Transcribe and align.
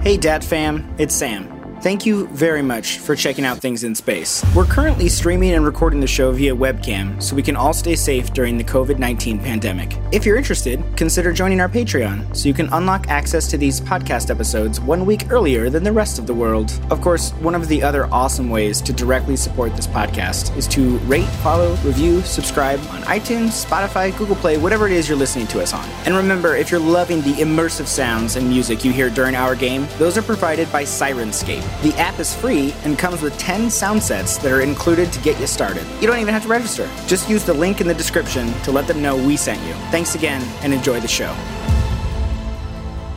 Hey, 0.00 0.16
Dad 0.16 0.44
fam, 0.44 0.94
it's 0.96 1.14
Sam. 1.14 1.57
Thank 1.80 2.04
you 2.04 2.26
very 2.28 2.60
much 2.60 2.98
for 2.98 3.14
checking 3.14 3.44
out 3.44 3.58
Things 3.58 3.84
in 3.84 3.94
Space. 3.94 4.44
We're 4.52 4.64
currently 4.64 5.08
streaming 5.08 5.52
and 5.52 5.64
recording 5.64 6.00
the 6.00 6.08
show 6.08 6.32
via 6.32 6.52
webcam 6.52 7.22
so 7.22 7.36
we 7.36 7.42
can 7.42 7.54
all 7.54 7.72
stay 7.72 7.94
safe 7.94 8.32
during 8.32 8.58
the 8.58 8.64
COVID 8.64 8.98
19 8.98 9.38
pandemic. 9.38 9.96
If 10.10 10.26
you're 10.26 10.36
interested, 10.36 10.82
consider 10.96 11.32
joining 11.32 11.60
our 11.60 11.68
Patreon 11.68 12.36
so 12.36 12.48
you 12.48 12.54
can 12.54 12.68
unlock 12.72 13.06
access 13.06 13.46
to 13.48 13.56
these 13.56 13.80
podcast 13.80 14.28
episodes 14.28 14.80
one 14.80 15.06
week 15.06 15.30
earlier 15.30 15.70
than 15.70 15.84
the 15.84 15.92
rest 15.92 16.18
of 16.18 16.26
the 16.26 16.34
world. 16.34 16.72
Of 16.90 17.00
course, 17.00 17.30
one 17.34 17.54
of 17.54 17.68
the 17.68 17.80
other 17.80 18.06
awesome 18.06 18.50
ways 18.50 18.82
to 18.82 18.92
directly 18.92 19.36
support 19.36 19.76
this 19.76 19.86
podcast 19.86 20.56
is 20.56 20.66
to 20.68 20.98
rate, 21.06 21.28
follow, 21.44 21.76
review, 21.84 22.22
subscribe 22.22 22.80
on 22.90 23.02
iTunes, 23.02 23.64
Spotify, 23.64 24.16
Google 24.18 24.36
Play, 24.36 24.56
whatever 24.58 24.86
it 24.86 24.92
is 24.92 25.08
you're 25.08 25.16
listening 25.16 25.46
to 25.46 25.62
us 25.62 25.72
on. 25.72 25.88
And 26.06 26.16
remember, 26.16 26.56
if 26.56 26.72
you're 26.72 26.80
loving 26.80 27.20
the 27.20 27.34
immersive 27.34 27.86
sounds 27.86 28.34
and 28.34 28.48
music 28.48 28.84
you 28.84 28.90
hear 28.90 29.10
during 29.10 29.36
our 29.36 29.54
game, 29.54 29.86
those 29.98 30.18
are 30.18 30.22
provided 30.22 30.70
by 30.72 30.82
Syrinscape. 30.82 31.67
The 31.82 31.94
app 31.96 32.18
is 32.18 32.34
free 32.34 32.74
and 32.84 32.98
comes 32.98 33.22
with 33.22 33.38
10 33.38 33.70
sound 33.70 34.02
sets 34.02 34.36
that 34.38 34.50
are 34.50 34.60
included 34.60 35.12
to 35.12 35.20
get 35.20 35.38
you 35.40 35.46
started. 35.46 35.86
You 36.00 36.06
don't 36.06 36.18
even 36.18 36.34
have 36.34 36.42
to 36.42 36.48
register. 36.48 36.90
Just 37.06 37.28
use 37.28 37.44
the 37.44 37.54
link 37.54 37.80
in 37.80 37.86
the 37.86 37.94
description 37.94 38.52
to 38.62 38.72
let 38.72 38.86
them 38.86 39.00
know 39.00 39.16
we 39.16 39.36
sent 39.36 39.62
you. 39.66 39.74
Thanks 39.90 40.14
again 40.14 40.42
and 40.62 40.74
enjoy 40.74 41.00
the 41.00 41.08
show. 41.08 41.34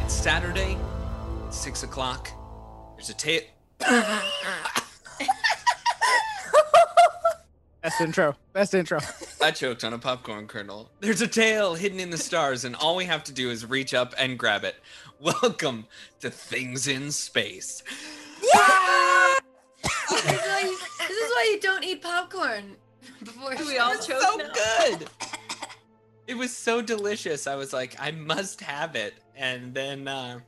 It's 0.04 0.14
Saturday, 0.14 0.78
six 1.50 1.84
o'clock. 1.84 2.30
There's 2.96 3.10
a 3.10 3.16
tape. 3.16 3.48
Best 7.82 8.00
intro. 8.00 8.36
Best 8.54 8.76
intro. 8.76 9.00
I 9.42 9.50
choked 9.50 9.84
on 9.84 9.94
a 9.94 9.98
popcorn 9.98 10.46
kernel. 10.46 10.92
There's 11.00 11.22
a 11.22 11.28
tail 11.28 11.74
hidden 11.74 12.00
in 12.00 12.12
the 12.12 12.18
stars, 12.18 12.64
and 12.64 12.76
all 12.76 12.96
we 12.96 13.06
have 13.06 13.24
to 13.24 13.34
do 13.34 13.50
is 13.50 13.66
reach 13.66 13.96
up 13.96 14.14
and 14.20 14.38
grab 14.38 14.64
it. 14.64 14.76
Welcome 15.20 15.88
to 16.20 16.30
Things 16.30 16.88
in 16.88 17.12
Space. 17.12 17.82
This, 18.42 20.26
is 20.26 20.40
why 20.48 20.62
you, 20.64 20.78
this 21.08 21.18
is 21.18 21.30
why 21.32 21.50
you 21.54 21.60
don't 21.60 21.84
eat 21.84 22.02
popcorn 22.02 22.76
before 23.24 23.52
we 23.66 23.78
all 23.78 23.94
It's 23.94 24.06
choke 24.08 24.22
so 24.22 24.36
now. 24.38 24.52
good. 24.54 25.08
It 26.28 26.38
was 26.38 26.56
so 26.56 26.82
delicious. 26.82 27.46
I 27.46 27.56
was 27.56 27.74
like, 27.74 27.96
I 28.00 28.12
must 28.12 28.62
have 28.62 28.96
it, 28.96 29.16
and 29.36 29.74
then 29.74 30.08
uh, 30.08 30.40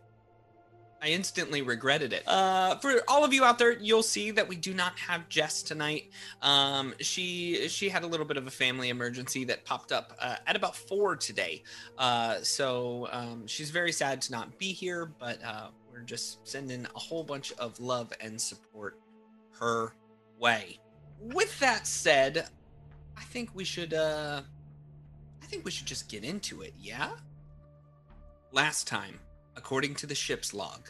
I 1.02 1.08
instantly 1.08 1.62
regretted 1.62 2.14
it. 2.14 2.24
Uh, 2.26 2.78
for 2.78 3.02
all 3.10 3.26
of 3.26 3.34
you 3.34 3.44
out 3.44 3.58
there, 3.60 3.74
you'll 3.74 4.04
see 4.04 4.32
that 4.32 4.48
we 4.48 4.56
do 4.56 4.74
not 4.74 4.98
have 4.98 5.28
Jess 5.28 5.62
tonight. 5.62 6.10
Um, 6.42 6.94
she 7.02 7.68
she 7.68 7.90
had 7.90 8.04
a 8.04 8.08
little 8.08 8.26
bit 8.26 8.38
of 8.38 8.48
a 8.48 8.52
family 8.52 8.88
emergency 8.90 9.44
that 9.46 9.66
popped 9.66 9.92
up 9.92 10.14
uh, 10.22 10.36
at 10.48 10.56
about 10.56 10.74
four 10.74 11.18
today. 11.18 11.64
Uh, 11.98 12.38
so 12.44 13.10
um, 13.12 13.46
she's 13.46 13.70
very 13.70 13.92
sad 13.92 14.22
to 14.22 14.32
not 14.32 14.58
be 14.58 14.72
here, 14.72 15.12
but 15.20 15.44
uh, 15.44 15.68
we're 15.94 16.02
just 16.02 16.46
sending 16.48 16.86
a 16.96 17.00
whole 17.00 17.24
bunch 17.24 17.54
of 17.54 17.80
love 17.80 18.12
and 18.20 18.40
support 18.42 19.00
her 19.60 19.94
way. 20.40 20.80
With 21.20 21.58
that 21.60 21.86
said, 21.86 22.48
I 23.16 23.22
think 23.22 23.52
we 23.54 23.64
should 23.64 23.94
uh 23.94 24.42
I 25.42 25.46
think 25.46 25.66
we 25.66 25.72
should 25.72 25.86
just 25.86 26.10
get 26.10 26.24
into 26.24 26.62
it, 26.62 26.74
yeah? 26.80 27.12
Last 28.52 28.88
time, 28.88 29.20
according 29.56 29.94
to 29.96 30.08
the 30.08 30.16
ship's 30.16 30.54
log, 30.54 30.90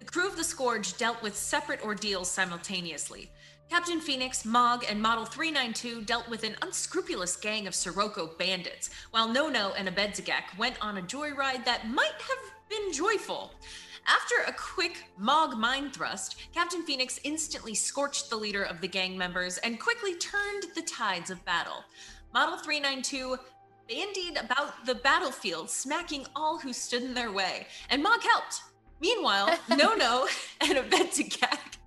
The 0.00 0.04
crew 0.04 0.26
of 0.26 0.36
the 0.36 0.44
Scourge 0.44 0.96
dealt 0.98 1.22
with 1.22 1.34
separate 1.34 1.82
ordeals 1.82 2.30
simultaneously. 2.30 3.30
Captain 3.70 4.00
Phoenix, 4.00 4.44
Mog, 4.44 4.84
and 4.88 5.00
Model 5.00 5.24
392 5.24 6.02
dealt 6.02 6.28
with 6.28 6.42
an 6.42 6.56
unscrupulous 6.62 7.36
gang 7.36 7.68
of 7.68 7.74
Sirocco 7.74 8.32
bandits, 8.36 8.90
while 9.12 9.28
Nono 9.28 9.72
and 9.78 9.88
Abedzagak 9.88 10.58
went 10.58 10.74
on 10.84 10.98
a 10.98 11.02
joyride 11.02 11.64
that 11.64 11.88
might 11.88 12.20
have 12.20 12.68
been 12.68 12.92
joyful. 12.92 13.52
After 14.06 14.34
a 14.46 14.52
quick 14.52 15.04
Mog 15.18 15.56
mind 15.56 15.92
thrust, 15.92 16.36
Captain 16.54 16.82
Phoenix 16.82 17.20
instantly 17.24 17.74
scorched 17.74 18.30
the 18.30 18.36
leader 18.36 18.62
of 18.62 18.80
the 18.80 18.88
gang 18.88 19.16
members 19.16 19.58
and 19.58 19.80
quickly 19.80 20.14
turned 20.14 20.64
the 20.74 20.82
tides 20.82 21.30
of 21.30 21.44
battle. 21.44 21.84
Model 22.32 22.58
392 22.58 23.36
bandied 23.88 24.36
about 24.36 24.86
the 24.86 24.94
battlefield, 24.94 25.68
smacking 25.68 26.24
all 26.36 26.58
who 26.58 26.72
stood 26.72 27.02
in 27.02 27.14
their 27.14 27.32
way, 27.32 27.66
and 27.88 28.02
Mog 28.02 28.22
helped. 28.22 28.62
Meanwhile, 29.00 29.58
Nono 29.68 30.26
and 30.60 30.78
Abedzagak 30.78 31.78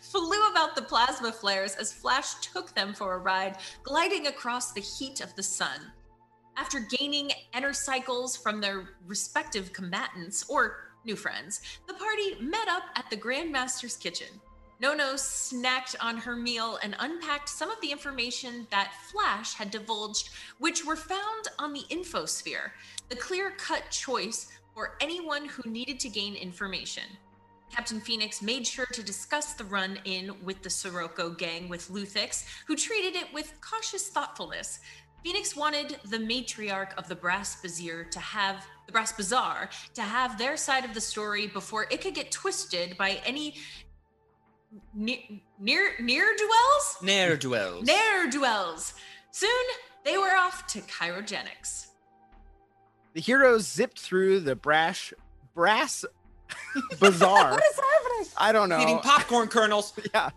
flew 0.00 0.48
about 0.50 0.74
the 0.74 0.82
plasma 0.82 1.30
flares 1.30 1.74
as 1.74 1.92
Flash 1.92 2.34
took 2.36 2.74
them 2.74 2.94
for 2.94 3.14
a 3.14 3.18
ride, 3.18 3.56
gliding 3.82 4.26
across 4.26 4.72
the 4.72 4.80
heat 4.80 5.20
of 5.20 5.34
the 5.34 5.42
sun. 5.42 5.92
After 6.56 6.80
gaining 6.80 7.30
inner 7.54 7.72
cycles 7.72 8.36
from 8.36 8.60
their 8.60 8.88
respective 9.06 9.72
combatants 9.72 10.44
or 10.48 10.87
new 11.04 11.16
friends, 11.16 11.60
the 11.86 11.94
party 11.94 12.36
met 12.40 12.68
up 12.68 12.84
at 12.96 13.08
the 13.10 13.16
Grandmaster's 13.16 13.96
kitchen. 13.96 14.28
Nono 14.80 15.14
snacked 15.14 15.96
on 16.00 16.16
her 16.18 16.36
meal 16.36 16.78
and 16.82 16.94
unpacked 17.00 17.48
some 17.48 17.70
of 17.70 17.80
the 17.80 17.90
information 17.90 18.66
that 18.70 18.94
Flash 19.10 19.54
had 19.54 19.72
divulged, 19.72 20.30
which 20.58 20.84
were 20.84 20.96
found 20.96 21.48
on 21.58 21.72
the 21.72 21.84
infosphere, 21.90 22.70
the 23.08 23.16
clear 23.16 23.50
cut 23.58 23.90
choice 23.90 24.48
for 24.74 24.96
anyone 25.00 25.46
who 25.46 25.68
needed 25.68 25.98
to 26.00 26.08
gain 26.08 26.36
information. 26.36 27.02
Captain 27.74 28.00
Phoenix 28.00 28.40
made 28.40 28.66
sure 28.66 28.86
to 28.86 29.02
discuss 29.02 29.54
the 29.54 29.64
run 29.64 29.98
in 30.04 30.32
with 30.44 30.62
the 30.62 30.70
Sirocco 30.70 31.30
gang 31.30 31.68
with 31.68 31.90
Luthix, 31.90 32.44
who 32.66 32.76
treated 32.76 33.14
it 33.16 33.32
with 33.34 33.52
cautious 33.60 34.08
thoughtfulness. 34.08 34.78
Phoenix 35.24 35.56
wanted 35.56 35.98
the 36.04 36.18
matriarch 36.18 36.94
of 36.96 37.08
the 37.08 37.14
Brass 37.14 37.60
Bazaar 37.60 38.04
to 38.04 38.20
have 38.20 38.64
the 38.86 38.92
Brass 38.92 39.12
Bazaar 39.12 39.68
to 39.94 40.02
have 40.02 40.38
their 40.38 40.56
side 40.56 40.84
of 40.84 40.94
the 40.94 41.00
story 41.00 41.46
before 41.48 41.86
it 41.90 42.00
could 42.00 42.14
get 42.14 42.30
twisted 42.30 42.96
by 42.96 43.20
any 43.26 43.56
near 44.94 45.18
near 45.58 45.90
near 46.00 46.34
duels. 46.36 46.96
ne'er 47.02 47.36
dwells. 47.36 47.84
Ne'er 47.84 48.28
duels. 48.30 48.94
Soon 49.30 49.50
they 50.04 50.16
were 50.16 50.34
off 50.36 50.66
to 50.68 50.80
Chirogenics. 50.82 51.86
The 53.14 53.20
heroes 53.20 53.66
zipped 53.66 53.98
through 53.98 54.40
the 54.40 54.54
brash 54.54 55.12
brass 55.54 56.04
bazaar. 57.00 57.50
What 57.50 57.62
is 57.64 57.76
happening? 57.80 58.26
I 58.36 58.52
don't 58.52 58.68
know. 58.68 58.80
Eating 58.80 58.98
popcorn 59.00 59.48
kernels. 59.48 59.92
Yeah. 60.14 60.30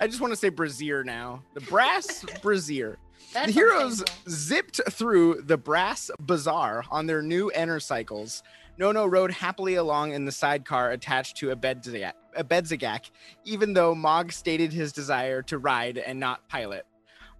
I 0.00 0.08
just 0.08 0.20
want 0.20 0.32
to 0.32 0.36
say 0.36 0.48
brazier 0.48 1.04
now. 1.04 1.42
The 1.54 1.60
brass 1.60 2.24
brazier. 2.42 2.98
That 3.32 3.46
the 3.46 3.52
heroes 3.52 4.04
zipped 4.28 4.80
through 4.90 5.42
the 5.46 5.56
brass 5.56 6.10
bazaar 6.20 6.84
on 6.90 7.06
their 7.06 7.22
new 7.22 7.50
inner 7.54 7.80
cycles. 7.80 8.42
Nono 8.76 9.06
rode 9.06 9.30
happily 9.30 9.76
along 9.76 10.12
in 10.12 10.26
the 10.26 10.32
sidecar 10.32 10.90
attached 10.90 11.38
to 11.38 11.50
a 11.50 11.56
Abedzagak, 11.56 13.10
even 13.44 13.72
though 13.72 13.94
Mog 13.94 14.32
stated 14.32 14.72
his 14.72 14.92
desire 14.92 15.40
to 15.42 15.56
ride 15.56 15.96
and 15.96 16.20
not 16.20 16.46
pilot. 16.48 16.84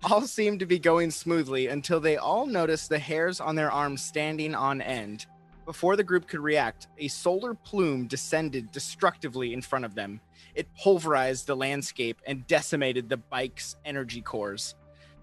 All 0.05 0.23
seemed 0.23 0.61
to 0.61 0.67
be 0.67 0.79
going 0.79 1.11
smoothly 1.11 1.69
until 1.69 2.01
they 2.01 2.17
all 2.17 2.47
noticed 2.47 2.89
the 2.89 2.99
hairs 2.99 3.39
on 3.39 3.55
their 3.55 3.71
arms 3.71 4.03
standing 4.03 4.55
on 4.55 4.81
end. 4.81 5.27
Before 5.67 5.95
the 5.95 6.03
group 6.03 6.27
could 6.27 6.41
react, 6.41 6.89
a 6.99 7.09
solar 7.09 7.55
plume 7.55 8.07
descended 8.07 8.73
destructively 8.73 9.53
in 9.53 9.63
front 9.63 9.85
of 9.85 9.95
them. 9.95 10.21
It 10.55 10.75
pulverized 10.75 11.47
the 11.47 11.55
landscape 11.55 12.21
and 12.27 12.47
decimated 12.47 13.09
the 13.09 13.19
bike's 13.19 13.77
energy 13.85 14.23
cores. 14.23 14.75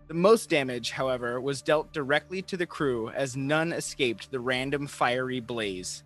The 0.10 0.16
most 0.16 0.50
damage, 0.50 0.90
however, 0.90 1.40
was 1.40 1.62
dealt 1.62 1.94
directly 1.94 2.42
to 2.42 2.58
the 2.58 2.66
crew 2.66 3.10
as 3.10 3.38
none 3.38 3.72
escaped 3.72 4.32
the 4.32 4.40
random 4.40 4.88
fiery 4.88 5.40
blaze. 5.40 6.04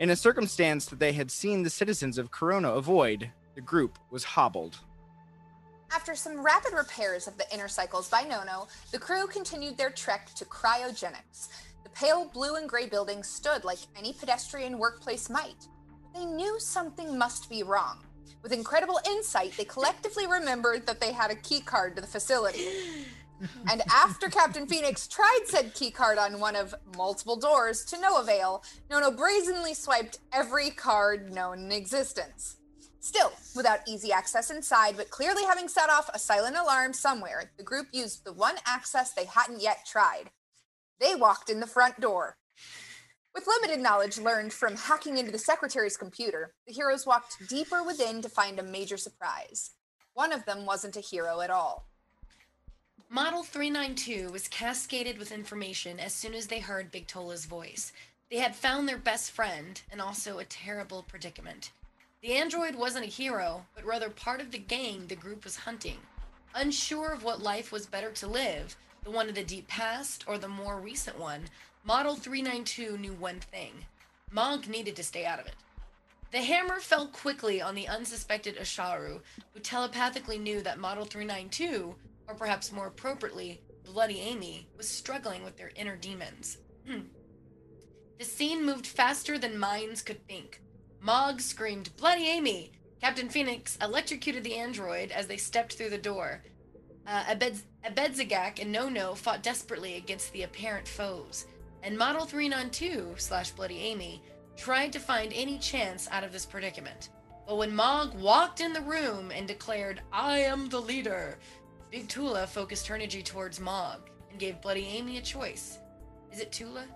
In 0.00 0.10
a 0.10 0.16
circumstance 0.16 0.86
that 0.86 0.98
they 0.98 1.12
had 1.12 1.30
seen 1.30 1.62
the 1.62 1.70
citizens 1.70 2.18
of 2.18 2.32
Corona 2.32 2.72
avoid, 2.72 3.30
the 3.54 3.60
group 3.60 3.96
was 4.10 4.24
hobbled. 4.24 4.78
After 5.92 6.16
some 6.16 6.44
rapid 6.44 6.72
repairs 6.72 7.28
of 7.28 7.38
the 7.38 7.46
inner 7.54 7.68
cycles 7.68 8.08
by 8.08 8.22
Nono, 8.22 8.66
the 8.90 8.98
crew 8.98 9.28
continued 9.28 9.76
their 9.76 9.90
trek 9.90 10.34
to 10.34 10.44
cryogenics. 10.44 11.46
The 11.84 11.90
pale 11.90 12.24
blue 12.24 12.56
and 12.56 12.68
gray 12.68 12.86
building 12.86 13.22
stood 13.22 13.62
like 13.62 13.78
any 13.96 14.14
pedestrian 14.14 14.80
workplace 14.80 15.30
might. 15.30 15.68
But 16.02 16.18
they 16.18 16.26
knew 16.26 16.58
something 16.58 17.16
must 17.16 17.48
be 17.48 17.62
wrong. 17.62 17.98
With 18.42 18.50
incredible 18.50 18.98
insight, 19.06 19.56
they 19.56 19.64
collectively 19.64 20.26
remembered 20.26 20.86
that 20.86 20.98
they 21.00 21.12
had 21.12 21.30
a 21.30 21.36
key 21.36 21.60
card 21.60 21.94
to 21.94 22.02
the 22.02 22.08
facility. 22.08 22.66
And 23.70 23.82
after 23.90 24.28
Captain 24.28 24.66
Phoenix 24.66 25.08
tried 25.08 25.40
said 25.46 25.74
key 25.74 25.90
card 25.90 26.18
on 26.18 26.40
one 26.40 26.56
of 26.56 26.74
multiple 26.96 27.36
doors 27.36 27.84
to 27.86 28.00
no 28.00 28.20
avail, 28.20 28.62
Nono 28.90 29.10
brazenly 29.10 29.74
swiped 29.74 30.18
every 30.32 30.70
card 30.70 31.32
known 31.32 31.58
in 31.60 31.72
existence. 31.72 32.56
Still, 33.00 33.32
without 33.54 33.80
easy 33.86 34.12
access 34.12 34.50
inside, 34.50 34.96
but 34.96 35.10
clearly 35.10 35.44
having 35.44 35.68
set 35.68 35.90
off 35.90 36.08
a 36.14 36.18
silent 36.18 36.56
alarm 36.56 36.94
somewhere, 36.94 37.52
the 37.58 37.62
group 37.62 37.88
used 37.92 38.24
the 38.24 38.32
one 38.32 38.56
access 38.64 39.12
they 39.12 39.26
hadn't 39.26 39.60
yet 39.60 39.86
tried. 39.86 40.30
They 41.00 41.14
walked 41.14 41.50
in 41.50 41.60
the 41.60 41.66
front 41.66 42.00
door. 42.00 42.38
With 43.34 43.46
limited 43.46 43.82
knowledge 43.82 44.16
learned 44.16 44.52
from 44.52 44.76
hacking 44.76 45.18
into 45.18 45.32
the 45.32 45.38
secretary's 45.38 45.96
computer, 45.96 46.54
the 46.66 46.72
heroes 46.72 47.04
walked 47.04 47.48
deeper 47.48 47.82
within 47.82 48.22
to 48.22 48.28
find 48.28 48.58
a 48.58 48.62
major 48.62 48.96
surprise. 48.96 49.72
One 50.14 50.32
of 50.32 50.46
them 50.46 50.64
wasn't 50.64 50.96
a 50.96 51.00
hero 51.00 51.40
at 51.40 51.50
all. 51.50 51.88
Model 53.08 53.42
392 53.42 54.32
was 54.32 54.48
cascaded 54.48 55.18
with 55.18 55.30
information 55.30 56.00
as 56.00 56.12
soon 56.12 56.34
as 56.34 56.48
they 56.48 56.58
heard 56.58 56.90
Big 56.90 57.06
Tola's 57.06 57.44
voice. 57.44 57.92
They 58.30 58.38
had 58.38 58.56
found 58.56 58.88
their 58.88 58.98
best 58.98 59.30
friend 59.30 59.80
and 59.92 60.00
also 60.00 60.38
a 60.38 60.44
terrible 60.44 61.04
predicament. 61.04 61.70
The 62.22 62.32
android 62.32 62.74
wasn't 62.74 63.04
a 63.04 63.08
hero, 63.08 63.66
but 63.74 63.84
rather 63.84 64.10
part 64.10 64.40
of 64.40 64.50
the 64.50 64.58
gang 64.58 65.06
the 65.06 65.14
group 65.14 65.44
was 65.44 65.56
hunting. 65.56 65.98
Unsure 66.54 67.12
of 67.12 67.22
what 67.22 67.42
life 67.42 67.70
was 67.70 67.86
better 67.86 68.10
to 68.12 68.26
live, 68.26 68.76
the 69.04 69.10
one 69.10 69.28
of 69.28 69.34
the 69.34 69.44
deep 69.44 69.68
past 69.68 70.24
or 70.26 70.38
the 70.38 70.48
more 70.48 70.80
recent 70.80 71.18
one, 71.18 71.44
Model 71.84 72.16
392 72.16 72.96
knew 72.96 73.12
one 73.12 73.40
thing 73.40 73.84
Mog 74.32 74.66
needed 74.66 74.96
to 74.96 75.04
stay 75.04 75.26
out 75.26 75.38
of 75.38 75.46
it. 75.46 75.54
The 76.32 76.42
hammer 76.42 76.80
fell 76.80 77.06
quickly 77.06 77.62
on 77.62 77.76
the 77.76 77.86
unsuspected 77.86 78.56
Asharu, 78.56 79.20
who 79.52 79.60
telepathically 79.60 80.38
knew 80.38 80.62
that 80.62 80.80
Model 80.80 81.04
392, 81.04 81.94
or 82.28 82.34
perhaps 82.34 82.72
more 82.72 82.86
appropriately, 82.88 83.60
Bloody 83.84 84.20
Amy, 84.20 84.66
was 84.76 84.88
struggling 84.88 85.44
with 85.44 85.56
their 85.56 85.70
inner 85.76 85.96
demons. 85.96 86.58
the 88.18 88.24
scene 88.24 88.64
moved 88.64 88.86
faster 88.86 89.38
than 89.38 89.58
minds 89.58 90.02
could 90.02 90.26
think. 90.26 90.60
Mog 91.00 91.40
screamed, 91.40 91.90
Bloody 91.96 92.26
Amy! 92.28 92.72
Captain 93.00 93.28
Phoenix 93.28 93.76
electrocuted 93.82 94.42
the 94.44 94.54
android 94.54 95.10
as 95.10 95.26
they 95.26 95.36
stepped 95.36 95.74
through 95.74 95.90
the 95.90 95.98
door. 95.98 96.42
Uh, 97.06 97.24
Abed- 97.28 97.60
Abedzagak 97.84 98.60
and 98.62 98.72
No 98.72 98.88
No 98.88 99.14
fought 99.14 99.42
desperately 99.42 99.96
against 99.96 100.32
the 100.32 100.44
apparent 100.44 100.88
foes, 100.88 101.44
and 101.82 101.98
Model 101.98 102.24
392 102.24 103.14
slash 103.18 103.50
Bloody 103.50 103.78
Amy 103.80 104.22
tried 104.56 104.90
to 104.94 104.98
find 105.00 105.32
any 105.34 105.58
chance 105.58 106.08
out 106.10 106.24
of 106.24 106.32
this 106.32 106.46
predicament. 106.46 107.10
But 107.46 107.58
when 107.58 107.74
Mog 107.76 108.14
walked 108.14 108.60
in 108.60 108.72
the 108.72 108.80
room 108.80 109.30
and 109.30 109.46
declared, 109.46 110.00
I 110.10 110.38
am 110.38 110.70
the 110.70 110.80
leader, 110.80 111.38
Big 111.94 112.08
Tula 112.08 112.44
focused 112.44 112.88
her 112.88 112.96
energy 112.96 113.22
towards 113.22 113.60
Mog 113.60 114.10
and 114.28 114.40
gave 114.40 114.60
Bloody 114.60 114.84
Amy 114.84 115.18
a 115.18 115.20
choice. 115.20 115.78
Is 116.32 116.40
it 116.40 116.50
Tula? 116.50 116.86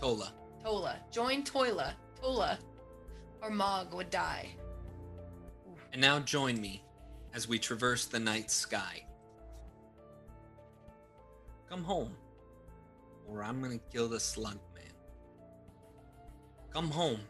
Tola. 0.00 0.32
Tola. 0.62 0.96
Join 1.10 1.42
Toila, 1.42 1.92
Tula, 2.20 2.56
or 3.42 3.50
Mog 3.50 3.92
would 3.92 4.10
die. 4.10 4.46
And 5.92 6.00
now 6.00 6.20
join 6.20 6.60
me 6.60 6.84
as 7.34 7.48
we 7.48 7.58
traverse 7.58 8.06
the 8.06 8.20
night 8.20 8.48
sky. 8.48 9.04
Come 11.68 11.82
home, 11.82 12.14
or 13.26 13.42
I'm 13.42 13.60
gonna 13.60 13.80
kill 13.92 14.08
the 14.08 14.20
slug 14.20 14.60
man. 14.72 14.94
Come 16.72 16.92
home. 16.92 17.22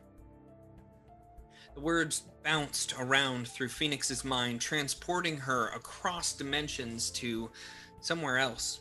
The 1.75 1.81
words 1.81 2.25
bounced 2.43 2.95
around 2.99 3.49
through 3.49 3.69
Phoenix's 3.69 4.25
mind, 4.25 4.61
transporting 4.61 5.39
her 5.39 5.69
across 5.69 6.35
dimensions 6.35 7.11
to 7.13 7.51
somewhere 8.01 8.39
else. 8.39 8.81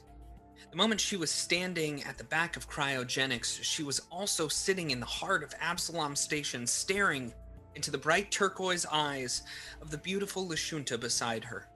The 0.70 0.78
moment 0.78 1.02
she 1.02 1.18
was 1.18 1.32
standing 1.32 2.04
at 2.04 2.18
the 2.18 2.24
back 2.24 2.58
of 2.58 2.70
cryogenics, 2.70 3.64
she 3.64 3.84
was 3.84 4.02
also 4.12 4.48
sitting 4.48 4.92
in 4.92 5.00
the 5.00 5.06
heart 5.06 5.44
of 5.44 5.54
Absalom 5.60 6.16
Station, 6.16 6.66
staring 6.68 7.34
into 7.76 7.92
the 7.92 7.98
bright 7.98 8.32
turquoise 8.32 8.86
eyes 8.92 9.44
of 9.82 9.90
the 9.90 9.98
beautiful 9.98 10.48
Lashunta 10.48 11.00
beside 11.00 11.44
her. 11.44 11.68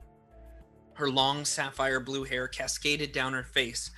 Her 0.93 1.09
long 1.09 1.45
sapphire 1.45 1.99
blue 1.99 2.23
hair 2.23 2.47
cascaded 2.47 3.11
down 3.11 3.33
her 3.33 3.43
face, 3.43 3.91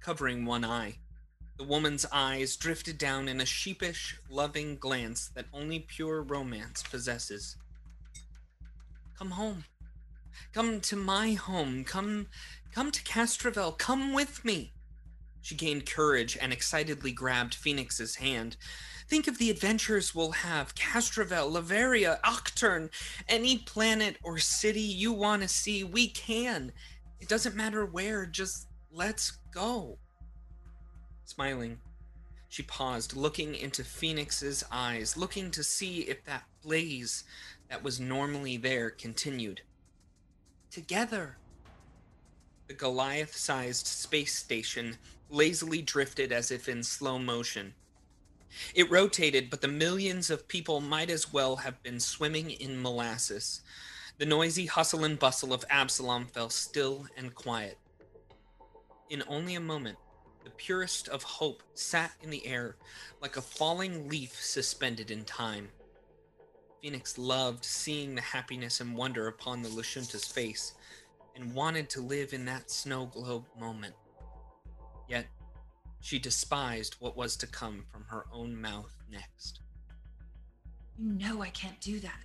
covering 0.00 0.44
one 0.44 0.64
eye. 0.64 0.98
The 1.56 1.64
woman's 1.64 2.04
eyes 2.10 2.56
drifted 2.56 2.98
down 2.98 3.28
in 3.28 3.40
a 3.40 3.46
sheepish, 3.46 4.18
loving 4.28 4.76
glance 4.76 5.28
that 5.36 5.46
only 5.52 5.80
pure 5.80 6.22
romance 6.22 6.82
possesses. 6.82 7.56
Come 9.16 9.30
home. 9.30 9.64
Come 10.52 10.80
to 10.80 10.96
my 10.96 11.34
home. 11.34 11.84
Come 11.84 12.26
come 12.72 12.90
to 12.90 13.02
Castrovel. 13.04 13.78
Come 13.78 14.12
with 14.12 14.44
me. 14.44 14.72
She 15.42 15.54
gained 15.54 15.86
courage 15.86 16.36
and 16.40 16.52
excitedly 16.52 17.12
grabbed 17.12 17.54
Phoenix's 17.54 18.16
hand. 18.16 18.56
Think 19.08 19.28
of 19.28 19.38
the 19.38 19.50
adventures 19.50 20.14
we'll 20.14 20.32
have. 20.32 20.74
Castrovel, 20.74 21.52
Liavara, 21.52 22.18
Octurne, 22.22 22.90
any 23.28 23.58
planet 23.58 24.16
or 24.22 24.38
city 24.38 24.80
you 24.80 25.12
want 25.12 25.42
to 25.42 25.48
see, 25.48 25.84
we 25.84 26.08
can. 26.08 26.72
It 27.20 27.28
doesn't 27.28 27.54
matter 27.54 27.84
where, 27.84 28.26
just 28.26 28.68
let's 28.90 29.38
go. 29.52 29.98
Smiling, 31.24 31.78
she 32.48 32.62
paused, 32.62 33.16
looking 33.16 33.54
into 33.54 33.82
Phoenix's 33.82 34.62
eyes, 34.70 35.16
looking 35.16 35.50
to 35.50 35.64
see 35.64 36.02
if 36.02 36.24
that 36.24 36.44
blaze 36.62 37.24
that 37.68 37.82
was 37.82 37.98
normally 37.98 38.56
there 38.56 38.90
continued. 38.90 39.62
Together. 40.70 41.36
The 42.68 42.74
Goliath 42.74 43.36
sized 43.36 43.86
space 43.86 44.34
station 44.36 44.98
lazily 45.28 45.82
drifted 45.82 46.30
as 46.30 46.50
if 46.50 46.68
in 46.68 46.82
slow 46.82 47.18
motion. 47.18 47.74
It 48.74 48.90
rotated, 48.90 49.50
but 49.50 49.60
the 49.60 49.68
millions 49.68 50.30
of 50.30 50.46
people 50.46 50.80
might 50.80 51.10
as 51.10 51.32
well 51.32 51.56
have 51.56 51.82
been 51.82 51.98
swimming 51.98 52.50
in 52.50 52.80
molasses. 52.80 53.62
The 54.18 54.26
noisy 54.26 54.66
hustle 54.66 55.02
and 55.02 55.18
bustle 55.18 55.52
of 55.52 55.64
Absalom 55.68 56.26
fell 56.26 56.50
still 56.50 57.08
and 57.16 57.34
quiet. 57.34 57.78
In 59.10 59.24
only 59.26 59.56
a 59.56 59.60
moment, 59.60 59.98
the 60.44 60.50
purest 60.50 61.08
of 61.08 61.22
hope 61.22 61.62
sat 61.74 62.12
in 62.22 62.30
the 62.30 62.46
air 62.46 62.76
like 63.20 63.36
a 63.36 63.42
falling 63.42 64.08
leaf 64.08 64.40
suspended 64.40 65.10
in 65.10 65.24
time. 65.24 65.68
Phoenix 66.82 67.16
loved 67.16 67.64
seeing 67.64 68.14
the 68.14 68.20
happiness 68.20 68.80
and 68.80 68.94
wonder 68.94 69.28
upon 69.28 69.62
the 69.62 69.70
Lashunta's 69.70 70.26
face 70.26 70.74
and 71.34 71.54
wanted 71.54 71.88
to 71.90 72.02
live 72.02 72.34
in 72.34 72.44
that 72.44 72.70
snow 72.70 73.06
globe 73.06 73.46
moment. 73.58 73.94
Yet, 75.08 75.26
she 76.00 76.18
despised 76.18 76.96
what 76.98 77.16
was 77.16 77.36
to 77.38 77.46
come 77.46 77.86
from 77.90 78.04
her 78.08 78.26
own 78.30 78.60
mouth 78.60 78.94
next. 79.10 79.60
You 80.98 81.12
know 81.12 81.42
I 81.42 81.48
can't 81.48 81.80
do 81.80 81.98
that. 82.00 82.20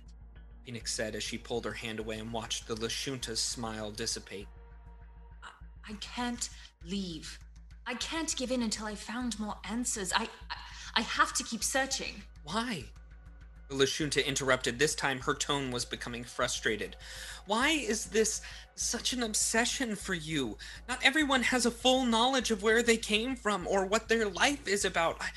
Phoenix 0.64 0.92
said 0.92 1.14
as 1.14 1.22
she 1.22 1.38
pulled 1.38 1.64
her 1.64 1.72
hand 1.72 1.98
away 1.98 2.18
and 2.18 2.32
watched 2.32 2.68
the 2.68 2.76
Lashunta's 2.76 3.40
smile 3.40 3.90
dissipate. 3.90 4.46
I, 5.42 5.48
I 5.88 5.94
can't 5.94 6.50
leave. 6.84 7.38
I 7.86 7.94
can't 7.94 8.34
give 8.36 8.50
in 8.50 8.62
until 8.62 8.86
I 8.86 8.94
found 8.94 9.38
more 9.38 9.56
answers. 9.68 10.12
I, 10.14 10.28
I, 10.94 11.00
have 11.00 11.32
to 11.34 11.44
keep 11.44 11.64
searching. 11.64 12.22
Why? 12.44 12.84
Lashunta 13.68 14.24
interrupted. 14.24 14.78
This 14.78 14.94
time 14.94 15.20
her 15.20 15.34
tone 15.34 15.70
was 15.70 15.84
becoming 15.84 16.24
frustrated. 16.24 16.96
Why 17.46 17.70
is 17.70 18.06
this 18.06 18.42
such 18.74 19.12
an 19.12 19.22
obsession 19.22 19.96
for 19.96 20.14
you? 20.14 20.56
Not 20.88 20.98
everyone 21.02 21.42
has 21.42 21.66
a 21.66 21.70
full 21.70 22.04
knowledge 22.04 22.50
of 22.50 22.62
where 22.62 22.82
they 22.82 22.96
came 22.96 23.36
from 23.36 23.66
or 23.66 23.86
what 23.86 24.08
their 24.08 24.28
life 24.28 24.66
is 24.66 24.84
about. 24.84 25.16
I 25.20 25.30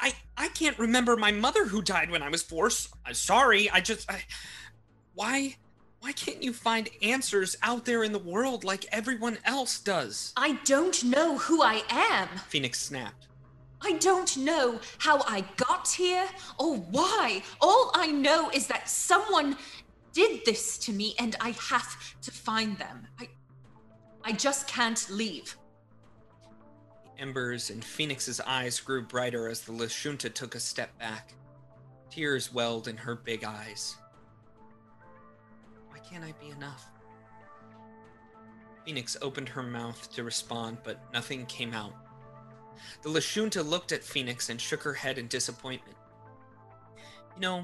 I, 0.00 0.12
I 0.36 0.48
can't 0.48 0.78
remember 0.78 1.16
my 1.16 1.32
mother 1.32 1.66
who 1.66 1.82
died 1.82 2.10
when 2.10 2.22
I 2.22 2.28
was 2.28 2.42
four. 2.42 2.70
I'm 3.04 3.14
sorry. 3.14 3.68
I 3.70 3.80
just 3.80 4.10
I, 4.10 4.22
why 5.14 5.56
why 6.00 6.12
can't 6.12 6.42
you 6.42 6.52
find 6.52 6.88
answers 7.02 7.56
out 7.62 7.84
there 7.84 8.04
in 8.04 8.12
the 8.12 8.18
world 8.18 8.64
like 8.64 8.86
everyone 8.92 9.38
else 9.44 9.80
does? 9.80 10.32
I 10.36 10.58
don't 10.64 11.04
know 11.04 11.38
who 11.38 11.62
I 11.62 11.82
am. 11.90 12.28
Phoenix 12.48 12.80
snapped. 12.80 13.26
I 13.80 13.92
don't 13.92 14.36
know 14.36 14.80
how 14.98 15.22
I 15.22 15.44
got 15.56 15.88
here 15.88 16.26
or 16.58 16.76
why. 16.76 17.42
All 17.60 17.90
I 17.94 18.08
know 18.08 18.50
is 18.50 18.66
that 18.68 18.88
someone 18.88 19.56
did 20.12 20.44
this 20.44 20.78
to 20.78 20.92
me 20.92 21.14
and 21.18 21.36
I 21.40 21.50
have 21.50 22.20
to 22.22 22.30
find 22.30 22.76
them. 22.78 23.06
I 23.18 23.28
I 24.24 24.32
just 24.32 24.66
can't 24.66 25.08
leave. 25.10 25.56
The 27.04 27.22
embers 27.22 27.70
in 27.70 27.80
Phoenix's 27.80 28.40
eyes 28.40 28.80
grew 28.80 29.02
brighter 29.02 29.48
as 29.48 29.62
the 29.62 29.72
Lashunta 29.72 30.32
took 30.32 30.54
a 30.54 30.60
step 30.60 30.96
back. 30.98 31.34
Tears 32.10 32.52
welled 32.52 32.88
in 32.88 32.96
her 32.96 33.14
big 33.14 33.44
eyes. 33.44 33.96
Can't 36.10 36.24
I 36.24 36.32
be 36.40 36.50
enough? 36.50 36.86
Phoenix 38.84 39.16
opened 39.20 39.48
her 39.50 39.62
mouth 39.62 40.10
to 40.14 40.24
respond, 40.24 40.78
but 40.82 41.00
nothing 41.12 41.44
came 41.46 41.74
out. 41.74 41.92
The 43.02 43.10
Lashunta 43.10 43.68
looked 43.68 43.92
at 43.92 44.02
Phoenix 44.02 44.48
and 44.48 44.60
shook 44.60 44.82
her 44.82 44.94
head 44.94 45.18
in 45.18 45.26
disappointment. 45.28 45.96
You 47.34 47.40
know, 47.40 47.58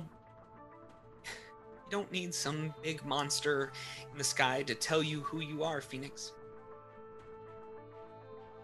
you 1.24 1.90
don't 1.90 2.12
need 2.12 2.34
some 2.34 2.74
big 2.82 3.04
monster 3.04 3.72
in 4.12 4.18
the 4.18 4.24
sky 4.24 4.62
to 4.64 4.74
tell 4.74 5.02
you 5.02 5.20
who 5.20 5.40
you 5.40 5.64
are, 5.64 5.80
Phoenix. 5.80 6.32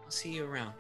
I'll 0.05 0.11
see 0.11 0.33
you 0.33 0.45
around. 0.45 0.75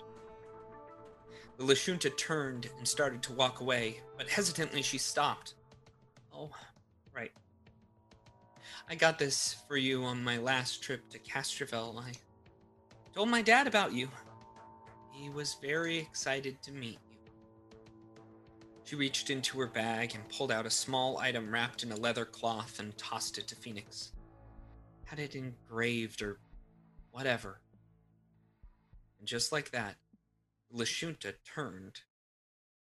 The 1.56 1.64
Lashunta 1.64 2.16
turned 2.16 2.68
and 2.78 2.86
started 2.86 3.22
to 3.22 3.32
walk 3.32 3.60
away, 3.60 4.00
but 4.18 4.28
hesitantly 4.28 4.82
she 4.82 4.98
stopped. 4.98 5.54
Oh, 6.34 6.50
right. 7.14 7.32
I 8.90 8.96
got 8.96 9.20
this 9.20 9.54
for 9.68 9.76
you 9.76 10.02
on 10.02 10.24
my 10.24 10.38
last 10.38 10.82
trip 10.82 11.08
to 11.10 11.18
Castrovel. 11.20 12.00
I 12.00 12.10
told 13.14 13.28
my 13.28 13.40
dad 13.40 13.68
about 13.68 13.92
you. 13.92 14.08
He 15.12 15.30
was 15.30 15.58
very 15.62 15.96
excited 15.96 16.60
to 16.62 16.72
meet 16.72 16.98
you. 17.08 17.18
She 18.82 18.96
reached 18.96 19.30
into 19.30 19.60
her 19.60 19.68
bag 19.68 20.16
and 20.16 20.28
pulled 20.28 20.50
out 20.50 20.66
a 20.66 20.70
small 20.70 21.18
item 21.18 21.52
wrapped 21.52 21.84
in 21.84 21.92
a 21.92 21.96
leather 21.96 22.24
cloth 22.24 22.80
and 22.80 22.98
tossed 22.98 23.38
it 23.38 23.46
to 23.46 23.54
Phoenix. 23.54 24.10
Had 25.04 25.20
it 25.20 25.36
engraved 25.36 26.20
or 26.20 26.40
whatever. 27.12 27.60
And 29.20 29.28
just 29.28 29.52
like 29.52 29.70
that, 29.70 29.94
Lashunta 30.74 31.34
turned 31.44 32.00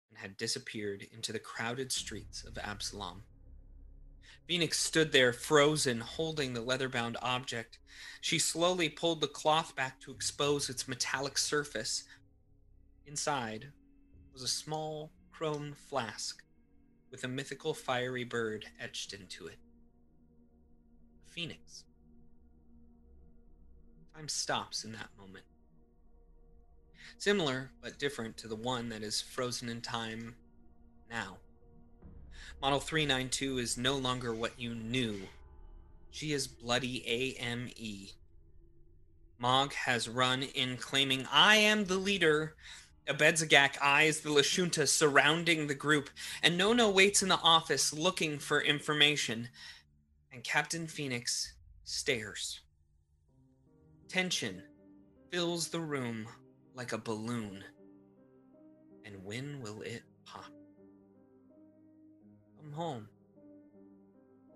and 0.09 0.17
had 0.17 0.35
disappeared 0.35 1.07
into 1.13 1.31
the 1.31 1.39
crowded 1.39 1.93
streets 1.93 2.43
of 2.43 2.57
Absalom. 2.57 3.23
Phoenix 4.47 4.79
stood 4.79 5.11
there, 5.11 5.31
frozen, 5.31 6.01
holding 6.01 6.53
the 6.53 6.61
leather 6.61 6.89
bound 6.89 7.17
object. 7.21 7.79
She 8.19 8.39
slowly 8.39 8.89
pulled 8.89 9.21
the 9.21 9.27
cloth 9.27 9.75
back 9.75 10.01
to 10.01 10.11
expose 10.11 10.69
its 10.69 10.87
metallic 10.87 11.37
surface. 11.37 12.03
Inside 13.05 13.71
was 14.33 14.41
a 14.41 14.47
small 14.47 15.11
chrome 15.31 15.73
flask 15.73 16.43
with 17.09 17.23
a 17.23 17.27
mythical 17.27 17.73
fiery 17.73 18.23
bird 18.23 18.65
etched 18.79 19.13
into 19.13 19.47
it. 19.47 19.57
A 21.27 21.31
phoenix. 21.31 21.85
Time 24.13 24.27
stops 24.27 24.83
in 24.83 24.91
that 24.91 25.09
moment. 25.17 25.45
Similar, 27.17 27.71
but 27.81 27.97
different 27.97 28.35
to 28.37 28.47
the 28.47 28.55
one 28.55 28.89
that 28.89 29.03
is 29.03 29.21
frozen 29.21 29.69
in 29.69 29.81
time 29.81 30.35
now. 31.09 31.37
Model 32.61 32.79
392 32.79 33.57
is 33.57 33.77
no 33.77 33.95
longer 33.95 34.33
what 34.33 34.59
you 34.59 34.73
knew. 34.73 35.21
She 36.11 36.31
is 36.31 36.47
bloody 36.47 37.05
Amy. 37.07 38.11
Mog 39.37 39.73
has 39.73 40.07
run 40.07 40.43
in 40.43 40.77
claiming, 40.77 41.27
I 41.31 41.57
am 41.57 41.85
the 41.85 41.97
leader. 41.97 42.55
Abedzagak 43.07 43.77
eyes 43.81 44.21
the 44.21 44.29
Lashunta 44.29 44.87
surrounding 44.87 45.67
the 45.67 45.75
group, 45.75 46.09
and 46.41 46.57
Nono 46.57 46.89
waits 46.89 47.21
in 47.21 47.27
the 47.27 47.39
office 47.39 47.91
looking 47.91 48.39
for 48.39 48.61
information. 48.61 49.49
And 50.31 50.43
Captain 50.43 50.87
Phoenix 50.87 51.53
stares. 51.83 52.61
Tension 54.07 54.63
fills 55.31 55.67
the 55.67 55.81
room 55.81 56.27
like 56.75 56.93
a 56.93 56.97
balloon. 56.97 57.63
And 59.03 59.23
when 59.25 59.61
will 59.61 59.81
it? 59.81 60.03
Come 62.73 62.81
home, 62.81 63.07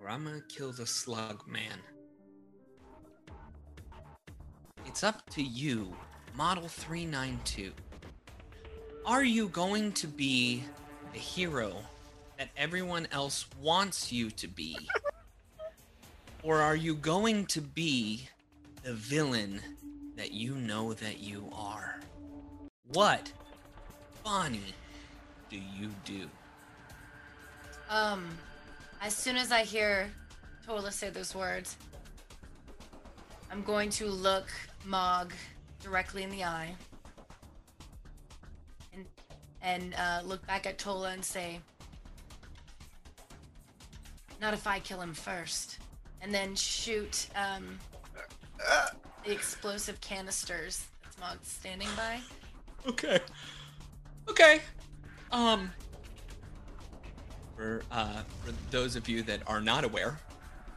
or 0.02 0.10
I'm 0.10 0.24
gonna 0.24 0.42
kill 0.50 0.72
the 0.72 0.88
slug 0.88 1.48
man. 1.48 1.78
It's 4.88 5.04
up 5.04 5.30
to 5.32 5.44
you, 5.44 5.96
Model 6.36 6.68
392. 6.68 7.72
Are 9.06 9.24
you 9.24 9.50
going 9.50 9.92
to 9.94 10.08
be 10.08 10.64
the 11.14 11.20
hero 11.20 11.76
that 12.40 12.50
everyone 12.58 13.08
else 13.12 13.46
wants 13.62 14.12
you 14.12 14.32
to 14.32 14.48
be? 14.48 14.78
Or 16.44 16.62
are 16.62 16.76
you 16.76 16.96
going 16.96 17.48
to 17.48 17.62
be 17.62 18.30
the 18.84 18.94
villain 18.94 19.60
that 20.16 20.32
you 20.32 20.56
know 20.56 20.94
that 20.94 21.20
you 21.20 21.50
are? 21.52 22.00
What, 22.94 23.34
Bonnie, 24.24 24.74
do 25.50 25.58
you 25.58 25.90
do? 26.06 26.30
Um, 27.90 28.28
as 29.02 29.16
soon 29.16 29.38
as 29.38 29.52
I 29.52 29.64
hear 29.64 30.12
Tola 30.66 30.92
say 30.92 31.10
those 31.10 31.34
words, 31.34 31.78
I'm 33.52 33.64
going 33.64 33.90
to 33.92 34.08
look 34.08 34.50
Mog 34.86 35.34
directly 35.82 36.24
in 36.24 36.30
the 36.30 36.44
eye 36.44 36.76
and 38.94 39.06
and 39.62 39.96
uh, 39.96 40.22
look 40.26 40.46
back 40.46 40.66
at 40.66 40.78
Tola 40.78 41.12
and 41.12 41.24
say, 41.24 41.60
"Not 44.42 44.54
if 44.54 44.68
I 44.68 44.80
kill 44.80 45.02
him 45.02 45.14
first. 45.14 45.80
And 46.20 46.34
then 46.34 46.56
shoot 46.56 47.28
um, 47.36 47.78
the 49.24 49.32
explosive 49.32 50.02
canisters 50.02 50.88
that 51.04 51.20
Mog's 51.20 51.48
standing 51.48 51.90
by. 51.96 52.20
Okay. 52.88 53.20
Okay. 54.28 54.62
Um. 55.32 55.72
For 57.58 57.82
uh, 57.92 58.22
for 58.46 58.54
those 58.70 58.96
of 58.96 59.10
you 59.10 59.24
that 59.24 59.40
are 59.48 59.60
not 59.60 59.84
aware, 59.84 60.20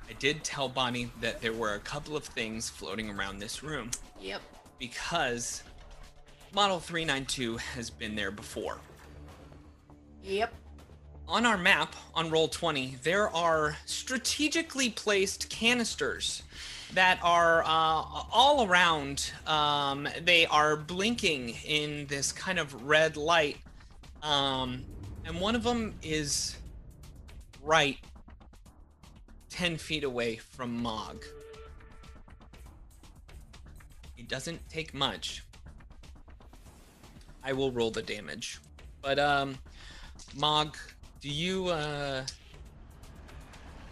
I 0.08 0.14
did 0.14 0.42
tell 0.42 0.66
Bonnie 0.66 1.10
that 1.20 1.42
there 1.42 1.52
were 1.52 1.75
a 1.75 1.78
couple 1.78 2.16
of 2.16 2.25
things 2.25 2.70
floating 2.70 3.10
around 3.10 3.38
this 3.38 3.62
room 3.62 3.90
Yep. 4.18 4.40
because 4.78 5.62
Model 6.54 6.80
392 6.80 7.58
has 7.58 7.90
been 7.90 8.14
there 8.16 8.30
before. 8.30 8.78
Yep. 10.25 10.54
On 11.28 11.44
our 11.44 11.58
map 11.58 11.94
on 12.14 12.30
Roll20, 12.30 13.02
there 13.02 13.28
are 13.28 13.76
strategically 13.84 14.88
placed 14.88 15.50
canisters 15.50 16.42
that 16.94 17.20
are 17.22 17.62
uh, 17.62 17.66
all 17.68 18.66
around. 18.66 19.30
Um, 19.46 20.08
they 20.25 20.46
are 20.46 20.76
blinking 20.76 21.50
in 21.66 22.06
this 22.06 22.32
kind 22.32 22.58
of 22.58 22.84
red 22.88 23.18
light. 23.18 23.58
Um, 24.22 24.82
and 25.26 25.38
one 25.40 25.54
of 25.54 25.62
them 25.62 25.94
is 26.02 26.56
right 27.62 27.99
10 29.50 29.76
feet 29.76 30.05
away 30.05 30.37
from 30.37 30.83
Mog. 30.83 31.25
It 34.17 34.29
doesn't 34.29 34.67
take 34.69 34.95
much. 34.95 35.45
I 37.43 37.52
will 37.52 37.73
roll 37.73 37.90
the 37.90 38.02
damage. 38.02 38.61
But, 39.02 39.19
um, 39.19 39.59
Mog, 40.37 40.76
do 41.21 41.29
you, 41.29 41.69
uh, 41.69 42.23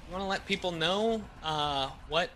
you 0.07 0.13
want 0.13 0.23
to 0.23 0.29
let 0.29 0.47
people 0.47 0.71
know, 0.71 1.23
uh, 1.43 1.91
what, 2.09 2.31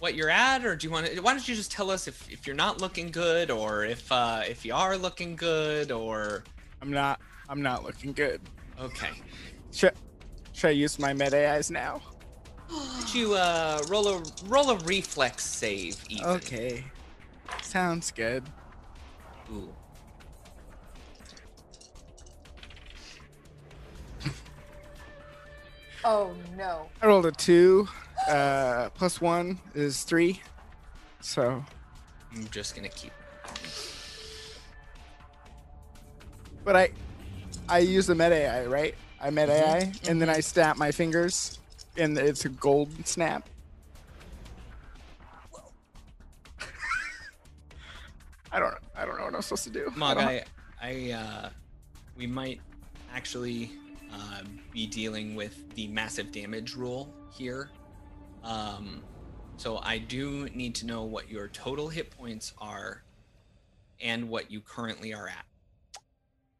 what 0.00 0.14
you're 0.14 0.30
at, 0.30 0.64
or 0.64 0.74
do 0.74 0.86
you 0.86 0.92
want 0.92 1.06
to, 1.06 1.20
why 1.20 1.32
don't 1.32 1.46
you 1.46 1.54
just 1.54 1.70
tell 1.70 1.90
us 1.90 2.08
if, 2.08 2.30
if 2.30 2.46
you're 2.46 2.56
not 2.56 2.80
looking 2.80 3.10
good, 3.10 3.50
or 3.50 3.84
if, 3.84 4.10
uh, 4.10 4.42
if 4.48 4.64
you 4.64 4.74
are 4.74 4.96
looking 4.96 5.36
good, 5.36 5.92
or, 5.92 6.44
I'm 6.80 6.90
not. 6.90 7.20
I'm 7.48 7.62
not 7.62 7.84
looking 7.84 8.12
good. 8.12 8.40
okay. 8.80 9.10
Should, 9.70 9.92
should 10.52 10.68
I 10.68 10.70
use 10.72 10.98
my 10.98 11.12
med 11.12 11.34
AIs 11.34 11.70
now? 11.70 12.00
Would 12.70 13.14
you, 13.14 13.34
uh, 13.34 13.82
roll 13.88 14.08
a, 14.08 14.22
roll 14.46 14.70
a 14.70 14.76
reflex 14.78 15.44
save, 15.44 16.02
Ethan? 16.08 16.26
Okay. 16.26 16.84
Sounds 17.62 18.10
good. 18.10 18.44
Ooh. 19.52 19.68
Oh 26.04 26.34
no. 26.56 26.88
I 27.00 27.06
rolled 27.06 27.26
a 27.26 27.30
two. 27.32 27.86
Uh, 28.28 28.90
plus 28.90 29.20
one 29.20 29.60
is 29.74 30.02
three. 30.02 30.40
So, 31.20 31.64
I'm 32.34 32.48
just 32.48 32.74
gonna 32.74 32.88
keep. 32.88 33.12
but 36.64 36.74
I, 36.74 36.90
I 37.68 37.78
use 37.78 38.06
the 38.06 38.14
med 38.16 38.32
AI, 38.32 38.66
right? 38.66 38.94
I 39.22 39.30
med 39.30 39.48
AI, 39.48 39.92
and 40.08 40.20
then 40.20 40.28
I 40.28 40.40
snap 40.40 40.76
my 40.76 40.90
fingers, 40.90 41.60
and 41.96 42.18
it's 42.18 42.44
a 42.44 42.48
gold 42.48 42.88
snap. 43.06 43.48
I 48.52 48.58
don't. 48.58 48.74
I 48.96 49.04
don't 49.06 49.16
know 49.18 49.24
what 49.24 49.34
I'm 49.34 49.42
supposed 49.42 49.62
to 49.64 49.70
do. 49.70 49.92
Mog, 49.94 50.18
don't- 50.18 50.26
I, 50.26 50.44
I, 50.82 51.12
uh, 51.12 51.50
we 52.16 52.26
might 52.26 52.60
actually 53.14 53.70
uh, 54.12 54.40
be 54.72 54.86
dealing 54.88 55.36
with 55.36 55.72
the 55.76 55.86
massive 55.88 56.32
damage 56.32 56.74
rule 56.74 57.08
here. 57.30 57.70
Um, 58.42 59.02
so 59.56 59.78
I 59.78 59.98
do 59.98 60.48
need 60.52 60.74
to 60.76 60.86
know 60.86 61.04
what 61.04 61.30
your 61.30 61.46
total 61.48 61.88
hit 61.88 62.10
points 62.10 62.52
are 62.58 63.02
and 64.00 64.28
what 64.28 64.50
you 64.50 64.60
currently 64.60 65.14
are 65.14 65.28
at. 65.28 65.44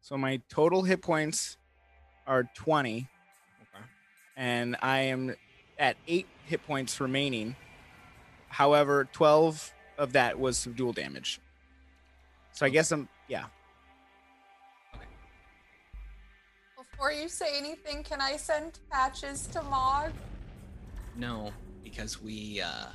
So 0.01 0.17
my 0.17 0.41
total 0.49 0.83
hit 0.85 1.03
points 1.03 1.57
are 2.27 2.45
20, 2.55 3.09
Okay. 3.61 3.85
and 4.37 4.77
I 4.83 5.01
am 5.01 5.35
at 5.79 5.97
eight 6.07 6.27
hit 6.47 6.65
points 6.67 7.01
remaining. 7.01 7.57
However, 8.49 9.09
12 9.13 9.73
of 9.99 10.13
that 10.13 10.39
was 10.39 10.59
some 10.59 10.75
dual 10.75 10.93
damage. 10.93 11.41
So 12.53 12.67
I 12.67 12.69
guess 12.69 12.93
I'm 12.93 13.09
yeah. 13.29 13.47
Before 16.77 17.11
you 17.11 17.29
say 17.29 17.57
anything, 17.57 18.03
can 18.03 18.21
I 18.21 18.37
send 18.37 18.79
patches 18.91 19.47
to 19.49 19.63
Mog? 19.63 20.13
No, 21.17 21.53
because 21.83 22.23
we, 22.23 22.61
uh, 22.61 22.87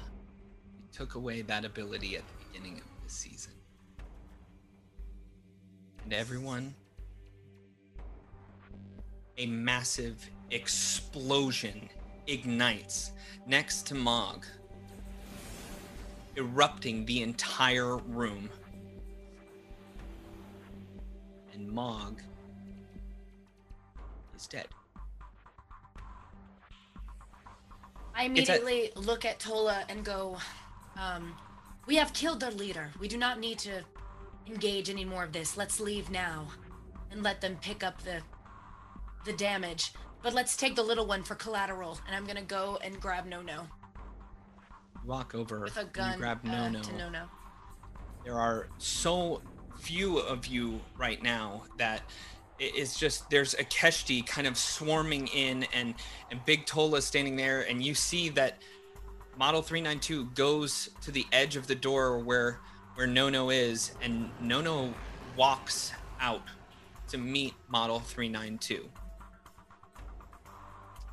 we 0.80 0.88
took 0.92 1.16
away 1.16 1.42
that 1.42 1.66
ability 1.66 2.16
at 2.16 2.24
the 2.28 2.46
beginning 2.46 2.78
of 2.78 2.86
the 3.04 3.10
season. 3.10 3.54
And 6.04 6.14
everyone, 6.14 6.74
a 9.38 9.46
massive 9.46 10.30
explosion 10.52 11.90
ignites 12.26 13.12
next 13.46 13.86
to 13.88 13.96
Mog, 13.96 14.46
erupting 16.36 17.06
the 17.06 17.22
entire 17.22 17.98
room. 17.98 18.50
And 21.54 21.70
Mog 21.70 22.22
is 24.36 24.48
dead. 24.48 24.68
I 28.16 28.24
a- 28.24 28.26
immediately 28.26 28.92
look 28.96 29.26
at 29.26 29.40
Tola 29.40 29.86
and 29.90 30.04
go, 30.04 30.38
um, 30.96 31.36
We 31.86 31.96
have 31.96 32.12
killed 32.12 32.42
their 32.42 32.52
leader. 32.52 32.92
We 33.00 33.08
do 33.08 33.18
not 33.18 33.40
need 33.40 33.60
to 33.60 33.82
engage 34.46 34.90
any 34.90 35.06
more 35.06 35.24
of 35.24 35.32
this. 35.32 35.56
Let's 35.56 35.80
leave 35.80 36.10
now 36.10 36.48
and 37.12 37.24
let 37.24 37.40
them 37.40 37.58
pick 37.62 37.82
up 37.82 38.02
the 38.02 38.22
the 39.28 39.34
damage. 39.34 39.94
But 40.24 40.34
let's 40.34 40.58
take 40.58 40.76
the 40.76 40.82
little 40.82 41.06
one 41.06 41.24
for 41.24 41.36
collateral, 41.36 42.00
and 42.08 42.16
I'm 42.16 42.26
gonna 42.26 42.42
go 42.42 42.80
and 42.84 43.00
grab 43.00 43.28
No 43.28 43.42
No 43.42 43.68
Walk 45.06 45.36
over 45.36 45.62
with 45.62 45.78
a 45.78 45.86
gun 45.86 46.14
you 46.14 46.18
grab 46.18 46.40
uh, 46.46 46.52
No 46.52 46.70
No. 46.70 46.82
to 46.82 46.98
No 46.98 47.10
No. 47.10 47.26
There 48.26 48.38
are 48.38 48.68
so 48.78 49.42
few 49.80 50.18
of 50.18 50.48
you 50.48 50.82
right 50.98 51.22
now 51.22 51.64
that 51.78 52.02
it's 52.60 53.00
just 53.00 53.30
there's 53.30 53.54
a 53.54 53.64
Keshti 53.64 54.26
kind 54.26 54.48
of 54.48 54.58
swarming 54.58 55.28
in 55.28 55.64
and 55.74 55.94
and 56.32 56.44
Big 56.46 56.66
Tola 56.66 57.02
standing 57.02 57.36
there 57.36 57.62
and 57.62 57.84
you 57.84 57.94
see 57.94 58.30
that 58.30 58.58
Model 59.38 59.62
392 59.62 60.26
goes 60.34 60.90
to 61.02 61.12
the 61.12 61.26
edge 61.32 61.56
of 61.56 61.68
the 61.68 61.76
door 61.76 62.18
where 62.20 62.60
where 62.96 63.06
Nono 63.06 63.50
is 63.52 63.92
and 64.02 64.32
Nono 64.42 64.94
walks 65.36 65.94
out 66.20 66.42
to 67.10 67.18
meet 67.18 67.54
Model 67.70 68.00
392. 68.00 68.90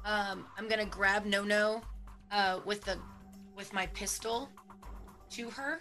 Um, 0.04 0.46
I'm 0.58 0.68
gonna 0.68 0.84
grab 0.84 1.24
No 1.24 1.44
No, 1.44 1.82
uh, 2.30 2.60
with 2.64 2.84
the, 2.84 2.98
with 3.56 3.72
my 3.72 3.86
pistol, 3.88 4.50
to 5.30 5.50
her, 5.50 5.80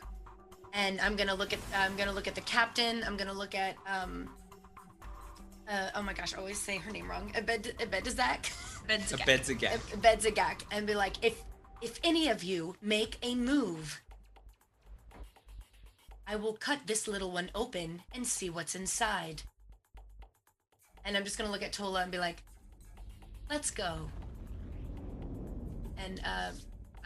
and 0.73 0.99
I'm 1.01 1.15
gonna 1.15 1.35
look 1.35 1.53
at 1.53 1.59
I'm 1.75 1.95
gonna 1.95 2.11
look 2.11 2.27
at 2.27 2.35
the 2.35 2.41
captain. 2.41 3.03
I'm 3.05 3.17
gonna 3.17 3.33
look 3.33 3.55
at 3.55 3.75
um. 3.87 4.29
Uh, 5.69 5.89
oh 5.95 6.01
my 6.01 6.13
gosh, 6.13 6.33
I 6.33 6.37
always 6.39 6.57
say 6.57 6.77
her 6.77 6.91
name 6.91 7.09
wrong. 7.09 7.31
Abed 7.35 7.75
Abedzak. 7.79 8.51
Abedzagak. 8.87 9.79
Abedzagak, 10.01 10.63
and 10.71 10.85
be 10.85 10.95
like, 10.95 11.23
if 11.23 11.41
if 11.81 11.99
any 12.03 12.29
of 12.29 12.43
you 12.43 12.75
make 12.81 13.17
a 13.21 13.35
move, 13.35 14.01
I 16.27 16.35
will 16.35 16.53
cut 16.53 16.79
this 16.85 17.07
little 17.07 17.31
one 17.31 17.49
open 17.53 18.01
and 18.13 18.25
see 18.25 18.49
what's 18.49 18.75
inside. 18.75 19.43
And 21.05 21.15
I'm 21.15 21.23
just 21.23 21.37
gonna 21.37 21.51
look 21.51 21.63
at 21.63 21.73
Tola 21.73 22.01
and 22.01 22.11
be 22.11 22.17
like, 22.17 22.43
let's 23.49 23.71
go. 23.71 24.09
And 25.97 26.21
uh, 26.25 26.51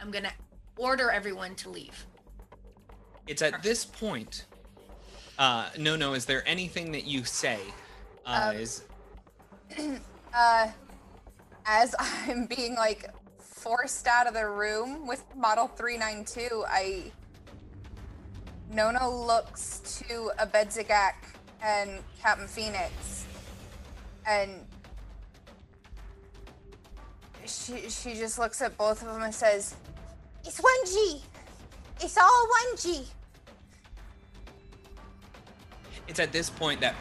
I'm 0.00 0.10
gonna 0.10 0.32
order 0.76 1.10
everyone 1.10 1.54
to 1.56 1.70
leave. 1.70 2.06
It's 3.26 3.42
at 3.42 3.62
this 3.62 3.84
point 3.84 4.46
uh 5.38 5.68
no 5.78 5.94
no 5.94 6.14
is 6.14 6.24
there 6.24 6.42
anything 6.48 6.90
that 6.90 7.04
you 7.04 7.22
say 7.24 7.60
uh 8.26 8.50
Um, 8.50 8.56
is 8.56 8.82
Uh, 10.34 10.68
as 11.66 11.94
I'm 11.98 12.46
being 12.46 12.74
like 12.74 13.10
forced 13.40 14.06
out 14.06 14.26
of 14.26 14.34
the 14.34 14.46
room 14.48 15.06
with 15.06 15.24
Model 15.36 15.66
392, 15.68 16.64
I. 16.68 17.12
Nono 18.70 19.10
looks 19.10 19.80
to 19.98 20.30
Abedzagak 20.38 21.14
and 21.62 22.00
Captain 22.20 22.46
Phoenix, 22.46 23.24
and 24.26 24.66
she 27.48 27.88
she 27.88 28.14
just 28.14 28.38
looks 28.38 28.60
at 28.60 28.76
both 28.76 29.02
of 29.02 29.08
them 29.08 29.22
and 29.22 29.34
says, 29.34 29.74
"It's 30.44 30.58
one 30.58 30.86
G. 30.86 31.22
It's 32.00 32.16
all 32.16 32.48
one 32.48 32.76
G." 32.76 33.06
It's 36.06 36.20
at 36.20 36.32
this 36.32 36.48
point 36.48 36.80
that 36.80 36.94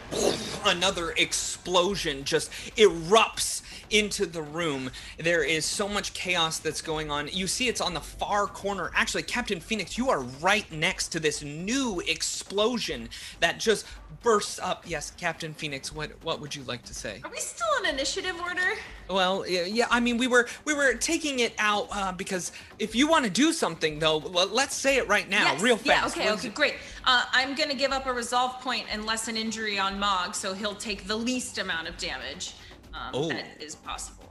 another 0.66 1.12
explosion 1.12 2.24
just 2.25 2.51
erupts 2.75 3.62
into 3.89 4.25
the 4.25 4.41
room. 4.41 4.91
There 5.17 5.44
is 5.44 5.65
so 5.65 5.88
much 5.88 6.13
chaos 6.13 6.60
that's 6.60 6.82
going 6.82 7.12
on. 7.12 7.29
You 7.32 7.48
see 7.48 7.67
it's 7.67 7.82
on 7.82 7.94
the 7.94 8.01
far 8.01 8.48
corner. 8.48 8.91
Actually, 8.96 9.24
Captain 9.24 9.60
Phoenix, 9.60 9.98
you 9.98 10.10
are 10.10 10.22
right 10.41 10.70
next 10.72 11.10
to 11.10 11.20
this 11.20 11.44
new 11.44 12.01
explosion 12.08 13.10
that 13.39 13.60
just 13.60 13.86
bursts 14.22 14.60
up. 14.60 14.84
Yes, 14.88 15.12
Captain 15.17 15.53
Phoenix, 15.53 15.94
what 15.94 16.12
what 16.24 16.39
would 16.39 16.56
you 16.56 16.63
like 16.63 16.84
to 16.84 16.94
say? 16.94 17.22
Are 17.24 17.32
we 17.32 17.38
still 17.39 17.67
in 17.84 17.89
initiative 17.94 18.36
order? 18.41 18.74
Well, 19.10 19.48
yeah, 19.48 19.62
yeah, 19.63 19.88
I 19.89 20.00
mean, 20.00 20.17
we 20.17 20.27
were 20.27 20.48
we 20.65 20.74
were 20.74 20.94
taking 20.96 21.39
it 21.39 21.53
out 21.58 21.88
uh, 21.91 22.12
because 22.12 22.51
if 22.79 22.96
you 22.96 23.08
want 23.08 23.25
to 23.25 23.32
do 23.32 23.53
something 23.53 24.00
though, 24.00 24.17
let's 24.17 24.76
say 24.76 24.97
it 24.97 25.08
right 25.08 25.30
now, 25.30 25.54
Yes, 25.54 25.62
real 25.62 25.78
fast. 25.78 25.88
Yeah, 25.88 26.21
okay, 26.21 26.30
We're- 26.30 26.38
okay, 26.39 26.50
great. 26.50 26.76
Uh, 27.06 27.23
I'm 27.32 27.56
gonna 27.56 27.76
give 27.76 27.91
up 27.91 28.06
a 28.06 28.13
resolve 28.13 28.60
point 28.62 28.86
and 28.91 29.06
lessen 29.06 29.38
injury 29.38 29.80
on 29.80 30.00
Mog, 30.00 30.36
so 30.36 30.54
he'll 30.54 30.76
take 30.76 31.08
the 31.08 31.15
least 31.15 31.58
amount 31.58 31.88
of 31.88 31.97
damage 31.97 32.54
um, 32.97 33.12
Oh. 33.13 33.27
that 33.29 33.45
is 33.60 33.75
possible. 33.75 34.25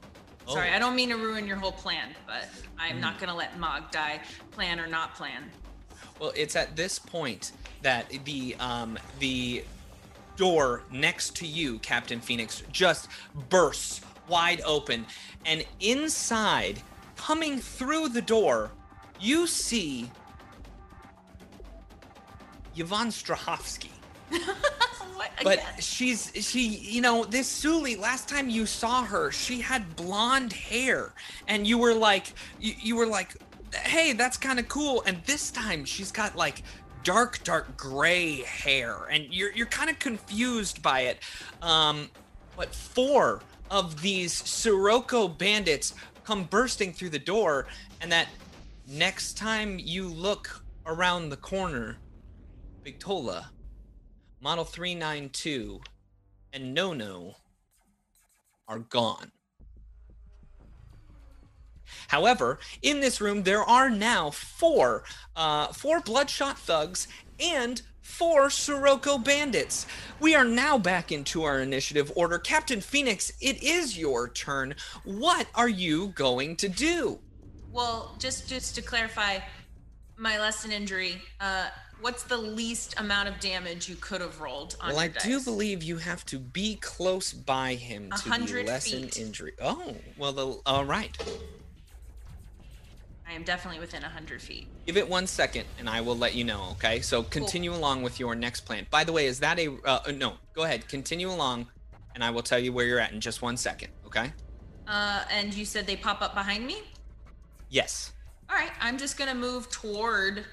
Sorry, 0.48 0.70
Oh. 0.70 0.74
I 0.74 0.78
don't 0.78 0.94
mean 0.94 1.08
to 1.10 1.16
ruin 1.16 1.46
your 1.46 1.56
whole 1.56 1.72
plan, 1.72 2.14
but 2.26 2.48
I'm 2.78 3.00
not 3.00 3.18
gonna 3.18 3.34
let 3.34 3.58
Mog 3.58 3.90
die, 3.90 4.20
plan 4.52 4.78
or 4.78 4.86
not 4.86 5.14
plan. 5.14 5.50
Well, 6.18 6.32
it's 6.36 6.56
at 6.56 6.76
this 6.76 6.98
point 6.98 7.52
that 7.82 8.08
the 8.24 8.54
um 8.60 8.98
the 9.18 9.64
door 10.36 10.82
next 10.90 11.34
to 11.36 11.46
you, 11.46 11.78
Captain 11.80 12.20
Phoenix, 12.20 12.62
just 12.70 13.08
bursts 13.48 14.02
wide 14.28 14.60
open, 14.64 15.06
and 15.44 15.64
inside, 15.80 16.82
coming 17.16 17.58
through 17.58 18.08
the 18.10 18.22
door, 18.22 18.70
you 19.20 19.46
see 19.46 20.10
Yvonne 22.76 23.08
Strahovski. 23.08 23.90
what? 25.14 25.30
But 25.42 25.58
Again? 25.58 25.80
she's 25.80 26.32
she 26.34 26.66
you 26.66 27.00
know 27.00 27.24
this 27.24 27.48
Suli 27.48 27.96
last 27.96 28.28
time 28.28 28.48
you 28.48 28.66
saw 28.66 29.04
her 29.04 29.30
she 29.30 29.60
had 29.60 29.96
blonde 29.96 30.52
hair 30.52 31.12
and 31.48 31.66
you 31.66 31.78
were 31.78 31.94
like 31.94 32.32
you, 32.60 32.74
you 32.80 32.96
were 32.96 33.06
like 33.06 33.36
hey 33.74 34.12
that's 34.12 34.36
kind 34.36 34.58
of 34.58 34.68
cool 34.68 35.02
and 35.06 35.22
this 35.24 35.50
time 35.50 35.84
she's 35.84 36.12
got 36.12 36.36
like 36.36 36.62
dark 37.02 37.42
dark 37.44 37.76
gray 37.76 38.42
hair 38.42 39.06
and 39.10 39.32
you're 39.32 39.52
you're 39.52 39.66
kind 39.66 39.88
of 39.88 39.98
confused 39.98 40.82
by 40.82 41.00
it 41.02 41.20
um 41.62 42.08
but 42.56 42.74
four 42.74 43.40
of 43.70 44.00
these 44.00 44.32
Sirocco 44.32 45.28
bandits 45.28 45.94
come 46.24 46.44
bursting 46.44 46.92
through 46.92 47.10
the 47.10 47.18
door 47.18 47.66
and 48.00 48.10
that 48.10 48.28
next 48.88 49.36
time 49.36 49.78
you 49.78 50.08
look 50.08 50.64
around 50.86 51.28
the 51.28 51.36
corner 51.36 51.96
Big 52.82 52.98
Tola 52.98 53.50
Model 54.46 54.64
392 54.64 55.80
and 56.52 56.72
No 56.72 56.92
No 56.92 57.34
are 58.68 58.78
gone. 58.78 59.32
However, 62.06 62.60
in 62.80 63.00
this 63.00 63.20
room 63.20 63.42
there 63.42 63.64
are 63.64 63.90
now 63.90 64.30
four, 64.30 65.02
uh, 65.34 65.72
four 65.72 65.98
bloodshot 65.98 66.60
thugs 66.60 67.08
and 67.40 67.82
four 68.02 68.48
Sirocco 68.48 69.18
bandits. 69.18 69.84
We 70.20 70.36
are 70.36 70.44
now 70.44 70.78
back 70.78 71.10
into 71.10 71.42
our 71.42 71.58
initiative 71.58 72.12
order. 72.14 72.38
Captain 72.38 72.80
Phoenix, 72.80 73.32
it 73.40 73.60
is 73.64 73.98
your 73.98 74.28
turn. 74.28 74.76
What 75.02 75.48
are 75.56 75.68
you 75.68 76.12
going 76.14 76.54
to 76.58 76.68
do? 76.68 77.18
Well, 77.72 78.14
just 78.20 78.48
just 78.48 78.76
to 78.76 78.80
clarify, 78.80 79.40
my 80.16 80.38
lessen 80.38 80.70
injury. 80.70 81.20
Uh, 81.40 81.68
what's 82.00 82.22
the 82.24 82.36
least 82.36 82.98
amount 82.98 83.28
of 83.28 83.40
damage 83.40 83.88
you 83.88 83.96
could 83.96 84.20
have 84.20 84.40
rolled 84.40 84.76
on 84.80 84.90
Well, 84.90 84.98
I 84.98 85.04
your 85.04 85.14
do 85.22 85.40
believe 85.42 85.82
you 85.82 85.96
have 85.98 86.24
to 86.26 86.38
be 86.38 86.76
close 86.76 87.32
by 87.32 87.74
him 87.74 88.10
to 88.10 88.64
lessen 88.64 89.04
feet. 89.04 89.18
injury. 89.18 89.52
Oh, 89.60 89.94
well, 90.16 90.32
the, 90.32 90.60
all 90.66 90.84
right. 90.84 91.16
I 93.28 93.32
am 93.32 93.42
definitely 93.42 93.80
within 93.80 94.02
hundred 94.02 94.40
feet. 94.40 94.68
Give 94.86 94.96
it 94.96 95.08
one 95.08 95.26
second, 95.26 95.64
and 95.80 95.90
I 95.90 96.00
will 96.00 96.16
let 96.16 96.36
you 96.36 96.44
know. 96.44 96.68
Okay, 96.72 97.00
so 97.00 97.24
continue 97.24 97.74
along 97.74 98.02
with 98.02 98.20
your 98.20 98.36
next 98.36 98.60
plan. 98.60 98.86
By 98.88 99.02
the 99.02 99.12
way, 99.12 99.26
is 99.26 99.40
that 99.40 99.58
a 99.58 99.68
uh, 99.84 100.00
uh, 100.06 100.12
no? 100.12 100.34
Go 100.54 100.62
ahead, 100.62 100.86
continue 100.86 101.28
along, 101.28 101.66
and 102.14 102.22
I 102.22 102.30
will 102.30 102.42
tell 102.42 102.58
you 102.58 102.72
where 102.72 102.86
you're 102.86 103.00
at 103.00 103.10
in 103.12 103.20
just 103.20 103.42
one 103.42 103.56
second. 103.56 103.90
Okay? 104.06 104.32
Uh, 104.86 105.24
and 105.32 105.52
you 105.52 105.64
said 105.64 105.88
they 105.88 105.96
pop 105.96 106.22
up 106.22 106.34
behind 106.34 106.64
me. 106.64 106.82
Yes. 107.68 108.12
All 108.48 108.54
right, 108.54 108.70
I'm 108.80 108.96
just 108.96 109.18
gonna 109.18 109.34
move 109.34 109.68
toward. 109.70 110.44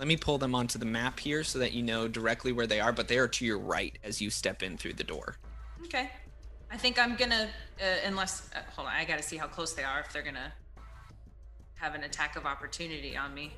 Let 0.00 0.08
me 0.08 0.16
pull 0.16 0.38
them 0.38 0.54
onto 0.54 0.78
the 0.78 0.86
map 0.86 1.20
here 1.20 1.44
so 1.44 1.58
that 1.58 1.74
you 1.74 1.82
know 1.82 2.08
directly 2.08 2.52
where 2.52 2.66
they 2.66 2.80
are. 2.80 2.90
But 2.90 3.06
they 3.06 3.18
are 3.18 3.28
to 3.28 3.44
your 3.44 3.58
right 3.58 3.98
as 4.02 4.18
you 4.18 4.30
step 4.30 4.62
in 4.62 4.78
through 4.78 4.94
the 4.94 5.04
door. 5.04 5.36
Okay, 5.84 6.08
I 6.72 6.78
think 6.78 6.98
I'm 6.98 7.16
gonna 7.16 7.50
uh, 7.78 8.06
unless 8.06 8.48
uh, 8.56 8.60
hold 8.74 8.88
on, 8.88 8.94
I 8.94 9.04
gotta 9.04 9.22
see 9.22 9.36
how 9.36 9.46
close 9.46 9.74
they 9.74 9.84
are 9.84 10.00
if 10.00 10.10
they're 10.10 10.22
gonna 10.22 10.54
have 11.74 11.94
an 11.94 12.04
attack 12.04 12.36
of 12.36 12.46
opportunity 12.46 13.14
on 13.14 13.34
me. 13.34 13.52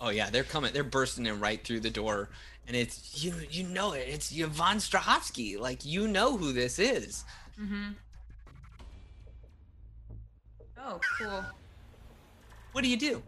Oh 0.00 0.08
yeah, 0.08 0.28
they're 0.28 0.42
coming. 0.42 0.72
They're 0.72 0.82
bursting 0.82 1.26
in 1.26 1.38
right 1.38 1.62
through 1.62 1.80
the 1.80 1.90
door, 1.90 2.30
and 2.66 2.74
it's 2.74 3.22
you. 3.22 3.32
You 3.48 3.68
know 3.68 3.92
it. 3.92 4.08
It's 4.08 4.36
Yvonne 4.36 4.78
Strahovski. 4.78 5.56
Like 5.56 5.84
you 5.84 6.08
know 6.08 6.36
who 6.36 6.52
this 6.52 6.80
is. 6.80 7.24
Mm-hmm. 7.62 7.90
Oh, 10.84 10.98
cool. 11.16 11.44
What 12.72 12.82
do 12.82 12.90
you 12.90 12.96
do? 12.96 13.22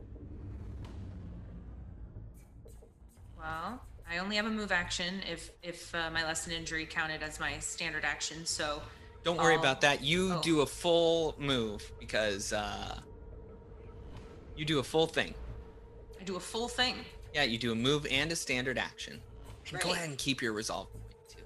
Well, 3.43 3.81
I 4.09 4.19
only 4.19 4.37
have 4.37 4.47
a 4.47 4.51
move 4.51 4.73
action 4.73 5.21
if 5.31 5.51
if 5.63 5.95
uh, 5.95 6.11
my 6.11 6.25
lessen 6.25 6.53
injury 6.53 6.87
counted 6.87 7.23
as 7.23 7.41
my 7.41 7.59
standard 7.59 8.05
action. 8.05 8.47
So 8.47 8.81
Don't 9.25 9.37
worry 9.39 9.57
Oh. 9.57 9.61
about 9.61 9.81
that. 9.83 10.03
You 10.03 10.33
Oh. 10.35 10.43
do 10.43 10.61
a 10.63 10.67
full 10.67 11.35
move 11.39 11.91
because 12.01 12.53
uh, 12.53 12.99
you 14.57 14.65
do 14.65 14.79
a 14.81 14.83
full 14.83 15.07
thing. 15.07 15.35
I 16.21 16.25
do 16.25 16.37
a 16.37 16.41
full 16.41 16.69
thing. 16.69 16.97
Yeah, 17.35 17.45
you 17.45 17.57
do 17.59 17.73
a 17.73 17.75
move 17.75 18.07
and 18.11 18.31
a 18.33 18.37
standard 18.37 18.79
action. 18.79 19.21
And 19.71 19.81
go 19.81 19.93
ahead 19.93 20.09
and 20.09 20.19
keep 20.19 20.43
your 20.43 20.53
resolve 20.53 20.93
point 20.93 21.05
too. 21.29 21.45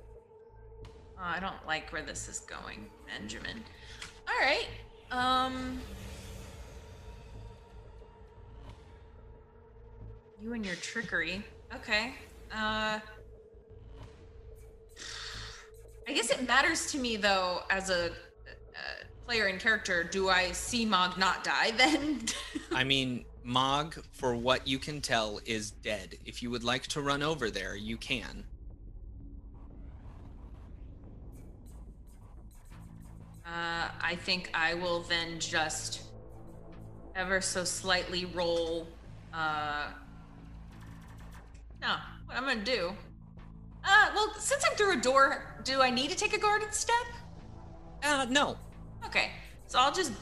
Oh, 1.18 1.22
I 1.22 1.38
don't 1.38 1.64
like 1.66 1.92
where 1.92 2.02
this 2.02 2.28
is 2.28 2.40
going, 2.40 2.86
Benjamin. 3.06 3.62
All 4.28 4.38
right. 4.40 4.66
Um. 5.10 5.78
You 10.42 10.52
and 10.54 10.64
your 10.66 10.76
trickery. 10.76 11.44
Okay. 11.74 12.14
Uh. 12.52 13.00
I 16.08 16.12
guess 16.12 16.30
it 16.30 16.46
matters 16.46 16.90
to 16.92 16.98
me 16.98 17.16
though, 17.16 17.62
as 17.70 17.90
a, 17.90 18.06
uh 18.06 18.10
player 19.26 19.46
and 19.46 19.58
character. 19.58 20.04
Do 20.04 20.28
I 20.28 20.52
see 20.52 20.86
Mog 20.86 21.18
not 21.18 21.42
die 21.42 21.72
then? 21.72 22.26
I 22.72 22.84
mean, 22.84 23.24
Mog, 23.42 23.96
for 24.12 24.36
what 24.36 24.66
you 24.66 24.78
can 24.78 25.00
tell, 25.00 25.40
is 25.44 25.72
dead. 25.72 26.16
If 26.24 26.42
you 26.42 26.50
would 26.50 26.62
like 26.62 26.86
to 26.88 27.00
run 27.00 27.22
over 27.22 27.50
there, 27.50 27.74
you 27.74 27.96
can. 27.96 28.44
Uh, 33.44 33.88
I 34.00 34.16
think 34.16 34.50
I 34.54 34.74
will 34.74 35.00
then 35.02 35.38
just 35.38 36.02
ever 37.14 37.40
so 37.40 37.64
slightly 37.64 38.26
roll. 38.26 38.86
Uh, 39.32 39.88
no, 41.80 41.96
what 42.26 42.36
I'm 42.36 42.44
gonna 42.44 42.64
do? 42.64 42.92
Uh, 43.84 44.10
well, 44.14 44.34
since 44.38 44.64
I'm 44.68 44.76
through 44.76 44.98
a 44.98 45.00
door, 45.00 45.60
do 45.64 45.80
I 45.80 45.90
need 45.90 46.10
to 46.10 46.16
take 46.16 46.32
a 46.34 46.38
guarded 46.38 46.74
step? 46.74 46.94
Uh, 48.02 48.26
no. 48.28 48.56
Okay, 49.04 49.30
so 49.66 49.78
I'll 49.78 49.92
just 49.92 50.12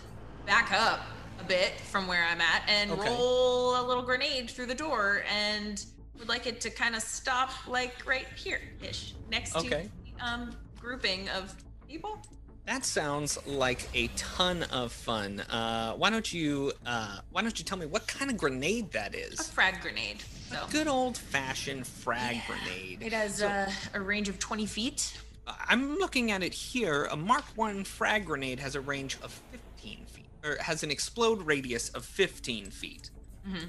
back 0.47 0.71
up 0.73 1.01
a 1.41 1.45
bit 1.45 1.73
from 1.81 2.07
where 2.07 2.25
I'm 2.25 2.41
at 2.41 2.63
and 2.69 2.91
Okay. 2.91 3.09
roll 3.09 3.81
a 3.81 3.85
little 3.87 4.03
grenade 4.03 4.51
through 4.51 4.67
the 4.67 4.75
door, 4.75 5.25
and 5.33 5.85
would 6.19 6.29
like 6.29 6.47
it 6.47 6.61
to 6.61 6.71
kind 6.71 6.95
of 6.95 7.03
stop 7.03 7.51
like 7.67 8.07
right 8.07 8.27
here 8.37 8.61
ish, 8.83 9.15
next 9.31 9.57
Okay. 9.57 9.89
to 10.19 10.25
um 10.25 10.57
grouping 10.79 11.29
of 11.31 11.55
people. 11.89 12.21
That 12.67 12.85
sounds 12.87 13.39
like 13.47 13.89
a 13.95 14.07
ton 14.17 14.63
of 14.65 14.91
fun. 14.91 15.41
Uh, 15.41 15.93
why 15.95 16.09
don't 16.11 16.33
you 16.33 16.73
uh, 16.87 17.19
Why 17.31 17.43
don't 17.43 17.59
you 17.59 17.65
tell 17.65 17.77
me 17.77 17.85
what 17.87 18.07
kind 18.07 18.31
of 18.31 18.39
grenade 18.39 18.91
that 18.93 19.15
is? 19.15 19.39
A 19.39 19.45
frag 19.45 19.81
grenade. 19.83 20.23
So. 20.51 20.67
Good 20.71 20.87
old 20.89 21.19
fashioned 21.19 21.87
frag 21.87 22.41
grenade. 22.47 23.03
It 23.03 23.13
has 23.13 23.37
So- 23.39 23.49
uh, 23.49 23.71
a 23.93 24.01
range 24.01 24.29
of 24.29 24.39
20 24.39 24.65
feet. 24.67 25.13
I'm 25.47 25.97
looking 25.99 26.31
at 26.31 26.43
it 26.43 26.55
here. 26.55 27.05
A 27.11 27.17
Mark 27.17 27.45
One 27.55 27.85
frag 27.85 28.25
grenade 28.25 28.61
has 28.61 28.77
a 28.77 28.81
range 28.81 29.19
of 29.23 29.31
15 29.53 30.07
feet, 30.07 30.25
or 30.43 30.57
has 30.61 30.83
an 30.83 30.91
explode 30.91 31.43
radius 31.43 31.91
of 31.91 32.03
15 32.07 32.71
feet. 32.71 33.11
Mhm. 33.47 33.69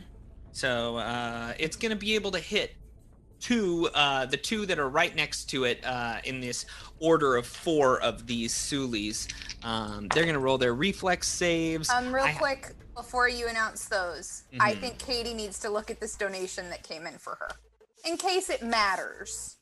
So 0.53 0.95
uh, 0.97 1.53
it's 1.59 1.75
going 1.75 1.89
to 1.89 1.97
be 1.97 2.15
able 2.15 2.31
to 2.31 2.39
hit 2.39 2.75
two, 3.39 3.89
uh, 3.93 4.25
the 4.25 4.37
two 4.37 4.65
that 4.65 4.79
are 4.79 4.89
right 4.89 5.15
next 5.15 5.45
to 5.51 5.63
it 5.65 5.83
uh, 5.85 6.17
in 6.23 6.39
this 6.41 6.65
order 6.99 7.35
of 7.35 7.45
four 7.45 8.01
of 8.01 8.25
these 8.27 8.53
Sulis. 8.53 9.27
Um, 9.63 10.07
they're 10.13 10.23
going 10.23 10.33
to 10.35 10.39
roll 10.39 10.57
their 10.57 10.73
reflex 10.73 11.27
saves. 11.27 11.89
Um, 11.89 12.13
real 12.13 12.25
I- 12.25 12.33
quick, 12.33 12.73
before 12.95 13.27
you 13.27 13.47
announce 13.47 13.85
those, 13.87 14.43
I 14.59 14.73
Mhm. 14.73 14.79
think 14.79 14.97
Katie 14.99 15.33
needs 15.33 15.59
to 15.59 15.69
look 15.69 15.89
at 15.91 15.99
this 15.99 16.15
donation 16.15 16.69
that 16.69 16.83
came 16.83 17.05
in 17.05 17.17
for 17.17 17.35
her, 17.35 17.49
in 18.05 18.17
case 18.17 18.49
it 18.49 18.63
matters. 18.63 19.57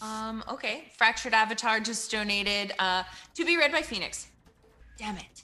Um, 0.00 0.44
okay. 0.48 0.92
Fractured 0.96 1.34
Avatar 1.34 1.80
just 1.80 2.10
donated 2.10 2.72
uh, 2.78 3.02
to 3.34 3.44
be 3.44 3.56
read 3.56 3.72
by 3.72 3.82
Phoenix. 3.82 4.28
Damn 4.96 5.16
it. 5.16 5.42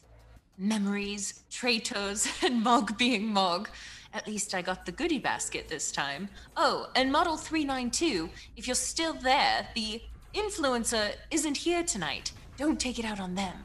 Memories, 0.57 1.43
Tratos, 1.51 2.29
and 2.47 2.63
Mog 2.63 2.97
being 2.97 3.27
Mog. 3.27 3.69
At 4.15 4.29
least 4.29 4.55
I 4.55 4.63
got 4.63 4.87
the 4.87 4.93
goodie 4.93 5.19
basket 5.19 5.69
this 5.69 5.91
time. 5.91 6.29
Oh, 6.57 6.89
and 6.95 7.11
Model 7.11 7.37
392, 7.37 8.31
if 8.57 8.69
you're 8.69 8.77
still 8.77 9.13
there, 9.13 9.67
the 9.75 10.01
influencer 10.33 11.15
isn't 11.33 11.57
here 11.57 11.83
tonight. 11.83 12.31
Don't 12.57 12.79
take 12.79 13.01
it 13.01 13.05
out 13.05 13.19
on 13.19 13.35
them. 13.35 13.57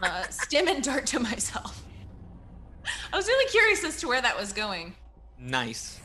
Uh, 0.00 0.22
stim 0.28 0.68
and 0.68 0.84
dart 0.84 1.06
to 1.06 1.18
myself. 1.18 1.82
I 3.12 3.16
was 3.16 3.26
really 3.26 3.50
curious 3.50 3.82
as 3.82 3.98
to 4.00 4.08
where 4.08 4.22
that 4.22 4.38
was 4.38 4.52
going. 4.52 4.94
Nice. 5.36 5.98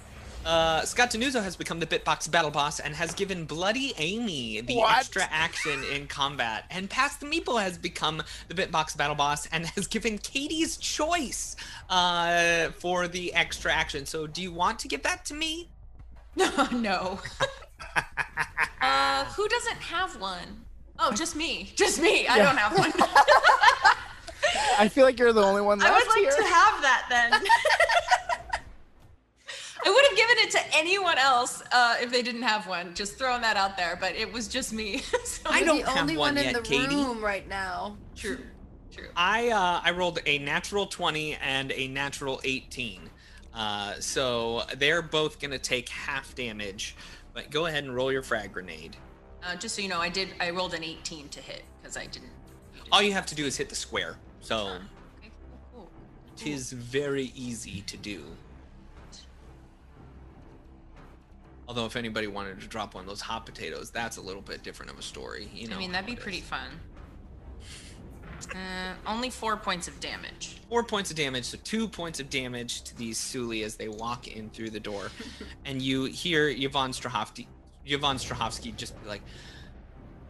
Uh, 0.48 0.82
Scott 0.86 1.12
Denuzo 1.12 1.44
has 1.44 1.58
become 1.58 1.80
the 1.82 1.86
Bitbox 1.86 2.32
Battle 2.32 2.52
Boss 2.52 2.80
and 2.80 2.96
has 2.96 3.14
given 3.14 3.44
Bloody 3.44 3.94
Amy 3.98 4.62
the 4.62 4.78
What? 4.78 4.98
extra 5.00 5.28
action 5.30 5.84
in 5.94 6.08
combat. 6.08 6.64
And 6.72 6.90
Past 6.90 7.20
the 7.20 7.26
Meeple 7.26 7.62
has 7.62 7.78
become 7.78 8.24
the 8.48 8.54
Bitbox 8.56 8.96
Battle 8.96 9.16
Boss 9.16 9.46
and 9.48 9.66
has 9.66 9.88
given 9.88 10.18
Katie's 10.20 10.78
choice 10.78 11.58
uh, 11.90 12.70
for 12.80 13.10
the 13.10 13.34
extra 13.34 13.74
action. 13.74 14.06
So, 14.06 14.26
do 14.26 14.42
you 14.42 14.54
want 14.54 14.80
to 14.80 14.88
give 14.88 15.04
that 15.04 15.26
to 15.26 15.34
me? 15.34 15.68
No, 16.38 16.50
no. 16.72 17.20
uh, 18.82 19.26
who 19.26 19.48
doesn't 19.50 19.78
have 19.80 20.18
one? 20.22 20.64
Oh, 20.98 21.12
just 21.12 21.36
me. 21.36 21.74
Just 21.76 22.02
me. 22.02 22.26
I 22.26 22.38
don't 22.38 22.58
have 22.58 22.78
one. 22.78 22.94
I 24.80 24.88
feel 24.88 25.04
like 25.04 25.20
you're 25.20 25.34
the 25.34 25.44
only 25.44 25.62
one 25.62 25.78
that's 25.80 25.90
here. 25.90 25.96
I 25.96 26.00
left 26.00 26.08
would 26.08 26.24
like 26.24 26.34
here. 26.34 26.44
to 26.48 26.54
have 26.54 26.82
that 26.84 27.06
then. 27.10 27.42
I 29.86 29.90
would 29.90 30.06
have 30.10 30.18
given 30.18 30.37
it 30.48 30.52
to 30.52 30.78
anyone 30.78 31.18
else 31.18 31.62
uh, 31.72 31.96
if 32.02 32.12
they 32.12 32.22
didn't 32.22 32.44
have 32.44 32.68
one. 32.68 32.94
Just 32.94 33.18
throwing 33.18 33.42
that 33.42 33.58
out 33.58 33.78
there, 33.78 33.98
but 34.00 34.14
it 34.16 34.32
was 34.32 34.48
just 34.48 34.74
me. 34.74 34.98
so, 35.26 35.42
I 35.46 35.60
You're 35.60 35.66
don't 35.68 35.82
the 35.86 35.90
have 35.92 36.02
only 36.02 36.18
one 36.18 36.36
one, 36.36 36.44
yet, 36.44 36.48
in 36.48 36.54
the 36.54 36.62
Katie. 36.62 36.96
room 36.96 37.24
right 37.24 37.48
now. 37.48 37.98
true. 38.16 38.40
True. 38.92 39.10
I 39.16 39.50
uh, 39.50 39.82
I 39.84 39.92
rolled 39.92 40.20
a 40.26 40.40
natural 40.40 40.88
20 40.88 41.36
and 41.36 41.72
a 41.72 41.88
natural 41.88 42.42
18. 42.44 43.02
Uh, 43.54 43.94
so 44.00 44.64
they're 44.78 45.02
both 45.04 45.40
gonna 45.40 45.60
take 45.60 45.90
half 45.90 46.34
damage. 46.34 46.96
But 47.34 47.52
go 47.52 47.68
ahead 47.68 47.84
and 47.84 47.96
roll 47.96 48.12
your 48.12 48.24
frag 48.24 48.54
grenade. 48.54 48.96
Uh, 49.44 49.56
just 49.56 49.76
so 49.76 49.82
you 49.84 49.88
know, 49.88 50.00
I 50.00 50.10
did. 50.10 50.30
I 50.40 50.50
rolled 50.50 50.74
an 50.74 50.84
18 50.84 51.30
to 51.30 51.40
hit 51.42 51.64
because 51.82 51.96
I 51.96 52.08
didn't. 52.08 52.32
All 52.92 53.02
you 53.04 53.14
have 53.14 53.26
to 53.28 53.36
do 53.36 53.46
is 53.46 53.56
hit 53.58 53.70
the 53.70 53.76
square. 53.76 54.18
So 54.40 54.56
Okay, 55.20 55.32
cool, 55.52 55.60
cool. 55.76 55.90
tis 56.36 56.72
very 56.72 57.32
easy 57.36 57.82
to 57.82 57.98
do. 57.98 58.24
Although 61.68 61.86
if 61.86 61.96
anybody 61.96 62.28
wanted 62.28 62.62
to 62.62 62.68
drop 62.68 62.94
one 62.94 63.04
of 63.04 63.08
those 63.10 63.22
hot 63.22 63.46
potatoes, 63.46 63.92
that's 63.92 64.18
a 64.18 64.22
little 64.22 64.42
bit 64.42 64.64
different 64.64 64.92
of 64.92 64.98
a 65.00 65.02
story. 65.02 65.50
You 65.54 65.68
know. 65.68 65.76
I 65.76 65.80
mean, 65.80 65.92
that'd 65.92 66.06
be 66.06 66.16
pretty 66.16 66.42
fun. 66.42 66.70
Uh, 68.54 68.94
only 69.06 69.30
four 69.30 69.58
points 69.58 69.88
of 69.88 70.00
damage. 70.00 70.58
Four 70.70 70.84
points 70.84 71.10
of 71.10 71.18
damage, 71.18 71.46
so 71.46 71.58
two 71.64 71.88
points 71.88 72.20
of 72.20 72.30
damage 72.30 72.84
to 72.84 72.96
these 72.96 73.18
Suli 73.18 73.64
as 73.64 73.76
they 73.76 73.88
walk 73.88 74.28
in 74.28 74.50
through 74.52 74.70
the 74.70 74.80
door, 74.80 75.10
and 75.66 75.82
you 75.82 76.06
hear 76.06 76.48
Yvonne 76.50 76.92
Strahovski, 76.92 77.48
Yvonne 77.86 78.18
Strahovski 78.18 78.76
just 78.76 79.02
be 79.02 79.10
like, 79.10 79.22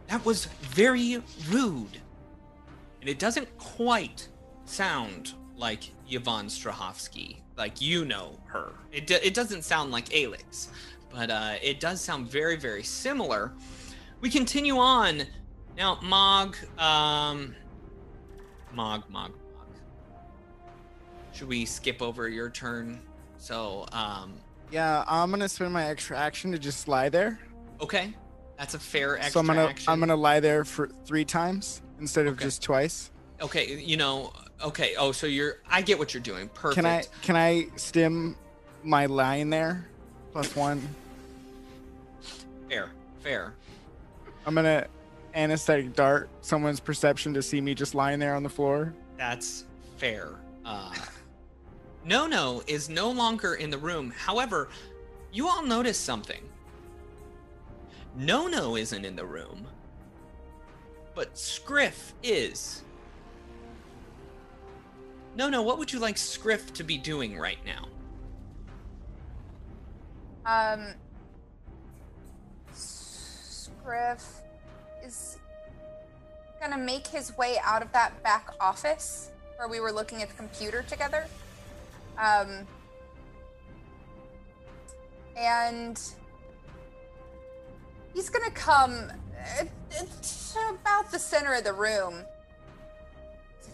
"That 0.08 0.24
was 0.24 0.46
very 0.62 1.22
rude," 1.50 2.00
and 3.00 3.08
it 3.08 3.18
doesn't 3.18 3.56
quite 3.58 4.28
sound 4.64 5.34
like 5.56 5.90
Yvonne 6.08 6.46
Strahovski, 6.46 7.36
like 7.56 7.80
you 7.80 8.04
know 8.04 8.38
her. 8.46 8.72
It 8.90 9.06
do- 9.06 9.20
it 9.22 9.34
doesn't 9.34 9.62
sound 9.62 9.90
like 9.90 10.14
Alex, 10.16 10.68
but 11.10 11.30
uh, 11.30 11.54
it 11.62 11.80
does 11.80 12.00
sound 12.00 12.28
very 12.30 12.56
very 12.56 12.82
similar. 12.82 13.52
We 14.20 14.30
continue 14.30 14.78
on 14.78 15.22
now, 15.76 15.98
Mog. 16.02 16.56
Um, 16.78 17.54
Mog, 18.72 19.04
Mog, 19.08 19.32
Mog. 19.56 19.68
Should 21.32 21.48
we 21.48 21.64
skip 21.64 22.02
over 22.02 22.28
your 22.28 22.50
turn? 22.50 23.00
So, 23.38 23.86
um, 23.92 24.34
Yeah, 24.70 25.04
I'm 25.06 25.30
gonna 25.30 25.48
spend 25.48 25.72
my 25.72 25.86
extra 25.86 26.18
action 26.18 26.50
to 26.52 26.58
just 26.58 26.88
lie 26.88 27.08
there. 27.08 27.38
okay, 27.80 28.12
that's 28.58 28.74
a 28.74 28.78
fair 28.78 29.16
extra 29.16 29.32
so 29.32 29.40
I'm 29.40 29.46
gonna 29.46 29.66
action. 29.66 29.90
I'm 29.92 30.00
gonna 30.00 30.16
lie 30.16 30.40
there 30.40 30.64
for 30.64 30.88
three 31.04 31.24
times 31.24 31.80
instead 32.00 32.26
of 32.26 32.34
Okay. 32.34 32.44
just 32.44 32.60
twice. 32.62 33.10
Okay, 33.40 33.78
you 33.80 33.96
know, 33.96 34.32
okay. 34.64 34.96
Oh, 34.98 35.12
so 35.12 35.28
you're. 35.28 35.58
I 35.70 35.80
get 35.80 35.96
what 35.96 36.12
you're 36.12 36.22
doing. 36.22 36.48
Perfect. 36.48 36.74
Can 36.74 36.86
I 36.86 37.04
can 37.22 37.36
I 37.36 37.68
stim 37.76 38.36
my 38.82 39.06
lying 39.06 39.48
there 39.50 39.86
plus 40.32 40.54
one? 40.54 40.82
Fair, 42.68 42.90
fair. 43.20 43.54
I'm 44.46 44.54
gonna 44.54 44.86
anesthetic 45.34 45.94
dart 45.94 46.28
someone's 46.40 46.80
perception 46.80 47.34
to 47.34 47.42
see 47.42 47.60
me 47.60 47.74
just 47.74 47.94
lying 47.94 48.18
there 48.18 48.34
on 48.34 48.42
the 48.42 48.48
floor. 48.48 48.92
That's 49.16 49.64
fair. 49.96 50.34
Uh, 50.64 50.94
no, 52.04 52.26
no 52.26 52.62
is 52.66 52.88
no 52.88 53.10
longer 53.10 53.54
in 53.54 53.70
the 53.70 53.78
room. 53.78 54.12
However, 54.16 54.68
you 55.32 55.48
all 55.48 55.62
notice 55.62 55.98
something. 55.98 56.42
No, 58.16 58.46
no 58.46 58.76
isn't 58.76 59.04
in 59.04 59.14
the 59.14 59.24
room, 59.24 59.66
but 61.14 61.36
Scriff 61.38 62.14
is. 62.22 62.82
No, 65.36 65.48
no. 65.48 65.62
What 65.62 65.78
would 65.78 65.92
you 65.92 66.00
like 66.00 66.18
Scriff 66.18 66.72
to 66.72 66.82
be 66.82 66.98
doing 66.98 67.38
right 67.38 67.64
now? 67.64 67.86
Um, 70.48 70.94
Scriff 72.72 74.24
is 75.04 75.36
gonna 76.58 76.78
make 76.78 77.06
his 77.06 77.36
way 77.36 77.58
out 77.62 77.82
of 77.82 77.92
that 77.92 78.22
back 78.22 78.48
office 78.58 79.30
where 79.56 79.68
we 79.68 79.78
were 79.78 79.92
looking 79.92 80.22
at 80.22 80.28
the 80.28 80.34
computer 80.34 80.82
together. 80.82 81.26
Um, 82.16 82.66
and 85.36 86.00
he's 88.14 88.30
gonna 88.30 88.50
come 88.52 89.12
uh, 89.60 89.64
to 90.00 90.76
about 90.80 91.10
the 91.10 91.18
center 91.18 91.52
of 91.52 91.64
the 91.64 91.74
room 91.74 92.24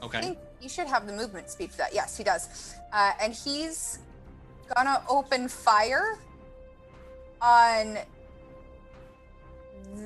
I 0.02 0.06
Okay. 0.06 0.20
think 0.20 0.38
he 0.60 0.68
should 0.68 0.88
have 0.88 1.06
the 1.06 1.12
movement 1.12 1.48
speed 1.48 1.70
for 1.70 1.78
that. 1.78 1.94
Yes, 1.94 2.16
he 2.18 2.24
does. 2.24 2.74
Uh, 2.92 3.12
and 3.20 3.32
he's 3.32 4.00
gonna 4.74 5.02
open 5.08 5.48
fire 5.48 6.18
on 7.40 7.99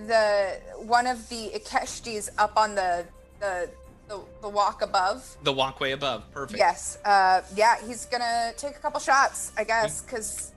the 0.07 0.61
one 0.79 1.07
of 1.07 1.29
the 1.29 1.51
Ikeshtis 1.55 2.31
up 2.39 2.57
on 2.57 2.75
the 2.75 3.05
the 3.41 3.71
the, 4.09 4.21
the 4.41 4.49
walk 4.49 4.83
above. 4.83 5.37
The 5.43 5.53
walkway 5.53 5.93
above. 5.93 6.25
Perfect. 6.33 6.59
Yes. 6.59 6.99
Uh, 7.05 7.43
yeah, 7.55 7.77
he's 7.87 8.07
gonna 8.07 8.53
take 8.57 8.77
a 8.77 8.79
couple 8.79 9.01
shots, 9.01 9.53
I 9.57 9.65
guess, 9.65 10.01
because 10.03 10.53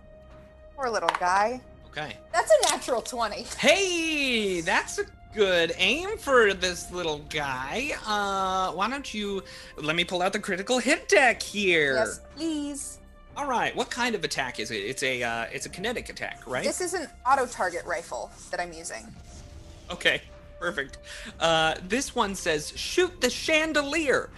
poor 0.75 0.89
little 0.89 1.11
guy. 1.19 1.61
Okay. 1.89 2.15
That's 2.31 2.49
a 2.49 2.71
natural 2.71 3.01
twenty. 3.01 3.43
Hey, 3.59 4.61
that's 4.61 4.99
a 4.99 5.05
good 5.35 5.73
aim 5.77 6.17
for 6.17 6.53
this 6.53 6.91
little 6.91 7.19
guy. 7.29 7.91
Uh, 8.05 8.71
why 8.71 8.89
don't 8.89 9.13
you 9.13 9.43
let 9.77 9.97
me 9.97 10.05
pull 10.05 10.21
out 10.21 10.31
the 10.31 10.39
critical 10.39 10.79
hit 10.79 11.09
deck 11.09 11.41
here? 11.41 11.95
Yes, 11.95 12.21
please. 12.35 12.99
All 13.37 13.47
right. 13.47 13.75
What 13.75 13.89
kind 13.89 14.15
of 14.15 14.23
attack 14.23 14.59
is 14.59 14.71
it? 14.71 14.77
It's 14.77 15.03
a 15.03 15.23
uh, 15.23 15.45
it's 15.51 15.65
a 15.65 15.69
kinetic 15.69 16.09
attack, 16.09 16.41
right? 16.45 16.63
This 16.63 16.81
is 16.81 16.93
an 16.93 17.07
auto 17.25 17.45
target 17.45 17.85
rifle 17.85 18.29
that 18.49 18.59
I'm 18.59 18.73
using. 18.73 19.07
Okay, 19.89 20.21
perfect. 20.59 20.97
Uh, 21.39 21.75
this 21.87 22.13
one 22.15 22.35
says 22.35 22.73
shoot 22.75 23.21
the 23.21 23.29
chandelier. 23.29 24.29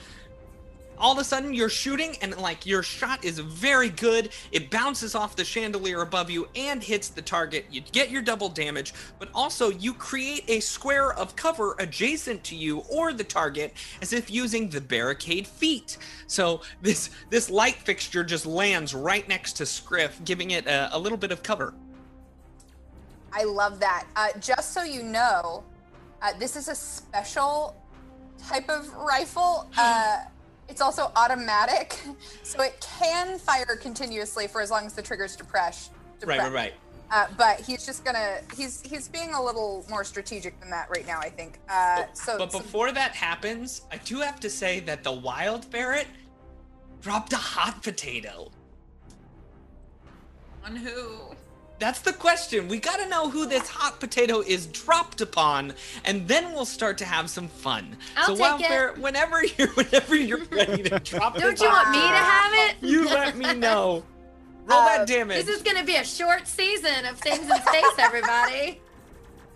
All 0.97 1.12
of 1.12 1.17
a 1.17 1.23
sudden, 1.23 1.53
you're 1.53 1.69
shooting, 1.69 2.15
and 2.21 2.38
like 2.38 2.65
your 2.65 2.84
shot 2.84 3.23
is 3.25 3.39
very 3.39 3.89
good. 3.89 4.29
It 4.51 4.69
bounces 4.69 5.15
off 5.15 5.36
the 5.36 5.43
chandelier 5.43 6.01
above 6.01 6.29
you 6.29 6.47
and 6.56 6.84
hits 6.84 7.10
the 7.10 7.21
target. 7.21 7.65
You 7.71 7.82
get 7.91 8.12
your 8.12 8.21
double 8.21 8.49
damage, 8.49 8.93
but 9.19 9.29
also 9.34 9.69
you 9.71 9.93
create 9.93 10.43
a 10.47 10.60
square 10.60 11.13
of 11.13 11.36
cover 11.36 11.75
adjacent 11.79 12.43
to 12.45 12.56
you 12.56 12.79
or 12.89 13.12
the 13.13 13.23
target, 13.23 13.73
as 14.01 14.13
if 14.13 14.29
using 14.29 14.69
the 14.69 14.82
barricade 14.82 15.47
feat. 15.47 15.97
So 16.27 16.62
this 16.82 17.10
this 17.29 17.49
light 17.49 17.75
fixture 17.75 18.23
just 18.23 18.45
lands 18.45 18.93
right 18.93 19.27
next 19.27 19.53
to 19.53 19.65
Scriff, 19.65 20.19
giving 20.23 20.51
it 20.51 20.67
a, 20.67 20.89
a 20.95 20.99
little 20.99 21.17
bit 21.17 21.32
of 21.32 21.43
cover. 21.43 21.73
I 23.34 23.43
love 23.43 23.79
that. 23.79 24.06
Uh, 24.15 24.27
just 24.39 24.73
so 24.73 24.84
you 24.84 25.01
know, 25.01 25.63
uh, 26.21 26.34
this 26.38 26.56
is 26.56 26.67
a 26.67 26.75
special 26.75 27.75
type 28.47 28.69
of 28.69 28.93
rifle. 28.93 29.69
Uh, 29.77 30.17
it's 30.69 30.82
also 30.82 31.12
automatic, 31.15 31.99
so 32.43 32.62
it 32.62 32.86
can 32.99 33.38
fire 33.38 33.78
continuously 33.80 34.47
for 34.47 34.62
as 34.62 34.71
long 34.71 34.86
as 34.86 34.93
the 34.93 35.02
trigger's 35.02 35.36
depressed. 35.36 35.91
Right, 36.26 36.39
right, 36.39 36.52
right. 36.52 36.73
Uh, 37.12 37.28
but 37.38 37.60
he's 37.60 37.86
just 37.86 38.04
gonna 38.04 38.38
he's 38.56 38.82
he's 38.82 39.08
being 39.08 39.34
a 39.34 39.43
little 39.43 39.86
more 39.89 40.04
strategic 40.04 40.60
than 40.60 40.69
that 40.69 40.89
right 40.89 41.06
now. 41.06 41.19
I 41.19 41.30
think. 41.30 41.60
Uh, 41.69 42.06
so, 42.13 42.38
but 42.38 42.52
so- 42.52 42.60
before 42.60 42.91
that 42.91 43.12
happens, 43.12 43.84
I 43.91 43.97
do 43.97 44.19
have 44.19 44.39
to 44.39 44.49
say 44.49 44.80
that 44.82 45.04
the 45.04 45.12
wild 45.12 45.65
ferret 45.65 46.08
dropped 47.02 47.34
a 47.34 47.38
hot 47.38 47.84
potato. 47.84 48.49
On 50.65 50.76
who? 50.76 51.36
That's 51.84 52.00
the 52.00 52.13
question. 52.13 52.69
We 52.69 52.80
gotta 52.80 53.10
know 53.10 53.30
who 53.30 53.46
this 53.46 53.67
hot 53.67 54.00
potato 54.00 54.39
is 54.39 54.67
dropped 54.67 55.19
upon, 55.19 55.74
and 56.06 56.26
then 56.30 56.54
we'll 56.54 56.63
start 56.63 56.98
to 57.00 57.06
have 57.06 57.30
some 57.30 57.50
fun. 57.50 57.98
I'll 58.15 58.28
so 58.28 58.32
take 58.36 58.39
wild 58.41 58.62
it. 58.62 58.67
ferret, 58.67 58.98
whenever 59.00 59.43
you're 59.58 59.67
whenever 59.67 60.15
you're 60.15 60.46
ready 60.46 60.82
to 60.84 60.98
drop 61.04 61.36
it, 61.36 61.41
Don't 61.41 61.60
you 61.60 61.67
want 61.67 61.89
me 61.91 61.98
to 61.98 62.08
have 62.08 62.54
it? 62.54 62.76
You 62.80 63.04
let 63.04 63.36
me 63.36 63.54
know. 63.65 64.02
Roll 64.65 64.80
Uh, 64.80 64.86
that 65.00 65.08
damage. 65.08 65.46
This 65.46 65.54
is 65.58 65.62
gonna 65.62 65.84
be 65.84 65.98
a 65.98 66.06
short 66.06 66.48
season 66.48 67.04
of 67.06 67.19
things 67.19 67.50
in 67.50 67.62
space, 67.63 67.84
everybody. 68.00 68.80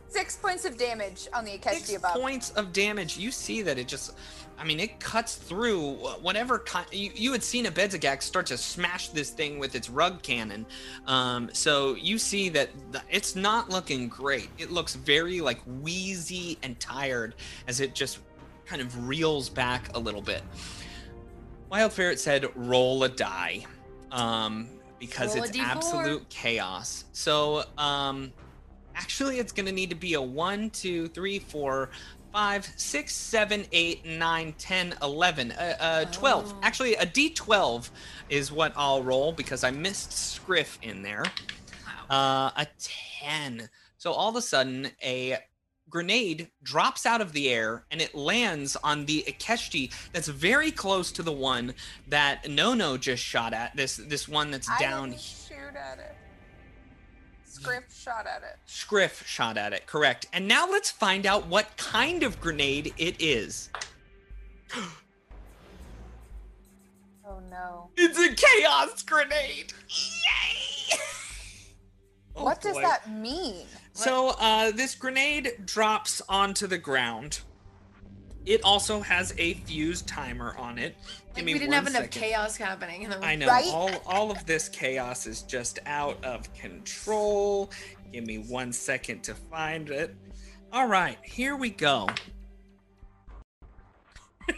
six 0.10 0.36
points 0.36 0.66
of 0.66 0.78
damage 0.78 1.30
on 1.34 1.46
the 1.46 1.52
Akechi 1.58 1.76
Six 1.76 1.96
above. 1.96 2.12
points 2.16 2.50
of 2.52 2.74
damage. 2.74 3.18
You 3.18 3.32
see 3.32 3.62
that 3.62 3.78
it 3.80 3.88
just, 3.88 4.16
I 4.60 4.64
mean, 4.64 4.80
it 4.80 5.00
cuts 5.00 5.36
through 5.36 5.94
whatever 6.22 6.60
kind. 6.60 6.88
You, 6.92 7.12
you 7.14 7.32
had 7.32 7.44
seen 7.44 7.66
Abedzagak 7.66 8.22
start 8.24 8.48
to 8.48 8.58
smash 8.58 9.10
this 9.10 9.30
thing 9.30 9.60
with 9.60 9.76
its 9.76 9.90
rug 9.90 10.24
cannon. 10.24 10.66
Um, 11.06 11.50
so 11.54 11.96
you 11.96 12.18
see 12.18 12.50
that 12.50 12.70
th- 12.92 13.04
it's 13.10 13.36
not 13.36 13.70
looking 13.70 14.08
great. 14.08 14.50
It 14.58 14.72
looks 14.72 14.96
very 14.96 15.42
like 15.42 15.60
wheezy 15.82 16.58
and 16.64 16.80
tired 16.80 17.36
as 17.68 17.80
it 17.82 17.94
just 17.94 18.20
kind 18.66 18.82
of 18.82 19.08
reels 19.08 19.48
back 19.48 19.96
a 19.96 20.00
little 20.00 20.22
bit. 20.22 20.42
Wild 21.70 21.94
Ferret 21.94 22.20
said, 22.20 22.48
roll 22.56 23.04
a 23.04 23.10
die. 23.10 23.66
Um, 24.12 24.70
because 25.00 25.36
Roll 25.36 25.46
it's 25.46 25.60
absolute 25.60 26.28
chaos. 26.30 27.06
So, 27.12 27.64
um, 27.78 28.32
actually, 28.96 29.40
it's 29.40 29.52
going 29.52 29.66
to 29.66 29.72
need 29.72 29.90
to 29.90 29.96
be 29.96 30.16
a 30.16 30.22
1, 30.22 30.70
2, 30.72 31.08
3, 31.10 31.40
4, 31.40 31.90
5, 32.38 32.72
6, 32.76 33.16
7, 33.16 33.66
8, 33.72 34.06
9, 34.06 34.54
10, 34.60 34.94
11, 35.02 35.52
uh, 35.54 35.76
uh, 35.80 36.06
12. 36.06 36.54
Oh. 36.54 36.60
Actually, 36.62 36.94
a 36.94 37.06
D12 37.08 37.90
is 38.30 38.52
what 38.52 38.74
I'll 38.76 39.02
roll 39.02 39.32
because 39.32 39.64
I 39.64 39.72
missed 39.72 40.12
Scriff 40.12 40.78
in 40.84 41.02
there. 41.02 41.24
Uh, 42.12 42.52
a 42.56 42.68
10. 43.24 43.68
So 43.98 44.12
all 44.12 44.30
of 44.30 44.36
a 44.36 44.44
sudden, 44.44 44.92
a 45.04 45.40
grenade 45.90 46.52
drops 46.62 47.08
out 47.08 47.22
of 47.22 47.34
the 47.34 47.50
air 47.50 47.86
and 47.90 48.04
it 48.04 48.14
lands 48.14 48.76
on 48.84 49.08
the 49.08 49.24
Ikeshti 49.28 49.92
that's 50.14 50.28
very 50.28 50.70
close 50.70 51.12
to 51.14 51.24
the 51.24 51.32
one 51.32 51.74
that 52.08 52.48
Nono 52.48 52.98
just 52.98 53.24
shot 53.24 53.52
at. 53.52 53.76
This 53.76 53.98
this 53.98 54.30
one 54.30 54.52
that's 54.52 54.70
I 54.70 54.78
down. 54.78 55.10
didn't 55.10 55.22
shoot 55.22 55.76
at 55.76 55.98
it. 55.98 56.16
Scriff 57.62 57.84
shot 57.92 58.28
at 58.28 58.44
it. 58.44 58.58
Scriff 58.66 59.26
shot 59.26 59.58
at 59.58 59.74
it, 59.74 59.88
correct. 59.88 60.28
And 60.32 60.48
now 60.48 60.70
let's 60.70 60.92
find 60.92 61.26
out 61.26 61.48
what 61.48 61.76
kind 61.78 62.22
of 62.22 62.40
grenade 62.40 62.94
it 62.98 63.16
is. 63.20 63.70
Oh 67.26 67.40
no. 67.50 67.90
It's 67.98 68.20
a 68.20 68.34
chaos 68.36 69.02
grenade. 69.02 69.74
Yay! 69.90 70.98
Oh, 72.36 72.44
what 72.44 72.62
does 72.62 72.76
that 72.76 73.10
mean? 73.10 73.66
So 73.94 74.36
uh, 74.40 74.72
this 74.72 74.94
grenade 74.94 75.66
drops 75.66 76.22
onto 76.30 76.68
the 76.68 76.78
ground. 76.78 77.40
It 78.48 78.64
also 78.64 79.02
has 79.02 79.34
a 79.38 79.56
fuse 79.56 80.02
timer 80.04 80.56
on 80.58 80.80
it. 80.80 80.96
Give 81.36 81.36
Like 81.36 81.46
me 81.46 81.54
we 81.54 81.60
didn't 81.60 81.74
one 81.74 81.84
have 81.84 81.96
enough 81.96 82.10
chaos 82.10 82.56
happening 82.56 83.02
in 83.02 83.10
the 83.10 83.18
room. 83.18 83.26
I 83.26 83.36
know 83.36 83.48
Right? 83.48 83.68
all 83.68 83.92
all 84.06 84.32
of 84.32 84.46
this 84.46 84.70
chaos 84.70 85.28
is 85.28 85.42
just 85.42 85.80
out 85.86 86.24
of 86.24 86.52
control. 86.54 87.70
Give 88.14 88.26
me 88.26 88.38
one 88.38 88.72
second 88.72 89.24
to 89.26 89.36
find 89.36 89.90
it. 89.90 90.16
All 90.72 90.88
right, 90.88 91.18
here 91.24 91.58
we 91.58 91.70
go. 91.72 92.08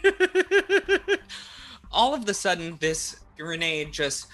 all 1.90 2.14
of 2.14 2.26
the 2.26 2.34
sudden, 2.34 2.76
this 2.80 3.16
grenade 3.36 3.92
just 3.92 4.28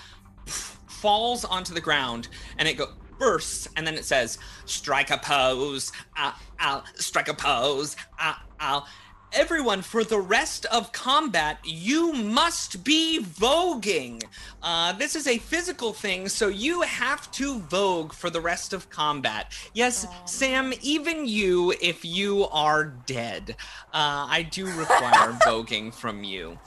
falls 0.46 1.46
onto 1.46 1.72
the 1.72 1.80
ground, 1.80 2.28
and 2.58 2.68
it 2.68 2.74
go 2.74 2.88
bursts, 3.18 3.68
and 3.74 3.86
then 3.86 3.94
it 3.94 4.04
says, 4.04 4.36
"Strike 4.66 5.10
a 5.10 5.16
pose, 5.16 5.92
ah, 6.14 6.38
ah, 6.60 6.84
strike 6.96 7.28
a 7.28 7.34
pose, 7.34 7.96
ah, 8.18 8.44
ah." 8.60 8.86
Everyone, 9.32 9.82
for 9.82 10.02
the 10.04 10.20
rest 10.20 10.64
of 10.66 10.92
combat, 10.92 11.58
you 11.64 12.12
must 12.12 12.84
be 12.84 13.20
voguing. 13.22 14.22
Uh, 14.62 14.92
this 14.92 15.14
is 15.14 15.26
a 15.26 15.38
physical 15.38 15.92
thing, 15.92 16.28
so 16.28 16.48
you 16.48 16.82
have 16.82 17.30
to 17.32 17.58
vogue 17.60 18.12
for 18.12 18.30
the 18.30 18.40
rest 18.40 18.72
of 18.72 18.88
combat. 18.88 19.52
Yes, 19.74 20.06
Sam, 20.24 20.72
even 20.80 21.26
you, 21.26 21.74
if 21.82 22.04
you 22.04 22.46
are 22.46 22.84
dead, 22.84 23.56
uh, 23.92 24.26
I 24.30 24.46
do 24.50 24.66
require 24.66 25.32
voguing 25.44 25.92
from 25.92 26.24
you. 26.24 26.58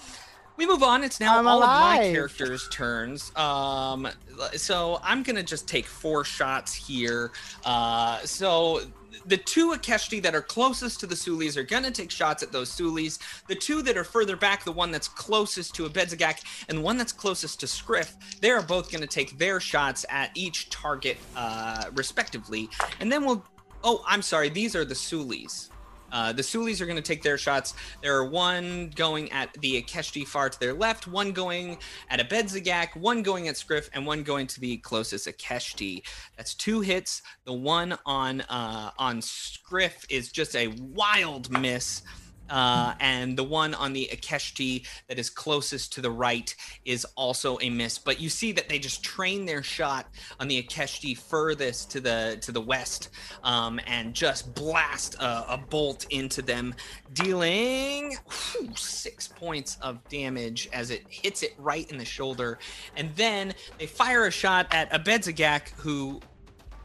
We 0.59 0.67
move 0.67 0.83
on. 0.83 1.05
It's 1.05 1.21
now 1.21 1.39
I'm 1.39 1.47
all 1.47 1.63
of 1.63 1.69
my 1.69 1.99
characters' 2.11 2.67
turns. 2.69 3.33
Um, 3.37 4.09
so 4.57 4.99
I'm 5.01 5.23
gonna 5.23 5.41
just 5.41 5.69
take 5.69 5.85
four 5.85 6.25
shots 6.25 6.73
here. 6.73 7.31
Uh, 7.63 8.19
so 8.25 8.81
the 9.25 9.37
two 9.37 9.71
Ikeshti 9.73 10.21
that 10.23 10.35
are 10.35 10.41
closest 10.41 10.99
to 11.01 11.07
the 11.07 11.15
Sulis 11.15 11.57
are 11.57 11.63
gonna 11.63 11.91
take 11.91 12.11
shots 12.11 12.43
at 12.43 12.51
those 12.51 12.69
Sulis. 12.69 13.19
The 13.47 13.55
two 13.55 13.81
that 13.83 13.97
are 13.97 14.03
further 14.03 14.35
back, 14.35 14.63
the 14.63 14.71
one 14.71 14.91
that's 14.91 15.07
closest 15.07 15.75
to 15.75 15.87
Abedzagak 15.87 16.43
and 16.67 16.79
the 16.79 16.81
one 16.81 16.97
that's 16.97 17.11
closest 17.11 17.59
to 17.61 17.67
Scriff, 17.67 18.15
they 18.41 18.51
are 18.51 18.61
both 18.61 18.91
gonna 18.91 19.07
take 19.07 19.37
their 19.37 19.59
shots 19.59 20.05
at 20.09 20.31
each 20.35 20.69
target, 20.69 21.17
uh, 21.35 21.85
respectively. 21.93 22.69
And 22.99 23.11
then 23.11 23.25
we'll. 23.25 23.45
Oh, 23.81 24.03
I'm 24.05 24.21
sorry. 24.21 24.49
These 24.49 24.75
are 24.75 24.83
the 24.83 24.93
Sulis. 24.93 25.69
Uh, 26.11 26.33
the 26.33 26.41
Sulis 26.41 26.81
are 26.81 26.85
going 26.85 26.95
to 26.95 27.01
take 27.01 27.23
their 27.23 27.37
shots. 27.37 27.73
There 28.01 28.15
are 28.15 28.25
one 28.25 28.91
going 28.95 29.31
at 29.31 29.53
the 29.61 29.81
Ikeshti 29.81 30.25
far 30.25 30.49
to 30.49 30.59
their 30.59 30.73
left, 30.73 31.07
one 31.07 31.31
going 31.31 31.77
at 32.09 32.19
Abedzagak, 32.19 32.95
one 32.95 33.23
going 33.23 33.47
at 33.47 33.57
Scriff, 33.57 33.89
and 33.93 34.05
one 34.05 34.23
going 34.23 34.47
to 34.47 34.59
the 34.59 34.77
closest 34.77 35.27
Ikeshti. 35.27 36.01
That's 36.37 36.53
two 36.53 36.81
hits. 36.81 37.21
The 37.45 37.53
one 37.53 37.97
on 38.05 38.41
uh, 38.41 38.91
on 38.97 39.21
Scriff 39.21 40.05
is 40.09 40.31
just 40.31 40.55
a 40.55 40.67
wild 40.67 41.49
miss. 41.49 42.03
Uh, 42.49 42.93
and 42.99 43.37
the 43.37 43.43
one 43.43 43.73
on 43.73 43.93
the 43.93 44.09
Ikeshti 44.11 44.85
that 45.07 45.19
is 45.19 45.29
closest 45.29 45.93
to 45.93 46.01
the 46.01 46.11
right 46.11 46.55
is 46.85 47.05
also 47.15 47.57
a 47.61 47.69
miss. 47.69 47.97
But 47.97 48.19
you 48.19 48.29
see 48.29 48.51
that 48.53 48.69
they 48.69 48.79
just 48.79 49.03
train 49.03 49.45
their 49.45 49.63
shot 49.63 50.07
on 50.39 50.47
the 50.47 50.61
Ikeshti 50.61 51.17
furthest 51.17 51.91
to 51.91 51.99
the 51.99 52.37
to 52.41 52.51
the 52.51 52.61
west, 52.61 53.09
um, 53.43 53.79
and 53.87 54.13
just 54.13 54.53
blast 54.55 55.15
a, 55.15 55.53
a 55.53 55.57
bolt 55.57 56.05
into 56.09 56.41
them, 56.41 56.73
dealing 57.13 58.17
whew, 58.29 58.69
six 58.75 59.27
points 59.27 59.77
of 59.81 60.07
damage 60.09 60.69
as 60.73 60.91
it 60.91 61.03
hits 61.09 61.43
it 61.43 61.53
right 61.57 61.89
in 61.91 61.97
the 61.97 62.05
shoulder. 62.05 62.59
And 62.95 63.15
then 63.15 63.53
they 63.77 63.85
fire 63.85 64.25
a 64.25 64.31
shot 64.31 64.67
at 64.71 64.91
Abedzagak, 64.91 65.69
who 65.77 66.19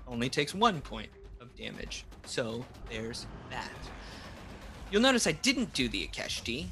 only 0.07 0.29
takes 0.29 0.55
one 0.55 0.81
point 0.81 1.11
of 1.41 1.55
damage. 1.57 2.05
So 2.27 2.65
there's 2.91 3.27
that. 3.51 3.71
You'll 4.95 5.03
notice 5.03 5.27
I 5.27 5.33
didn't 5.33 5.73
do 5.73 5.89
the 5.89 6.07
Ikeshti. 6.07 6.67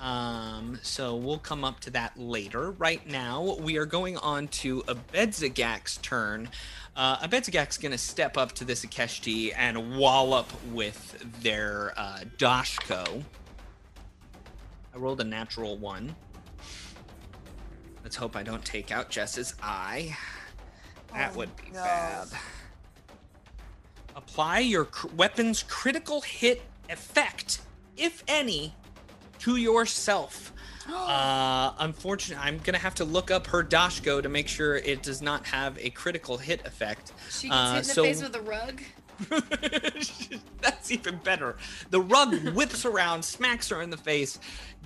Um, 0.00 0.78
so 0.84 1.16
we'll 1.16 1.38
come 1.40 1.64
up 1.64 1.80
to 1.80 1.90
that 1.90 2.16
later. 2.16 2.70
Right 2.70 3.04
now, 3.10 3.56
we 3.58 3.76
are 3.76 3.84
going 3.84 4.16
on 4.18 4.46
to 4.62 4.82
Abedzagak's 4.82 5.96
turn. 5.96 6.48
Uh, 6.94 7.16
Abedzagak's 7.26 7.76
going 7.76 7.90
to 7.90 7.98
step 7.98 8.36
up 8.36 8.52
to 8.52 8.64
this 8.64 8.84
Ikeshti 8.86 9.52
and 9.56 9.98
wallop 9.98 10.46
with 10.72 11.20
their 11.42 11.92
uh, 11.96 12.20
Dashko. 12.38 13.24
I 14.94 14.96
rolled 14.96 15.20
a 15.20 15.24
natural 15.24 15.76
one. 15.76 16.14
Let's 18.04 18.14
hope 18.14 18.36
I 18.36 18.44
don't 18.44 18.64
take 18.64 18.92
out 18.92 19.10
Jess's 19.10 19.56
eye. 19.60 20.16
That 21.12 21.32
Oh, 21.34 21.38
would 21.38 21.56
be 21.56 21.72
no. 21.72 21.82
bad. 21.82 22.28
Apply 24.14 24.60
your 24.60 24.84
cr- 24.84 25.08
weapon's 25.16 25.64
critical 25.64 26.20
hit 26.20 26.62
effect, 26.90 27.60
if 27.96 28.22
any, 28.28 28.74
to 29.40 29.56
yourself. 29.56 30.52
Uh, 30.88 31.72
unfortunately, 31.80 32.44
I'm 32.46 32.58
gonna 32.58 32.78
have 32.78 32.94
to 32.94 33.04
look 33.04 33.32
up 33.32 33.48
her 33.48 33.64
Dashko 33.64 34.22
to 34.22 34.28
make 34.28 34.46
sure 34.46 34.76
it 34.76 35.02
does 35.02 35.20
not 35.20 35.44
have 35.46 35.76
a 35.78 35.90
critical 35.90 36.38
hit 36.38 36.64
effect. 36.64 37.10
She 37.28 37.48
gets 37.48 37.56
Uh, 37.58 37.72
hit 37.74 37.80
in 37.82 37.88
the 37.88 37.94
so- 37.94 38.02
face 38.04 38.22
with 38.22 38.36
a 38.36 38.40
rug. 38.42 38.80
That's 40.60 40.90
even 40.92 41.16
better. 41.24 41.56
The 41.90 42.00
rug 42.00 42.34
whips 42.54 42.84
around, 42.84 43.24
smacks 43.24 43.68
her 43.70 43.82
in 43.82 43.90
the 43.90 43.96
face, 43.96 44.38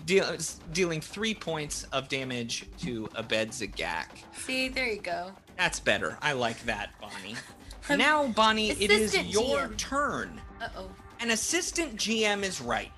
deal- 0.07 0.37
dealing 0.73 1.01
three 1.03 1.35
points 1.35 1.85
of 1.93 2.09
damage 2.09 2.65
to 2.81 3.07
Abedzagak. 3.09 4.07
See, 4.39 4.69
there 4.69 4.89
you 4.89 5.01
go. 5.03 5.33
That's 5.59 5.81
better. 5.81 6.17
I 6.23 6.33
like 6.33 6.65
that, 6.65 6.91
Bonnie. 7.01 7.37
now, 7.99 8.29
Bonnie, 8.29 8.71
it 8.71 8.91
is 8.91 9.15
your 9.29 9.69
GM. 9.69 9.77
turn. 9.77 10.41
Uh 10.63 10.69
oh. 10.79 10.91
An 11.21 11.31
assistant 11.31 11.97
GM 11.97 12.43
is 12.43 12.61
right. 12.61 12.93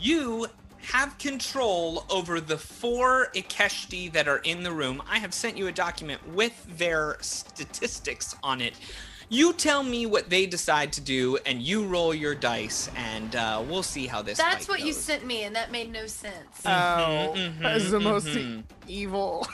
You 0.00 0.48
have 0.82 1.16
control 1.18 2.04
over 2.10 2.40
the 2.40 2.58
four 2.58 3.28
Ikeshti 3.34 4.12
that 4.12 4.26
are 4.26 4.38
in 4.38 4.64
the 4.64 4.72
room. 4.72 5.00
I 5.08 5.18
have 5.18 5.32
sent 5.32 5.56
you 5.56 5.68
a 5.68 5.72
document 5.72 6.26
with 6.34 6.52
their 6.76 7.16
statistics 7.20 8.34
on 8.42 8.60
it. 8.60 8.74
You 9.28 9.52
tell 9.52 9.82
me 9.84 10.04
what 10.04 10.28
they 10.28 10.44
decide 10.46 10.92
to 10.94 11.00
do, 11.00 11.38
and 11.46 11.62
you 11.62 11.86
roll 11.86 12.12
your 12.12 12.34
dice, 12.34 12.90
and 12.96 13.34
uh, 13.36 13.62
we'll 13.66 13.84
see 13.84 14.06
how 14.06 14.20
this. 14.20 14.36
That's 14.36 14.66
fight 14.66 14.68
what 14.68 14.84
you 14.86 14.92
sent 14.92 15.24
me, 15.24 15.44
and 15.44 15.54
that 15.56 15.70
made 15.72 15.90
no 15.92 16.06
sense. 16.06 16.60
Oh, 16.66 17.32
mhm, 17.36 17.60
that 17.60 17.76
is 17.76 17.90
the 17.92 18.00
most 18.00 18.26
e- 18.26 18.30
mhm. 18.34 18.64
evil. 18.88 19.46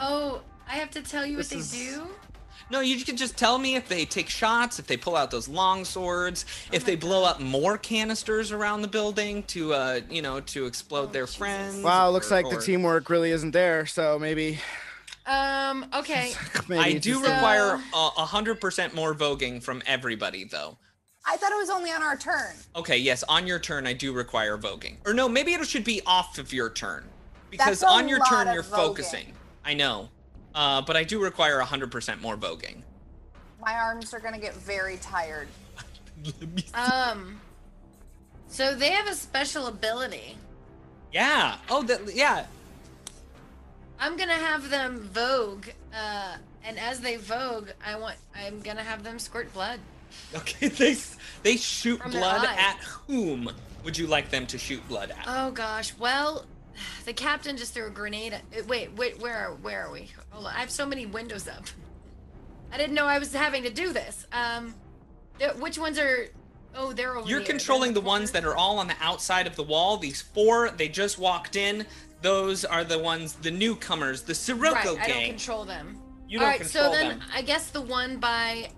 oh, 0.00 0.42
I 0.68 0.72
have 0.74 0.90
to 0.90 1.02
tell 1.02 1.24
you 1.24 1.38
what 1.38 1.48
they 1.48 1.56
is- 1.56 1.70
do? 1.70 2.08
No, 2.72 2.80
you 2.80 3.04
can 3.04 3.18
just 3.18 3.36
tell 3.36 3.58
me 3.58 3.76
if 3.76 3.86
they 3.86 4.06
take 4.06 4.30
shots, 4.30 4.78
if 4.78 4.86
they 4.86 4.96
pull 4.96 5.14
out 5.14 5.30
those 5.30 5.46
long 5.46 5.84
swords, 5.84 6.46
Oh 6.48 6.74
if 6.74 6.86
they 6.86 6.96
blow 6.96 7.22
up 7.22 7.38
more 7.38 7.76
canisters 7.76 8.50
around 8.50 8.80
the 8.80 8.88
building 8.88 9.42
to, 9.48 9.74
uh, 9.74 10.00
you 10.08 10.22
know, 10.22 10.40
to 10.40 10.64
explode 10.64 11.10
Oh, 11.10 11.12
their 11.12 11.24
Jesus. 11.26 11.36
friends. 11.36 11.82
Wow, 11.84 12.08
looks 12.08 12.32
or- 12.32 12.36
like 12.36 12.48
the 12.48 12.56
teamwork 12.58 13.10
really 13.10 13.30
isn't 13.30 13.50
there. 13.50 13.84
So 13.84 14.18
maybe, 14.18 14.58
Um, 15.26 15.84
okay. 15.94 16.32
maybe 16.68 16.80
I 16.82 16.92
do 16.94 17.20
just- 17.20 17.26
require 17.30 17.74
a 17.92 18.08
a 18.16 18.24
hundred 18.24 18.58
percent 18.58 18.94
more 18.94 19.14
voguing 19.14 19.62
from 19.62 19.82
everybody, 19.84 20.44
though. 20.44 20.78
I 21.26 21.36
thought 21.36 21.52
it 21.52 21.58
was 21.58 21.68
only 21.68 21.92
on 21.92 22.02
our 22.02 22.16
turn. 22.16 22.54
Okay, 22.74 22.96
yes, 22.96 23.22
on 23.28 23.46
your 23.46 23.58
turn, 23.58 23.86
I 23.86 23.92
do 23.92 24.12
require 24.14 24.56
voguing. 24.56 24.96
Or 25.04 25.12
no, 25.12 25.28
maybe 25.28 25.52
it 25.52 25.68
should 25.68 25.84
be 25.84 26.00
off 26.06 26.38
of 26.38 26.54
your 26.54 26.70
turn, 26.70 27.04
because 27.50 27.82
on 27.82 28.08
your 28.08 28.18
turn 28.30 28.52
you're 28.54 28.62
voguing. 28.62 28.70
focusing. 28.76 29.32
I 29.62 29.74
know, 29.74 30.08
uh, 30.54 30.82
but 30.82 30.96
I 30.96 31.04
do 31.04 31.22
require 31.22 31.58
a 31.58 31.64
hundred 31.64 31.90
percent 31.90 32.20
more 32.20 32.36
voguing. 32.36 32.82
My 33.60 33.74
arms 33.74 34.12
are 34.14 34.20
gonna 34.20 34.38
get 34.38 34.54
very 34.54 34.96
tired. 34.98 35.48
Um, 36.74 37.40
so 38.46 38.74
they 38.76 38.90
have 38.90 39.08
a 39.08 39.14
special 39.14 39.66
ability. 39.66 40.36
yeah. 41.12 41.56
Oh, 41.68 41.82
that. 41.82 42.14
Yeah. 42.14 42.46
I'm 43.98 44.16
gonna 44.16 44.32
have 44.34 44.70
them 44.70 45.00
vogue, 45.12 45.66
uh, 45.92 46.36
and 46.64 46.78
as 46.78 47.00
they 47.00 47.16
vogue, 47.16 47.70
I 47.84 47.96
want 47.96 48.16
I'm 48.36 48.60
gonna 48.60 48.82
have 48.82 49.02
them 49.02 49.18
squirt 49.18 49.52
blood. 49.52 49.80
Okay. 50.34 50.68
They 50.78 50.96
they 51.42 51.56
shoot 51.56 52.00
From 52.00 52.10
blood 52.12 52.44
at 52.44 52.76
whom 53.08 53.50
would 53.84 53.96
you 53.98 54.06
like 54.06 54.30
them 54.30 54.46
to 54.48 54.58
shoot 54.58 54.86
blood 54.88 55.10
at? 55.10 55.24
Oh 55.26 55.50
gosh, 55.50 55.92
well, 55.98 56.44
the 57.04 57.12
captain 57.12 57.56
just 57.56 57.74
threw 57.74 57.86
a 57.86 57.90
grenade. 57.90 58.32
At, 58.32 58.42
uh, 58.56 58.62
wait, 58.66 58.92
wait, 58.96 59.20
where 59.20 59.36
are 59.36 59.54
where 59.54 59.86
are 59.86 59.92
we? 59.92 60.10
Hold 60.30 60.46
on, 60.46 60.54
I 60.54 60.60
have 60.60 60.70
so 60.70 60.86
many 60.86 61.06
windows 61.06 61.48
up. 61.48 61.64
I 62.72 62.78
didn't 62.78 62.94
know 62.94 63.06
I 63.06 63.18
was 63.18 63.32
having 63.34 63.62
to 63.64 63.70
do 63.70 63.92
this. 63.92 64.26
Um, 64.32 64.74
th- 65.38 65.54
which 65.56 65.78
ones 65.78 65.98
are? 65.98 66.28
Oh, 66.74 66.92
they're 66.94 67.16
over 67.16 67.28
You're 67.28 67.40
here. 67.40 67.48
Controlling 67.48 67.92
the 67.92 68.00
ones 68.00 68.30
that 68.30 68.44
are 68.44 68.56
all 68.56 68.78
on 68.78 68.88
the 68.88 68.96
outside 69.00 69.46
of 69.46 69.56
the 69.56 69.62
wall. 69.62 69.98
These 69.98 70.22
four, 70.22 70.70
they 70.70 70.88
just 70.88 71.18
walked 71.18 71.54
in. 71.56 71.84
Those 72.22 72.64
are 72.64 72.82
the 72.84 72.98
ones, 72.98 73.34
the 73.34 73.50
newcomers, 73.50 74.22
the 74.22 74.34
Sirocco 74.34 74.72
Right, 74.72 74.78
I 74.78 74.84
don't 74.84 75.06
gang. 75.06 75.28
control 75.30 75.64
them. 75.64 76.00
You 76.28 76.38
don't 76.38 76.46
All 76.46 76.50
right, 76.52 76.60
control 76.60 76.84
so 76.84 76.92
then 76.92 77.18
them. 77.18 77.22
I 77.34 77.42
guess 77.42 77.68
the 77.70 77.82
one 77.82 78.16
by, 78.18 78.70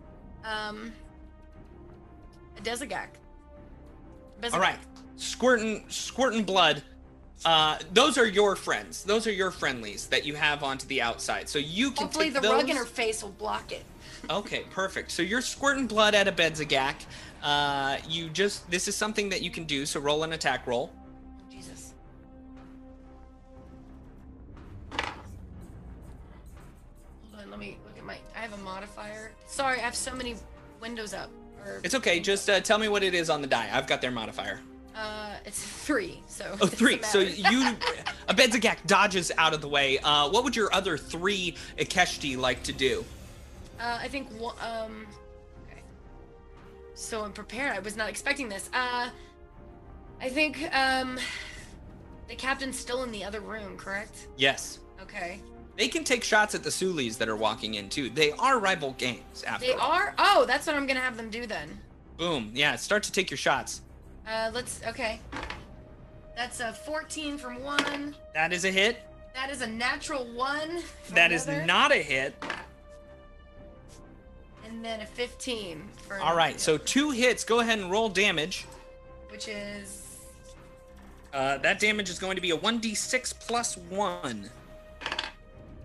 um, 0.44 0.92
Desagak. 2.62 3.09
All 4.52 4.59
right, 4.59 4.78
squirting, 5.16 5.85
squirting 5.88 6.42
blood. 6.42 6.83
Uh, 7.44 7.79
those 7.92 8.16
are 8.16 8.27
your 8.27 8.57
friends. 8.57 9.05
Those 9.05 9.27
are 9.27 9.33
your 9.33 9.51
friendlies 9.51 10.07
that 10.07 10.25
you 10.25 10.35
have 10.35 10.62
onto 10.62 10.87
the 10.87 11.03
outside. 11.03 11.49
So 11.49 11.59
you 11.59 11.90
can 11.90 12.05
Hopefully 12.05 12.31
the 12.31 12.40
those. 12.40 12.53
rug 12.53 12.70
in 12.70 12.77
her 12.77 12.87
face 12.87 13.23
will 13.23 13.33
block 13.33 13.70
it. 13.70 13.85
Okay, 14.31 14.64
perfect. 14.70 15.11
So 15.11 15.23
you're 15.23 15.42
squirting 15.42 15.87
blood 15.87 16.14
at 16.14 16.27
Abedzagak. 16.27 16.94
Uh, 17.42 17.99
you 18.09 18.31
just 18.31 18.68
this 18.70 18.88
is 18.88 18.97
something 18.97 19.29
that 19.29 19.42
you 19.42 19.51
can 19.51 19.64
do. 19.64 19.85
So 19.85 20.01
roll 20.01 20.25
an 20.25 20.33
attack 20.33 20.66
roll. 20.66 20.90
Jesus. 21.51 21.92
Hold 24.92 25.03
on, 27.42 27.51
let 27.51 27.59
me 27.59 27.77
look 27.85 27.99
at 27.99 28.05
my. 28.05 28.16
I 28.35 28.38
have 28.38 28.55
a 28.55 28.62
modifier. 28.62 29.33
Sorry, 29.47 29.79
I 29.79 29.83
have 29.83 29.94
so 29.94 30.14
many 30.14 30.37
windows 30.81 31.12
up. 31.12 31.29
Or, 31.66 31.81
It's 31.85 31.94
okay. 31.94 32.20
Just 32.20 32.49
uh, 32.49 32.61
tell 32.61 32.79
me 32.79 32.88
what 32.88 33.03
it 33.03 33.12
is 33.14 33.29
on 33.29 33.42
the 33.42 33.49
die. 33.49 33.68
I've 33.73 33.87
got 33.87 34.01
their 34.01 34.11
modifier. 34.11 34.61
Uh, 34.94 35.35
it's 35.44 35.62
three. 35.62 36.22
So. 36.26 36.57
Oh, 36.61 36.66
three. 36.80 37.02
So 37.02 37.18
you, 37.18 37.44
Abedzagak 38.28 38.87
dodges 38.87 39.33
out 39.38 39.52
of 39.52 39.61
the 39.61 39.68
way. 39.68 39.98
Uh, 39.98 40.28
what 40.30 40.44
would 40.44 40.54
your 40.54 40.72
other 40.74 40.96
three 40.96 41.57
Ikeshti 41.78 42.37
like 42.38 42.62
to 42.64 42.72
do? 42.72 43.04
Uh, 43.80 43.98
I 44.00 44.09
think 44.09 44.28
one. 44.40 44.54
Um. 44.61 45.07
Okay. 45.70 45.80
So 46.94 47.22
I'm 47.24 47.33
prepared. 47.33 47.76
I 47.76 47.80
was 47.80 47.96
not 47.96 48.09
expecting 48.09 48.48
this. 48.48 48.70
Uh, 48.72 49.11
I 50.20 50.28
think 50.28 50.62
um, 50.74 51.18
the 52.28 52.37
captain's 52.37 52.78
still 52.78 53.02
in 53.02 53.11
the 53.11 53.24
other 53.24 53.40
room, 53.40 53.76
correct? 53.76 54.28
Yes. 54.37 54.78
Okay. 55.02 55.40
They 55.76 55.88
can 55.88 56.04
take 56.04 56.22
shots 56.22 56.54
at 56.54 56.62
the 56.62 56.70
Sulis 56.70 57.18
that 57.18 57.28
are 57.28 57.35
walking 57.37 57.74
in 57.74 57.88
too. 57.88 58.09
They 58.09 58.30
are 58.33 58.61
rival 58.61 58.94
gangs 58.96 59.42
after 59.44 59.66
They 59.66 59.72
all. 59.72 59.90
are. 59.90 60.14
Oh, 60.18 60.44
that's 60.46 60.68
what 60.68 60.76
I'm 60.76 60.87
gonna 60.87 61.00
have 61.00 61.16
them 61.16 61.30
do 61.30 61.46
then. 61.48 61.80
Boom. 62.16 62.52
Yeah, 62.54 62.76
start 62.76 63.02
to 63.02 63.12
take 63.12 63.28
your 63.28 63.38
shots. 63.38 63.83
Uh, 64.28 64.50
let's. 64.52 64.80
Okay. 64.87 65.20
That's 66.37 66.60
a 66.60 66.72
14 66.72 67.38
from 67.38 67.62
one. 67.62 68.14
That 68.34 68.52
is 68.52 68.64
a 68.64 68.70
hit. 68.70 69.02
That 69.34 69.50
is 69.50 69.62
a 69.62 69.66
natural 69.66 70.24
one. 70.34 70.82
That 71.10 71.32
is 71.32 71.46
another, 71.46 71.66
not 71.66 71.92
a 71.92 71.96
hit. 71.96 72.34
And 74.64 74.85
then 74.85 75.00
a 75.00 75.06
15 75.06 75.88
for. 76.08 76.18
All 76.20 76.37
right, 76.37 76.58
so 76.60 76.79
two 76.79 77.10
hits. 77.10 77.44
Go 77.44 77.60
ahead 77.60 77.79
and 77.79 77.90
roll 77.90 78.08
damage. 78.08 78.66
Which 79.31 79.48
is. 79.48 80.00
Uh, 81.33 81.58
that 81.58 81.81
damage 81.81 82.08
is 82.08 82.18
going 82.18 82.37
to 82.37 82.42
be 82.42 82.52
a 82.52 82.56
1d6 82.56 83.35
plus 83.40 83.77
1. 83.77 84.50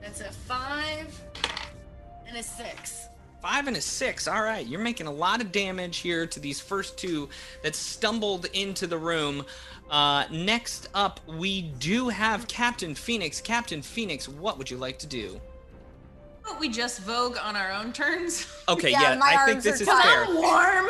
That's 0.02 0.22
a 0.22 0.32
five. 0.32 1.22
And 2.28 2.38
a 2.38 2.44
six. 2.44 3.09
Five 3.42 3.68
and 3.68 3.78
a 3.78 3.82
six. 3.82 4.28
All 4.28 4.42
right, 4.44 4.66
you're 4.68 4.82
making 4.82 5.08
a 5.08 5.12
lot 5.12 5.40
of 5.42 5.52
damage 5.52 5.98
here 6.00 6.28
to 6.28 6.40
these 6.40 6.60
first 6.60 6.98
two 6.98 7.30
that 7.64 7.74
stumbled 7.76 8.46
into 8.54 8.86
the 8.86 8.98
room. 8.98 9.46
Uh, 9.90 10.26
next 10.30 10.90
up, 10.94 11.20
we 11.26 11.62
do 11.80 12.10
have 12.10 12.48
Captain 12.48 12.94
Phoenix. 12.94 13.40
Captain 13.40 13.82
Phoenix, 13.82 14.28
what 14.28 14.58
would 14.58 14.70
you 14.70 14.78
like 14.78 15.00
to 15.00 15.08
do? 15.08 15.40
But 16.44 16.60
we 16.60 16.68
just 16.70 17.00
vogue 17.02 17.38
on 17.42 17.56
our 17.56 17.72
own 17.72 17.94
turns. 17.94 18.46
Okay, 18.68 18.92
Yeah, 18.92 19.14
yeah, 19.14 19.20
I 19.24 19.46
think 19.46 19.64
this 19.64 19.80
are 19.80 19.84
is 19.84 19.88
tied. 19.88 20.28
fair. 20.28 20.36
warm. 20.36 20.90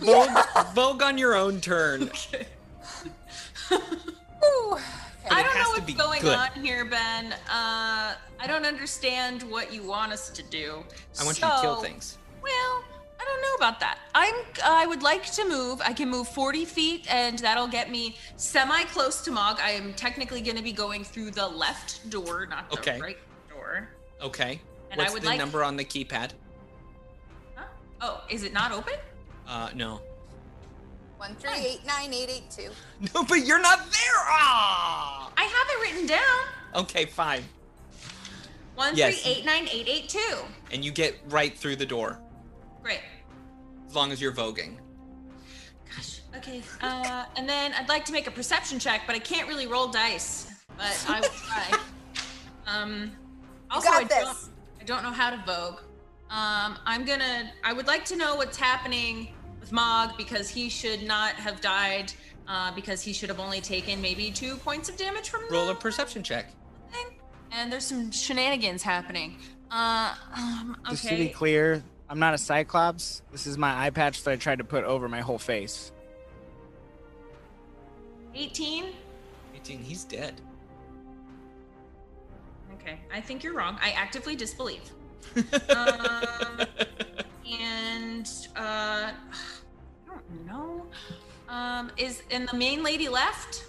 Vogue, 0.00 0.74
vogue 0.74 1.02
on 1.02 1.16
your 1.18 1.34
own 1.34 1.60
turn. 1.60 2.10
Ooh. 3.72 4.76
I 5.30 5.42
don't 5.42 5.54
know 5.54 5.70
what's 5.70 5.94
going 5.94 6.22
good. 6.22 6.36
on 6.36 6.50
here, 6.64 6.84
Ben. 6.84 7.32
Uh, 7.50 8.14
I 8.38 8.46
don't 8.46 8.64
understand 8.66 9.42
what 9.44 9.72
you 9.72 9.82
want 9.82 10.12
us 10.12 10.30
to 10.30 10.42
do. 10.42 10.82
I 11.20 11.24
want 11.24 11.38
you 11.40 11.46
to 11.46 11.58
kill 11.60 11.76
things. 11.82 12.18
Well, 12.42 12.84
I 13.18 13.24
don't 13.24 13.42
know 13.42 13.54
about 13.56 13.80
that. 13.80 13.98
I'm. 14.14 14.34
I 14.64 14.86
would 14.86 15.02
like 15.02 15.24
to 15.32 15.48
move. 15.48 15.80
I 15.84 15.92
can 15.92 16.08
move 16.08 16.28
40 16.28 16.64
feet, 16.64 17.06
and 17.12 17.38
that'll 17.40 17.66
get 17.66 17.90
me 17.90 18.16
semi 18.36 18.84
close 18.84 19.22
to 19.22 19.30
Mog. 19.30 19.58
I 19.62 19.70
am 19.70 19.94
technically 19.94 20.40
going 20.42 20.56
to 20.56 20.62
be 20.62 20.72
going 20.72 21.02
through 21.02 21.32
the 21.32 21.46
left 21.48 22.08
door, 22.10 22.46
not 22.46 22.70
the 22.70 22.78
Okay. 22.78 23.00
right 23.00 23.18
door. 23.48 23.88
Okay. 24.22 24.60
And 24.90 25.00
I 25.00 25.04
What's 25.04 25.14
would 25.14 25.22
the 25.22 25.28
like- 25.28 25.38
number 25.38 25.64
on 25.64 25.76
the 25.76 25.84
keypad? 25.84 26.30
Huh? 27.56 27.64
Oh, 28.00 28.22
is 28.30 28.44
it 28.44 28.52
not 28.52 28.70
open? 28.72 28.94
Uh, 29.48 29.70
no. 29.74 30.00
One 31.18 31.34
three 31.36 31.52
eight 31.54 31.80
nine 31.86 32.12
eight 32.12 32.28
eight 32.30 32.50
two. 32.50 32.70
No, 33.14 33.24
but 33.24 33.46
you're 33.46 33.60
not 33.60 33.78
there. 33.78 34.16
Ah. 34.28 35.32
I 35.36 35.42
have 35.44 35.66
it 35.70 35.80
written 35.92 36.06
down. 36.06 36.82
Okay, 36.82 37.06
fine. 37.06 37.42
One 38.74 38.94
Yes. 38.96 39.22
three 39.22 39.32
eight 39.32 39.44
nine 39.46 39.66
eight 39.72 39.88
eight 39.88 40.08
two. 40.08 40.36
And 40.70 40.84
you 40.84 40.90
get 40.92 41.16
right 41.28 41.56
through 41.56 41.76
the 41.76 41.86
door 41.86 42.20
Great. 42.82 43.00
as 43.88 43.94
long 43.94 44.12
as 44.12 44.20
you're 44.20 44.32
voguing. 44.32 44.76
Gosh. 45.94 46.20
Okay. 46.36 46.62
Uh, 46.82 47.24
and 47.36 47.48
then 47.48 47.72
I'd 47.72 47.88
like 47.88 48.04
to 48.06 48.12
make 48.12 48.26
a 48.26 48.30
perception 48.30 48.78
check, 48.78 49.02
but 49.06 49.16
I 49.16 49.18
can't 49.18 49.48
really 49.48 49.66
roll 49.66 49.88
dice. 49.88 50.50
But 50.76 51.04
I 51.08 51.20
will 51.20 51.28
try. 51.28 51.78
um. 52.66 53.12
Also, 53.70 53.88
got 53.88 54.02
I 54.02 54.04
this. 54.04 54.18
don't. 54.24 54.38
I 54.80 54.84
don't 54.84 55.02
know 55.02 55.10
how 55.12 55.30
to 55.30 55.38
vogue. 55.46 55.78
Um. 56.28 56.78
I'm 56.84 57.06
gonna. 57.06 57.50
I 57.64 57.72
would 57.72 57.86
like 57.86 58.04
to 58.06 58.16
know 58.16 58.34
what's 58.36 58.58
happening 58.58 59.28
with 59.66 59.72
Mog 59.72 60.16
because 60.16 60.48
he 60.48 60.68
should 60.68 61.02
not 61.02 61.34
have 61.34 61.60
died. 61.60 62.12
Uh, 62.48 62.72
because 62.76 63.02
he 63.02 63.12
should 63.12 63.28
have 63.28 63.40
only 63.40 63.60
taken 63.60 64.00
maybe 64.00 64.30
two 64.30 64.54
points 64.58 64.88
of 64.88 64.96
damage 64.96 65.30
from 65.30 65.42
the 65.48 65.52
Roll 65.52 65.68
a 65.70 65.74
perception 65.74 66.22
check. 66.22 66.46
thing. 66.92 67.06
And 67.50 67.72
there's 67.72 67.84
some 67.84 68.12
shenanigans 68.12 68.84
happening. 68.84 69.36
Uh. 69.68 70.14
Um, 70.32 70.76
okay. 70.82 70.90
Just 70.92 71.08
to 71.08 71.16
be 71.16 71.28
clear, 71.28 71.82
I'm 72.08 72.20
not 72.20 72.34
a 72.34 72.38
Cyclops. 72.38 73.22
This 73.32 73.48
is 73.48 73.58
my 73.58 73.86
eye 73.86 73.90
patch 73.90 74.22
that 74.22 74.30
I 74.30 74.36
tried 74.36 74.58
to 74.58 74.64
put 74.64 74.84
over 74.84 75.08
my 75.08 75.22
whole 75.22 75.40
face. 75.40 75.90
18. 78.36 78.92
18. 79.56 79.82
He's 79.82 80.04
dead. 80.04 80.40
Okay, 82.74 83.00
I 83.12 83.20
think 83.20 83.42
you're 83.42 83.54
wrong. 83.54 83.76
I 83.82 83.90
actively 83.90 84.36
disbelieve. 84.36 84.88
um, 85.76 86.60
and 87.60 88.30
uh, 88.54 89.10
Know. 90.44 90.86
Um, 91.48 91.92
is 91.96 92.22
and 92.30 92.48
the 92.48 92.56
main 92.56 92.82
lady 92.82 93.08
left? 93.08 93.66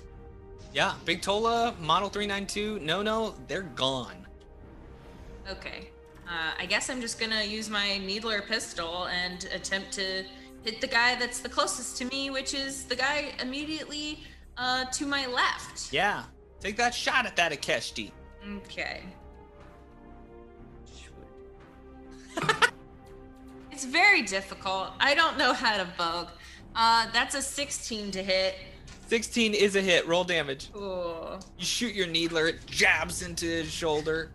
yeah, 0.74 0.94
Big 1.06 1.22
Tola, 1.24 1.74
Model 1.82 2.08
392, 2.08 2.80
no, 2.86 3.02
no, 3.02 3.34
they're 3.48 3.64
gone. 3.64 4.28
Okay. 5.50 5.90
Uh, 6.28 6.52
I 6.60 6.66
guess 6.66 6.90
I'm 6.90 7.02
just 7.02 7.20
gonna 7.20 7.44
use 7.44 7.70
my 7.70 7.98
needler 7.98 8.42
pistol 8.42 9.08
and 9.08 9.50
attempt 9.54 9.92
to 9.94 10.24
hit 10.64 10.80
the 10.82 10.88
guy 10.88 11.16
that's 11.16 11.40
the 11.40 11.50
closest 11.50 11.98
to 11.98 12.06
me, 12.06 12.30
which 12.30 12.54
is 12.54 12.84
the 12.84 12.96
guy 12.96 13.34
immediately 13.42 14.20
uh, 14.58 14.86
to 14.86 15.08
my 15.08 15.26
left. 15.26 15.92
Yeah. 15.92 16.24
Take 16.60 16.78
that 16.78 16.94
shot 16.94 17.26
at 17.26 17.36
that 17.38 17.52
Ikeshti. 17.52 18.12
Okay. 18.58 19.04
it's 23.72 23.86
very 23.86 24.22
difficult. 24.22 24.92
I 25.00 25.16
don't 25.16 25.38
know 25.38 25.54
how 25.54 25.78
to 25.78 25.86
vogue. 25.98 26.30
Uh, 26.78 27.08
that's 27.12 27.34
a 27.34 27.42
16 27.42 28.12
to 28.12 28.22
hit. 28.24 28.56
16 29.08 29.54
is 29.56 29.76
a 29.76 29.82
hit. 29.82 30.06
Roll 30.08 30.24
damage. 30.24 30.70
Ooh. 30.76 31.40
You 31.58 31.66
shoot 31.66 31.96
your 31.96 32.08
needler, 32.08 32.48
it 32.48 32.66
jabs 32.68 33.24
into 33.24 33.46
his 33.46 33.72
shoulder. 33.72 34.32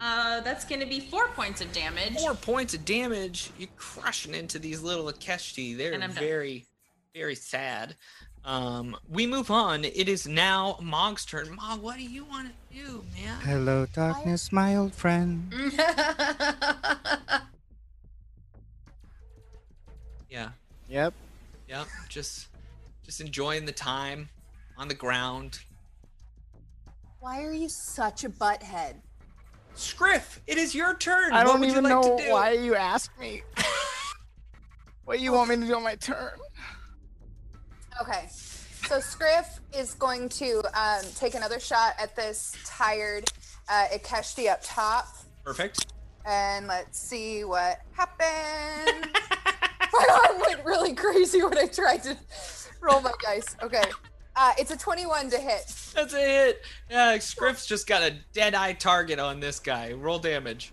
Uh, 0.00 0.40
that's 0.40 0.64
gonna 0.64 0.86
be 0.86 1.00
four 1.00 1.28
points 1.28 1.60
of 1.60 1.72
damage. 1.72 2.14
Four 2.18 2.34
points 2.34 2.74
of 2.74 2.84
damage. 2.84 3.50
You're 3.58 3.68
crushing 3.76 4.34
into 4.34 4.58
these 4.58 4.82
little 4.82 5.06
Ikeshti. 5.06 5.76
They're 5.76 5.92
And 5.92 6.02
I'm 6.04 6.12
done. 6.12 6.22
very, 6.24 6.66
very 7.14 7.34
sad. 7.34 7.96
Um, 8.44 8.96
we 9.10 9.26
move 9.26 9.50
on. 9.50 9.84
It 9.84 10.08
is 10.08 10.26
now 10.26 10.78
Mog's 10.80 11.26
turn. 11.26 11.54
Mog, 11.54 11.82
what 11.82 11.96
do 11.98 12.02
you 12.04 12.24
want 12.24 12.48
to 12.48 12.54
do, 12.76 13.04
man? 13.14 13.38
Hello, 13.42 13.86
darkness, 13.92 14.50
my 14.52 14.76
old 14.76 14.94
friend. 14.94 15.52
Yeah, 20.90 21.10
Yep. 21.68 21.86
Just, 22.08 22.48
just 23.04 23.20
enjoying 23.20 23.64
the 23.64 23.72
time 23.72 24.28
on 24.76 24.88
the 24.88 24.94
ground. 24.94 25.60
Why 27.20 27.44
are 27.44 27.52
you 27.52 27.68
such 27.68 28.24
a 28.24 28.28
butthead? 28.28 28.96
Scriff, 29.74 30.40
it 30.48 30.58
is 30.58 30.74
your 30.74 30.96
turn. 30.96 31.32
I 31.32 31.44
don't 31.44 31.60
would 31.60 31.68
even 31.70 31.84
you 31.84 31.90
like 31.90 32.04
know 32.04 32.16
to 32.16 32.24
do? 32.24 32.32
why 32.32 32.50
you 32.52 32.74
asked 32.74 33.16
me. 33.20 33.42
what 35.04 35.20
you 35.20 35.32
want 35.32 35.50
me 35.50 35.56
to 35.56 35.66
do 35.66 35.76
on 35.76 35.84
my 35.84 35.94
turn? 35.94 36.32
Okay. 38.00 38.26
So 38.88 38.98
Scriff 38.98 39.60
is 39.72 39.94
going 39.94 40.28
to 40.30 40.60
um, 40.74 41.04
take 41.14 41.34
another 41.36 41.60
shot 41.60 41.94
at 42.00 42.16
this 42.16 42.56
tired 42.64 43.30
uh, 43.68 43.86
Ikeshti 43.92 44.50
up 44.50 44.58
top. 44.64 45.06
Perfect. 45.44 45.86
And 46.26 46.66
let's 46.66 46.98
see 46.98 47.44
what 47.44 47.78
happens. 47.92 49.06
my 49.92 50.06
arm 50.28 50.40
went 50.40 50.64
really 50.64 50.94
crazy 50.94 51.42
when 51.42 51.56
I 51.58 51.66
tried 51.66 52.02
to 52.04 52.16
roll 52.80 53.00
my 53.00 53.12
dice. 53.22 53.56
Okay. 53.62 53.82
Uh, 54.36 54.52
it's 54.58 54.70
a 54.70 54.76
21 54.76 55.30
to 55.30 55.38
hit. 55.38 55.62
That's 55.94 56.14
a 56.14 56.18
hit. 56.18 56.62
Yeah, 56.90 57.18
Scriff's 57.18 57.66
just 57.66 57.86
got 57.86 58.02
a 58.02 58.14
dead 58.32 58.54
eye 58.54 58.72
target 58.74 59.18
on 59.18 59.40
this 59.40 59.58
guy. 59.58 59.92
Roll 59.92 60.18
damage. 60.18 60.72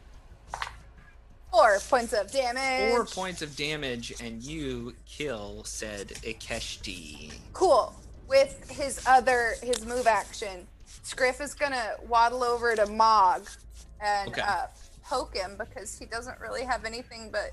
Four 1.52 1.80
points 1.90 2.14
of 2.14 2.32
damage. 2.32 2.92
Four 2.92 3.06
points 3.06 3.42
of 3.42 3.56
damage, 3.56 4.14
and 4.22 4.44
you 4.44 4.94
kill 5.08 5.64
said 5.64 6.10
Ikeshti. 6.24 7.34
Cool. 7.54 7.96
With 8.28 8.70
his 8.70 9.02
other, 9.08 9.56
his 9.64 9.86
move 9.86 10.06
action, 10.06 10.68
Scriff 11.04 11.42
is 11.42 11.54
gonna 11.54 11.96
waddle 12.08 12.44
over 12.44 12.76
to 12.76 12.86
Mog 12.86 13.48
and 14.02 14.30
Okay. 14.30 14.42
uh, 14.42 14.68
poke 15.04 15.36
him 15.36 15.56
because 15.58 15.98
he 15.98 16.06
doesn't 16.06 16.40
really 16.40 16.64
have 16.64 16.86
anything 16.86 17.30
but 17.32 17.52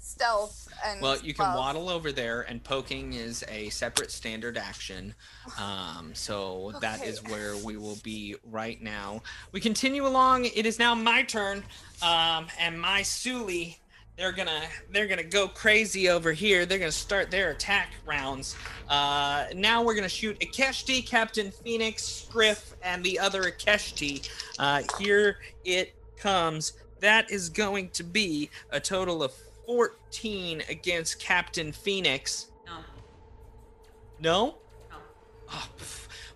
stealth 0.00 0.68
and. 0.84 1.00
Well, 1.00 1.18
you 1.18 1.34
can 1.34 1.46
love. 1.46 1.56
waddle 1.56 1.88
over 1.88 2.10
there, 2.12 2.42
and 2.42 2.62
poking 2.62 3.12
is 3.12 3.44
a 3.48 3.68
separate 3.70 4.10
standard 4.10 4.58
action. 4.58 5.14
Um, 5.58 6.14
so 6.14 6.72
that 6.80 7.04
is 7.04 7.22
where 7.24 7.56
we 7.56 7.76
will 7.76 7.98
be 8.02 8.36
right 8.44 8.80
now. 8.80 9.22
We 9.52 9.60
continue 9.60 10.06
along. 10.06 10.44
It 10.44 10.64
is 10.64 10.78
now 10.78 10.94
my 10.94 11.22
turn, 11.22 11.64
um, 12.02 12.46
and 12.58 12.80
my 12.80 13.02
Suli. 13.02 13.78
They're 14.16 14.32
gonna 14.32 14.62
they're 14.92 15.06
gonna 15.08 15.22
go 15.24 15.48
crazy 15.48 16.08
over 16.08 16.32
here. 16.32 16.66
They're 16.66 16.78
gonna 16.78 16.92
start 16.92 17.30
their 17.30 17.50
attack 17.50 17.92
rounds. 18.06 18.54
Uh, 18.88 19.46
now 19.54 19.82
we're 19.82 19.94
gonna 19.94 20.08
shoot 20.08 20.38
Ikeshti, 20.40 21.06
Captain 21.06 21.50
Phoenix, 21.50 22.04
Scriff, 22.04 22.74
and 22.82 23.02
the 23.02 23.18
other 23.18 23.42
Ikeshti. 23.42 24.28
Uh, 24.58 24.82
here 24.98 25.38
it 25.64 25.94
comes. 26.16 26.74
That 27.00 27.30
is 27.30 27.48
going 27.48 27.88
to 27.90 28.04
be 28.04 28.50
a 28.70 28.78
total 28.78 29.22
of 29.22 29.32
14 29.70 30.64
against 30.68 31.20
Captain 31.20 31.70
Phoenix. 31.70 32.50
No. 32.66 32.72
No? 34.18 34.54
No. 34.90 34.96
Oh, 35.52 35.68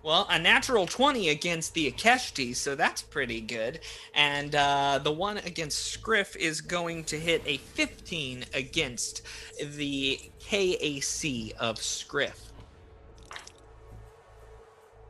well, 0.03 0.25
a 0.29 0.39
natural 0.39 0.85
20 0.85 1.27
against 1.27 1.73
the 1.73 1.91
Ikeshti, 1.91 2.55
so 2.55 2.75
that's 2.75 3.01
pretty 3.01 3.41
good. 3.41 3.81
And 4.13 4.55
uh, 4.55 5.01
the 5.03 5.11
one 5.11 5.39
against 5.39 5.91
Scriff 5.91 6.37
is 6.37 6.61
going 6.61 7.03
to 7.05 7.19
hit 7.19 7.41
a 7.45 7.57
15 7.57 8.45
against 8.53 9.23
the 9.61 10.17
KAC 10.39 11.51
of 11.59 11.77
Scriff. 11.79 12.39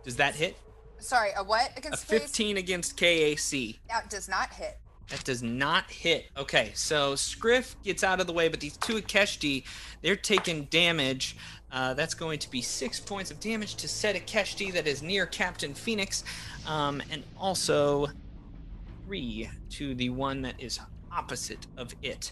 Does 0.03 0.15
that 0.15 0.34
hit? 0.34 0.57
Sorry, 0.97 1.30
a 1.38 1.43
what 1.43 1.78
against 1.78 2.07
Case? 2.07 2.21
15 2.21 2.57
against 2.57 2.97
KAC. 2.97 3.78
That 3.88 4.09
does 4.09 4.28
not 4.28 4.51
hit. 4.51 4.80
That 5.09 5.23
does 5.23 5.43
not 5.43 5.89
hit. 5.91 6.31
Okay, 6.35 6.71
so 6.73 7.15
Scriff 7.15 7.75
gets 7.83 8.03
out 8.03 8.19
of 8.19 8.27
the 8.27 8.33
way, 8.33 8.47
but 8.47 8.59
these 8.59 8.75
two 8.77 8.95
Ikeshti, 8.95 9.63
they're 10.01 10.15
taking 10.15 10.65
damage. 10.65 11.37
Uh, 11.71 11.93
that's 11.93 12.13
going 12.13 12.39
to 12.39 12.49
be 12.49 12.61
six 12.61 12.99
points 12.99 13.29
of 13.29 13.39
damage 13.39 13.75
to 13.75 13.87
set 13.87 14.15
Ikeshti 14.15 14.73
that 14.73 14.87
is 14.87 15.03
near 15.03 15.25
Captain 15.25 15.73
Phoenix, 15.73 16.23
um, 16.67 17.03
and 17.11 17.23
also 17.37 18.07
three 19.05 19.49
to 19.69 19.93
the 19.95 20.09
one 20.09 20.41
that 20.41 20.55
is 20.59 20.79
opposite 21.11 21.67
of 21.77 21.93
it. 22.01 22.31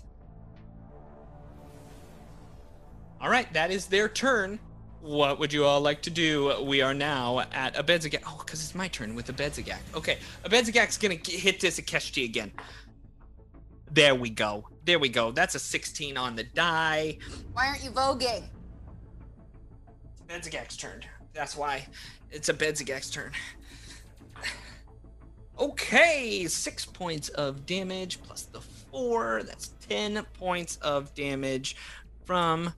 All 3.22 3.30
right, 3.30 3.52
that 3.54 3.70
is 3.70 3.86
their 3.86 4.10
turn. 4.10 4.60
What 5.04 5.38
would 5.38 5.52
you 5.52 5.66
all 5.66 5.82
like 5.82 6.02
to 6.04 6.10
do? 6.10 6.64
We 6.64 6.82
are 6.82 6.94
now 6.94 7.42
at 7.52 7.76
Abedzagak. 7.76 8.22
Oh, 8.26 8.42
because 8.46 8.62
it's 8.62 8.74
my 8.74 8.88
turn 8.88 9.16
with 9.16 9.28
Abedzagak. 9.28 9.80
Okay, 9.94 10.18
Abedzagak's 10.46 10.98
gonna 10.98 11.18
hit 11.22 11.60
this 11.60 11.78
Ikeshti 11.78 12.24
again. 12.24 12.54
There 13.92 14.16
we 14.16 14.30
go. 14.30 14.70
There 14.86 15.00
we 15.00 15.10
go. 15.10 15.32
That's 15.32 15.56
a 15.56 15.60
16 15.60 16.16
on 16.16 16.38
the 16.38 16.46
die. 16.46 17.18
Why 17.52 17.68
aren't 17.68 17.84
you 17.84 17.92
voguing? 17.92 18.44
Abedzagak's 20.26 20.78
turn. 20.78 21.02
That's 21.34 21.58
why. 21.58 21.86
It's 22.32 22.48
Abedzagak's 22.48 23.10
turn. 23.10 23.34
Okay, 25.60 26.48
six 26.48 26.86
points 26.86 27.28
of 27.28 27.66
damage 27.66 28.24
plus 28.24 28.44
the 28.44 28.62
four. 28.62 29.44
That's 29.44 29.74
10 29.90 30.26
points 30.34 30.78
of 30.78 31.14
damage 31.14 31.76
from 32.24 32.74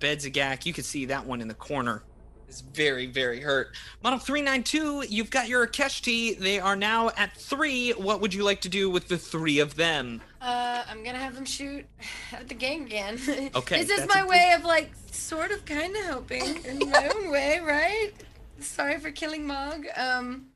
Bedzagak. 0.00 0.66
You 0.66 0.72
can 0.72 0.84
see 0.84 1.04
that 1.06 1.24
one 1.26 1.40
in 1.40 1.48
the 1.48 1.54
corner 1.54 2.02
is 2.50 2.60
very, 2.60 3.06
very 3.06 3.40
hurt. 3.40 3.76
Model 4.02 4.18
392, 4.18 5.06
you've 5.08 5.30
got 5.30 5.48
your 5.48 5.66
Ikeshti. 5.66 6.36
They 6.38 6.58
are 6.58 6.76
now 6.76 7.10
at 7.16 7.34
three. 7.36 7.92
What 7.92 8.20
would 8.20 8.34
you 8.34 8.42
like 8.42 8.60
to 8.62 8.68
do 8.68 8.90
with 8.90 9.08
the 9.08 9.16
three 9.16 9.60
of 9.60 9.76
them? 9.76 10.20
Uh, 10.40 10.82
I'm 10.88 11.04
gonna 11.04 11.18
have 11.18 11.34
them 11.34 11.44
shoot 11.44 11.86
at 12.32 12.48
the 12.48 12.54
gang 12.54 12.84
again. 12.84 13.18
Okay, 13.54 13.82
this 13.82 14.00
is 14.00 14.08
my 14.08 14.24
way 14.24 14.52
of 14.56 14.64
like 14.64 14.90
sort 15.10 15.50
of 15.50 15.64
kind 15.64 15.94
of 15.96 16.02
helping 16.04 16.64
in 16.64 16.90
my 16.90 17.08
own 17.14 17.30
way, 17.30 17.60
right? 17.60 18.10
Sorry 18.58 18.98
for 18.98 19.10
killing 19.10 19.46
Mog. 19.46 19.86
Um. 19.96 20.46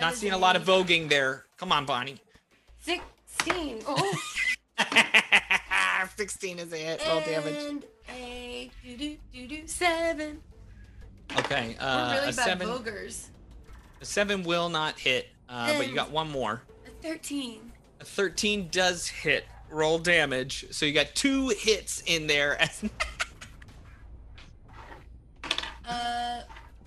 Not 0.00 0.14
seeing 0.14 0.32
a 0.32 0.38
lot 0.38 0.56
of 0.56 0.64
voguing 0.64 1.08
there. 1.08 1.46
Come 1.56 1.72
on, 1.72 1.86
Bonnie. 1.86 2.18
Sixteen. 2.80 3.80
Oh. 3.86 4.18
16 6.16 6.58
is 6.58 6.72
a 6.72 6.76
hit. 6.76 7.02
Roll 7.06 7.20
damage. 7.20 7.54
And 7.56 7.84
a 8.08 8.70
doo 8.84 8.96
doo 8.96 9.16
doo 9.32 9.46
doo 9.48 9.66
seven. 9.66 10.40
Okay, 11.38 11.76
We're 11.80 11.86
uh, 11.86 12.12
really 12.14 12.22
a 12.24 12.26
bad 12.26 12.34
seven. 12.34 12.68
vogers. 12.68 13.30
A 14.00 14.04
seven 14.04 14.42
will 14.42 14.68
not 14.68 14.98
hit, 14.98 15.28
uh, 15.48 15.76
but 15.76 15.88
you 15.88 15.94
got 15.94 16.10
one 16.10 16.30
more. 16.30 16.62
A 16.86 16.90
thirteen. 17.02 17.72
A 18.00 18.04
13 18.04 18.68
does 18.70 19.08
hit. 19.08 19.46
Roll 19.70 19.98
damage. 19.98 20.66
So 20.70 20.84
you 20.84 20.92
got 20.92 21.14
two 21.14 21.48
hits 21.48 22.02
in 22.06 22.26
there. 22.26 22.58
Uh, 25.88 26.40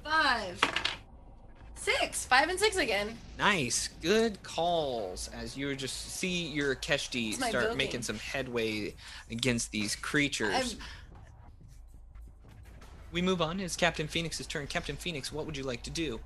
five. 0.04 0.60
Six. 2.00 2.26
Five 2.26 2.50
and 2.50 2.60
six 2.60 2.78
again. 2.78 3.18
nice, 3.38 3.90
good 4.02 4.42
calls. 4.44 5.30
As 5.34 5.58
you 5.58 5.74
just 5.76 6.18
see 6.18 6.48
your 6.48 6.76
Keshti 6.76 7.34
start 7.34 7.54
voguing. 7.72 7.76
making 7.78 8.02
some 8.04 8.18
headway 8.20 8.94
against 9.32 9.72
these 9.72 9.96
creatures. 9.96 10.54
I'm- 10.54 10.78
We 13.12 13.22
move 13.24 13.42
on. 13.42 13.60
It's 13.60 13.76
Captain 13.76 14.08
Phoenix's 14.08 14.46
turn. 14.46 14.68
Captain 14.68 14.96
Phoenix, 14.96 15.32
what 15.32 15.46
would 15.48 15.58
you 15.58 15.64
like 15.64 15.82
to 15.84 15.90
do? 15.90 16.20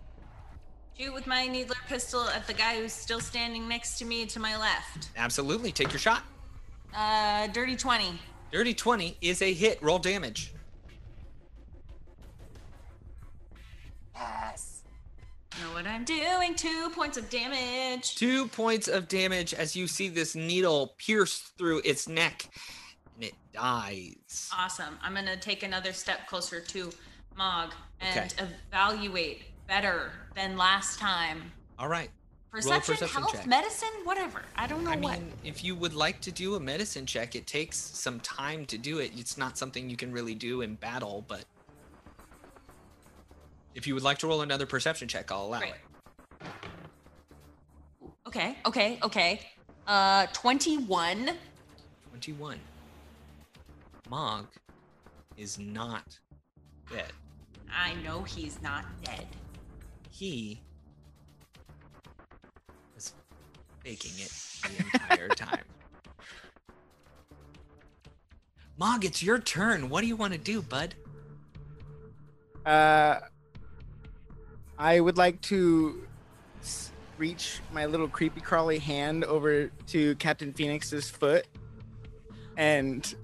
Shoot 1.00 1.14
with 1.14 1.26
my 1.28 1.48
needler 1.48 1.78
pistol 1.88 2.28
at 2.30 2.46
the 2.46 2.54
guy 2.54 2.76
who's 2.76 2.92
still 2.92 3.22
standing 3.22 3.68
next 3.70 3.98
to 4.00 4.06
me 4.06 4.26
to 4.26 4.40
my 4.40 4.58
left. 4.58 5.10
Absolutely, 5.16 5.72
take 5.72 5.92
your 5.94 6.00
shot. 6.00 6.24
Uh, 6.94 7.48
dirty 7.48 7.76
20. 7.78 8.20
Dirty 8.52 8.74
20 8.74 9.18
is 9.22 9.42
a 9.42 9.54
hit. 9.54 9.82
Roll 9.82 9.98
damage. 9.98 10.54
Yes. 14.16 14.73
Know 15.62 15.74
what 15.74 15.86
I'm 15.86 16.04
doing. 16.04 16.56
Two 16.56 16.90
points 16.90 17.18
of 17.18 17.30
damage. 17.30 18.16
Two 18.16 18.48
points 18.48 18.88
of 18.88 19.08
damage 19.08 19.54
as 19.54 19.76
you 19.76 19.88
see 19.88 20.10
this 20.10 20.36
needle 20.36 20.96
pierce 20.98 21.52
through 21.58 21.82
its 21.86 22.08
neck 22.08 22.50
and 23.16 23.24
it 23.26 23.34
dies. 23.54 24.50
Awesome. 24.58 24.98
I'm 25.02 25.14
gonna 25.14 25.38
take 25.38 25.64
another 25.64 25.94
step 25.94 26.28
closer 26.28 26.60
to 26.60 26.92
Mog 27.38 27.74
and 28.02 28.34
Okay. 28.40 28.50
evaluate 28.72 29.44
better 29.68 30.12
than 30.36 30.58
last 30.58 31.00
time. 31.00 31.52
All 31.78 31.88
right. 31.88 32.10
Perception, 32.52 32.94
perception 32.94 33.22
health, 33.22 33.34
check. 33.34 33.48
medicine, 33.48 33.90
whatever. 34.04 34.44
I 34.56 34.68
don't 34.68 34.84
know 34.84 34.92
I 34.92 34.98
what. 34.98 35.20
mean, 35.20 35.34
if 35.44 35.64
you 35.64 35.76
would 35.76 35.94
like 35.96 36.22
to 36.22 36.32
do 36.32 36.54
a 36.56 36.60
medicine 36.60 37.06
check, 37.08 37.36
it 37.36 37.48
takes 37.48 37.78
some 37.78 38.20
time 38.20 38.66
to 38.68 38.78
do 38.78 39.00
it. 39.00 39.12
It's 39.18 39.38
not 39.40 39.58
something 39.58 39.90
you 39.90 39.98
can 39.98 40.12
really 40.12 40.36
do 40.36 40.62
in 40.62 40.76
battle, 40.76 41.26
but 41.28 41.46
if 43.76 43.88
you 43.88 43.94
would 43.94 44.04
like 44.04 44.20
to 44.20 44.28
roll 44.28 44.42
another 44.42 44.66
perception 44.66 45.08
check, 45.08 45.32
I'll 45.32 45.46
allow 45.46 45.60
Great. 45.60 45.74
it. 46.42 46.48
Okay, 48.28 48.58
okay, 48.66 49.00
okay. 49.04 49.40
Uh, 49.88 50.28
21. 50.34 51.32
21. 52.10 52.60
Mog 54.10 54.48
is 55.38 55.60
not 55.60 56.18
dead. 56.92 57.12
I 57.72 57.94
know 58.04 58.22
he's 58.24 58.62
not 58.62 58.86
dead. 59.04 59.26
He 60.10 60.62
was 62.96 63.14
faking 63.84 64.14
it 64.18 64.32
the 64.64 64.84
entire 65.00 65.28
time. 65.36 65.64
Mog, 68.78 69.06
it's 69.06 69.22
your 69.22 69.40
turn. 69.40 69.90
What 69.90 70.02
do 70.02 70.08
you 70.08 70.16
want 70.16 70.34
to 70.34 70.40
do, 70.40 70.62
bud? 70.62 70.96
Uh, 72.66 73.20
I 74.78 75.00
would 75.00 75.18
like 75.18 75.42
to 75.42 76.08
reach 77.18 77.60
my 77.72 77.86
little 77.86 78.08
creepy 78.08 78.42
crawly 78.42 78.80
hand 78.80 79.24
over 79.24 79.68
to 79.88 80.16
Captain 80.16 80.52
Phoenix's 80.52 81.10
foot 81.10 81.46
and 82.58 83.16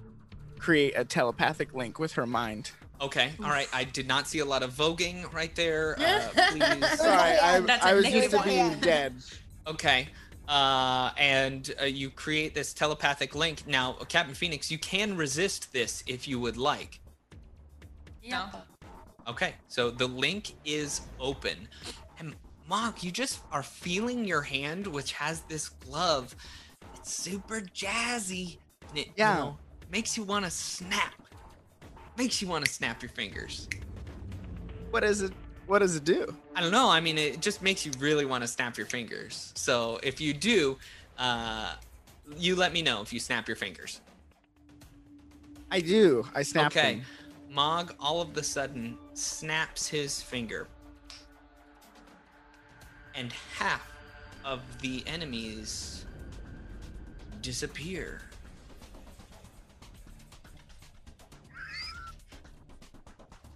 create 0.58 0.94
a 0.96 1.04
telepathic 1.04 1.74
link 1.74 1.98
with 1.98 2.12
her 2.12 2.26
mind. 2.26 2.70
Okay, 3.00 3.32
all 3.42 3.48
right. 3.48 3.68
I 3.72 3.84
did 3.84 4.06
not 4.06 4.28
see 4.28 4.40
a 4.40 4.44
lot 4.44 4.62
of 4.62 4.72
voguing 4.72 5.32
right 5.32 5.54
there. 5.56 5.96
Uh, 6.10 6.28
please. 6.50 6.98
Sorry, 6.98 7.38
I, 7.38 7.60
That's 7.60 7.84
I 7.84 7.92
a 7.92 7.96
was 7.96 8.08
used 8.10 8.30
to 8.30 8.42
being 8.42 8.78
dead. 8.80 9.14
Okay. 9.66 10.08
Uh, 10.48 11.10
and 11.16 11.72
uh, 11.80 11.84
you 11.84 12.10
create 12.10 12.54
this 12.54 12.74
telepathic 12.74 13.34
link. 13.34 13.66
Now, 13.66 13.92
Captain 14.08 14.34
Phoenix, 14.34 14.70
you 14.70 14.78
can 14.78 15.16
resist 15.16 15.72
this 15.72 16.02
if 16.06 16.26
you 16.26 16.40
would 16.40 16.56
like. 16.56 17.00
Yeah. 18.22 18.48
Okay, 19.30 19.54
so 19.68 19.90
the 19.90 20.08
link 20.08 20.54
is 20.64 21.02
open. 21.20 21.68
And 22.18 22.34
Mog, 22.68 23.02
you 23.02 23.12
just 23.12 23.40
are 23.52 23.62
feeling 23.62 24.24
your 24.24 24.42
hand, 24.42 24.88
which 24.88 25.12
has 25.12 25.42
this 25.42 25.68
glove. 25.68 26.34
It's 26.96 27.12
super 27.14 27.60
jazzy. 27.60 28.58
And 28.88 28.98
it, 28.98 29.08
Yeah. 29.16 29.36
You 29.36 29.40
know, 29.40 29.58
makes 29.90 30.16
you 30.16 30.24
want 30.24 30.44
to 30.46 30.50
snap. 30.50 31.14
Makes 32.18 32.42
you 32.42 32.48
want 32.48 32.64
to 32.64 32.70
snap 32.70 33.02
your 33.02 33.10
fingers. 33.10 33.68
What 34.90 35.04
is 35.04 35.22
it? 35.22 35.32
What 35.66 35.78
does 35.78 35.94
it 35.94 36.02
do? 36.02 36.34
I 36.56 36.60
don't 36.60 36.72
know. 36.72 36.90
I 36.90 37.00
mean, 37.00 37.16
it 37.16 37.40
just 37.40 37.62
makes 37.62 37.86
you 37.86 37.92
really 38.00 38.24
want 38.24 38.42
to 38.42 38.48
snap 38.48 38.76
your 38.76 38.88
fingers. 38.88 39.52
So 39.54 40.00
if 40.02 40.20
you 40.20 40.34
do, 40.34 40.76
uh, 41.18 41.74
you 42.36 42.56
let 42.56 42.72
me 42.72 42.82
know 42.82 43.00
if 43.00 43.12
you 43.12 43.20
snap 43.20 43.46
your 43.46 43.56
fingers. 43.56 44.00
I 45.70 45.78
do. 45.80 46.26
I 46.34 46.42
snap 46.42 46.72
okay. 46.72 46.96
them. 46.96 47.02
Mog 47.50 47.94
all 47.98 48.20
of 48.20 48.32
the 48.32 48.44
sudden 48.44 48.96
snaps 49.12 49.88
his 49.88 50.22
finger. 50.22 50.68
And 53.16 53.32
half 53.58 53.90
of 54.44 54.60
the 54.80 55.02
enemies 55.08 56.06
disappear. 57.42 58.22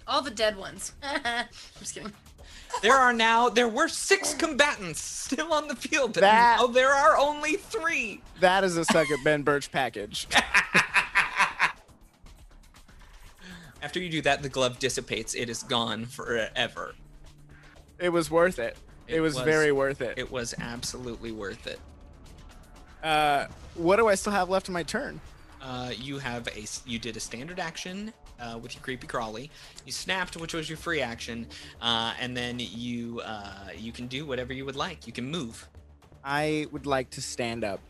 All 0.09 0.23
the 0.23 0.31
dead 0.33 0.57
ones. 0.57 0.93
I'm 1.03 1.47
just 1.79 1.95
kidding. 1.95 2.13
There 2.83 2.95
are 2.95 3.13
now 3.13 3.49
there 3.49 3.69
were 3.69 3.87
six 3.87 4.35
combatants 4.35 5.01
still 5.01 5.53
on 5.53 5.69
the 5.69 5.77
field. 5.77 6.15
That- 6.15 6.59
oh, 6.61 6.67
there 6.67 6.93
are 6.93 7.17
only 7.17 7.55
three. 7.55 8.21
That 8.41 8.65
is 8.65 8.77
a 8.77 8.85
second 8.85 9.23
Ben 9.23 9.43
Birch 9.43 9.71
package. 9.71 10.27
After 13.85 14.01
you 14.01 14.09
do 14.09 14.23
that, 14.23 14.41
the 14.43 14.49
glove 14.49 14.79
dissipates. 14.79 15.35
It 15.35 15.51
is 15.51 15.63
gone 15.63 16.07
forever. 16.07 16.95
It 17.99 18.09
was 18.09 18.31
worth 18.31 18.59
it. 18.59 18.79
It, 19.07 19.17
It 19.17 19.21
was, 19.21 19.35
was. 19.35 19.45
very 19.45 19.73
worth 19.73 20.01
it. 20.01 20.15
It 20.17 20.33
was 20.33 20.55
absolutely 20.59 21.33
worth 21.33 21.67
it. 21.67 21.79
Uh, 23.03 23.47
what 23.75 23.97
do 23.97 24.09
I 24.09 24.15
still 24.15 24.33
have 24.33 24.49
left 24.49 24.69
in 24.69 24.73
my 24.73 24.85
turn? 24.85 25.21
Uh, 25.61 25.91
you 25.95 26.19
have 26.19 26.49
a 26.49 26.65
you 26.87 26.99
did 26.99 27.19
a 27.19 27.21
standard 27.21 27.61
action 27.61 28.11
uh, 28.41 28.59
with 28.59 28.75
your 28.75 28.83
creepy 28.83 29.07
crawly. 29.07 29.51
You 29.85 29.93
snapped, 29.93 30.39
which 30.39 30.55
was 30.55 30.67
your 30.67 30.79
free 30.79 31.03
action, 31.03 31.47
uh, 31.83 32.15
and 32.19 32.35
then 32.35 32.59
you 32.59 33.21
uh, 33.21 33.69
you 33.77 33.93
can 33.93 34.07
do 34.07 34.25
whatever 34.25 34.55
you 34.55 34.65
would 34.65 34.77
like. 34.77 35.07
You 35.07 35.13
can 35.13 35.31
move. 35.31 35.69
I 36.25 36.67
would 36.73 36.87
like 36.87 37.11
to 37.11 37.21
stand 37.21 37.65
up. 37.65 37.81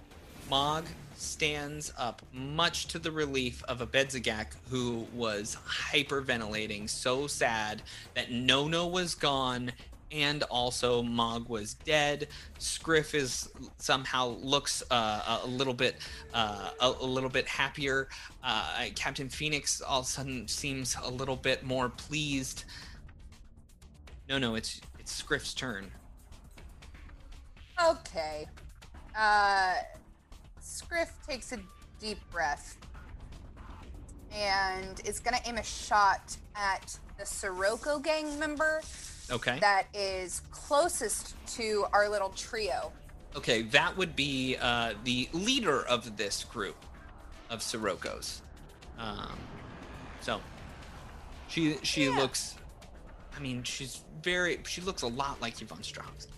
Mog 0.50 0.86
stands 1.16 1.92
up, 1.96 2.22
much 2.32 2.86
to 2.88 2.98
the 2.98 3.10
relief 3.10 3.62
of 3.64 3.80
Abedzagak 3.80 4.48
who 4.70 5.06
was 5.12 5.56
hyperventilating, 5.66 6.88
so 6.88 7.26
sad 7.26 7.82
that 8.14 8.30
Nono 8.30 8.86
was 8.86 9.14
gone 9.14 9.72
and 10.14 10.44
also 10.44 11.02
Mog 11.02 11.48
was 11.48 11.74
dead. 11.74 12.28
Scriff 12.58 13.14
is 13.14 13.48
somehow 13.78 14.36
looks 14.40 14.82
uh, 14.90 15.40
a 15.42 15.46
little 15.46 15.74
bit 15.74 15.96
uh, 16.32 16.70
a, 16.80 16.86
a, 17.00 17.06
little 17.06 17.28
bit 17.28 17.48
happier. 17.48 18.08
Uh, 18.42 18.84
Captain 18.94 19.28
Phoenix 19.28 19.80
all 19.80 20.00
of 20.00 20.06
a 20.06 20.08
sudden 20.08 20.46
seems 20.46 20.96
a 21.02 21.10
little 21.10 21.36
bit 21.36 21.64
more 21.64 21.88
pleased. 21.88 22.64
No, 24.28 24.38
no, 24.38 24.54
it's 24.54 24.80
it's 25.00 25.12
Scriff's 25.12 25.52
turn. 25.52 25.90
Okay. 27.84 28.46
Uh, 29.18 29.74
Scriff 30.68 31.12
takes 31.28 31.52
a 31.52 31.58
deep 32.00 32.18
breath 32.32 32.78
and 34.32 35.00
is 35.06 35.20
going 35.20 35.36
to 35.36 35.48
aim 35.48 35.58
a 35.58 35.62
shot 35.62 36.36
at 36.56 36.98
the 37.18 37.26
Sirocco 37.26 37.98
gang 37.98 38.38
member 38.38 38.80
Okay. 39.30 39.58
that 39.60 39.86
is 39.94 40.40
closest 40.50 41.34
to 41.56 41.84
our 41.92 42.08
little 42.08 42.30
trio. 42.30 42.92
Okay, 43.36 43.62
that 43.62 43.96
would 43.96 44.16
be 44.16 44.56
uh, 44.60 44.94
the 45.04 45.28
leader 45.32 45.82
of 45.86 46.16
this 46.16 46.44
group 46.44 46.76
of 47.50 47.60
Siroccos. 47.60 48.40
Um, 48.98 49.36
so 50.20 50.40
she 51.48 51.76
she 51.82 52.04
Yeah. 52.06 52.16
looks. 52.16 52.54
I 53.36 53.40
mean, 53.40 53.64
she's 53.64 54.02
very. 54.22 54.60
She 54.66 54.80
looks 54.80 55.02
a 55.02 55.08
lot 55.08 55.40
like 55.40 55.60
Yvonne 55.60 55.82
Strauss. 55.82 56.28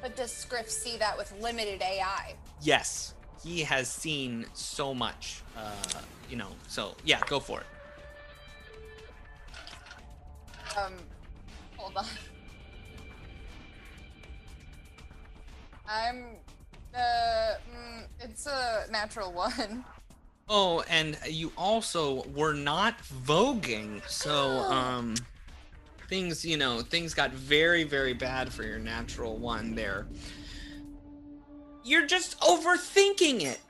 But 0.00 0.16
does 0.16 0.32
Scriff 0.32 0.70
see 0.70 0.96
that 0.98 1.16
with 1.18 1.32
limited 1.40 1.82
AI? 1.82 2.34
Yes, 2.62 3.14
he 3.42 3.62
has 3.62 3.88
seen 3.90 4.46
so 4.54 4.94
much. 4.94 5.42
Uh, 5.56 5.72
you 6.30 6.36
know. 6.36 6.48
So 6.68 6.94
yeah, 7.04 7.20
go 7.26 7.40
for 7.40 7.60
it. 7.60 7.66
Um, 10.76 10.94
hold 11.76 11.96
on. 11.96 12.06
I'm. 15.88 16.24
Uh, 16.94 17.54
mm, 17.70 18.06
it's 18.20 18.46
a 18.46 18.86
natural 18.90 19.32
one. 19.32 19.84
Oh, 20.48 20.82
and 20.88 21.18
you 21.28 21.52
also 21.58 22.24
were 22.34 22.54
not 22.54 22.98
voguing, 23.02 24.00
so 24.08 24.60
um 24.60 25.14
things, 26.08 26.44
you 26.44 26.56
know, 26.56 26.80
things 26.80 27.14
got 27.14 27.32
very 27.32 27.84
very 27.84 28.14
bad 28.14 28.52
for 28.52 28.62
your 28.64 28.78
natural 28.78 29.36
one 29.36 29.74
there. 29.74 30.06
You're 31.84 32.06
just 32.06 32.38
overthinking 32.40 33.42
it. 33.42 33.60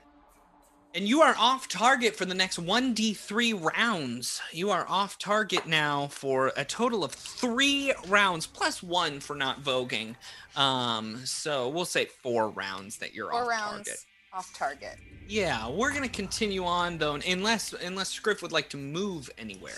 And 0.95 1.07
you 1.07 1.21
are 1.21 1.35
off 1.37 1.67
target 1.67 2.15
for 2.15 2.25
the 2.25 2.33
next 2.33 2.57
1d3 2.59 3.53
rounds. 3.77 4.41
You 4.51 4.71
are 4.71 4.87
off 4.89 5.19
target 5.19 5.67
now 5.67 6.07
for 6.07 6.51
a 6.57 6.65
total 6.65 7.03
of 7.03 7.11
3 7.11 7.93
rounds 8.07 8.47
plus 8.47 8.81
1 8.81 9.19
for 9.19 9.35
not 9.35 9.63
voguing. 9.63 10.15
Um 10.55 11.21
so 11.25 11.69
we'll 11.69 11.85
say 11.85 12.05
4 12.05 12.49
rounds 12.49 12.97
that 12.97 13.13
you're 13.13 13.29
Four 13.29 13.43
off 13.43 13.47
rounds 13.49 13.87
target. 13.87 14.05
off 14.33 14.53
target. 14.57 14.95
Yeah, 15.27 15.69
we're 15.69 15.93
gonna 15.93 16.09
continue 16.09 16.65
on 16.65 16.97
though, 16.97 17.13
unless 17.15 17.73
unless 17.73 18.09
Scriff 18.09 18.41
would 18.41 18.51
like 18.51 18.69
to 18.69 18.77
move 18.77 19.29
anywhere. 19.37 19.77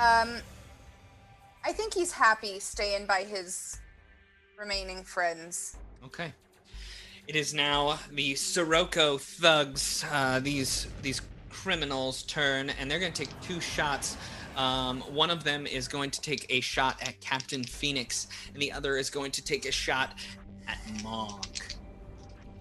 Um, 0.00 0.38
I 1.64 1.72
think 1.72 1.94
he's 1.94 2.12
happy 2.12 2.60
staying 2.60 3.06
by 3.06 3.22
his 3.22 3.78
remaining 4.58 5.02
friends. 5.02 5.76
Okay. 6.04 6.32
It 7.26 7.36
is 7.36 7.54
now 7.54 7.98
the 8.12 8.34
Sirocco 8.34 9.16
thugs, 9.16 10.04
uh, 10.12 10.40
these 10.40 10.86
these 11.00 11.22
criminals' 11.48 12.22
turn, 12.24 12.70
and 12.78 12.90
they're 12.90 12.98
gonna 12.98 13.12
take 13.12 13.30
two 13.40 13.60
shots. 13.60 14.16
Um, 14.56 15.00
one 15.02 15.30
of 15.30 15.42
them 15.42 15.66
is 15.66 15.88
going 15.88 16.10
to 16.10 16.20
take 16.20 16.46
a 16.50 16.60
shot 16.60 17.02
at 17.02 17.18
Captain 17.20 17.64
Phoenix, 17.64 18.28
and 18.52 18.62
the 18.62 18.70
other 18.70 18.98
is 18.98 19.08
going 19.08 19.30
to 19.32 19.42
take 19.42 19.64
a 19.66 19.72
shot 19.72 20.14
at 20.68 20.78
Mog. 21.02 21.46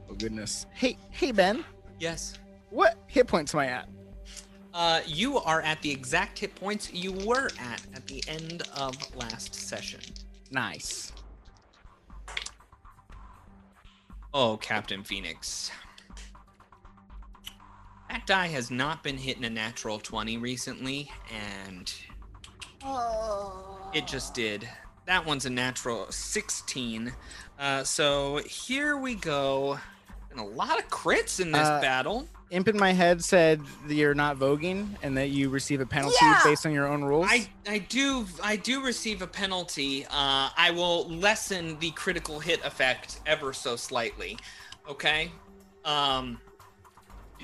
Oh 0.10 0.14
goodness. 0.16 0.66
Hey, 0.74 0.98
hey 1.12 1.32
Ben, 1.32 1.64
Yes. 2.00 2.36
what 2.70 2.98
hit 3.08 3.28
points 3.28 3.54
am 3.54 3.60
I 3.60 3.68
at? 3.68 3.90
Uh, 4.74 5.02
you 5.06 5.38
are 5.40 5.62
at 5.62 5.82
the 5.82 5.92
exact 5.92 6.40
hit 6.40 6.56
points 6.56 6.92
you 6.92 7.12
were 7.12 7.50
at 7.60 7.82
at 7.94 8.08
the 8.08 8.24
end 8.28 8.64
of 8.76 8.96
last 9.16 9.54
session. 9.54 10.00
Nice. 10.52 11.12
Oh, 14.34 14.58
Captain 14.58 15.04
Phoenix. 15.04 15.70
That 18.10 18.26
die 18.26 18.48
has 18.48 18.72
not 18.72 19.04
been 19.04 19.18
hitting 19.18 19.44
a 19.46 19.50
natural 19.50 20.00
20 20.00 20.38
recently, 20.38 21.12
and 21.32 21.94
Oh. 22.84 23.92
it 23.94 24.08
just 24.08 24.34
did. 24.34 24.68
That 25.06 25.26
one's 25.26 25.46
a 25.46 25.50
natural 25.50 26.12
16. 26.12 27.14
Uh, 27.60 27.84
so 27.84 28.38
here 28.48 28.98
we 28.98 29.16
go. 29.16 29.80
And 30.32 30.40
a 30.40 30.44
lot 30.44 30.80
of 30.80 30.90
crits 30.90 31.40
in 31.40 31.52
this 31.52 31.68
Uh, 31.68 31.80
battle. 31.82 32.28
Imp 32.54 32.68
in 32.68 32.78
my 32.78 32.94
head 32.94 33.24
said 33.24 33.60
that 33.88 33.96
you're 33.96 34.14
not 34.14 34.38
voguing 34.38 34.88
and 35.02 35.18
that 35.18 35.30
you 35.32 35.50
receive 35.50 35.82
a 35.82 35.88
penalty 35.88 36.16
Yeah. 36.22 36.40
based 36.44 36.68
on 36.68 36.72
your 36.72 36.88
own 36.88 37.04
rules. 37.04 37.26
I, 37.28 37.48
I 37.68 37.80
do 37.80 38.28
I 38.44 38.58
do 38.58 38.84
receive 38.84 39.24
a 39.24 39.28
penalty. 39.28 40.06
Uh, 40.06 40.50
I 40.56 40.70
will 40.72 41.10
lessen 41.10 41.80
the 41.80 41.90
critical 41.92 42.40
hit 42.40 42.64
effect 42.64 43.22
ever 43.26 43.54
so 43.54 43.76
slightly. 43.76 44.38
Okay. 44.88 45.32
Um, 45.84 46.40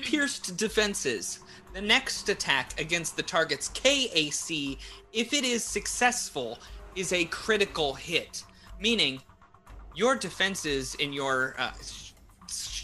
pierced 0.00 0.56
defenses. 0.56 1.40
The 1.74 1.80
next 1.80 2.28
attack 2.28 2.80
against 2.80 3.16
the 3.16 3.22
target's 3.24 3.68
KAC, 3.70 4.78
if 5.12 5.32
it 5.32 5.44
is 5.44 5.64
successful, 5.64 6.58
is 6.94 7.12
a 7.12 7.24
critical 7.26 7.94
hit, 7.94 8.44
meaning 8.80 9.20
your 9.96 10.14
defenses 10.14 10.94
in 10.96 11.12
your. 11.12 11.56
Uh, 11.58 11.72
sh- 11.82 12.09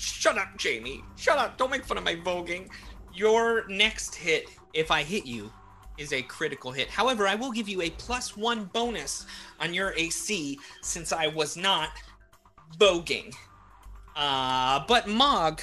shut 0.06 0.38
up, 0.38 0.56
Jamie. 0.56 1.02
Shut 1.16 1.38
up. 1.38 1.56
Don't 1.58 1.70
make 1.70 1.84
fun 1.84 1.98
of 1.98 2.04
my 2.04 2.14
voguing. 2.16 2.68
Your 3.14 3.66
next 3.68 4.14
hit, 4.14 4.48
if 4.72 4.90
I 4.90 5.02
hit 5.02 5.26
you, 5.26 5.52
is 5.98 6.12
a 6.12 6.22
critical 6.22 6.72
hit. 6.72 6.88
However, 6.88 7.26
I 7.26 7.34
will 7.34 7.50
give 7.50 7.68
you 7.68 7.82
a 7.82 7.90
plus 7.90 8.36
one 8.36 8.64
bonus 8.66 9.26
on 9.60 9.72
your 9.72 9.92
AC 9.96 10.58
since 10.82 11.12
I 11.12 11.28
was 11.28 11.56
not 11.56 11.90
voguing. 12.78 13.34
Uh, 14.14 14.84
but 14.86 15.08
Mog, 15.08 15.60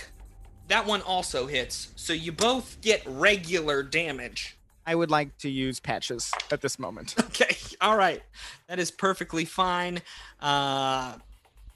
that 0.68 0.86
one 0.86 1.02
also 1.02 1.48
hits, 1.48 1.92
so 1.96 2.14
you 2.14 2.32
both 2.32 2.80
get 2.82 3.04
regular 3.06 3.84
damage. 3.84 4.58
I 4.86 4.96
would 4.96 5.12
like 5.12 5.38
to 5.40 5.50
use 5.50 5.80
patches 5.80 6.32
at 6.52 6.62
this 6.62 6.78
moment. 6.78 7.16
Okay, 7.34 7.56
all 7.82 7.98
right. 7.98 8.22
That 8.68 8.80
is 8.80 8.92
perfectly 8.92 9.44
fine. 9.44 10.02
Uh, 10.40 11.16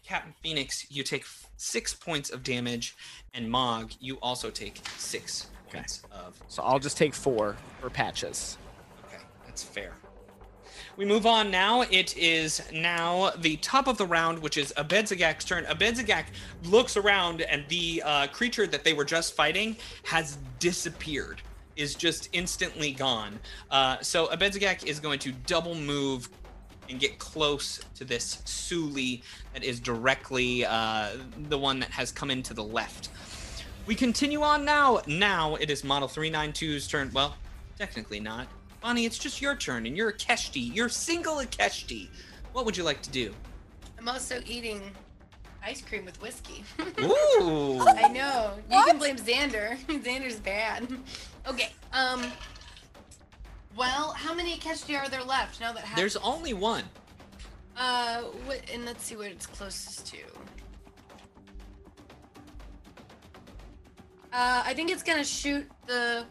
Captain 0.07 0.33
Phoenix, 0.41 0.89
you 0.89 1.03
take 1.03 1.25
six 1.57 1.93
points 1.93 2.29
of 2.29 2.41
damage, 2.41 2.95
and 3.33 3.51
Mog, 3.51 3.91
you 3.99 4.17
also 4.21 4.49
take 4.49 4.79
six 4.95 5.47
points 5.69 6.01
of. 6.13 6.41
So 6.47 6.63
I'll 6.63 6.79
just 6.79 6.95
take 6.95 7.13
four 7.13 7.57
for 7.81 7.89
patches. 7.89 8.57
Okay, 9.05 9.21
that's 9.45 9.63
fair. 9.63 9.93
We 10.95 11.03
move 11.03 11.25
on 11.25 11.51
now. 11.51 11.81
It 11.81 12.17
is 12.17 12.61
now 12.71 13.31
the 13.37 13.57
top 13.57 13.87
of 13.87 13.97
the 13.97 14.05
round, 14.05 14.39
which 14.39 14.57
is 14.57 14.73
Abedzagak's 14.77 15.43
turn. 15.43 15.65
Abedzagak 15.65 16.27
looks 16.63 16.95
around, 16.95 17.41
and 17.41 17.65
the 17.67 18.01
uh, 18.05 18.27
creature 18.27 18.65
that 18.65 18.85
they 18.85 18.93
were 18.93 19.05
just 19.05 19.35
fighting 19.35 19.75
has 20.03 20.37
disappeared, 20.59 21.41
is 21.75 21.95
just 21.95 22.29
instantly 22.31 22.93
gone. 22.93 23.37
Uh, 23.69 23.97
so 24.01 24.27
Abedzagak 24.27 24.85
is 24.85 25.01
going 25.01 25.19
to 25.19 25.33
double 25.45 25.75
move 25.75 26.29
and 26.89 26.99
get 26.99 27.19
close 27.19 27.79
to 27.95 28.05
this 28.05 28.41
Suli 28.45 29.21
that 29.53 29.63
is 29.63 29.79
directly 29.79 30.65
uh, 30.65 31.09
the 31.49 31.57
one 31.57 31.79
that 31.79 31.89
has 31.91 32.11
come 32.11 32.31
in 32.31 32.43
to 32.43 32.53
the 32.53 32.63
left. 32.63 33.09
We 33.85 33.95
continue 33.95 34.41
on 34.41 34.65
now. 34.65 35.01
Now 35.07 35.55
it 35.55 35.69
is 35.69 35.83
Model 35.83 36.07
392's 36.07 36.87
turn. 36.87 37.11
Well, 37.13 37.35
technically 37.77 38.19
not. 38.19 38.47
Bonnie, 38.81 39.05
it's 39.05 39.17
just 39.17 39.41
your 39.41 39.55
turn, 39.55 39.85
and 39.85 39.97
you're 39.97 40.09
a 40.09 40.13
Keshti. 40.13 40.73
You're 40.75 40.89
single 40.89 41.39
a 41.39 41.45
Keshti. 41.45 42.09
What 42.53 42.65
would 42.65 42.77
you 42.77 42.83
like 42.83 43.01
to 43.03 43.09
do? 43.09 43.33
I'm 43.97 44.07
also 44.07 44.41
eating 44.45 44.81
ice 45.63 45.81
cream 45.81 46.05
with 46.05 46.21
whiskey. 46.21 46.63
Ooh. 47.01 47.79
I 47.81 48.07
know. 48.09 48.53
You 48.71 48.83
can 48.85 48.97
blame 48.97 49.17
Xander. 49.17 49.77
Xander's 49.87 50.37
bad. 50.37 50.87
Okay. 51.47 51.71
Um. 51.93 52.23
Well, 53.77 54.13
how 54.13 54.33
many 54.33 54.57
Keshti 54.57 54.97
are 54.99 55.07
there 55.07 55.23
left 55.23 55.61
now 55.61 55.71
that? 55.71 55.85
There's 55.95 56.17
only 56.17 56.53
one. 56.53 56.83
Uh, 57.77 58.21
what, 58.45 58.61
and 58.73 58.85
let's 58.85 59.05
see 59.05 59.15
what 59.15 59.27
it's 59.27 59.45
closest 59.45 60.07
to. 60.07 60.17
Uh, 64.33 64.63
I 64.65 64.73
think 64.73 64.89
it's 64.89 65.03
gonna 65.03 65.23
shoot 65.23 65.69
the 65.85 66.25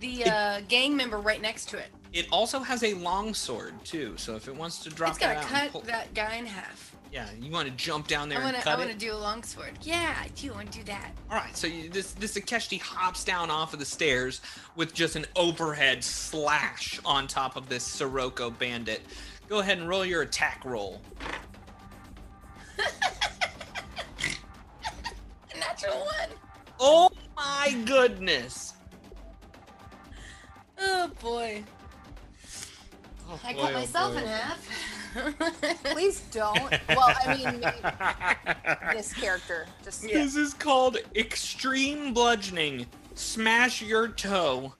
the 0.00 0.24
uh, 0.24 0.60
gang 0.68 0.96
member 0.96 1.18
right 1.18 1.40
next 1.40 1.68
to 1.70 1.78
it. 1.78 1.86
It 2.12 2.26
also 2.32 2.58
has 2.58 2.82
a 2.82 2.94
long 2.94 3.32
sword 3.32 3.74
too, 3.84 4.16
so 4.16 4.34
if 4.34 4.48
it 4.48 4.56
wants 4.56 4.82
to 4.82 4.90
drop 4.90 5.10
it's 5.10 5.18
gonna 5.18 5.34
out, 5.34 5.38
and 5.38 5.48
cut 5.48 5.72
pull- 5.72 5.80
that 5.82 6.12
guy 6.14 6.34
in 6.34 6.46
half. 6.46 6.89
Yeah, 7.12 7.26
you 7.40 7.50
want 7.50 7.66
to 7.66 7.74
jump 7.74 8.06
down 8.06 8.28
there 8.28 8.38
I 8.38 8.44
wanna 8.44 8.58
and 8.58 8.68
I 8.68 8.76
wanna 8.76 8.90
it. 8.90 9.00
do 9.00 9.12
a 9.12 9.16
long 9.16 9.42
sword. 9.42 9.72
Yeah, 9.82 10.14
I 10.22 10.28
do 10.28 10.52
want 10.52 10.70
to 10.70 10.78
do 10.78 10.84
that. 10.84 11.10
All 11.28 11.36
right, 11.36 11.56
so 11.56 11.66
you, 11.66 11.88
this 11.88 12.12
this 12.12 12.38
Ikeshti 12.38 12.80
hops 12.80 13.24
down 13.24 13.50
off 13.50 13.72
of 13.72 13.80
the 13.80 13.84
stairs 13.84 14.40
with 14.76 14.94
just 14.94 15.16
an 15.16 15.26
overhead 15.34 16.04
slash 16.04 17.00
on 17.04 17.26
top 17.26 17.56
of 17.56 17.68
this 17.68 17.82
Sirocco 17.82 18.50
bandit. 18.50 19.02
Go 19.48 19.58
ahead 19.58 19.78
and 19.78 19.88
roll 19.88 20.04
your 20.04 20.22
attack 20.22 20.64
roll. 20.64 21.00
Natural 25.58 25.98
one. 25.98 26.28
Oh 26.78 27.10
my 27.36 27.76
goodness. 27.86 28.74
Oh 30.78 31.10
boy. 31.20 31.64
Oh, 33.28 33.40
I 33.44 33.52
boy, 33.52 33.60
cut 33.60 33.70
oh, 33.70 33.74
myself 33.74 34.16
in 34.16 34.24
half. 34.24 34.68
Please 35.84 36.20
don't. 36.30 36.70
Well, 36.88 37.14
I 37.24 37.36
mean, 37.36 37.60
this 38.96 39.12
character 39.12 39.66
just. 39.84 40.02
This 40.02 40.36
is 40.36 40.54
called 40.54 40.98
extreme 41.14 42.12
bludgeoning. 42.12 42.86
Smash 43.14 43.82
your 43.82 44.08
toe. 44.08 44.74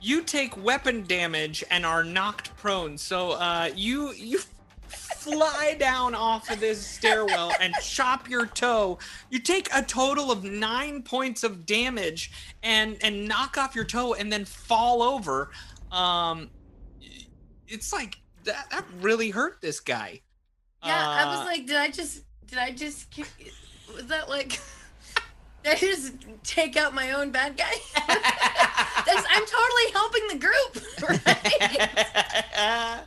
You 0.00 0.22
take 0.22 0.62
weapon 0.62 1.04
damage 1.06 1.64
and 1.70 1.84
are 1.84 2.04
knocked 2.04 2.56
prone. 2.56 2.96
So 2.98 3.32
uh, 3.32 3.70
you 3.74 4.12
you 4.12 4.40
fly 4.88 5.76
down 5.78 6.14
off 6.14 6.50
of 6.50 6.60
this 6.60 6.84
stairwell 6.84 7.52
and 7.60 7.74
chop 7.82 8.28
your 8.28 8.46
toe. 8.46 8.98
You 9.30 9.40
take 9.40 9.68
a 9.74 9.82
total 9.82 10.30
of 10.30 10.44
nine 10.44 11.02
points 11.02 11.42
of 11.42 11.66
damage 11.66 12.30
and 12.62 12.96
and 13.02 13.26
knock 13.26 13.58
off 13.58 13.74
your 13.74 13.84
toe 13.84 14.14
and 14.14 14.32
then 14.32 14.44
fall 14.44 15.02
over. 15.02 15.50
Um, 15.90 16.50
it's 17.68 17.92
like 17.92 18.18
that 18.46 18.70
that 18.70 18.84
really 19.00 19.30
hurt 19.30 19.60
this 19.60 19.78
guy. 19.80 20.22
Yeah, 20.84 20.96
I 21.08 21.22
Uh, 21.22 21.36
was 21.38 21.46
like, 21.46 21.66
did 21.66 21.76
I 21.76 21.90
just, 21.90 22.22
did 22.46 22.58
I 22.58 22.70
just, 22.70 23.06
was 23.94 24.06
that 24.06 24.28
like, 24.28 24.60
did 25.64 25.74
I 25.74 25.78
just 25.78 26.14
take 26.44 26.76
out 26.76 26.94
my 26.94 27.12
own 27.12 27.30
bad 27.30 27.56
guy? 27.56 27.72
That's, 29.06 29.26
I'm 29.30 29.44
totally 29.46 29.92
helping 29.92 30.28
the 30.28 30.38
group, 30.38 30.76
right? 31.08 33.06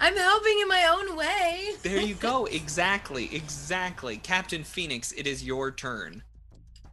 I'm 0.00 0.16
helping 0.16 0.58
in 0.60 0.68
my 0.68 0.86
own 0.96 1.16
way. 1.16 1.70
There 1.82 2.00
you 2.00 2.14
go. 2.14 2.46
Exactly. 2.46 3.34
Exactly. 3.34 4.16
Captain 4.18 4.64
Phoenix, 4.64 5.12
it 5.12 5.26
is 5.26 5.44
your 5.44 5.70
turn. 5.70 6.22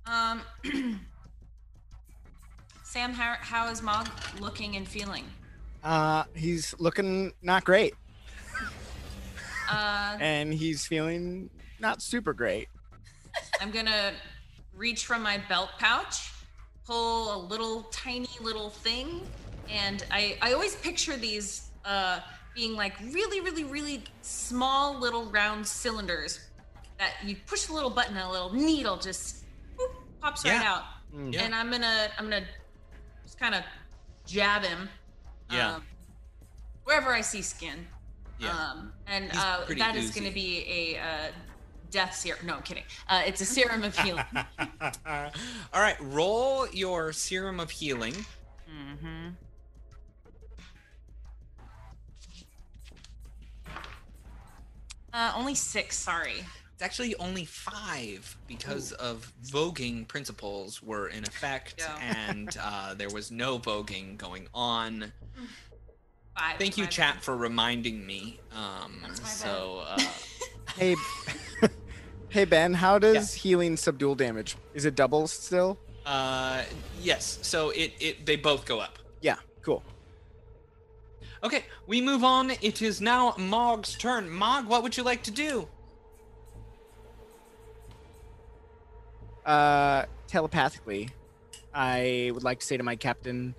Um, 0.06 0.42
Sam, 2.84 3.14
how, 3.14 3.36
how 3.40 3.68
is 3.70 3.82
Mog 3.82 4.10
looking 4.40 4.76
and 4.76 4.88
feeling? 4.88 5.26
Uh, 5.84 6.24
he's 6.36 6.76
looking 6.80 7.34
not 7.42 7.64
great, 7.64 7.94
Uh, 9.72 10.18
and 10.20 10.54
he's 10.54 10.86
feeling 10.86 11.50
not 11.80 12.02
super 12.02 12.34
great. 12.34 12.68
I'm 13.62 13.72
gonna 13.72 14.14
reach 14.76 15.06
from 15.06 15.22
my 15.22 15.40
belt 15.48 15.70
pouch, 15.78 16.32
pull 16.86 17.36
a 17.36 17.40
little 17.48 17.84
tiny 17.92 18.30
little 18.42 18.70
thing, 18.70 19.22
and 19.70 20.04
I 20.12 20.38
I 20.42 20.54
always 20.54 20.76
picture 20.76 21.16
these 21.16 21.70
uh 21.86 22.20
being 22.56 22.76
like 22.76 22.94
really 23.12 23.42
really 23.42 23.64
really 23.64 24.04
small 24.22 25.00
little 25.00 25.26
round 25.26 25.66
cylinders 25.66 26.40
that 26.98 27.14
you 27.24 27.36
push 27.46 27.70
a 27.70 27.74
little 27.74 27.90
button 27.90 28.18
and 28.18 28.28
a 28.28 28.32
little 28.32 28.54
needle 28.54 28.98
just 28.98 29.46
boop, 29.78 29.92
pops 30.20 30.44
right 30.46 30.64
out. 30.66 30.84
Mm. 31.16 31.34
Yeah. 31.34 31.44
And 31.44 31.56
I'm 31.56 31.70
gonna 31.72 32.08
I'm 32.18 32.26
gonna 32.26 32.46
just 33.24 33.40
kind 33.40 33.56
of 33.56 33.64
jab 34.26 34.64
him. 34.64 34.90
Yeah. 35.52 35.76
um, 35.76 35.84
wherever 36.84 37.14
I 37.14 37.22
see 37.22 37.42
skin. 37.42 37.88
Yeah. 38.40 38.50
Um, 38.52 38.94
and 39.08 39.32
uh, 39.36 39.62
that 39.78 39.96
is 39.96 40.12
going 40.12 40.28
to 40.28 40.34
be 40.34 40.66
a 40.68 41.00
uh, 41.00 41.32
death 41.92 42.16
serum. 42.16 42.46
No, 42.46 42.56
I'm 42.56 42.62
kidding. 42.62 42.84
Uh, 43.08 43.24
it's 43.26 43.42
a 43.42 43.46
serum 43.46 43.84
of 43.84 43.98
healing. 43.98 44.24
All 45.06 45.82
right. 45.82 45.98
Roll 46.00 46.68
your 46.70 47.12
serum 47.12 47.60
of 47.60 47.70
healing. 47.70 48.14
mm-hmm. 48.14 49.30
Uh, 55.12 55.34
only 55.36 55.56
six. 55.56 55.98
Sorry. 55.98 56.46
It's 56.80 56.86
actually 56.86 57.14
only 57.16 57.44
five 57.44 58.38
because 58.48 58.94
of 58.94 59.34
voguing 59.46 60.08
principles 60.08 60.82
were 60.82 61.10
in 61.10 61.26
effect, 61.26 61.76
Yeah. 61.78 61.98
and 62.30 62.58
uh, 62.58 62.94
there 62.94 63.10
was 63.10 63.32
no 63.32 63.60
voguing 63.60 64.16
going 64.18 64.48
on. 64.54 65.12
Five. 66.38 66.58
Thank 66.58 66.78
you, 66.78 66.86
Five. 66.86 66.94
chat, 66.94 67.22
for 67.22 67.36
reminding 67.36 68.08
me. 68.08 68.40
Um, 68.56 69.00
That's 69.02 69.20
my 69.20 69.28
bad. 69.28 69.34
so, 69.36 69.84
uh, 69.90 70.00
Hey, 70.78 70.96
hey 72.30 72.46
Ben, 72.46 72.74
how 72.74 72.98
does 72.98 73.34
healing 73.34 73.76
subdual 73.76 74.16
damage? 74.16 74.56
Is 74.74 74.86
it 74.86 74.96
double 74.96 75.28
still? 75.28 75.78
uh, 76.06 76.64
yes. 77.02 77.40
So 77.42 77.72
it, 77.72 77.92
it 78.00 78.26
they 78.26 78.38
both 78.38 78.64
go 78.66 78.80
up. 78.80 79.00
Yeah, 79.20 79.36
cool. 79.64 79.84
Okay, 81.44 81.66
we 81.88 82.00
move 82.00 82.24
on. 82.24 82.52
It 82.62 82.82
is 82.82 83.02
now 83.02 83.36
Mog's 83.38 83.98
turn. 83.98 84.30
Mog, 84.30 84.66
what 84.66 84.82
would 84.82 84.96
you 84.96 85.04
like 85.04 85.24
to 85.24 85.32
do? 85.32 85.68
Uh, 89.46 90.06
telepathically, 90.28 91.10
I 91.74 92.32
would 92.34 92.44
like 92.44 92.60
to 92.60 92.66
say 92.66 92.78
to 92.78 92.84
my 92.84 92.96
captain, 92.96 93.56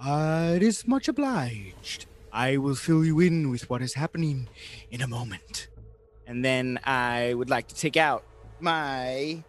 uh, 0.00 0.52
"It 0.56 0.62
is 0.62 0.86
much 0.86 1.08
obliged. 1.08 2.06
I 2.32 2.56
will 2.56 2.74
fill 2.74 3.04
you 3.04 3.20
in 3.20 3.50
with 3.50 3.68
what 3.70 3.82
is 3.82 3.94
happening 3.94 4.48
in 4.90 5.00
a 5.02 5.06
moment." 5.08 5.68
And 6.26 6.44
then 6.44 6.78
I 6.84 7.32
would 7.34 7.48
like 7.50 7.68
to 7.68 7.74
take 7.74 7.96
out 7.96 8.24
my 8.60 9.42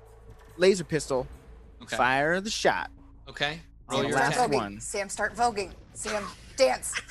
laser 0.58 0.84
pistol, 0.84 1.28
Okay. 1.82 1.98
fire 1.98 2.40
the 2.42 2.50
shot. 2.50 2.90
Okay. 3.28 3.60
Roll 3.90 4.02
the 4.02 4.08
your 4.10 4.18
last 4.18 4.36
attack. 4.36 4.52
one. 4.52 4.80
Sam, 4.80 5.10
start 5.10 5.36
voguing. 5.36 5.72
Sam, 5.94 6.24
dance. 6.56 6.94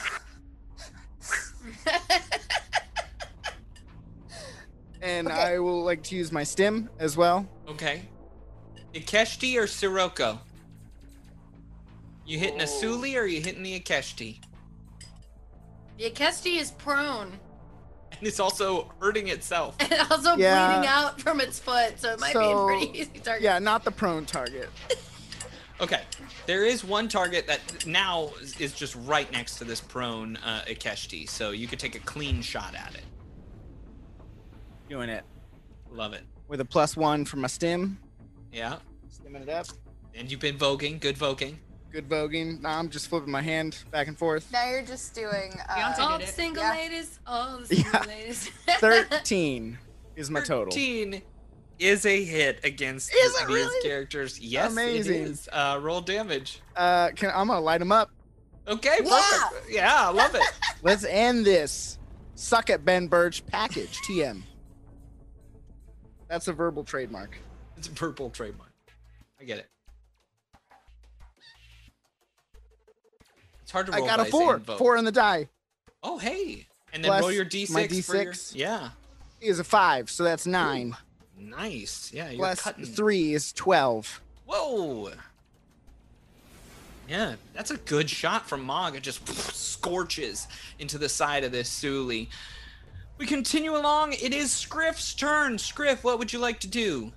And 5.00 5.28
Okay. 5.28 5.36
I 5.54 5.58
will 5.60 5.84
like 5.84 6.02
to 6.04 6.16
use 6.16 6.32
my 6.32 6.42
stim 6.42 6.90
as 6.98 7.16
well. 7.16 7.46
Okay. 7.68 8.02
Ikeshti 8.98 9.56
or 9.58 9.66
Sirocco? 9.66 10.38
You 12.26 12.38
hitting 12.38 12.60
a 12.60 12.64
Oh. 12.64 12.66
Suli 12.66 13.16
or 13.16 13.24
you 13.24 13.40
hitting 13.40 13.62
the 13.62 13.78
Ikeshti? 13.80 14.40
The 15.98 16.10
Ikeshti 16.10 16.58
is 16.60 16.70
prone 16.72 17.32
And 18.18 18.26
it's 18.26 18.40
also 18.40 18.90
hurting 19.00 19.28
itself. 19.28 19.76
and 19.80 19.92
also 20.10 20.36
Yeah. 20.36 20.72
bleeding 20.74 20.88
out 20.88 21.20
from 21.20 21.40
its 21.40 21.58
foot, 21.58 21.98
so 22.00 22.12
it 22.12 22.20
might 22.20 22.34
be 22.34 22.40
a 22.40 22.64
pretty 22.66 22.98
easy 22.98 23.20
target. 23.20 23.42
Yeah, 23.42 23.58
not 23.58 23.84
the 23.84 23.90
prone 23.90 24.24
target. 24.26 24.68
Okay. 25.80 26.00
There 26.46 26.64
is 26.64 26.82
one 26.82 27.06
target 27.06 27.46
that 27.46 27.86
now 27.86 28.30
is 28.58 28.72
just 28.72 28.96
right 28.96 29.30
next 29.30 29.58
to 29.58 29.64
this 29.64 29.80
prone 29.80 30.36
uh, 30.38 30.64
Ikeshti, 30.66 31.28
so 31.30 31.52
you 31.52 31.68
could 31.68 31.78
take 31.78 31.94
a 31.94 32.00
clean 32.00 32.42
shot 32.42 32.74
at 32.74 32.96
it. 32.96 33.04
Doing 34.88 35.08
it 35.08 35.22
Love 35.92 36.14
it. 36.14 36.24
with 36.48 36.60
a 36.60 36.64
plus 36.64 36.96
one 36.96 37.24
from 37.24 37.42
my 37.42 37.46
stim. 37.46 37.96
Yeah. 38.52 38.78
Stimming 39.28 39.42
it 39.42 39.48
up. 39.48 39.66
And 40.14 40.30
you've 40.30 40.40
been 40.40 40.56
voguing. 40.58 41.00
Good 41.00 41.16
voguing. 41.16 41.56
Good 41.92 42.08
voguing. 42.08 42.60
Now 42.60 42.78
I'm 42.78 42.88
just 42.90 43.08
flipping 43.08 43.30
my 43.30 43.42
hand 43.42 43.82
back 43.90 44.08
and 44.08 44.18
forth. 44.18 44.50
Now 44.52 44.68
you're 44.70 44.82
just 44.82 45.14
doing. 45.14 45.54
Uh, 45.68 45.94
All 46.00 46.18
did 46.18 46.28
the 46.28 46.32
single 46.32 46.62
Yeah. 46.62 46.70
ladies. 46.72 47.20
All 47.26 47.58
the 47.58 47.66
single 47.76 47.92
Yeah. 47.92 48.06
ladies. 48.06 48.50
13 48.80 49.78
is 50.16 50.30
my 50.30 50.40
total. 50.40 50.72
13 50.72 51.22
is 51.78 52.04
a 52.06 52.24
hit 52.24 52.60
against 52.64 53.14
Is 53.14 53.38
these 53.38 53.46
really? 53.46 53.80
characters. 53.88 54.38
Yes, 54.40 54.72
Amazing. 54.72 55.14
it 55.22 55.28
is. 55.28 55.48
Uh, 55.52 55.78
roll 55.80 56.00
damage. 56.00 56.60
Uh, 56.76 57.10
can, 57.14 57.30
I'm 57.34 57.48
gonna 57.48 57.60
light 57.60 57.80
him 57.80 57.92
up. 57.92 58.10
Okay, 58.66 58.98
Yeah. 59.02 59.20
perfect. 59.40 59.70
Yeah, 59.70 60.08
I 60.08 60.10
love 60.10 60.34
it. 60.34 60.42
Let's 60.82 61.04
end 61.04 61.46
this. 61.46 61.98
Suck 62.34 62.68
at 62.70 62.84
Ben 62.84 63.08
Birch 63.08 63.46
package 63.46 63.96
TM. 64.08 64.42
That's 66.28 66.48
a 66.48 66.52
verbal 66.52 66.84
trademark. 66.84 67.38
It's 67.76 67.88
a 67.88 67.92
purple 67.92 68.28
trademark. 68.30 68.67
I 69.40 69.44
get 69.44 69.58
it. 69.58 69.68
It's 73.62 73.70
hard 73.70 73.86
to 73.86 73.92
I 73.92 73.98
roll 73.98 74.06
got 74.06 74.20
a 74.20 74.24
four. 74.24 74.58
Four 74.60 74.96
on 74.96 75.04
the 75.04 75.12
die. 75.12 75.48
Oh, 76.02 76.18
hey. 76.18 76.66
And 76.92 77.04
then 77.04 77.10
Plus 77.10 77.20
roll 77.20 77.32
your 77.32 77.44
d6 77.44 77.70
my 77.70 77.86
for 77.86 78.16
your... 78.16 78.32
D6. 78.32 78.54
Yeah. 78.54 78.90
He 79.40 79.48
is 79.48 79.58
a 79.58 79.64
five, 79.64 80.10
so 80.10 80.24
that's 80.24 80.46
nine. 80.46 80.96
Nice. 81.38 82.10
Yeah, 82.12 82.30
you're 82.30 82.38
Plus 82.38 82.60
three 82.88 83.34
is 83.34 83.52
twelve. 83.52 84.20
Whoa. 84.46 85.12
Yeah, 87.08 87.34
that's 87.54 87.70
a 87.70 87.76
good 87.76 88.10
shot 88.10 88.48
from 88.48 88.64
Mog. 88.64 88.96
It 88.96 89.02
just 89.02 89.26
scorches 89.54 90.48
into 90.78 90.98
the 90.98 91.08
side 91.08 91.44
of 91.44 91.52
this 91.52 91.68
Suli. 91.68 92.28
We 93.18 93.26
continue 93.26 93.76
along. 93.76 94.12
It 94.14 94.34
is 94.34 94.50
Scriff's 94.50 95.14
turn. 95.14 95.58
Scriff, 95.58 96.04
what 96.04 96.18
would 96.18 96.32
you 96.32 96.38
like 96.38 96.60
to 96.60 96.68
do? 96.68 97.12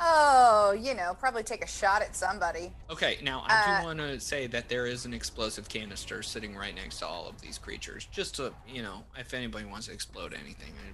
Oh, 0.00 0.72
you 0.78 0.94
know, 0.94 1.14
probably 1.18 1.42
take 1.42 1.64
a 1.64 1.68
shot 1.68 2.02
at 2.02 2.14
somebody. 2.16 2.72
Okay, 2.90 3.18
now 3.22 3.44
I 3.46 3.54
Uh, 3.54 3.80
do 3.80 3.86
want 3.86 3.98
to 3.98 4.20
say 4.20 4.46
that 4.48 4.68
there 4.68 4.86
is 4.86 5.04
an 5.04 5.14
explosive 5.14 5.68
canister 5.68 6.22
sitting 6.22 6.56
right 6.56 6.74
next 6.74 6.98
to 6.98 7.06
all 7.06 7.28
of 7.28 7.40
these 7.40 7.58
creatures. 7.58 8.06
Just 8.10 8.36
to, 8.36 8.52
you 8.68 8.82
know, 8.82 9.04
if 9.16 9.34
anybody 9.34 9.64
wants 9.64 9.86
to 9.86 9.92
explode 9.92 10.34
anything, 10.34 10.72
I 10.86 10.92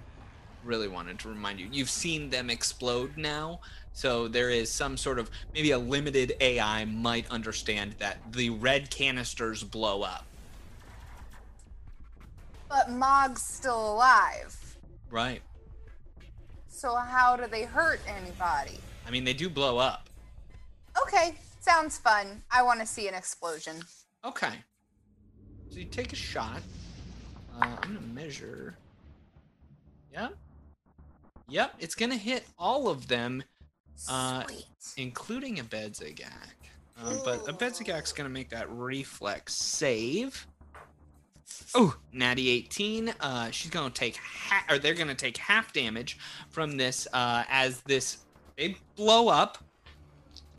really 0.63 0.87
wanted 0.87 1.19
to 1.19 1.29
remind 1.29 1.59
you. 1.59 1.67
You've 1.71 1.89
seen 1.89 2.29
them 2.29 2.49
explode 2.49 3.17
now, 3.17 3.59
so 3.93 4.27
there 4.27 4.49
is 4.49 4.71
some 4.71 4.97
sort 4.97 5.19
of 5.19 5.29
maybe 5.53 5.71
a 5.71 5.79
limited 5.79 6.33
AI 6.39 6.85
might 6.85 7.29
understand 7.31 7.95
that 7.99 8.17
the 8.31 8.51
red 8.51 8.89
canisters 8.91 9.63
blow 9.63 10.03
up. 10.03 10.25
But 12.69 12.89
Mog's 12.91 13.41
still 13.41 13.93
alive. 13.93 14.57
Right. 15.09 15.41
So 16.69 16.95
how 16.95 17.35
do 17.35 17.47
they 17.47 17.63
hurt 17.63 17.99
anybody? 18.07 18.79
I 19.05 19.11
mean, 19.11 19.23
they 19.23 19.33
do 19.33 19.49
blow 19.49 19.77
up. 19.77 20.09
Okay, 21.01 21.35
sounds 21.59 21.97
fun. 21.97 22.41
I 22.51 22.61
want 22.63 22.79
to 22.79 22.85
see 22.85 23.07
an 23.07 23.13
explosion. 23.13 23.75
Okay. 24.25 24.53
So 25.69 25.79
you 25.79 25.85
take 25.85 26.13
a 26.13 26.15
shot. 26.17 26.61
Uh, 27.57 27.65
I'm 27.81 27.95
gonna 27.95 28.01
measure. 28.13 28.75
Yeah. 30.13 30.29
Yep, 31.47 31.75
it's 31.79 31.95
gonna 31.95 32.17
hit 32.17 32.45
all 32.57 32.87
of 32.89 33.07
them, 33.07 33.43
Uh, 34.09 34.43
Sweet. 34.45 34.65
including 34.97 35.57
Abedzagak. 35.57 36.55
Um, 36.97 37.19
but 37.23 37.43
Abedzagak's 37.45 38.11
gonna 38.13 38.29
make 38.29 38.49
that 38.49 38.69
reflex 38.69 39.53
save. 39.55 40.47
Oh, 41.75 41.97
natty 42.13 42.49
18. 42.49 43.09
Uh, 43.19 43.51
she's 43.51 43.69
gonna 43.71 43.89
take 43.89 44.17
ha- 44.17 44.65
or 44.69 44.77
they're 44.79 44.93
gonna 44.93 45.15
take 45.15 45.37
half 45.37 45.71
damage 45.73 46.17
from 46.49 46.77
this 46.77 47.07
uh, 47.13 47.43
as 47.49 47.81
this 47.81 48.19
they 48.57 48.75
blow 48.95 49.27
up. 49.27 49.57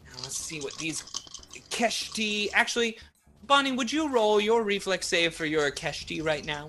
Now 0.07 0.18
let's 0.22 0.38
see 0.38 0.61
what 0.61 0.74
these 0.76 1.03
Keshti. 1.70 2.49
Actually, 2.53 2.99
Bonnie, 3.47 3.72
would 3.72 3.93
you 3.93 4.09
roll 4.09 4.40
your 4.40 4.62
reflex 4.62 5.07
save 5.07 5.34
for 5.34 5.47
your 5.47 5.70
Keshti 5.70 6.24
right 6.24 6.45
now? 6.45 6.68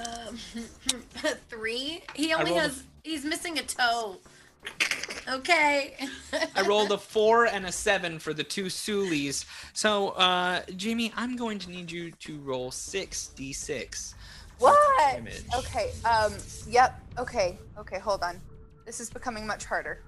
Um, 0.00 0.36
three. 1.48 2.02
He 2.14 2.32
only 2.34 2.50
rolled 2.50 2.58
a- 2.58 2.62
has. 2.62 2.82
He's 3.04 3.24
missing 3.24 3.58
a 3.58 3.62
toe. 3.62 4.18
Okay. 5.28 5.94
I 6.54 6.62
rolled 6.66 6.92
a 6.92 6.98
four 7.14 7.46
and 7.46 7.66
a 7.66 7.72
seven 7.72 8.18
for 8.18 8.34
the 8.34 8.44
two 8.44 8.64
Sulis. 8.64 9.44
So, 9.72 10.10
uh, 10.10 10.62
Jamie, 10.76 11.12
I'm 11.16 11.36
going 11.36 11.58
to 11.60 11.70
need 11.70 11.90
you 11.90 12.10
to 12.12 12.38
roll 12.40 12.70
six 12.70 13.30
d6. 13.36 14.14
What? 14.58 14.76
damage. 15.12 15.44
Okay. 15.56 15.92
Um. 16.04 16.34
Yep. 16.68 17.00
Okay. 17.18 17.58
Okay. 17.78 17.98
Hold 17.98 18.22
on. 18.22 18.40
This 18.88 19.00
is 19.00 19.10
becoming 19.10 19.46
much 19.46 19.66
harder. 19.66 20.00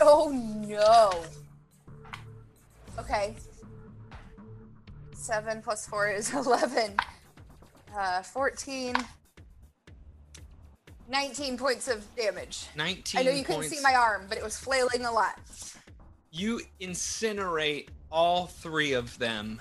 Oh 0.00 0.30
no. 0.32 1.22
Okay. 2.98 3.36
Seven 5.12 5.60
plus 5.60 5.86
four 5.86 6.08
is 6.08 6.32
eleven. 6.46 6.96
Uh, 7.94 8.22
fourteen. 8.22 8.94
19 11.10 11.58
points 11.58 11.86
of 11.88 12.02
damage. 12.16 12.64
19 12.74 13.20
I 13.20 13.22
know 13.24 13.30
you 13.30 13.44
couldn't 13.44 13.60
points. 13.60 13.76
see 13.76 13.82
my 13.82 13.94
arm, 13.94 14.24
but 14.26 14.38
it 14.38 14.42
was 14.42 14.56
flailing 14.56 15.04
a 15.04 15.12
lot. 15.12 15.38
You 16.32 16.62
incinerate 16.80 17.88
all 18.10 18.46
three 18.46 18.94
of 18.94 19.18
them, 19.18 19.60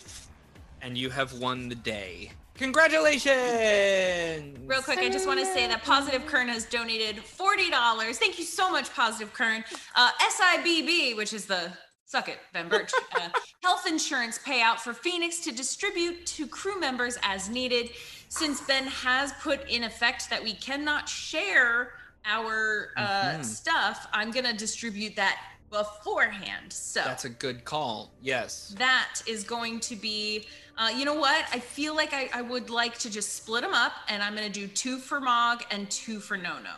and 0.80 0.96
you 0.96 1.10
have 1.10 1.34
won 1.34 1.68
the 1.68 1.74
day. 1.74 2.32
Congratulations! 2.54 4.58
Real 4.66 4.82
quick, 4.82 4.98
I 4.98 5.08
just 5.08 5.26
want 5.26 5.40
to 5.40 5.46
say 5.46 5.66
that 5.66 5.82
Positive 5.82 6.24
Kern 6.26 6.48
has 6.48 6.66
donated 6.66 7.16
$40. 7.16 8.14
Thank 8.16 8.38
you 8.38 8.44
so 8.44 8.70
much, 8.70 8.92
Positive 8.94 9.32
Kern. 9.32 9.64
Uh, 9.94 10.10
SIBB, 10.20 11.16
which 11.16 11.32
is 11.32 11.46
the 11.46 11.72
suck 12.04 12.28
it, 12.28 12.38
Ben 12.52 12.68
Birch, 12.68 12.90
uh, 13.16 13.28
health 13.62 13.86
insurance 13.86 14.38
payout 14.38 14.78
for 14.78 14.92
Phoenix 14.92 15.38
to 15.40 15.52
distribute 15.52 16.26
to 16.26 16.46
crew 16.46 16.78
members 16.78 17.16
as 17.22 17.48
needed. 17.48 17.90
Since 18.28 18.60
Ben 18.62 18.84
has 18.86 19.32
put 19.40 19.68
in 19.70 19.84
effect 19.84 20.28
that 20.28 20.42
we 20.42 20.52
cannot 20.54 21.08
share 21.08 21.94
our 22.26 22.90
uh, 22.98 23.02
Mhm. 23.38 23.44
stuff, 23.44 24.06
I'm 24.12 24.30
going 24.30 24.44
to 24.44 24.52
distribute 24.52 25.16
that 25.16 25.40
beforehand. 25.70 26.70
So 26.72 27.02
That's 27.02 27.24
a 27.24 27.30
good 27.30 27.64
call. 27.64 28.12
Yes. 28.20 28.74
that 28.76 29.22
is 29.26 29.42
going 29.42 29.80
to 29.80 29.96
be 29.96 30.46
uh, 30.78 30.88
you 30.96 31.04
know 31.04 31.14
what 31.14 31.44
i 31.52 31.58
feel 31.58 31.94
like 31.94 32.12
I, 32.12 32.30
I 32.32 32.42
would 32.42 32.70
like 32.70 32.98
to 32.98 33.10
just 33.10 33.36
split 33.36 33.62
them 33.62 33.74
up 33.74 33.92
and 34.08 34.22
i'm 34.22 34.34
going 34.34 34.50
to 34.50 34.60
do 34.60 34.66
two 34.66 34.98
for 34.98 35.20
mog 35.20 35.62
and 35.70 35.90
two 35.90 36.18
for 36.20 36.36
nono 36.36 36.70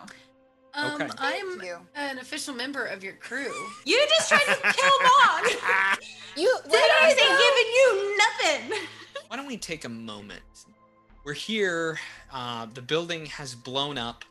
Um, 0.74 1.01
Okay. 1.03 1.09
I'm 1.18 1.61
an 1.95 2.18
official 2.18 2.53
member 2.55 2.84
of 2.84 3.05
your 3.05 3.14
crew. 3.14 3.53
you 3.84 4.05
just 4.09 4.28
tried 4.28 4.40
to 4.47 4.72
kill 4.72 4.99
mog 5.03 5.45
You 6.36 6.53
did 6.64 6.74
i 6.74 7.09
ain't 7.11 7.18
giving 7.47 7.70
you 7.78 8.18
nothing 8.24 8.88
Why 9.28 9.36
don't 9.36 9.47
we 9.47 9.57
take 9.57 9.84
a 9.84 9.88
moment? 9.88 10.42
We're 11.24 11.32
here. 11.32 11.99
Uh, 12.32 12.66
the 12.74 12.82
building 12.82 13.26
has 13.26 13.55
blown 13.55 13.97
up. 13.99 14.24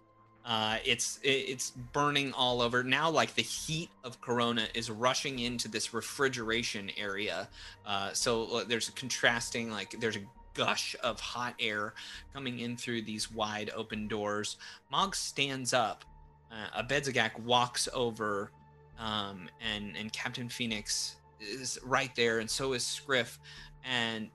Uh, 0.46 0.78
it's 0.84 1.20
it's 1.24 1.72
burning 1.72 2.34
all 2.34 2.62
over 2.62 2.84
now. 2.84 3.10
Like 3.10 3.34
the 3.36 3.42
heat 3.42 3.90
of 4.04 4.20
Corona 4.20 4.68
is 4.74 4.92
rushing 4.92 5.40
into 5.40 5.70
this 5.70 5.94
refrigeration 5.94 6.92
area. 6.98 7.48
Uh, 7.86 8.12
so 8.12 8.58
uh, 8.58 8.64
there's 8.66 8.90
a 8.90 8.92
contrasting 8.92 9.72
like 9.72 9.96
there's 10.00 10.18
a 10.18 10.24
gush 10.54 10.96
of 11.02 11.20
hot 11.20 11.56
air 11.60 11.94
coming 12.34 12.60
in 12.60 12.76
through 12.76 13.04
these 13.04 13.32
wide 13.32 13.72
open 13.76 14.08
doors. 14.08 14.58
Mog 14.92 15.16
stands 15.16 15.74
up. 15.74 16.04
Uh, 16.52 16.84
Abedzagak 16.84 17.40
walks 17.40 17.88
over, 17.94 18.52
um, 19.00 19.50
and 19.62 19.96
and 19.96 20.12
Captain 20.12 20.50
Phoenix 20.50 21.16
is 21.40 21.80
right 21.84 22.14
there, 22.16 22.40
and 22.40 22.50
so 22.50 22.74
is 22.74 22.86
Scriff. 22.86 23.40
And 23.84 24.30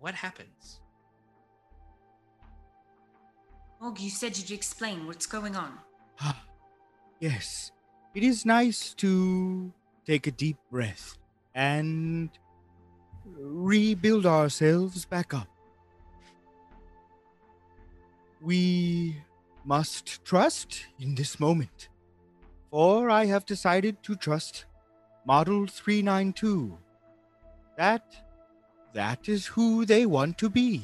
what 0.00 0.14
happens? 0.14 0.80
Mog 3.84 4.00
you 4.00 4.08
said 4.08 4.36
you'd 4.38 4.50
explain 4.50 5.06
what's 5.06 5.26
going 5.26 5.54
on 5.54 5.78
ah, 6.22 6.42
yes, 7.20 7.72
it 8.14 8.22
is 8.22 8.46
nice 8.46 8.94
to 8.94 9.72
take 10.06 10.26
a 10.26 10.30
deep 10.30 10.56
breath 10.70 11.18
and 11.54 12.30
rebuild 13.26 14.26
ourselves 14.26 15.04
back 15.04 15.34
up. 15.34 15.48
We 18.40 19.16
must 19.64 20.24
trust 20.24 20.86
in 21.00 21.14
this 21.14 21.40
moment, 21.40 21.88
for 22.70 23.08
I 23.08 23.26
have 23.26 23.46
decided 23.46 24.02
to 24.02 24.16
trust 24.16 24.66
Model 25.26 25.66
392. 25.66 26.76
That, 27.78 28.04
that 28.92 29.28
is 29.28 29.46
who 29.46 29.84
they 29.84 30.04
want 30.06 30.38
to 30.38 30.50
be, 30.50 30.82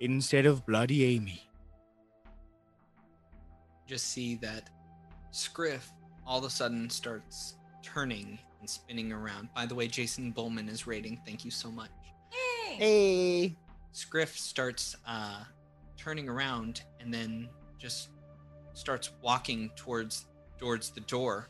instead 0.00 0.44
of 0.44 0.66
Bloody 0.66 1.04
Amy. 1.04 1.43
Just 3.86 4.08
see 4.08 4.36
that 4.36 4.70
Scriff 5.30 5.90
all 6.26 6.38
of 6.38 6.44
a 6.44 6.50
sudden 6.50 6.88
starts 6.88 7.54
turning 7.82 8.38
and 8.60 8.68
spinning 8.68 9.12
around. 9.12 9.48
By 9.54 9.66
the 9.66 9.74
way, 9.74 9.88
Jason 9.88 10.30
Bullman 10.30 10.68
is 10.68 10.86
rating. 10.86 11.20
Thank 11.26 11.44
you 11.44 11.50
so 11.50 11.70
much. 11.70 11.90
Yay. 12.32 12.76
Hey. 12.76 13.56
Scriff 13.92 14.36
starts 14.36 14.96
uh, 15.06 15.44
turning 15.96 16.28
around 16.28 16.82
and 17.00 17.12
then 17.12 17.48
just 17.78 18.08
starts 18.72 19.10
walking 19.22 19.70
towards 19.76 20.26
towards 20.58 20.90
the 20.90 21.00
door 21.02 21.48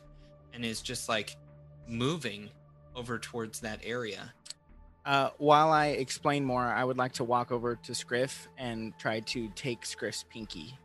and 0.53 0.65
is 0.65 0.81
just 0.81 1.07
like 1.09 1.35
moving 1.87 2.49
over 2.95 3.17
towards 3.17 3.59
that 3.61 3.79
area. 3.83 4.33
Uh, 5.05 5.29
while 5.37 5.71
I 5.71 5.87
explain 5.87 6.43
more, 6.43 6.63
I 6.63 6.83
would 6.83 6.97
like 6.97 7.13
to 7.13 7.23
walk 7.23 7.51
over 7.51 7.75
to 7.75 7.93
Scriff 7.93 8.47
and 8.57 8.97
try 8.97 9.19
to 9.21 9.49
take 9.55 9.85
Scriff's 9.85 10.25
pinky. 10.29 10.77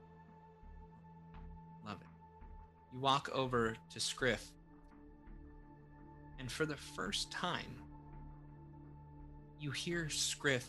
You 2.93 3.01
walk 3.01 3.29
over 3.33 3.77
to 3.93 4.01
Scriff, 4.01 4.53
and 6.39 6.51
for 6.51 6.67
the 6.67 6.77
first 6.77 7.31
time, 7.31 7.77
you 9.61 9.71
hear 9.71 10.09
Scriff 10.09 10.69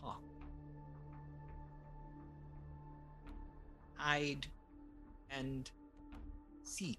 talk. 0.00 0.22
Hide 3.94 4.46
and 5.30 5.70
seek. 6.62 6.98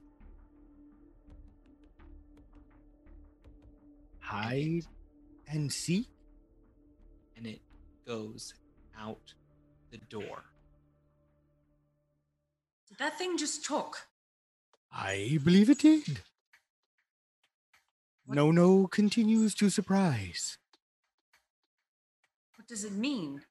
Hide 4.20 4.86
and 5.48 5.72
seek. 5.72 6.08
and 7.38 7.46
it 7.46 7.62
goes 8.08 8.54
out 9.00 9.34
the 9.92 9.98
door. 9.98 10.44
Did 12.88 12.98
that 13.00 13.18
thing 13.18 13.38
just 13.38 13.66
talk 13.66 14.08
I 14.98 15.40
believe 15.44 15.70
it 15.70 15.80
did. 15.80 16.22
What- 18.26 18.36
No, 18.36 18.50
no 18.52 18.88
continues 18.88 19.54
to 19.56 19.70
surprise. 19.70 20.58
what 22.56 22.68
does 22.68 22.84
it 22.86 22.94
mean 22.94 23.44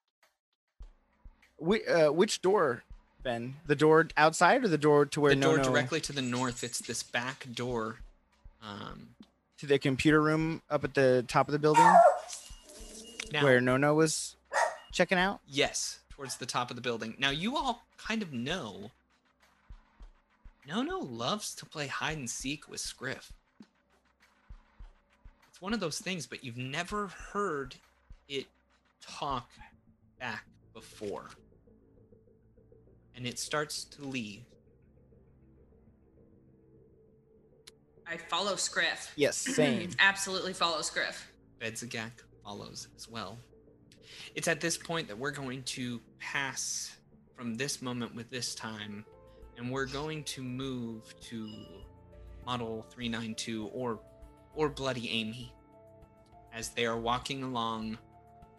Wh- 1.64 1.87
uh, 1.89 2.09
which 2.11 2.43
door, 2.43 2.82
Ben? 3.22 3.57
The 3.66 3.76
door 3.76 4.09
outside 4.16 4.64
or 4.64 4.68
the 4.68 4.78
door 4.78 5.07
to 5.07 5.20
where 5.20 5.35
the 5.35 5.41
door 5.41 5.57
no, 5.59 5.62
no, 5.62 5.68
directly 5.68 6.01
to 6.03 6.12
the 6.12 6.22
north. 6.22 6.64
It's 6.64 6.78
this 6.80 7.03
back 7.03 7.47
door. 7.53 8.01
Um, 8.62 9.14
to 9.59 9.66
the 9.66 9.78
computer 9.78 10.20
room 10.20 10.62
up 10.70 10.82
at 10.85 10.95
the 10.95 11.24
top 11.28 11.47
of 11.49 11.53
the 11.53 11.59
building 11.59 11.93
now, 13.32 13.45
where 13.45 13.61
Nono 13.61 13.95
was 13.95 14.35
checking 14.93 15.18
out? 15.18 15.41
yes, 15.47 16.01
towards 16.11 16.37
the 16.39 16.47
top 16.47 16.70
of 16.70 16.76
the 16.76 16.82
building. 16.82 17.14
Now 17.18 17.30
you 17.30 17.57
all 17.57 17.85
kind 17.99 18.20
of 18.22 18.32
know. 18.32 18.91
Nono 20.67 20.99
loves 20.99 21.55
to 21.57 21.67
play 21.67 21.87
hide 21.87 22.17
and 22.17 22.29
seek 22.29 22.69
with 22.69 22.81
Scriff. 22.81 23.33
it's 25.49 25.61
one 25.61 25.75
of 25.75 25.81
those 25.81 25.99
things, 25.99 26.27
but 26.27 26.43
you've 26.43 26.57
never 26.57 27.09
heard 27.33 27.75
it 28.29 28.47
talk 29.03 29.49
back 30.19 30.47
before. 30.73 31.29
And 33.15 33.27
it 33.27 33.39
starts 33.39 33.85
to 33.85 34.03
leave. 34.05 34.43
I 38.07 38.17
follow 38.17 38.57
Scriff. 38.57 39.12
Yes, 39.17 39.37
same. 39.55 39.91
Absolutely 39.99 40.53
follow 40.53 40.83
Scriff. 40.83 41.31
Bedzagak 41.61 42.11
follows 42.43 42.89
as 42.97 43.09
well. 43.09 43.39
It's 44.35 44.49
at 44.49 44.61
this 44.61 44.77
point 44.77 45.09
that 45.09 45.19
we're 45.19 45.31
going 45.31 45.62
to 45.62 46.01
pass 46.19 46.97
from 47.37 47.55
this 47.55 47.81
moment 47.81 48.15
with 48.15 48.31
this 48.31 48.55
time, 48.55 49.05
and 49.57 49.71
we're 49.71 49.87
going 49.87 50.25
to 50.25 50.43
move 50.43 51.15
to 51.21 51.51
Model 52.47 52.87
392 52.91 53.69
or 53.73 54.01
or 54.55 54.69
Bloody 54.69 55.11
Amy. 55.11 55.53
As 56.53 56.69
they 56.69 56.87
are 56.87 56.99
walking 56.99 57.43
along, 57.43 57.99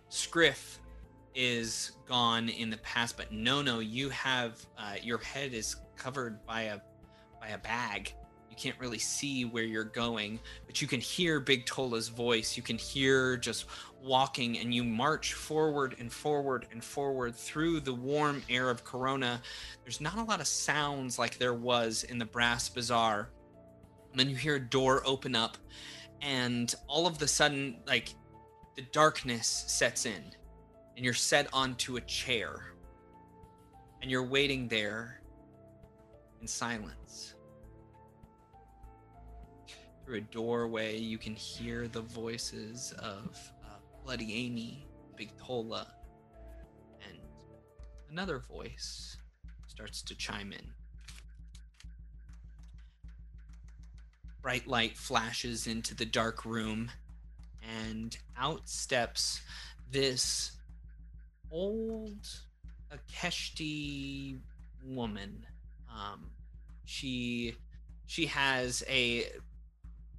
Scriff 0.09 0.79
is 1.33 1.91
gone 2.05 2.49
in 2.49 2.69
the 2.69 2.77
past, 2.77 3.15
but 3.15 3.31
no, 3.31 3.61
no, 3.61 3.79
you 3.79 4.09
have 4.09 4.65
uh, 4.77 4.95
your 5.01 5.17
head 5.19 5.53
is 5.53 5.77
covered 5.95 6.45
by 6.45 6.63
a 6.63 6.79
by 7.39 7.49
a 7.49 7.57
bag. 7.57 8.13
You 8.55 8.61
can't 8.71 8.79
really 8.79 8.99
see 8.99 9.43
where 9.43 9.65
you're 9.65 9.83
going, 9.83 10.39
but 10.65 10.81
you 10.81 10.87
can 10.87 11.01
hear 11.01 11.41
Big 11.41 11.65
Tola's 11.65 12.07
voice. 12.07 12.55
You 12.55 12.63
can 12.63 12.77
hear 12.77 13.35
just 13.35 13.65
walking, 14.01 14.59
and 14.59 14.73
you 14.73 14.81
march 14.81 15.33
forward 15.33 15.95
and 15.99 16.09
forward 16.09 16.65
and 16.71 16.81
forward 16.81 17.35
through 17.35 17.81
the 17.81 17.93
warm 17.93 18.41
air 18.49 18.69
of 18.69 18.85
Corona. 18.85 19.41
There's 19.83 19.99
not 19.99 20.17
a 20.17 20.23
lot 20.23 20.39
of 20.39 20.47
sounds 20.47 21.19
like 21.19 21.37
there 21.37 21.53
was 21.53 22.03
in 22.03 22.17
the 22.17 22.25
Brass 22.25 22.69
Bazaar. 22.69 23.29
And 24.11 24.19
then 24.19 24.29
you 24.29 24.37
hear 24.37 24.55
a 24.55 24.59
door 24.59 25.01
open 25.05 25.35
up, 25.35 25.57
and 26.21 26.73
all 26.87 27.07
of 27.07 27.19
the 27.19 27.27
sudden, 27.27 27.81
like 27.85 28.15
the 28.77 28.83
darkness 28.93 29.65
sets 29.67 30.05
in, 30.05 30.23
and 30.95 31.03
you're 31.03 31.13
set 31.13 31.49
onto 31.51 31.97
a 31.97 32.01
chair, 32.01 32.73
and 34.01 34.09
you're 34.09 34.23
waiting 34.23 34.69
there 34.69 35.19
in 36.39 36.47
silence. 36.47 37.34
Through 40.05 40.17
a 40.17 40.21
doorway, 40.21 40.97
you 40.99 41.17
can 41.17 41.33
hear 41.33 41.87
the 41.87 42.01
voices 42.01 42.93
of 42.99 43.35
uh, 43.63 43.77
Bloody 44.03 44.35
Amy, 44.35 44.85
Big 45.15 45.35
Tola, 45.35 45.87
and 47.09 47.17
another 48.11 48.37
voice 48.37 49.17
starts 49.65 50.03
to 50.03 50.15
chime 50.15 50.53
in. 50.53 50.67
Bright 54.43 54.67
light 54.67 54.95
flashes 54.95 55.65
into 55.65 55.95
the 55.95 56.05
dark 56.05 56.45
room, 56.45 56.91
and 57.83 58.15
out 58.37 58.69
steps 58.69 59.41
this 59.89 60.51
old 61.49 62.27
Ikeshti 62.93 64.37
woman. 64.83 65.47
Um, 65.91 66.29
she 66.83 67.55
she 68.05 68.27
has 68.27 68.83
a 68.87 69.31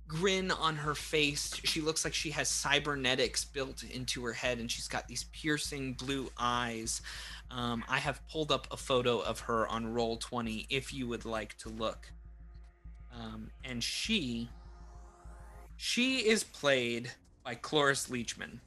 grin 0.09 0.51
on 0.51 0.77
her 0.77 0.95
face. 0.95 1.55
She 1.65 1.81
looks 1.81 2.05
like 2.05 2.15
she 2.15 2.31
has 2.31 2.49
cybernetics 2.49 3.45
built 3.45 3.83
into 3.83 4.25
her 4.25 4.33
head, 4.33 4.59
and 4.59 4.71
she's 4.71 4.89
got 4.89 5.09
these 5.09 5.25
piercing 5.33 5.95
blue 5.95 6.31
eyes. 6.39 7.03
Um, 7.51 7.85
I 7.89 7.99
have 7.99 8.21
pulled 8.29 8.51
up 8.53 8.67
a 8.71 8.77
photo 8.77 9.21
of 9.21 9.41
her 9.41 9.67
on 9.69 9.95
Roll20 9.95 10.67
if 10.71 10.93
you 10.93 11.07
would 11.09 11.25
like 11.25 11.57
to 11.59 11.69
look. 11.69 12.11
Um, 13.15 13.51
and 13.65 13.83
she, 13.83 14.49
she 15.77 16.19
is 16.19 16.45
played 16.45 17.11
by 17.45 17.55
Cloris 17.55 18.09
Leachman. 18.09 18.59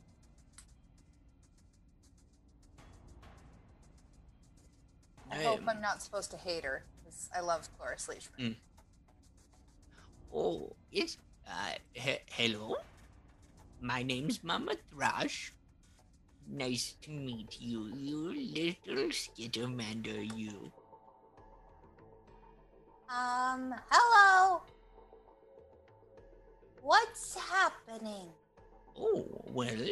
I 5.32 5.36
hope 5.44 5.62
I'm 5.68 5.82
not 5.82 6.02
supposed 6.02 6.32
to 6.32 6.38
hate 6.38 6.64
her 6.64 6.84
because 7.04 7.30
I 7.36 7.42
love 7.42 7.68
Cloris 7.78 8.10
Leachman. 8.12 8.56
Oh, 10.34 10.76
yes. 10.92 11.18
Uh, 11.50 11.72
he- 11.94 12.20
hello. 12.32 12.76
My 13.82 14.04
name's 14.04 14.44
Mama 14.50 14.74
Thrush. 14.92 15.52
Nice 16.48 16.96
to 17.02 17.12
meet 17.12 17.58
you, 17.60 17.92
you 17.96 18.34
little 18.88 19.10
skittermander, 19.10 20.36
you. 20.36 20.72
Um, 23.10 23.74
hello. 23.90 24.62
What's 26.82 27.36
happening? 27.38 28.30
Oh, 28.98 29.26
well, 29.54 29.88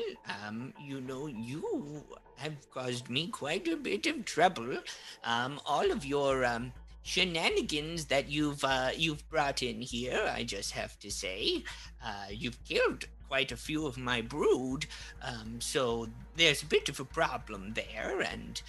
um, 0.45 0.74
you 0.84 0.99
know, 1.01 1.28
you 1.28 2.03
have 2.38 2.70
caused 2.72 3.10
me 3.10 3.28
quite 3.28 3.68
a 3.68 3.76
bit 3.76 4.05
of 4.08 4.26
trouble. 4.26 4.78
Um, 5.24 5.60
all 5.66 5.91
of 5.91 6.05
your, 6.05 6.43
um, 6.43 6.74
shenanigans 7.08 8.05
that 8.05 8.30
you've, 8.30 8.64
uh, 8.66 8.89
you've 8.95 9.28
brought 9.30 9.64
in 9.64 9.80
here, 9.82 10.30
I 10.36 10.43
just 10.43 10.74
have 10.74 10.99
to 10.99 11.10
say. 11.10 11.64
Uh, 12.03 12.26
you've 12.30 12.62
killed 12.66 13.05
quite 13.30 13.53
a 13.53 13.58
few 13.58 13.88
of 13.88 13.97
my 13.97 14.20
brood, 14.22 14.86
um, 15.24 15.62
so 15.62 16.10
there's 16.36 16.64
a 16.64 16.66
bit 16.66 16.89
of 16.89 16.99
a 16.99 17.05
problem 17.05 17.74
there, 17.74 18.20
and 18.30 18.62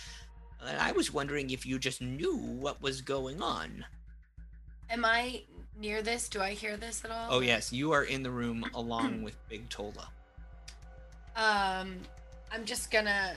uh, 0.62 0.72
I 0.78 0.93
was 0.93 1.12
wondering 1.12 1.51
if 1.51 1.66
you 1.66 1.80
just 1.80 2.01
knew 2.01 2.36
what 2.36 2.80
was 2.80 3.01
going 3.01 3.43
on. 3.43 3.84
Am 4.89 5.05
I 5.05 5.43
near 5.76 6.01
this? 6.01 6.28
Do 6.28 6.41
I 6.41 6.53
hear 6.53 6.76
this 6.76 7.05
at 7.05 7.11
all? 7.11 7.26
Oh 7.30 7.41
yes, 7.41 7.72
you 7.72 7.91
are 7.91 8.05
in 8.05 8.22
the 8.22 8.30
room 8.30 8.64
along 8.72 9.22
with 9.22 9.36
Big 9.49 9.68
Tola. 9.68 10.09
Um, 11.34 11.97
I'm 12.53 12.64
just 12.64 12.93
gonna 12.93 13.34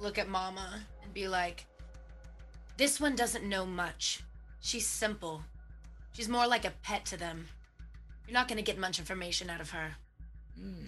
look 0.00 0.18
at 0.18 0.28
Mama 0.28 0.80
and 1.02 1.14
be 1.14 1.28
like, 1.28 1.64
this 2.78 3.00
one 3.00 3.16
doesn't 3.16 3.44
know 3.44 3.66
much. 3.66 4.22
She's 4.60 4.86
simple. 4.86 5.42
She's 6.12 6.28
more 6.28 6.46
like 6.46 6.64
a 6.64 6.72
pet 6.82 7.04
to 7.06 7.16
them. 7.16 7.48
You're 8.26 8.34
not 8.34 8.48
gonna 8.48 8.62
get 8.62 8.78
much 8.78 8.98
information 8.98 9.50
out 9.50 9.60
of 9.60 9.70
her. 9.70 9.96
Hmm. 10.58 10.86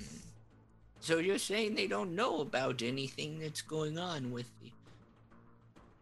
So 1.01 1.19
you're 1.19 1.39
saying 1.39 1.75
they 1.75 1.89
don't 1.89 2.15
know 2.15 2.41
about 2.41 2.81
anything 2.83 3.41
that's 3.41 3.63
going 3.63 3.99
on 3.99 4.31
with 4.31 4.47
the. 4.61 4.71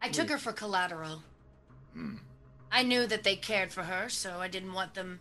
I 0.02 0.10
took 0.10 0.28
her 0.28 0.38
for 0.38 0.52
collateral. 0.52 1.22
Hmm. 1.94 2.16
I 2.70 2.82
knew 2.82 3.06
that 3.06 3.24
they 3.24 3.36
cared 3.36 3.72
for 3.72 3.84
her, 3.84 4.10
so 4.10 4.40
I 4.40 4.48
didn't 4.48 4.74
want 4.74 4.94
them 4.94 5.20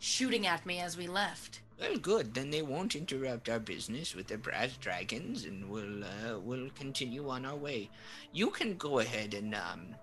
shooting 0.00 0.46
at 0.46 0.66
me 0.66 0.80
as 0.80 0.96
we 0.96 1.06
left. 1.06 1.60
Well, 1.80 1.96
good. 1.96 2.34
Then 2.34 2.50
they 2.50 2.60
won't 2.60 2.94
interrupt 2.94 3.48
our 3.48 3.58
business 3.58 4.14
with 4.14 4.26
the 4.26 4.36
brass 4.36 4.76
dragons, 4.76 5.46
and 5.46 5.70
we'll 5.70 6.04
uh, 6.04 6.38
we'll 6.38 6.68
continue 6.70 7.30
on 7.30 7.46
our 7.46 7.56
way. 7.56 7.88
You 8.32 8.50
can 8.50 8.76
go 8.76 8.98
ahead 8.98 9.32
and 9.32 9.54
um, 9.54 9.94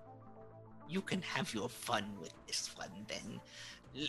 you 0.88 1.00
can 1.00 1.22
have 1.22 1.54
your 1.54 1.68
fun 1.68 2.04
with 2.20 2.34
this 2.48 2.70
one 2.76 3.06
then. 3.06 3.40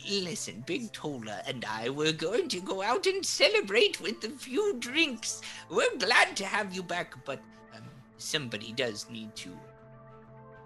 Listen, 0.10 0.64
Big 0.66 0.92
Tola 0.92 1.42
and 1.48 1.64
I 1.64 1.90
were 1.90 2.12
going 2.12 2.50
to 2.50 2.60
go 2.60 2.82
out 2.82 3.06
and 3.06 3.26
celebrate 3.26 4.02
with 4.02 4.24
a 4.24 4.30
few 4.30 4.76
drinks. 4.80 5.42
We're 5.70 5.98
glad 5.98 6.36
to 6.38 6.46
have 6.46 6.74
you 6.76 6.84
back, 6.84 7.14
but 7.24 7.40
um, 7.76 7.84
somebody 8.18 8.74
does 8.74 9.08
need 9.10 9.36
to 9.38 9.50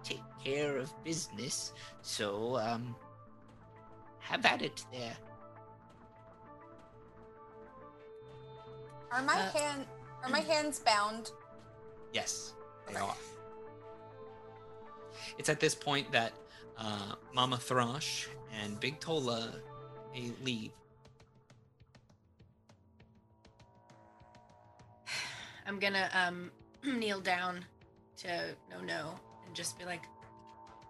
take 0.03 0.23
care 0.43 0.77
of 0.77 0.91
business. 1.03 1.73
So 2.01 2.57
um, 2.57 2.95
have 4.19 4.45
at 4.45 4.61
it 4.61 4.85
there. 4.91 5.15
Are 9.13 9.21
my 9.21 9.35
Uh, 9.37 9.51
hand 9.51 9.85
are 10.23 10.29
my 10.29 10.39
hands 10.39 10.79
bound? 10.79 11.31
Yes, 12.13 12.53
they 12.87 12.95
Okay. 12.95 13.01
are. 13.03 13.15
It's 15.37 15.49
at 15.49 15.59
this 15.59 15.75
point 15.75 16.11
that 16.11 16.33
uh, 16.77 17.13
Mama 17.31 17.57
Thrush 17.57 18.27
and 18.51 18.79
Big 18.79 18.99
Tola 18.99 19.53
they 20.13 20.31
leave. 20.41 20.71
I'm 25.67 25.77
gonna 25.79 26.09
um 26.13 26.51
kneel 26.83 27.21
down 27.21 27.63
to 28.17 28.55
no 28.71 28.81
no 28.81 29.13
and 29.45 29.55
just 29.55 29.77
be 29.77 29.85
like, 29.85 30.03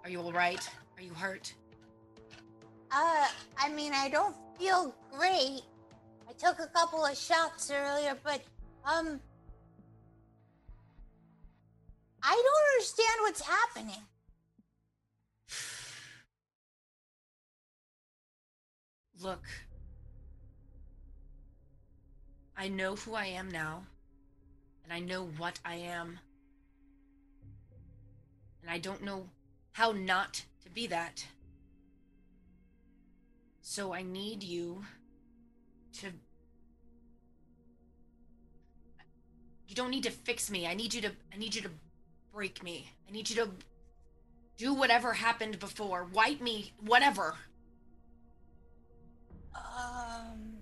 Are 0.03 0.09
you 0.09 0.19
alright? 0.21 0.65
Are 0.97 1.03
you 1.03 1.13
hurt? 1.13 1.53
Uh, 2.91 3.27
I 3.57 3.69
mean, 3.69 3.91
I 3.93 4.07
don't 4.07 4.35
feel 4.57 4.93
great. 5.11 5.63
I 6.27 6.33
took 6.33 6.59
a 6.59 6.67
couple 6.67 7.05
of 7.05 7.17
shots 7.17 7.71
earlier, 7.71 8.17
but, 8.23 8.41
um. 8.85 9.19
I 12.21 12.31
don't 12.31 12.73
understand 12.75 13.17
what's 13.21 13.41
happening. 13.41 14.03
Look. 19.21 19.43
I 22.55 22.69
know 22.69 22.95
who 22.95 23.15
I 23.15 23.25
am 23.25 23.51
now. 23.51 23.83
And 24.83 24.93
I 24.93 24.99
know 24.99 25.25
what 25.37 25.59
I 25.65 25.75
am. 25.75 26.19
And 28.61 28.71
I 28.71 28.77
don't 28.77 29.03
know 29.03 29.27
how 29.73 29.91
not 29.91 30.43
to 30.63 30.69
be 30.69 30.87
that. 30.87 31.25
So 33.61 33.93
I 33.93 34.03
need 34.03 34.43
you 34.43 34.85
to. 35.99 36.07
You 39.67 39.75
don't 39.75 39.89
need 39.89 40.03
to 40.03 40.11
fix 40.11 40.51
me. 40.51 40.67
I 40.67 40.73
need 40.73 40.93
you 40.93 41.01
to. 41.01 41.11
I 41.33 41.37
need 41.37 41.55
you 41.55 41.61
to 41.63 41.69
break 42.31 42.63
me. 42.63 42.89
I 43.07 43.11
need 43.11 43.29
you 43.29 43.35
to 43.37 43.49
do 44.57 44.73
whatever 44.73 45.13
happened 45.13 45.59
before. 45.59 46.07
Wipe 46.13 46.41
me. 46.41 46.73
Whatever. 46.81 47.35
Um. 49.55 50.57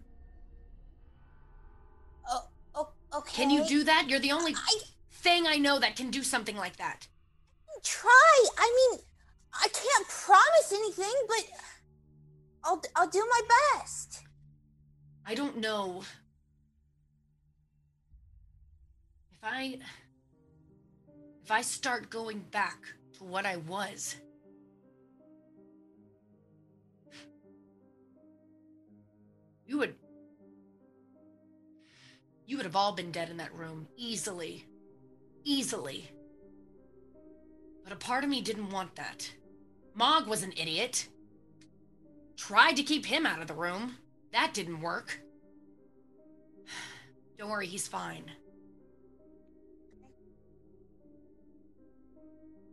Oh, 2.29 2.43
oh, 2.75 2.89
okay. 3.13 3.43
Can 3.43 3.49
you 3.49 3.65
do 3.65 3.83
that? 3.83 4.05
You're 4.07 4.19
the 4.19 4.31
only 4.31 4.53
I 4.55 4.79
thing 5.11 5.45
I 5.47 5.57
know 5.57 5.79
that 5.79 5.95
can 5.95 6.09
do 6.09 6.23
something 6.23 6.57
like 6.57 6.77
that. 6.77 7.07
try. 7.83 8.45
I 8.57 8.89
mean, 8.91 8.99
I 9.53 9.67
can't 9.67 10.07
promise 10.07 10.71
anything, 10.73 11.13
but 11.27 11.45
I'll 12.63 12.81
I'll 12.95 13.09
do 13.09 13.25
my 13.29 13.41
best. 13.77 14.23
I 15.31 15.33
don't 15.33 15.59
know. 15.59 16.03
If 19.31 19.37
I. 19.41 19.77
If 21.41 21.49
I 21.49 21.61
start 21.61 22.09
going 22.09 22.39
back 22.51 22.79
to 23.17 23.23
what 23.23 23.45
I 23.45 23.55
was. 23.55 24.17
You 29.65 29.77
would. 29.77 29.95
You 32.45 32.57
would 32.57 32.65
have 32.65 32.75
all 32.75 32.91
been 32.91 33.13
dead 33.13 33.29
in 33.29 33.37
that 33.37 33.55
room. 33.55 33.87
Easily. 33.95 34.65
Easily. 35.45 36.11
But 37.85 37.93
a 37.93 37.95
part 37.95 38.25
of 38.25 38.29
me 38.29 38.41
didn't 38.41 38.69
want 38.69 38.97
that. 38.97 39.31
Mog 39.93 40.27
was 40.27 40.43
an 40.43 40.51
idiot. 40.57 41.07
Tried 42.35 42.75
to 42.75 42.83
keep 42.83 43.05
him 43.05 43.25
out 43.25 43.39
of 43.39 43.47
the 43.47 43.53
room. 43.53 43.95
That 44.33 44.53
didn't 44.53 44.81
work. 44.81 45.19
Don't 47.37 47.49
worry, 47.49 47.67
he's 47.67 47.87
fine. 47.87 48.25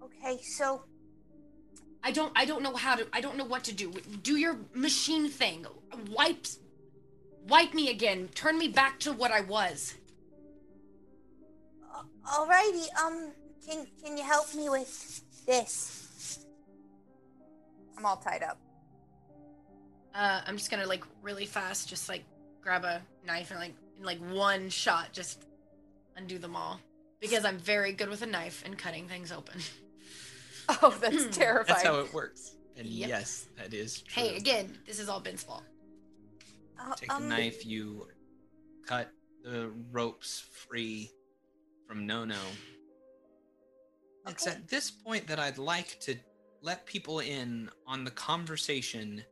Okay, 0.02 0.42
so 0.42 0.82
I 2.02 2.10
don't 2.12 2.32
I 2.36 2.44
don't 2.44 2.62
know 2.62 2.74
how 2.74 2.96
to 2.96 3.06
I 3.12 3.20
don't 3.20 3.36
know 3.36 3.44
what 3.44 3.64
to 3.64 3.74
do. 3.74 3.92
Do 4.22 4.36
your 4.36 4.56
machine 4.74 5.28
thing. 5.28 5.66
Wipe 6.10 6.46
wipe 7.48 7.72
me 7.74 7.90
again. 7.90 8.28
Turn 8.34 8.58
me 8.58 8.68
back 8.68 8.98
to 9.00 9.12
what 9.12 9.30
I 9.30 9.40
was. 9.42 9.94
uh, 11.94 12.02
alrighty. 12.26 12.86
Um, 13.02 13.32
can 13.66 13.86
can 14.02 14.16
you 14.16 14.24
help 14.24 14.54
me 14.54 14.68
with 14.68 15.22
this? 15.46 16.44
I'm 17.96 18.04
all 18.06 18.16
tied 18.16 18.42
up. 18.42 18.58
Uh 20.18 20.40
I'm 20.46 20.56
just 20.56 20.70
gonna 20.70 20.86
like 20.86 21.04
really 21.22 21.46
fast 21.46 21.88
just 21.88 22.08
like 22.08 22.24
grab 22.60 22.84
a 22.84 23.00
knife 23.24 23.50
and 23.52 23.60
like 23.60 23.74
in 23.98 24.04
like 24.04 24.18
one 24.32 24.68
shot 24.68 25.12
just 25.12 25.44
undo 26.16 26.38
them 26.38 26.56
all. 26.56 26.80
Because 27.20 27.44
I'm 27.44 27.58
very 27.58 27.92
good 27.92 28.08
with 28.08 28.22
a 28.22 28.26
knife 28.26 28.62
and 28.66 28.76
cutting 28.76 29.08
things 29.08 29.32
open. 29.32 29.60
Oh, 30.82 30.94
that's 31.00 31.34
terrifying. 31.34 31.66
That's 31.66 31.82
how 31.82 32.00
it 32.00 32.12
works. 32.12 32.54
And 32.76 32.86
Yep. 32.86 33.08
yes, 33.08 33.46
that 33.56 33.72
is 33.72 34.02
true. 34.02 34.22
Hey, 34.22 34.36
again, 34.36 34.76
this 34.86 34.98
is 35.00 35.08
all 35.08 35.18
Ben's 35.18 35.42
fault. 35.42 35.64
Uh, 36.78 36.94
Take 36.94 37.08
the 37.08 37.14
um, 37.16 37.28
knife, 37.28 37.64
you 37.64 38.06
cut 38.86 39.10
the 39.42 39.72
ropes 39.90 40.40
free 40.68 41.10
from 41.86 42.06
No 42.06 42.26
It's 44.26 44.46
Okay. 44.46 44.56
at 44.56 44.68
this 44.68 44.90
point 44.90 45.26
that 45.26 45.38
I'd 45.40 45.58
like 45.58 45.98
to 46.00 46.16
let 46.60 46.84
people 46.84 47.20
in 47.20 47.70
on 47.86 48.04
the 48.04 48.10
conversation. 48.10 49.24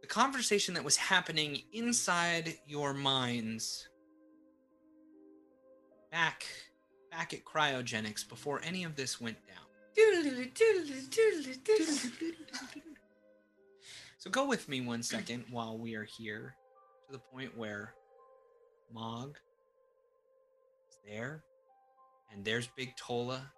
The 0.00 0.06
conversation 0.06 0.74
that 0.74 0.84
was 0.84 0.96
happening 0.96 1.62
inside 1.72 2.54
your 2.66 2.94
minds 2.94 3.88
back 6.10 6.44
back 7.10 7.34
at 7.34 7.44
cryogenics 7.44 8.28
before 8.28 8.60
any 8.64 8.84
of 8.84 8.96
this 8.96 9.20
went 9.20 9.36
down. 9.46 9.56
So 14.18 14.30
go 14.30 14.46
with 14.46 14.68
me 14.68 14.80
one 14.82 15.02
second 15.02 15.44
while 15.50 15.78
we 15.78 15.94
are 15.94 16.04
here 16.04 16.54
to 17.06 17.12
the 17.12 17.18
point 17.18 17.56
where 17.56 17.94
Mog 18.92 19.36
is 20.90 20.98
there, 21.06 21.42
and 22.30 22.44
there's 22.44 22.68
Big 22.76 22.94
Tola 22.96 23.50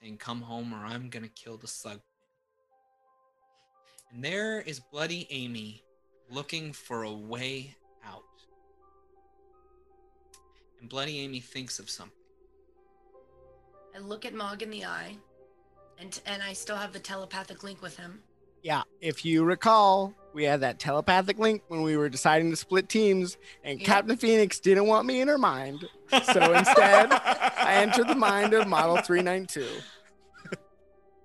saying, 0.00 0.16
Come 0.18 0.42
home 0.42 0.74
or 0.74 0.84
I'm 0.84 1.08
gonna 1.08 1.28
kill 1.28 1.56
the 1.56 1.68
slug. 1.68 2.00
And 4.12 4.24
there 4.24 4.60
is 4.60 4.80
Bloody 4.80 5.26
Amy 5.30 5.82
looking 6.30 6.72
for 6.72 7.02
a 7.02 7.12
way 7.12 7.76
out. 8.04 8.22
And 10.80 10.88
Bloody 10.88 11.18
Amy 11.20 11.40
thinks 11.40 11.78
of 11.78 11.90
something. 11.90 12.12
I 13.94 13.98
look 13.98 14.24
at 14.24 14.34
Mog 14.34 14.62
in 14.62 14.70
the 14.70 14.84
eye, 14.84 15.16
and 15.98 16.20
and 16.26 16.42
I 16.42 16.52
still 16.52 16.76
have 16.76 16.92
the 16.92 16.98
telepathic 16.98 17.62
link 17.64 17.80
with 17.80 17.96
him. 17.96 18.20
Yeah, 18.62 18.82
if 19.00 19.24
you 19.24 19.44
recall, 19.44 20.12
we 20.34 20.44
had 20.44 20.60
that 20.60 20.78
telepathic 20.78 21.38
link 21.38 21.62
when 21.68 21.82
we 21.82 21.96
were 21.96 22.08
deciding 22.08 22.50
to 22.50 22.56
split 22.56 22.88
teams, 22.88 23.38
and 23.64 23.80
Yeah. 23.80 23.86
Captain 23.86 24.16
Phoenix 24.16 24.60
didn't 24.60 24.86
want 24.86 25.06
me 25.06 25.20
in 25.20 25.28
her 25.28 25.38
mind. 25.38 25.86
So 26.10 26.52
instead, 26.52 27.12
I 27.12 27.74
entered 27.82 28.08
the 28.08 28.14
mind 28.14 28.52
of 28.54 28.66
Model 28.68 28.98
392. 28.98 29.66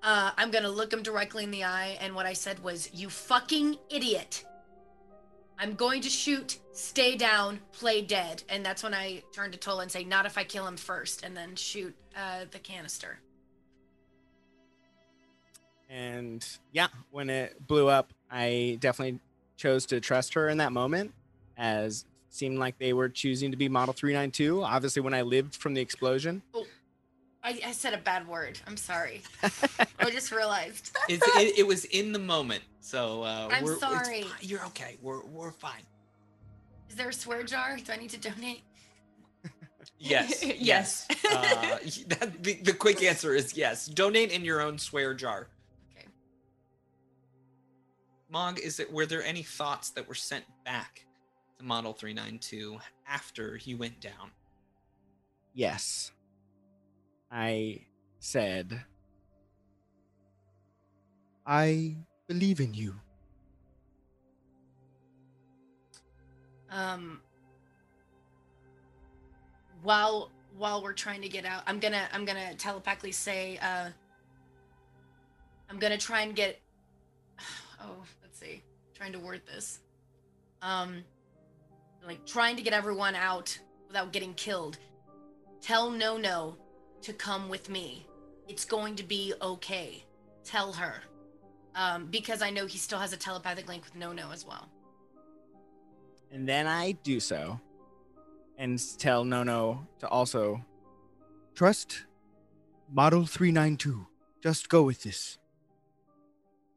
Uh, 0.04 0.32
I'm 0.36 0.50
gonna 0.50 0.70
look 0.70 0.92
him 0.92 1.04
directly 1.04 1.44
in 1.44 1.52
the 1.52 1.64
eye, 1.64 1.98
and 2.02 2.16
what 2.16 2.26
I 2.26 2.34
said 2.34 2.64
was, 2.64 2.90
"You 2.94 3.10
fucking 3.10 3.78
idiot! 3.90 4.46
I'm 5.60 5.76
going 5.76 6.02
to 6.02 6.10
shoot. 6.10 6.60
Stay 6.74 7.16
down. 7.16 7.60
Play 7.72 8.02
dead." 8.02 8.44
And 8.50 8.66
that's 8.66 8.82
when 8.82 8.96
I 8.96 9.22
turn 9.32 9.52
to 9.52 9.58
Tola 9.58 9.84
and 9.84 9.92
say, 9.92 10.04
"Not 10.04 10.26
if 10.26 10.38
I 10.38 10.44
kill 10.44 10.66
him 10.66 10.78
first, 10.78 11.24
and 11.24 11.38
then 11.38 11.56
shoot 11.56 11.96
uh, 12.16 12.46
the 12.50 12.58
canister." 12.58 13.20
And 15.88 16.48
yeah, 16.72 16.88
when 17.12 17.30
it 17.30 17.68
blew 17.68 17.88
up, 17.88 18.12
I 18.32 18.78
definitely 18.80 19.20
chose 19.58 19.86
to 19.88 20.00
trust 20.00 20.34
her 20.34 20.50
in 20.50 20.58
that 20.58 20.72
moment, 20.72 21.14
as 21.58 22.06
it 22.30 22.34
seemed 22.34 22.58
like 22.58 22.80
they 22.80 22.94
were 22.94 23.10
choosing 23.10 23.52
to 23.52 23.58
be 23.58 23.70
Model 23.70 23.94
392. 23.94 24.64
Obviously, 24.64 25.02
when 25.02 25.14
I 25.14 25.22
lived 25.22 25.56
from 25.56 25.76
the 25.76 25.82
explosion. 25.82 26.42
I, 27.44 27.60
I 27.66 27.72
said 27.72 27.94
a 27.94 27.98
bad 27.98 28.28
word. 28.28 28.60
I'm 28.68 28.78
sorry. 28.78 29.22
I 30.00 30.10
just 30.12 30.32
realized. 30.32 30.96
It's, 31.10 31.28
it, 31.38 31.60
it 31.60 31.68
was 31.68 31.86
in 31.86 32.12
the 32.12 32.20
moment, 32.20 32.64
so 32.80 33.24
uh, 33.24 33.50
I'm 33.52 33.64
we're, 33.64 33.78
sorry. 33.80 34.24
fi- 34.24 34.30
You're 34.42 34.64
okay. 34.68 34.98
We're 35.02 35.26
we're 35.26 35.52
fine. 35.52 35.82
Is 36.90 36.96
there 36.96 37.10
a 37.10 37.14
swear 37.14 37.44
jar? 37.44 37.78
Do 37.78 37.92
I 37.92 37.98
need 37.98 38.12
to 38.12 38.20
donate? 38.20 38.64
Yes. 39.98 40.44
Yes. 40.58 41.08
uh, 41.10 41.78
that, 42.08 42.44
the, 42.44 42.54
the 42.62 42.74
quick 42.74 43.04
answer 43.04 43.34
is 43.34 43.56
yes. 43.56 43.88
Donate 43.88 44.32
in 44.32 44.44
your 44.46 44.62
own 44.62 44.78
swear 44.78 45.14
jar. 45.14 45.48
Okay. 45.96 46.08
Mog, 48.30 48.60
is 48.60 48.80
it 48.80 48.92
were 48.92 49.06
there 49.06 49.24
any 49.24 49.44
thoughts 49.44 49.90
that 49.92 50.08
were 50.08 50.16
sent 50.16 50.46
back 50.66 51.06
to 51.58 51.66
Model 51.66 51.94
392 51.94 52.78
after 53.08 53.60
you 53.64 53.78
went 53.78 54.00
down? 54.00 54.32
Yes. 55.54 56.12
I 57.32 57.82
said, 58.20 58.84
I 61.46 61.96
believe 62.28 62.60
in 62.60 62.74
you. 62.74 62.96
Um. 66.70 67.22
While 69.84 70.30
while 70.58 70.84
we're 70.84 70.94
trying 70.94 71.22
to 71.22 71.30
get 71.30 71.46
out, 71.46 71.64
I'm 71.68 71.80
gonna 71.80 72.08
I'm 72.14 72.26
gonna 72.26 72.54
telepathically 72.56 73.12
say, 73.12 73.58
uh, 73.62 73.90
I'm 75.70 75.80
gonna 75.80 75.98
try 75.98 76.22
and 76.22 76.36
get. 76.36 76.60
Oh, 77.84 78.04
let's 78.22 78.40
see. 78.40 78.62
Trying 78.94 79.12
to 79.14 79.18
word 79.18 79.42
this. 79.48 79.80
Um, 80.62 81.04
like 82.06 82.24
trying 82.28 82.56
to 82.58 82.62
get 82.62 82.74
everyone 82.74 83.16
out 83.16 83.58
without 83.88 84.14
getting 84.14 84.36
killed. 84.36 84.78
Tell 85.62 85.90
No 85.90 86.16
No 86.16 86.58
to 87.02 87.14
come 87.14 87.50
with 87.50 87.70
me. 87.70 88.06
It's 88.48 88.66
going 88.66 88.96
to 88.96 89.04
be 89.04 89.34
okay. 89.42 90.04
Tell 90.44 90.74
her. 90.74 90.96
Um, 91.76 92.08
because 92.08 92.42
I 92.42 92.50
know 92.50 92.66
he 92.66 92.78
still 92.78 93.00
has 93.00 93.14
a 93.14 93.18
telepathic 93.18 93.68
link 93.68 93.84
with 93.86 93.96
No 93.96 94.12
No 94.12 94.32
as 94.32 94.46
well. 94.46 94.68
And 96.32 96.48
then 96.48 96.68
I 96.68 96.94
do 97.04 97.20
so 97.20 97.60
and 98.58 98.76
s- 98.76 98.96
tell 98.96 99.24
Nono 99.26 99.88
to 100.00 100.08
also 100.08 100.64
trust 101.56 102.06
Model 102.92 103.26
392. 103.26 104.08
Just 104.42 104.70
go 104.70 104.84
with 104.84 105.04
this. 105.04 105.38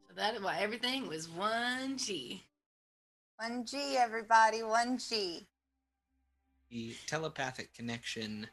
So 0.07 0.13
that 0.15 0.35
is 0.35 0.41
why 0.41 0.59
everything 0.59 1.07
was 1.07 1.29
one 1.29 1.97
G. 1.97 2.43
1G, 3.41 3.95
everybody, 3.95 4.59
1G. 4.59 5.45
The 6.69 6.95
telepathic 7.05 7.73
connection 7.73 8.47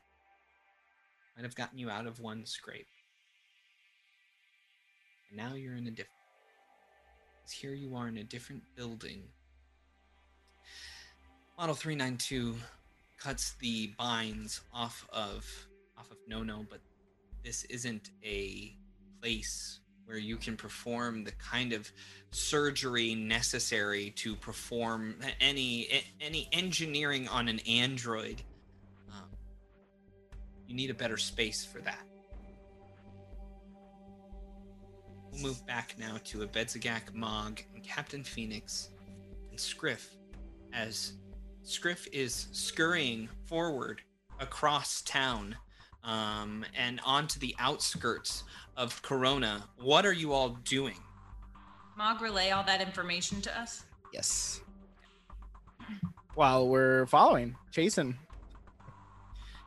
might 1.36 1.44
have 1.44 1.54
gotten 1.54 1.78
you 1.78 1.90
out 1.90 2.06
of 2.06 2.20
one 2.20 2.44
scrape. 2.46 2.86
And 5.28 5.38
now 5.38 5.54
you're 5.54 5.76
in 5.76 5.86
a 5.86 5.90
different. 5.90 6.10
Here 7.50 7.74
you 7.74 7.94
are 7.96 8.08
in 8.08 8.18
a 8.18 8.24
different 8.24 8.62
building. 8.76 9.24
Model 11.58 11.74
392 11.74 12.56
cuts 13.18 13.54
the 13.60 13.92
binds 13.98 14.62
off 14.72 15.06
of 15.12 15.46
off 15.98 16.10
of 16.10 16.16
No 16.26 16.42
No, 16.42 16.64
but 16.68 16.80
this 17.44 17.64
isn't 17.64 18.10
a 18.24 18.74
place 19.20 19.80
where 20.06 20.18
you 20.18 20.36
can 20.36 20.56
perform 20.56 21.24
the 21.24 21.32
kind 21.32 21.72
of 21.72 21.90
surgery 22.30 23.14
necessary 23.14 24.10
to 24.16 24.34
perform 24.34 25.16
any 25.40 26.04
any 26.20 26.48
engineering 26.52 27.28
on 27.28 27.48
an 27.48 27.60
android. 27.60 28.42
You 30.66 30.74
need 30.74 30.90
a 30.90 30.94
better 30.94 31.16
space 31.16 31.64
for 31.64 31.80
that. 31.80 32.04
We'll 35.30 35.42
move 35.42 35.66
back 35.66 35.94
now 35.98 36.18
to 36.24 36.46
Abedzagak, 36.46 37.14
Mog, 37.14 37.60
and 37.74 37.82
Captain 37.82 38.22
Phoenix, 38.22 38.90
and 39.50 39.58
Scriff, 39.58 40.16
as 40.72 41.14
Scriff 41.62 42.06
is 42.12 42.48
scurrying 42.52 43.28
forward 43.46 44.02
across 44.40 45.02
town 45.02 45.56
um, 46.04 46.64
and 46.76 47.00
onto 47.04 47.38
the 47.38 47.54
outskirts 47.58 48.44
of 48.76 49.00
Corona. 49.02 49.64
What 49.76 50.04
are 50.04 50.12
you 50.12 50.32
all 50.32 50.50
doing? 50.64 50.96
Mog 51.96 52.20
relay 52.20 52.50
all 52.50 52.64
that 52.64 52.80
information 52.80 53.40
to 53.42 53.60
us. 53.60 53.84
Yes. 54.12 54.60
While 56.34 56.68
we're 56.68 57.06
following, 57.06 57.56
chasing. 57.70 58.18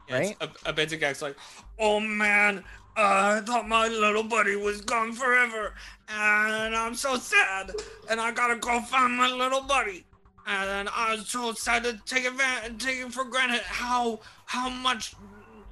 Yes, 0.08 0.36
right? 0.40 0.54
Abedzagak's 0.66 1.22
like, 1.22 1.36
oh 1.80 2.00
man, 2.00 2.64
uh, 2.98 3.38
I 3.38 3.42
thought 3.46 3.68
my 3.68 3.88
little 3.88 4.24
buddy 4.24 4.56
was 4.56 4.82
gone 4.82 5.14
forever, 5.14 5.74
and 6.08 6.76
I'm 6.76 6.96
so 6.96 7.18
sad, 7.18 7.72
and 8.10 8.22
I 8.22 8.32
gotta 8.32 8.56
go 8.56 8.80
find 8.82 9.18
my 9.18 9.30
little 9.30 9.62
buddy. 9.62 10.06
And 10.48 10.88
I 10.90 11.16
was 11.16 11.28
so 11.28 11.54
sad 11.54 11.84
to 11.86 12.00
take 12.06 12.26
advantage, 12.26 12.84
take 12.84 13.00
it 13.00 13.12
for 13.12 13.26
granted 13.26 13.62
how 13.62 14.20
how 14.46 14.70
much 14.70 15.16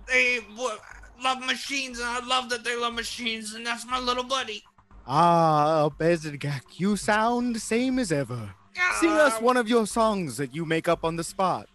they 0.07 0.39
w- 0.55 0.77
love 1.23 1.45
machines, 1.45 1.99
and 1.99 2.07
I 2.07 2.26
love 2.26 2.49
that 2.49 2.64
they 2.64 2.76
love 2.76 2.93
machines, 2.95 3.53
and 3.53 3.65
that's 3.65 3.85
my 3.85 3.99
little 3.99 4.23
buddy. 4.23 4.64
Ah, 5.05 5.89
Bezigak, 5.99 6.61
you 6.80 6.95
sound 6.97 7.55
the 7.55 7.60
same 7.60 7.99
as 7.99 8.11
ever. 8.11 8.55
Sing 8.99 9.11
us 9.11 9.39
one 9.39 9.57
of 9.57 9.69
your 9.69 9.85
songs 9.85 10.38
that 10.38 10.55
you 10.55 10.65
make 10.65 10.88
up 10.88 11.03
on 11.03 11.15
the 11.18 11.23
spot. 11.23 11.68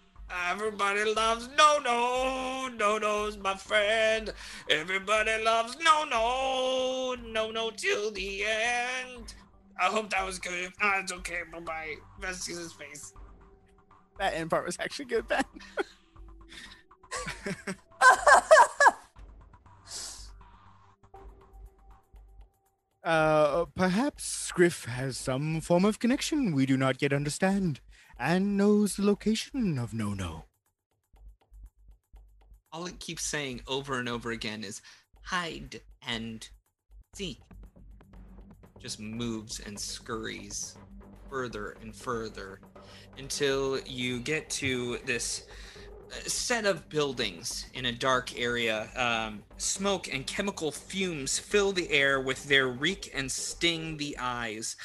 Everybody 0.51 1.15
loves 1.15 1.49
No 1.57 1.79
No. 1.79 2.69
No 2.77 2.99
No's 2.99 3.39
my 3.39 3.55
friend. 3.55 4.35
Everybody 4.69 5.43
loves 5.43 5.79
No 5.83 6.05
No. 6.05 7.15
No 7.15 7.51
No 7.51 7.71
till 7.71 8.11
the 8.13 8.45
end. 8.45 9.35
I 9.81 9.87
hope 9.87 10.11
that 10.11 10.27
was 10.27 10.39
good. 10.39 10.65
If 10.65 10.75
not, 10.81 11.01
it's 11.01 11.13
okay. 11.13 11.41
Bye 11.53 11.61
bye. 11.61 11.95
Best 12.21 12.43
see 12.43 12.53
his 12.53 12.73
face. 12.73 13.13
That 14.19 14.35
end 14.35 14.51
part 14.51 14.67
was 14.67 14.77
actually 14.81 15.07
good, 15.07 15.27
Ben. 15.29 15.45
uh, 23.05 23.65
perhaps 23.77 24.25
Scriff 24.25 24.87
has 24.87 25.17
some 25.17 25.61
form 25.61 25.85
of 25.85 26.01
connection 26.01 26.53
we 26.53 26.67
do 26.67 26.77
not 26.77 27.01
yet 27.01 27.13
understand 27.13 27.81
and 28.19 28.57
knows 28.57 28.97
the 28.97 29.05
location 29.05 29.79
of 29.79 29.95
No 29.95 30.13
No. 30.15 30.45
All 32.73 32.87
it 32.87 32.99
keeps 33.01 33.25
saying 33.25 33.63
over 33.67 33.99
and 33.99 34.09
over 34.09 34.31
again 34.31 34.65
is 34.65 34.83
hide 35.23 35.81
and 36.07 36.47
seek. 37.15 37.41
Just 38.79 39.01
moves 39.01 39.61
and 39.61 39.79
scurries 39.79 40.77
further 41.31 41.77
and 41.83 41.95
further 41.95 42.61
until 43.19 43.79
you 43.81 44.21
get 44.21 44.49
to 44.51 44.99
this 45.05 45.47
uh, 46.11 46.15
set 46.27 46.65
of 46.65 46.89
buildings 46.89 47.67
in 47.75 47.87
a 47.87 47.93
dark 47.93 48.39
area. 48.39 48.89
Um, 48.97 49.43
smoke 49.57 50.13
and 50.13 50.27
chemical 50.27 50.71
fumes 50.71 51.39
fill 51.39 51.73
the 51.73 51.91
air 51.91 52.21
with 52.21 52.45
their 52.49 52.69
reek 52.69 53.11
and 53.15 53.31
sting 53.31 53.97
the 53.97 54.17
eyes 54.19 54.77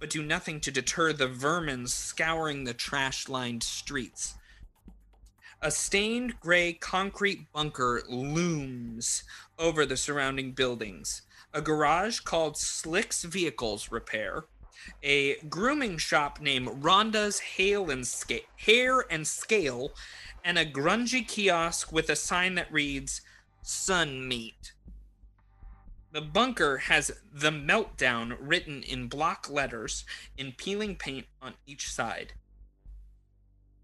but 0.00 0.10
do 0.10 0.22
nothing 0.22 0.58
to 0.60 0.70
deter 0.72 1.12
the 1.12 1.28
vermin 1.28 1.86
scouring 1.86 2.64
the 2.64 2.74
trash 2.74 3.28
lined 3.28 3.62
streets. 3.62 4.34
A 5.62 5.70
stained 5.70 6.40
gray 6.40 6.72
concrete 6.72 7.52
bunker 7.52 8.02
looms 8.08 9.22
over 9.58 9.84
the 9.84 9.96
surrounding 9.96 10.52
buildings. 10.52 11.22
A 11.52 11.60
garage 11.60 12.20
called 12.20 12.56
Slick's 12.56 13.24
Vehicles 13.24 13.90
Repair, 13.90 14.44
a 15.02 15.36
grooming 15.50 15.98
shop 15.98 16.40
named 16.40 16.82
Rhonda's 16.82 17.40
Hair 17.40 17.90
and, 17.90 18.06
Scale, 18.06 18.40
Hair 18.56 19.04
and 19.10 19.26
Scale, 19.26 19.92
and 20.42 20.58
a 20.58 20.64
grungy 20.64 21.26
kiosk 21.26 21.92
with 21.92 22.08
a 22.08 22.16
sign 22.16 22.54
that 22.54 22.72
reads 22.72 23.20
Sun 23.62 24.26
Meat. 24.26 24.72
The 26.12 26.20
bunker 26.20 26.78
has 26.78 27.12
the 27.32 27.50
meltdown 27.50 28.36
written 28.40 28.82
in 28.82 29.06
block 29.06 29.48
letters 29.48 30.04
in 30.36 30.52
peeling 30.52 30.96
paint 30.96 31.26
on 31.40 31.54
each 31.66 31.88
side. 31.88 32.32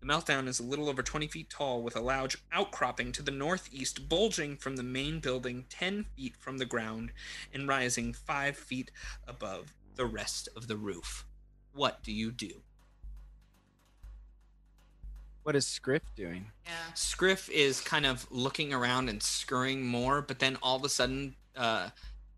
The 0.01 0.07
meltdown 0.07 0.49
is 0.49 0.59
a 0.59 0.65
little 0.65 0.89
over 0.89 1.03
20 1.03 1.29
feet 1.29 1.51
tall 1.51 1.83
with 1.83 1.95
a 1.95 2.01
large 2.01 2.37
outcropping 2.51 3.13
to 3.13 3.23
the 3.23 3.31
northeast 3.31 4.09
bulging 4.09 4.57
from 4.57 4.75
the 4.75 4.83
main 4.83 5.21
building 5.21 5.67
10 5.69 6.05
feet 6.17 6.37
from 6.37 6.59
the 6.59 6.65
ground 6.65 7.13
and 7.55 7.69
rising 7.69 8.13
5 8.13 8.57
feet 8.57 8.91
above 9.29 9.75
the 9.95 10.07
rest 10.07 10.49
of 10.57 10.67
the 10.67 10.77
roof. 10.77 11.27
What 11.73 12.03
do 12.03 12.13
you 12.13 12.33
do? 12.33 12.63
What 15.45 15.55
is 15.55 15.65
Scriff 15.65 16.03
doing? 16.17 16.47
Yeah. 16.65 16.93
Scriff 16.95 17.49
is 17.51 17.81
kind 17.81 18.05
of 18.05 18.27
looking 18.33 18.75
around 18.75 19.09
and 19.09 19.23
scurrying 19.23 19.87
more, 19.87 20.21
but 20.21 20.41
then 20.41 20.57
all 20.61 20.75
of 20.75 20.83
a 20.83 20.89
sudden, 20.89 21.37
uh, 21.55 21.91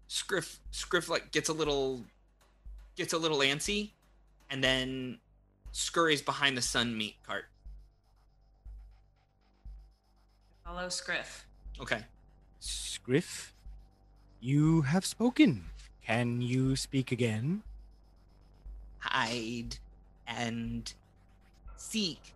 Scriff 0.09 0.59
Scriff 0.71 1.09
like 1.09 1.31
gets 1.31 1.49
a 1.49 1.53
little 1.53 2.03
gets 2.97 3.13
a 3.13 3.19
little 3.19 3.39
antsy 3.39 3.91
and 4.51 4.65
then 4.65 5.19
scurries 5.73 6.23
behind 6.23 6.57
the 6.57 6.63
sun 6.63 6.97
meat 6.97 7.17
cart. 7.27 7.45
Follow 10.65 10.89
Scriff. 10.89 11.47
Okay. 11.81 12.01
Scriff, 12.59 13.55
you 14.41 14.83
have 14.83 15.05
spoken. 15.05 15.67
Can 16.05 16.41
you 16.41 16.75
speak 16.75 17.13
again? 17.13 17.63
Hide 18.99 19.77
and 20.27 20.93
seek. 21.77 22.35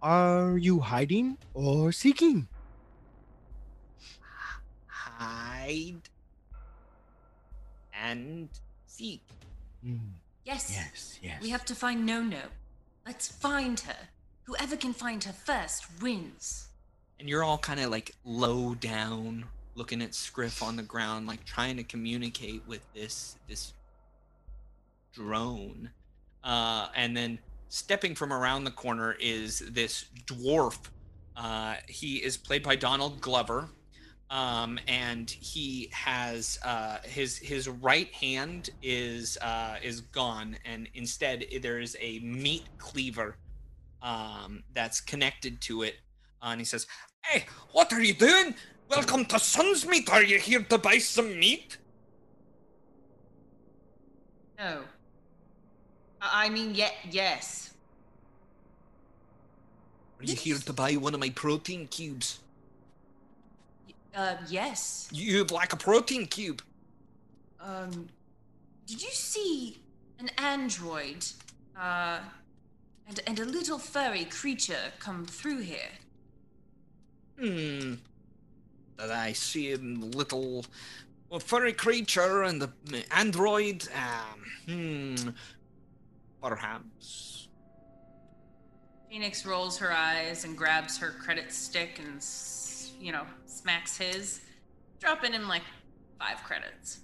Are 0.00 0.56
you 0.56 0.80
hiding 0.80 1.38
or 1.54 1.92
seeking? 1.92 2.48
Hide 4.86 6.08
and 8.10 8.48
seek. 8.86 9.22
Mm, 9.84 9.98
Yes. 10.44 10.70
yes, 10.74 11.18
yes. 11.22 11.42
We 11.42 11.48
have 11.50 11.64
to 11.66 11.74
find 11.74 12.04
No 12.04 12.22
No. 12.22 12.42
Let's 13.06 13.28
find 13.28 13.80
her. 13.80 13.96
Whoever 14.44 14.76
can 14.76 14.92
find 14.92 15.22
her 15.24 15.32
first 15.32 15.86
wins. 16.02 16.68
And 17.18 17.28
you're 17.28 17.42
all 17.44 17.58
kind 17.58 17.80
of 17.80 17.90
like 17.90 18.14
low 18.24 18.74
down, 18.74 19.44
looking 19.74 20.02
at 20.02 20.14
Scriff 20.14 20.62
on 20.62 20.76
the 20.76 20.82
ground, 20.82 21.26
like 21.26 21.44
trying 21.44 21.76
to 21.78 21.82
communicate 21.82 22.62
with 22.66 22.80
this 22.94 23.36
this 23.48 23.72
drone. 25.12 25.90
Uh, 26.42 26.88
and 26.94 27.16
then 27.16 27.38
stepping 27.68 28.14
from 28.14 28.32
around 28.32 28.64
the 28.64 28.70
corner 28.70 29.16
is 29.18 29.60
this 29.70 30.06
dwarf. 30.26 30.78
Uh, 31.36 31.76
he 31.88 32.16
is 32.16 32.36
played 32.36 32.62
by 32.62 32.76
Donald 32.76 33.20
Glover, 33.20 33.68
um, 34.34 34.80
and 34.88 35.30
he 35.30 35.88
has 35.92 36.58
uh, 36.64 36.98
his 37.04 37.38
his 37.38 37.68
right 37.68 38.12
hand 38.12 38.70
is 38.82 39.38
uh, 39.40 39.76
is 39.80 40.00
gone, 40.00 40.56
and 40.64 40.88
instead 40.94 41.44
there 41.62 41.78
is 41.78 41.96
a 42.00 42.18
meat 42.18 42.64
cleaver 42.76 43.36
um, 44.02 44.64
that's 44.74 45.00
connected 45.00 45.60
to 45.62 45.84
it. 45.84 45.94
Uh, 46.42 46.46
and 46.46 46.60
he 46.60 46.64
says, 46.64 46.88
"Hey, 47.24 47.44
what 47.70 47.92
are 47.92 48.02
you 48.02 48.12
doing? 48.12 48.56
Welcome 48.90 49.24
to 49.26 49.38
Sun's 49.38 49.86
Meat. 49.86 50.10
Are 50.10 50.24
you 50.24 50.40
here 50.40 50.64
to 50.64 50.78
buy 50.78 50.98
some 50.98 51.38
meat?" 51.38 51.78
No. 54.58 54.82
I 56.20 56.46
I 56.46 56.48
mean, 56.48 56.74
ye- 56.74 56.98
yes. 57.08 57.72
Are 60.18 60.24
you 60.24 60.34
here 60.34 60.58
to 60.58 60.72
buy 60.72 60.94
one 60.94 61.14
of 61.14 61.20
my 61.20 61.30
protein 61.30 61.86
cubes? 61.86 62.43
Uh, 64.14 64.36
yes. 64.48 65.08
You'd 65.12 65.50
like 65.50 65.72
a 65.72 65.76
protein 65.76 66.26
cube? 66.26 66.62
Um, 67.60 68.08
did 68.86 69.02
you 69.02 69.10
see 69.10 69.78
an 70.18 70.30
android, 70.38 71.24
uh, 71.78 72.20
and, 73.08 73.20
and 73.26 73.40
a 73.40 73.44
little 73.44 73.78
furry 73.78 74.24
creature 74.26 74.92
come 74.98 75.26
through 75.26 75.60
here? 75.60 75.90
Hmm. 77.38 77.94
Did 78.98 79.10
I 79.10 79.32
see 79.32 79.72
a 79.72 79.78
little 79.78 80.64
well, 81.28 81.40
furry 81.40 81.72
creature 81.72 82.44
and 82.44 82.62
the 82.62 83.04
android? 83.10 83.88
Um, 83.94 84.44
hmm. 84.66 85.28
Perhaps. 86.40 87.48
Phoenix 89.10 89.46
rolls 89.46 89.78
her 89.78 89.92
eyes 89.92 90.44
and 90.44 90.56
grabs 90.56 90.98
her 90.98 91.10
credit 91.10 91.52
stick 91.52 92.00
and, 92.04 92.22
you 93.04 93.12
know, 93.12 93.26
smacks 93.44 93.98
his, 93.98 94.40
dropping 94.98 95.34
him 95.34 95.46
like 95.46 95.62
five 96.18 96.42
credits. 96.42 97.00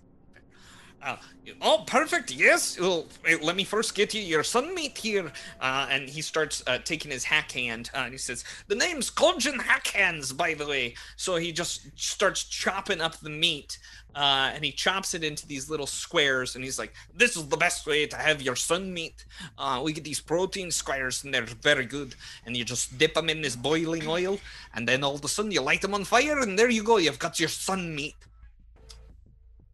Uh, 1.02 1.16
oh, 1.62 1.82
perfect. 1.86 2.30
Yes. 2.30 2.78
Well, 2.78 3.06
let 3.42 3.56
me 3.56 3.64
first 3.64 3.94
get 3.94 4.12
you 4.12 4.20
your 4.20 4.42
sunmeat 4.42 4.98
here. 4.98 5.32
Uh, 5.60 5.86
and 5.90 6.08
he 6.08 6.20
starts 6.20 6.62
uh, 6.66 6.78
taking 6.84 7.10
his 7.10 7.24
hack 7.24 7.52
hand. 7.52 7.90
Uh, 7.94 8.00
and 8.00 8.12
he 8.12 8.18
says, 8.18 8.44
"The 8.68 8.74
name's 8.74 9.10
Colgin 9.10 9.58
Hackhands, 9.58 10.36
by 10.36 10.54
the 10.54 10.66
way." 10.66 10.94
So 11.16 11.36
he 11.36 11.52
just 11.52 11.98
starts 11.98 12.44
chopping 12.44 13.00
up 13.00 13.18
the 13.20 13.30
meat, 13.30 13.78
uh, 14.14 14.50
and 14.54 14.62
he 14.62 14.72
chops 14.72 15.14
it 15.14 15.24
into 15.24 15.46
these 15.46 15.70
little 15.70 15.86
squares. 15.86 16.54
And 16.54 16.62
he's 16.62 16.78
like, 16.78 16.92
"This 17.14 17.36
is 17.36 17.48
the 17.48 17.56
best 17.56 17.86
way 17.86 18.06
to 18.06 18.16
have 18.16 18.42
your 18.42 18.56
sun 18.56 18.92
meat. 18.92 19.24
Uh, 19.56 19.80
we 19.82 19.94
get 19.94 20.04
these 20.04 20.20
protein 20.20 20.70
squares, 20.70 21.24
and 21.24 21.32
they're 21.32 21.46
very 21.46 21.86
good. 21.86 22.14
And 22.44 22.56
you 22.56 22.64
just 22.64 22.98
dip 22.98 23.14
them 23.14 23.30
in 23.30 23.40
this 23.40 23.56
boiling 23.56 24.06
oil, 24.06 24.38
and 24.74 24.86
then 24.86 25.02
all 25.02 25.14
of 25.14 25.24
a 25.24 25.28
sudden 25.28 25.50
you 25.50 25.62
light 25.62 25.80
them 25.80 25.94
on 25.94 26.04
fire, 26.04 26.38
and 26.40 26.58
there 26.58 26.68
you 26.68 26.82
go. 26.82 26.98
You've 26.98 27.18
got 27.18 27.40
your 27.40 27.48
sun 27.48 27.94
meat." 27.94 28.16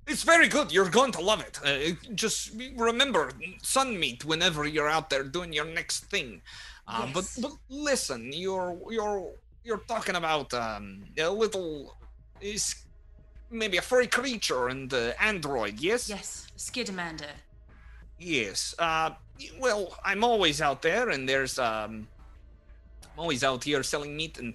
It's 0.07 0.23
very 0.23 0.49
good. 0.49 0.73
You're 0.73 0.89
going 0.89 1.13
to 1.13 1.21
love 1.21 1.41
it. 1.41 1.59
Uh, 1.65 1.97
just 2.15 2.53
remember 2.77 3.33
sun 3.63 3.99
meat 3.99 4.25
whenever 4.25 4.65
you're 4.65 4.89
out 4.89 5.11
there 5.11 5.25
doing 5.25 5.53
your 5.53 5.65
next 5.65 6.05
thing. 6.05 6.43
Uh, 6.87 7.09
but, 7.13 7.25
but 7.41 7.53
listen, 7.69 8.31
you're 8.33 8.79
you're 8.89 9.33
you're 9.65 9.83
talking 9.89 10.15
about 10.15 10.55
um, 10.55 11.03
a 11.19 11.29
little 11.29 11.97
is 12.41 12.77
maybe 13.51 13.77
a 13.77 13.83
furry 13.83 14.07
creature 14.07 14.69
and 14.69 14.93
uh, 14.95 15.13
android. 15.21 15.81
Yes. 15.81 16.09
Yes, 16.09 16.47
Skittermander. 16.57 17.31
Yes. 18.19 18.75
Uh, 18.79 19.11
well, 19.59 19.97
I'm 20.05 20.23
always 20.23 20.61
out 20.63 20.83
there, 20.83 21.11
and 21.11 21.29
there's 21.29 21.59
um, 21.59 22.07
I'm 23.03 23.19
always 23.19 23.43
out 23.43 23.65
here 23.65 23.83
selling 23.83 24.17
meat, 24.17 24.39
and 24.39 24.55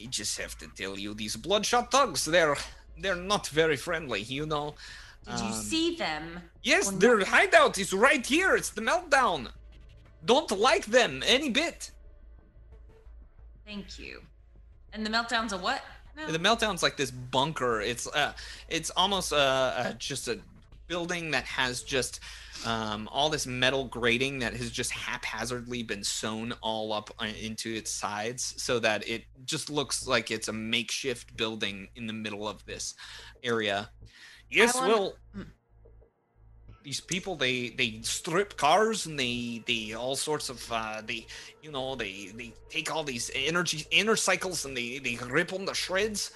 I 0.00 0.06
just 0.06 0.38
have 0.38 0.58
to 0.58 0.68
tell 0.76 0.98
you, 0.98 1.14
these 1.14 1.36
bloodshot 1.36 1.90
thugs, 1.90 2.26
they're 2.26 2.56
they're 2.98 3.14
not 3.14 3.48
very 3.48 3.76
friendly. 3.76 4.22
You 4.22 4.46
know. 4.46 4.74
Did 5.26 5.40
you 5.40 5.46
Um, 5.46 5.62
see 5.62 5.96
them? 5.96 6.40
Yes, 6.62 6.88
or 6.88 6.92
not? 6.92 7.00
their 7.00 7.24
hideout 7.24 7.78
is 7.78 7.92
right 7.92 8.24
here. 8.24 8.54
It's 8.54 8.70
the 8.70 8.80
meltdown. 8.80 9.50
Don't 10.24 10.50
like 10.52 10.86
them 10.86 11.22
any 11.26 11.50
bit. 11.50 11.90
Thank 13.66 13.98
you. 13.98 14.22
And 14.92 15.04
the 15.04 15.10
meltdown's 15.10 15.52
a 15.52 15.58
what? 15.58 15.82
No. 16.16 16.30
The 16.30 16.38
meltdown's 16.38 16.82
like 16.82 16.96
this 16.96 17.10
bunker. 17.10 17.80
It's 17.80 18.06
uh, 18.06 18.32
it's 18.68 18.90
almost 18.90 19.32
uh, 19.32 19.36
uh 19.36 19.92
just 19.94 20.28
a 20.28 20.38
building 20.86 21.32
that 21.32 21.44
has 21.44 21.82
just 21.82 22.20
um, 22.64 23.08
all 23.12 23.28
this 23.28 23.46
metal 23.46 23.84
grating 23.84 24.38
that 24.38 24.54
has 24.54 24.70
just 24.70 24.90
haphazardly 24.92 25.82
been 25.82 26.02
sewn 26.04 26.52
all 26.62 26.92
up 26.92 27.10
uh, 27.18 27.26
into 27.40 27.72
its 27.74 27.90
sides, 27.90 28.54
so 28.56 28.78
that 28.78 29.06
it 29.08 29.24
just 29.44 29.68
looks 29.70 30.06
like 30.06 30.30
it's 30.30 30.48
a 30.48 30.52
makeshift 30.52 31.36
building 31.36 31.88
in 31.96 32.06
the 32.06 32.12
middle 32.12 32.46
of 32.48 32.64
this 32.64 32.94
area. 33.42 33.90
Yes, 34.50 34.74
wanna- 34.74 34.88
well, 34.88 35.14
Mm. 35.36 35.46
these 36.84 37.00
people 37.00 37.34
they 37.36 37.70
they 37.70 38.00
strip 38.02 38.56
cars 38.56 39.06
and 39.06 39.18
they 39.18 39.62
they 39.66 39.92
all 39.94 40.14
sorts 40.14 40.48
of 40.48 40.70
uh 40.70 41.02
they 41.04 41.26
you 41.62 41.70
know 41.72 41.96
they 41.96 42.28
they 42.36 42.54
take 42.70 42.92
all 42.94 43.02
these 43.02 43.28
energy 43.34 43.84
inner 43.90 44.14
cycles 44.14 44.64
and 44.64 44.76
they 44.76 44.98
they 45.00 45.16
rip 45.26 45.48
them 45.48 45.66
to 45.66 45.74
shreds 45.74 46.30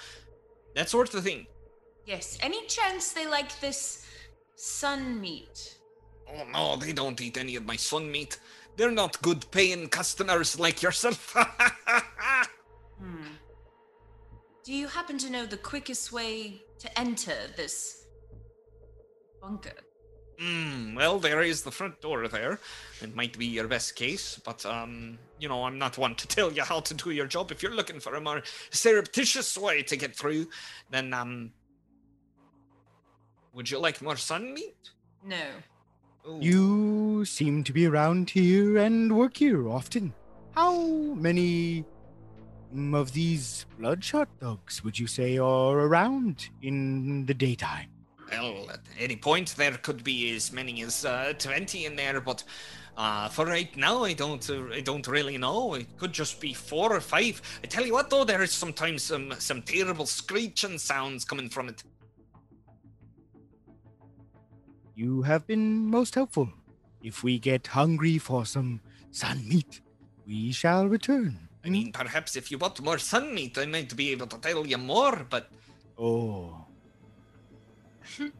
that 0.74 0.88
sort 0.88 1.14
of 1.14 1.22
thing 1.22 1.46
Yes. 2.06 2.36
Any 2.40 2.66
chance 2.66 3.12
they 3.12 3.28
like 3.28 3.60
this 3.60 4.04
sun 4.56 5.20
meat? 5.20 5.76
Oh 6.32 6.44
no 6.52 6.76
they 6.76 6.92
don't 6.92 7.20
eat 7.20 7.36
any 7.36 7.56
of 7.56 7.66
my 7.66 7.76
sun 7.76 8.10
meat 8.10 8.38
they're 8.76 8.90
not 8.90 9.20
good 9.22 9.50
paying 9.50 9.88
customers 9.88 10.58
like 10.58 10.82
yourself 10.82 11.34
Hmm. 13.00 13.28
Do 14.62 14.74
you 14.74 14.86
happen 14.88 15.16
to 15.18 15.30
know 15.30 15.46
the 15.46 15.56
quickest 15.56 16.12
way 16.12 16.60
to 16.80 16.98
enter 16.98 17.34
this 17.56 18.06
bunker? 19.40 19.72
Hmm. 20.38 20.94
well 20.94 21.18
there 21.18 21.42
is 21.42 21.62
the 21.62 21.70
front 21.70 22.00
door 22.00 22.26
there 22.28 22.58
it 23.02 23.14
might 23.14 23.36
be 23.38 23.44
your 23.44 23.68
best 23.68 23.94
case 23.94 24.40
but 24.42 24.64
um 24.64 25.18
you 25.38 25.48
know 25.50 25.64
i'm 25.64 25.78
not 25.78 25.98
one 25.98 26.14
to 26.14 26.26
tell 26.36 26.50
you 26.50 26.62
how 26.62 26.80
to 26.80 26.94
do 26.94 27.10
your 27.10 27.26
job 27.26 27.50
if 27.52 27.62
you're 27.62 27.74
looking 27.74 28.00
for 28.00 28.14
a 28.14 28.20
more 28.22 28.42
surreptitious 28.70 29.58
way 29.58 29.82
to 29.82 29.96
get 29.96 30.16
through 30.16 30.46
then 30.90 31.12
um 31.12 31.50
would 33.52 33.70
you 33.70 33.78
like 33.78 34.00
more 34.00 34.16
sun 34.16 34.54
meat 34.54 34.76
No. 35.22 35.44
Ooh. 36.26 36.38
You 36.40 37.24
seem 37.24 37.64
to 37.64 37.72
be 37.72 37.86
around 37.86 38.30
here 38.30 38.78
and 38.78 39.16
work 39.16 39.36
here 39.38 39.68
often. 39.68 40.12
How 40.54 40.78
many 40.78 41.84
of 42.92 43.12
these 43.12 43.66
bloodshot 43.78 44.28
dogs 44.40 44.84
would 44.84 44.98
you 44.98 45.06
say 45.06 45.38
are 45.38 45.78
around 45.78 46.48
in 46.62 47.26
the 47.26 47.34
daytime? 47.34 47.88
Well, 48.30 48.70
at 48.70 48.80
any 48.98 49.16
point 49.16 49.56
there 49.56 49.72
could 49.72 50.04
be 50.04 50.34
as 50.36 50.52
many 50.52 50.82
as 50.82 51.04
uh, 51.04 51.32
twenty 51.38 51.86
in 51.86 51.96
there, 51.96 52.20
but 52.20 52.44
uh, 52.96 53.28
for 53.28 53.46
right 53.46 53.74
now, 53.76 54.04
I 54.04 54.12
don't, 54.12 54.48
uh, 54.50 54.66
I 54.72 54.82
don't 54.82 55.06
really 55.08 55.38
know. 55.38 55.74
It 55.74 55.96
could 55.96 56.12
just 56.12 56.40
be 56.40 56.52
four 56.52 56.92
or 56.92 57.00
five. 57.00 57.40
I 57.64 57.66
tell 57.66 57.84
you 57.84 57.94
what, 57.94 58.10
though, 58.10 58.24
there 58.24 58.42
is 58.42 58.52
sometimes 58.52 59.02
some 59.02 59.34
some 59.38 59.62
terrible 59.62 60.06
screeching 60.06 60.78
sounds 60.78 61.24
coming 61.24 61.48
from 61.48 61.70
it. 61.70 61.82
You 65.00 65.22
have 65.22 65.46
been 65.46 65.86
most 65.86 66.14
helpful. 66.14 66.50
If 67.02 67.24
we 67.24 67.38
get 67.38 67.68
hungry 67.68 68.18
for 68.18 68.44
some 68.44 68.82
sun 69.10 69.48
meat, 69.48 69.80
we 70.26 70.52
shall 70.52 70.88
return. 70.88 71.48
I 71.64 71.70
mean, 71.70 71.90
perhaps 71.90 72.36
if 72.36 72.50
you 72.50 72.58
want 72.58 72.82
more 72.82 72.98
sun 72.98 73.34
meat, 73.34 73.56
I 73.56 73.64
might 73.64 73.96
be 73.96 74.12
able 74.12 74.26
to 74.26 74.36
tell 74.36 74.66
you 74.66 74.76
more. 74.76 75.26
But 75.30 75.48
Oh, 75.96 76.66
I 78.20 78.30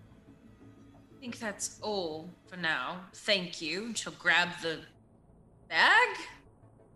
think 1.18 1.38
that's 1.38 1.80
all 1.80 2.28
for 2.46 2.58
now. 2.58 3.06
Thank 3.14 3.62
you. 3.62 3.94
She'll 3.94 4.12
grab 4.12 4.50
the 4.60 4.80
bag? 5.66 6.10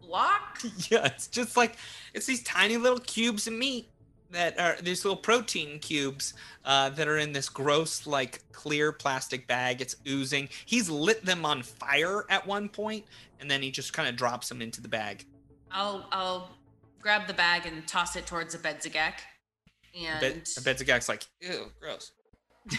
Block? 0.03 0.61
yeah, 0.91 1.07
it's 1.07 1.29
just 1.29 1.57
like 1.57 1.77
it's 2.13 2.27
these 2.27 2.43
tiny 2.43 2.77
little 2.77 3.01
cubes 3.01 3.47
of 3.47 3.55
meat 3.55 3.89
that 4.31 4.59
are 4.59 4.77
these 4.83 5.05
little 5.05 5.17
protein 5.17 5.79
cubes 5.79 6.35
uh, 6.65 6.91
that 6.91 7.09
are 7.09 7.19
in 7.19 7.33
this 7.33 7.49
gross, 7.49 8.07
like 8.07 8.41
clear 8.53 8.93
plastic 8.93 9.47
bag. 9.47 9.81
It's 9.81 9.97
oozing. 10.09 10.49
He's 10.67 10.91
lit 10.91 11.25
them 11.25 11.45
on 11.45 11.63
fire 11.63 12.25
at 12.29 12.47
one 12.47 12.69
point, 12.69 13.05
and 13.41 13.51
then 13.51 13.63
he 13.63 13.71
just 13.71 13.93
kind 13.93 14.09
of 14.09 14.17
drops 14.17 14.49
them 14.49 14.61
into 14.61 14.81
the 14.81 14.89
bag. 14.89 15.25
I'll 15.71 16.07
I'll 16.13 16.51
grab 17.01 17.27
the 17.27 17.35
bag 17.35 17.67
and 17.67 17.87
toss 17.87 18.17
it 18.17 18.27
towards 18.27 18.57
Abedzagak. 18.57 19.15
And 19.95 20.21
Bet, 20.21 20.45
Bedzagak's 20.45 21.09
like, 21.09 21.27
ew, 21.41 21.67
gross. 21.81 22.13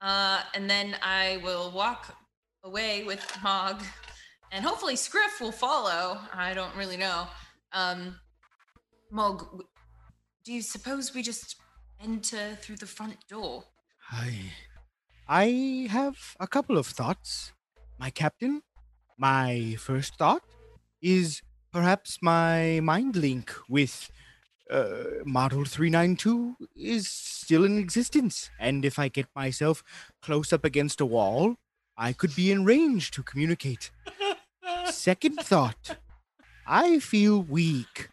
uh 0.00 0.40
and 0.54 0.68
then 0.68 0.96
I 1.02 1.40
will 1.44 1.70
walk 1.72 2.16
away 2.64 3.04
with 3.04 3.22
Mog 3.42 3.82
and 4.50 4.64
hopefully 4.64 4.96
Scriff 4.96 5.40
will 5.40 5.52
follow. 5.52 6.18
I 6.32 6.54
don't 6.54 6.74
really 6.74 6.96
know. 6.96 7.26
Um 7.72 8.16
Mog, 9.10 9.64
do 10.44 10.52
you 10.52 10.62
suppose 10.62 11.14
we 11.14 11.22
just 11.22 11.56
enter 12.02 12.56
through 12.60 12.76
the 12.76 12.86
front 12.86 13.16
door? 13.28 13.64
I, 14.10 14.52
I 15.28 15.88
have 15.90 16.16
a 16.40 16.46
couple 16.46 16.78
of 16.78 16.86
thoughts, 16.86 17.52
my 17.98 18.10
captain. 18.10 18.62
My 19.18 19.76
first 19.78 20.16
thought 20.16 20.42
is 21.02 21.42
perhaps 21.72 22.18
my 22.22 22.80
mind 22.82 23.16
link 23.16 23.52
with 23.68 24.10
uh, 24.70 25.04
Model 25.24 25.64
392 25.64 26.56
is 26.76 27.08
still 27.08 27.64
in 27.64 27.78
existence. 27.78 28.50
And 28.58 28.84
if 28.84 28.98
I 28.98 29.08
get 29.08 29.26
myself 29.36 29.82
close 30.22 30.52
up 30.52 30.64
against 30.64 31.00
a 31.00 31.06
wall, 31.06 31.56
I 31.96 32.12
could 32.12 32.34
be 32.34 32.50
in 32.50 32.64
range 32.64 33.10
to 33.12 33.22
communicate. 33.22 33.90
Second 34.86 35.40
thought 35.40 35.96
I 36.66 36.98
feel 36.98 37.42
weak 37.42 38.08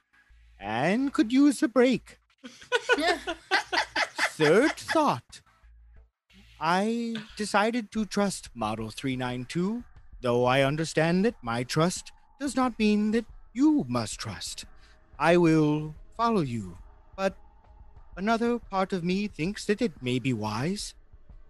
and 0.60 1.14
could 1.14 1.32
use 1.32 1.62
a 1.64 1.68
break. 1.68 2.20
Third 4.38 4.74
thought 4.74 5.42
I 6.60 7.16
decided 7.36 7.92
to 7.92 8.06
trust 8.06 8.50
Model 8.56 8.90
392, 8.90 9.84
though 10.22 10.46
I 10.46 10.62
understand 10.62 11.24
that 11.26 11.36
my 11.44 11.64
trust 11.64 12.12
does 12.40 12.56
not 12.56 12.80
mean 12.80 13.12
that 13.12 13.26
you 13.54 13.86
must 13.88 14.20
trust. 14.20 14.66
I 15.20 15.38
will 15.38 15.94
follow 16.16 16.42
you, 16.42 16.78
but 17.16 17.38
another 18.16 18.58
part 18.58 18.92
of 18.92 19.04
me 19.04 19.28
thinks 19.28 19.66
that 19.66 19.82
it 19.82 20.02
may 20.02 20.18
be 20.18 20.34
wise 20.34 20.96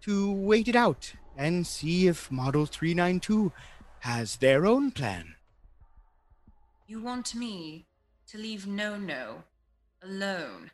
to 0.02 0.30
wait 0.30 0.68
it 0.68 0.76
out 0.76 1.14
and 1.36 1.66
see 1.66 2.06
if 2.06 2.30
Model 2.30 2.66
392 2.66 3.52
has 4.00 4.36
their 4.36 4.66
own 4.66 4.90
plan. 4.90 5.36
You 6.86 7.02
want 7.02 7.34
me 7.34 7.87
to 8.28 8.38
leave 8.38 8.66
No 8.66 8.96
No 8.96 9.42
alone 10.02 10.70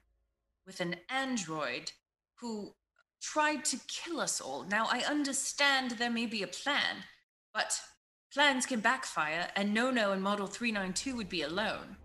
with 0.66 0.81
an 0.81 0.97
android 1.09 1.93
who 2.40 2.74
tried 3.20 3.64
to 3.66 3.78
kill 3.86 4.20
us 4.20 4.40
all. 4.40 4.64
Now, 4.64 4.86
I 4.90 5.01
understand 5.09 5.93
there 5.93 6.10
may 6.10 6.26
be 6.26 6.43
a 6.43 6.47
plan, 6.47 7.05
but 7.52 7.81
plans 8.32 8.66
can 8.66 8.81
backfire, 8.81 9.48
and 9.56 9.72
No 9.72 9.90
No 9.90 10.12
and 10.12 10.22
Model 10.22 10.47
392 10.47 11.16
would 11.16 11.28
be 11.28 11.43
alone. 11.43 11.97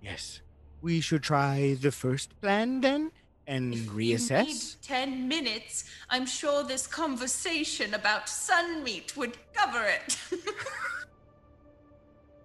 Yes. 0.00 0.40
We 0.80 1.00
should 1.00 1.22
try 1.22 1.76
the 1.80 1.92
first 1.92 2.40
plan 2.40 2.80
then 2.80 3.12
and 3.46 3.74
reassess. 3.74 4.30
You 4.30 4.44
need 4.44 4.56
reassess. 4.56 4.76
10 4.82 5.28
minutes. 5.28 5.84
I'm 6.10 6.26
sure 6.26 6.62
this 6.62 6.86
conversation 6.86 7.94
about 7.94 8.26
Sunmeat 8.26 9.16
would 9.16 9.36
cover 9.52 9.84
it. 9.84 10.18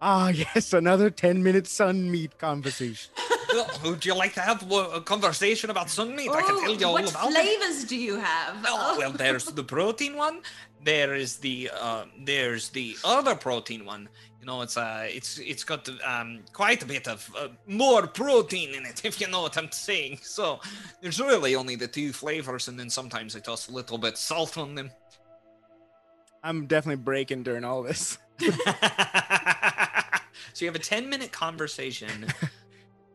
Ah, 0.02 0.30
yes, 0.30 0.74
another 0.74 1.12
10 1.12 1.44
minute 1.44 1.68
sun 1.68 2.10
meat 2.10 2.38
conversation. 2.40 3.12
Would 3.84 4.06
you 4.06 4.16
like 4.16 4.34
to 4.34 4.42
have 4.42 4.70
a 4.72 5.02
conversation 5.02 5.70
about 5.70 5.88
sunmeat? 5.88 6.30
I 6.30 6.42
can 6.42 6.60
tell 6.62 6.76
you 6.76 6.88
all 6.88 6.98
about 6.98 7.10
it. 7.10 7.14
What 7.14 7.34
flavors 7.34 7.84
do 7.84 7.98
you 7.98 8.16
have? 8.18 8.58
Oh, 8.66 8.96
well, 8.98 9.12
there's 9.12 9.46
the 9.46 9.64
protein 9.76 10.16
one. 10.16 10.42
There 10.84 11.14
is 11.14 11.38
the 11.38 11.70
uh, 11.80 12.06
there's 12.24 12.70
the 12.70 12.96
other 13.04 13.36
protein 13.36 13.86
one. 13.86 14.10
You 14.40 14.48
know, 14.48 14.62
it's 14.62 14.78
uh, 14.78 15.06
it's 15.08 15.38
it's 15.38 15.64
got 15.64 15.88
um, 16.04 16.40
quite 16.54 16.82
a 16.82 16.86
bit 16.86 17.08
of 17.08 17.30
uh, 17.38 17.50
more 17.68 18.08
protein 18.08 18.74
in 18.74 18.86
it, 18.86 19.02
if 19.06 19.22
you 19.22 19.28
know 19.28 19.42
what 19.42 19.58
I'm 19.58 19.72
saying. 19.72 20.20
So 20.24 20.60
there's 21.02 21.20
really 21.20 21.56
only 21.56 21.76
the 21.76 21.88
two 21.88 22.14
flavors, 22.14 22.68
and 22.70 22.80
then 22.80 22.90
sometimes 22.90 23.36
I 23.36 23.40
toss 23.40 23.68
a 23.70 23.72
little 23.72 23.98
bit 23.98 24.18
salt 24.18 24.58
on 24.58 24.74
them. 24.74 24.90
I'm 26.44 26.66
definitely 26.66 27.04
breaking 27.04 27.44
during 27.44 27.64
all 27.64 27.84
this. 27.84 28.18
So 30.54 30.66
you 30.66 30.70
have 30.70 30.76
a 30.76 30.84
10 30.84 31.10
minute 31.10 31.32
conversation 31.32 32.28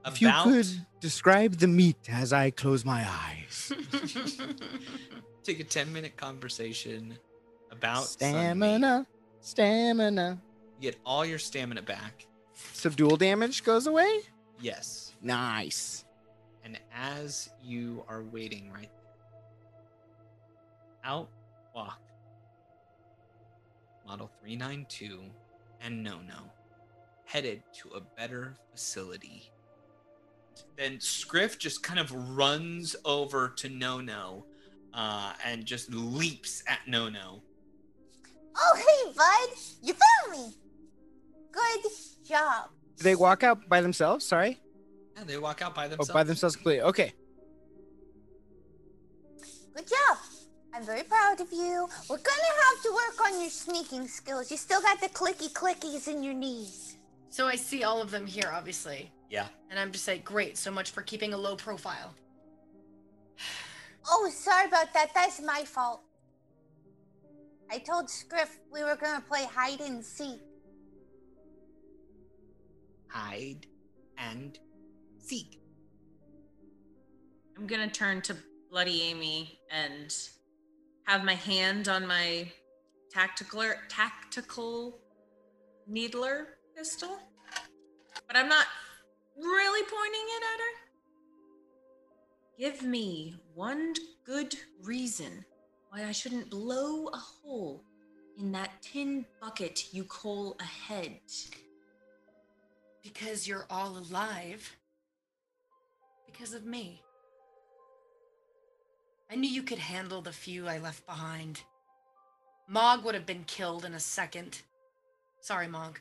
If 0.07 0.23
you 0.23 0.29
about 0.29 0.45
could 0.45 0.87
describe 1.01 1.57
the 1.57 1.67
meat 1.67 1.97
as 2.09 2.33
I 2.33 2.51
close 2.51 2.85
my 2.85 3.05
eyes. 3.09 3.73
take 5.43 5.59
a 5.59 5.65
10 5.65 5.93
minute 5.93 6.17
conversation 6.17 7.19
about. 7.73 8.05
Stamina, 8.05 9.07
stamina. 9.41 10.41
You 10.79 10.91
get 10.91 11.01
all 11.05 11.25
your 11.25 11.41
stamina 11.41 11.83
back. 11.83 12.27
Subdual 12.73 13.17
damage 13.17 13.65
goes 13.65 13.87
away? 13.87 14.21
Yes. 14.61 15.13
Nice. 15.23 16.05
And 16.65 16.79
as 16.95 17.51
you 17.63 18.05
are 18.09 18.23
waiting 18.23 18.71
right 18.73 18.91
there, 18.95 19.13
out 21.05 21.29
walk 21.75 22.01
Model 24.07 24.31
392 24.41 25.21
and 25.81 26.03
No 26.03 26.21
No, 26.21 26.51
headed 27.27 27.63
to 27.83 27.91
a 27.91 28.01
better 28.17 28.57
facility. 28.73 29.51
Then 30.79 31.01
Scriff 31.01 31.59
just 31.59 31.83
kind 31.83 32.01
of 32.01 32.11
runs 32.37 32.97
over 33.05 33.51
to 33.57 33.69
No 33.69 34.01
No 34.01 34.47
uh, 34.95 35.33
and 35.45 35.65
just 35.65 35.93
leaps 35.93 36.63
at 36.67 36.79
No 36.87 37.09
No. 37.09 37.43
Oh, 38.57 38.77
hey, 38.77 39.13
bud. 39.15 39.59
You 39.83 39.95
found 39.95 40.47
me. 40.47 40.55
Good 41.53 41.91
job. 42.27 42.71
Do 42.97 43.05
they 43.05 43.15
walk 43.15 43.43
out 43.43 43.69
by 43.69 43.83
themselves? 43.83 44.25
Sorry. 44.25 44.59
And 45.17 45.27
they 45.27 45.37
walk 45.37 45.61
out 45.63 45.75
by 45.75 45.89
themselves. 45.89 46.11
Oh, 46.11 46.13
themselves. 46.13 46.15
by 46.15 46.25
themselves 46.25 46.57
completely. 46.57 46.83
Okay. 46.83 47.13
Good 49.75 49.89
job. 49.89 50.19
I'm 50.75 50.85
very 50.85 51.03
proud 51.03 51.41
of 51.41 51.51
you. 51.53 51.89
We're 52.09 52.17
gonna 52.17 52.55
have 52.65 52.83
to 52.83 52.93
work 52.93 53.27
on 53.27 53.41
your 53.41 53.51
sneaking 53.51 54.09
skills. 54.09 54.51
You 54.51 54.57
still 54.57 54.81
got 54.81 55.01
the 55.01 55.09
clicky 55.09 55.51
clickies 55.53 56.09
in 56.09 56.23
your 56.23 56.35
knees. 56.35 56.86
So 57.37 57.47
I 57.47 57.57
see 57.57 57.85
all 57.85 58.01
of 58.01 58.11
them 58.11 58.27
here, 58.27 58.51
obviously. 58.51 59.13
Yeah. 59.29 59.49
And 59.69 59.79
I'm 59.79 59.93
just 59.93 60.09
like, 60.09 60.25
great, 60.25 60.57
so 60.57 60.71
much 60.71 60.93
for 60.93 61.03
keeping 61.03 61.35
a 61.35 61.37
low 61.37 61.55
profile. 61.55 62.15
Oh, 64.09 64.31
sorry 64.33 64.69
about 64.69 64.95
that. 64.95 65.11
That's 65.13 65.43
my 65.43 65.65
fault. 65.65 66.01
I 67.69 67.79
told 67.79 68.09
Scriff 68.09 68.61
we 68.73 68.85
were 68.85 68.95
gonna 68.95 69.21
play 69.21 69.45
hide 69.53 69.81
and 69.81 70.05
seek. 70.05 70.39
Hide 73.09 73.67
and 74.17 74.57
seek. 75.19 75.59
I'm 77.59 77.67
gonna 77.67 77.91
turn 77.91 78.23
to 78.23 78.37
Bloody 78.71 79.03
Amy 79.03 79.59
and 79.73 80.17
have 81.03 81.25
my 81.25 81.35
hand 81.35 81.89
on 81.89 82.07
my 82.07 82.49
tactical 83.11 83.65
tactical 83.89 85.01
needler 85.89 86.56
pistol, 86.77 87.19
but 88.27 88.37
I'm 88.37 88.49
not 88.49 88.67
really 89.37 89.83
pointing 89.83 90.27
it 90.29 90.43
at 90.53 90.61
her. 90.61 90.75
Give 92.59 92.83
me 92.83 93.37
one 93.55 93.95
good 94.25 94.55
reason 94.83 95.45
why 95.91 96.05
I 96.05 96.13
shouldn't 96.13 96.51
blow 96.51 97.07
a 97.09 97.17
hole 97.17 97.83
in 98.39 98.53
that 98.53 98.83
tin 98.83 99.25
bucket 99.41 99.93
you 99.93 100.05
call 100.05 100.57
a 100.61 100.65
head. 100.65 101.21
Because 103.03 103.49
you're 103.49 103.67
all 103.71 103.97
alive. 103.97 104.77
Because 106.27 106.53
of 106.53 106.67
me. 106.67 107.03
I 109.31 109.37
knew 109.37 109.49
you 109.49 109.63
could 109.63 109.79
handle 109.79 110.21
the 110.21 110.33
few 110.33 110.69
I 110.69 110.79
left 110.79 111.07
behind. 111.07 111.63
Mog 112.69 113.05
would 113.05 113.15
have 113.15 113.27
been 113.27 113.45
killed 113.45 113.85
in 113.85 113.95
a 113.95 114.01
second. 114.01 114.63
Sorry, 115.41 115.69
Mog. 115.69 116.01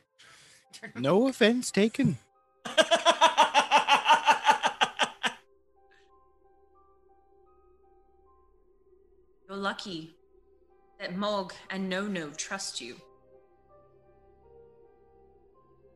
No 0.96 1.28
offense 1.28 1.72
taken. 1.72 2.18
You're 9.48 9.58
lucky 9.58 10.16
that 11.00 11.16
Mog 11.16 11.54
and 11.70 11.88
No 11.90 12.08
No 12.08 12.30
trust 12.30 12.82
you. 12.82 12.96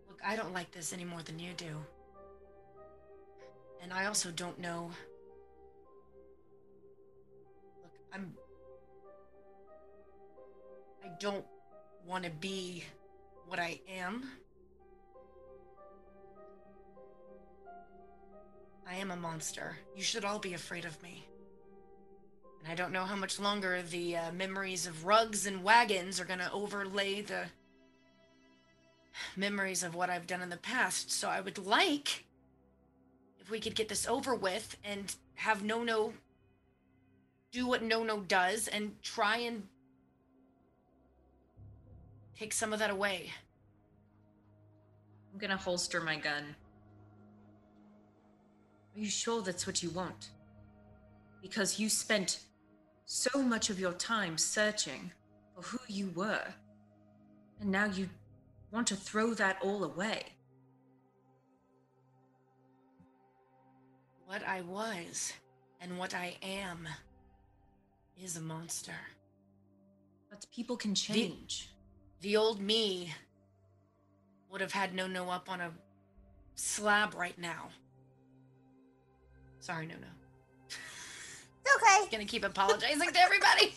Look, 0.07 0.19
I 0.25 0.35
don't 0.35 0.53
like 0.53 0.71
this 0.71 0.93
any 0.93 1.05
more 1.05 1.21
than 1.23 1.39
you 1.39 1.53
do. 1.57 1.75
And 3.81 3.93
I 3.93 4.05
also 4.05 4.29
don't 4.31 4.59
know. 4.59 4.91
Look, 7.81 7.93
I'm. 8.13 8.33
I 11.03 11.09
don't 11.19 11.45
want 12.05 12.25
to 12.25 12.29
be 12.29 12.83
what 13.47 13.59
I 13.59 13.79
am. 13.89 14.29
I 18.89 18.95
am 18.95 19.11
a 19.11 19.15
monster. 19.15 19.77
You 19.95 20.01
should 20.01 20.25
all 20.25 20.39
be 20.39 20.55
afraid 20.55 20.83
of 20.83 21.01
me. 21.03 21.23
And 22.59 22.71
I 22.71 22.75
don't 22.75 22.91
know 22.91 23.05
how 23.05 23.15
much 23.15 23.39
longer 23.39 23.83
the 23.83 24.17
uh, 24.17 24.31
memories 24.31 24.87
of 24.87 25.05
rugs 25.05 25.45
and 25.45 25.63
wagons 25.63 26.19
are 26.19 26.25
gonna 26.25 26.49
overlay 26.51 27.21
the 27.21 27.43
memories 29.35 29.83
of 29.83 29.93
what 29.93 30.09
I've 30.09 30.25
done 30.25 30.41
in 30.41 30.49
the 30.49 30.57
past. 30.57 31.11
So 31.11 31.29
I 31.29 31.39
would 31.39 31.59
like 31.59 32.25
if 33.39 33.51
we 33.51 33.59
could 33.59 33.75
get 33.75 33.89
this 33.89 34.07
over 34.07 34.33
with 34.33 34.75
and 34.83 35.15
have 35.35 35.63
No 35.63 35.83
No 35.83 36.13
do 37.51 37.67
what 37.67 37.83
No 37.83 38.03
No 38.03 38.21
does 38.21 38.67
and 38.67 39.01
try 39.03 39.37
and 39.37 39.67
take 42.37 42.53
some 42.53 42.73
of 42.73 42.79
that 42.79 42.89
away. 42.89 43.31
I'm 45.31 45.39
gonna 45.39 45.57
holster 45.57 46.01
my 46.01 46.15
gun. 46.15 46.55
Are 48.99 49.01
you 49.01 49.09
sure 49.09 49.41
that's 49.41 49.65
what 49.65 49.81
you 49.81 49.89
want? 49.91 50.31
Because 51.41 51.79
you 51.79 51.87
spent 51.87 52.41
so 53.05 53.41
much 53.41 53.69
of 53.69 53.79
your 53.79 53.93
time 53.93 54.37
searching 54.37 55.09
for 55.55 55.61
who 55.61 55.79
you 55.87 56.11
were, 56.15 56.43
and 57.61 57.71
now 57.71 57.85
you 57.85 58.09
want 58.71 58.87
to 58.87 58.97
throw 58.97 59.33
that 59.35 59.57
all 59.61 59.85
away. 59.85 60.23
What 64.25 64.45
I 64.45 64.59
was 64.63 65.31
and 65.79 65.97
what 65.97 66.13
I 66.13 66.35
am 66.43 66.85
is 68.21 68.35
a 68.35 68.41
monster. 68.41 68.99
But 70.29 70.45
people 70.53 70.75
can 70.75 70.93
change. 70.93 71.69
The 72.19 72.35
old 72.35 72.59
me 72.59 73.13
would 74.51 74.59
have 74.59 74.73
had 74.73 74.93
No 74.93 75.07
No 75.07 75.29
up 75.29 75.49
on 75.49 75.61
a 75.61 75.71
slab 76.55 77.15
right 77.15 77.39
now. 77.39 77.69
Sorry, 79.59 79.85
No 79.85 79.95
No. 79.95 80.07
It's 80.69 81.75
okay. 81.75 82.09
Gonna 82.11 82.25
keep 82.25 82.43
apologizing 82.43 83.11
to 83.11 83.19
everybody. 83.19 83.73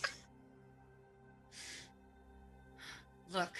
Look, 3.31 3.53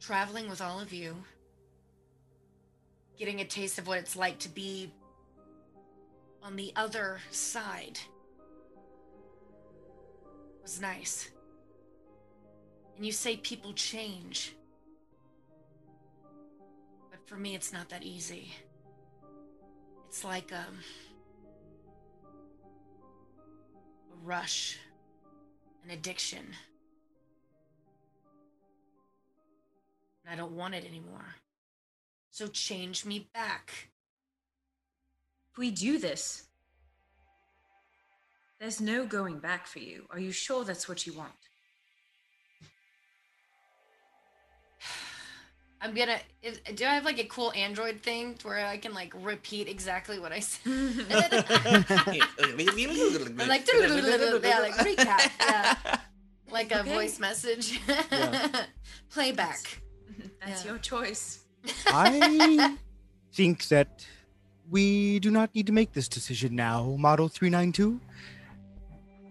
traveling 0.00 0.48
with 0.48 0.60
all 0.60 0.80
of 0.80 0.92
you, 0.92 1.14
getting 3.18 3.40
a 3.40 3.44
taste 3.44 3.78
of 3.78 3.86
what 3.86 3.98
it's 3.98 4.16
like 4.16 4.38
to 4.40 4.48
be 4.48 4.92
on 6.42 6.56
the 6.56 6.72
other 6.74 7.20
side 7.30 7.98
was 10.62 10.80
nice. 10.80 11.30
And 12.96 13.06
you 13.06 13.12
say 13.12 13.36
people 13.36 13.72
change. 13.72 14.54
For 17.30 17.36
me, 17.36 17.54
it's 17.54 17.72
not 17.72 17.88
that 17.90 18.02
easy. 18.02 18.52
It's 20.08 20.24
like 20.24 20.52
um, 20.52 20.80
a 24.12 24.26
rush 24.26 24.80
an 25.84 25.90
addiction. 25.92 26.44
And 30.24 30.34
I 30.34 30.36
don't 30.36 30.56
want 30.56 30.74
it 30.74 30.84
anymore. 30.84 31.36
So 32.32 32.48
change 32.48 33.06
me 33.06 33.28
back. 33.32 33.90
If 35.52 35.56
we 35.56 35.70
do 35.70 36.00
this, 36.00 36.48
there's 38.58 38.80
no 38.80 39.06
going 39.06 39.38
back 39.38 39.68
for 39.68 39.78
you. 39.78 40.06
Are 40.10 40.18
you 40.18 40.32
sure 40.32 40.64
that's 40.64 40.88
what 40.88 41.06
you 41.06 41.12
want? 41.12 41.49
I'm 45.82 45.94
gonna. 45.94 46.18
Is, 46.42 46.60
do 46.74 46.84
I 46.84 46.90
have 46.94 47.04
like 47.06 47.18
a 47.18 47.24
cool 47.24 47.52
Android 47.56 48.02
thing 48.02 48.34
to 48.36 48.48
where 48.48 48.66
I 48.66 48.76
can 48.76 48.92
like 48.92 49.14
repeat 49.22 49.66
exactly 49.68 50.18
what 50.18 50.30
I 50.30 50.40
said? 50.40 50.70
I'm 50.70 51.08
like, 53.48 53.66
yeah, 53.72 54.58
like 54.60 54.74
recap, 54.76 55.30
yeah, 55.40 55.76
like 56.50 56.70
a 56.72 56.80
Okay. 56.80 56.94
voice 56.94 57.18
message. 57.18 57.80
Playback. 59.10 59.80
That's 60.44 60.64
Yeah. 60.64 60.70
your 60.72 60.78
choice. 60.78 61.40
I 61.86 62.76
think 63.32 63.66
that 63.68 64.06
we 64.70 65.18
do 65.20 65.30
not 65.30 65.54
need 65.54 65.66
to 65.66 65.72
make 65.72 65.92
this 65.92 66.08
decision 66.08 66.54
now, 66.54 66.96
Model 66.98 67.28
392. 67.28 68.00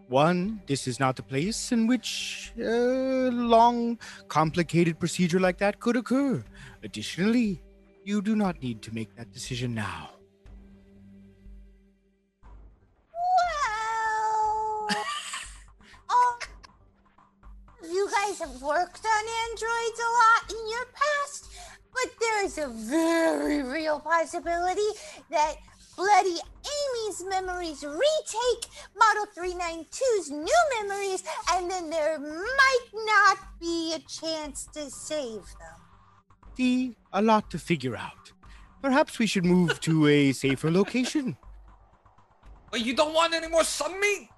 One, 0.10 0.60
this 0.66 0.88
is 0.88 1.00
not 1.00 1.16
the 1.16 1.22
place 1.22 1.72
in 1.72 1.86
which 1.86 2.52
a 2.58 3.30
long, 3.30 4.00
complicated 4.28 5.00
procedure 5.00 5.40
like 5.40 5.60
that 5.60 5.80
could 5.80 5.96
occur. 5.96 6.44
Additionally, 6.82 7.62
you 8.04 8.24
do 8.24 8.36
not 8.36 8.60
need 8.60 8.82
to 8.82 8.92
make 8.92 9.16
that 9.16 9.32
decision 9.32 9.76
now. 9.76 10.10
Um, 16.10 16.40
you 17.84 18.10
guys 18.10 18.40
have 18.40 18.60
worked 18.64 19.06
on 19.06 19.24
androids 19.46 20.00
a 20.00 20.10
lot 20.18 20.50
in 20.50 20.70
your 20.72 20.88
past, 20.92 21.54
but 21.94 22.12
there's 22.20 22.58
a 22.58 22.68
very 22.68 23.62
real 23.62 24.00
possibility 24.00 24.90
that 25.30 25.58
Bloody 26.00 26.40
Amy's 26.64 27.26
memories 27.28 27.84
retake 27.84 28.72
Model 28.98 29.26
392's 29.36 30.32
new 30.32 30.62
memories, 30.80 31.26
and 31.52 31.70
then 31.70 31.90
there 31.90 32.18
might 32.18 32.88
not 32.94 33.38
be 33.60 33.94
a 33.94 34.00
chance 34.08 34.66
to 34.68 34.90
save 34.90 35.44
them. 35.60 35.78
See, 36.56 36.96
a 37.12 37.22
lot 37.22 37.52
to 37.52 37.60
figure 37.60 37.98
out. 37.98 38.32
Perhaps 38.82 39.20
we 39.20 39.28
should 39.28 39.44
move 39.44 39.82
to 39.82 40.08
a 40.08 40.32
safer 40.32 40.72
location. 40.72 41.36
Well, 42.72 42.82
you 42.82 42.96
don't 42.96 43.14
want 43.14 43.34
any 43.34 43.50
more 43.50 43.66
sun 43.66 44.00
meat? 44.00 44.30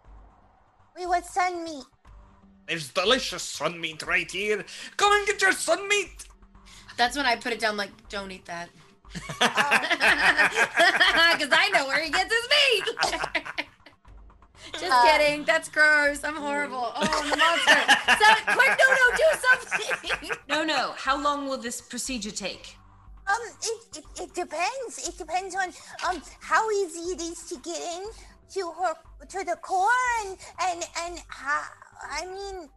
We 0.98 1.06
what's 1.06 1.32
sun 1.32 1.64
meat? 1.64 1.86
There's 2.68 2.90
delicious 2.90 3.44
sun 3.44 3.80
meat 3.80 4.02
right 4.08 4.32
here. 4.32 4.66
Go 4.98 5.16
and 5.16 5.28
get 5.28 5.40
your 5.40 5.52
sun 5.52 5.88
meat. 5.88 6.26
That's 6.98 7.16
when 7.16 7.28
I 7.28 7.36
put 7.36 7.54
it 7.54 7.60
down. 7.60 7.78
Like, 7.78 7.92
don't 8.10 8.32
eat 8.32 8.46
that. 8.46 8.70
Uh, 9.40 9.40
Because 11.38 11.50
I 11.52 11.70
know 11.74 11.88
where 11.88 12.04
he 12.04 12.10
gets 12.12 12.32
his 12.34 12.48
meat. 12.56 12.86
Just 14.74 14.92
Uh, 14.92 15.04
kidding. 15.04 15.44
That's 15.44 15.70
gross. 15.70 16.24
I'm 16.24 16.36
horrible. 16.36 16.94
Oh, 16.96 17.30
the 17.30 17.36
monster. 17.36 17.82
so, 18.22 18.28
quick, 18.58 18.78
no, 18.82 18.88
no, 19.02 19.06
do 19.18 19.30
something. 19.48 20.38
No, 20.50 20.64
no. 20.64 20.94
How 20.98 21.22
long 21.22 21.48
will 21.48 21.58
this 21.58 21.82
procedure 21.82 22.32
take? 22.32 22.78
Um, 23.28 23.38
it, 23.64 23.98
it, 23.98 24.06
it 24.24 24.34
depends. 24.34 25.08
It 25.08 25.18
depends 25.18 25.56
on 25.56 25.70
um 26.08 26.22
how 26.42 26.70
easy 26.72 27.00
it 27.16 27.22
is 27.22 27.44
to 27.50 27.56
get 27.58 27.80
in 27.96 28.04
to 28.56 28.72
her 28.80 28.94
to 29.34 29.40
the 29.46 29.56
core 29.62 29.88
and 30.26 30.38
and 30.68 30.84
and 31.04 31.22
how, 31.30 31.62
I 32.20 32.26
mean, 32.26 32.70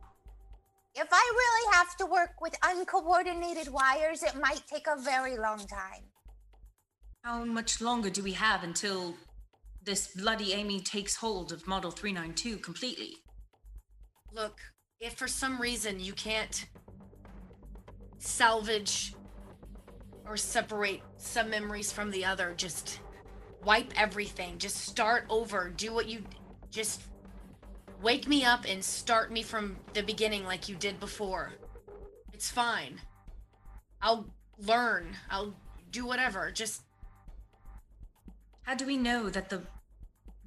if 0.95 1.09
I 1.11 1.25
really 1.43 1.77
have 1.77 1.97
to 1.97 2.07
work 2.07 2.41
with 2.41 2.55
uncoordinated 2.63 3.69
wires, 3.73 4.23
it 4.23 4.35
might 4.41 4.63
take 4.69 4.87
a 4.87 4.97
very 5.01 5.37
long 5.37 5.59
time. 5.59 6.05
How 7.25 7.43
much 7.43 7.81
longer 7.81 8.11
do 8.11 8.23
we 8.23 8.33
have 8.33 8.65
until 8.65 9.15
this 9.83 10.09
bloody 10.09 10.53
Amy 10.53 10.79
takes 10.79 11.17
hold 11.17 11.53
of 11.53 11.67
Model 11.67 11.91
392 11.91 12.59
completely? 12.59 13.15
Look, 14.31 14.61
if 15.01 15.15
for 15.15 15.27
some 15.27 15.59
reason 15.59 15.99
you 15.99 16.13
can't 16.13 16.67
salvage 18.19 19.15
or 20.27 20.37
separate 20.37 21.01
some 21.17 21.49
memories 21.49 21.91
from 21.91 22.11
the 22.11 22.27
other, 22.27 22.53
just 22.59 23.01
wipe 23.65 23.99
everything. 23.99 24.59
Just 24.59 24.77
start 24.77 25.25
over. 25.31 25.71
Do 25.75 25.95
what 25.95 26.07
you 26.07 26.25
just 26.71 27.05
wake 28.03 28.29
me 28.29 28.45
up 28.45 28.67
and 28.69 28.85
start 28.85 29.33
me 29.33 29.43
from 29.43 29.79
the 29.95 30.03
beginning 30.03 30.45
like 30.45 30.69
you 30.69 30.75
did 30.75 31.01
before. 31.01 31.53
It's 32.35 32.51
fine. 32.51 33.01
I'll 34.03 34.27
learn. 34.59 35.17
I'll 35.31 35.55
do 35.91 36.05
whatever. 36.05 36.51
Just 36.51 36.84
How 38.65 38.75
do 38.75 38.87
we 38.87 38.97
know 38.97 39.29
that 39.31 39.51
the 39.51 39.63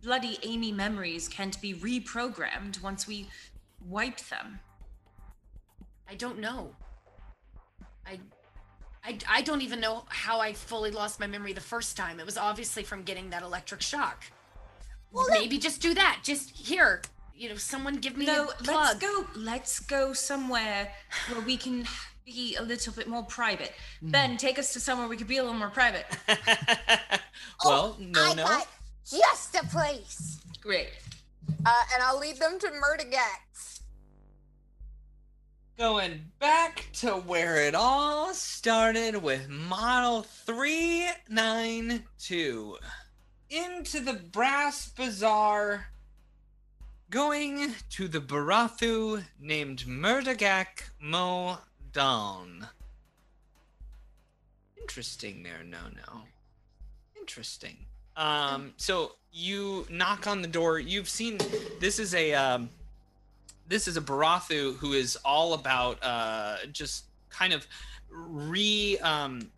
bloody 0.04 0.40
Amy 0.44 0.72
memories 0.72 1.28
can't 1.28 1.60
be 1.62 1.74
reprogrammed 1.74 2.82
once 2.82 3.08
we 3.08 3.30
wipe 3.88 4.20
them? 4.28 4.60
I 6.10 6.16
don't 6.16 6.40
know. 6.40 6.76
I, 8.06 8.20
I, 9.04 9.18
I 9.30 9.42
don't 9.42 9.62
even 9.62 9.80
know 9.80 10.06
how 10.10 10.40
I 10.40 10.54
fully 10.54 10.92
lost 10.92 11.20
my 11.20 11.28
memory 11.28 11.54
the 11.54 11.62
first 11.62 11.96
time. 11.96 12.20
It 12.20 12.26
was 12.26 12.38
obviously 12.38 12.84
from 12.84 13.04
getting 13.04 13.30
that 13.30 13.44
electric 13.44 13.82
shock. 13.82 14.24
Well, 15.12 15.28
Maybe 15.30 15.58
just 15.58 15.82
do 15.82 15.94
that. 15.94 16.22
Just 16.24 16.56
here, 16.56 17.02
you 17.36 17.50
know, 17.50 17.56
someone 17.56 17.96
give 17.96 18.18
me 18.18 18.26
No, 18.26 18.46
a 18.46 18.64
let's 18.66 18.96
go. 18.96 19.26
Let's 19.36 19.80
go 19.80 20.14
somewhere 20.14 20.92
where 21.30 21.42
we 21.42 21.56
can 21.56 21.86
be 22.28 22.56
a 22.58 22.62
little 22.62 22.94
bit 22.94 23.08
more 23.08 23.24
private. 23.24 23.72
Ben, 24.02 24.36
take 24.38 24.60
us 24.60 24.74
to 24.74 24.80
somewhere 24.82 25.08
we 25.08 25.16
could 25.18 25.28
be 25.28 25.38
a 25.38 25.44
little 25.44 25.58
more 25.58 25.70
private. 25.70 26.06
well, 27.64 27.96
no, 28.00 28.20
Oh, 28.22 28.32
I 28.32 28.34
no. 28.36 28.44
got 28.44 28.68
just 29.10 29.56
a 29.56 29.64
place. 29.68 30.42
Great. 30.62 30.90
Uh, 31.66 31.84
and 31.94 32.04
I'll 32.04 32.20
lead 32.20 32.36
them 32.38 32.60
to 32.60 32.68
Murdigax. 32.68 33.80
Going 35.78 36.26
back 36.40 36.88
to 36.96 37.12
where 37.12 37.64
it 37.66 37.74
all 37.76 38.34
started 38.34 39.24
with 39.24 39.48
Model 39.48 40.24
392. 40.24 42.78
Into 43.50 44.02
the 44.02 44.14
Brass 44.14 44.90
Bazaar. 44.90 45.88
Going 47.10 47.74
to 47.92 48.10
the 48.10 48.20
Barathu 48.20 49.24
named 49.40 49.86
Murdagak 49.88 50.90
Mo 51.00 51.60
Dawn. 51.98 52.68
Interesting 54.80 55.42
there, 55.42 55.64
no 55.66 55.80
no. 55.96 56.22
Interesting. 57.20 57.76
Um, 58.16 58.74
so 58.78 59.14
you 59.34 59.88
knock 59.90 60.28
on 60.28 60.44
the 60.44 60.48
door. 60.48 60.78
You've 60.78 61.10
seen 61.10 61.40
this 61.80 61.98
is 61.98 62.14
a 62.14 62.36
um 62.36 62.70
this 63.68 63.88
is 63.88 63.98
a 63.98 64.02
Barathu 64.02 64.76
who 64.76 64.94
is 64.94 65.16
all 65.26 65.56
about 65.56 65.98
uh, 66.04 66.58
just 66.72 67.06
kind 67.32 67.52
of 67.52 67.66
re. 68.12 69.00
Um, 69.00 69.50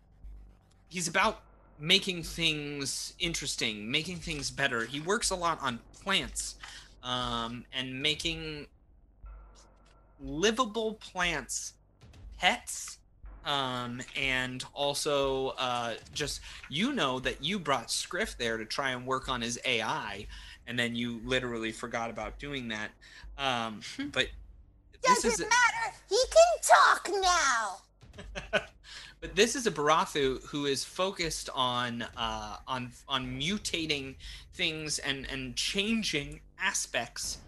he's 0.88 1.08
about 1.08 1.42
making 1.78 2.22
things 2.22 3.12
interesting, 3.18 3.90
making 3.90 4.16
things 4.16 4.50
better. 4.50 4.86
He 4.86 5.00
works 5.00 5.28
a 5.28 5.36
lot 5.36 5.58
on 5.60 5.78
plants 6.02 6.54
um, 7.02 7.66
and 7.74 8.00
making 8.00 8.66
livable 10.22 10.94
plants 10.94 11.74
pets. 12.40 12.98
Um, 13.44 14.02
and 14.16 14.62
also, 14.74 15.48
uh, 15.58 15.94
just 16.12 16.40
you 16.68 16.92
know 16.92 17.20
that 17.20 17.42
you 17.42 17.58
brought 17.58 17.90
Scriff 17.90 18.36
there 18.36 18.58
to 18.58 18.66
try 18.66 18.90
and 18.90 19.06
work 19.06 19.28
on 19.30 19.40
his 19.40 19.58
AI, 19.64 20.26
and 20.66 20.78
then 20.78 20.94
you 20.94 21.20
literally 21.24 21.72
forgot 21.72 22.10
about 22.10 22.38
doing 22.38 22.68
that. 22.68 22.90
Um, 23.38 23.80
but 24.12 24.28
this 25.02 25.22
Doesn't 25.22 25.32
is 25.32 25.40
matter. 25.40 25.96
He 26.08 26.18
can 26.30 26.76
talk 26.76 27.08
now. 28.52 28.60
but 29.20 29.34
this 29.34 29.56
is 29.56 29.66
a 29.66 29.70
Barathu 29.70 30.44
who 30.46 30.66
is 30.66 30.84
focused 30.84 31.48
on 31.54 32.02
uh, 32.16 32.56
on 32.68 32.90
on 33.08 33.40
mutating 33.40 34.16
things 34.52 34.98
and 34.98 35.26
and 35.30 35.56
changing 35.56 36.40
aspects 36.58 37.38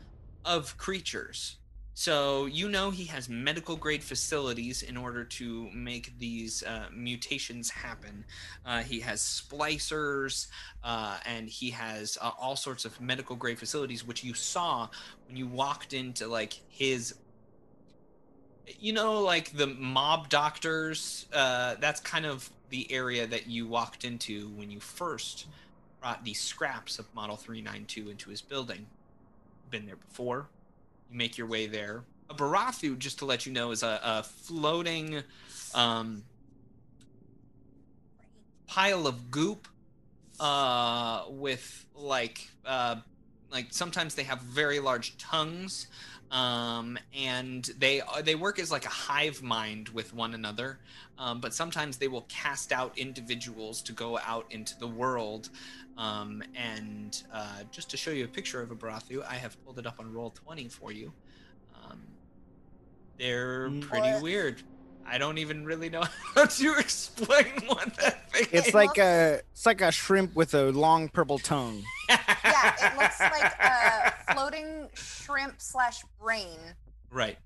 of 0.45 0.77
creatures. 0.79 1.57
So 1.95 2.47
you 2.47 2.69
know 2.71 2.91
he 2.91 3.05
has 3.05 3.29
medical 3.29 3.77
grade 3.77 4.03
facilities 4.03 4.83
in 4.83 4.97
order 4.97 5.25
to 5.25 5.69
make 5.75 6.19
these 6.19 6.63
uh, 6.63 6.87
mutations 6.93 7.69
happen. 7.69 8.25
Uh, 8.65 8.83
he 8.83 9.01
has 9.01 9.21
splicers 9.21 10.49
uh, 10.83 11.19
and 11.27 11.49
he 11.49 11.71
has 11.71 12.17
uh, 12.21 12.31
all 12.39 12.57
sorts 12.57 12.85
of 12.85 12.99
medical 13.01 13.37
grade 13.37 13.59
facilities, 13.59 14.07
which 14.07 14.25
you 14.25 14.33
saw 14.33 14.89
when 15.27 15.37
you 15.37 15.47
walked 15.47 15.93
into 15.93 16.27
like 16.27 16.55
his 16.69 17.15
you 18.79 18.93
know 18.93 19.21
like 19.21 19.55
the 19.57 19.67
mob 19.67 20.29
doctors? 20.31 21.27
Uh 21.33 21.75
that's 21.79 22.01
kind 22.01 22.25
of 22.25 22.49
the 22.71 22.91
area 22.91 23.27
that 23.27 23.47
you 23.49 23.67
walked 23.67 24.05
into 24.05 24.49
when 24.51 24.71
you 24.71 24.81
first 24.81 25.47
brought 26.01 26.25
these 26.25 26.41
scraps 26.41 26.99
of 26.99 27.15
model 27.15 27.37
392 27.37 28.09
into 28.09 28.31
his 28.31 28.41
building. 28.41 28.87
Been 29.71 29.85
there 29.85 29.97
before 29.97 30.49
you 31.13 31.19
make 31.19 31.39
your 31.39 31.47
way 31.47 31.67
there. 31.67 32.05
A 32.31 32.35
Barathu, 32.35 32.99
just 32.99 33.19
to 33.19 33.25
let 33.25 33.47
you 33.47 33.53
know, 33.53 33.71
is 33.71 33.83
a, 33.83 34.01
a 34.03 34.23
floating 34.23 35.23
um, 35.75 36.23
pile 38.67 39.07
of 39.07 39.31
goop 39.31 39.69
uh, 40.41 41.25
with 41.29 41.87
like 41.95 42.49
uh, 42.65 42.97
like 43.51 43.67
sometimes 43.71 44.15
they 44.15 44.23
have 44.23 44.41
very 44.41 44.81
large 44.81 45.17
tongues 45.19 45.87
um, 46.33 46.99
and 47.17 47.67
they 47.79 48.03
they 48.25 48.35
work 48.35 48.59
as 48.59 48.73
like 48.73 48.85
a 48.87 48.91
hive 48.91 49.43
mind 49.43 49.89
with 49.91 50.13
one 50.15 50.35
another 50.35 50.79
um, 51.19 51.41
but 51.41 51.55
sometimes 51.55 51.99
they 51.99 52.09
will 52.09 52.27
cast 52.29 52.73
out 52.73 52.97
individuals 52.99 53.83
to 53.83 53.93
go 53.93 54.19
out 54.27 54.47
into 54.51 54.77
the 54.79 54.87
world 54.89 55.51
um, 55.99 56.43
and 56.57 57.23
uh, 57.33 57.61
just 57.71 57.91
to 57.91 57.97
show 57.97 58.11
you 58.11 58.25
a 58.25 58.29
picture 58.29 58.63
of 58.63 58.71
a 58.71 58.75
Barathu, 58.75 59.23
I 59.29 59.35
have 59.35 59.63
pulled 59.65 59.79
it 59.79 59.87
up 59.87 60.01
on 60.01 60.13
Roll20 60.13 60.73
for 60.73 60.91
you 60.91 61.13
um, 61.85 62.01
they're 63.19 63.71
pretty 63.83 64.09
What? 64.09 64.23
weird 64.23 64.63
I 65.05 65.19
don't 65.19 65.39
even 65.39 65.65
really 65.65 65.91
know 65.91 66.05
how 66.35 66.47
to 66.47 66.75
explain 66.79 67.53
what 67.67 67.95
that 67.97 68.31
thing 68.33 68.47
It's 68.53 68.69
is. 68.69 68.75
like 68.75 68.97
a 68.99 69.41
it's 69.53 69.67
like 69.67 69.81
a 69.81 69.91
shrimp 69.93 70.35
with 70.35 70.55
a 70.55 70.71
long 70.71 71.09
purple 71.09 71.39
tongue. 71.39 71.83
Yeah, 72.45 72.75
it 72.81 72.99
looks 72.99 73.19
like 73.21 73.53
a 73.61 74.12
floating 74.33 74.89
shrimp 74.95 75.55
slash 75.59 76.03
brain 76.21 76.59
right, 77.11 77.39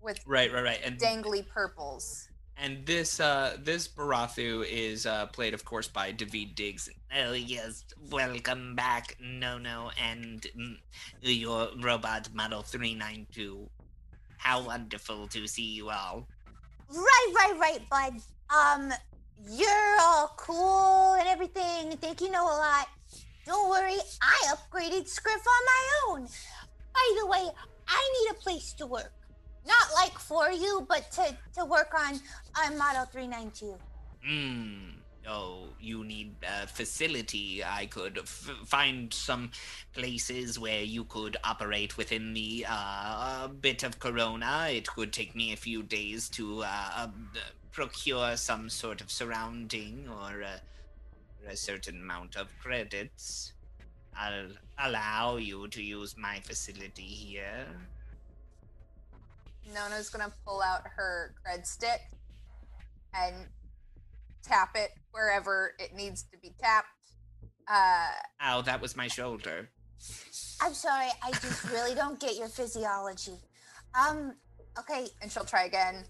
with 0.00 0.20
right, 0.26 0.52
right, 0.52 0.64
right. 0.64 0.80
And 0.84 0.98
dangly 0.98 1.46
purples. 1.46 2.28
And 2.56 2.84
this 2.84 3.20
uh 3.20 3.56
this 3.62 3.86
Barathu 3.86 4.66
is 4.68 5.06
uh 5.06 5.26
played 5.26 5.54
of 5.54 5.64
course 5.64 5.86
by 5.88 6.12
Daveed 6.12 6.54
Diggs. 6.54 6.88
Oh 7.16 7.32
yes, 7.32 7.84
welcome 8.10 8.74
back, 8.74 9.16
No 9.20 9.58
No, 9.58 9.90
and 10.02 10.42
mm, 10.56 10.76
your 11.20 11.68
robot 11.80 12.28
model 12.34 12.62
392. 12.62 13.68
How 14.38 14.62
wonderful 14.62 15.28
to 15.28 15.46
see 15.46 15.74
you 15.74 15.90
all. 15.90 16.26
Right, 16.90 17.32
right, 17.34 17.58
right, 17.58 17.88
bud. 17.90 18.14
Um, 18.54 18.92
you're 19.46 19.96
all 20.00 20.34
cool 20.36 21.14
and 21.14 21.28
everything. 21.28 21.90
and 21.92 22.00
Think 22.00 22.20
you 22.20 22.30
know 22.30 22.44
a 22.44 22.56
lot. 22.56 22.86
Don't 23.48 23.70
worry, 23.70 23.96
I 24.20 24.52
upgraded 24.54 25.08
Scriff 25.08 25.40
on 25.40 25.64
my 25.64 26.20
own. 26.20 26.28
By 26.92 27.14
the 27.18 27.26
way, 27.26 27.48
I 27.88 28.12
need 28.20 28.30
a 28.32 28.34
place 28.34 28.74
to 28.74 28.86
work. 28.86 29.10
Not 29.66 29.88
like 29.94 30.18
for 30.18 30.50
you, 30.50 30.84
but 30.86 31.10
to, 31.12 31.34
to 31.56 31.64
work 31.64 31.94
on 31.98 32.20
on 32.62 32.76
Model 32.76 33.06
392. 33.06 33.74
Hmm. 34.22 34.98
Oh, 35.26 35.68
you 35.80 36.04
need 36.04 36.34
a 36.42 36.66
facility. 36.66 37.64
I 37.64 37.86
could 37.86 38.18
f- 38.18 38.50
find 38.66 39.12
some 39.14 39.50
places 39.94 40.58
where 40.58 40.82
you 40.82 41.04
could 41.04 41.38
operate 41.42 41.96
within 41.96 42.34
the 42.34 42.66
uh, 42.68 43.48
bit 43.48 43.82
of 43.82 43.98
Corona. 43.98 44.68
It 44.70 44.86
could 44.86 45.10
take 45.10 45.34
me 45.34 45.54
a 45.54 45.56
few 45.56 45.82
days 45.82 46.28
to 46.30 46.64
uh, 46.64 46.90
uh, 46.96 47.08
procure 47.72 48.36
some 48.36 48.68
sort 48.68 49.00
of 49.00 49.10
surrounding 49.10 50.06
or 50.08 50.42
uh, 50.42 50.58
a 51.48 51.56
certain 51.56 52.02
amount 52.02 52.36
of 52.36 52.48
credits. 52.58 53.52
I'll 54.16 54.50
allow 54.78 55.36
you 55.36 55.68
to 55.68 55.82
use 55.82 56.16
my 56.16 56.40
facility 56.40 57.02
here. 57.02 57.66
Nono's 59.74 60.10
gonna 60.10 60.32
pull 60.46 60.62
out 60.62 60.82
her 60.96 61.34
cred 61.44 61.66
stick 61.66 62.00
and 63.14 63.34
tap 64.42 64.70
it 64.74 64.90
wherever 65.12 65.74
it 65.78 65.94
needs 65.94 66.22
to 66.24 66.38
be 66.38 66.52
tapped. 66.60 66.88
Uh, 67.68 68.08
Ow, 68.42 68.62
that 68.62 68.80
was 68.80 68.96
my 68.96 69.08
shoulder. 69.08 69.68
I'm 70.60 70.74
sorry, 70.74 71.08
I 71.22 71.30
just 71.32 71.70
really 71.70 71.94
don't 71.94 72.18
get 72.18 72.36
your 72.36 72.48
physiology. 72.48 73.38
Um, 73.94 74.34
okay, 74.78 75.08
and 75.20 75.30
she'll 75.30 75.44
try 75.44 75.64
again. 75.64 76.04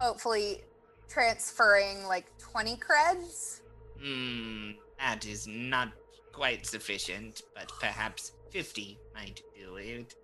Hopefully, 0.00 0.62
transferring 1.08 2.04
like 2.04 2.26
20 2.38 2.76
creds. 2.76 3.60
Hmm, 4.02 4.70
that 4.98 5.26
is 5.26 5.46
not 5.46 5.92
quite 6.32 6.66
sufficient, 6.66 7.42
but 7.54 7.70
perhaps 7.80 8.32
50 8.50 8.98
might 9.14 9.42
do 9.56 9.76
it. 9.76 10.14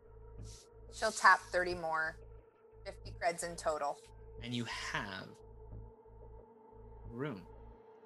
She'll 0.93 1.11
tap 1.11 1.41
30 1.51 1.75
more. 1.75 2.17
50 2.85 3.13
creds 3.21 3.49
in 3.49 3.57
total. 3.57 3.99
and 4.43 4.53
you 4.55 4.65
have 4.65 5.27
room. 7.11 7.41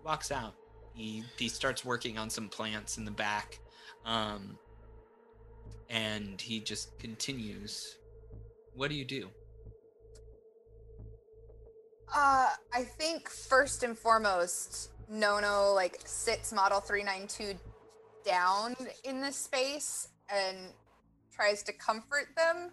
Walks 0.04 0.30
out. 0.30 0.54
He 0.94 1.22
he 1.36 1.48
starts 1.48 1.84
working 1.84 2.16
on 2.18 2.30
some 2.30 2.48
plants 2.48 2.96
in 2.98 3.04
the 3.04 3.10
back, 3.10 3.58
um, 4.04 4.56
and 5.90 6.40
he 6.40 6.60
just 6.60 6.98
continues. 6.98 7.96
What 8.74 8.88
do 8.90 8.94
you 8.96 9.04
do? 9.04 9.28
Uh, 12.14 12.48
I 12.72 12.82
think 12.84 13.28
first 13.28 13.82
and 13.82 13.98
foremost, 13.98 14.90
Nono 15.10 15.72
like 15.74 16.00
sits 16.04 16.52
Model 16.52 16.80
392 16.80 17.58
down 18.24 18.74
in 19.04 19.20
this 19.20 19.36
space 19.36 20.08
and 20.30 20.56
tries 21.34 21.62
to 21.62 21.72
comfort 21.72 22.28
them. 22.36 22.70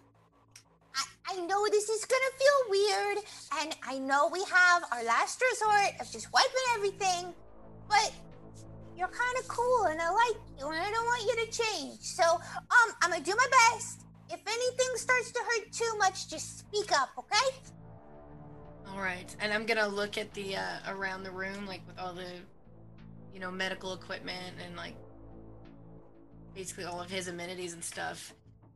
I, 0.94 1.34
I 1.34 1.46
know 1.46 1.66
this 1.70 1.88
is 1.88 2.04
gonna 2.04 2.22
feel 2.38 2.70
weird, 2.70 3.18
and 3.60 3.76
I 3.82 3.98
know 3.98 4.28
we 4.32 4.42
have 4.44 4.84
our 4.92 5.04
last 5.04 5.42
resort 5.50 6.00
of 6.00 6.10
just 6.10 6.32
wiping 6.32 6.52
everything, 6.74 7.34
but 7.88 8.12
you're 8.96 9.08
kind 9.08 9.38
of 9.38 9.48
cool, 9.48 9.84
and 9.84 10.00
I 10.00 10.10
like 10.10 10.36
you, 10.58 10.68
and 10.68 10.80
I 10.80 10.90
don't 10.90 11.04
want 11.04 11.22
you 11.22 11.44
to 11.44 11.62
change. 11.62 12.00
So, 12.00 12.24
um, 12.24 12.94
I'm 13.02 13.10
gonna 13.10 13.22
do 13.22 13.34
my 13.36 13.46
best. 13.70 14.02
If 14.30 14.40
anything 14.46 14.96
starts 14.96 15.30
to 15.32 15.40
hurt 15.40 15.72
too 15.72 15.98
much, 15.98 16.28
just 16.28 16.58
speak 16.60 16.90
up, 16.92 17.10
okay? 17.18 17.56
All 18.92 19.00
right, 19.02 19.34
and 19.40 19.52
I'm 19.52 19.66
gonna 19.66 19.88
look 19.88 20.16
at 20.16 20.32
the 20.34 20.56
uh, 20.56 20.78
around 20.88 21.22
the 21.22 21.30
room, 21.30 21.66
like 21.66 21.86
with 21.86 21.98
all 21.98 22.12
the, 22.14 22.30
you 23.32 23.40
know, 23.40 23.50
medical 23.50 23.92
equipment 23.92 24.56
and 24.64 24.76
like 24.76 24.94
basically 26.54 26.84
all 26.84 27.00
of 27.00 27.10
his 27.10 27.28
amenities 27.28 27.74
and 27.74 27.84
stuff, 27.84 28.32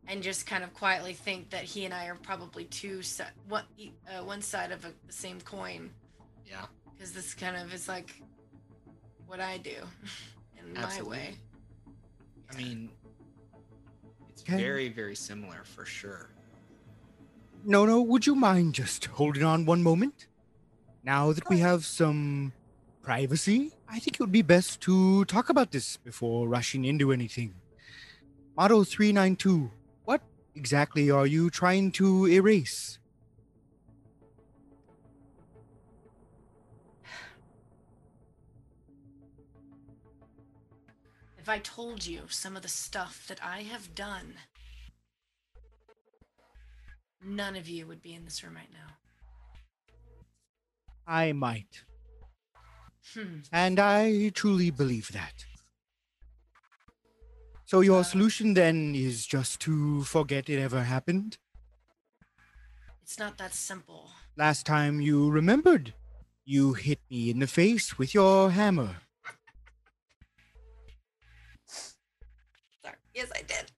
and 0.08 0.22
just 0.22 0.46
kind 0.46 0.62
of 0.62 0.74
quietly 0.74 1.14
think 1.14 1.50
that 1.50 1.64
he 1.64 1.84
and 1.84 1.94
I 1.94 2.06
are 2.06 2.16
probably 2.16 2.64
two 2.64 3.02
si- 3.02 3.22
one 3.48 3.64
e- 3.78 3.92
uh, 4.08 4.22
one 4.24 4.42
side 4.42 4.72
of 4.72 4.84
a, 4.84 4.88
the 5.06 5.12
same 5.12 5.40
coin, 5.40 5.90
Yeah, 6.46 6.66
because 6.92 7.12
this 7.12 7.32
kind 7.32 7.56
of 7.56 7.72
is 7.72 7.88
like 7.88 8.20
what 9.26 9.40
I 9.40 9.56
do 9.58 9.76
in 10.58 10.74
my 10.74 10.82
Absolutely. 10.82 11.18
way. 11.18 11.34
I 12.52 12.56
mean, 12.56 12.90
it's 14.28 14.42
Okay. 14.42 14.56
very 14.56 14.88
very 14.90 15.14
similar 15.14 15.62
for 15.64 15.86
sure. 15.86 16.30
No, 17.62 17.84
no, 17.84 18.00
would 18.00 18.26
you 18.26 18.34
mind 18.34 18.74
just 18.74 19.04
holding 19.04 19.44
on 19.44 19.66
one 19.66 19.82
moment? 19.82 20.26
Now 21.04 21.32
that 21.32 21.48
we 21.48 21.58
have 21.58 21.84
some 21.84 22.52
privacy, 23.02 23.72
I 23.88 23.98
think 23.98 24.16
it 24.16 24.20
would 24.20 24.32
be 24.32 24.42
best 24.42 24.80
to 24.82 25.24
talk 25.26 25.50
about 25.50 25.70
this 25.70 25.96
before 25.98 26.48
rushing 26.48 26.84
into 26.84 27.12
anything. 27.12 27.54
Model 28.56 28.84
392, 28.84 29.70
what 30.04 30.22
exactly 30.54 31.10
are 31.10 31.26
you 31.26 31.50
trying 31.50 31.92
to 31.92 32.26
erase? 32.26 32.98
If 41.38 41.48
I 41.48 41.58
told 41.58 42.06
you 42.06 42.22
some 42.28 42.56
of 42.56 42.62
the 42.62 42.68
stuff 42.68 43.26
that 43.28 43.40
I 43.42 43.62
have 43.62 43.94
done, 43.94 44.34
none 47.24 47.56
of 47.56 47.68
you 47.68 47.86
would 47.86 48.02
be 48.02 48.14
in 48.14 48.24
this 48.24 48.42
room 48.42 48.54
right 48.54 48.72
now. 48.72 48.94
I 51.06 51.32
might. 51.32 51.84
Hmm. 53.14 53.40
And 53.52 53.80
I 53.80 54.28
truly 54.30 54.70
believe 54.70 55.08
that. 55.12 55.44
So 57.66 57.80
your 57.80 58.00
Uh, 58.00 58.04
solution 58.04 58.54
then 58.54 58.94
is 58.94 59.26
just 59.26 59.60
to 59.60 60.04
forget 60.04 60.48
it 60.48 60.58
ever 60.60 60.84
happened? 60.84 61.38
It's 63.02 63.18
not 63.18 63.38
that 63.38 63.54
simple. 63.54 64.10
Last 64.36 64.66
time 64.66 65.00
you 65.00 65.30
remembered, 65.30 65.94
you 66.44 66.74
hit 66.74 67.00
me 67.10 67.30
in 67.30 67.40
the 67.40 67.46
face 67.46 67.98
with 67.98 68.14
your 68.14 68.50
hammer. 68.50 69.02
Sorry. 72.82 72.96
Yes, 73.14 73.30
I 73.34 73.42
did. 73.42 73.72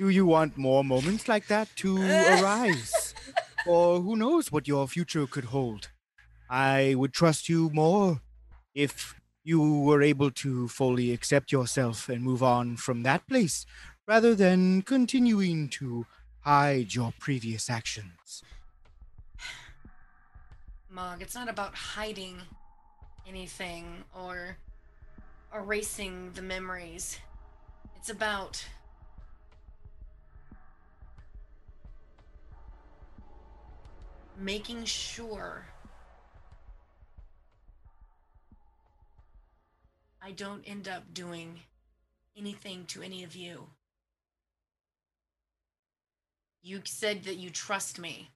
Do 0.00 0.08
you 0.08 0.24
want 0.24 0.56
more 0.56 0.82
moments 0.82 1.28
like 1.28 1.46
that 1.48 1.68
to 1.76 1.98
arise? 2.40 3.14
or 3.66 4.00
who 4.00 4.16
knows 4.16 4.50
what 4.50 4.66
your 4.66 4.88
future 4.88 5.26
could 5.26 5.44
hold? 5.44 5.90
I 6.48 6.94
would 6.96 7.12
trust 7.12 7.50
you 7.50 7.68
more 7.74 8.22
if 8.74 9.20
you 9.44 9.60
were 9.80 10.00
able 10.00 10.30
to 10.30 10.68
fully 10.68 11.12
accept 11.12 11.52
yourself 11.52 12.08
and 12.08 12.24
move 12.24 12.42
on 12.42 12.78
from 12.78 13.02
that 13.02 13.28
place 13.28 13.66
rather 14.08 14.34
than 14.34 14.80
continuing 14.80 15.68
to 15.68 16.06
hide 16.44 16.94
your 16.94 17.12
previous 17.18 17.68
actions. 17.68 18.42
Mog, 20.88 21.20
it's 21.20 21.34
not 21.34 21.50
about 21.50 21.74
hiding 21.74 22.38
anything 23.28 24.04
or 24.18 24.56
erasing 25.54 26.30
the 26.32 26.40
memories. 26.40 27.18
It's 27.96 28.08
about 28.08 28.64
making 34.40 34.84
sure 34.84 35.66
I 40.22 40.32
don't 40.32 40.62
end 40.66 40.88
up 40.88 41.12
doing 41.12 41.60
anything 42.36 42.86
to 42.86 43.02
any 43.02 43.22
of 43.22 43.36
you. 43.36 43.66
You 46.62 46.80
said 46.84 47.24
that 47.24 47.36
you 47.36 47.50
trust 47.50 47.98
me. 47.98 48.30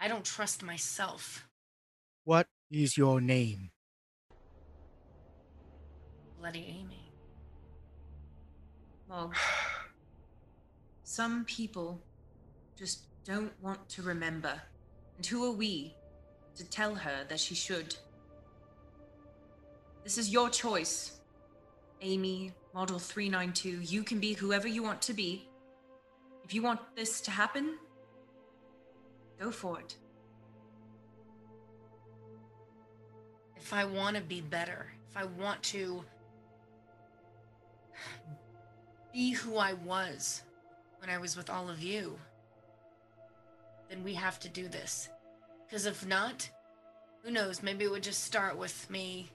I 0.00 0.06
don't 0.06 0.24
trust 0.24 0.62
myself. 0.62 1.46
What 2.24 2.46
is 2.70 2.96
your 2.96 3.20
name? 3.20 3.70
Bloody 6.38 6.66
Amy. 6.80 7.12
Well, 9.08 9.32
some 11.02 11.44
people 11.44 12.00
just 12.76 13.02
don't 13.24 13.52
want 13.60 13.88
to 13.90 14.02
remember. 14.02 14.60
And 15.18 15.26
who 15.26 15.44
are 15.44 15.52
we 15.52 15.94
to 16.56 16.64
tell 16.64 16.94
her 16.94 17.24
that 17.28 17.38
she 17.38 17.54
should? 17.54 17.94
This 20.04 20.16
is 20.16 20.30
your 20.30 20.48
choice. 20.48 21.18
Amy, 22.00 22.52
Model 22.72 22.98
392, 22.98 23.82
you 23.82 24.02
can 24.04 24.20
be 24.20 24.32
whoever 24.32 24.68
you 24.68 24.82
want 24.82 25.02
to 25.02 25.12
be. 25.12 25.48
If 26.44 26.54
you 26.54 26.62
want 26.62 26.80
this 26.96 27.20
to 27.22 27.30
happen, 27.30 27.74
go 29.38 29.50
for 29.50 29.80
it. 29.80 29.96
If 33.56 33.72
I 33.72 33.84
want 33.84 34.16
to 34.16 34.22
be 34.22 34.40
better, 34.40 34.86
if 35.10 35.16
I 35.16 35.24
want 35.24 35.62
to 35.64 36.02
be 39.12 39.32
who 39.32 39.56
I 39.56 39.72
was 39.72 40.42
when 41.00 41.10
I 41.10 41.18
was 41.18 41.36
with 41.36 41.50
all 41.50 41.68
of 41.68 41.82
you, 41.82 42.18
then 43.88 44.04
we 44.04 44.14
have 44.14 44.38
to 44.40 44.48
do 44.48 44.68
this. 44.68 45.08
Because 45.66 45.86
if 45.86 46.06
not, 46.06 46.48
who 47.22 47.30
knows? 47.30 47.62
Maybe 47.62 47.84
it 47.84 47.90
would 47.90 48.02
just 48.02 48.24
start 48.24 48.56
with 48.56 48.88
me, 48.90 49.30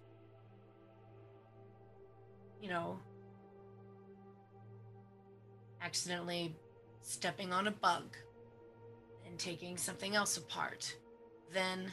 you 2.62 2.70
know, 2.70 3.00
accidentally 5.82 6.56
stepping 7.02 7.52
on 7.52 7.68
a 7.68 7.72
bug 7.72 8.16
and 9.28 9.38
taking 9.38 9.78
something 9.78 10.16
else 10.16 10.38
apart. 10.38 10.96
Then, 11.52 11.92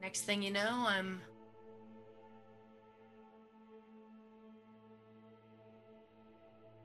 next 0.00 0.22
thing 0.22 0.42
you 0.42 0.52
know, 0.52 0.84
I'm 0.86 1.20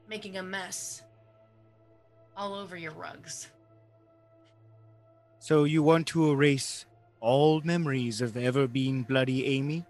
making 0.07 0.38
a 0.38 0.43
mess 0.43 1.03
all 2.38 2.53
over 2.53 2.77
your 2.77 2.93
rugs. 2.93 3.49
So 5.45 5.63
you 5.63 5.84
want 5.84 6.07
to 6.07 6.31
erase 6.31 6.88
all 7.19 7.61
memories 7.61 8.19
of 8.19 8.35
ever 8.35 8.67
being 8.67 9.03
bloody 9.03 9.45
Amy? 9.45 9.85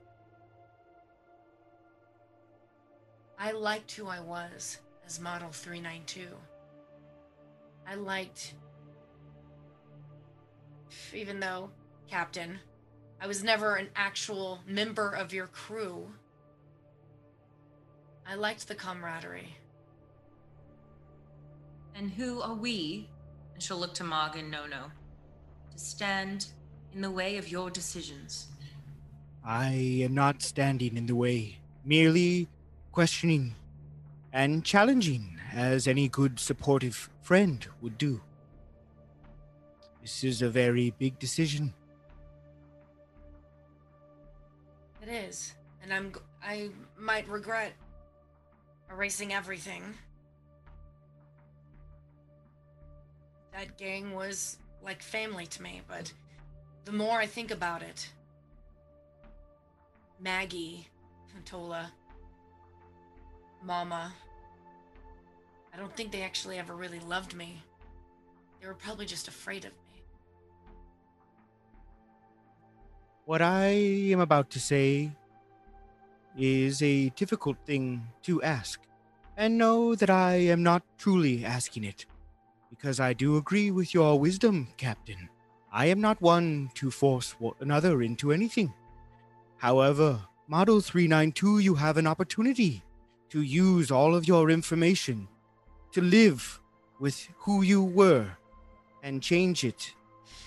I 3.39 3.53
liked 3.53 3.93
who 3.93 4.07
I 4.07 4.19
was 4.19 4.79
as 5.05 5.17
Model 5.21 5.47
392. 5.51 6.27
I 7.87 7.95
liked, 7.95 8.55
even 11.13 11.39
though, 11.39 11.69
Captain, 12.09 12.59
I 13.21 13.27
was 13.27 13.41
never 13.41 13.75
an 13.75 13.87
actual 13.95 14.59
member 14.67 15.11
of 15.11 15.33
your 15.33 15.47
crew, 15.47 16.05
I 18.27 18.35
liked 18.35 18.67
the 18.67 18.75
camaraderie. 18.75 19.55
And 21.95 22.11
who 22.11 22.41
are 22.41 22.55
we? 22.55 23.07
And 23.53 23.63
she'll 23.63 23.79
look 23.79 23.93
to 23.93 24.03
Mog 24.03 24.35
and 24.35 24.51
Nono 24.51 24.91
to 25.75 25.83
stand 25.83 26.47
in 26.93 27.01
the 27.01 27.11
way 27.11 27.37
of 27.37 27.49
your 27.49 27.69
decisions. 27.69 28.47
I 29.43 30.01
am 30.03 30.13
not 30.13 30.41
standing 30.41 30.97
in 30.97 31.05
the 31.05 31.15
way, 31.15 31.59
merely 31.83 32.47
questioning 32.91 33.55
and 34.33 34.63
challenging 34.63 35.39
as 35.53 35.87
any 35.87 36.07
good 36.07 36.39
supportive 36.39 37.09
friend 37.21 37.65
would 37.81 37.97
do. 37.97 38.21
This 40.01 40.23
is 40.23 40.41
a 40.41 40.49
very 40.49 40.93
big 40.97 41.19
decision. 41.19 41.73
It 45.01 45.09
is, 45.09 45.53
and 45.83 45.93
I'm 45.93 46.13
I 46.43 46.69
might 46.97 47.27
regret 47.27 47.73
erasing 48.91 49.33
everything. 49.33 49.83
That 53.53 53.77
gang 53.77 54.13
was 54.13 54.57
like 54.85 55.01
family 55.01 55.47
to 55.47 55.63
me, 55.63 55.81
but 55.87 56.13
the 56.85 56.91
more 56.91 57.17
I 57.17 57.25
think 57.25 57.49
about 57.49 57.81
it, 57.81 58.07
Maggie, 60.19 60.87
Tola, 61.43 61.91
Mama, 63.63 64.13
I 65.73 65.77
don't 65.77 65.93
think 65.95 66.11
they 66.11 66.21
actually 66.21 66.59
ever 66.59 66.75
really 66.75 66.99
loved 66.99 67.35
me. 67.35 67.61
They 68.61 68.67
were 68.67 68.75
probably 68.75 69.05
just 69.05 69.27
afraid 69.27 69.65
of 69.65 69.71
me. 69.71 70.03
What 73.25 73.41
I 73.41 73.69
am 74.13 74.19
about 74.19 74.51
to 74.51 74.59
say 74.59 75.11
is 76.37 76.81
a 76.83 77.09
difficult 77.09 77.57
thing 77.65 78.07
to 78.23 78.41
ask, 78.43 78.79
and 79.35 79.57
know 79.57 79.95
that 79.95 80.11
I 80.11 80.35
am 80.35 80.61
not 80.61 80.83
truly 80.97 81.43
asking 81.43 81.85
it, 81.85 82.05
because 82.75 82.99
I 82.99 83.13
do 83.13 83.37
agree 83.37 83.71
with 83.71 83.93
your 83.93 84.19
wisdom, 84.19 84.67
Captain. 84.75 85.29
I 85.71 85.85
am 85.85 86.01
not 86.01 86.21
one 86.21 86.71
to 86.75 86.91
force 86.91 87.33
another 87.59 88.01
into 88.01 88.31
anything. 88.31 88.73
However, 89.57 90.19
Model 90.47 90.81
392, 90.81 91.59
you 91.59 91.75
have 91.75 91.97
an 91.97 92.05
opportunity 92.05 92.83
to 93.29 93.41
use 93.41 93.91
all 93.91 94.13
of 94.13 94.27
your 94.27 94.49
information 94.49 95.27
to 95.93 96.01
live 96.01 96.59
with 96.99 97.27
who 97.37 97.61
you 97.61 97.83
were 97.83 98.27
and 99.03 99.21
change 99.21 99.63
it 99.63 99.93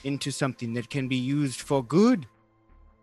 into 0.04 0.30
something 0.30 0.74
that 0.74 0.90
can 0.90 1.08
be 1.08 1.16
used 1.16 1.60
for 1.60 1.82
good 1.82 2.26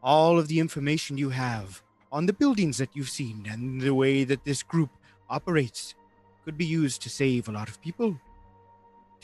all 0.04 0.38
of 0.38 0.48
the 0.48 0.60
information 0.60 1.18
you 1.18 1.30
have 1.30 1.82
on 2.12 2.28
the 2.28 2.34
buildings 2.34 2.78
that 2.78 2.90
you've 2.94 3.10
seen 3.10 3.48
and 3.50 3.82
the 3.82 3.94
way 3.94 4.24
that 4.24 4.44
this 4.46 4.62
group 4.62 4.92
operates 5.30 5.96
could 6.44 6.58
be 6.58 6.66
used 6.66 7.02
to 7.02 7.10
save 7.10 7.48
a 7.48 7.52
lot 7.52 7.68
of 7.68 7.82
people. 7.82 8.20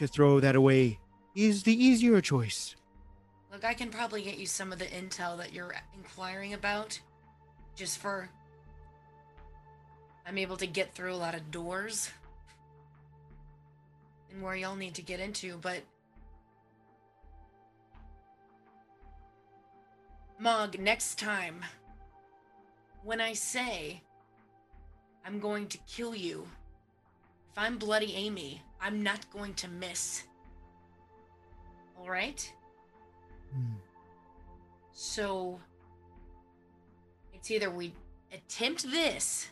To 0.02 0.08
throw 0.08 0.40
that 0.40 0.56
away 0.56 0.98
is 1.36 1.62
the 1.62 1.76
easier 1.76 2.22
choice. 2.22 2.76
Look, 3.54 3.64
I 3.64 3.76
can 3.76 3.92
probably 3.92 4.24
get 4.24 4.40
you 4.40 4.48
some 4.48 4.74
of 4.74 4.80
the 4.80 4.86
intel 4.86 5.38
that 5.38 5.54
you're 5.54 5.76
inquiring 5.96 6.56
about 6.56 7.00
just 7.76 8.00
for. 8.00 8.28
I'm 10.26 10.40
able 10.40 10.58
to 10.58 10.66
get 10.66 10.96
through 10.96 11.14
a 11.14 11.22
lot 11.22 11.36
of 11.36 11.52
doors 11.52 12.10
and 14.32 14.42
where 14.42 14.56
y'all 14.56 14.76
need 14.76 14.96
to 14.96 15.04
get 15.04 15.20
into, 15.20 15.60
but. 15.62 15.82
Mog, 20.40 20.80
next 20.80 21.20
time, 21.20 21.64
when 23.04 23.22
I 23.22 23.34
say 23.34 24.02
I'm 25.24 25.40
going 25.40 25.68
to 25.68 25.78
kill 25.88 26.16
you, 26.16 26.48
if 27.52 27.58
I'm 27.58 27.78
Bloody 27.78 28.14
Amy, 28.16 28.62
I'm 28.80 29.04
not 29.04 29.30
going 29.32 29.54
to 29.56 29.68
miss. 29.68 30.24
Alright? 32.00 32.54
Hmm. 33.54 33.76
So 34.94 35.60
it's 37.34 37.52
either 37.52 37.70
we 37.70 37.94
attempt 38.34 38.90
this, 38.90 39.50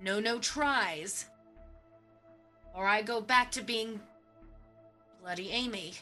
no 0.00 0.18
no 0.20 0.38
tries, 0.38 1.26
or 2.74 2.86
I 2.86 3.02
go 3.02 3.20
back 3.20 3.50
to 3.52 3.62
being 3.62 4.00
bloody 5.20 5.50
Amy. 5.50 5.94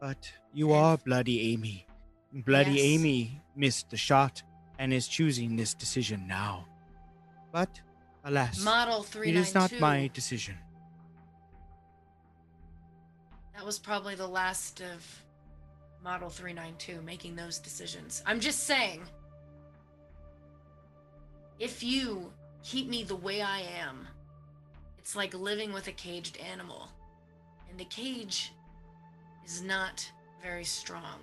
But 0.00 0.32
you 0.52 0.72
are 0.72 0.96
Bloody 0.98 1.52
Amy. 1.52 1.86
Bloody 2.32 2.72
Yes. 2.72 2.84
Amy 2.84 3.42
missed 3.54 3.90
the 3.90 3.96
shot 3.96 4.42
and 4.78 4.92
is 4.92 5.06
choosing 5.06 5.54
this 5.54 5.74
decision 5.74 6.26
now. 6.26 6.66
But, 7.52 7.80
alas, 8.24 8.62
Model 8.64 9.02
it 9.02 9.06
392. 9.06 9.40
is 9.40 9.54
not 9.54 9.80
my 9.80 10.10
decision. 10.12 10.56
That 13.54 13.64
was 13.64 13.78
probably 13.78 14.14
the 14.14 14.26
last 14.26 14.80
of 14.80 15.22
Model 16.02 16.28
392 16.28 17.02
making 17.02 17.36
those 17.36 17.58
decisions. 17.58 18.22
I'm 18.26 18.40
just 18.40 18.64
saying. 18.64 19.02
If 21.58 21.82
you 21.82 22.32
keep 22.64 22.88
me 22.88 23.04
the 23.04 23.14
way 23.14 23.40
I 23.40 23.60
am, 23.60 24.08
it's 24.98 25.14
like 25.14 25.32
living 25.34 25.72
with 25.72 25.86
a 25.86 25.92
caged 25.92 26.38
animal. 26.38 26.88
And 27.70 27.78
the 27.78 27.84
cage 27.84 28.52
is 29.44 29.62
not 29.62 30.10
very 30.42 30.64
strong. 30.64 31.20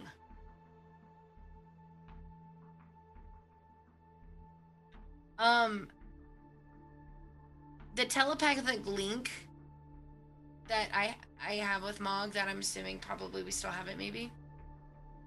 Um 5.37 5.87
the 7.99 8.05
telepathic 8.05 8.85
link 8.85 9.29
that 10.69 10.87
I 10.93 11.15
I 11.45 11.55
have 11.55 11.83
with 11.83 11.99
Mog 11.99 12.31
that 12.31 12.47
I'm 12.47 12.59
assuming 12.59 12.97
probably 12.99 13.43
we 13.43 13.51
still 13.51 13.71
have 13.71 13.89
it 13.89 13.97
maybe. 13.97 14.31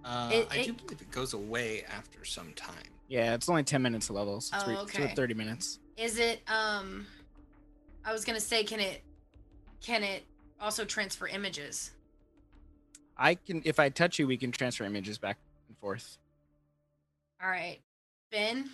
Uh, 0.03 0.31
It- 0.33 0.49
I 0.51 0.57
it- 0.57 0.65
do 0.67 0.73
believe 0.73 1.01
it 1.03 1.11
goes 1.11 1.35
away 1.35 1.85
after 1.85 2.25
some 2.25 2.55
time. 2.55 2.89
Yeah, 3.09 3.35
it's 3.35 3.49
only 3.49 3.63
10 3.63 3.83
minutes 3.83 4.09
of 4.09 4.17
levels. 4.17 4.51
It's, 4.55 4.65
Oh, 4.67 4.77
okay. 4.85 5.05
it's 5.05 5.15
30 5.15 5.35
minutes. 5.35 5.81
Is 5.99 6.19
it 6.19 6.41
um 6.51 7.07
I 8.07 8.13
was 8.13 8.25
gonna 8.25 8.41
say 8.41 8.65
can 8.65 8.81
it 8.81 9.03
can 9.83 10.03
it 10.03 10.25
also 10.59 10.87
transfer 10.87 11.27
images? 11.27 11.91
I 13.19 13.35
can, 13.35 13.61
if 13.67 13.79
I 13.79 13.91
touch 13.91 14.19
you, 14.19 14.27
we 14.27 14.39
can 14.39 14.51
transfer 14.51 14.85
images 14.85 15.19
back 15.19 15.37
and 15.69 15.77
forth. 15.77 16.17
All 17.43 17.51
right. 17.51 17.81
Ben, 18.31 18.71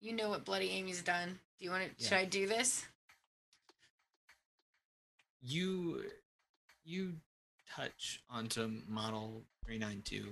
you 0.00 0.14
know 0.14 0.30
what 0.30 0.46
Bloody 0.46 0.70
Amy's 0.70 1.02
done. 1.02 1.38
Do 1.58 1.64
you 1.66 1.70
want 1.70 1.84
to 1.84 2.02
Yeah. 2.02 2.08
should 2.08 2.18
I 2.18 2.24
do 2.24 2.46
this? 2.46 2.86
You 5.48 6.02
you 6.84 7.12
touch 7.72 8.20
onto 8.28 8.68
model 8.88 9.42
392 9.64 10.26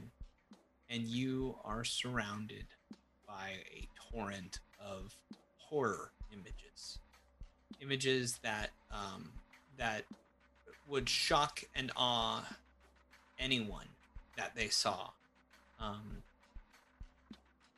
and 0.91 1.03
you 1.03 1.57
are 1.65 1.85
surrounded 1.85 2.67
by 3.27 3.51
a 3.73 3.89
torrent 4.13 4.59
of 4.85 5.15
horror 5.59 6.11
images. 6.33 6.99
Images 7.81 8.39
that 8.43 8.71
um, 8.91 9.31
that 9.77 10.05
would 10.89 11.09
shock 11.09 11.63
and 11.77 11.93
awe 11.97 12.45
anyone 13.39 13.87
that 14.37 14.57
they 14.57 14.69
saw. 14.69 15.11
Um, 15.81 16.23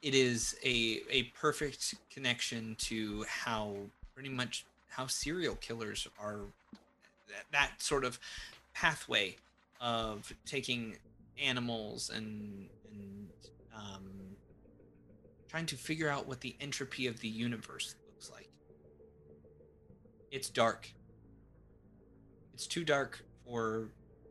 it 0.01 0.15
is 0.15 0.57
a 0.65 1.03
a 1.11 1.25
perfect 1.35 1.97
connection 2.11 2.77
to 2.79 3.27
how 3.29 3.75
pretty 4.15 4.31
much 4.31 4.65
how 4.89 5.07
serial 5.07 5.57
killers 5.57 6.09
are 6.19 6.41
that, 7.53 7.83
sort 7.83 8.05
of 8.05 8.19
pathway 8.75 9.37
of 9.81 10.33
taking 10.45 10.97
animals 11.43 12.11
and 12.11 12.69
and 12.91 13.29
um, 13.75 14.11
trying 15.49 15.67
to 15.67 15.77
figure 15.77 16.09
out 16.09 16.27
what 16.27 16.41
the 16.41 16.57
entropy 16.61 17.07
of 17.07 17.21
the 17.21 17.29
universe 17.29 17.95
looks 18.09 18.31
like. 18.31 18.49
It's 20.31 20.49
dark. 20.49 20.89
It's 22.55 22.67
too 22.67 22.85
dark 22.85 23.23
for 23.45 23.89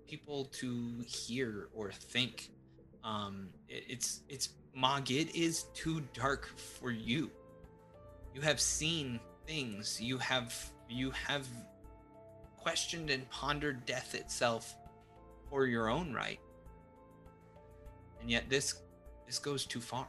people 0.08 0.46
to 0.46 1.04
hear 1.08 1.70
or 1.74 1.92
think. 1.92 2.50
Um, 3.04 3.50
it, 3.70 3.84
it's 3.88 4.22
it's 4.30 4.50
Mog. 4.74 5.10
It 5.10 5.36
is 5.36 5.64
too 5.74 6.02
dark 6.14 6.48
for 6.58 6.92
you. 6.92 7.32
You 8.34 8.42
have 8.42 8.60
seen 8.60 9.20
things. 9.48 10.02
You 10.02 10.18
have 10.18 10.54
you 10.90 11.12
have 11.12 11.48
questioned 12.66 13.12
and 13.12 13.30
pondered 13.30 13.86
death 13.86 14.16
itself 14.16 14.76
for 15.52 15.68
your 15.68 15.88
own 15.88 16.12
right. 16.12 16.40
And 18.20 18.28
yet 18.28 18.50
this 18.50 18.82
this 19.28 19.38
goes 19.38 19.68
too 19.68 19.80
far. 19.80 20.08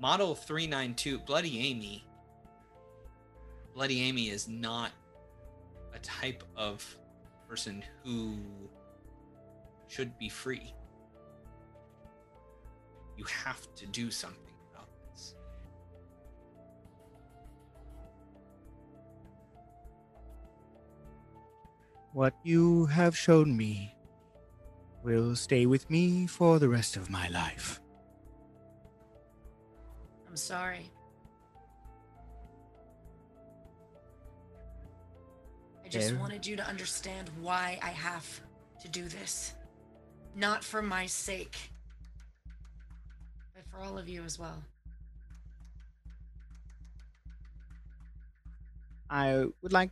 Model 0.00 0.34
392 0.34 1.18
Bloody 1.18 1.58
Amy 1.58 2.06
Bloody 3.74 4.00
Amy 4.00 4.30
is 4.30 4.48
not 4.48 4.90
a 5.92 5.98
type 5.98 6.42
of 6.56 6.96
person 7.46 7.84
who 8.02 8.38
should 9.86 10.18
be 10.18 10.30
free. 10.30 10.72
You 13.18 13.24
have 13.24 13.62
to 13.74 13.86
do 13.88 14.10
something 14.10 14.43
What 22.14 22.34
you 22.44 22.86
have 22.86 23.16
shown 23.16 23.56
me 23.56 23.92
will 25.02 25.34
stay 25.34 25.66
with 25.66 25.90
me 25.90 26.28
for 26.28 26.60
the 26.60 26.68
rest 26.68 26.96
of 26.96 27.10
my 27.10 27.26
life. 27.26 27.80
I'm 30.28 30.36
sorry. 30.36 30.92
I 35.84 35.88
just 35.88 36.10
Fair. 36.10 36.18
wanted 36.20 36.46
you 36.46 36.54
to 36.54 36.64
understand 36.64 37.30
why 37.40 37.80
I 37.82 37.88
have 37.90 38.40
to 38.80 38.88
do 38.88 39.08
this. 39.08 39.54
Not 40.36 40.62
for 40.62 40.82
my 40.82 41.06
sake, 41.06 41.56
but 43.56 43.64
for 43.72 43.84
all 43.84 43.98
of 43.98 44.08
you 44.08 44.22
as 44.22 44.38
well. 44.38 44.62
I 49.10 49.46
would 49.62 49.72
like 49.72 49.90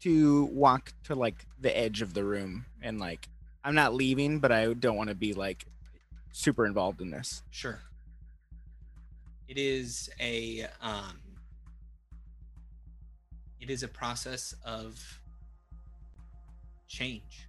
to 0.00 0.44
walk 0.46 0.92
to 1.04 1.14
like 1.14 1.46
the 1.60 1.76
edge 1.76 2.02
of 2.02 2.14
the 2.14 2.24
room 2.24 2.66
and 2.82 2.98
like 2.98 3.28
I'm 3.62 3.74
not 3.74 3.94
leaving, 3.94 4.38
but 4.38 4.52
I 4.52 4.72
don't 4.72 4.96
want 4.96 5.10
to 5.10 5.14
be 5.14 5.34
like 5.34 5.66
super 6.32 6.66
involved 6.66 7.00
in 7.00 7.10
this. 7.10 7.42
Sure. 7.50 7.80
It 9.48 9.58
is 9.58 10.08
a 10.20 10.66
um 10.80 11.18
it 13.60 13.68
is 13.68 13.82
a 13.82 13.88
process 13.88 14.54
of 14.64 15.20
change. 16.88 17.48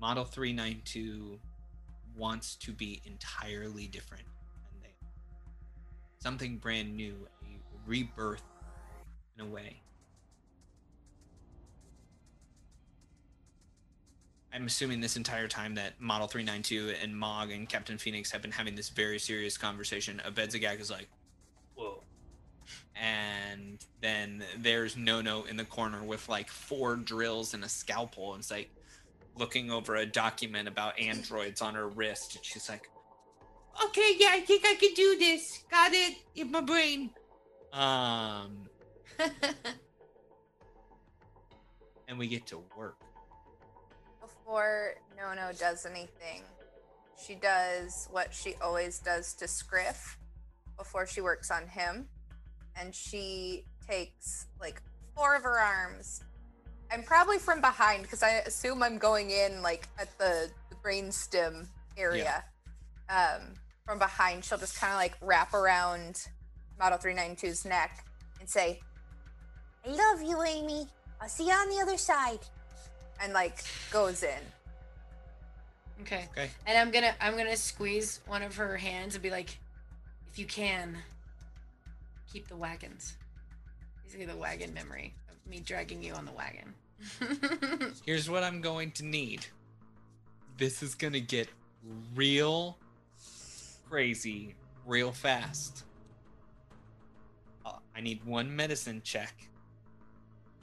Model 0.00 0.24
392 0.24 1.38
wants 2.16 2.56
to 2.56 2.72
be 2.72 3.00
entirely 3.04 3.86
different 3.86 4.24
than 4.70 4.80
they 4.82 4.88
are. 4.88 5.12
Something 6.18 6.56
brand 6.56 6.96
new, 6.96 7.14
a 7.42 7.60
rebirth 7.86 8.42
in 9.38 9.44
a 9.44 9.48
way. 9.48 9.80
I'm 14.52 14.66
assuming 14.66 15.00
this 15.00 15.16
entire 15.16 15.46
time 15.46 15.76
that 15.76 16.00
Model 16.00 16.26
392 16.26 16.94
and 17.02 17.16
Mog 17.16 17.50
and 17.52 17.68
Captain 17.68 17.98
Phoenix 17.98 18.32
have 18.32 18.42
been 18.42 18.50
having 18.50 18.74
this 18.74 18.88
very 18.88 19.18
serious 19.18 19.56
conversation. 19.56 20.20
Abedzagak 20.26 20.80
is 20.80 20.90
like, 20.90 21.08
whoa. 21.76 22.02
And 22.96 23.78
then 24.00 24.42
there's 24.58 24.96
Nono 24.96 25.44
in 25.44 25.56
the 25.56 25.64
corner 25.64 26.02
with 26.02 26.28
like 26.28 26.48
four 26.48 26.96
drills 26.96 27.54
and 27.54 27.62
a 27.62 27.68
scalpel. 27.68 28.34
And 28.34 28.40
it's 28.40 28.50
like 28.50 28.70
looking 29.36 29.70
over 29.70 29.94
a 29.96 30.06
document 30.06 30.66
about 30.66 30.98
androids 30.98 31.62
on 31.62 31.74
her 31.74 31.88
wrist. 31.88 32.34
And 32.34 32.44
she's 32.44 32.68
like, 32.68 32.90
okay, 33.84 34.14
yeah, 34.18 34.30
I 34.32 34.40
think 34.40 34.64
I 34.66 34.74
can 34.74 34.92
do 34.94 35.16
this. 35.18 35.62
Got 35.70 35.92
it 35.92 36.16
in 36.34 36.50
my 36.50 36.60
brain. 36.60 37.10
Um, 37.72 38.68
and 42.08 42.18
we 42.18 42.26
get 42.26 42.46
to 42.48 42.64
work. 42.76 42.96
Before 44.50 44.94
Nono 45.16 45.52
does 45.52 45.86
anything, 45.86 46.42
she 47.24 47.36
does 47.36 48.08
what 48.10 48.34
she 48.34 48.56
always 48.60 48.98
does 48.98 49.32
to 49.34 49.46
Scriff 49.46 50.18
before 50.76 51.06
she 51.06 51.20
works 51.20 51.52
on 51.52 51.68
him. 51.68 52.08
And 52.76 52.92
she 52.92 53.64
takes 53.88 54.48
like 54.60 54.82
four 55.14 55.36
of 55.36 55.44
her 55.44 55.60
arms. 55.60 56.24
I'm 56.90 57.04
probably 57.04 57.38
from 57.38 57.60
behind 57.60 58.02
because 58.02 58.24
I 58.24 58.42
assume 58.44 58.82
I'm 58.82 58.98
going 58.98 59.30
in 59.30 59.62
like 59.62 59.86
at 60.00 60.18
the, 60.18 60.50
the 60.68 60.74
brainstem 60.84 61.68
area. 61.96 62.42
Um, 63.08 63.54
from 63.86 64.00
behind, 64.00 64.44
she'll 64.44 64.58
just 64.58 64.80
kind 64.80 64.92
of 64.92 64.98
like 64.98 65.16
wrap 65.20 65.54
around 65.54 66.26
Model 66.76 66.98
392's 66.98 67.64
neck 67.64 68.04
and 68.40 68.48
say, 68.48 68.80
I 69.86 69.90
love 69.90 70.22
you, 70.22 70.42
Amy. 70.42 70.88
I'll 71.20 71.28
see 71.28 71.46
you 71.46 71.52
on 71.52 71.68
the 71.68 71.80
other 71.80 71.96
side. 71.96 72.40
And 73.22 73.32
like 73.32 73.58
goes 73.90 74.22
in. 74.22 74.40
Okay. 76.02 76.28
Okay. 76.32 76.50
And 76.66 76.78
I'm 76.78 76.90
gonna 76.90 77.14
I'm 77.20 77.36
gonna 77.36 77.56
squeeze 77.56 78.20
one 78.26 78.42
of 78.42 78.56
her 78.56 78.76
hands 78.76 79.14
and 79.14 79.22
be 79.22 79.30
like, 79.30 79.58
if 80.30 80.38
you 80.38 80.46
can, 80.46 80.96
keep 82.32 82.48
the 82.48 82.56
wagons. 82.56 83.16
Basically 84.04 84.26
the 84.26 84.36
wagon 84.36 84.72
memory 84.74 85.14
of 85.28 85.50
me 85.50 85.60
dragging 85.60 86.02
you 86.02 86.14
on 86.14 86.24
the 86.24 86.32
wagon. 86.32 86.74
Here's 88.06 88.28
what 88.28 88.42
I'm 88.42 88.60
going 88.60 88.90
to 88.92 89.04
need. 89.04 89.46
This 90.56 90.82
is 90.82 90.94
going 90.94 91.12
to 91.14 91.20
get 91.20 91.48
real 92.14 92.76
crazy 93.88 94.54
real 94.86 95.12
fast. 95.12 95.84
Uh, 97.66 97.72
I 97.94 98.00
need 98.00 98.24
one 98.24 98.54
medicine 98.54 99.02
check, 99.04 99.34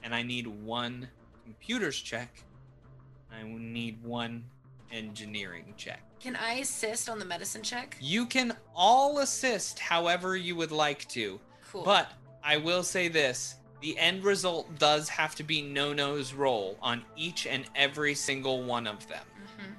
and 0.02 0.14
I 0.14 0.22
need 0.22 0.46
one 0.46 1.08
computers 1.44 1.98
check. 1.98 2.42
I 3.32 3.44
will 3.44 3.58
need 3.58 4.02
one 4.02 4.44
engineering 4.92 5.74
check. 5.76 6.00
Can 6.20 6.36
I 6.36 6.54
assist 6.54 7.08
on 7.08 7.18
the 7.18 7.24
medicine 7.24 7.62
check? 7.62 7.96
You 8.00 8.26
can 8.26 8.56
all 8.74 9.18
assist 9.18 9.78
however 9.78 10.36
you 10.36 10.56
would 10.56 10.72
like 10.72 11.06
to. 11.08 11.38
Cool. 11.70 11.84
But 11.84 12.10
I 12.42 12.56
will 12.56 12.82
say 12.82 13.08
this 13.08 13.56
the 13.80 13.96
end 13.98 14.24
result 14.24 14.76
does 14.78 15.08
have 15.08 15.36
to 15.36 15.44
be 15.44 15.62
Nono's 15.62 16.34
role 16.34 16.76
on 16.82 17.04
each 17.16 17.46
and 17.46 17.64
every 17.76 18.14
single 18.14 18.64
one 18.64 18.88
of 18.88 19.06
them. 19.06 19.24
Mhm. 19.36 19.74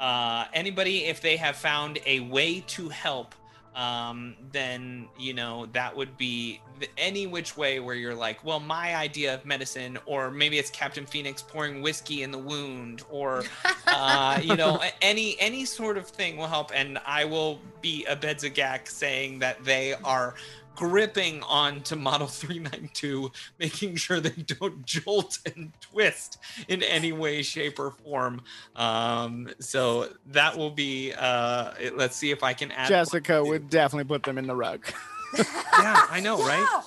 Uh, 0.00 0.48
anybody, 0.52 1.04
if 1.04 1.20
they 1.20 1.36
have 1.36 1.56
found 1.56 1.98
a 2.04 2.20
way 2.20 2.60
to 2.62 2.88
help 2.88 3.34
um, 3.76 4.34
then 4.52 5.06
you 5.18 5.34
know 5.34 5.66
that 5.74 5.94
would 5.94 6.16
be 6.16 6.60
the, 6.80 6.88
any 6.96 7.26
which 7.26 7.56
way 7.56 7.78
where 7.78 7.94
you're 7.94 8.14
like, 8.14 8.42
well, 8.44 8.58
my 8.58 8.96
idea 8.96 9.34
of 9.34 9.44
medicine, 9.44 9.98
or 10.06 10.30
maybe 10.30 10.58
it's 10.58 10.70
Captain 10.70 11.04
Phoenix 11.04 11.42
pouring 11.42 11.82
whiskey 11.82 12.22
in 12.22 12.30
the 12.30 12.38
wound, 12.38 13.02
or 13.10 13.44
uh, 13.86 14.40
you 14.42 14.56
know, 14.56 14.82
any 15.02 15.36
any 15.38 15.64
sort 15.64 15.98
of 15.98 16.06
thing 16.06 16.36
will 16.38 16.48
help. 16.48 16.70
And 16.74 16.98
I 17.06 17.24
will 17.26 17.60
be 17.82 18.06
Abedzagak 18.08 18.88
saying 18.88 19.40
that 19.40 19.62
they 19.62 19.94
are 19.94 20.34
gripping 20.76 21.42
onto 21.42 21.96
Model 21.96 22.26
392, 22.28 23.32
making 23.58 23.96
sure 23.96 24.20
they 24.20 24.30
don't 24.30 24.84
jolt 24.86 25.38
and 25.46 25.72
twist 25.80 26.38
in 26.68 26.82
any 26.84 27.12
way, 27.12 27.42
shape, 27.42 27.78
or 27.80 27.90
form. 27.90 28.42
Um, 28.76 29.48
so 29.58 30.08
that 30.26 30.56
will 30.56 30.70
be. 30.70 31.12
Uh, 31.12 31.72
let's 31.94 32.14
see 32.14 32.30
if 32.30 32.42
I 32.44 32.52
can 32.52 32.70
add. 32.70 32.88
Jessica 32.88 33.42
would 33.42 33.68
definitely 33.70 34.04
put 34.04 34.22
them 34.22 34.38
in 34.38 34.46
the 34.46 34.54
rug. 34.54 34.86
Yeah, 35.38 36.06
I 36.08 36.20
know, 36.20 36.38
right? 36.38 36.82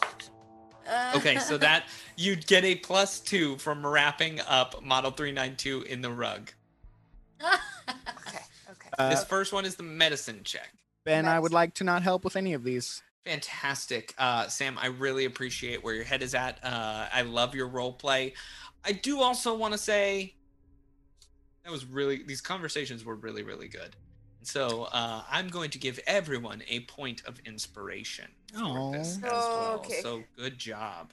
Uh, 0.89 1.13
Okay, 1.17 1.37
so 1.37 1.55
that 1.59 1.83
you'd 2.17 2.47
get 2.47 2.63
a 2.63 2.73
plus 2.75 3.19
two 3.19 3.57
from 3.57 3.85
wrapping 3.85 4.39
up 4.47 4.81
Model 4.83 5.11
392 5.11 5.83
in 5.83 6.01
the 6.01 6.09
rug. 6.09 6.51
Okay. 7.43 7.53
Okay. 8.71 8.89
Uh, 8.97 9.09
this 9.09 9.23
first 9.23 9.53
one 9.53 9.65
is 9.65 9.75
the 9.75 9.83
medicine 9.83 10.41
check. 10.43 10.73
ben, 11.05 11.27
I 11.27 11.39
would 11.39 11.53
like 11.53 11.75
to 11.75 11.83
not 11.83 12.01
help 12.01 12.23
with 12.23 12.35
any 12.35 12.53
of 12.53 12.63
these. 12.63 13.03
Fantastic. 13.25 14.13
Uh, 14.17 14.47
Sam, 14.47 14.77
I 14.79 14.87
really 14.87 15.25
appreciate 15.25 15.83
where 15.83 15.93
your 15.93 16.03
head 16.03 16.23
is 16.23 16.33
at. 16.33 16.59
Uh, 16.63 17.07
I 17.13 17.21
love 17.21 17.53
your 17.53 17.67
role 17.67 17.93
play. 17.93 18.33
I 18.83 18.93
do 18.93 19.21
also 19.21 19.55
want 19.55 19.73
to 19.73 19.77
say 19.77 20.35
that 21.63 21.71
was 21.71 21.85
really, 21.85 22.23
these 22.23 22.41
conversations 22.41 23.05
were 23.05 23.15
really, 23.15 23.43
really 23.43 23.67
good. 23.67 23.95
So 24.41 24.87
uh, 24.93 25.21
I'm 25.29 25.49
going 25.49 25.69
to 25.71 25.77
give 25.77 25.99
everyone 26.07 26.63
a 26.69 26.79
point 26.81 27.21
of 27.25 27.37
inspiration 27.45 28.25
for 28.53 28.91
this 28.93 29.17
as 29.17 29.21
well. 29.23 29.73
Okay. 29.75 29.99
So 30.01 30.23
good 30.37 30.57
job. 30.57 31.11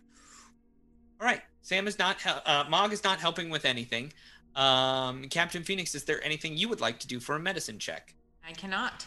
All 1.20 1.26
right. 1.26 1.42
Sam 1.62 1.88
is 1.88 1.98
not, 1.98 2.20
hel- 2.20 2.42
uh, 2.46 2.64
Mog 2.70 2.92
is 2.92 3.02
not 3.02 3.18
helping 3.18 3.50
with 3.50 3.64
anything. 3.64 4.12
Um, 4.54 5.24
Captain 5.24 5.64
Phoenix, 5.64 5.94
is 5.94 6.04
there 6.04 6.24
anything 6.24 6.56
you 6.56 6.68
would 6.68 6.80
like 6.80 7.00
to 7.00 7.06
do 7.06 7.20
for 7.20 7.34
a 7.34 7.40
medicine 7.40 7.78
check? 7.78 8.14
I 8.48 8.52
cannot. 8.52 9.04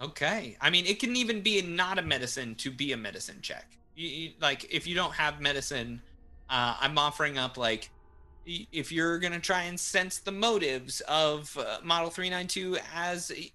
Okay. 0.00 0.56
I 0.60 0.70
mean, 0.70 0.86
it 0.86 1.00
can 1.00 1.16
even 1.16 1.40
be 1.40 1.60
not 1.62 1.98
a 1.98 2.02
medicine 2.02 2.54
to 2.56 2.70
be 2.70 2.92
a 2.92 2.96
medicine 2.96 3.38
check. 3.42 3.66
You, 3.96 4.08
you- 4.08 4.32
like, 4.40 4.72
if 4.72 4.86
you 4.86 4.94
don't 4.94 5.12
have 5.14 5.40
medicine, 5.40 6.00
uh, 6.48 6.76
I'm 6.80 6.98
offering 6.98 7.36
up 7.38 7.56
like, 7.56 7.90
if 8.46 8.90
you're 8.92 9.18
gonna 9.18 9.40
try 9.40 9.64
and 9.64 9.78
sense 9.78 10.18
the 10.18 10.32
motives 10.32 11.00
of 11.02 11.54
uh, 11.58 11.78
Model 11.82 12.08
392 12.10 12.78
as 12.94 13.30
a- 13.32 13.52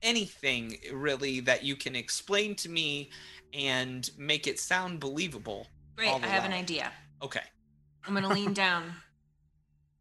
anything 0.00 0.78
really 0.92 1.40
that 1.40 1.62
you 1.64 1.76
can 1.76 1.94
explain 1.94 2.54
to 2.56 2.68
me 2.68 3.10
and 3.52 4.10
make 4.16 4.46
it 4.46 4.58
sound 4.58 5.00
believable. 5.00 5.66
Great, 5.96 6.08
I 6.08 6.26
have 6.26 6.44
an 6.44 6.52
idea. 6.52 6.90
Okay. 7.20 7.42
I'm 8.06 8.14
gonna 8.14 8.28
lean 8.32 8.52
down 8.64 8.94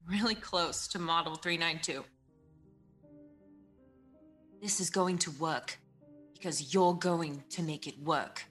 really 0.08 0.36
close 0.36 0.88
to 0.90 1.00
model 1.00 1.36
392. 1.36 2.04
This 4.62 4.80
is 4.80 4.92
going 4.92 5.18
to 5.20 5.32
work 5.32 5.80
because 6.34 6.72
you're 6.72 6.94
going 6.94 7.44
to 7.50 7.64
make 7.64 7.88
it 7.88 7.98
work. 8.00 8.46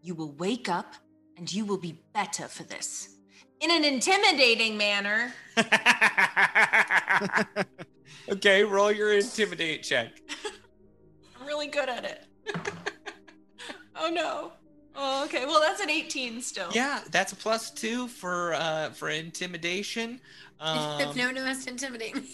You 0.00 0.14
will 0.14 0.30
wake 0.32 0.68
up 0.68 0.94
and 1.36 1.52
you 1.52 1.64
will 1.64 1.78
be 1.78 2.00
better 2.14 2.46
for 2.46 2.62
this. 2.62 3.16
In 3.60 3.72
an 3.72 3.84
intimidating 3.84 4.76
manner. 4.76 5.32
okay, 8.28 8.62
roll 8.62 8.92
your 8.92 9.14
intimidate 9.14 9.82
check. 9.82 10.12
I'm 11.40 11.46
really 11.46 11.66
good 11.66 11.88
at 11.88 12.04
it. 12.04 12.26
oh 13.96 14.08
no. 14.08 14.52
Oh, 14.94 15.24
okay. 15.24 15.44
Well, 15.44 15.60
that's 15.60 15.80
an 15.80 15.90
18 15.90 16.40
still. 16.40 16.68
Yeah, 16.72 17.00
that's 17.10 17.32
a 17.32 17.36
plus 17.36 17.72
two 17.72 18.06
for 18.06 18.54
uh 18.54 18.90
for 18.90 19.10
intimidation. 19.10 20.20
Um, 20.60 21.00
if 21.00 21.16
no, 21.16 21.32
no 21.32 21.44
has 21.44 21.64
to 21.64 21.70
intimidate 21.70 22.14
me. 22.14 22.28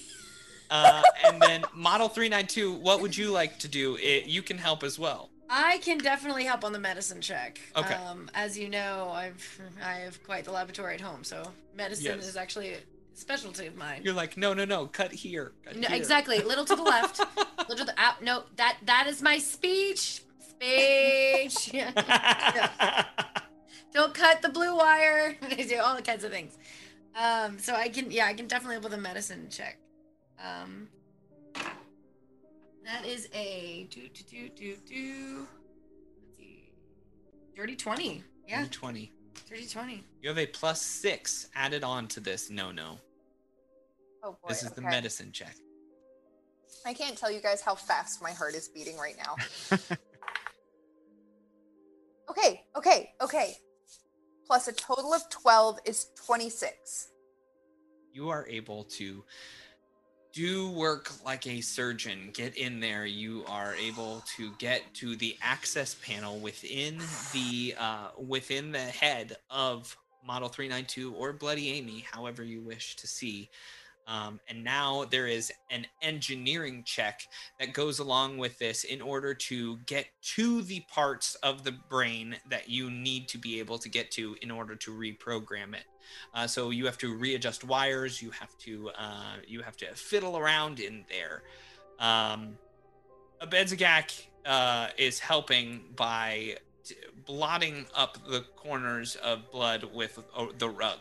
Uh, 0.73 1.03
and 1.25 1.41
then 1.43 1.63
model 1.75 2.09
392 2.09 2.73
what 2.73 3.01
would 3.01 3.17
you 3.17 3.31
like 3.31 3.59
to 3.61 3.69
do 3.69 3.97
it, 4.01 4.27
you 4.27 4.43
can 4.43 4.59
help 4.59 4.83
as 4.83 4.99
well 4.99 5.29
I 5.55 5.79
can 5.79 5.99
definitely 5.99 6.45
help 6.45 6.65
on 6.65 6.73
the 6.73 6.79
medicine 6.79 7.21
check. 7.21 7.61
Okay. 7.77 7.93
Um, 7.93 8.31
as 8.33 8.57
you 8.59 8.71
know, 8.71 9.11
I've 9.13 9.61
I 9.85 9.97
have 9.97 10.23
quite 10.25 10.47
the 10.47 10.51
laboratory 10.51 10.95
at 10.95 11.01
home, 11.03 11.25
so 11.25 11.43
medicine 11.77 12.07
Yes. 12.07 12.27
is 12.27 12.39
actually 12.39 12.73
a 12.73 12.79
specialty 13.13 13.67
of 13.67 13.77
mine. 13.77 14.01
you're 14.03 14.15
like 14.15 14.39
no 14.39 14.55
no 14.55 14.65
no 14.65 14.87
cut 14.87 15.13
here 15.13 15.53
cut 15.63 15.77
No, 15.77 15.89
here." 15.89 15.97
exactly. 15.99 16.39
Little 16.39 16.65
to 16.65 16.75
the 16.75 16.83
left. 16.83 17.19
little 17.69 17.77
to 17.77 17.85
the 17.85 17.93
ah, 17.99 18.17
no, 18.23 18.45
that 18.57 18.79
that 18.87 19.07
is 19.09 19.21
my 19.21 19.37
speech. 19.37 20.23
Speech. 20.41 21.71
Don't 23.93 24.15
cut 24.15 24.41
the 24.41 24.49
blue 24.49 24.75
wire. 24.75 25.37
do 25.51 25.77
all 25.85 26.01
kinds 26.01 26.25
of 26.25 26.31
things. 26.31 26.57
Um, 27.15 27.59
so 27.59 27.75
I 27.75 27.91
can 27.91 28.11
yeah, 28.11 28.25
I 28.27 28.33
can 28.33 28.47
definitely 28.47 28.77
help 28.77 28.85
with 28.85 28.95
a 28.95 29.03
medicine 29.03 29.49
check. 29.51 29.77
Um 30.43 30.89
that 32.85 33.07
is 33.07 33.29
a 33.33 33.87
do 33.91 34.09
do 34.09 34.23
do 34.25 34.49
do 34.49 34.77
do 34.87 35.47
let's 36.19 36.37
see. 36.37 36.73
Dirty 37.57 37.77
twenty. 37.77 38.25
Yeah, 38.49 38.67
20 38.71 39.11
dirty 39.49 39.67
twenty. 39.67 40.05
you 40.21 40.29
have 40.29 40.37
a 40.39 40.47
plus 40.47 40.83
six 40.83 41.49
added 41.55 41.85
on 41.85 42.07
to 42.09 42.21
this 42.21 42.51
no 42.51 42.71
no 42.73 42.99
Oh 44.25 44.33
boy. 44.43 44.49
this 44.49 44.63
is 44.63 44.73
the 44.73 44.83
medicine 44.83 45.31
check 45.33 45.55
I 46.85 46.93
can't 46.93 47.17
tell 47.17 47.31
you 47.31 47.41
guys 47.41 47.61
how 47.63 47.75
fast 47.77 48.21
my 48.21 48.33
heart 48.33 48.55
is 48.55 48.69
beating 48.69 48.97
right 48.99 49.15
now. 49.17 49.37
okay, 52.31 52.65
okay, 52.77 53.13
okay. 53.21 53.55
Plus 54.47 54.67
a 54.69 54.73
total 54.73 55.15
of 55.15 55.23
12 55.31 55.79
is 55.85 56.07
26. 56.27 57.09
you 58.13 58.29
are 58.29 58.47
able 58.49 58.83
to 58.85 59.23
do 60.33 60.71
work 60.71 61.11
like 61.25 61.47
a 61.47 61.61
surgeon. 61.61 62.31
Get 62.33 62.57
in 62.57 62.81
there. 62.81 63.05
You 63.07 63.45
are 63.47 63.75
able 63.75 64.23
to 64.37 64.53
get 64.59 64.83
to 64.95 65.17
the 65.17 65.37
access 65.43 65.95
panel 65.95 66.39
within 66.39 66.99
the 67.33 67.75
uh, 67.79 68.09
within 68.19 68.73
the 68.73 68.79
head 68.79 69.37
of 69.51 69.97
model 70.25 70.49
392 70.49 71.15
or 71.15 71.33
bloody 71.33 71.73
amy 71.73 72.07
however 72.13 72.45
you 72.45 72.61
wish 72.61 72.95
to 72.95 73.09
see 73.09 73.51
um, 74.07 74.41
and 74.49 74.63
now 74.65 75.05
there 75.11 75.27
is 75.27 75.53
an 75.71 75.87
engineering 76.01 76.83
check 76.85 77.23
that 77.61 77.73
goes 77.73 77.99
along 77.99 78.39
with 78.39 78.59
this 78.59 78.85
in 78.85 79.01
order 79.01 79.35
to 79.35 79.79
get 79.87 80.07
to 80.23 80.63
the 80.63 80.81
parts 80.89 81.35
of 81.37 81.65
the 81.65 81.73
brain 81.73 82.37
that 82.49 82.69
you 82.69 82.91
need 82.91 83.29
to 83.29 83.39
be 83.39 83.59
able 83.59 83.79
to 83.79 83.89
get 83.89 84.11
to 84.13 84.37
in 84.43 84.51
order 84.51 84.75
to 84.75 84.93
reprogram 84.93 85.75
it 85.75 85.85
uh, 86.35 86.47
so 86.47 86.71
you 86.71 86.87
have 86.87 86.99
to 86.99 87.15
readjust 87.15 87.65
wires. 87.65 88.23
You 88.23 88.31
have 88.31 88.57
to 88.59 88.91
uh, 88.91 89.37
you 89.47 89.63
have 89.63 89.77
to 89.79 89.87
fiddle 89.95 90.37
around 90.37 90.81
in 90.81 91.05
there. 91.09 91.43
Um, 91.99 92.59
Abedzagak 93.41 94.27
uh, 94.47 94.89
is 94.97 95.19
helping 95.19 95.83
by 95.97 96.57
t- 96.85 96.97
blotting 97.27 97.87
up 97.95 98.19
the 98.27 98.45
corners 98.57 99.17
of 99.17 99.51
blood 99.51 99.85
with 99.93 100.19
uh, 100.37 100.47
the 100.59 100.69
rug. 100.69 100.99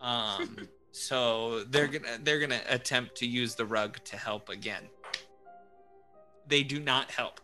Um, 0.00 0.68
so 0.98 1.64
they're 1.64 1.86
gonna 1.86 2.18
they're 2.22 2.40
gonna 2.40 2.60
attempt 2.68 3.14
to 3.16 3.26
use 3.26 3.54
the 3.54 3.64
rug 3.64 3.98
to 4.04 4.16
help 4.16 4.48
again. 4.48 4.82
They 6.46 6.62
do 6.62 6.80
not 6.80 7.10
help. 7.10 7.40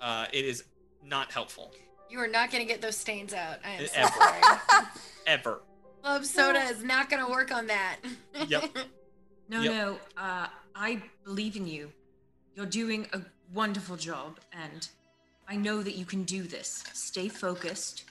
Uh, 0.00 0.26
it 0.32 0.44
is 0.44 0.64
not 1.02 1.30
helpful 1.32 1.72
You 2.10 2.18
are 2.20 2.26
not 2.28 2.50
gonna 2.50 2.64
get 2.64 2.82
those 2.82 2.96
stains 2.96 3.32
out. 3.32 3.56
I 3.64 3.70
am 3.70 3.86
so 3.86 3.92
Ever. 4.00 4.12
sorry. 4.18 4.86
ever. 5.26 5.60
Club 6.02 6.24
soda 6.24 6.60
is 6.64 6.82
not 6.84 7.08
gonna 7.08 7.28
work 7.30 7.52
on 7.52 7.66
that. 7.68 7.96
Yep. 8.46 8.64
No, 9.48 9.62
Yep. 9.62 9.72
no. 9.72 9.98
Uh, 10.16 10.48
I 10.74 11.00
believe 11.22 11.54
in 11.54 11.68
you. 11.68 11.92
You're 12.56 12.66
doing 12.66 13.06
a 13.12 13.20
wonderful 13.54 13.94
job, 13.96 14.40
and 14.52 14.88
I 15.46 15.54
know 15.54 15.84
that 15.84 15.94
you 15.94 16.04
can 16.04 16.24
do 16.24 16.42
this. 16.42 16.82
Stay 16.94 17.28
focused, 17.28 18.06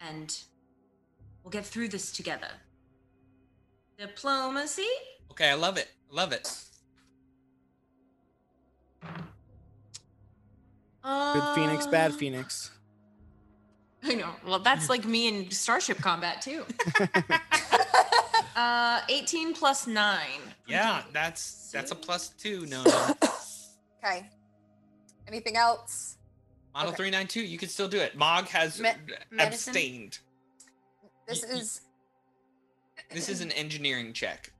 and 0.00 0.36
we'll 1.44 1.52
get 1.52 1.64
through 1.64 1.86
this 1.90 2.10
together. 2.10 2.48
Diplomacy? 4.06 4.88
Okay, 5.30 5.48
I 5.48 5.54
love 5.54 5.76
it. 5.76 5.88
Love 6.10 6.32
it. 6.32 6.52
Good 11.04 11.54
Phoenix, 11.54 11.86
bad 11.86 12.10
Uh, 12.10 12.14
Phoenix. 12.14 12.70
I 14.02 14.14
know. 14.14 14.30
Well, 14.44 14.58
that's 14.58 14.88
like 14.88 15.04
me 15.04 15.28
in 15.28 15.50
Starship 15.52 15.98
Combat 15.98 16.42
too. 16.42 16.64
uh, 18.56 19.00
18 19.08 19.54
plus 19.54 19.86
9. 19.86 20.18
Yeah, 20.66 21.02
that's 21.12 21.70
that's 21.70 21.92
a 21.92 21.94
plus 21.94 22.30
two. 22.30 22.66
No, 22.66 22.82
no. 22.82 23.14
Okay. 24.04 24.28
Anything 25.28 25.56
else? 25.56 26.16
Model 26.74 26.88
Okay. 26.88 26.96
three 26.96 27.10
nine 27.10 27.28
two. 27.28 27.42
You 27.42 27.56
can 27.58 27.68
still 27.68 27.88
do 27.88 27.98
it. 27.98 28.16
Mog 28.16 28.48
has 28.48 28.80
Me- 28.80 28.90
abstained. 29.38 30.18
This 31.28 31.42
Y- 31.42 31.48
y- 31.52 31.58
is 31.60 31.80
This 33.14 33.28
is 33.28 33.40
an 33.40 33.52
engineering 33.52 34.12
check. 34.12 34.50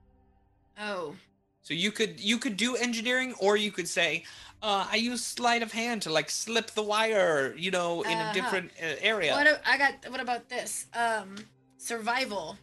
oh, 0.79 1.15
So 1.63 1.75
you 1.75 1.91
could 1.93 2.21
you 2.21 2.39
could 2.39 2.57
do 2.57 2.77
engineering, 2.77 3.35
or 3.39 3.57
you 3.57 3.71
could 3.73 3.89
say, 3.89 4.25
uh, 4.63 4.87
I 4.91 4.97
use 4.97 5.25
sleight 5.25 5.63
of 5.63 5.73
hand 5.73 6.03
to 6.03 6.11
like 6.11 6.31
slip 6.31 6.71
the 6.73 6.83
wire, 6.83 7.55
you 7.57 7.71
know, 7.71 8.03
in 8.03 8.11
Uh-huh. 8.19 8.31
a 8.31 8.35
different 8.35 8.71
uh, 8.83 8.97
area. 9.01 9.33
What 9.35 9.47
a- 9.47 9.61
I 9.69 9.79
got? 9.79 9.95
What 10.11 10.21
about 10.21 10.49
this? 10.49 10.87
Um, 10.95 11.37
survival. 11.79 12.57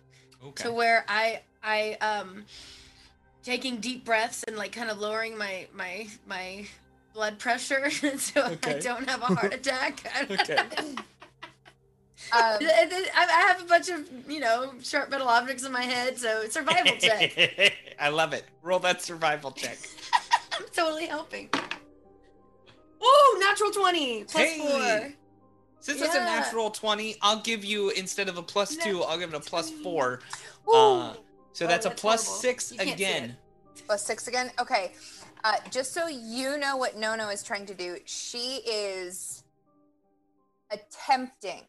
okay. 0.44 0.64
to 0.64 0.72
where 0.74 1.04
I 1.08 1.42
I 1.64 1.98
um 2.02 2.46
taking 3.44 3.80
deep 3.80 4.06
breaths 4.06 4.44
and 4.44 4.56
like 4.58 4.72
kind 4.72 4.90
of 4.90 4.98
lowering 5.00 5.38
my 5.38 5.68
my 5.74 6.08
my 6.28 6.66
blood 7.14 7.40
pressure 7.40 7.90
so 8.18 8.58
I 8.64 8.74
don't 8.80 9.10
have 9.10 9.22
a 9.22 9.26
heart 9.38 9.54
attack. 9.54 10.04
Okay. 10.32 10.58
Um, 12.32 12.58
I 12.62 13.08
I 13.16 13.42
have 13.48 13.62
a 13.62 13.66
bunch 13.66 13.90
of 13.90 14.08
you 14.30 14.40
know 14.40 14.74
sharp 14.82 15.10
metal 15.10 15.28
objects 15.28 15.66
in 15.66 15.72
my 15.72 15.84
head, 15.84 16.18
so 16.18 16.46
survival 16.50 16.94
check. 17.00 17.74
I 18.00 18.10
love 18.10 18.34
it. 18.34 18.46
Roll 18.62 18.80
that 18.80 19.02
survival 19.02 19.52
check. 19.52 19.78
I'm 20.54 20.66
totally 20.76 21.06
helping. 21.08 21.50
Oh, 23.02 23.38
natural 23.42 23.72
twenty 23.72 24.24
plus 24.26 24.44
Hey. 24.44 24.58
four. 24.60 25.14
Since 25.82 26.02
it's 26.02 26.14
a 26.14 26.20
natural 26.20 26.70
20, 26.72 27.16
I'll 27.22 27.40
give 27.40 27.64
you, 27.64 27.90
instead 27.92 28.28
of 28.28 28.38
a 28.38 28.44
plus 28.44 28.76
two, 28.76 29.02
I'll 29.02 29.18
give 29.18 29.34
it 29.34 29.38
a 29.38 29.40
plus 29.40 29.70
four. 29.72 30.20
Uh, 30.68 31.14
so 31.54 31.64
Oh, 31.66 31.68
that's 31.70 31.86
a 31.86 31.90
plus 31.90 32.26
horrible. 32.28 32.42
six 32.42 32.72
You 32.74 32.92
again. 32.92 33.38
plus 33.88 34.06
six 34.06 34.28
again. 34.28 34.52
Okay. 34.60 34.92
Uh, 35.46 35.56
just 35.72 35.94
so 35.94 36.08
you 36.08 36.58
know 36.58 36.76
what 36.76 36.98
Nono 36.98 37.30
is 37.30 37.44
trying 37.44 37.66
to 37.66 37.74
do, 37.74 37.98
she 38.04 38.58
is 38.68 39.46
attempting 40.70 41.62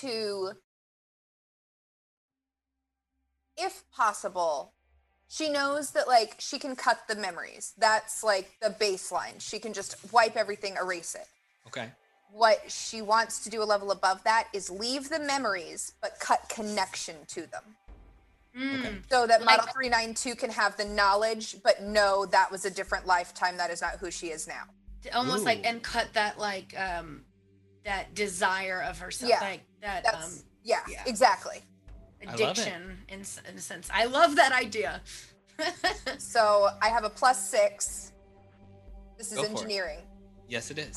to, 0.00 0.52
if 3.56 3.84
possible, 3.90 4.74
she 5.28 5.48
knows 5.48 5.90
that 5.92 6.06
like 6.06 6.36
she 6.38 6.58
can 6.58 6.76
cut 6.76 7.08
the 7.08 7.16
memories. 7.16 7.72
That's 7.78 8.22
like 8.22 8.50
the 8.60 8.70
baseline. 8.70 9.40
She 9.40 9.58
can 9.58 9.72
just 9.72 9.96
wipe 10.12 10.36
everything, 10.36 10.76
erase 10.80 11.14
it. 11.14 11.26
Okay. 11.66 11.88
What 12.30 12.60
she 12.68 13.02
wants 13.02 13.42
to 13.44 13.50
do 13.50 13.62
a 13.62 13.64
level 13.64 13.90
above 13.90 14.22
that 14.24 14.48
is 14.52 14.70
leave 14.70 15.08
the 15.08 15.20
memories 15.20 15.92
but 16.00 16.18
cut 16.20 16.48
connection 16.48 17.16
to 17.28 17.42
them. 17.42 17.62
Mm. 18.56 19.02
So 19.10 19.26
that 19.26 19.44
Model 19.44 19.66
392 19.72 20.36
can 20.36 20.50
have 20.50 20.76
the 20.76 20.84
knowledge, 20.84 21.56
but 21.64 21.82
know 21.82 22.24
that 22.26 22.52
was 22.52 22.64
a 22.64 22.70
different 22.70 23.06
lifetime. 23.06 23.56
That 23.56 23.70
is 23.70 23.80
not 23.80 23.96
who 23.98 24.10
she 24.10 24.28
is 24.28 24.46
now. 24.46 24.62
Almost 25.12 25.44
like 25.44 25.66
and 25.66 25.82
cut 25.82 26.08
that 26.14 26.38
like 26.38 26.78
um 26.78 27.22
that 27.84 28.14
desire 28.14 28.82
of 28.88 28.98
herself, 28.98 29.30
Yeah, 29.30 29.40
like 29.40 29.60
that 29.82 30.04
That's, 30.04 30.38
um 30.38 30.44
yeah, 30.62 30.80
yeah. 30.88 31.02
exactly. 31.06 31.58
I 32.26 32.30
love 32.30 32.40
it. 32.40 32.42
addiction 32.44 32.98
in, 33.08 33.20
in 33.48 33.56
a 33.56 33.60
sense. 33.60 33.88
I 33.92 34.06
love 34.06 34.36
that 34.36 34.52
idea. 34.52 35.00
So 36.18 36.68
I 36.82 36.88
have 36.88 37.04
a 37.04 37.10
plus 37.10 37.48
six. 37.48 38.12
This 39.18 39.30
is 39.30 39.36
Go 39.36 39.42
for 39.44 39.48
it. 39.48 39.52
engineering. 39.52 39.98
Yes, 40.48 40.70
it 40.72 40.78
is. 40.78 40.96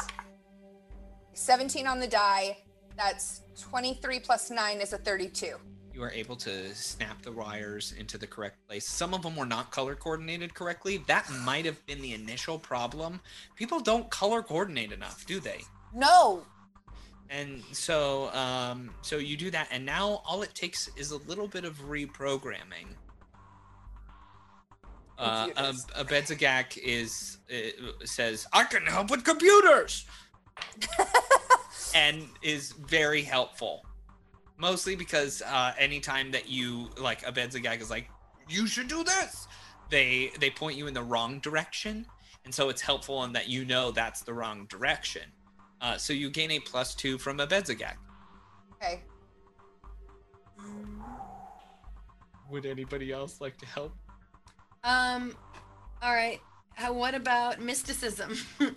17 1.34 1.86
on 1.86 2.00
the 2.00 2.08
die. 2.08 2.58
That's 2.98 3.42
23 3.62 4.20
plus 4.20 4.50
9 4.50 4.82
is 4.82 4.94
a 4.94 4.98
32. 4.98 5.56
You 5.94 6.04
are 6.04 6.12
able 6.12 6.36
to 6.38 6.74
snap 6.74 7.22
the 7.22 7.32
wires 7.32 7.94
into 7.98 8.18
the 8.18 8.26
correct 8.28 8.58
place. 8.68 8.88
Some 8.88 9.14
of 9.14 9.22
them 9.22 9.36
were 9.36 9.46
not 9.46 9.72
color 9.72 9.94
coordinated 9.96 10.54
correctly. 10.56 11.04
That 11.08 11.30
might 11.46 11.66
have 11.66 11.84
been 11.86 12.02
the 12.02 12.14
initial 12.14 12.58
problem. 12.58 13.20
People 13.56 13.80
don't 13.80 14.10
color 14.10 14.42
coordinate 14.42 14.92
enough, 14.92 15.26
do 15.28 15.40
they? 15.40 15.62
No. 15.94 16.44
And 17.30 17.62
so, 17.72 18.32
um, 18.34 18.92
so 19.02 19.18
you 19.18 19.36
do 19.36 19.52
that, 19.52 19.68
and 19.72 19.86
now 19.86 20.22
all 20.26 20.44
it 20.44 20.56
takes 20.56 20.90
is 20.96 21.12
a 21.12 21.18
little 21.18 21.48
bit 21.48 21.66
of 21.66 21.76
reprogramming. 21.90 22.88
Uh, 25.20 25.50
a, 25.58 25.74
Abedzagak 26.04 26.78
is 26.78 27.40
uh, 27.52 28.06
says, 28.06 28.48
"I 28.54 28.64
can 28.64 28.86
help 28.86 29.10
with 29.10 29.26
computers," 29.26 30.06
and 31.96 32.24
is 32.42 32.72
very 32.72 33.24
helpful. 33.24 33.84
Mostly 34.58 34.96
because 34.96 35.42
uh, 35.42 35.74
anytime 35.78 36.32
that 36.32 36.48
you 36.50 36.90
like 36.98 37.24
Abedzagak 37.24 37.82
is 37.82 37.90
like, 37.90 38.10
"You 38.48 38.68
should 38.68 38.88
do 38.88 39.04
this," 39.04 39.48
they 39.90 40.32
they 40.40 40.50
point 40.50 40.78
you 40.78 40.88
in 40.88 40.94
the 40.94 41.04
wrong 41.04 41.40
direction, 41.40 42.06
and 42.46 42.54
so 42.54 42.70
it's 42.70 42.82
helpful 42.82 43.24
in 43.24 43.34
that 43.34 43.50
you 43.50 43.66
know 43.66 43.92
that's 43.92 44.22
the 44.22 44.34
wrong 44.34 44.66
direction. 44.68 45.24
Uh, 45.82 45.98
so 45.98 46.14
you 46.14 46.30
gain 46.30 46.52
a 46.52 46.60
plus 46.60 46.96
two 46.96 47.18
from 47.18 47.38
Abedzagak. 47.38 47.96
Okay. 48.76 49.04
Would 52.50 52.66
anybody 52.66 53.12
else 53.12 53.42
like 53.42 53.58
to 53.58 53.66
help? 53.66 53.94
Um, 54.84 55.36
all 56.02 56.14
right. 56.14 56.40
How, 56.74 56.94
what 56.94 57.14
about 57.16 57.60
mysticism? 57.62 58.36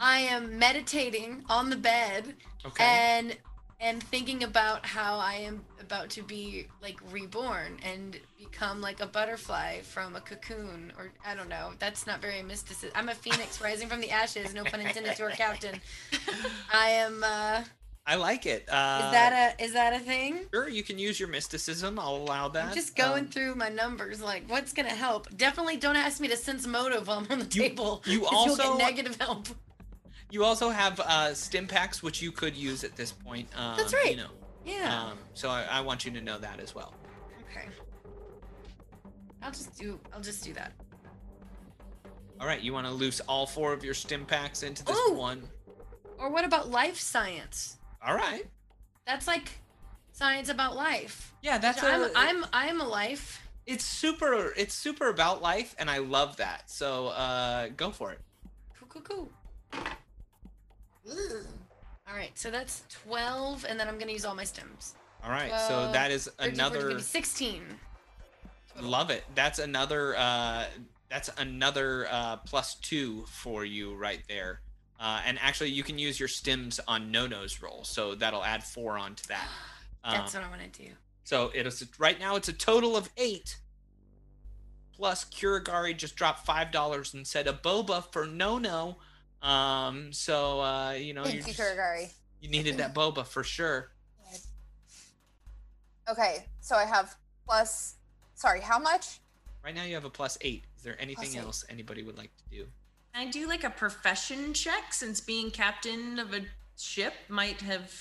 I 0.00 0.20
am 0.20 0.58
meditating 0.58 1.44
on 1.48 1.70
the 1.70 1.76
bed 1.76 2.34
Okay. 2.64 2.84
and 2.84 3.36
and 3.80 4.02
thinking 4.02 4.42
about 4.42 4.84
how 4.84 5.18
I 5.18 5.34
am 5.34 5.64
about 5.80 6.10
to 6.10 6.22
be 6.22 6.66
like 6.82 6.98
reborn 7.12 7.78
and 7.84 8.18
become 8.36 8.80
like 8.80 9.00
a 9.00 9.06
butterfly 9.06 9.80
from 9.82 10.16
a 10.16 10.20
cocoon 10.20 10.92
or 10.98 11.12
I 11.26 11.34
don't 11.34 11.48
know. 11.48 11.72
That's 11.78 12.06
not 12.06 12.20
very 12.20 12.42
mysticism. 12.42 12.90
I'm 12.94 13.08
a 13.08 13.14
phoenix 13.14 13.60
rising 13.62 13.88
from 13.88 14.00
the 14.00 14.10
ashes. 14.10 14.52
No 14.54 14.64
pun 14.64 14.80
intended 14.80 15.16
to 15.16 15.22
our 15.24 15.30
captain. 15.30 15.80
I 16.72 16.90
am. 16.90 17.22
uh 17.24 17.62
I 18.10 18.14
like 18.14 18.46
it. 18.46 18.66
Uh, 18.70 19.02
Is 19.04 19.12
that 19.12 19.54
a 19.60 19.62
is 19.64 19.72
that 19.74 19.92
a 19.92 19.98
thing? 19.98 20.46
Sure, 20.52 20.66
you 20.66 20.82
can 20.82 20.98
use 20.98 21.20
your 21.20 21.28
mysticism. 21.28 21.98
I'll 21.98 22.16
allow 22.16 22.48
that. 22.48 22.68
I'm 22.70 22.74
just 22.74 22.96
going 22.96 23.24
Um, 23.24 23.28
through 23.30 23.54
my 23.54 23.68
numbers, 23.68 24.22
like 24.22 24.44
what's 24.48 24.72
gonna 24.72 24.88
help. 24.88 25.28
Definitely 25.36 25.76
don't 25.76 25.94
ask 25.96 26.18
me 26.18 26.26
to 26.28 26.36
sense 26.36 26.66
motive 26.66 27.06
while 27.06 27.18
I'm 27.18 27.26
on 27.30 27.38
the 27.40 27.44
You- 27.44 27.68
table. 27.68 28.02
you 28.06 28.20
'cause 28.22 28.30
you'll 28.32 28.38
also- 28.50 28.78
get 28.78 28.96
negative 28.96 29.16
help. 29.20 29.48
You 30.30 30.44
also 30.44 30.70
have 30.70 31.00
uh, 31.00 31.34
stim 31.34 31.66
packs, 31.66 32.02
which 32.02 32.20
you 32.20 32.32
could 32.32 32.54
use 32.54 32.84
at 32.84 32.96
this 32.96 33.12
point. 33.12 33.48
Um, 33.56 33.76
That's 33.76 33.94
right. 33.94 34.10
You 34.10 34.18
know. 34.18 34.30
Yeah. 34.64 35.04
Um, 35.04 35.18
so 35.34 35.48
I, 35.48 35.64
I 35.70 35.80
want 35.80 36.04
you 36.04 36.10
to 36.12 36.20
know 36.20 36.38
that 36.38 36.60
as 36.60 36.74
well. 36.74 36.94
okay. 37.50 37.66
I'll 39.42 39.50
just 39.50 39.78
do. 39.78 39.98
I'll 40.12 40.20
just 40.20 40.44
do 40.44 40.52
that. 40.54 40.72
All 42.40 42.46
right, 42.46 42.60
you 42.60 42.72
want 42.72 42.86
to 42.86 42.92
loose 42.92 43.20
all 43.20 43.46
four 43.46 43.72
of 43.72 43.82
your 43.82 43.94
stim 43.94 44.24
packs 44.24 44.62
into 44.62 44.84
this 44.84 44.96
Ooh. 45.08 45.14
one. 45.14 45.42
Or 46.18 46.30
what 46.30 46.44
about 46.44 46.70
life 46.70 46.98
science? 46.98 47.78
All 48.04 48.14
right. 48.14 48.44
That's 49.06 49.26
like 49.26 49.50
science 50.12 50.48
about 50.48 50.76
life. 50.76 51.34
Yeah, 51.42 51.58
that's 51.58 51.82
I'm 51.82 52.02
a, 52.02 52.10
I'm 52.14 52.46
I'm 52.52 52.80
a 52.80 52.86
life. 52.86 53.42
It's 53.66 53.84
super. 53.84 54.52
It's 54.56 54.74
super 54.74 55.08
about 55.08 55.42
life, 55.42 55.74
and 55.78 55.90
I 55.90 55.98
love 55.98 56.36
that. 56.36 56.70
So 56.70 57.08
uh, 57.08 57.68
go 57.76 57.90
for 57.90 58.12
it. 58.12 58.20
Cool, 58.78 58.88
cool, 58.88 59.02
cool. 59.02 59.82
All 61.10 62.14
right, 62.14 62.30
so 62.38 62.50
that's 62.50 62.82
twelve, 62.88 63.64
and 63.68 63.78
then 63.78 63.88
I'm 63.88 63.98
gonna 63.98 64.12
use 64.12 64.24
all 64.24 64.34
my 64.34 64.44
stims. 64.44 64.94
All 65.24 65.30
right. 65.30 65.50
so 65.68 65.90
that 65.92 66.10
is 66.10 66.26
13, 66.38 66.54
14, 66.54 66.54
another. 66.54 66.80
15, 66.90 67.00
sixteen. 67.00 67.62
Love 68.80 69.10
it. 69.10 69.24
That's 69.34 69.58
another. 69.58 70.16
Uh, 70.16 70.64
that's 71.10 71.30
another 71.38 72.06
uh, 72.10 72.36
plus 72.38 72.76
two 72.76 73.24
for 73.26 73.64
you 73.64 73.94
right 73.94 74.22
there. 74.28 74.60
Uh, 75.00 75.20
and 75.26 75.38
actually, 75.40 75.70
you 75.70 75.82
can 75.82 75.98
use 75.98 76.18
your 76.18 76.28
stims 76.28 76.78
on 76.88 77.10
Nono's 77.10 77.62
roll, 77.62 77.84
so 77.84 78.14
that'll 78.14 78.44
add 78.44 78.62
four 78.64 78.98
onto 78.98 79.24
that. 79.28 79.46
That's 80.04 80.34
Um, 80.34 80.42
what 80.42 80.48
I 80.48 80.56
want 80.58 80.72
to 80.72 80.82
do. 80.82 80.90
so 81.24 81.50
it 81.54 81.66
is 81.66 81.84
right 81.98 82.18
now. 82.18 82.36
It's 82.36 82.48
a 82.48 82.52
total 82.52 82.96
of 82.96 83.08
eight. 83.16 83.56
Plus, 84.94 85.24
Kurigari 85.24 85.96
just 85.96 86.16
dropped 86.16 86.44
five 86.46 86.70
dollars 86.72 87.14
and 87.14 87.26
said 87.26 87.46
a 87.46 87.52
boba 87.52 88.10
for 88.12 88.26
No-No. 88.26 88.96
Um, 89.42 90.12
so 90.12 90.60
uh, 90.60 90.92
you 90.92 91.14
know 91.14 91.24
you 91.24 91.42
Thank 91.42 91.58
you, 91.58 91.64
just- 91.64 92.14
you 92.40 92.48
needed 92.50 92.76
that 92.78 92.94
boba 92.94 93.26
for 93.26 93.44
sure. 93.44 93.90
Okay, 96.08 96.46
so 96.60 96.74
I 96.74 96.84
have 96.84 97.16
plus. 97.46 97.96
Sorry, 98.34 98.60
how 98.60 98.78
much? 98.78 99.20
Right 99.64 99.74
now, 99.74 99.82
you 99.82 99.94
have 99.94 100.04
a 100.04 100.10
plus 100.10 100.38
eight. 100.40 100.64
Is 100.76 100.82
there 100.82 100.96
anything 101.00 101.34
eight. 101.34 101.42
else 101.42 101.64
anybody 101.68 102.02
would 102.02 102.16
like 102.16 102.30
to 102.36 102.56
do? 102.56 102.66
I 103.14 103.26
do 103.26 103.46
like 103.48 103.64
a 103.64 103.70
profession 103.70 104.54
check 104.54 104.92
since 104.92 105.20
being 105.20 105.50
captain 105.50 106.18
of 106.18 106.32
a 106.32 106.42
ship 106.78 107.14
might 107.28 107.60
have 107.60 107.92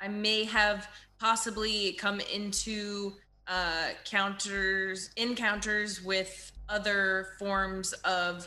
I 0.00 0.08
may 0.08 0.44
have 0.44 0.86
possibly 1.18 1.92
come 1.94 2.20
into 2.20 3.14
uh 3.46 3.88
counters 4.04 5.10
encounters 5.16 6.04
with 6.04 6.52
other 6.68 7.28
forms 7.38 7.94
of 8.04 8.46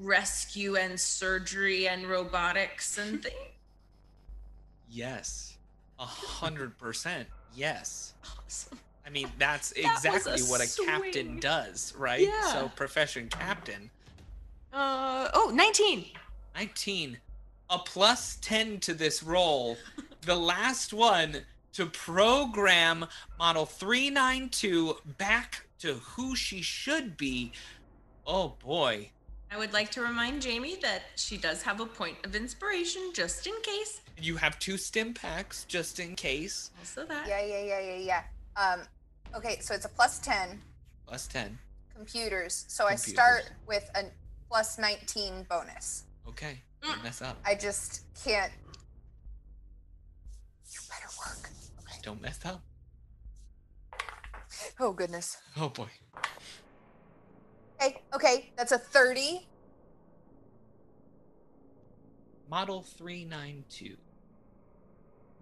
rescue 0.00 0.76
and 0.76 0.98
surgery 0.98 1.88
and 1.88 2.06
robotics 2.06 2.98
and 2.98 3.22
things. 3.22 3.34
Yes, 4.90 5.56
a 5.98 6.04
hundred 6.04 6.76
percent. 6.78 7.28
Yes. 7.54 8.14
Awesome. 8.24 8.78
I 9.06 9.10
mean, 9.10 9.28
that's 9.38 9.70
That 9.70 9.82
was 9.82 10.04
a 10.04 10.08
exactly 10.08 10.42
what 10.42 10.60
a 10.60 10.84
captain 10.84 11.40
does, 11.40 11.94
right? 11.96 12.20
Yeah. 12.20 12.52
So, 12.52 12.70
profession 12.76 13.28
captain. 13.28 13.90
Uh 14.72 15.28
oh, 15.34 15.50
19. 15.52 16.06
19. 16.54 17.18
A 17.70 17.78
plus 17.78 18.38
10 18.40 18.80
to 18.80 18.94
this 18.94 19.22
roll. 19.22 19.76
the 20.22 20.36
last 20.36 20.92
one 20.92 21.42
to 21.72 21.86
program 21.86 23.06
model 23.38 23.66
392 23.66 24.96
back 25.18 25.66
to 25.80 25.94
who 25.94 26.36
she 26.36 26.62
should 26.62 27.16
be. 27.16 27.52
Oh 28.26 28.54
boy. 28.62 29.10
I 29.52 29.58
would 29.58 29.72
like 29.72 29.90
to 29.92 30.00
remind 30.02 30.42
Jamie 30.42 30.76
that 30.82 31.02
she 31.16 31.36
does 31.36 31.62
have 31.62 31.80
a 31.80 31.86
point 31.86 32.16
of 32.24 32.36
inspiration 32.36 33.10
just 33.12 33.46
in 33.46 33.54
case. 33.62 34.00
You 34.20 34.36
have 34.36 34.58
two 34.60 34.76
stim 34.76 35.12
packs 35.12 35.64
just 35.64 35.98
in 35.98 36.14
case. 36.14 36.70
Also 36.78 37.04
that. 37.06 37.26
Yeah, 37.26 37.42
yeah, 37.44 37.62
yeah, 37.62 37.80
yeah, 37.80 37.96
yeah. 37.96 38.22
Um, 38.56 38.80
okay, 39.36 39.58
so 39.60 39.74
it's 39.74 39.84
a 39.86 39.88
plus 39.88 40.20
10 40.20 40.60
Plus 41.06 41.26
10. 41.26 41.58
computers. 41.96 42.64
So 42.68 42.86
I 42.86 42.94
start 42.94 43.50
with 43.66 43.90
a 43.96 44.04
plus 44.48 44.78
19 44.78 45.46
bonus. 45.48 46.04
Okay. 46.28 46.60
Don't 46.82 47.02
mess 47.02 47.20
up. 47.20 47.36
I 47.44 47.54
just 47.56 48.02
can't. 48.24 48.52
You 50.70 50.78
better 50.88 51.08
work. 51.18 51.50
Okay. 51.80 51.98
Don't 52.02 52.22
mess 52.22 52.38
up. 52.44 52.62
Oh, 54.78 54.92
goodness. 54.92 55.36
Oh 55.56 55.68
boy. 55.68 55.88
Okay, 57.82 58.02
okay, 58.14 58.50
that's 58.56 58.72
a 58.72 58.78
30. 58.78 59.46
Model 62.50 62.82
392. 62.82 63.96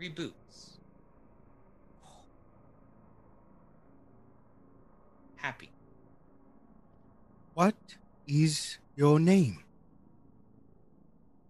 Reboots. 0.00 0.76
Happy. 5.36 5.70
What 7.54 7.74
is 8.28 8.78
your 8.94 9.18
name? 9.18 9.64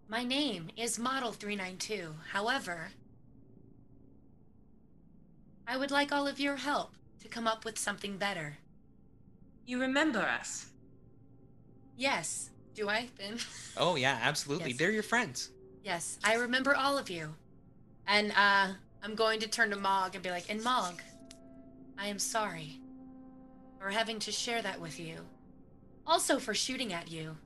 My 0.07 0.23
name 0.23 0.69
is 0.75 0.97
Model 0.97 1.31
392. 1.31 2.15
However, 2.31 2.87
I 5.67 5.77
would 5.77 5.91
like 5.91 6.11
all 6.11 6.25
of 6.25 6.39
your 6.39 6.55
help 6.55 6.93
to 7.21 7.27
come 7.27 7.45
up 7.45 7.63
with 7.63 7.77
something 7.77 8.17
better. 8.17 8.57
You 9.67 9.79
remember 9.79 10.21
us. 10.21 10.68
Yes. 11.99 12.49
Do 12.73 12.87
I, 12.87 13.09
Ben? 13.17 13.37
Oh 13.77 13.95
yeah, 13.95 14.17
absolutely. 14.21 14.69
Yes. 14.69 14.79
They're 14.79 14.91
your 14.91 15.03
friends. 15.03 15.51
Yes, 15.83 16.17
I 16.23 16.35
remember 16.35 16.75
all 16.75 16.97
of 16.97 17.09
you. 17.09 17.35
And 18.07 18.31
uh 18.31 18.73
I'm 19.03 19.15
going 19.15 19.39
to 19.41 19.47
turn 19.47 19.69
to 19.69 19.75
Mog 19.75 20.15
and 20.15 20.23
be 20.23 20.29
like, 20.31 20.49
"And 20.49 20.63
Mog, 20.63 21.01
I 21.97 22.07
am 22.07 22.19
sorry 22.19 22.79
for 23.79 23.89
having 23.89 24.19
to 24.19 24.31
share 24.31 24.61
that 24.61 24.79
with 24.81 24.99
you. 24.99 25.15
Also 26.07 26.39
for 26.39 26.53
shooting 26.53 26.91
at 26.93 27.09
you 27.11 27.37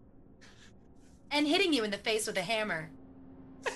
and 1.29 1.47
hitting 1.47 1.73
you 1.73 1.83
in 1.83 1.91
the 1.91 1.97
face 1.97 2.25
with 2.27 2.37
a 2.37 2.41
hammer. 2.41 2.89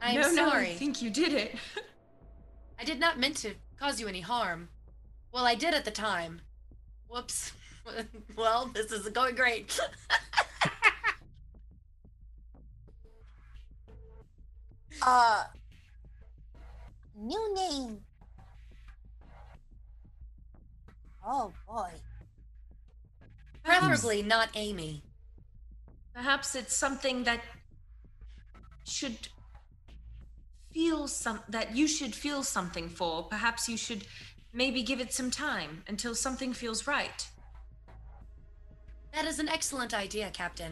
I 0.00 0.12
am 0.12 0.20
no, 0.20 0.32
no, 0.32 0.46
I 0.46 0.50
sorry. 0.50 0.74
think 0.74 1.02
you 1.02 1.10
did 1.10 1.32
it. 1.32 1.56
I 2.78 2.84
did 2.84 3.00
not 3.00 3.18
meant 3.18 3.36
to 3.38 3.54
cause 3.78 4.00
you 4.00 4.06
any 4.08 4.20
harm. 4.20 4.68
Well, 5.32 5.44
I 5.46 5.54
did 5.56 5.74
at 5.74 5.84
the 5.84 5.90
time. 5.90 6.40
Whoops. 7.08 7.52
well, 8.36 8.70
this 8.74 8.92
isn't 8.92 9.14
going 9.14 9.34
great. 9.34 9.78
Uh, 15.00 15.44
new 17.16 17.54
name. 17.54 18.00
Oh 21.24 21.52
boy. 21.66 21.90
Preferably 23.62 24.22
not 24.22 24.48
Amy. 24.54 25.02
Perhaps 26.14 26.54
it's 26.54 26.74
something 26.74 27.24
that 27.24 27.40
should 28.84 29.28
feel 30.72 31.06
some 31.06 31.40
that 31.48 31.76
you 31.76 31.86
should 31.86 32.14
feel 32.14 32.42
something 32.42 32.88
for. 32.88 33.22
Perhaps 33.24 33.68
you 33.68 33.76
should 33.76 34.04
maybe 34.52 34.82
give 34.82 35.00
it 35.00 35.12
some 35.12 35.30
time 35.30 35.82
until 35.86 36.14
something 36.14 36.52
feels 36.52 36.86
right. 36.86 37.28
That 39.12 39.24
is 39.26 39.38
an 39.38 39.48
excellent 39.48 39.94
idea, 39.94 40.30
Captain. 40.32 40.70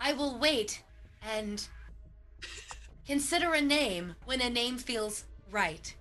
I 0.00 0.12
will 0.12 0.38
wait 0.38 0.82
and 1.34 1.66
consider 3.06 3.52
a 3.52 3.60
name 3.60 4.14
when 4.24 4.40
a 4.40 4.50
name 4.50 4.78
feels 4.78 5.24
right. 5.50 5.94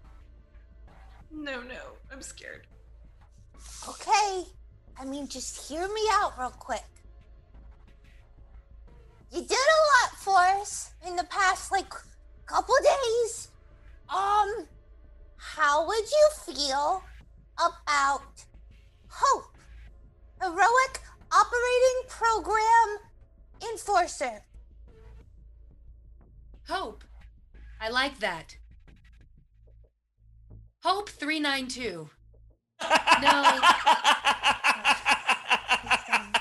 No, 1.31 1.61
no, 1.61 1.97
I'm 2.11 2.21
scared. 2.21 2.67
Okay. 3.87 4.45
I 4.99 5.05
mean, 5.05 5.27
just 5.27 5.67
hear 5.67 5.87
me 5.87 6.01
out 6.11 6.37
real 6.37 6.51
quick. 6.51 6.83
You 9.31 9.41
did 9.41 9.51
a 9.51 9.81
lot 10.05 10.17
for 10.17 10.37
us 10.37 10.91
in 11.07 11.15
the 11.15 11.23
past, 11.23 11.71
like, 11.71 11.91
couple 12.45 12.75
days. 12.83 13.47
Um, 14.09 14.67
how 15.37 15.87
would 15.87 16.03
you 16.03 16.29
feel 16.45 17.03
about 17.57 18.45
Hope, 19.07 19.57
Heroic 20.41 21.01
Operating 21.33 22.01
Program 22.09 22.97
Enforcer? 23.71 24.41
Hope. 26.67 27.03
I 27.79 27.89
like 27.89 28.19
that. 28.19 28.57
Hope 30.83 31.09
392. 31.09 32.09
No. 33.21 33.59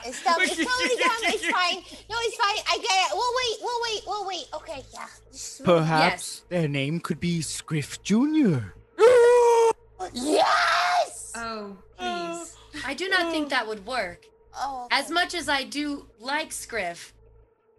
It's, 0.07 0.25
done. 0.25 0.41
it's 0.41 0.57
totally 0.57 0.97
done. 0.99 1.23
It's 1.25 1.47
fine. 1.47 1.77
No, 2.09 2.17
it's 2.21 2.37
fine. 2.37 2.65
I 2.69 2.79
get 2.79 2.91
it. 2.91 3.13
We'll 3.13 3.35
wait. 3.37 3.59
We'll 3.61 3.81
wait. 3.83 4.03
We'll 4.07 4.27
wait. 4.27 4.45
Okay, 4.55 4.83
yeah. 4.95 5.07
Just- 5.31 5.63
Perhaps 5.65 6.43
their 6.49 6.67
name 6.69 7.01
could 7.01 7.21
be 7.21 7.43
Scriff 7.43 8.03
Jr. 8.03 8.59
Yes! 10.15 11.33
Oh, 11.37 11.77
please. 11.99 12.57
I 12.87 12.95
do 12.95 13.09
not 13.11 13.31
think 13.31 13.51
that 13.51 13.69
would 13.69 13.85
work. 13.87 14.25
Oh, 14.55 14.89
As 14.91 15.11
much 15.11 15.35
as 15.35 15.49
I 15.49 15.65
do 15.65 16.07
like 16.19 16.53
Scriff, 16.53 17.15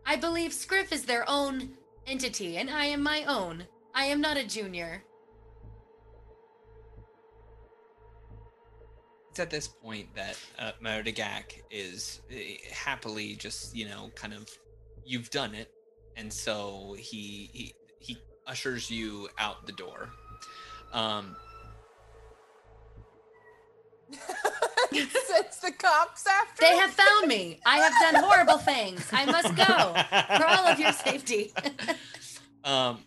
I 0.05 0.15
believe 0.15 0.53
Scriff 0.53 0.91
is 0.91 1.05
their 1.05 1.29
own 1.29 1.71
entity, 2.07 2.57
and 2.57 2.69
I 2.69 2.85
am 2.85 3.03
my 3.03 3.25
own. 3.25 3.65
I 3.93 4.05
am 4.05 4.21
not 4.21 4.37
a 4.37 4.47
junior. 4.47 5.03
it's 9.31 9.39
at 9.39 9.49
this 9.49 9.67
point 9.69 10.13
that 10.13 10.37
uh, 10.59 10.71
Merdegak 10.83 11.61
is 11.71 12.19
uh, 12.29 12.35
happily 12.69 13.35
just 13.35 13.73
you 13.73 13.87
know 13.87 14.11
kind 14.13 14.33
of 14.33 14.49
you've 15.05 15.29
done 15.29 15.55
it, 15.55 15.71
and 16.17 16.31
so 16.31 16.95
he 16.99 17.49
he 17.53 17.73
he 17.99 18.17
ushers 18.45 18.91
you 18.91 19.29
out 19.39 19.65
the 19.65 19.71
door. 19.71 20.09
Um, 20.91 21.37
Sends 25.27 25.59
the 25.59 25.71
cops 25.71 26.25
after. 26.27 26.61
They 26.61 26.73
us. 26.73 26.79
have 26.79 26.91
found 26.91 27.27
me. 27.27 27.59
I 27.65 27.77
have 27.77 27.93
done 28.13 28.23
horrible 28.23 28.57
things. 28.57 29.07
I 29.11 29.25
must 29.25 29.55
go 29.55 29.63
for 30.37 30.45
all 30.45 30.67
of 30.67 30.79
your 30.79 30.91
safety. 30.91 31.53
um, 32.63 32.99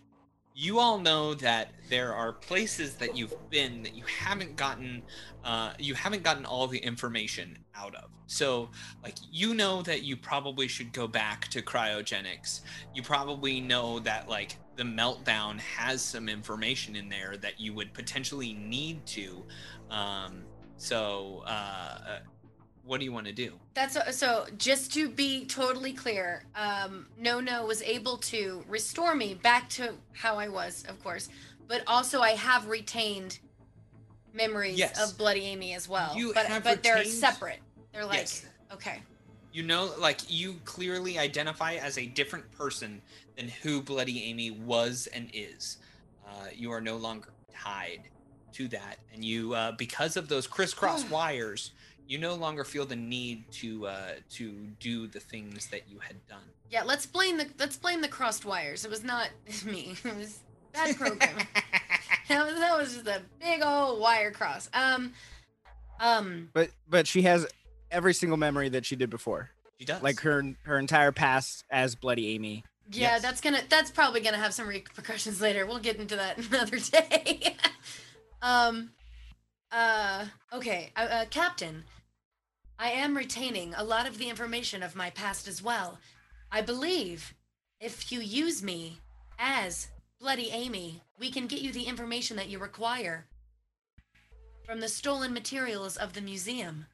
you 0.57 0.79
all 0.79 0.97
know 0.97 1.33
that 1.33 1.71
there 1.89 2.13
are 2.13 2.31
places 2.31 2.95
that 2.95 3.15
you've 3.15 3.35
been 3.49 3.83
that 3.83 3.93
you 3.93 4.03
haven't 4.05 4.55
gotten 4.55 5.03
uh, 5.43 5.73
you 5.77 5.93
haven't 5.93 6.23
gotten 6.23 6.45
all 6.45 6.65
the 6.65 6.77
information 6.77 7.57
out 7.75 7.93
of 7.95 8.09
so 8.25 8.69
like 9.03 9.15
you 9.29 9.53
know 9.53 9.81
that 9.81 10.03
you 10.03 10.15
probably 10.15 10.67
should 10.67 10.93
go 10.93 11.07
back 11.07 11.49
to 11.49 11.61
cryogenics 11.61 12.61
you 12.93 13.03
probably 13.03 13.59
know 13.59 13.99
that 13.99 14.29
like 14.29 14.55
the 14.77 14.83
meltdown 14.83 15.59
has 15.59 16.01
some 16.01 16.29
information 16.29 16.95
in 16.95 17.09
there 17.09 17.35
that 17.37 17.59
you 17.59 17.73
would 17.73 17.93
potentially 17.93 18.53
need 18.53 19.05
to 19.05 19.43
um, 19.91 20.43
so 20.77 21.43
uh, 21.45 21.49
uh, 21.49 22.19
what 22.83 22.99
do 22.99 23.05
you 23.05 23.11
want 23.11 23.25
to 23.25 23.33
do 23.33 23.53
That's 23.73 23.97
so. 24.17 24.45
Just 24.57 24.93
to 24.93 25.09
be 25.09 25.45
totally 25.45 25.93
clear, 25.93 26.43
um, 26.55 27.07
Nono 27.17 27.65
was 27.65 27.81
able 27.81 28.17
to 28.17 28.63
restore 28.69 29.15
me 29.15 29.33
back 29.33 29.69
to 29.71 29.93
how 30.13 30.35
I 30.37 30.47
was, 30.49 30.85
of 30.87 31.01
course, 31.03 31.29
but 31.67 31.81
also 31.87 32.21
I 32.21 32.31
have 32.31 32.67
retained 32.67 33.39
memories 34.33 34.77
Yes. 34.77 35.01
of 35.01 35.17
Bloody 35.17 35.41
Amy 35.45 35.73
as 35.73 35.89
well. 35.89 36.13
You 36.15 36.33
but 36.33 36.45
have 36.45 36.63
but 36.63 36.83
they're 36.83 37.03
separate. 37.05 37.59
They're 37.93 38.05
like 38.05 38.19
Yes. 38.19 38.45
okay. 38.71 39.01
You 39.51 39.63
know, 39.63 39.93
like 39.99 40.19
you 40.27 40.55
clearly 40.65 41.17
identify 41.17 41.75
as 41.75 41.97
a 41.97 42.05
different 42.05 42.51
person 42.51 43.01
than 43.37 43.47
who 43.47 43.81
Bloody 43.81 44.23
Amy 44.25 44.51
was 44.51 45.07
and 45.13 45.29
is. 45.33 45.77
Uh, 46.27 46.47
you 46.53 46.71
are 46.71 46.81
no 46.81 46.97
longer 46.97 47.29
tied 47.53 48.01
to 48.55 48.67
that, 48.69 48.97
and 49.13 49.23
you, 49.23 49.53
uh, 49.53 49.71
because 49.73 50.17
of 50.17 50.27
those 50.27 50.47
crisscross 50.47 51.09
wires, 51.09 51.71
you 52.07 52.17
no 52.17 52.35
longer 52.35 52.63
feel 52.63 52.85
the 52.85 52.95
need 52.95 53.49
to 53.53 53.87
uh, 53.87 54.11
to 54.31 54.51
do 54.79 55.07
the 55.07 55.19
things 55.19 55.67
that 55.67 55.89
you 55.89 55.99
had 55.99 56.15
done. 56.27 56.43
Yeah, 56.69 56.83
let's 56.83 57.05
blame 57.05 57.37
the 57.37 57.47
let's 57.59 57.77
blame 57.77 58.01
the 58.01 58.07
crossed 58.07 58.45
wires. 58.45 58.83
It 58.85 58.91
was 58.91 59.03
not 59.03 59.29
me. 59.65 59.95
It 60.03 60.15
was 60.17 60.39
that 60.73 60.95
program. 60.97 61.35
that 62.29 62.45
was 62.45 62.55
that 62.55 62.77
was 62.77 62.93
just 62.95 63.07
a 63.07 63.21
big 63.39 63.61
old 63.63 63.99
wire 64.01 64.31
cross. 64.31 64.69
Um, 64.73 65.13
um, 65.99 66.49
But 66.53 66.69
but 66.89 67.07
she 67.07 67.21
has 67.23 67.47
every 67.91 68.13
single 68.13 68.37
memory 68.37 68.69
that 68.69 68.85
she 68.85 68.95
did 68.95 69.09
before. 69.09 69.49
She 69.79 69.85
does. 69.85 70.01
Like 70.01 70.19
her 70.21 70.43
her 70.63 70.77
entire 70.77 71.11
past 71.11 71.63
as 71.69 71.95
Bloody 71.95 72.29
Amy. 72.35 72.63
yeah, 72.91 73.13
Yes. 73.13 73.21
that's 73.21 73.41
gonna 73.41 73.61
that's 73.69 73.91
probably 73.91 74.21
gonna 74.21 74.37
have 74.37 74.53
some 74.53 74.67
repercussions 74.67 75.41
later. 75.41 75.65
We'll 75.65 75.79
get 75.79 75.97
into 75.97 76.15
that 76.17 76.37
another 76.49 76.77
day. 76.79 77.55
Um, 78.45 78.91
Uh, 79.71 80.25
okay, 80.53 80.91
uh, 80.95 81.07
uh, 81.11 81.25
Captain. 81.29 81.83
I 82.79 82.91
am 82.91 83.17
retaining 83.17 83.73
a 83.73 83.83
lot 83.83 84.07
of 84.07 84.17
the 84.17 84.29
information 84.29 84.83
of 84.83 84.95
my 84.95 85.09
past 85.09 85.47
as 85.47 85.61
well. 85.61 85.97
I 86.51 86.61
believe 86.61 87.33
if 87.81 88.11
you 88.11 88.21
use 88.21 88.63
me 88.63 88.99
as 89.37 89.89
Bloody 90.19 90.49
Amy, 90.51 91.01
we 91.19 91.29
can 91.29 91.47
get 91.47 91.61
you 91.61 91.73
the 91.73 91.83
information 91.83 92.37
that 92.37 92.47
you 92.47 92.59
require 92.59 93.25
from 94.65 94.79
the 94.79 94.87
stolen 94.87 95.33
materials 95.33 95.97
of 95.97 96.13
the 96.13 96.21
museum. 96.21 96.85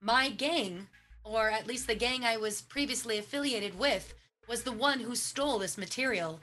My 0.00 0.30
gang, 0.30 0.88
or 1.22 1.50
at 1.50 1.66
least 1.66 1.86
the 1.86 1.94
gang 1.94 2.24
I 2.24 2.36
was 2.36 2.62
previously 2.62 3.18
affiliated 3.18 3.78
with, 3.78 4.14
was 4.48 4.62
the 4.62 4.72
one 4.72 5.00
who 5.00 5.14
stole 5.14 5.58
this 5.58 5.76
material. 5.76 6.40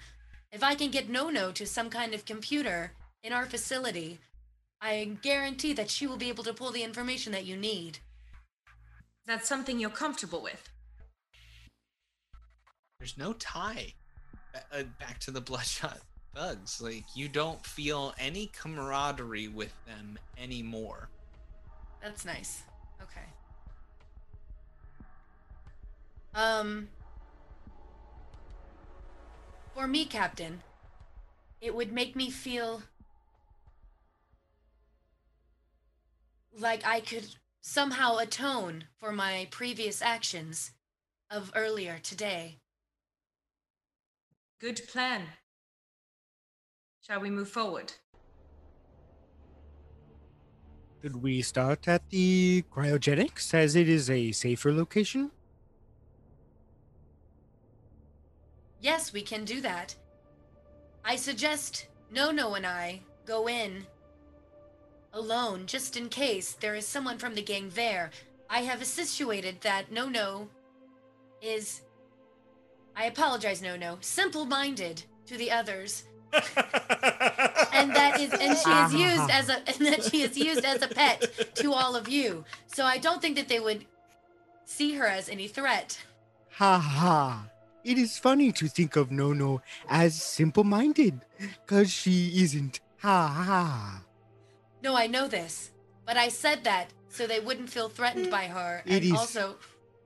If 0.51 0.63
I 0.63 0.75
can 0.75 0.91
get 0.91 1.09
Nono 1.09 1.51
to 1.53 1.65
some 1.65 1.89
kind 1.89 2.13
of 2.13 2.25
computer 2.25 2.91
in 3.23 3.33
our 3.33 3.45
facility, 3.45 4.19
I 4.81 5.17
guarantee 5.21 5.73
that 5.73 5.89
she 5.89 6.07
will 6.07 6.17
be 6.17 6.29
able 6.29 6.43
to 6.43 6.53
pull 6.53 6.71
the 6.71 6.83
information 6.83 7.31
that 7.33 7.45
you 7.45 7.57
need. 7.57 7.99
That's 9.25 9.47
something 9.47 9.79
you're 9.79 9.89
comfortable 9.89 10.41
with. 10.41 10.69
There's 12.99 13.17
no 13.17 13.33
tie 13.33 13.93
uh, 14.55 14.83
back 14.99 15.19
to 15.19 15.31
the 15.31 15.41
Bloodshot 15.49 15.99
Thugs. 16.35 16.81
Like, 16.81 17.03
you 17.15 17.27
don't 17.27 17.63
feel 17.65 18.13
any 18.19 18.47
camaraderie 18.47 19.49
with 19.49 19.73
them 19.85 20.17
anymore. 20.37 21.09
That's 22.01 22.25
nice. 22.25 22.63
Okay. 23.01 23.25
Um, 26.33 26.87
for 29.73 29.87
me, 29.87 30.05
Captain, 30.05 30.61
it 31.61 31.73
would 31.73 31.91
make 31.91 32.15
me 32.15 32.29
feel 32.29 32.83
like 36.59 36.85
I 36.85 36.99
could 36.99 37.27
somehow 37.61 38.17
atone 38.17 38.85
for 38.97 39.11
my 39.11 39.47
previous 39.51 40.01
actions 40.01 40.71
of 41.29 41.51
earlier 41.55 41.99
today. 42.01 42.57
Good 44.59 44.81
plan. 44.87 45.23
Shall 47.05 47.19
we 47.19 47.29
move 47.29 47.49
forward? 47.49 47.93
Could 51.01 51.21
we 51.21 51.41
start 51.41 51.87
at 51.87 52.09
the 52.09 52.63
cryogenics 52.73 53.53
as 53.53 53.75
it 53.75 53.87
is 53.87 54.09
a 54.09 54.31
safer 54.31 54.73
location? 54.73 55.31
Yes, 58.81 59.13
we 59.13 59.21
can 59.21 59.45
do 59.45 59.61
that. 59.61 59.95
I 61.05 61.15
suggest 61.15 61.87
Nono 62.11 62.55
and 62.55 62.65
I 62.65 63.01
go 63.25 63.47
in 63.47 63.85
alone 65.17 65.65
just 65.65 65.97
in 65.97 66.07
case 66.07 66.53
there 66.53 66.75
is 66.75 66.87
someone 66.87 67.17
from 67.17 67.35
the 67.35 67.41
gang 67.41 67.71
there. 67.75 68.11
I 68.49 68.59
have 68.59 68.85
situated 68.85 69.61
that 69.61 69.91
Nono 69.91 70.47
is. 71.41 71.81
I 72.95 73.05
apologize, 73.05 73.61
Nono. 73.61 73.97
Simple 74.01 74.45
minded 74.45 75.03
to 75.25 75.37
the 75.37 75.51
others. 75.51 76.03
and 76.33 77.95
that 77.95 78.19
is 78.19 78.31
and 78.33 78.57
she 78.57 78.69
is 78.69 78.93
used 78.93 79.21
uh-huh. 79.21 79.29
as 79.31 79.49
a 79.49 79.57
and 79.69 79.87
that 79.87 80.03
she 80.03 80.21
is 80.23 80.37
used 80.37 80.65
as 80.65 80.81
a 80.81 80.87
pet 80.87 81.55
to 81.55 81.73
all 81.73 81.95
of 81.95 82.07
you. 82.07 82.45
So 82.67 82.85
I 82.85 82.97
don't 82.97 83.21
think 83.21 83.35
that 83.35 83.47
they 83.47 83.59
would 83.59 83.85
see 84.65 84.95
her 84.95 85.07
as 85.07 85.29
any 85.29 85.47
threat. 85.47 85.97
Ha 86.51 86.77
ha. 86.77 87.49
It 87.83 87.97
is 87.97 88.17
funny 88.17 88.51
to 88.53 88.67
think 88.67 88.97
of 88.97 89.11
Nono 89.11 89.61
as 89.87 90.21
simple 90.21 90.65
minded, 90.65 91.21
because 91.39 91.89
she 91.89 92.43
isn't. 92.43 92.81
Ha 92.99 93.27
ha. 93.27 94.03
No, 94.87 94.95
I 94.95 95.05
know 95.07 95.27
this, 95.27 95.71
but 96.05 96.15
I 96.15 96.29
said 96.29 96.63
that 96.63 96.87
so 97.09 97.27
they 97.27 97.41
wouldn't 97.41 97.69
feel 97.69 97.89
threatened 97.89 98.31
by 98.31 98.45
her. 98.45 98.81
It 98.85 98.93
and 98.93 99.03
is 99.03 99.11
also, 99.11 99.57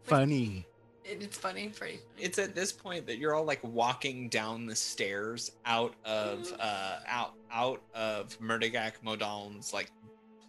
Funny. 0.05 0.65
it- 1.05 1.21
it's 1.21 1.37
funny, 1.37 1.69
pretty. 1.69 1.99
It's 2.17 2.39
at 2.39 2.55
this 2.55 2.71
point 2.71 3.05
that 3.05 3.19
you're 3.19 3.35
all 3.35 3.43
like 3.43 3.63
walking 3.63 4.27
down 4.27 4.65
the 4.65 4.75
stairs 4.75 5.51
out 5.67 5.93
of 6.03 6.51
uh 6.59 6.99
out 7.05 7.33
out 7.51 7.83
of 7.93 8.39
Murdagak 8.39 8.93
Modal's 9.03 9.71
like 9.71 9.91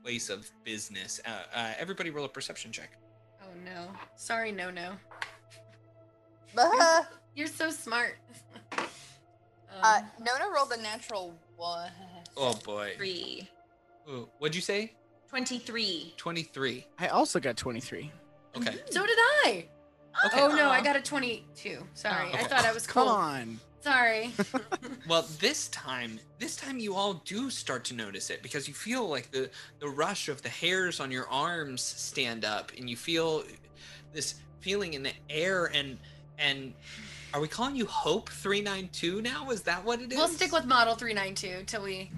place 0.02 0.30
of 0.30 0.50
business. 0.64 1.20
Uh, 1.26 1.42
uh, 1.54 1.74
everybody 1.78 2.08
roll 2.08 2.24
a 2.24 2.28
perception 2.28 2.72
check. 2.72 2.96
Oh 3.42 3.52
no, 3.66 3.90
sorry, 4.16 4.50
no, 4.50 4.70
no. 4.70 4.94
Uh, 6.56 7.02
You're 7.34 7.48
so 7.48 7.68
smart. 7.68 8.16
uh, 8.78 8.86
Um, 9.82 10.04
Nona 10.20 10.50
rolled 10.54 10.72
a 10.72 10.80
natural 10.80 11.34
one. 11.56 11.90
Oh 12.34 12.54
boy. 12.64 12.94
Three. 12.96 13.46
Ooh, 14.08 14.28
what'd 14.38 14.54
you 14.54 14.60
say? 14.62 14.92
23. 15.28 16.14
23. 16.16 16.86
I 16.98 17.06
also 17.08 17.40
got 17.40 17.56
23. 17.56 18.10
Okay. 18.56 18.76
so 18.90 19.06
did 19.06 19.18
I. 19.18 19.66
Okay. 20.26 20.40
Oh 20.42 20.48
no, 20.48 20.68
I 20.68 20.76
uh-huh. 20.76 20.84
got 20.84 20.96
a 20.96 21.00
22. 21.00 21.78
Sorry, 21.94 22.28
Oh, 22.32 22.36
I 22.36 22.44
thought 22.44 22.64
I 22.64 22.72
was 22.72 22.86
Come 22.86 23.08
on. 23.08 23.60
Sorry. 23.80 24.30
Well, 25.08 25.26
this 25.40 25.66
time, 25.68 26.20
this 26.38 26.54
time 26.54 26.78
you 26.78 26.94
all 26.94 27.14
do 27.24 27.50
start 27.50 27.84
to 27.86 27.94
notice 27.94 28.30
it 28.30 28.40
because 28.40 28.68
you 28.68 28.74
feel 28.74 29.08
like 29.08 29.32
the 29.32 29.50
the 29.80 29.88
rush 29.88 30.28
of 30.28 30.40
the 30.40 30.48
hairs 30.48 31.00
on 31.00 31.10
your 31.10 31.28
arms 31.28 31.82
stand 31.82 32.44
up, 32.44 32.70
and 32.78 32.88
you 32.88 32.96
feel 32.96 33.42
this 34.12 34.36
feeling 34.60 34.94
in 34.94 35.02
the 35.02 35.12
air. 35.28 35.72
And 35.74 35.98
and 36.38 36.72
are 37.34 37.40
we 37.40 37.48
calling 37.48 37.74
you 37.74 37.84
Hope 37.86 38.28
three 38.30 38.62
nine 38.62 38.90
two 38.92 39.20
now? 39.22 39.50
Is 39.50 39.62
that 39.62 39.84
what 39.84 40.00
it 40.00 40.12
is? 40.12 40.18
we'll 40.18 40.28
stick 40.28 40.52
with 40.52 40.66
model 40.66 40.94
392 40.94 41.64
till 41.66 41.82
we. 41.82 42.10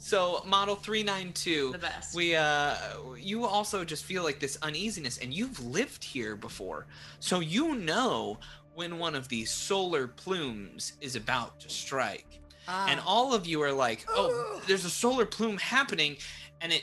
So 0.00 0.42
model 0.46 0.74
three 0.74 1.04
nine 1.04 1.32
two. 1.32 1.70
The 1.72 1.78
best. 1.78 2.16
We 2.16 2.34
uh, 2.34 2.74
you 3.16 3.44
also 3.44 3.84
just 3.84 4.04
feel 4.04 4.24
like 4.24 4.40
this 4.40 4.58
uneasiness, 4.62 5.18
and 5.18 5.32
you've 5.32 5.64
lived 5.64 6.02
here 6.02 6.34
before, 6.34 6.86
so 7.20 7.38
you 7.40 7.76
know 7.76 8.38
when 8.74 8.98
one 8.98 9.14
of 9.14 9.28
these 9.28 9.50
solar 9.50 10.08
plumes 10.08 10.94
is 11.00 11.14
about 11.14 11.60
to 11.60 11.68
strike. 11.68 12.26
Ah. 12.68 12.86
and 12.88 13.00
all 13.06 13.32
of 13.34 13.46
you 13.46 13.62
are 13.62 13.72
like 13.72 14.06
oh 14.10 14.60
there's 14.68 14.84
a 14.84 14.90
solar 14.90 15.24
plume 15.24 15.56
happening 15.56 16.18
and 16.60 16.72
it 16.72 16.82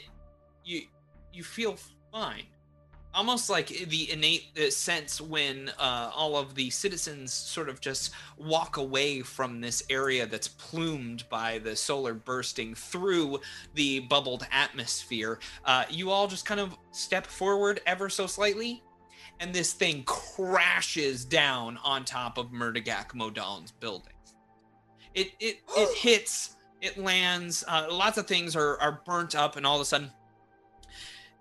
you 0.65 0.81
you 1.31 1.43
feel 1.43 1.77
fine 2.11 2.43
almost 3.17 3.49
like 3.49 3.67
the 3.67 4.11
innate 4.11 4.45
uh, 4.57 4.69
sense 4.69 5.19
when 5.19 5.71
uh, 5.79 6.11
all 6.15 6.37
of 6.37 6.53
the 6.53 6.69
citizens 6.69 7.33
sort 7.33 7.67
of 7.67 7.81
just 7.81 8.13
walk 8.37 8.77
away 8.77 9.21
from 9.21 9.59
this 9.59 9.81
area 9.89 10.27
that's 10.27 10.47
plumed 10.47 11.27
by 11.27 11.57
the 11.57 11.75
solar 11.75 12.13
bursting 12.13 12.75
through 12.75 13.39
the 13.73 14.01
bubbled 14.01 14.45
atmosphere. 14.51 15.39
Uh, 15.65 15.83
you 15.89 16.11
all 16.11 16.27
just 16.27 16.45
kind 16.45 16.59
of 16.59 16.77
step 16.91 17.25
forward 17.25 17.81
ever 17.87 18.07
so 18.07 18.27
slightly 18.27 18.83
and 19.39 19.53
this 19.53 19.73
thing 19.73 20.03
crashes 20.03 21.25
down 21.25 21.77
on 21.83 22.05
top 22.05 22.37
of 22.37 22.51
Murdagak 22.51 23.13
Modon's 23.13 23.71
building. 23.71 24.13
It 25.13 25.31
it 25.39 25.57
it 25.75 25.97
hits 25.97 26.55
it 26.81 26.97
lands 26.97 27.63
uh, 27.67 27.87
lots 27.89 28.19
of 28.19 28.27
things 28.27 28.55
are 28.55 28.79
are 28.79 29.01
burnt 29.05 29.35
up 29.35 29.55
and 29.55 29.65
all 29.65 29.75
of 29.75 29.81
a 29.81 29.85
sudden 29.85 30.11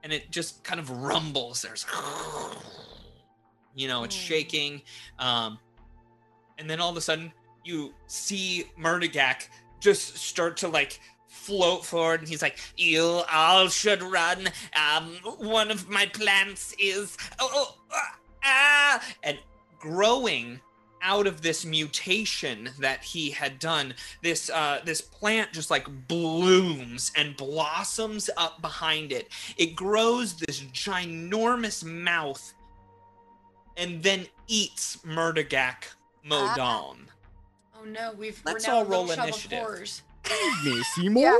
and 0.06 0.12
it 0.12 0.30
just 0.30 0.62
kind 0.62 0.78
of 0.78 0.88
rumbles. 0.88 1.62
There's 1.62 1.84
you 3.74 3.88
know 3.88 4.04
it's 4.04 4.14
shaking 4.14 4.80
um 5.18 5.58
and 6.58 6.70
then 6.70 6.80
all 6.80 6.90
of 6.90 6.96
a 6.96 7.00
sudden 7.00 7.32
you 7.64 7.92
see 8.06 8.66
Murdagak 8.78 9.48
just 9.80 10.16
start 10.16 10.56
to 10.58 10.68
like 10.68 11.00
float 11.26 11.84
forward 11.84 12.20
and 12.20 12.28
he's 12.28 12.40
like 12.40 12.56
you 12.76 13.22
all 13.32 13.66
should 13.66 14.00
run. 14.00 14.48
Um 14.76 15.16
one 15.38 15.72
of 15.72 15.88
my 15.88 16.06
plants 16.06 16.72
is 16.78 17.16
oh, 17.40 17.74
oh 17.92 18.00
ah 18.44 19.02
and 19.24 19.36
growing 19.80 20.60
out 21.02 21.26
of 21.26 21.42
this 21.42 21.64
mutation 21.64 22.70
that 22.78 23.04
he 23.04 23.30
had 23.30 23.58
done 23.58 23.94
this 24.22 24.50
uh 24.50 24.80
this 24.84 25.00
plant 25.00 25.52
just 25.52 25.70
like 25.70 25.86
blooms 26.08 27.12
and 27.16 27.36
blossoms 27.36 28.30
up 28.36 28.60
behind 28.62 29.12
it 29.12 29.28
it 29.56 29.76
grows 29.76 30.34
this 30.36 30.62
ginormous 30.62 31.84
mouth 31.84 32.54
and 33.76 34.02
then 34.02 34.26
eats 34.48 34.96
Murdagak 35.04 35.84
Modon. 36.28 36.96
Oh 37.78 37.84
no, 37.84 38.12
we've 38.16 38.40
Let's 38.44 38.66
we're 38.66 38.72
now 38.72 38.78
all 38.78 38.82
a 38.82 38.88
little 38.88 39.04
roll 39.06 39.14
shop 39.14 39.24
initiative. 39.28 39.58
Of 39.58 39.64
horrors. 39.64 40.02
Me, 40.64 40.82
Seymour? 40.94 41.22
Yeah. 41.22 41.38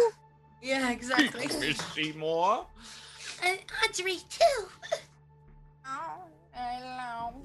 Yeah, 0.62 0.90
exactly. 0.90 1.48
Seymour. 1.48 2.66
And 3.42 3.58
Audrey, 3.84 4.18
too. 4.28 4.66
Oh, 5.88 6.24
hello. 6.52 7.42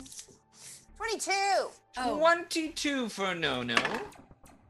22. 1.09 1.31
Oh, 1.97 2.17
22 2.19 3.09
for 3.09 3.33
Nono. 3.33 3.75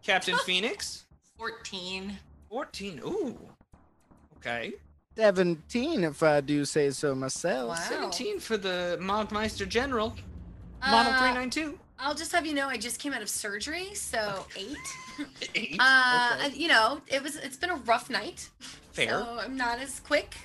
Captain 0.02 0.38
Phoenix. 0.46 1.04
14. 1.38 2.18
14. 2.50 3.02
Ooh. 3.06 3.38
Okay. 4.38 4.74
17, 5.18 6.06
if 6.06 6.24
I 6.24 6.40
do 6.40 6.64
say 6.64 6.90
so 6.92 7.14
myself. 7.14 7.70
Wow. 7.70 7.76
17 7.76 8.40
for 8.40 8.56
the 8.56 8.98
Mogmeister 9.02 9.68
General. 9.68 10.16
Model 10.82 11.12
Uh, 11.14 11.20
392. 11.20 11.78
I'll 12.00 12.16
just 12.16 12.32
have 12.32 12.46
you 12.48 12.54
know 12.56 12.68
I 12.68 12.78
just 12.78 13.00
came 13.00 13.14
out 13.14 13.22
of 13.22 13.30
surgery, 13.30 13.94
so 13.94 14.46
eight. 14.56 14.78
Eight. 15.54 15.76
Uh, 15.80 16.38
Okay. 16.46 16.56
you 16.58 16.68
know, 16.68 17.00
it 17.08 17.22
was 17.22 17.36
it's 17.36 17.58
been 17.58 17.70
a 17.70 17.76
rough 17.76 18.10
night. 18.10 18.50
Fair. 18.94 19.10
So 19.10 19.38
I'm 19.40 19.56
not 19.56 19.78
as 19.80 20.00
quick. 20.00 20.36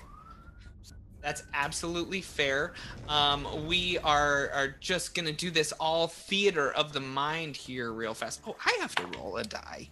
That's 1.23 1.43
absolutely 1.55 2.21
fair. 2.21 2.75
Um, 3.09 3.67
we 3.67 3.99
are 3.99 4.51
are 4.55 4.77
just 4.81 5.15
gonna 5.15 5.33
do 5.33 5.51
this 5.51 5.73
all 5.73 6.07
theater 6.09 6.73
of 6.73 6.93
the 6.93 7.01
mind 7.01 7.57
here, 7.57 7.93
real 7.93 8.15
fast. 8.15 8.43
Oh, 8.47 8.57
I 8.65 8.77
have 8.81 8.95
to 8.97 9.19
roll 9.19 9.37
a 9.37 9.45
die. 9.45 9.89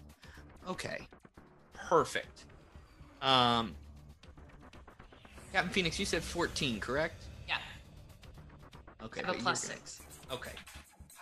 Okay, 0.67 1.07
perfect. 1.73 2.45
Um, 3.21 3.75
Captain 5.51 5.71
Phoenix, 5.71 5.97
you 5.99 6.05
said 6.05 6.21
14, 6.21 6.79
correct? 6.79 7.23
Yeah. 7.47 7.57
Okay. 9.03 9.21
I 9.23 9.27
have 9.27 9.35
a 9.35 9.39
plus 9.39 9.61
six. 9.61 10.01
Okay. 10.31 10.51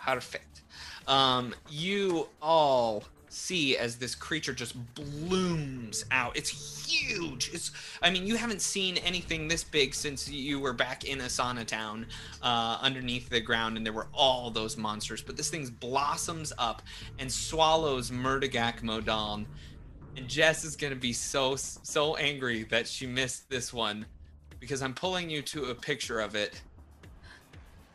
Perfect. 0.06 0.64
Um, 1.08 1.54
you 1.70 2.28
all 2.42 3.04
see 3.34 3.78
as 3.78 3.98
this 3.98 4.16
creature 4.16 4.54
just 4.54 4.76
blooms 4.96 6.06
out. 6.12 6.36
It's 6.38 6.50
huge. 6.88 7.52
It's 7.54 7.72
I 8.02 8.10
mean, 8.10 8.28
you 8.28 8.36
haven't 8.36 8.62
seen 8.62 8.98
anything 8.98 9.48
this 9.48 9.64
big 9.64 9.94
since 9.94 10.30
you 10.30 10.60
were 10.60 10.74
back 10.74 11.06
in 11.06 11.20
Asana 11.20 11.66
Town, 11.66 12.06
uh, 12.42 12.78
underneath 12.82 13.30
the 13.30 13.42
ground, 13.42 13.78
and 13.78 13.86
there 13.86 13.94
were 13.94 14.08
all 14.14 14.50
those 14.50 14.78
monsters. 14.78 15.22
But 15.22 15.38
this 15.38 15.50
thing 15.50 15.66
blossoms 15.80 16.54
up 16.58 16.82
and 17.20 17.32
swallows 17.32 18.12
Murdigak 18.12 18.82
Modon. 18.82 19.46
And 20.16 20.28
Jess 20.28 20.64
is 20.64 20.76
gonna 20.76 20.96
be 20.96 21.14
so 21.14 21.56
so 21.56 22.16
angry 22.18 22.64
that 22.66 22.88
she 22.88 23.08
missed 23.08 23.50
this 23.50 23.74
one 23.74 24.06
because 24.60 24.82
I'm 24.82 24.94
pulling 24.94 25.30
you 25.30 25.42
to 25.42 25.66
a 25.66 25.76
picture 25.76 26.20
of 26.20 26.36
it 26.36 26.62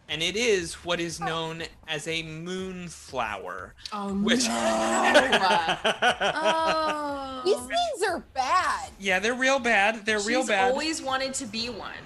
and 0.08 0.22
it 0.22 0.36
is 0.36 0.74
what 0.84 1.00
is 1.00 1.20
known 1.20 1.62
as 1.86 2.06
a 2.08 2.22
moonflower. 2.22 3.74
Oh 3.92 4.14
Which- 4.14 4.46
Oh. 6.40 7.42
These 7.44 7.56
things 7.56 8.02
are 8.08 8.20
bad. 8.34 8.90
yeah, 8.98 9.18
they're 9.20 9.34
real 9.34 9.58
bad. 9.58 10.04
They're 10.04 10.18
real 10.20 10.40
bad. 10.40 10.42
She's 10.42 10.48
bad. 10.48 10.70
always 10.72 11.02
wanted 11.02 11.34
to 11.34 11.46
be 11.46 11.68
one. 11.70 11.92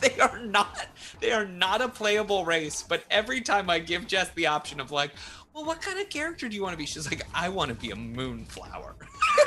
They 0.00 0.18
are 0.20 0.38
not. 0.38 0.86
They 1.20 1.32
are 1.32 1.46
not 1.46 1.80
a 1.80 1.88
playable 1.88 2.44
race. 2.44 2.82
But 2.86 3.04
every 3.10 3.40
time 3.40 3.70
I 3.70 3.78
give 3.78 4.06
Jess 4.06 4.28
the 4.34 4.48
option 4.48 4.78
of 4.78 4.90
like, 4.90 5.12
well, 5.54 5.64
what 5.64 5.80
kind 5.80 5.98
of 5.98 6.10
character 6.10 6.46
do 6.46 6.54
you 6.54 6.62
want 6.62 6.74
to 6.74 6.76
be? 6.76 6.84
She's 6.84 7.06
like, 7.10 7.22
I 7.32 7.48
want 7.48 7.70
to 7.70 7.74
be 7.74 7.90
a 7.90 7.96
moonflower. 7.96 8.96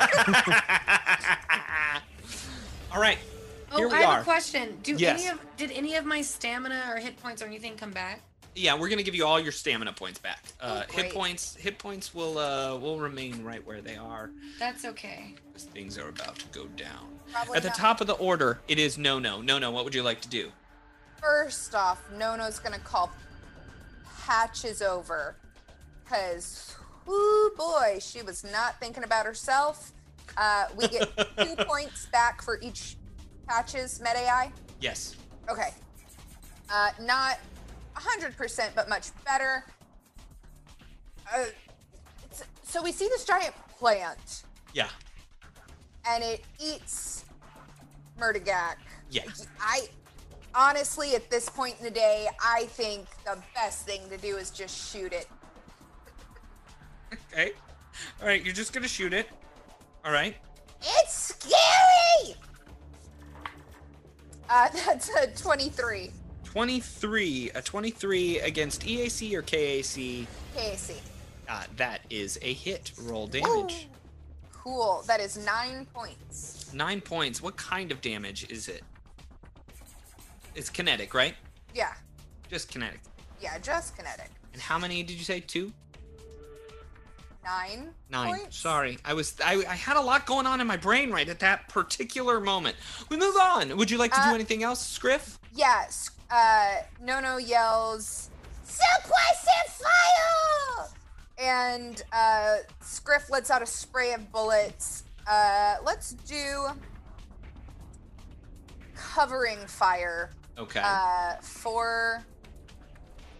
All 2.92 3.00
right. 3.00 3.18
Here 3.76 3.86
oh, 3.86 3.88
we 3.88 3.94
I 3.94 4.00
have 4.00 4.10
are. 4.10 4.20
a 4.20 4.24
question. 4.24 4.78
Do 4.82 4.94
Yes. 4.94 5.20
any 5.20 5.28
of 5.30 5.56
did 5.56 5.70
any 5.72 5.94
of 5.96 6.04
my 6.04 6.22
stamina 6.22 6.90
or 6.90 6.96
hit 6.96 7.20
points 7.20 7.42
or 7.42 7.46
anything 7.46 7.76
come 7.76 7.90
back? 7.90 8.22
Yeah, 8.54 8.74
we're 8.74 8.88
gonna 8.88 9.02
give 9.02 9.14
you 9.14 9.26
all 9.26 9.38
your 9.38 9.52
stamina 9.52 9.92
points 9.92 10.18
back. 10.18 10.42
Uh, 10.60 10.82
hit 10.90 11.12
points. 11.12 11.54
Hit 11.56 11.78
points 11.78 12.14
will 12.14 12.38
uh 12.38 12.76
will 12.76 12.98
remain 12.98 13.44
right 13.44 13.64
where 13.66 13.80
they 13.80 13.96
are. 13.96 14.30
That's 14.58 14.84
okay. 14.84 15.34
Things 15.56 15.98
are 15.98 16.08
about 16.08 16.36
to 16.36 16.46
go 16.46 16.66
down. 16.68 17.08
Probably 17.32 17.56
At 17.56 17.62
the 17.62 17.68
not. 17.68 17.78
top 17.78 18.00
of 18.00 18.06
the 18.06 18.14
order, 18.14 18.58
it 18.68 18.78
is 18.78 18.96
Nono. 18.96 19.40
No 19.42 19.58
no, 19.58 19.70
what 19.70 19.84
would 19.84 19.94
you 19.94 20.02
like 20.02 20.20
to 20.22 20.28
do? 20.28 20.50
First 21.20 21.74
off, 21.74 22.00
Nono's 22.16 22.58
gonna 22.58 22.78
call 22.78 23.10
Patches 24.24 24.82
over. 24.82 25.36
Cause, 26.08 26.74
whoo 27.06 27.50
boy, 27.56 27.98
she 28.00 28.22
was 28.22 28.44
not 28.44 28.80
thinking 28.80 29.04
about 29.04 29.26
herself. 29.26 29.92
Uh, 30.36 30.66
we 30.76 30.86
get 30.88 31.08
two 31.38 31.54
points 31.64 32.06
back 32.12 32.40
for 32.42 32.58
each 32.62 32.96
Patches 33.48 34.00
Med 34.00 34.16
AI. 34.16 34.52
Yes. 34.80 35.16
Okay. 35.50 35.70
Uh, 36.70 36.90
not 37.00 37.38
100%, 37.96 38.74
but 38.74 38.88
much 38.88 39.08
better. 39.24 39.64
Uh, 41.34 41.44
so 42.62 42.82
we 42.82 42.92
see 42.92 43.08
this 43.08 43.24
giant 43.24 43.54
plant, 43.78 44.44
Yeah. 44.74 44.88
and 46.06 46.22
it 46.22 46.44
eats 46.60 47.24
Murdigak. 48.18 48.76
Yeah. 49.10 49.22
I 49.60 49.88
honestly, 50.54 51.14
at 51.14 51.30
this 51.30 51.48
point 51.48 51.76
in 51.78 51.84
the 51.84 51.90
day, 51.90 52.28
I 52.44 52.66
think 52.66 53.06
the 53.24 53.38
best 53.54 53.86
thing 53.86 54.08
to 54.10 54.18
do 54.18 54.36
is 54.36 54.50
just 54.50 54.92
shoot 54.92 55.12
it. 55.12 55.26
Okay. 57.32 57.52
All 58.20 58.26
right, 58.26 58.42
you're 58.44 58.54
just 58.54 58.72
gonna 58.72 58.88
shoot 58.88 59.12
it. 59.14 59.28
All 60.04 60.12
right. 60.12 60.36
It's 60.82 61.34
scary! 61.34 62.36
Uh, 64.48 64.68
that's 64.86 65.10
a 65.10 65.26
23 65.28 66.10
23. 66.44 67.50
A 67.54 67.62
23 67.62 68.40
against 68.40 68.82
EAC 68.82 69.34
or 69.34 69.42
KAC. 69.42 70.26
KAC. 70.56 70.96
Uh, 71.48 71.64
that 71.76 72.00
is 72.10 72.38
a 72.42 72.52
hit. 72.52 72.92
Roll 73.02 73.26
damage. 73.26 73.88
Cool. 74.52 75.04
That 75.06 75.20
is 75.20 75.36
nine 75.36 75.86
points. 75.92 76.72
Nine 76.72 77.00
points. 77.00 77.42
What 77.42 77.56
kind 77.56 77.92
of 77.92 78.00
damage 78.00 78.50
is 78.50 78.68
it? 78.68 78.82
It's 80.54 80.70
kinetic, 80.70 81.14
right? 81.14 81.34
Yeah. 81.74 81.92
Just 82.50 82.70
kinetic. 82.70 83.00
Yeah, 83.40 83.58
just 83.58 83.96
kinetic. 83.96 84.30
And 84.52 84.60
how 84.60 84.78
many 84.78 85.02
did 85.02 85.16
you 85.16 85.24
say? 85.24 85.40
Two? 85.40 85.72
Nine. 87.44 87.90
Nine. 88.10 88.36
Points? 88.40 88.58
Sorry, 88.58 88.98
I 89.04 89.14
was 89.14 89.34
I, 89.44 89.64
I 89.68 89.74
had 89.74 89.96
a 89.96 90.00
lot 90.00 90.26
going 90.26 90.46
on 90.46 90.60
in 90.60 90.66
my 90.66 90.76
brain 90.76 91.10
right 91.10 91.28
at 91.28 91.38
that 91.40 91.68
particular 91.68 92.40
moment. 92.40 92.76
We 93.08 93.16
move 93.16 93.36
on. 93.40 93.74
Would 93.76 93.90
you 93.90 93.96
like 93.98 94.12
to 94.12 94.20
do 94.22 94.30
Uh, 94.30 94.34
anything 94.34 94.62
else, 94.62 94.84
Scriff? 94.86 95.38
Yes. 95.54 96.10
Uh, 96.30 96.74
Nono 97.00 97.38
yells, 97.38 98.28
Suppressive 98.66 99.70
fire! 99.70 100.88
and 101.38 102.02
uh, 102.12 102.56
Scriff 102.82 103.30
lets 103.30 103.50
out 103.50 103.62
a 103.62 103.66
spray 103.66 104.12
of 104.12 104.30
bullets. 104.30 105.04
Uh, 105.26 105.76
let's 105.84 106.12
do 106.12 106.66
covering 108.94 109.58
fire 109.66 110.30
Okay. 110.58 110.80
uh, 110.82 111.36
for 111.40 112.22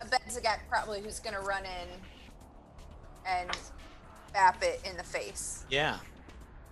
Abedzagak 0.01 0.61
probably 0.71 1.01
who's 1.03 1.19
gonna 1.19 1.41
run 1.41 1.65
in 1.65 1.89
and 3.27 3.51
bap 4.33 4.63
it 4.63 4.81
in 4.89 4.97
the 4.97 5.03
face. 5.05 5.65
yeah. 5.71 5.99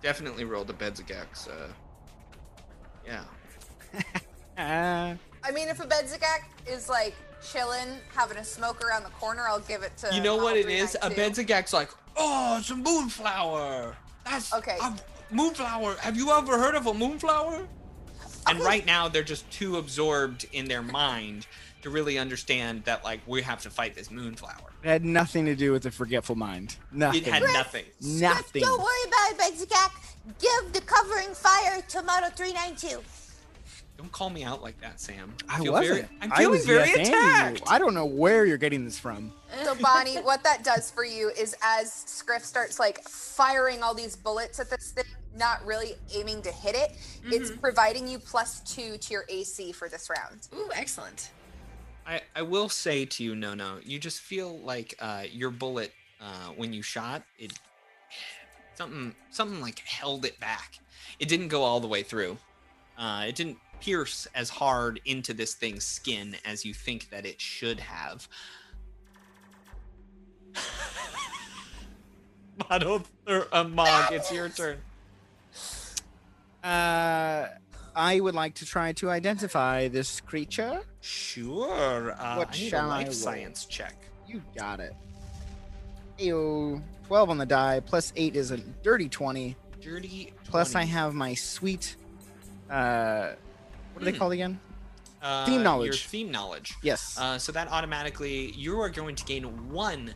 Definitely 0.03 0.45
roll 0.45 0.63
the 0.63 0.73
Bedzagax. 0.73 1.49
Uh, 1.49 1.69
yeah. 3.05 3.23
Ah, 4.57 5.15
I 5.43 5.51
mean, 5.51 5.69
if 5.69 5.79
Abedzagak 5.79 6.43
is 6.67 6.87
like 6.87 7.15
chilling, 7.43 7.97
having 8.13 8.37
a 8.37 8.43
smoke 8.43 8.83
around 8.85 9.03
the 9.03 9.09
corner, 9.09 9.45
I'll 9.47 9.59
give 9.61 9.81
it 9.81 9.97
to. 9.97 10.13
You 10.15 10.21
know 10.21 10.35
what 10.35 10.55
it 10.55 10.69
is? 10.69 10.95
A 11.01 11.09
392. 11.09 11.19
Bedzagak's 11.53 11.73
like, 11.73 11.89
oh, 12.15 12.57
it's 12.59 12.69
a 12.69 12.75
moonflower. 12.75 13.95
That's 14.23 14.53
Okay. 14.53 14.77
A 14.81 14.93
moonflower. 15.31 15.95
Have 15.95 16.15
you 16.15 16.29
ever 16.31 16.59
heard 16.59 16.75
of 16.75 16.85
a 16.85 16.93
moonflower? 16.93 17.67
And 18.47 18.59
right 18.59 18.85
now 18.85 19.07
they're 19.07 19.23
just 19.23 19.49
too 19.51 19.77
absorbed 19.77 20.45
in 20.53 20.65
their 20.65 20.83
mind 20.83 21.47
to 21.81 21.89
really 21.89 22.17
understand 22.19 22.83
that 22.85 23.03
like 23.03 23.19
we 23.25 23.41
have 23.41 23.61
to 23.63 23.69
fight 23.71 23.95
this 23.95 24.11
moonflower. 24.11 24.73
It 24.83 24.87
had 24.87 25.05
nothing 25.05 25.45
to 25.45 25.55
do 25.55 25.71
with 25.71 25.83
the 25.83 25.91
forgetful 25.91 26.35
mind. 26.35 26.75
Nothing. 26.91 27.21
It 27.21 27.27
had 27.27 27.43
nothing. 27.43 27.85
nothing. 28.01 28.61
Don't 28.61 28.79
worry 28.79 29.07
about 29.07 29.31
it, 29.31 29.37
Benzakak. 29.37 29.91
Give 30.39 30.73
the 30.73 30.81
covering 30.81 31.33
fire 31.33 31.81
to 31.81 32.03
Model 32.03 32.29
392. 32.29 33.01
Don't 33.97 34.11
call 34.11 34.29
me 34.29 34.43
out 34.43 34.61
like 34.61 34.79
that, 34.81 34.99
Sam. 34.99 35.33
I 35.49 35.59
feel 35.59 35.73
wasn't. 35.73 36.01
Very, 36.01 36.07
I'm 36.21 36.31
I 36.31 36.37
feeling 36.37 36.51
was 36.51 36.65
very 36.67 36.93
attacked. 36.93 37.63
I 37.67 37.79
don't 37.79 37.95
know 37.95 38.05
where 38.05 38.45
you're 38.45 38.57
getting 38.57 38.85
this 38.85 38.99
from. 38.99 39.33
So 39.63 39.73
Bonnie, 39.75 40.17
what 40.21 40.43
that 40.43 40.63
does 40.63 40.91
for 40.91 41.03
you 41.03 41.31
is 41.37 41.55
as 41.63 41.91
Scriff 41.91 42.45
starts 42.45 42.79
like 42.79 43.01
firing 43.03 43.81
all 43.81 43.95
these 43.95 44.15
bullets 44.15 44.59
at 44.59 44.69
this 44.69 44.91
thing, 44.91 45.05
not 45.35 45.65
really 45.65 45.95
aiming 46.13 46.43
to 46.43 46.51
hit 46.51 46.75
it, 46.75 46.91
it's 47.25 47.49
mm-hmm. 47.49 47.59
providing 47.59 48.07
you 48.07 48.19
plus 48.19 48.59
two 48.61 48.97
to 48.99 49.13
your 49.13 49.25
AC 49.29 49.71
for 49.71 49.89
this 49.89 50.09
round. 50.11 50.47
Ooh, 50.55 50.69
excellent. 50.75 51.31
I, 52.07 52.21
I 52.37 52.41
will 52.41 52.69
say 52.69 53.05
to 53.05 53.23
you, 53.23 53.35
no, 53.35 53.53
no, 53.53 53.79
you 53.83 53.99
just 53.99 54.21
feel 54.21 54.59
like 54.59 54.95
uh, 54.99 55.23
your 55.29 55.49
bullet 55.49 55.91
uh, 56.21 56.51
when 56.55 56.71
you 56.71 56.81
shot 56.81 57.23
it, 57.37 57.51
something 58.75 59.13
something 59.29 59.59
like 59.59 59.79
held 59.79 60.25
it 60.25 60.39
back. 60.39 60.79
It 61.19 61.27
didn't 61.27 61.49
go 61.49 61.63
all 61.63 61.81
the 61.81 61.87
way 61.87 62.03
through. 62.03 62.37
Uh, 62.97 63.25
it 63.27 63.35
didn't 63.35 63.57
pierce 63.81 64.25
as 64.33 64.49
hard 64.49 65.01
into 65.05 65.33
this 65.33 65.53
thing's 65.53 65.83
skin 65.83 66.35
as 66.45 66.63
you 66.63 66.73
think 66.73 67.09
that 67.09 67.25
it 67.25 67.41
should 67.41 67.79
have. 67.81 68.27
Model 72.69 73.03
or 73.27 73.47
uh, 73.51 73.65
Mog, 73.65 74.13
it's 74.13 74.31
your 74.31 74.47
turn. 74.49 74.77
Uh, 76.63 77.47
I 77.97 78.19
would 78.19 78.35
like 78.35 78.53
to 78.55 78.65
try 78.65 78.93
to 78.93 79.09
identify 79.09 79.87
this 79.87 80.21
creature. 80.21 80.81
Sure. 81.01 82.11
Uh, 82.13 82.35
What 82.35 82.49
I 82.49 82.51
need 82.51 82.69
shall 82.69 82.85
a 82.91 82.93
I 82.93 82.97
life 82.99 83.07
roll? 83.07 83.13
science 83.15 83.65
check. 83.65 83.95
You 84.27 84.43
got 84.55 84.79
it. 84.79 84.93
Ew. 86.19 86.81
12 87.07 87.29
on 87.31 87.37
the 87.39 87.45
die, 87.45 87.79
plus 87.83 88.13
8 88.15 88.35
is 88.35 88.51
a 88.51 88.57
dirty 88.57 89.09
20. 89.09 89.55
Dirty. 89.81 90.33
Plus, 90.45 90.75
I 90.75 90.83
have 90.83 91.13
my 91.15 91.33
sweet. 91.33 91.95
Uh, 92.69 93.29
what 93.93 94.01
are 94.01 94.05
they 94.05 94.11
Hmm. 94.11 94.17
called 94.17 94.33
again? 94.33 94.59
Uh, 95.21 95.45
Theme 95.45 95.55
Your 95.55 95.63
knowledge. 95.63 96.05
theme 96.05 96.29
knowledge. 96.29 96.75
Yes. 96.83 97.17
Uh, 97.17 97.39
so 97.39 97.51
that 97.51 97.71
automatically, 97.71 98.51
you 98.51 98.79
are 98.79 98.89
going 98.89 99.15
to 99.15 99.23
gain 99.25 99.71
one 99.71 100.13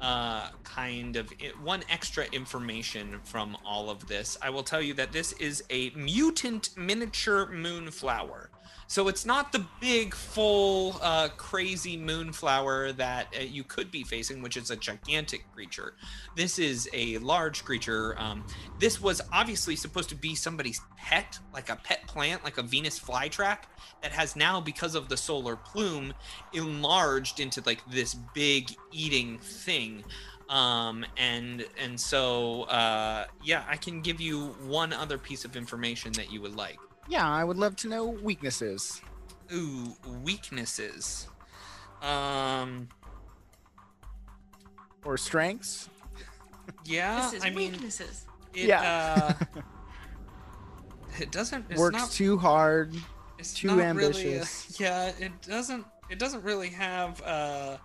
uh, 0.00 0.48
kind 0.64 1.16
of 1.16 1.32
one 1.62 1.82
extra 1.90 2.24
information 2.32 3.20
from 3.24 3.56
all 3.64 3.90
of 3.90 4.06
this. 4.06 4.38
I 4.40 4.50
will 4.50 4.62
tell 4.62 4.80
you 4.80 4.94
that 4.94 5.12
this 5.12 5.32
is 5.32 5.62
a 5.70 5.90
mutant 5.90 6.70
miniature 6.76 7.46
moonflower. 7.46 8.50
So 8.90 9.06
it's 9.06 9.24
not 9.24 9.52
the 9.52 9.64
big, 9.80 10.16
full, 10.16 10.98
uh, 11.00 11.28
crazy 11.36 11.96
moonflower 11.96 12.90
that 12.94 13.28
uh, 13.38 13.42
you 13.44 13.62
could 13.62 13.92
be 13.92 14.02
facing, 14.02 14.42
which 14.42 14.56
is 14.56 14.72
a 14.72 14.76
gigantic 14.76 15.44
creature. 15.54 15.94
This 16.34 16.58
is 16.58 16.90
a 16.92 17.18
large 17.18 17.64
creature. 17.64 18.16
Um, 18.18 18.44
this 18.80 19.00
was 19.00 19.22
obviously 19.32 19.76
supposed 19.76 20.08
to 20.08 20.16
be 20.16 20.34
somebody's 20.34 20.80
pet, 20.96 21.38
like 21.54 21.70
a 21.70 21.76
pet 21.76 22.04
plant, 22.08 22.42
like 22.42 22.58
a 22.58 22.64
Venus 22.64 22.98
flytrap, 22.98 23.58
that 24.02 24.10
has 24.10 24.34
now, 24.34 24.60
because 24.60 24.96
of 24.96 25.08
the 25.08 25.16
solar 25.16 25.54
plume, 25.54 26.12
enlarged 26.52 27.38
into 27.38 27.62
like 27.64 27.88
this 27.92 28.14
big 28.34 28.72
eating 28.90 29.38
thing. 29.38 30.02
Um, 30.48 31.06
and 31.16 31.64
and 31.80 32.00
so 32.00 32.64
uh, 32.64 33.26
yeah, 33.44 33.62
I 33.68 33.76
can 33.76 34.00
give 34.00 34.20
you 34.20 34.48
one 34.66 34.92
other 34.92 35.16
piece 35.16 35.44
of 35.44 35.54
information 35.54 36.10
that 36.14 36.32
you 36.32 36.40
would 36.40 36.56
like. 36.56 36.80
Yeah, 37.10 37.28
I 37.28 37.44
would 37.44 37.56
love 37.58 37.76
to 37.76 37.88
know 37.88 38.06
weaknesses. 38.06 39.00
Ooh, 39.52 39.94
weaknesses. 40.22 41.26
Um, 42.00 42.88
Or 45.04 45.16
strengths. 45.18 45.88
yeah, 46.84 47.22
this 47.22 47.34
is 47.34 47.44
I 47.44 47.50
mean, 47.50 47.72
weaknesses. 47.72 48.26
it, 48.54 48.68
Yeah. 48.68 49.34
uh, 49.52 49.60
it 51.18 51.30
doesn't. 51.32 51.66
It's 51.70 51.80
Works 51.80 51.96
not, 51.98 52.10
too 52.12 52.38
hard. 52.38 52.94
it's 53.38 53.54
too 53.54 53.68
not 53.68 53.76
Really, 53.78 53.88
ambitious. 54.06 54.78
yeah, 54.80 55.12
it 55.18 55.32
doesn't. 55.42 55.84
It 56.08 56.18
doesn't 56.18 56.42
really 56.44 56.68
have 56.70 57.20
uh, 57.22 57.76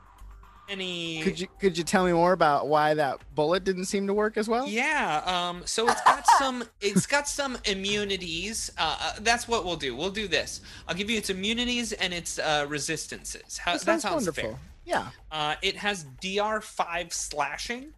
any. 0.69 1.21
Could 1.21 1.39
you 1.39 1.47
could 1.59 1.77
you 1.77 1.83
tell 1.83 2.05
me 2.05 2.13
more 2.13 2.33
about 2.33 2.67
why 2.67 2.93
that 2.93 3.19
bullet 3.35 3.63
didn't 3.63 3.85
seem 3.85 4.07
to 4.07 4.13
work 4.13 4.37
as 4.37 4.47
well? 4.47 4.67
Yeah. 4.67 5.21
Um. 5.25 5.63
So 5.65 5.87
it's 5.89 6.01
got 6.01 6.25
some. 6.39 6.63
It's 6.81 7.05
got 7.05 7.27
some 7.27 7.57
immunities. 7.65 8.71
Uh, 8.77 8.97
uh. 8.99 9.13
That's 9.21 9.47
what 9.47 9.65
we'll 9.65 9.75
do. 9.75 9.95
We'll 9.95 10.09
do 10.11 10.27
this. 10.27 10.61
I'll 10.87 10.95
give 10.95 11.09
you 11.09 11.17
its 11.17 11.29
immunities 11.29 11.93
and 11.93 12.13
its 12.13 12.39
uh, 12.39 12.65
resistances. 12.67 13.57
How, 13.57 13.73
That 13.73 13.81
that 13.85 14.01
sounds 14.01 14.15
wonderful. 14.27 14.43
fair. 14.51 14.59
Yeah. 14.85 15.07
Uh. 15.31 15.55
It 15.61 15.75
has 15.77 16.05
DR 16.21 16.61
five 16.61 17.13
slashing. 17.13 17.93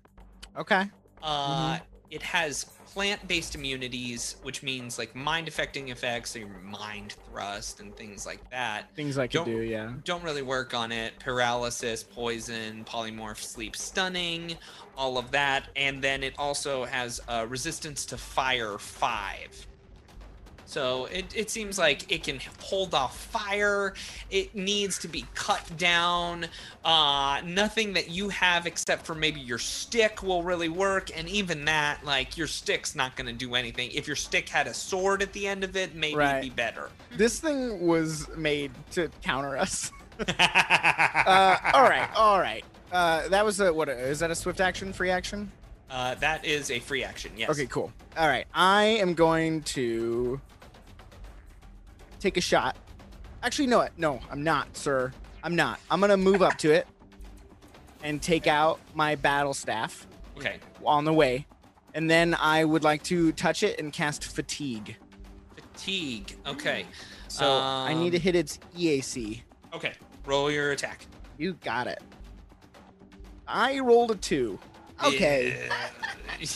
Okay. 0.58 0.86
Uh. 1.22 1.74
Mm-hmm. 1.76 1.84
It 2.10 2.22
has 2.24 2.66
plant-based 2.98 3.54
immunities, 3.54 4.38
which 4.42 4.64
means 4.64 4.98
like 4.98 5.16
mind-affecting 5.16 5.90
effects, 5.90 6.34
like 6.36 6.48
mind 6.64 7.14
thrust 7.30 7.80
and 7.80 7.96
things 7.96 8.26
like 8.26 8.40
that. 8.50 8.90
Things 8.96 9.20
I 9.20 9.28
Don't- 9.28 9.46
do. 9.46 9.62
Yeah. 9.62 9.92
don't 10.04 10.24
really 10.24 10.42
work 10.42 10.74
on 10.74 10.92
it. 10.92 11.14
Paralysis, 11.20 12.02
poison, 12.02 12.84
polymorph, 12.86 13.38
sleep, 13.38 13.76
stunning, 13.76 14.58
all 14.98 15.20
of 15.20 15.30
that. 15.30 15.66
And 15.76 16.04
then 16.04 16.24
it 16.24 16.34
also 16.40 16.86
has 16.86 17.22
uh, 17.28 17.46
resistance 17.48 18.04
to 18.08 18.18
fire 18.18 18.80
five. 18.80 19.68
So 20.68 21.06
it, 21.06 21.26
it 21.34 21.50
seems 21.50 21.80
like 21.80 22.12
it 22.12 22.24
can 22.24 22.42
hold 22.60 22.94
off 22.94 23.18
fire. 23.18 23.94
It 24.30 24.54
needs 24.54 25.00
to 25.00 25.08
be 25.08 25.26
cut 25.34 25.64
down. 25.78 26.46
Uh, 26.84 27.42
nothing 27.46 27.94
that 27.94 28.10
you 28.10 28.28
have 28.30 28.68
except 28.68 29.06
for 29.06 29.16
maybe 29.16 29.40
your 29.40 29.60
stick 29.60 30.22
will 30.22 30.44
really 30.44 30.68
work. 30.68 31.10
And 31.18 31.30
even 31.30 31.64
that, 31.66 32.04
like 32.04 32.38
your 32.38 32.48
stick's 32.48 32.96
not 32.96 33.16
going 33.16 33.28
to 33.28 33.34
do 33.34 33.56
anything. 33.56 33.92
If 33.94 34.08
your 34.08 34.18
stick 34.18 34.50
had 34.50 34.68
a 34.68 34.74
sword 34.74 35.22
at 35.22 35.32
the 35.32 35.48
end 35.48 35.64
of 35.64 35.78
it, 35.78 35.96
maybe 35.96 36.18
Right. 36.18 36.40
it'd 36.40 36.52
be 36.52 36.56
better. 36.56 36.90
This 37.16 37.40
thing 37.40 37.88
was 37.88 38.28
made 38.36 38.72
to 38.92 39.10
counter 39.24 39.56
us. 39.58 39.92
uh, 40.28 41.58
all 41.74 41.84
right. 41.84 42.10
All 42.14 42.40
right. 42.40 42.66
Uh, 42.92 43.28
that 43.30 43.46
was 43.46 43.60
a 43.62 43.72
what? 43.72 43.88
Is 43.88 44.20
that 44.20 44.32
a 44.32 44.36
swift 44.36 44.60
action? 44.60 44.92
Free 44.92 45.12
action? 45.12 45.50
Uh, 45.90 46.16
that 46.16 46.44
is 46.44 46.70
a 46.72 46.80
free 46.80 47.04
action, 47.04 47.32
yes. 47.38 47.50
Okay, 47.50 47.66
cool. 47.68 47.92
All 48.18 48.28
right, 48.28 48.46
I 48.54 48.84
am 48.84 49.14
going 49.14 49.62
to 49.64 50.40
take 52.20 52.38
a 52.38 52.42
shot. 52.42 52.76
Actually, 53.44 53.68
no, 53.68 53.88
no, 53.98 54.20
I'm 54.32 54.44
not, 54.44 54.76
sir. 54.76 55.12
I'm 55.44 55.56
not. 55.56 55.80
I'm 55.90 56.00
gonna 56.02 56.18
move 56.18 56.42
up 56.42 56.58
to 56.60 56.72
it 56.72 56.88
and 58.04 58.22
take 58.22 58.48
out 58.48 58.80
my 58.94 59.16
battle 59.16 59.54
staff 59.54 60.06
Okay. 60.38 60.58
on 60.86 61.06
the 61.06 61.14
way, 61.14 61.46
and 61.94 62.10
then 62.10 62.36
I 62.36 62.66
would 62.66 62.84
like 62.84 63.04
to 63.04 63.32
touch 63.34 63.64
it 63.64 63.80
and 63.80 63.94
cast 63.94 64.24
fatigue. 64.26 64.98
Fatigue. 65.56 66.36
Okay. 66.46 66.86
So 67.28 67.60
I 67.60 67.94
need 67.94 68.12
to 68.12 68.18
Um, 68.18 68.22
hit 68.24 68.36
its 68.36 68.60
EAC. 68.76 69.44
Okay. 69.74 69.94
Roll 70.26 70.50
your 70.52 70.72
attack. 70.72 71.06
You 71.38 71.54
got 71.64 71.88
it. 71.88 72.02
I 73.48 73.80
rolled 73.80 74.12
a 74.12 74.16
two. 74.16 74.60
Okay. 75.04 75.70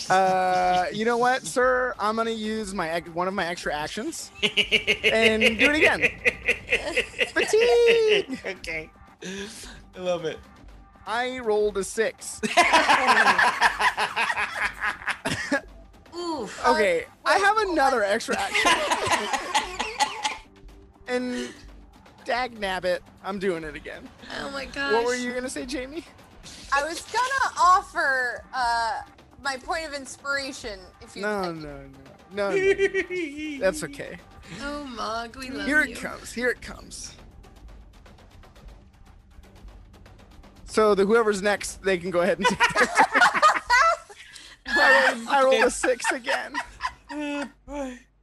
Uh, 0.10 0.86
you 0.94 1.06
know 1.06 1.18
what, 1.18 1.44
sir? 1.44 1.94
I'm 1.98 2.16
gonna 2.16 2.30
use 2.32 2.74
my 2.74 3.00
one 3.14 3.28
of 3.28 3.34
my 3.34 3.46
extra 3.46 3.74
actions 3.74 4.32
and 4.44 5.42
do 5.42 5.72
it 5.72 5.76
again. 5.76 6.02
Fatigue. 7.34 8.40
okay. 8.46 8.90
I 9.24 10.00
love 10.00 10.26
it. 10.26 10.40
I 11.08 11.40
rolled 11.40 11.78
a 11.78 11.84
six. 11.84 12.42
Oof. 16.16 16.66
Okay, 16.68 17.06
I 17.26 17.38
have 17.38 17.58
another 17.70 18.04
extra 18.04 18.36
action. 18.38 18.72
and 21.08 21.50
dag 22.26 22.60
nabbit, 22.60 23.00
I'm 23.24 23.40
doing 23.40 23.64
it 23.64 23.76
again. 23.76 24.08
Oh 24.40 24.52
my 24.52 24.66
gosh. 24.66 24.94
What 24.94 25.06
were 25.06 25.16
you 25.16 25.34
gonna 25.34 25.50
say, 25.50 25.66
Jamie? 25.66 26.04
I 26.74 26.84
was 26.84 27.02
gonna 27.02 27.54
offer 27.60 28.44
uh, 28.54 29.02
my 29.44 29.58
point 29.58 29.88
of 29.88 29.94
inspiration 29.94 30.80
if 31.02 31.16
you. 31.16 31.22
No, 31.24 31.42
like. 31.42 31.56
no, 31.56 31.80
no, 32.34 32.52
no, 32.52 32.56
no. 32.56 33.60
That's 33.60 33.84
okay. 33.84 34.18
Oh, 34.62 34.84
Mog, 34.84 35.38
we 35.38 35.50
love 35.50 35.66
Here 35.66 35.86
you. 35.86 35.94
it 35.94 36.02
comes. 36.02 36.34
Here 36.34 36.50
it 36.50 36.62
comes. 36.62 37.16
So 40.66 40.96
the 40.96 41.06
whoever's 41.06 41.42
next, 41.42 41.82
they 41.84 41.98
can 41.98 42.12
go 42.12 42.22
ahead 42.22 42.38
and 42.40 42.48
take 42.48 42.60
their 42.60 42.88
turn. 42.88 43.52
I 44.68 45.14
rolled, 45.14 45.28
I 45.28 45.44
rolled 45.44 45.64
a 45.66 45.72
six 45.72 46.12
again, 46.12 46.54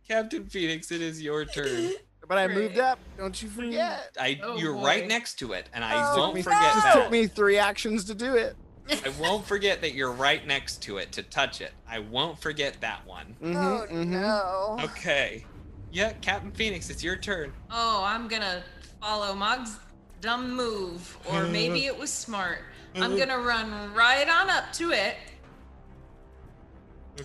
Captain 0.09 0.47
Phoenix, 0.47 0.91
it 0.91 1.03
is 1.03 1.21
your 1.21 1.45
turn. 1.45 1.93
but 2.29 2.39
I 2.39 2.47
moved 2.47 2.79
up. 2.79 2.99
Don't 3.17 3.41
you 3.43 3.49
forget. 3.49 4.15
I 4.21 4.39
Oh, 4.43 4.57
you're 4.57 4.75
boy. 4.75 4.85
right 4.85 5.07
next 5.09 5.39
to 5.41 5.53
it, 5.55 5.69
and 5.73 5.83
I 5.85 5.95
Oh, 6.13 6.19
won't 6.19 6.35
me, 6.35 6.43
forget 6.43 6.61
just 6.75 6.83
that. 6.85 6.95
took 6.95 7.11
me 7.11 7.27
three 7.27 7.59
actions 7.59 8.05
to 8.05 8.15
do 8.15 8.35
it. 8.37 8.55
I 8.91 9.09
won't 9.21 9.45
forget 9.47 9.81
that 9.83 9.95
you're 9.95 10.13
right 10.13 10.47
next 10.47 10.83
to 10.85 10.97
it 10.99 11.13
to 11.13 11.23
touch 11.23 11.61
it. 11.61 11.73
I 11.87 11.99
won't 11.99 12.41
forget 12.41 12.81
that 12.81 13.07
one. 13.07 13.37
Mhm, 13.43 13.57
Oh 13.57 13.87
mhm. 13.93 14.07
no. 14.07 14.79
Okay. 14.85 15.45
Yeah, 15.91 16.13
Captain 16.21 16.53
Phoenix, 16.53 16.89
it's 16.91 17.03
your 17.03 17.17
turn. 17.17 17.53
Oh, 17.71 18.03
I'm 18.05 18.29
gonna 18.29 18.63
follow 19.01 19.35
Mog's 19.35 19.77
dumb 20.21 20.55
move, 20.55 21.17
or 21.27 21.45
maybe 21.45 21.87
it 21.87 21.97
was 21.99 22.13
smart. 22.13 22.61
I'm 22.95 23.17
gonna 23.17 23.39
run 23.39 23.93
right 23.95 24.29
on 24.29 24.51
up 24.51 24.73
to 24.75 24.91
it, 24.93 25.17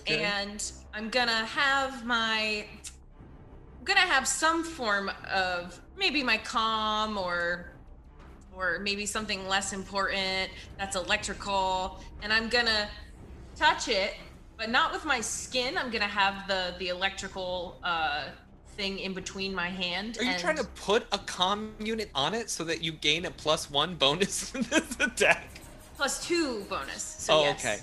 and 0.06 0.72
I'm 0.92 1.08
gonna 1.10 1.44
have 1.46 2.04
my. 2.04 2.66
I'm 3.86 3.94
gonna 3.94 4.06
have 4.06 4.26
some 4.26 4.64
form 4.64 5.10
of 5.30 5.78
maybe 5.98 6.22
my 6.22 6.38
comm 6.38 7.22
or 7.22 7.66
or 8.56 8.78
maybe 8.78 9.04
something 9.04 9.46
less 9.46 9.74
important 9.74 10.50
that's 10.78 10.96
electrical 10.96 12.00
and 12.22 12.32
i'm 12.32 12.48
gonna 12.48 12.88
touch 13.56 13.88
it 13.88 14.14
but 14.56 14.70
not 14.70 14.90
with 14.90 15.04
my 15.04 15.20
skin 15.20 15.76
i'm 15.76 15.90
gonna 15.90 16.06
have 16.06 16.48
the 16.48 16.74
the 16.78 16.88
electrical 16.88 17.78
uh 17.84 18.28
thing 18.68 19.00
in 19.00 19.12
between 19.12 19.54
my 19.54 19.68
hand 19.68 20.16
Are 20.18 20.24
you 20.24 20.30
and- 20.30 20.40
trying 20.40 20.56
to 20.56 20.64
put 20.64 21.02
a 21.12 21.18
comm 21.18 21.72
unit 21.86 22.08
on 22.14 22.32
it 22.32 22.48
so 22.48 22.64
that 22.64 22.82
you 22.82 22.92
gain 22.92 23.26
a 23.26 23.30
plus 23.30 23.70
one 23.70 23.96
bonus 23.96 24.54
in 24.54 24.62
this 24.62 24.96
attack? 24.98 25.46
plus 25.98 26.26
two 26.26 26.64
bonus 26.70 27.02
so 27.02 27.34
oh, 27.34 27.42
yes. 27.42 27.60
okay. 27.62 27.78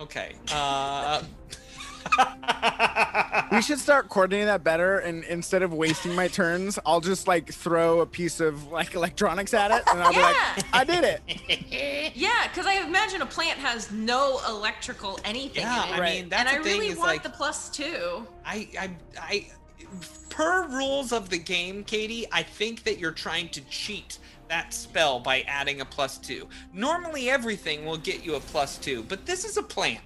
Okay. 0.00 0.34
Uh, 0.50 1.22
We 3.52 3.62
should 3.62 3.80
start 3.80 4.08
coordinating 4.08 4.46
that 4.46 4.62
better, 4.62 4.98
and 4.98 5.24
instead 5.24 5.62
of 5.62 5.72
wasting 5.74 6.14
my 6.14 6.28
turns, 6.28 6.78
I'll 6.86 7.00
just 7.00 7.26
like 7.26 7.52
throw 7.52 8.00
a 8.00 8.06
piece 8.06 8.38
of 8.38 8.68
like 8.68 8.94
electronics 8.94 9.52
at 9.54 9.72
it, 9.72 9.82
and 9.88 10.00
I'll 10.00 10.10
be 10.12 10.18
Yeah. 10.18 10.34
like, 10.56 10.64
"I 10.72 10.84
did 10.84 11.02
it." 11.04 12.12
yeah 12.14 12.46
because 12.48 12.66
i 12.66 12.74
imagine 12.86 13.22
a 13.22 13.26
plant 13.26 13.58
has 13.58 13.90
no 13.90 14.40
electrical 14.48 15.18
anything 15.24 15.62
yeah, 15.62 15.84
in 15.84 15.88
it 15.88 15.96
I 15.96 16.00
Right. 16.00 16.14
mean 16.20 16.28
that's 16.28 16.40
and 16.40 16.48
i 16.48 16.58
the 16.58 16.64
thing 16.64 16.80
really 16.80 16.92
is 16.92 16.98
want 16.98 17.08
like 17.08 17.22
the 17.22 17.30
plus 17.30 17.68
two 17.70 18.26
I, 18.44 18.68
I, 18.78 18.90
I, 19.18 19.46
per 20.28 20.66
rules 20.68 21.12
of 21.12 21.28
the 21.28 21.38
game, 21.38 21.82
Katie, 21.84 22.26
I 22.32 22.42
think 22.42 22.84
that 22.84 22.98
you're 22.98 23.10
trying 23.12 23.48
to 23.50 23.60
cheat 23.68 24.18
that 24.48 24.72
spell 24.72 25.20
by 25.20 25.42
adding 25.42 25.80
a 25.80 25.84
plus 25.84 26.18
two. 26.18 26.48
Normally, 26.72 27.30
everything 27.30 27.84
will 27.84 27.96
get 27.96 28.24
you 28.24 28.34
a 28.36 28.40
plus 28.40 28.78
two, 28.78 29.02
but 29.04 29.26
this 29.26 29.44
is 29.44 29.56
a 29.56 29.62
plant. 29.62 30.00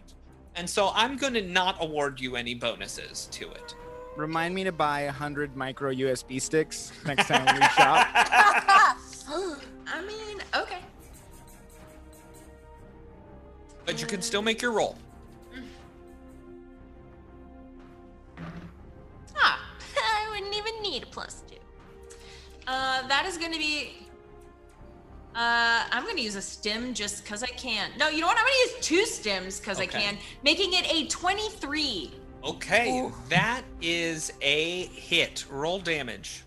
And 0.56 0.68
so 0.68 0.92
I'm 0.94 1.16
going 1.16 1.34
to 1.34 1.42
not 1.42 1.76
award 1.80 2.20
you 2.20 2.36
any 2.36 2.54
bonuses 2.54 3.28
to 3.32 3.50
it. 3.50 3.74
Remind 4.16 4.54
me 4.54 4.62
to 4.64 4.72
buy 4.72 5.00
a 5.02 5.12
hundred 5.12 5.56
micro 5.56 5.92
USB 5.92 6.40
sticks 6.40 6.92
next 7.04 7.26
time 7.26 7.44
we 7.54 7.60
shop. 7.68 8.06
I 9.86 10.02
mean, 10.06 10.38
okay. 10.54 10.78
But 13.84 14.00
you 14.00 14.06
can 14.06 14.22
still 14.22 14.42
make 14.42 14.62
your 14.62 14.72
roll. 14.72 14.96
Ah, 19.36 19.60
I 19.96 20.30
wouldn't 20.30 20.54
even 20.54 20.82
need 20.82 21.02
a 21.02 21.06
plus 21.06 21.42
two. 21.48 21.56
Uh, 22.66 23.06
that 23.08 23.26
is 23.26 23.36
going 23.36 23.52
to 23.52 23.58
be. 23.58 24.03
Uh, 25.34 25.82
I'm 25.90 26.04
going 26.04 26.16
to 26.16 26.22
use 26.22 26.36
a 26.36 26.42
stim 26.42 26.94
just 26.94 27.24
because 27.24 27.42
I 27.42 27.48
can. 27.48 27.90
No, 27.98 28.08
you 28.08 28.20
know 28.20 28.28
what? 28.28 28.36
I'm 28.38 28.44
going 28.44 28.54
to 28.54 28.74
use 28.76 28.86
two 28.86 29.02
stims 29.02 29.60
because 29.60 29.80
Okay. 29.80 29.98
I 29.98 30.00
can, 30.00 30.18
making 30.44 30.74
it 30.74 30.86
a 30.92 31.06
23. 31.08 32.12
Okay, 32.44 33.10
that 33.30 33.62
is 33.80 34.32
a 34.42 34.84
hit. 34.86 35.44
Roll 35.50 35.80
damage. 35.80 36.42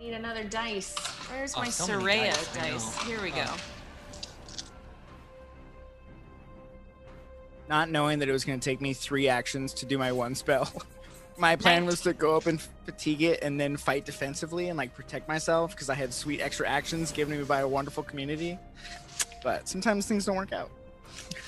Need 0.00 0.14
another 0.14 0.44
dice. 0.44 0.94
Where's 1.30 1.54
Oh, 1.56 1.60
my 1.60 1.68
so 1.70 1.86
Soraya 1.86 2.34
dice, 2.34 2.54
dice? 2.54 3.02
Here 3.02 3.22
we 3.22 3.30
go. 3.30 3.44
Oh. 3.46 3.56
Not 7.72 7.88
knowing 7.88 8.18
that 8.18 8.28
it 8.28 8.32
was 8.32 8.44
going 8.44 8.60
to 8.60 8.62
take 8.62 8.82
me 8.82 8.92
three 8.92 9.28
actions 9.30 9.72
to 9.72 9.86
do 9.86 9.96
my 9.96 10.12
one 10.12 10.34
spell. 10.34 10.70
My 11.38 11.56
plan 11.56 11.86
was 11.86 12.02
to 12.02 12.12
go 12.12 12.36
up 12.36 12.44
and 12.44 12.60
fatigue 12.84 13.22
it 13.22 13.42
and 13.42 13.58
then 13.58 13.78
fight 13.78 14.04
defensively 14.04 14.68
and 14.68 14.76
like 14.76 14.94
protect 14.94 15.26
myself 15.26 15.70
because 15.70 15.88
I 15.88 15.94
had 15.94 16.12
sweet 16.12 16.42
extra 16.42 16.68
actions 16.68 17.10
given 17.12 17.32
to 17.32 17.38
me 17.40 17.46
by 17.46 17.60
a 17.60 17.66
wonderful 17.66 18.02
community. 18.02 18.58
But 19.42 19.66
sometimes 19.70 20.06
things 20.06 20.26
don't 20.26 20.36
work 20.36 20.52
out. 20.52 20.70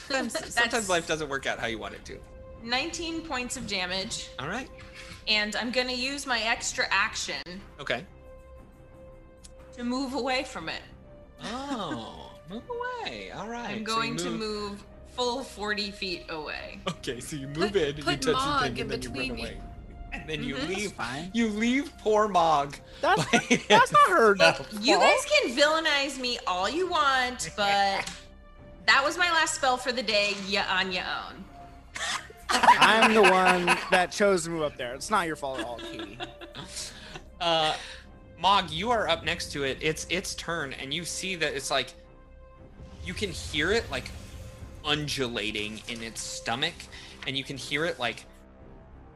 Sometimes, 0.08 0.54
sometimes 0.54 0.88
life 0.88 1.06
doesn't 1.06 1.28
work 1.28 1.44
out 1.44 1.58
how 1.58 1.66
you 1.66 1.78
want 1.78 1.92
it 1.92 2.02
to. 2.06 2.18
19 2.62 3.20
points 3.20 3.58
of 3.58 3.66
damage, 3.66 4.30
All 4.38 4.48
right. 4.48 4.70
and 5.28 5.54
I'm 5.56 5.70
going 5.70 5.88
to 5.88 5.94
use 5.94 6.26
my 6.26 6.40
extra 6.40 6.86
action 6.90 7.42
Okay. 7.78 8.02
to 9.76 9.84
move 9.84 10.14
away 10.14 10.44
from 10.44 10.70
it. 10.70 10.80
Oh, 11.44 12.30
move 12.48 12.62
away. 12.70 13.30
All 13.32 13.46
right. 13.46 13.68
I'm 13.68 13.74
so 13.74 13.78
you 13.80 13.84
going 13.84 14.16
to 14.16 14.30
move 14.30 14.82
full 15.14 15.42
40 15.42 15.90
feet 15.90 16.24
away. 16.28 16.78
Okay, 16.88 17.20
so 17.20 17.36
you 17.36 17.46
Put- 17.48 17.56
move 17.58 17.76
in, 17.76 17.96
you 17.96 18.02
touch 18.02 18.26
Mog 18.26 18.62
the 18.62 18.68
thing, 18.74 18.80
and 18.80 18.90
then 18.90 19.02
you 19.02 19.10
run 19.10 19.30
away. 19.40 19.60
And 20.12 20.28
then 20.28 20.44
you 20.44 20.54
Mhm. 20.54 20.68
leave. 20.68 20.92
Fine. 20.92 21.30
You 21.34 21.48
leave 21.48 21.92
poor 21.98 22.28
Mog. 22.28 22.76
That's, 23.00 23.24
that's 23.68 23.90
not 23.92 24.08
her. 24.10 24.36
Look, 24.36 24.66
you 24.80 24.96
guys 24.96 25.24
can 25.24 25.56
villainize 25.56 26.18
me 26.20 26.38
all 26.46 26.68
you 26.68 26.88
want, 26.88 27.50
but 27.56 28.08
that 28.86 29.02
was 29.04 29.16
my 29.18 29.30
last 29.32 29.54
spell 29.54 29.76
for 29.76 29.90
the 29.92 30.02
day. 30.02 30.34
Ya 30.46 30.62
on 30.68 30.92
your 30.92 31.04
own. 31.04 31.44
I'm 32.50 33.14
the 33.14 33.22
one 33.22 33.66
that 33.90 34.12
chose 34.12 34.44
to 34.44 34.50
move 34.50 34.62
up 34.62 34.76
there. 34.76 34.94
It's 34.94 35.10
not 35.10 35.26
your 35.26 35.34
fault 35.36 35.58
at 35.60 35.64
all, 35.66 35.78
Katie. 35.78 36.18
uh, 37.40 37.74
Mog, 38.38 38.70
you 38.70 38.90
are 38.90 39.08
up 39.08 39.24
next 39.24 39.50
to 39.52 39.64
it. 39.64 39.78
It's 39.80 40.06
its 40.10 40.34
turn, 40.34 40.74
and 40.74 40.92
you 40.94 41.04
see 41.04 41.34
that 41.36 41.54
it's 41.54 41.70
like 41.70 41.92
you 43.04 43.14
can 43.14 43.30
hear 43.30 43.72
it 43.72 43.90
like 43.90 44.10
undulating 44.84 45.80
in 45.88 46.02
its 46.02 46.20
stomach, 46.20 46.74
and 47.26 47.36
you 47.36 47.44
can 47.44 47.56
hear 47.56 47.84
it 47.84 47.98
like 47.98 48.24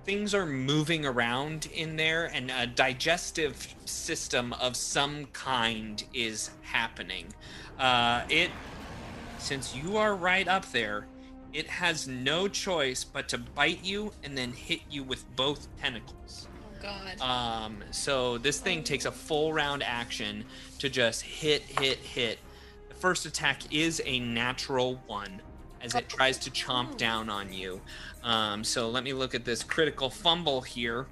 things 0.08 0.34
are 0.34 0.46
moving 0.46 1.04
around 1.04 1.68
in 1.74 1.96
there, 1.96 2.30
and 2.32 2.50
a 2.50 2.66
digestive 2.66 3.74
system 3.84 4.54
of 4.54 4.74
some 4.74 5.26
kind 5.34 6.02
is 6.14 6.50
happening. 6.62 7.26
Uh, 7.78 8.22
it, 8.30 8.50
since 9.36 9.76
you 9.76 9.98
are 9.98 10.16
right 10.16 10.48
up 10.48 10.64
there, 10.72 11.06
it 11.52 11.66
has 11.66 12.08
no 12.08 12.48
choice 12.48 13.04
but 13.04 13.28
to 13.28 13.36
bite 13.38 13.84
you 13.84 14.12
and 14.24 14.36
then 14.36 14.52
hit 14.52 14.80
you 14.90 15.02
with 15.02 15.24
both 15.36 15.68
tentacles. 15.78 16.48
Oh 16.64 16.82
God. 16.82 17.20
Um, 17.20 17.84
so 17.90 18.38
this 18.38 18.60
thing 18.60 18.82
takes 18.82 19.04
a 19.04 19.12
full 19.12 19.52
round 19.52 19.82
action 19.82 20.44
to 20.78 20.88
just 20.88 21.20
hit, 21.20 21.62
hit, 21.62 21.98
hit. 21.98 22.38
The 22.88 22.94
first 22.94 23.26
attack 23.26 23.74
is 23.74 24.00
a 24.06 24.20
natural 24.20 25.02
one 25.06 25.42
as 25.82 25.94
it 25.94 26.08
tries 26.08 26.38
to 26.38 26.50
chomp 26.50 26.96
down 26.96 27.30
on 27.30 27.52
you. 27.52 27.80
Um, 28.22 28.64
so 28.64 28.88
let 28.90 29.04
me 29.04 29.12
look 29.12 29.34
at 29.34 29.44
this 29.44 29.62
critical 29.62 30.10
fumble 30.10 30.60
here. 30.60 31.06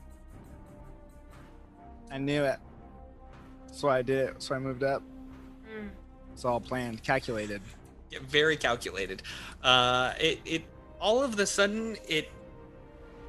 I 2.10 2.18
knew 2.18 2.44
it. 2.44 2.58
That's 3.66 3.82
why 3.82 3.98
I 3.98 4.02
did 4.02 4.28
it. 4.28 4.42
So 4.42 4.54
I 4.54 4.58
moved 4.58 4.82
up. 4.82 5.02
Mm. 5.68 5.90
It's 6.32 6.44
all 6.44 6.60
planned, 6.60 7.02
calculated. 7.02 7.60
Yeah, 8.10 8.20
very 8.26 8.56
calculated. 8.56 9.22
Uh, 9.62 10.12
it, 10.20 10.40
it 10.44 10.64
all 11.00 11.22
of 11.22 11.36
the 11.36 11.46
sudden 11.46 11.96
it 12.08 12.30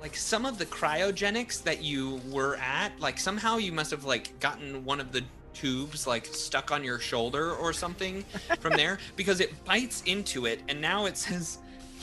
like 0.02 0.16
some 0.16 0.46
of 0.46 0.58
the 0.58 0.66
cryogenics 0.66 1.64
that 1.64 1.84
you 1.84 2.22
were 2.30 2.56
at 2.58 2.98
like 3.00 3.20
somehow 3.20 3.58
you 3.58 3.72
must 3.72 3.92
have 3.92 4.06
like 4.06 4.40
gotten 4.40 4.86
one 4.86 5.00
of 5.00 5.12
the 5.12 5.24
tubes 5.58 6.06
like 6.06 6.26
stuck 6.26 6.72
on 6.72 6.84
your 6.84 7.00
shoulder 7.00 7.54
or 7.54 7.74
something 7.74 8.24
from 8.60 8.74
there 8.74 9.00
because 9.16 9.40
it 9.40 9.52
bites 9.66 10.04
into 10.06 10.46
it 10.46 10.62
and 10.70 10.80
now 10.80 11.06
it 11.06 11.18
says 11.18 11.58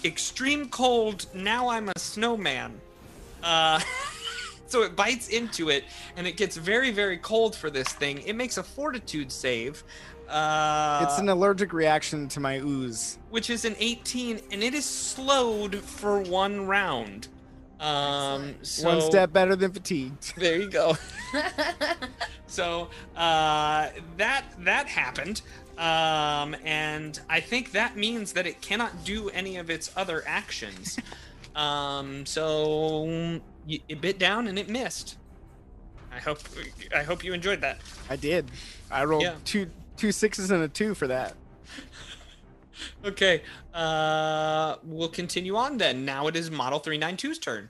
extreme 0.04 0.68
cold 0.68 1.26
now 1.34 1.68
i'm 1.68 1.88
a 1.88 1.98
snowman. 1.98 2.80
Uh 3.42 3.80
so 4.66 4.82
it 4.82 4.96
bites 4.96 5.28
into 5.28 5.68
it 5.70 5.84
and 6.16 6.26
it 6.26 6.36
gets 6.36 6.56
very 6.56 6.90
very 6.90 7.18
cold 7.18 7.54
for 7.54 7.70
this 7.70 7.88
thing. 7.88 8.22
It 8.22 8.34
makes 8.34 8.56
a 8.56 8.62
fortitude 8.62 9.30
save 9.30 9.84
uh 10.28 11.00
it's 11.06 11.18
an 11.18 11.28
allergic 11.28 11.72
reaction 11.72 12.28
to 12.28 12.40
my 12.40 12.56
ooze. 12.58 13.18
which 13.30 13.50
is 13.50 13.64
an 13.66 13.76
18 13.78 14.40
and 14.50 14.62
it 14.62 14.72
is 14.72 14.84
slowed 14.84 15.76
for 15.76 16.20
one 16.20 16.66
round 16.66 17.28
um 17.84 18.54
so 18.62 18.86
One 18.86 19.00
step 19.02 19.32
better 19.32 19.54
than 19.56 19.70
fatigued. 19.72 20.34
there 20.38 20.56
you 20.58 20.70
go 20.70 20.96
so 22.46 22.88
uh 23.16 23.90
that 24.16 24.44
that 24.60 24.86
happened 24.88 25.42
um 25.76 26.54
and 26.64 27.20
i 27.28 27.40
think 27.40 27.72
that 27.72 27.96
means 27.96 28.32
that 28.32 28.46
it 28.46 28.60
cannot 28.62 29.04
do 29.04 29.28
any 29.30 29.56
of 29.58 29.68
its 29.68 29.90
other 29.96 30.22
actions 30.26 30.98
um 31.56 32.24
so 32.24 33.38
it 33.68 34.00
bit 34.00 34.18
down 34.18 34.46
and 34.48 34.58
it 34.58 34.68
missed 34.68 35.16
i 36.12 36.18
hope 36.18 36.38
i 36.96 37.02
hope 37.02 37.22
you 37.24 37.32
enjoyed 37.34 37.60
that 37.60 37.78
I 38.08 38.16
did. 38.16 38.50
I 38.90 39.04
rolled 39.04 39.22
Yeah. 39.24 39.34
two 39.44 39.68
two 39.96 40.12
sixes 40.12 40.50
and 40.50 40.62
a 40.62 40.68
two 40.68 40.94
for 40.94 41.06
that. 41.08 41.34
okay 43.04 43.42
uh 43.72 44.76
we'll 44.84 45.08
continue 45.08 45.56
on 45.56 45.78
then 45.78 46.04
now 46.04 46.26
it 46.28 46.36
is 46.36 46.50
model 46.50 46.80
392's 46.80 47.38
turn 47.38 47.68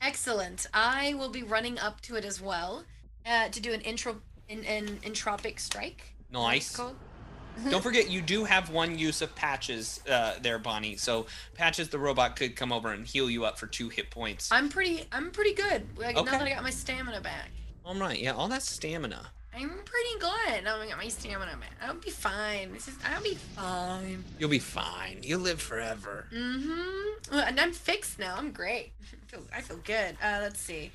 Excellent. 0.00 0.66
I 0.72 1.14
will 1.14 1.28
be 1.28 1.42
running 1.42 1.78
up 1.78 2.00
to 2.02 2.16
it 2.16 2.24
as 2.24 2.40
well 2.40 2.84
uh, 3.26 3.48
to 3.48 3.60
do 3.60 3.72
an 3.72 3.80
intro, 3.82 4.16
an, 4.48 4.64
an 4.64 4.86
entropic 5.02 5.60
strike. 5.60 6.14
Is 6.20 6.32
that 6.32 6.38
what 6.38 6.56
it's 6.56 6.78
Nice. 6.78 7.70
Don't 7.70 7.82
forget, 7.82 8.10
you 8.10 8.22
do 8.22 8.44
have 8.44 8.70
one 8.70 8.98
use 8.98 9.20
of 9.22 9.34
patches 9.34 10.00
uh, 10.08 10.34
there, 10.40 10.58
Bonnie. 10.58 10.96
So 10.96 11.26
patches, 11.54 11.88
the 11.88 11.98
robot 11.98 12.36
could 12.36 12.56
come 12.56 12.72
over 12.72 12.92
and 12.92 13.06
heal 13.06 13.28
you 13.28 13.44
up 13.44 13.58
for 13.58 13.66
two 13.66 13.88
hit 13.88 14.10
points. 14.10 14.50
I'm 14.52 14.68
pretty. 14.68 15.04
I'm 15.12 15.30
pretty 15.30 15.54
good. 15.54 15.86
Like, 15.98 16.16
Now 16.16 16.22
that 16.22 16.42
I 16.42 16.50
got 16.50 16.62
my 16.62 16.70
stamina 16.70 17.20
back, 17.20 17.50
All 17.84 17.94
right, 17.94 18.18
yeah, 18.18 18.32
all 18.32 18.48
that 18.48 18.62
stamina. 18.62 19.26
I'm 19.54 19.68
pretty 19.68 20.18
good. 20.20 20.64
Now 20.64 20.80
I 20.80 20.88
got 20.88 20.96
my 20.96 21.08
stamina 21.08 21.56
back. 21.56 21.72
I'll 21.82 21.94
be 21.94 22.10
fine. 22.10 22.72
This 22.72 22.88
is. 22.88 22.94
I'll 23.04 23.22
be 23.22 23.34
fine. 23.34 24.24
You'll 24.38 24.50
be 24.50 24.58
fine. 24.58 25.18
You'll 25.22 25.40
live 25.40 25.60
forever. 25.60 26.26
Mm-hmm. 26.32 27.34
Well, 27.34 27.44
and 27.46 27.58
I'm 27.58 27.72
fixed 27.72 28.18
now. 28.18 28.36
I'm 28.36 28.52
great. 28.52 28.92
I 29.02 29.30
feel, 29.30 29.42
I 29.56 29.60
feel 29.60 29.78
good. 29.84 30.16
Uh, 30.22 30.38
let's 30.42 30.60
see. 30.60 30.90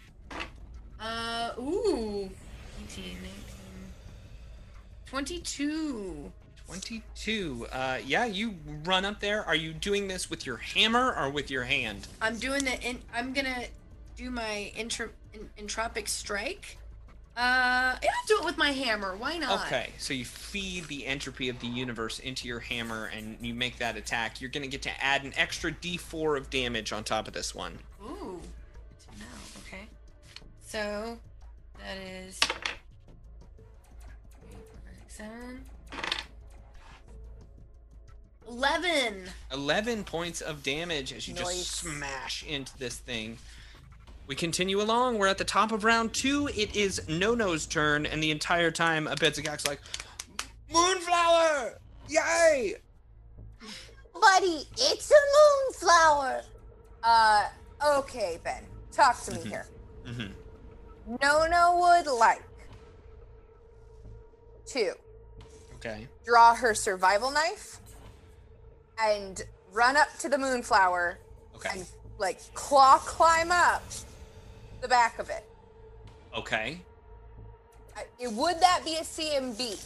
Uh, 1.00 1.52
ooh. 1.60 2.30
18, 2.86 3.04
19, 3.04 3.14
22. 5.06 6.32
22. 6.66 7.68
Uh, 7.72 7.98
yeah, 8.06 8.26
you 8.26 8.56
run 8.84 9.06
up 9.06 9.20
there. 9.20 9.44
Are 9.44 9.56
you 9.56 9.74
doing 9.74 10.08
this 10.08 10.30
with 10.30 10.46
your 10.46 10.58
hammer 10.58 11.14
or 11.16 11.30
with 11.30 11.52
your 11.52 11.64
hand? 11.64 12.08
I'm 12.22 12.38
doing 12.38 12.64
the. 12.64 12.82
In, 12.82 13.00
I'm 13.14 13.34
gonna 13.34 13.66
do 14.18 14.32
my 14.32 14.72
intro, 14.76 15.10
in, 15.34 15.50
entropic 15.64 16.08
strike. 16.08 16.78
Uh, 17.38 17.98
yeah, 18.02 18.10
I'll 18.18 18.28
do 18.28 18.38
it 18.40 18.46
with 18.46 18.58
my 18.58 18.72
hammer. 18.72 19.16
Why 19.18 19.38
not? 19.38 19.66
Okay, 19.68 19.90
so 19.98 20.14
you 20.14 20.24
feed 20.24 20.86
the 20.86 21.06
entropy 21.06 21.50
of 21.50 21.60
the 21.60 21.68
universe 21.68 22.20
into 22.20 22.48
your 22.48 22.62
hammer 22.62 23.12
and 23.14 23.38
you 23.42 23.54
make 23.54 23.78
that 23.80 23.98
attack. 23.98 24.40
You're 24.40 24.50
going 24.50 24.64
to 24.64 24.70
get 24.70 24.82
to 24.84 25.04
add 25.04 25.24
an 25.26 25.34
extra 25.36 25.72
d4 25.74 26.38
of 26.38 26.50
damage 26.50 26.94
on 26.94 27.04
top 27.04 27.28
of 27.28 27.34
this 27.34 27.54
one. 27.54 27.78
Ooh. 28.02 28.40
Good 28.40 29.14
to 29.14 29.20
know. 29.20 29.26
Okay. 29.68 29.84
So 30.66 31.18
that 31.80 31.98
is 31.98 32.40
seven. 35.10 35.66
Eleven. 38.48 39.24
11 39.52 40.04
points 40.04 40.40
of 40.40 40.64
damage 40.64 41.12
as 41.12 41.28
you 41.28 41.34
Nice. 41.34 41.44
just 41.58 41.72
smash 41.72 42.44
into 42.46 42.78
this 42.78 42.96
thing. 42.98 43.40
We 44.28 44.36
continue 44.36 44.82
along. 44.82 45.18
We're 45.20 45.28
at 45.28 45.38
the 45.38 45.44
top 45.46 45.72
of 45.72 45.84
round 45.84 46.14
two. 46.14 46.48
It 46.56 46.76
is 46.76 47.08
Nono's 47.08 47.66
turn, 47.66 48.06
and 48.06 48.22
the 48.24 48.32
entire 48.32 48.72
time, 48.72 49.06
Abedzagak's 49.06 49.68
like, 49.68 49.80
Moonflower! 50.72 51.80
Yay! 52.10 52.76
buddy, 54.22 54.64
it's 54.78 55.12
a 55.12 55.84
moonflower. 55.84 56.42
Uh, 57.04 57.44
okay, 57.98 58.40
Ben. 58.44 58.64
Talk 58.92 59.22
to 59.26 59.32
me 59.34 59.42
here. 59.42 59.68
Mhm. 60.06 60.32
Nono 61.22 61.78
would 61.80 62.08
like 62.08 62.42
to 64.68 64.94
Okay. 65.76 66.08
draw 66.26 66.56
her 66.56 66.74
survival 66.74 67.30
knife 67.30 67.80
and 68.98 69.44
run 69.72 69.96
up 69.98 70.08
to 70.20 70.30
the 70.30 70.38
moonflower 70.38 71.20
Okay. 71.56 71.70
and 71.74 71.86
like 72.18 72.40
claw 72.56 72.98
climb 73.00 73.52
up 73.52 73.84
the 74.86 74.90
back 74.90 75.18
of 75.18 75.30
it. 75.32 75.44
Okay. 76.38 76.80
It- 78.20 78.32
Would 78.32 78.60
that 78.60 78.82
be 78.86 78.96
a 78.98 79.02
CMB? 79.04 79.84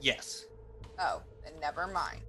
Yes. 0.00 0.44
Oh, 0.98 1.22
then 1.44 1.54
never 1.60 1.86
mind. 1.86 2.20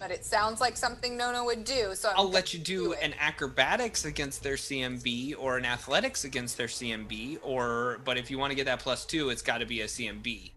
But 0.00 0.10
it 0.10 0.24
sounds 0.24 0.60
like 0.60 0.76
something 0.76 1.16
Nona 1.16 1.44
would 1.44 1.64
do, 1.64 1.94
so 1.94 2.08
I'm 2.10 2.16
I'll 2.16 2.28
let 2.30 2.52
you 2.52 2.58
do 2.58 2.90
it. 2.92 2.98
an 3.02 3.14
acrobatics 3.20 4.04
against 4.04 4.42
their 4.42 4.56
CMB 4.56 5.36
or 5.38 5.58
an 5.58 5.64
athletics 5.64 6.24
against 6.24 6.56
their 6.56 6.66
CMB, 6.66 7.38
or 7.42 8.00
but 8.04 8.18
if 8.18 8.28
you 8.28 8.36
want 8.36 8.50
to 8.50 8.56
get 8.56 8.64
that 8.66 8.80
plus 8.80 9.04
two, 9.04 9.30
it's 9.30 9.42
got 9.42 9.58
to 9.58 9.66
be 9.66 9.82
a 9.82 9.86
CMB. 9.86 10.50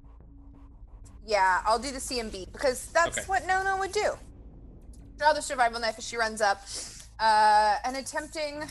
Yeah, 1.28 1.62
I'll 1.64 1.78
do 1.78 1.92
the 1.92 2.00
CMB 2.00 2.52
because 2.54 2.88
that's 2.88 3.20
Okay. 3.20 3.28
what 3.28 3.46
Nona 3.46 3.78
would 3.78 3.92
do. 3.92 4.14
Draw 5.20 5.34
the 5.34 5.42
survival 5.44 5.80
knife 5.80 6.00
as 6.00 6.08
she 6.08 6.18
runs 6.18 6.42
up, 6.42 6.62
uh, 7.20 7.76
and 7.86 7.96
attempting. 7.98 8.64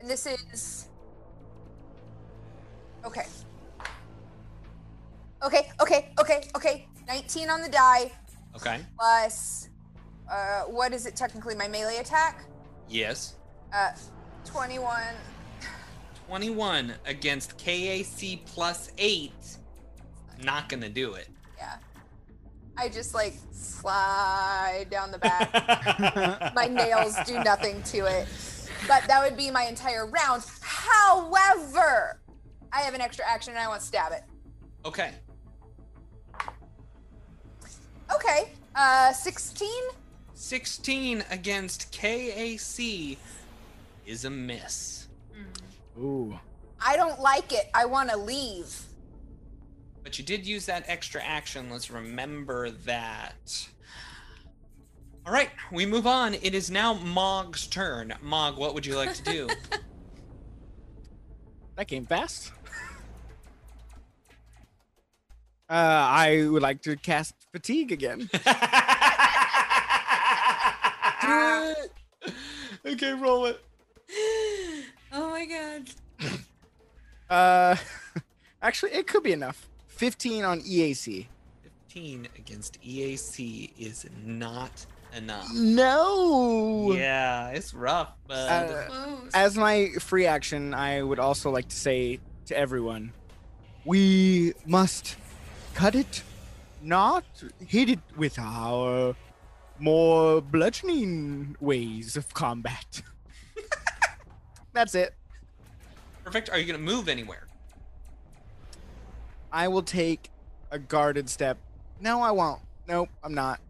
And 0.00 0.10
this 0.10 0.26
is. 0.26 0.86
Okay. 3.04 3.26
Okay, 5.42 5.70
okay, 5.80 6.12
okay, 6.20 6.42
okay. 6.54 6.86
19 7.08 7.48
on 7.50 7.62
the 7.62 7.68
die 7.68 8.12
Okay. 8.54 8.80
plus. 8.98 9.68
Uh, 10.30 10.62
what 10.62 10.92
is 10.92 11.06
it 11.06 11.16
technically? 11.16 11.54
My 11.54 11.66
melee 11.66 11.96
attack? 11.96 12.44
Yes. 12.88 13.34
Uh, 13.72 13.90
21. 14.44 15.02
21 16.28 16.94
against 17.06 17.58
KAC 17.58 18.44
plus 18.46 18.90
eight. 18.98 19.56
Not 20.42 20.68
gonna 20.68 20.88
do 20.88 21.14
it. 21.14 21.28
Yeah. 21.56 21.76
I 22.76 22.88
just 22.88 23.14
like 23.14 23.34
slide 23.50 24.86
down 24.90 25.10
the 25.10 25.18
back. 25.18 26.54
my 26.54 26.66
nails 26.66 27.16
do 27.26 27.42
nothing 27.42 27.82
to 27.84 28.06
it. 28.06 28.28
But 28.86 29.04
that 29.08 29.22
would 29.22 29.36
be 29.36 29.50
my 29.50 29.64
entire 29.64 30.06
round. 30.06 30.44
However, 30.60 32.19
I 32.72 32.80
have 32.80 32.94
an 32.94 33.00
extra 33.00 33.24
action 33.26 33.52
and 33.52 33.60
I 33.60 33.68
want 33.68 33.80
to 33.80 33.86
stab 33.86 34.12
it. 34.12 34.22
Okay. 34.84 35.12
Okay. 38.14 38.52
Uh 38.74 39.12
16? 39.12 39.68
16 40.34 41.24
against 41.30 41.92
KAC 41.92 43.16
is 44.06 44.24
a 44.24 44.30
miss. 44.30 45.08
Ooh. 45.98 46.38
I 46.84 46.96
don't 46.96 47.20
like 47.20 47.52
it. 47.52 47.68
I 47.74 47.84
want 47.84 48.08
to 48.10 48.16
leave. 48.16 48.74
But 50.02 50.18
you 50.18 50.24
did 50.24 50.46
use 50.46 50.64
that 50.66 50.84
extra 50.86 51.22
action. 51.22 51.68
Let's 51.68 51.90
remember 51.90 52.70
that. 52.70 53.68
All 55.26 55.32
right, 55.32 55.50
we 55.70 55.84
move 55.84 56.06
on. 56.06 56.34
It 56.34 56.54
is 56.54 56.70
now 56.70 56.94
Mog's 56.94 57.66
turn. 57.66 58.14
Mog, 58.22 58.56
what 58.56 58.72
would 58.72 58.86
you 58.86 58.96
like 58.96 59.12
to 59.14 59.22
do? 59.22 59.48
That 61.80 61.86
came 61.88 62.04
fast. 62.04 62.52
Uh, 65.70 65.72
I 65.72 66.48
would 66.48 66.62
like 66.62 66.82
to 66.82 66.96
cast 66.96 67.34
fatigue 67.52 67.92
again. 67.92 68.28
okay, 72.84 73.12
roll 73.12 73.46
it. 73.46 73.60
Oh 75.12 75.30
my 75.30 75.44
god. 75.44 75.90
Uh, 77.28 77.76
actually, 78.62 78.90
it 78.90 79.06
could 79.06 79.22
be 79.22 79.30
enough. 79.32 79.68
15 79.86 80.42
on 80.44 80.60
EAC. 80.62 81.28
15 81.86 82.26
against 82.36 82.82
EAC 82.82 83.70
is 83.78 84.04
not 84.24 84.84
enough. 85.16 85.48
No. 85.54 86.90
Yeah, 86.92 87.50
it's 87.50 87.72
rough, 87.72 88.12
but 88.26 88.34
Uh, 88.34 89.16
as 89.32 89.56
my 89.56 89.90
free 90.00 90.26
action, 90.26 90.74
I 90.74 91.02
would 91.02 91.20
also 91.20 91.50
like 91.52 91.68
to 91.68 91.76
say 91.76 92.18
to 92.46 92.58
everyone, 92.58 93.12
we 93.84 94.54
must 94.66 95.14
cut 95.74 95.94
it, 95.94 96.22
not 96.82 97.24
hit 97.66 97.88
it 97.88 98.00
with 98.16 98.38
our 98.38 99.14
more 99.78 100.40
bludgeoning 100.40 101.56
ways 101.60 102.16
of 102.16 102.32
combat. 102.34 103.02
That's 104.72 104.94
it. 104.94 105.14
perfect. 106.24 106.50
Are 106.50 106.58
you 106.58 106.66
gonna 106.66 106.78
move 106.78 107.08
anywhere? 107.08 107.48
I 109.52 109.68
will 109.68 109.82
take 109.82 110.30
a 110.70 110.78
guarded 110.78 111.28
step. 111.28 111.58
No, 112.00 112.22
I 112.22 112.30
won't. 112.30 112.60
Nope, 112.86 113.08
I'm 113.22 113.34
not. 113.34 113.60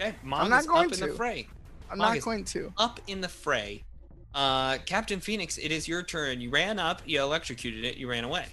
Okay, 0.00 0.14
Mog 0.22 0.50
not 0.50 0.60
is 0.60 0.66
going 0.66 0.86
up 0.86 0.92
in 0.92 1.00
the 1.00 1.08
fray. 1.08 1.48
I'm 1.90 1.98
Mog 1.98 2.14
not 2.14 2.22
going 2.22 2.44
to. 2.44 2.72
Up 2.76 3.00
in 3.06 3.20
the 3.20 3.28
fray. 3.28 3.84
Uh, 4.34 4.78
Captain 4.84 5.20
Phoenix, 5.20 5.58
it 5.58 5.72
is 5.72 5.88
your 5.88 6.02
turn. 6.02 6.40
You 6.40 6.50
ran 6.50 6.78
up, 6.78 7.02
you 7.06 7.20
electrocuted 7.20 7.84
it, 7.84 7.96
you 7.96 8.08
ran 8.08 8.24
away. 8.24 8.46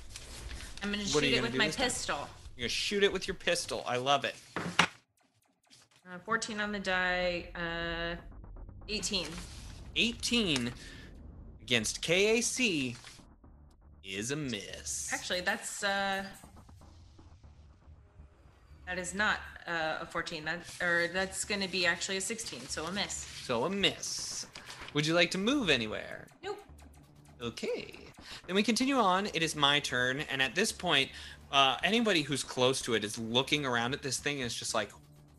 I'm 0.84 0.92
gonna 0.92 1.04
What 1.04 1.16
are 1.16 1.20
shoot 1.22 1.24
you 1.24 1.28
it 1.28 1.36
gonna 1.36 1.42
with 1.44 1.52
do 1.54 1.58
my 1.58 1.68
this 1.68 1.76
time? 1.76 1.86
pistol. 1.86 2.30
You're 2.56 2.64
gonna 2.64 2.70
shoot 2.70 3.04
it 3.04 3.12
with 3.12 3.28
your 3.28 3.36
pistol. 3.36 3.84
I 3.88 3.98
love 3.98 4.24
it. 4.26 4.36
Uh, 4.58 6.20
14 6.24 6.60
on 6.62 6.72
the 6.72 6.80
die. 6.80 7.48
Uh, 7.56 8.16
18. 8.90 9.28
18 9.95 10.72
against 11.62 12.02
KAC 12.02 12.95
is 14.04 14.32
a 14.32 14.36
miss. 14.36 15.12
Actually, 15.12 15.42
that's 15.42 15.84
uh, 15.84 16.24
that 18.86 19.00
is 19.00 19.16
not 19.16 19.40
uh, 19.68 19.98
a 20.02 20.06
14. 20.06 20.45
That 20.45 20.60
or 20.82 21.08
that's 21.12 21.44
gonna 21.45 21.68
be 21.68 21.86
actually 21.86 22.18
a 22.18 22.22
16. 22.22 22.68
So 22.68 22.86
a 22.86 22.92
miss. 22.92 23.14
So 23.44 23.64
a 23.64 23.70
miss. 23.70 24.45
Would 24.94 25.08
you 25.08 25.14
like 25.14 25.32
to 25.32 25.38
move 25.38 25.70
anywhere? 25.70 26.28
Nope. 26.44 26.64
Okay. 27.42 27.95
Then 28.48 28.56
we 28.56 28.64
continue 28.64 28.95
on. 28.95 29.28
It 29.28 29.44
is 29.44 29.56
my 29.56 29.80
turn, 29.80 30.22
and 30.32 30.42
at 30.42 30.56
this 30.56 30.72
point, 30.72 31.10
uh, 31.52 31.78
anybody 31.84 32.22
who's 32.22 32.44
close 32.44 32.82
to 32.82 32.94
it 32.94 33.04
is 33.04 33.18
looking 33.18 33.66
around 33.66 33.94
at 33.94 34.02
this 34.02 34.18
thing 34.18 34.38
and 34.38 34.45
is 34.45 34.56
just 34.56 34.74
like, 34.74 34.92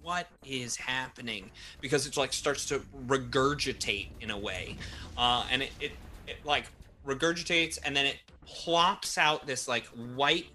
"What 0.02 0.28
is 0.44 0.76
happening?" 0.76 1.50
Because 1.80 2.06
it 2.06 2.16
like 2.16 2.32
starts 2.32 2.66
to 2.66 2.80
regurgitate 3.06 4.08
in 4.20 4.30
a 4.30 4.38
way, 4.38 4.76
uh, 5.16 5.46
and 5.50 5.62
it, 5.62 5.72
it 5.80 5.92
it 6.26 6.36
like 6.44 6.66
regurgitates, 7.06 7.78
and 7.84 7.96
then 7.96 8.06
it 8.06 8.16
plops 8.46 9.18
out 9.18 9.46
this 9.46 9.68
like 9.68 9.86
white 10.14 10.46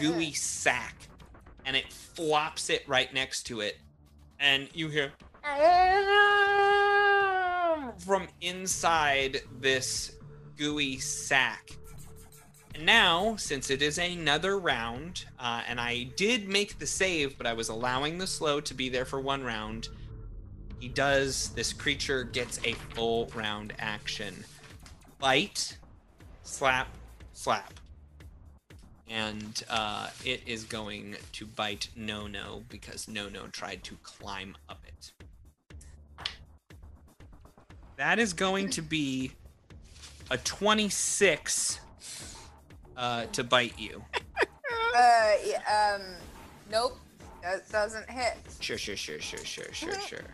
gooey 0.00 0.32
sack, 0.34 0.96
and 1.64 1.76
it 1.76 1.92
flops 1.92 2.70
it 2.70 2.82
right 2.88 3.12
next 3.12 3.44
to 3.44 3.60
it, 3.60 3.78
and 4.40 4.68
you 4.74 4.88
hear 4.88 5.12
from 7.98 8.28
inside 8.40 9.40
this 9.60 10.17
gooey 10.58 10.98
sack. 10.98 11.70
And 12.74 12.84
now, 12.84 13.36
since 13.36 13.70
it 13.70 13.80
is 13.80 13.98
another 13.98 14.58
round, 14.58 15.24
uh, 15.38 15.62
and 15.66 15.80
I 15.80 16.04
did 16.16 16.48
make 16.48 16.78
the 16.78 16.86
save, 16.86 17.38
but 17.38 17.46
I 17.46 17.52
was 17.52 17.68
allowing 17.68 18.18
the 18.18 18.26
slow 18.26 18.60
to 18.60 18.74
be 18.74 18.88
there 18.88 19.04
for 19.04 19.20
one 19.20 19.42
round, 19.42 19.88
he 20.78 20.88
does, 20.88 21.48
this 21.50 21.72
creature 21.72 22.24
gets 22.24 22.60
a 22.64 22.72
full 22.94 23.30
round 23.34 23.72
action. 23.78 24.44
Bite, 25.18 25.76
slap, 26.44 26.88
slap. 27.32 27.74
And 29.08 29.62
uh, 29.70 30.10
it 30.24 30.42
is 30.46 30.64
going 30.64 31.16
to 31.32 31.46
bite 31.46 31.88
Nono 31.96 32.62
because 32.68 33.08
Nono 33.08 33.46
tried 33.48 33.82
to 33.84 33.96
climb 34.02 34.56
up 34.68 34.84
it. 34.86 35.12
That 37.96 38.20
is 38.20 38.32
going 38.32 38.70
to 38.70 38.82
be 38.82 39.32
a 40.30 40.38
26 40.38 41.80
uh, 42.96 43.24
to 43.26 43.44
bite 43.44 43.78
you. 43.78 44.04
Uh, 44.96 45.32
yeah, 45.46 45.94
um, 45.94 46.02
nope. 46.72 46.98
That 47.42 47.68
doesn't 47.70 48.10
hit. 48.10 48.34
Sure, 48.58 48.78
sure, 48.78 48.96
sure, 48.96 49.20
sure, 49.20 49.44
sure, 49.44 49.72
sure, 49.72 50.00
sure. 50.00 50.24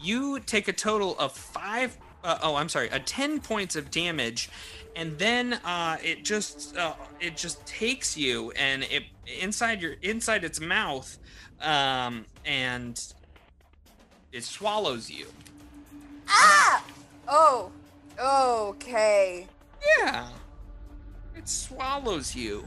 You 0.00 0.40
take 0.40 0.68
a 0.68 0.72
total 0.72 1.18
of 1.18 1.32
five. 1.32 1.96
Uh, 2.22 2.38
oh, 2.42 2.54
I'm 2.54 2.70
sorry, 2.70 2.88
a 2.88 3.00
ten 3.00 3.40
points 3.40 3.76
of 3.76 3.90
damage, 3.90 4.48
and 4.96 5.18
then 5.18 5.54
uh, 5.64 5.98
it 6.02 6.24
just 6.24 6.76
uh, 6.76 6.94
it 7.20 7.36
just 7.36 7.66
takes 7.66 8.16
you 8.16 8.50
and 8.52 8.84
it 8.84 9.02
inside 9.40 9.82
your 9.82 9.96
inside 10.00 10.42
its 10.42 10.60
mouth, 10.60 11.18
um, 11.60 12.24
and 12.46 13.12
it 14.32 14.44
swallows 14.44 15.10
you. 15.10 15.26
Ah! 16.28 16.82
Oh. 17.28 17.70
Okay. 18.18 19.46
Yeah, 19.98 20.28
it 21.36 21.48
swallows 21.48 22.34
you. 22.34 22.66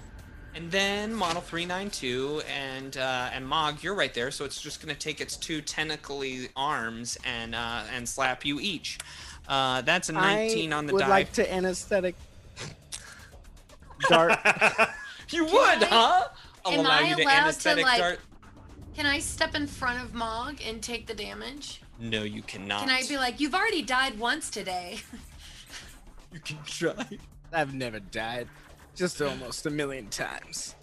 And 0.55 0.71
then 0.71 1.13
Model 1.13 1.41
392 1.41 2.41
and 2.51 2.97
uh, 2.97 3.29
and 3.31 3.47
Mog, 3.47 3.83
you're 3.83 3.93
right 3.95 4.13
there, 4.13 4.31
so 4.31 4.43
it's 4.43 4.59
just 4.59 4.81
gonna 4.81 4.95
take 4.95 5.21
its 5.21 5.37
two 5.37 5.61
tentacly 5.61 6.49
arms 6.55 7.17
and 7.23 7.53
uh, 7.53 7.83
and 7.95 8.07
slap 8.09 8.43
you 8.43 8.59
each. 8.59 8.97
Uh, 9.47 9.81
that's 9.81 10.09
a 10.09 10.13
19 10.13 10.73
I 10.73 10.77
on 10.77 10.85
the 10.87 10.93
would 10.93 10.99
die. 11.01 11.07
like 11.07 11.31
to 11.33 11.53
anesthetic 11.53 12.15
dart. 14.09 14.31
you 15.29 15.45
would, 15.45 15.53
I- 15.83 15.85
huh? 15.85 16.27
I'll 16.65 16.73
am 16.73 16.79
allow 16.81 16.89
I 16.97 17.01
you 17.09 17.15
to 17.17 17.21
allowed 17.23 17.31
to, 17.35 17.41
anesthetic 17.43 17.85
like- 17.85 17.99
dart. 17.99 18.19
Can 18.95 19.05
I 19.05 19.19
step 19.19 19.53
in 19.53 19.67
front 19.67 20.03
of 20.03 20.15
Mog 20.15 20.57
and 20.65 20.81
take 20.81 21.05
the 21.05 21.13
damage? 21.13 21.81
No, 21.99 22.23
you 22.23 22.41
cannot. 22.41 22.79
Can 22.81 22.89
I 22.89 23.03
be 23.07 23.17
like, 23.17 23.39
you've 23.39 23.53
already 23.53 23.83
died 23.83 24.17
once 24.17 24.49
today? 24.49 24.97
You 26.33 26.39
can 26.39 26.57
try. 26.65 27.05
I've 27.53 27.73
never 27.73 27.99
died. 27.99 28.47
Just 28.95 29.21
almost 29.21 29.65
a 29.65 29.69
million 29.69 30.07
times. 30.09 30.75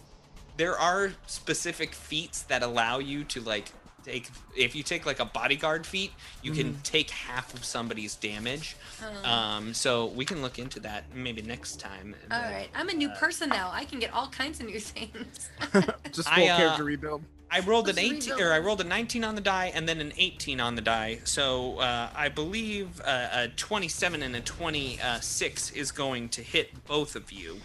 there 0.56 0.78
are 0.78 1.10
specific 1.26 1.92
feats 1.94 2.42
that 2.42 2.62
allow 2.62 2.98
you 3.00 3.24
to 3.24 3.40
like 3.40 3.66
take 4.04 4.28
if 4.56 4.76
you 4.76 4.82
take 4.84 5.04
like 5.06 5.18
a 5.18 5.24
bodyguard 5.24 5.84
feat 5.86 6.12
you 6.42 6.52
can 6.52 6.68
Mm-hmm. 6.74 6.82
take 6.82 7.10
half 7.10 7.52
of 7.54 7.64
somebody's 7.64 8.14
damage 8.14 8.76
Oh. 9.02 9.28
um 9.28 9.74
so 9.74 10.06
we 10.08 10.24
can 10.24 10.42
look 10.42 10.58
into 10.60 10.78
that 10.80 11.04
maybe 11.14 11.40
next 11.42 11.80
time 11.80 12.14
All 12.30 12.38
right, 12.40 12.68
I'm 12.74 12.88
a 12.88 12.94
new 12.94 13.08
person 13.10 13.48
now. 13.48 13.70
I 13.72 13.84
can 13.84 13.98
get 13.98 14.12
all 14.12 14.28
kinds 14.28 14.60
of 14.60 14.66
new 14.66 14.78
things. 14.78 15.50
Just 16.12 16.28
I, 16.30 16.36
full 16.36 16.48
uh, 16.50 16.56
character 16.56 16.84
rebuild. 16.84 17.22
I 17.54 17.60
rolled 17.60 17.88
an 17.88 17.94
Let's 17.94 18.26
18 18.28 18.44
or 18.44 18.52
I 18.52 18.58
rolled 18.58 18.80
a 18.80 18.84
19 18.84 19.22
on 19.22 19.36
the 19.36 19.40
die 19.40 19.70
and 19.72 19.88
then 19.88 20.00
an 20.00 20.12
18 20.18 20.58
on 20.58 20.74
the 20.74 20.82
die. 20.82 21.20
So 21.22 21.78
uh, 21.78 22.10
I 22.12 22.28
believe 22.28 23.00
uh, 23.04 23.28
a 23.32 23.48
27 23.48 24.24
and 24.24 24.34
a 24.34 24.40
26 24.40 25.70
is 25.70 25.92
going 25.92 26.30
to 26.30 26.42
hit 26.42 26.84
both 26.84 27.14
of 27.14 27.30
you. 27.30 27.60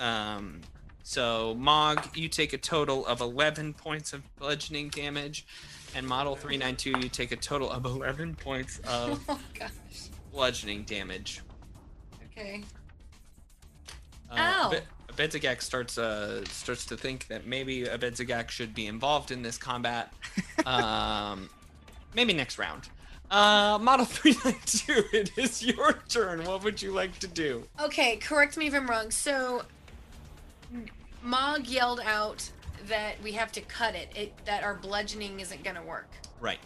Um, 0.00 0.62
so 1.04 1.54
Mog, 1.56 2.16
you 2.16 2.28
take 2.28 2.54
a 2.54 2.58
total 2.58 3.06
of 3.06 3.20
11 3.20 3.74
points 3.74 4.12
of 4.12 4.22
bludgeoning 4.36 4.88
damage, 4.88 5.46
and 5.94 6.04
Model 6.04 6.34
392, 6.34 7.00
you 7.00 7.08
take 7.08 7.30
a 7.30 7.36
total 7.36 7.70
of 7.70 7.84
11 7.84 8.34
points 8.34 8.78
of 8.84 9.22
oh 9.28 9.38
gosh. 9.56 9.70
bludgeoning 10.32 10.82
damage. 10.82 11.42
Okay. 12.32 12.64
Uh, 14.28 14.36
Ow. 14.38 14.70
Be- 14.70 14.78
Bedzigak 15.16 15.62
starts 15.62 15.98
uh, 15.98 16.44
starts 16.46 16.86
to 16.86 16.96
think 16.96 17.28
that 17.28 17.46
maybe 17.46 17.84
Abedzagak 17.84 18.50
should 18.50 18.74
be 18.74 18.86
involved 18.86 19.30
in 19.30 19.42
this 19.42 19.58
combat. 19.58 20.12
um, 20.66 21.48
maybe 22.14 22.32
next 22.32 22.58
round. 22.58 22.88
Uh, 23.30 23.78
Model 23.80 24.06
392, 24.06 25.16
it 25.16 25.38
is 25.38 25.62
your 25.62 25.92
turn. 26.08 26.44
What 26.44 26.64
would 26.64 26.82
you 26.82 26.92
like 26.92 27.18
to 27.20 27.28
do? 27.28 27.64
Okay, 27.80 28.16
correct 28.16 28.56
me 28.56 28.66
if 28.66 28.74
I'm 28.74 28.88
wrong. 28.88 29.10
So, 29.12 29.62
Mog 31.22 31.68
yelled 31.68 32.00
out 32.00 32.50
that 32.88 33.22
we 33.22 33.32
have 33.32 33.52
to 33.52 33.60
cut 33.60 33.94
it, 33.94 34.08
it 34.16 34.32
that 34.46 34.64
our 34.64 34.74
bludgeoning 34.74 35.38
isn't 35.38 35.62
gonna 35.62 35.82
work. 35.82 36.08
Right. 36.40 36.58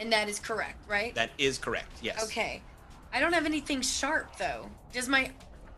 And 0.00 0.12
that 0.12 0.28
is 0.28 0.38
correct, 0.38 0.88
right? 0.88 1.14
That 1.14 1.30
is 1.36 1.58
correct. 1.58 1.98
Yes. 2.00 2.24
Okay. 2.24 2.62
I 3.12 3.20
don't 3.20 3.32
have 3.32 3.46
anything 3.46 3.82
sharp 3.82 4.36
though. 4.36 4.70
Does 4.92 5.08
my 5.08 5.30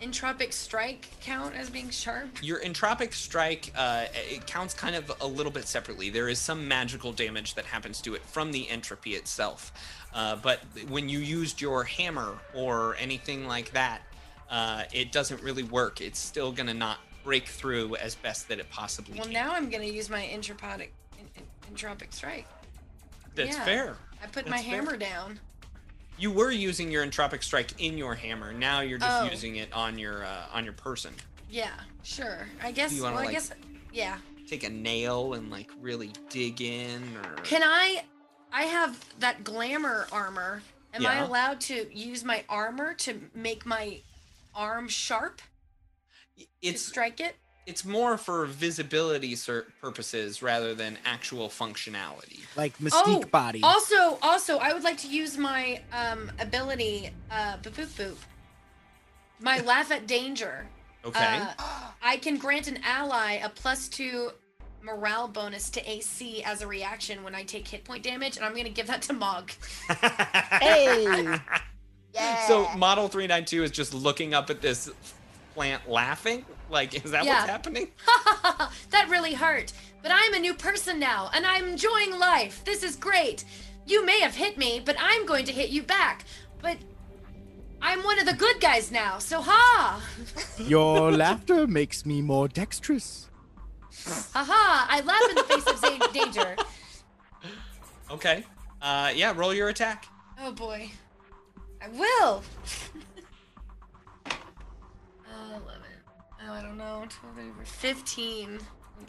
entropic 0.02 0.52
strike 0.52 1.08
count 1.20 1.54
as 1.54 1.70
being 1.70 1.90
sharp? 1.90 2.28
Your 2.42 2.60
entropic 2.60 3.12
strike 3.12 3.72
uh, 3.76 4.06
it 4.14 4.46
counts 4.46 4.74
kind 4.74 4.96
of 4.96 5.10
a 5.20 5.26
little 5.26 5.52
bit 5.52 5.66
separately. 5.66 6.10
There 6.10 6.28
is 6.28 6.38
some 6.38 6.66
magical 6.66 7.12
damage 7.12 7.54
that 7.54 7.64
happens 7.64 8.00
to 8.02 8.14
it 8.14 8.22
from 8.22 8.52
the 8.52 8.68
entropy 8.70 9.14
itself, 9.14 9.72
uh, 10.14 10.36
but 10.36 10.60
when 10.88 11.08
you 11.08 11.18
used 11.18 11.60
your 11.60 11.84
hammer 11.84 12.34
or 12.54 12.96
anything 12.96 13.46
like 13.46 13.70
that, 13.72 14.00
uh, 14.50 14.84
it 14.92 15.12
doesn't 15.12 15.42
really 15.42 15.62
work. 15.62 16.00
It's 16.00 16.18
still 16.18 16.52
gonna 16.52 16.74
not 16.74 16.98
break 17.22 17.46
through 17.46 17.96
as 17.96 18.14
best 18.14 18.48
that 18.48 18.58
it 18.58 18.68
possibly 18.70 19.14
Well, 19.14 19.24
can. 19.24 19.32
now 19.34 19.52
I'm 19.52 19.68
gonna 19.70 19.84
use 19.84 20.08
my 20.08 20.22
entropic 20.22 20.88
en- 21.18 21.28
en- 21.36 21.74
entropic 21.74 22.12
strike. 22.12 22.46
That's 23.34 23.56
yeah. 23.56 23.64
fair. 23.64 23.96
I 24.22 24.26
put 24.26 24.46
my 24.46 24.56
That's 24.56 24.66
fair. 24.68 24.76
hammer 24.76 24.96
down. 24.96 25.38
You 26.20 26.30
were 26.30 26.50
using 26.50 26.90
your 26.90 27.04
entropic 27.04 27.42
strike 27.42 27.72
in 27.80 27.96
your 27.96 28.14
hammer. 28.14 28.52
Now 28.52 28.80
you're 28.82 28.98
just 28.98 29.22
Oh. 29.22 29.30
using 29.30 29.56
it 29.56 29.72
on 29.72 29.98
your 29.98 30.22
uh, 30.24 30.46
on 30.52 30.64
your 30.64 30.74
person. 30.74 31.14
Yeah, 31.50 31.70
sure. 32.02 32.46
I 32.62 32.72
guess. 32.72 32.90
Do 32.90 32.96
you 32.96 33.02
wanna, 33.04 33.16
I 33.16 33.24
like- 33.24 33.30
guess. 33.32 33.50
Yeah. 33.92 34.18
Take 34.46 34.62
a 34.64 34.68
nail 34.68 35.32
and 35.34 35.50
like 35.50 35.70
really 35.80 36.12
dig 36.28 36.60
in, 36.60 37.02
or 37.16 37.36
Can 37.42 37.62
I? 37.64 38.04
I 38.52 38.64
have 38.64 39.02
that 39.20 39.44
glamour 39.44 40.06
armor. 40.12 40.62
Am 40.92 41.06
I 41.06 41.18
allowed 41.18 41.60
to 41.62 41.86
use 41.96 42.24
my 42.24 42.44
armor 42.48 42.94
to 42.94 43.30
make 43.32 43.64
my 43.64 44.00
arm 44.54 44.88
sharp 44.88 45.40
to 46.62 46.76
strike 46.76 47.20
it? 47.20 47.36
It's 47.70 47.84
more 47.84 48.18
for 48.18 48.46
visibility 48.46 49.36
cer- 49.36 49.68
purposes 49.80 50.42
rather 50.42 50.74
than 50.74 50.98
actual 51.04 51.48
functionality. 51.48 52.40
Like 52.56 52.76
Mystique 52.78 52.92
oh, 53.06 53.22
body. 53.30 53.62
Also, 53.62 54.18
also, 54.22 54.58
I 54.58 54.72
would 54.72 54.82
like 54.82 54.98
to 54.98 55.08
use 55.08 55.38
my 55.38 55.80
um 55.92 56.32
ability, 56.40 57.10
uh, 57.30 57.58
boop 57.58 57.74
boop 57.74 57.86
boop. 57.96 58.16
My 59.38 59.60
laugh 59.70 59.92
at 59.92 60.08
danger. 60.08 60.66
Okay. 61.04 61.38
Uh, 61.38 61.90
I 62.02 62.16
can 62.16 62.38
grant 62.38 62.66
an 62.66 62.80
ally 62.84 63.34
a 63.34 63.48
plus 63.48 63.88
two 63.88 64.32
morale 64.82 65.28
bonus 65.28 65.70
to 65.70 65.90
AC 65.90 66.42
as 66.42 66.62
a 66.62 66.66
reaction 66.66 67.22
when 67.22 67.36
I 67.36 67.44
take 67.44 67.68
hit 67.68 67.84
point 67.84 68.02
damage, 68.02 68.36
and 68.36 68.44
I'm 68.44 68.56
gonna 68.56 68.68
give 68.68 68.88
that 68.88 69.02
to 69.02 69.12
Mog. 69.12 69.52
hey. 70.60 71.38
Yeah. 72.12 72.48
So 72.48 72.68
Model 72.76 73.06
392 73.06 73.62
is 73.62 73.70
just 73.70 73.94
looking 73.94 74.34
up 74.34 74.50
at 74.50 74.60
this 74.60 74.90
plant 75.54 75.88
laughing? 75.88 76.44
Like 76.70 76.94
is 77.04 77.10
that 77.10 77.24
Yeah. 77.24 77.38
what's 77.40 77.50
happening? 77.50 77.88
that 78.90 79.08
really 79.08 79.34
hurt. 79.34 79.72
But 80.02 80.12
I'm 80.14 80.32
a 80.34 80.38
new 80.38 80.54
person 80.54 80.98
now, 80.98 81.30
and 81.34 81.44
I'm 81.46 81.68
enjoying 81.68 82.18
life. 82.18 82.64
This 82.64 82.82
is 82.82 82.96
great. 82.96 83.44
You 83.86 84.04
may 84.06 84.20
have 84.20 84.34
hit 84.34 84.56
me, 84.56 84.80
but 84.84 84.96
I'm 84.98 85.26
going 85.26 85.44
to 85.46 85.52
hit 85.52 85.70
you 85.70 85.82
back. 85.82 86.24
But 86.62 86.78
I'm 87.82 88.02
one 88.02 88.18
of 88.18 88.26
the 88.26 88.32
good 88.34 88.60
guys 88.60 88.90
now, 88.90 89.18
so 89.18 89.40
ha! 89.42 90.00
Your 90.58 91.10
laughter 91.12 91.66
makes 91.66 92.06
me 92.06 92.22
more 92.22 92.48
dexterous. 92.48 93.28
Haha, 94.32 94.86
I 94.88 95.00
laugh 95.00 95.28
in 95.28 95.34
the 95.34 95.42
face 95.44 95.66
of 95.66 96.12
danger. 96.12 96.56
Okay. 98.10 98.44
Uh 98.80 99.12
yeah, 99.14 99.32
roll 99.36 99.52
your 99.52 99.68
attack. 99.68 100.06
Oh 100.40 100.52
boy. 100.52 100.90
I 101.82 101.88
will! 101.88 102.42
Oh, 106.46 106.52
I 106.52 106.62
don't 106.62 106.78
know. 106.78 107.04
15. 107.64 108.58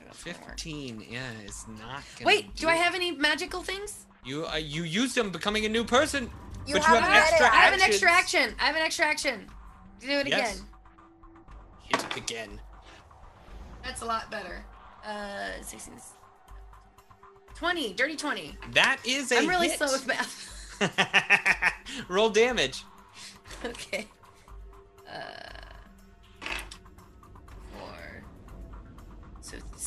That's 0.06 0.24
gonna 0.24 0.38
work. 0.40 0.48
15. 0.50 1.06
Yeah, 1.10 1.22
it's 1.46 1.66
not 1.68 2.04
gonna 2.18 2.26
Wait, 2.28 2.56
do 2.56 2.68
I 2.68 2.76
have 2.76 2.96
any 2.96 3.12
magical 3.12 3.62
things? 3.62 4.06
You 4.24 4.46
uh, 4.46 4.56
you 4.58 4.84
used 4.84 5.16
them 5.16 5.32
becoming 5.32 5.66
a 5.66 5.70
new 5.70 5.84
person, 5.84 6.30
You 6.68 6.76
but 6.76 6.88
you 6.88 6.94
have 6.96 7.10
extra. 7.12 7.48
I 7.48 7.56
have 7.66 7.74
an 7.74 7.82
extra 7.82 8.12
action. 8.12 8.54
I 8.60 8.66
have 8.68 8.76
an 8.76 8.82
extra 8.82 9.06
action. 9.06 9.48
Do 10.00 10.10
it 10.10 10.28
Yes. 10.28 10.56
again. 10.56 10.68
Hit 11.84 12.04
it 12.06 12.18
again. 12.18 12.60
That's 13.84 14.02
a 14.02 14.06
lot 14.06 14.30
better. 14.30 14.64
Uh, 15.06 15.62
16. 15.64 15.94
20. 17.56 17.94
Dirty 17.94 18.16
20. 18.16 18.58
That 18.74 19.00
is 19.06 19.32
a 19.32 19.38
I'm 19.40 19.48
really 19.48 19.70
hit. 19.70 19.78
slow 19.78 19.92
with 19.92 20.06
math. 20.08 20.48
roll 22.10 22.30
damage. 22.30 22.84
okay. 23.66 24.08
Uh, 25.12 25.20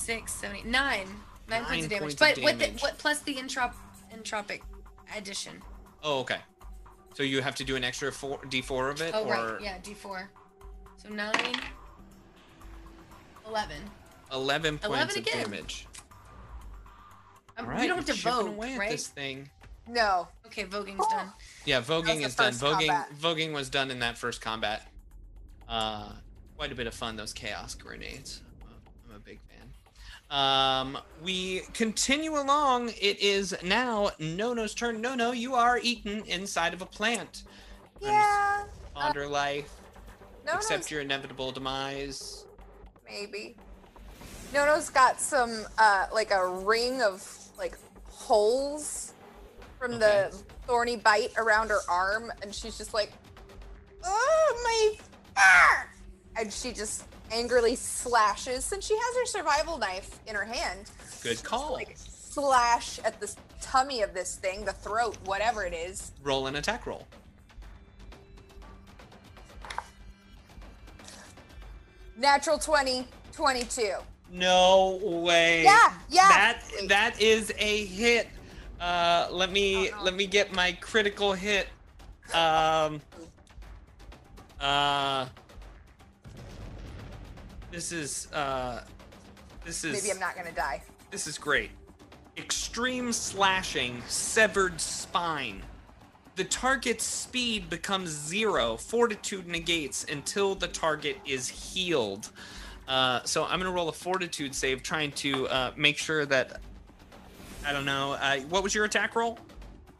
six, 0.05 0.33
seven, 0.33 0.57
eight, 0.59 0.67
nine. 0.67 1.07
Nine, 1.49 1.63
Nine 1.63 1.65
points 1.69 1.85
of 1.85 1.91
damage. 1.91 2.01
points 2.01 2.15
of 2.15 2.19
but 2.21 2.45
with 2.45 2.59
the 2.59 2.83
what 2.83 2.99
plus 2.99 3.21
the 3.21 3.35
entrop 3.35 3.75
entropic 4.15 4.61
addition. 5.17 5.61
Oh, 6.03 6.21
okay. 6.21 6.39
So 7.15 7.23
you 7.23 7.43
have 7.43 7.55
to 7.57 7.65
do 7.65 7.77
an 7.77 7.85
extra 7.85 8.11
four, 8.11 8.39
d4 8.39 8.91
of 8.91 9.01
it, 9.03 9.13
Oh 9.15 9.25
or 9.25 9.31
right, 9.33 9.61
yeah, 9.61 9.77
D 9.83 9.95
four. 9.95 10.31
So 10.97 11.09
nine. 11.11 11.33
Eleven. 13.47 13.77
11 14.33 14.79
points 14.79 14.87
11 14.87 15.09
of 15.11 15.17
again. 15.27 15.45
damage. 15.45 15.87
Um, 17.57 17.67
All 17.67 17.71
right, 17.71 17.81
we 17.83 17.87
don't 17.87 17.99
have 17.99 18.07
to 18.07 18.15
chipping 18.15 18.33
vote, 18.33 18.49
away 18.49 18.73
at 18.73 18.79
right? 18.81 18.91
this 18.91 19.07
thing. 19.07 19.49
no. 19.87 20.27
Okay, 20.47 20.65
voguing's 20.65 21.07
done. 21.09 21.31
Yeah, 21.67 21.81
voguing 21.83 22.25
is 22.25 22.35
done. 22.35 22.53
first 22.53 22.63
Voguing, 22.65 22.89
combat. 22.89 23.09
voguing 23.21 23.53
was 23.53 23.69
done 23.69 23.91
in 23.91 23.99
that 24.01 24.17
first 24.19 24.41
combat. 24.41 24.89
Uh, 25.69 26.13
quite 26.57 26.73
a 26.73 26.75
bit 26.75 26.87
of 26.87 26.95
fun. 26.95 27.17
Those 27.17 27.33
chaos 27.33 27.75
grenades. 27.75 28.41
I'm 29.09 29.15
a 29.15 29.19
big 29.19 29.39
fan. 29.49 29.69
Um, 30.35 30.99
we 31.23 31.61
continue 31.75 32.37
along. 32.37 32.89
It 33.01 33.21
is 33.21 33.55
now 33.63 34.11
Nono's 34.19 34.75
turn. 34.75 35.01
Nono, 35.01 35.31
you 35.31 35.55
are 35.55 35.79
eaten 35.81 36.25
inside 36.27 36.75
of 36.75 36.83
a 36.83 36.87
plant. 36.87 37.45
Yeah. 38.01 38.65
Ponder 38.95 39.29
life. 39.29 39.71
No, 40.45 40.55
accept 40.55 40.91
your 40.91 41.03
inevitable 41.03 41.53
demise. 41.53 42.47
maybe. 43.07 43.55
Nono's 44.53 44.91
got 44.91 45.21
some 45.21 45.67
uh 45.79 46.07
like 46.13 46.33
a 46.33 46.49
ring 46.49 47.01
of 47.01 47.25
like 47.57 47.79
holes 48.09 49.15
from 49.79 50.01
the 50.01 50.35
thorny 50.67 50.97
bite 50.97 51.33
around 51.37 51.69
her 51.69 51.81
arm, 51.89 52.33
and 52.43 52.53
she's 52.53 52.77
just 52.77 52.93
like, 52.93 53.13
"Oh 54.05 54.61
my 54.65 54.99
fur!" 55.37 55.89
And 56.41 56.53
she 56.53 56.73
just 56.73 57.05
angrily 57.33 57.77
slashes 57.77 58.65
since 58.65 58.87
she 58.87 58.97
has 58.97 59.17
her 59.17 59.27
survival 59.27 59.79
knife 59.79 60.21
in 60.27 60.35
her 60.35 60.45
hand. 60.45 60.91
Good 61.23 61.43
call. 61.43 61.73
Like 61.73 61.95
slash 61.97 62.99
at 63.05 63.21
the 63.21 63.33
tummy 63.61 64.03
of 64.03 64.13
this 64.15 64.37
thing, 64.37 64.65
the 64.65 64.73
throat, 64.73 65.17
whatever 65.25 65.65
it 65.65 65.73
is. 65.73 66.13
Roll 66.23 66.47
an 66.47 66.57
attack 66.57 66.87
roll. 66.87 67.07
Natural 72.17 72.59
20, 72.59 73.07
22. 73.33 73.95
No 74.31 74.99
way. 75.03 75.65
Yeah, 75.65 75.93
yeah. 76.09 76.29
That 76.29 76.63
that 76.89 77.21
is 77.21 77.53
a 77.59 77.87
hit. 77.87 78.29
Uh, 78.81 79.29
let 79.31 79.53
me 79.53 79.91
let 80.03 80.15
me 80.15 80.27
get 80.27 80.53
my 80.53 80.73
critical 80.81 81.33
hit. 81.33 81.69
Um. 82.33 83.01
Uh. 84.61 85.27
This 87.75 87.91
is 87.91 88.29
uh. 88.33 88.83
This 89.65 89.83
is 89.83 90.01
Maybe 90.01 90.13
I'm 90.13 90.21
not 90.21 90.37
gonna 90.37 90.53
die. 90.53 90.81
This 91.11 91.27
is 91.27 91.37
great. 91.37 91.71
Extreme 92.37 93.13
slashing, 93.13 94.01
severed 94.07 94.81
spine. 94.81 95.61
The 96.37 96.45
target's 96.45 97.05
speed 97.05 97.69
becomes 97.69 98.11
zero. 98.11 98.77
Fortitude 98.77 99.49
negates 99.49 100.05
until 100.05 100.55
the 100.55 100.69
target 100.69 101.17
is 101.27 101.49
healed. 101.49 102.31
Uh, 102.87 103.23
so 103.25 103.45
I'm 103.45 103.59
gonna 103.59 103.73
roll 103.73 103.89
a 103.89 103.93
fortitude 103.93 104.55
save, 104.55 104.85
trying 104.85 105.11
to 105.13 105.49
uh, 105.49 105.73
make 105.75 105.99
sure 105.99 106.25
that 106.27 106.61
I 107.67 107.73
don't 107.73 107.87
know. 107.87 108.13
Uh, 108.13 108.39
what 108.43 108.63
was 108.63 108.73
your 108.73 108.85
attack 108.85 109.17
roll? 109.17 109.37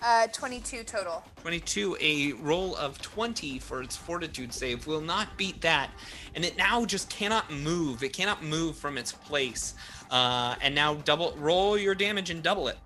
Uh, 0.05 0.27
22 0.27 0.85
total. 0.85 1.25
22. 1.41 1.97
A 1.99 2.33
roll 2.35 2.77
of 2.77 3.01
20 3.01 3.59
for 3.59 3.81
its 3.83 3.97
fortitude 3.97 4.53
save 4.53 4.87
will 4.87 5.01
not 5.01 5.35
beat 5.39 5.63
that, 5.63 5.91
and 6.35 6.45
it 6.45 6.59
now 6.59 6.85
just 6.85 7.09
cannot 7.09 7.51
move. 7.51 8.03
It 8.03 8.13
cannot 8.13 8.43
move 8.45 8.77
from 8.77 8.99
its 8.99 9.13
place. 9.13 9.75
Uh, 10.11 10.57
and 10.61 10.75
now 10.75 10.95
double 10.95 11.35
roll 11.39 11.79
your 11.79 11.95
damage 11.95 12.29
and 12.29 12.43
double 12.43 12.69
it. 12.69 12.77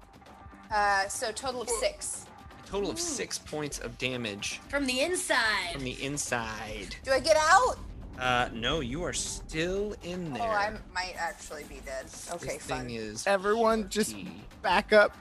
Uh, 0.72 1.08
so 1.08 1.32
total 1.32 1.62
of 1.62 1.68
six. 1.68 2.24
A 2.64 2.68
total 2.68 2.88
of 2.90 3.00
six 3.00 3.36
points 3.36 3.80
of 3.80 3.98
damage 3.98 4.60
From 4.68 4.86
the 4.86 5.00
inside. 5.00 5.72
from 5.72 5.82
the 5.82 6.00
inside. 6.02 6.94
Do 7.02 7.10
I 7.10 7.18
get 7.18 7.36
out? 7.36 7.78
Uh, 8.16 8.48
no, 8.52 8.78
you 8.80 9.02
are 9.02 9.12
still 9.12 9.97
in 10.05 10.32
there. 10.34 10.42
Oh, 10.42 10.47
I 10.47 10.72
might 10.94 11.14
actually 11.18 11.64
be 11.64 11.80
dead. 11.84 12.06
Okay, 12.32 12.55
this 12.58 12.62
fun. 12.66 12.86
thing 12.86 12.90
is 12.97 13.26
Everyone 13.26 13.88
just 13.88 14.12
40. 14.12 14.30
back 14.62 14.92
up 14.92 15.16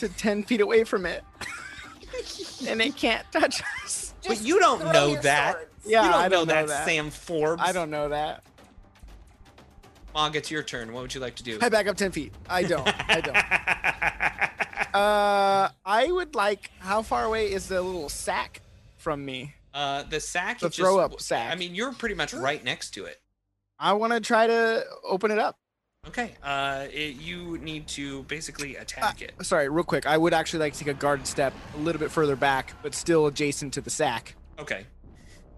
to 0.00 0.08
10 0.08 0.42
feet 0.44 0.60
away 0.60 0.84
from 0.84 1.06
it. 1.06 1.22
and 2.68 2.80
it 2.82 2.96
can't 2.96 3.24
touch 3.32 3.62
us. 3.84 4.14
But 4.26 4.42
you 4.42 4.58
don't 4.58 4.84
know 4.92 5.14
that. 5.22 5.52
swords. 5.54 5.66
Yeah, 5.86 6.04
you 6.04 6.10
don't 6.10 6.20
I 6.20 6.24
know 6.24 6.28
don't 6.28 6.48
know 6.48 6.54
that, 6.54 6.66
that. 6.68 6.86
Sam 6.86 7.10
Forbes. 7.10 7.62
I 7.64 7.72
don't 7.72 7.90
know 7.90 8.08
that. 8.10 8.42
Mog, 10.12 10.34
it's 10.36 10.50
your 10.50 10.62
turn. 10.62 10.92
What 10.92 11.02
would 11.02 11.14
you 11.14 11.20
like 11.20 11.36
to 11.36 11.42
do? 11.44 11.58
I 11.62 11.68
back 11.68 11.86
up 11.86 11.96
10 11.96 12.10
feet. 12.12 12.34
I 12.48 12.64
don't. 12.64 12.86
I 13.10 13.20
don't. 13.20 13.36
Uh, 14.92 15.68
I 15.86 16.10
would 16.10 16.34
like. 16.34 16.68
How 16.80 17.00
far 17.02 17.24
away 17.24 17.52
is 17.52 17.68
the 17.68 17.80
little 17.80 18.08
sack 18.08 18.60
from 18.96 19.24
me? 19.24 19.54
Uh, 19.72 20.02
the 20.02 20.18
sack. 20.18 20.58
The 20.58 20.66
it 20.66 20.70
just- 20.70 20.78
throw-up 20.80 21.20
sack. 21.20 21.52
I 21.52 21.54
mean, 21.54 21.76
you're 21.76 21.92
pretty 21.92 22.16
much 22.16 22.34
right 22.34 22.62
next 22.64 22.90
to 22.94 23.04
it. 23.04 23.20
I 23.78 23.92
want 23.92 24.12
to 24.14 24.20
try 24.20 24.48
to 24.48 24.84
open 25.08 25.30
it 25.30 25.38
up. 25.38 25.59
Okay. 26.06 26.34
Uh, 26.42 26.86
it, 26.92 27.16
you 27.16 27.58
need 27.58 27.86
to 27.88 28.22
basically 28.24 28.76
attack 28.76 29.20
it. 29.20 29.32
Sorry, 29.42 29.68
real 29.68 29.84
quick. 29.84 30.06
I 30.06 30.16
would 30.16 30.32
actually 30.32 30.60
like 30.60 30.72
to 30.74 30.78
take 30.78 30.88
a 30.88 30.94
guard 30.94 31.26
step 31.26 31.52
a 31.74 31.78
little 31.78 31.98
bit 32.00 32.10
further 32.10 32.36
back, 32.36 32.72
but 32.82 32.94
still 32.94 33.26
adjacent 33.26 33.74
to 33.74 33.80
the 33.82 33.90
sack. 33.90 34.34
Okay. 34.58 34.86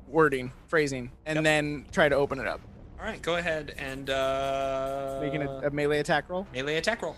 Wording, 0.08 0.52
phrasing, 0.66 1.12
and 1.26 1.36
Yep. 1.36 1.44
then 1.44 1.86
try 1.92 2.08
to 2.08 2.16
open 2.16 2.40
it 2.40 2.46
up. 2.48 2.60
All 2.98 3.06
right. 3.06 3.22
Go 3.22 3.36
ahead 3.36 3.74
and 3.78 4.10
uh, 4.10 5.18
Making 5.22 5.42
a, 5.42 5.50
a 5.66 5.70
melee 5.70 6.00
attack 6.00 6.28
roll. 6.28 6.46
melee 6.52 6.76
attack 6.76 7.02
roll. 7.02 7.16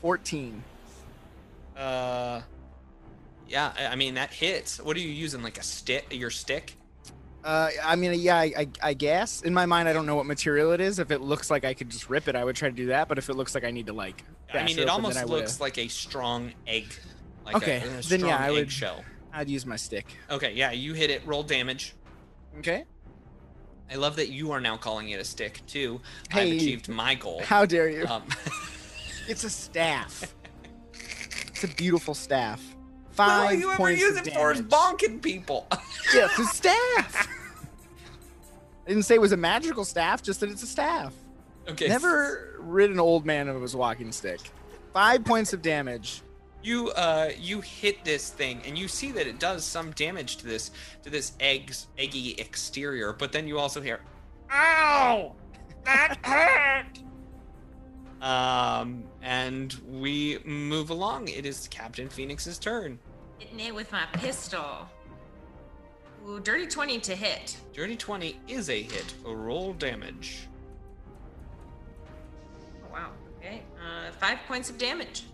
14. 0.00 0.64
Uh, 1.76 2.40
yeah. 3.48 3.72
I- 3.78 3.86
I 3.86 3.94
mean 3.96 4.14
that 4.14 4.32
hits. 4.32 4.80
What 4.80 4.96
are 4.96 5.00
you 5.00 5.08
using? 5.08 5.42
Like 5.44 5.58
a 5.58 5.62
stick? 5.62 6.06
Your 6.10 6.30
stick? 6.30 6.74
Uh, 7.44 7.70
I 7.82 7.96
mean, 7.96 8.14
yeah, 8.20 8.36
I, 8.36 8.52
I, 8.56 8.68
I 8.82 8.94
guess. 8.94 9.42
In 9.42 9.52
my 9.52 9.66
mind, 9.66 9.88
I 9.88 9.92
don't 9.92 10.06
know 10.06 10.14
what 10.14 10.26
material 10.26 10.72
it 10.72 10.80
is. 10.80 10.98
If 10.98 11.10
it 11.10 11.20
looks 11.20 11.50
like 11.50 11.64
I 11.64 11.74
could 11.74 11.90
just 11.90 12.08
rip 12.08 12.28
it, 12.28 12.36
I 12.36 12.44
would 12.44 12.54
try 12.56 12.68
to 12.68 12.74
do 12.74 12.86
that. 12.86 13.08
But 13.08 13.18
if 13.18 13.28
it 13.28 13.34
looks 13.34 13.54
like 13.54 13.64
I 13.64 13.70
need 13.70 13.86
to 13.86 13.92
like, 13.92 14.22
I 14.52 14.64
mean, 14.64 14.78
it, 14.78 14.82
open, 14.82 14.88
almost 14.90 15.24
looks 15.26 15.60
like 15.60 15.78
a 15.78 15.88
strong 15.88 16.52
egg. 16.66 16.86
Like 17.44 17.56
Okay, 17.56 17.82
A, 17.84 17.98
a 17.98 18.02
then 18.02 18.20
yeah, 18.20 18.36
I 18.38 18.50
would- 18.50 18.60
eggshell. 18.62 19.04
I'd 19.34 19.48
use 19.48 19.64
my 19.66 19.76
stick. 19.76 20.06
Okay. 20.30 20.52
Yeah. 20.52 20.72
You 20.72 20.92
hit 20.92 21.08
it. 21.10 21.22
Roll 21.26 21.42
damage. 21.42 21.94
Okay. 22.58 22.84
I 23.90 23.94
love 23.96 24.16
that 24.16 24.28
you 24.28 24.52
are 24.52 24.60
now 24.60 24.76
calling 24.76 25.08
it 25.08 25.18
a 25.20 25.24
stick 25.24 25.60
too. 25.66 26.00
I've 26.32 26.52
achieved 26.52 26.88
my 26.88 27.14
goal. 27.14 27.40
How 27.42 27.64
dare 27.66 27.88
you? 27.88 28.06
Um, 28.06 28.22
It's 29.28 29.44
a 29.44 29.50
staff. 29.50 30.34
it's 30.92 31.62
a 31.64 31.68
beautiful 31.68 32.12
staff. 32.12 32.60
Five 33.12 33.50
do 33.50 33.58
you 33.58 33.72
ever 33.72 33.90
use 33.90 34.16
it 34.16 34.32
for? 34.34 34.52
Is 34.52 34.62
bonking 34.62 35.22
people. 35.22 35.66
Yeah, 36.14 36.26
it's 36.26 36.38
a 36.38 36.44
staff. 36.46 37.28
I 38.86 38.88
didn't 38.88 39.04
say 39.04 39.14
it 39.14 39.20
was 39.20 39.32
a 39.32 39.36
magical 39.36 39.84
staff, 39.84 40.22
just 40.22 40.40
that 40.40 40.50
it's 40.50 40.62
a 40.62 40.66
staff. 40.66 41.14
okay. 41.68 41.88
Never 41.88 42.56
rid 42.58 42.90
an 42.90 42.98
old 43.00 43.24
man 43.24 43.48
of 43.48 43.62
his 43.62 43.74
walking 43.76 44.12
stick. 44.12 44.40
Five 44.92 45.24
points 45.24 45.52
of 45.52 45.62
damage. 45.62 46.22
You 46.62 46.90
uh 46.90 47.30
you 47.38 47.60
hit 47.60 48.04
this 48.04 48.30
thing 48.30 48.60
and 48.66 48.76
you 48.78 48.88
see 48.88 49.10
that 49.12 49.26
it 49.26 49.38
does 49.38 49.64
some 49.64 49.90
damage 49.92 50.36
to 50.38 50.46
this 50.46 50.70
to 51.02 51.10
this 51.10 51.32
eggs 51.40 51.86
eggy 51.98 52.34
exterior, 52.38 53.12
but 53.12 53.32
then 53.32 53.48
you 53.48 53.58
also 53.58 53.80
hear 53.80 54.00
Ow! 54.50 55.34
That 55.84 56.18
hurt! 56.22 56.98
Um 58.22 59.04
and 59.20 59.74
we 59.90 60.38
move 60.44 60.90
along. 60.90 61.28
It 61.28 61.44
is 61.44 61.68
Captain 61.68 62.08
Phoenix's 62.08 62.58
turn. 62.58 62.98
Hitting 63.38 63.60
it 63.60 63.74
with 63.74 63.90
my 63.92 64.06
pistol. 64.12 64.88
Ooh, 66.26 66.38
dirty 66.38 66.66
20 66.66 67.00
to 67.00 67.16
hit. 67.16 67.56
Dirty 67.74 67.96
20 67.96 68.38
is 68.46 68.70
a 68.70 68.80
hit. 68.80 69.14
Roll 69.24 69.72
damage. 69.72 70.46
Oh, 72.84 72.92
wow. 72.92 73.10
Okay. 73.38 73.62
Uh, 73.76 74.12
five 74.12 74.38
points 74.46 74.70
of 74.70 74.78
damage. 74.78 75.24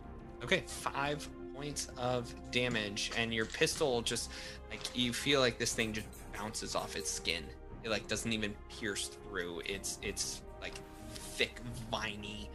Okay, 0.42 0.62
five 0.66 1.28
points 1.54 1.88
of 1.98 2.32
damage, 2.52 3.10
and 3.16 3.34
your 3.34 3.44
pistol 3.44 4.00
just 4.00 4.30
like 4.70 4.80
you 4.94 5.12
feel 5.12 5.40
like 5.40 5.58
this 5.58 5.74
thing 5.74 5.92
just 5.92 6.06
bounces 6.32 6.74
off 6.74 6.96
its 6.96 7.10
skin. 7.10 7.44
It 7.84 7.90
like 7.90 8.06
doesn't 8.08 8.32
even 8.32 8.54
pierce 8.68 9.08
through. 9.08 9.62
It's 9.66 9.98
it's 10.00 10.40
like 10.62 10.74
thick, 11.10 11.60
viney 11.90 12.48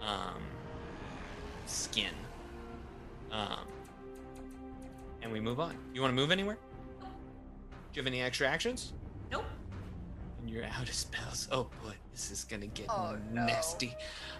um, 0.00 0.42
skin. 1.66 2.12
Um, 3.30 3.66
and 5.22 5.32
we 5.32 5.40
move 5.40 5.60
on. 5.60 5.76
You 5.94 6.00
want 6.00 6.12
to 6.12 6.14
move 6.16 6.30
anywhere? 6.30 6.56
Do 7.00 7.06
you 7.94 8.00
have 8.02 8.06
any 8.06 8.22
extra 8.22 8.46
actions? 8.46 8.92
Nope. 9.30 9.44
And 10.40 10.48
you're 10.50 10.64
out 10.64 10.88
of 10.88 10.94
spells. 10.94 11.48
Oh 11.50 11.64
boy, 11.84 11.92
this 12.12 12.30
is 12.30 12.44
gonna 12.44 12.66
get 12.68 12.86
Oh, 12.88 13.16
no. 13.32 13.44
nasty. 13.46 13.94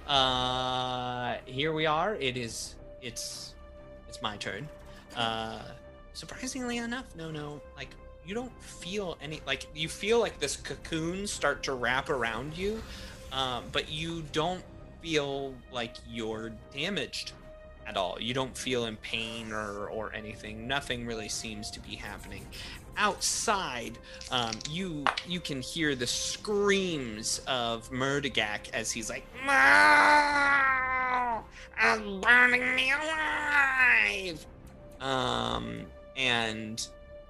Uh, 0.07 1.37
here 1.45 1.73
we 1.73 1.87
are. 1.87 2.15
It 2.17 2.37
is. 2.37 2.77
It's. 3.03 3.55
It's 4.09 4.23
my 4.23 4.37
turn. 4.39 4.67
Uh, 5.17 5.61
surprisingly 6.15 6.79
enough, 6.79 7.05
no, 7.17 7.31
no. 7.31 7.61
Like 7.77 7.91
you 8.25 8.35
don't 8.35 8.53
feel 8.63 9.19
any. 9.21 9.41
Like 9.47 9.67
you 9.75 9.89
feel 9.89 10.19
like 10.21 10.39
this 10.39 10.57
cocoon 10.57 11.27
start 11.27 11.63
to 11.65 11.75
wrap 11.75 12.09
around 12.09 12.57
you, 12.57 12.81
um, 13.33 13.65
but 13.73 13.91
you 13.91 14.23
don't 14.33 14.63
feel 15.01 15.55
like 15.73 15.95
you're 16.09 16.53
damaged 16.73 17.33
at 17.87 17.97
all. 17.97 18.19
You 18.21 18.35
don't 18.35 18.57
feel 18.57 18.85
in 18.87 18.97
pain 18.97 19.53
or 19.53 19.89
or 19.89 20.15
anything. 20.15 20.67
Nothing 20.67 21.07
really 21.07 21.29
seems 21.29 21.71
to 21.73 21.81
be 21.81 21.97
happening 21.97 22.47
outside, 22.99 23.97
um, 24.31 24.53
you 24.71 25.05
you 25.27 25.41
can 25.41 25.63
hear 25.63 25.95
the 25.95 26.07
screams 26.07 27.41
of 27.47 27.91
Murdigak 27.91 28.69
as 28.75 28.91
he's 28.91 29.09
like, 29.09 29.25
"No! 29.47 29.53
I'm 31.81 32.21
burning 32.21 32.75
me 32.75 32.93
alive!" 32.93 34.45
Um, 35.01 35.87
and 36.17 36.87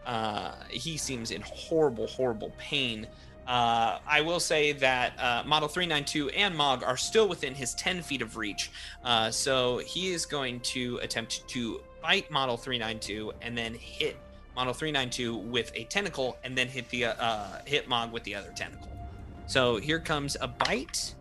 uh, 0.06 0.54
he 0.70 0.96
seems 0.96 1.30
in 1.30 1.42
horrible, 1.42 2.06
horrible 2.06 2.52
pain. 2.58 3.06
Uh, 3.48 3.98
I 4.06 4.20
will 4.20 4.40
say 4.40 4.72
that 4.72 5.18
uh, 5.18 5.42
Model 5.46 5.68
392 5.68 6.28
and 6.30 6.54
Mog 6.54 6.84
are 6.84 6.98
still 6.98 7.26
within 7.26 7.54
his 7.54 7.74
10 7.74 8.02
feet 8.02 8.20
of 8.20 8.36
reach. 8.36 8.70
Uh, 9.02 9.30
so 9.30 9.78
he 9.78 10.12
is 10.12 10.26
going 10.26 10.60
to 10.60 10.98
attempt 10.98 11.48
to 11.48 11.80
bite 12.02 12.30
Model 12.30 12.58
392 12.58 13.32
and 13.40 13.56
then 13.56 13.72
hit 13.72 14.18
Model 14.54 14.74
392 14.74 15.34
with 15.34 15.72
a 15.74 15.84
tentacle 15.84 16.36
and 16.44 16.58
then 16.58 16.68
hit 16.68 16.90
the 16.90 17.06
uh, 17.06 17.60
hit 17.64 17.88
Mog 17.88 18.12
with 18.12 18.22
the 18.24 18.34
other 18.34 18.52
tentacle. 18.54 18.90
So 19.46 19.78
here 19.78 19.98
comes 19.98 20.36
a 20.38 20.46
bite. 20.46 21.14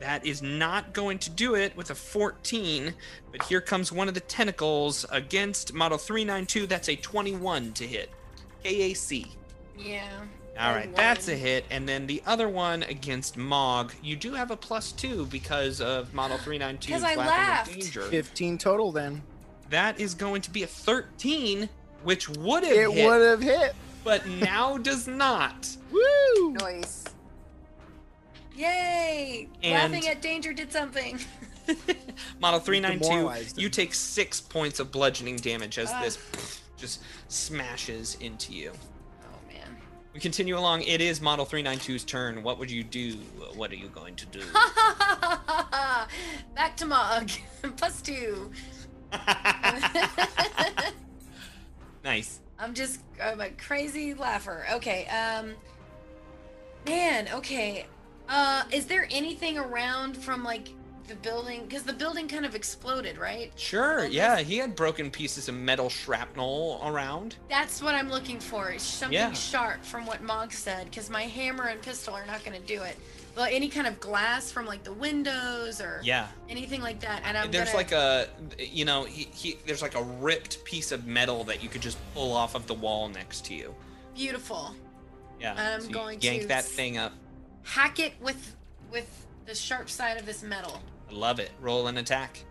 That 0.00 0.26
is 0.26 0.42
not 0.42 0.92
going 0.92 1.18
to 1.20 1.30
do 1.30 1.54
it 1.54 1.74
with 1.74 1.88
a 1.88 1.94
14, 1.94 2.92
but 3.32 3.42
here 3.44 3.62
comes 3.62 3.90
one 3.90 4.08
of 4.08 4.14
the 4.14 4.20
tentacles 4.20 5.06
against 5.10 5.72
Model 5.72 5.96
392. 5.96 6.66
That's 6.66 6.90
a 6.90 6.96
21 6.96 7.72
to 7.74 7.86
hit. 7.86 8.10
KAC. 8.62 9.28
Yeah. 9.78 10.24
All 10.58 10.70
I 10.70 10.74
right, 10.74 10.96
that's 10.96 11.28
a 11.28 11.34
hit. 11.34 11.64
And 11.70 11.88
then 11.88 12.06
the 12.06 12.22
other 12.26 12.48
one 12.48 12.84
against 12.84 13.36
Mog, 13.36 13.92
you 14.02 14.14
do 14.16 14.32
have 14.34 14.50
a 14.50 14.56
plus 14.56 14.92
two 14.92 15.26
because 15.26 15.80
of 15.80 16.14
Model 16.14 16.38
392 16.38 16.92
'Cause 16.92 17.02
I 17.02 17.14
Flapping 17.14 17.26
laughed. 17.30 17.72
Danger. 17.72 18.02
15 18.02 18.58
total 18.58 18.92
then. 18.92 19.22
That 19.70 19.98
is 19.98 20.14
going 20.14 20.42
to 20.42 20.50
be 20.50 20.62
a 20.62 20.66
13, 20.66 21.68
which 22.04 22.28
would 22.28 22.62
have 22.62 22.72
It 22.72 22.90
hit, 22.92 23.06
would 23.08 23.20
have 23.22 23.40
hit. 23.42 23.74
but 24.04 24.26
now 24.26 24.76
does 24.78 25.08
not. 25.08 25.68
Woo! 25.90 26.52
Noise. 26.52 27.04
Yay! 28.56 29.48
And- 29.62 29.92
Laughing 29.92 30.08
at 30.08 30.22
danger 30.22 30.52
did 30.52 30.70
something. 30.72 31.18
Model 32.40 32.60
392, 32.60 33.60
you 33.60 33.68
take 33.70 33.94
six 33.94 34.40
points 34.40 34.78
of 34.80 34.92
bludgeoning 34.92 35.36
damage 35.36 35.78
as 35.78 35.90
Ah. 35.90 36.02
this 36.02 36.18
just 36.76 37.00
smashes 37.28 38.16
into 38.20 38.52
you. 38.52 38.72
We 40.14 40.20
continue 40.20 40.56
along. 40.56 40.82
It 40.82 41.00
is 41.00 41.20
Model 41.20 41.44
392's 41.44 42.04
turn. 42.04 42.44
What 42.44 42.60
would 42.60 42.70
you 42.70 42.84
do? 42.84 43.14
What 43.56 43.72
are 43.72 43.74
you 43.74 43.88
going 43.88 44.14
to 44.14 44.26
do? 44.26 44.42
Back 46.54 46.76
to 46.76 46.86
Mog. 46.86 47.30
Plus 47.76 48.00
two. 48.00 48.52
nice. 52.04 52.40
I'm 52.60 52.74
just 52.74 53.00
I'm 53.20 53.40
a 53.40 53.50
crazy 53.50 54.14
laugher. 54.14 54.64
Okay, 54.74 55.06
um 55.08 55.54
man, 56.86 57.28
okay. 57.34 57.86
Uh 58.28 58.62
is 58.70 58.86
there 58.86 59.08
anything 59.10 59.58
around 59.58 60.16
from 60.16 60.44
like 60.44 60.68
the 61.08 61.14
building 61.16 61.68
cuz 61.68 61.82
the 61.82 61.92
building 61.92 62.28
kind 62.28 62.46
of 62.46 62.54
exploded, 62.54 63.18
right? 63.18 63.52
Sure, 63.56 63.96
Well, 63.98 64.08
yeah, 64.08 64.38
he 64.40 64.56
had 64.58 64.74
broken 64.74 65.10
pieces 65.10 65.48
of 65.48 65.54
metal 65.54 65.90
shrapnel 65.90 66.80
around. 66.84 67.36
That's 67.48 67.82
what 67.82 67.94
I'm 67.94 68.08
looking 68.10 68.40
for. 68.40 68.78
Something 68.78 69.12
Yeah. 69.14 69.32
sharp 69.32 69.84
from 69.84 70.06
what 70.06 70.22
Mog 70.22 70.52
said 70.52 70.90
cuz 70.92 71.10
my 71.10 71.22
hammer 71.24 71.64
and 71.64 71.82
pistol 71.82 72.14
are 72.14 72.24
not 72.26 72.44
going 72.44 72.58
to 72.60 72.66
do 72.66 72.82
it. 72.82 72.96
But 73.34 73.52
any 73.52 73.68
kind 73.68 73.86
of 73.86 73.98
glass 74.00 74.50
from 74.52 74.64
like 74.64 74.84
the 74.84 74.92
windows 74.92 75.80
or 75.80 76.00
Yeah. 76.04 76.28
anything 76.48 76.80
like 76.80 77.00
that 77.00 77.22
and 77.24 77.36
I'm 77.36 77.50
there's 77.50 77.66
gonna, 77.72 77.76
like 77.78 77.92
a, 77.92 78.28
you 78.58 78.84
know, 78.84 79.04
he, 79.04 79.24
he 79.34 79.58
there's 79.66 79.82
like 79.82 79.96
a 79.96 80.02
ripped 80.02 80.64
piece 80.64 80.92
of 80.92 81.06
metal 81.06 81.44
that 81.44 81.62
you 81.62 81.68
could 81.68 81.82
just 81.82 81.98
pull 82.14 82.32
off 82.32 82.54
of 82.54 82.66
the 82.66 82.74
wall 82.74 83.08
next 83.08 83.44
to 83.46 83.54
you. 83.54 83.74
beautiful. 84.14 84.74
Yeah. 85.40 85.54
I'm 85.58 85.80
so 85.82 85.88
going 85.90 86.20
yank 86.20 86.20
to 86.20 86.26
yank 86.38 86.48
that 86.48 86.64
thing 86.64 86.96
up. 86.96 87.12
Hack 87.64 87.98
it 87.98 88.14
with 88.20 88.54
with 88.92 89.26
the 89.46 89.54
sharp 89.54 89.90
side 89.90 90.16
of 90.16 90.24
this 90.24 90.42
metal. 90.42 90.80
I 91.10 91.12
love 91.12 91.38
it. 91.38 91.50
Roll 91.60 91.86
an 91.86 91.98
attack. 91.98 92.44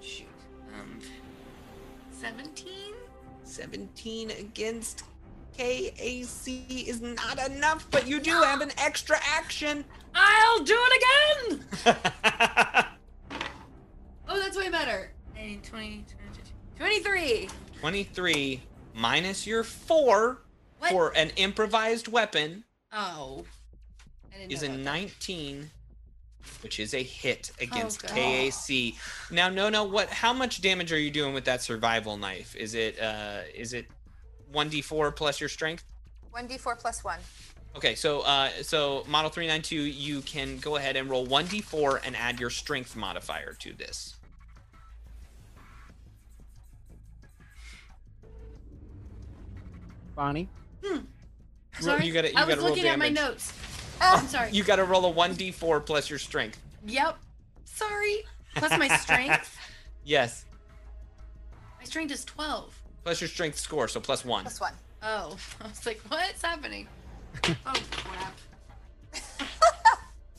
Shoot. 0.00 0.26
Um 0.78 0.98
17? 2.12 2.66
17 3.44 4.30
against 4.30 5.04
KAC 5.58 6.86
is 6.88 7.00
not 7.02 7.38
enough, 7.50 7.86
but 7.90 8.06
you 8.06 8.20
do 8.20 8.30
have 8.30 8.60
an 8.60 8.70
extra 8.78 9.16
action. 9.24 9.84
I'll 10.14 10.62
do 10.62 10.76
it 10.78 11.58
again! 11.86 11.96
Oh, 14.32 14.38
that's 14.38 14.56
way 14.56 14.68
better. 14.70 15.10
19, 15.34 15.60
20, 15.62 16.04
22, 16.78 17.00
23. 17.02 17.48
23 17.80 18.62
minus 18.94 19.44
your 19.44 19.64
4 19.64 20.38
What? 20.78 20.90
for 20.92 21.12
an 21.16 21.30
improvised 21.34 22.06
weapon 22.06 22.62
Oh. 22.92 23.44
I 24.34 24.38
didn't 24.38 24.52
is 24.52 24.62
a 24.62 24.66
about 24.66 24.78
19 24.78 25.70
which 26.62 26.80
is 26.80 26.94
a 26.94 27.02
hit 27.02 27.50
against 27.60 28.02
Oh, 28.04 28.14
KAC. 28.14 28.94
Now 29.30 29.48
no 29.50 29.68
no 29.68 29.84
what 29.84 30.08
how 30.08 30.32
much 30.32 30.62
damage 30.62 30.90
are 30.92 30.98
you 30.98 31.10
doing 31.10 31.34
with 31.34 31.44
that 31.44 31.62
survival 31.62 32.16
knife? 32.16 32.56
Is 32.56 32.74
it 32.74 32.98
uh 33.00 33.40
is 33.54 33.72
it 33.74 33.86
1d4 34.52 35.14
plus 35.14 35.38
your 35.40 35.48
strength? 35.50 35.84
1d4 36.34 36.78
plus 36.78 37.04
1. 37.04 37.18
Okay, 37.76 37.94
so 37.94 38.20
uh 38.22 38.48
so 38.62 39.04
model 39.06 39.30
392 39.30 39.76
you 39.76 40.22
can 40.22 40.56
go 40.58 40.76
ahead 40.76 40.96
and 40.96 41.10
roll 41.10 41.26
1d4 41.26 42.00
and 42.06 42.16
add 42.16 42.40
your 42.40 42.50
strength 42.50 42.96
modifier 42.96 43.52
to 43.60 43.74
this. 43.74 44.16
Bonnie. 50.14 50.48
Ro- 50.82 51.00
Sorry. 51.80 52.06
you 52.06 52.12
gotta- 52.12 52.30
you 52.32 52.34
I 52.36 52.44
was 52.44 52.56
gotta 52.56 52.68
looking 52.68 52.86
at 52.86 52.98
my 52.98 53.08
notes. 53.08 53.52
Ah, 54.00 54.18
I'm 54.20 54.26
sorry. 54.28 54.50
You 54.52 54.62
got 54.64 54.76
to 54.76 54.84
roll 54.84 55.06
a 55.06 55.12
1d4 55.14 55.84
plus 55.84 56.08
your 56.10 56.18
strength. 56.18 56.58
Yep. 56.86 57.18
Sorry. 57.64 58.24
Plus 58.56 58.76
my 58.78 58.88
strength. 58.96 59.56
Yes, 60.02 60.46
my 61.78 61.84
strength 61.84 62.10
is 62.10 62.24
12. 62.24 62.74
plus 63.04 63.20
your 63.20 63.28
strength 63.28 63.58
score, 63.58 63.86
so 63.86 64.00
plus 64.00 64.24
1. 64.24 64.44
plus 64.44 64.58
1. 64.60 64.72
Oh. 65.02 65.36
I 65.62 65.68
was 65.68 65.84
like, 65.84 66.00
what's 66.08 66.40
happening? 66.42 66.88
oh, 67.44 67.74
crap. 67.90 68.38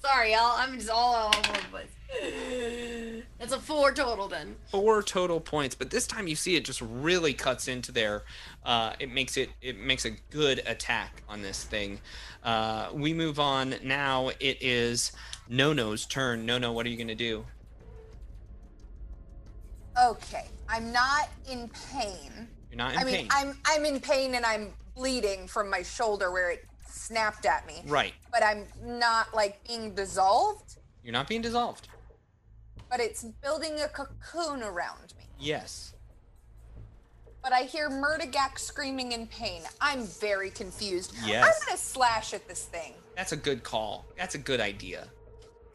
Sorry, 0.03 0.31
y'all. 0.33 0.55
I'm 0.57 0.73
just 0.77 0.89
all 0.89 1.15
all 1.15 1.27
over 1.27 1.53
the 1.53 1.67
place. 1.69 3.23
That's 3.39 3.53
a 3.53 3.59
four 3.59 3.91
total 3.93 4.27
then. 4.27 4.55
four 4.69 5.01
total 5.01 5.39
points 5.39 5.75
but 5.75 5.89
this 5.89 6.05
time 6.05 6.27
you 6.27 6.35
see 6.35 6.57
it 6.57 6.65
just 6.65 6.81
really 6.81 7.33
cuts 7.33 7.69
into 7.69 7.93
there 7.93 8.23
uh, 8.65 8.91
it 8.99 9.09
makes 9.11 9.37
it 9.37 9.49
it 9.61 9.77
makes 9.79 10.03
a 10.03 10.11
good 10.29 10.61
attack 10.65 11.23
on 11.29 11.41
this 11.41 11.63
thing 11.63 12.01
uh, 12.43 12.89
we 12.93 13.13
move 13.13 13.39
on 13.39 13.75
now 13.81 14.29
it 14.41 14.57
is 14.61 15.13
Nono's 15.47 16.05
turn 16.05 16.45
Nono 16.45 16.73
what 16.73 16.85
are 16.85 16.89
you 16.89 16.97
gonna 16.97 17.15
do 17.15 17.45
Okay, 20.01 20.45
I'm 20.69 20.91
not 20.91 21.29
in 21.49 21.69
pain. 21.91 22.47
you're 22.69 22.77
not 22.77 22.93
in 22.93 22.99
I 22.99 23.03
mean, 23.05 23.15
pain 23.15 23.27
I'm 23.31 23.57
I'm 23.65 23.85
in 23.85 23.99
pain 24.01 24.35
and 24.35 24.45
I'm 24.45 24.73
bleeding 24.95 25.47
from 25.47 25.69
my 25.69 25.81
shoulder 25.83 26.29
where 26.31 26.51
it 26.51 26.65
snapped 27.01 27.45
at 27.45 27.65
me. 27.67 27.81
right 27.87 28.13
But 28.31 28.43
I'm 28.43 28.65
not 28.83 29.33
like 29.33 29.65
being 29.67 29.93
dissolved, 29.95 30.77
you're 31.03 31.13
not 31.13 31.27
being 31.27 31.41
dissolved 31.41 31.87
but 32.89 32.99
it's 32.99 33.23
building 33.41 33.79
a 33.79 33.87
cocoon 33.87 34.61
around 34.63 35.13
me. 35.17 35.23
yes 35.39 35.93
But 37.41 37.53
I 37.53 37.61
hear 37.61 37.89
Murdigak 37.89 38.59
screaming 38.59 39.13
in 39.13 39.27
pain. 39.27 39.61
I'm 39.79 40.03
very 40.03 40.49
confused. 40.51 41.13
Yes. 41.25 41.43
I'm 41.45 41.65
gonna 41.65 41.77
slash 41.77 42.33
at 42.33 42.47
this 42.47 42.65
thing. 42.65 42.93
that's 43.15 43.31
a 43.31 43.37
good 43.37 43.63
call 43.63 44.05
that's 44.17 44.35
a 44.35 44.37
good 44.37 44.59
idea 44.59 45.07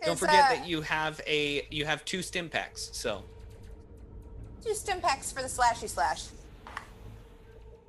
Don't 0.05 0.19
forget 0.19 0.45
uh, 0.45 0.55
that 0.55 0.69
you 0.69 0.81
have 0.83 1.21
a 1.27 1.67
you 1.71 1.85
have 1.85 2.05
two 2.05 2.23
stim 2.23 2.49
packs 2.49 2.91
so 2.93 3.25
Two 4.65 4.75
stim 4.75 5.01
packs 5.01 5.31
for 5.31 5.43
the 5.43 5.49
slashy 5.49 5.89
slash. 5.89 6.25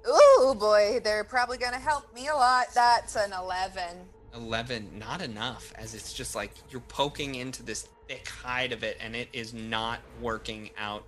Ooh 0.07 0.55
boy, 0.55 0.99
they're 1.03 1.23
probably 1.23 1.57
gonna 1.57 1.79
help 1.79 2.13
me 2.13 2.27
a 2.27 2.35
lot. 2.35 2.67
That's 2.73 3.15
an 3.15 3.33
11. 3.33 3.81
11 4.33 4.99
not 4.99 5.21
enough 5.21 5.73
as 5.75 5.95
it's 5.95 6.13
just 6.13 6.35
like 6.35 6.51
you're 6.69 6.81
poking 6.81 7.35
into 7.35 7.63
this 7.63 7.89
thick 8.07 8.27
hide 8.27 8.71
of 8.71 8.83
it 8.83 8.97
and 8.99 9.15
it 9.15 9.29
is 9.33 9.53
not 9.53 9.99
working 10.21 10.69
out 10.77 11.03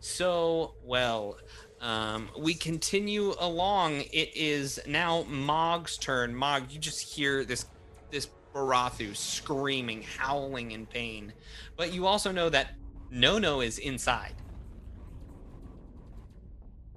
so 0.00 0.74
well. 0.84 1.36
Um, 1.80 2.28
we 2.38 2.54
continue 2.54 3.34
along. 3.38 4.00
It 4.12 4.34
is 4.34 4.80
now 4.86 5.24
mog's 5.28 5.96
turn. 5.96 6.34
Mog 6.34 6.70
you 6.70 6.78
just 6.78 7.00
hear 7.00 7.44
this 7.44 7.66
this 8.10 8.28
barathu 8.54 9.14
screaming 9.14 10.02
howling 10.18 10.72
in 10.72 10.86
pain. 10.86 11.32
But 11.76 11.92
you 11.92 12.06
also 12.06 12.32
know 12.32 12.48
that 12.48 12.74
Nono 13.10 13.60
is 13.60 13.78
inside. 13.78 14.34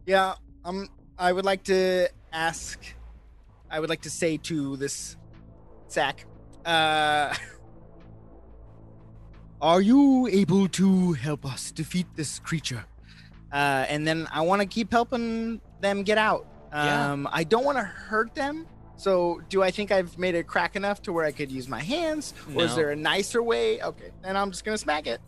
Yeah, 0.05 0.35
um, 0.65 0.89
I 1.23 1.31
would 1.31 1.45
like 1.45 1.63
to 1.63 2.09
ask. 2.33 2.77
I 3.71 3.79
would 3.79 3.89
like 3.89 4.01
to 4.01 4.09
say 4.09 4.35
to 4.49 4.75
this 4.75 5.15
sack, 5.87 6.25
uh, 6.65 7.33
Are 9.61 9.79
you 9.79 10.27
able 10.27 10.67
to 10.67 11.13
help 11.13 11.45
us 11.45 11.71
defeat 11.71 12.07
this 12.17 12.39
creature? 12.39 12.83
uh, 13.53 13.85
and 13.87 14.05
then 14.05 14.27
I 14.33 14.41
want 14.41 14.63
to 14.63 14.67
keep 14.67 14.91
helping 14.91 15.61
them 15.79 16.03
get 16.03 16.17
out. 16.17 16.45
Yeah. 16.73 17.13
Um, 17.13 17.29
I 17.31 17.45
don't 17.45 17.63
want 17.63 17.77
to 17.77 17.85
hurt 17.85 18.35
them. 18.35 18.67
So, 18.97 19.41
do 19.47 19.63
I 19.63 19.71
think 19.71 19.91
I've 19.91 20.17
made 20.17 20.35
a 20.35 20.43
crack 20.43 20.75
enough 20.75 21.01
to 21.03 21.13
where 21.13 21.23
I 21.23 21.31
could 21.31 21.49
use 21.49 21.69
my 21.69 21.81
hands, 21.81 22.33
or 22.53 22.63
is 22.63 22.75
there 22.75 22.91
a 22.91 22.95
nicer 22.97 23.41
way? 23.41 23.81
Okay, 23.81 24.11
then 24.21 24.35
I'm 24.35 24.51
just 24.51 24.65
gonna 24.65 24.77
smack 24.77 25.07
it. 25.07 25.21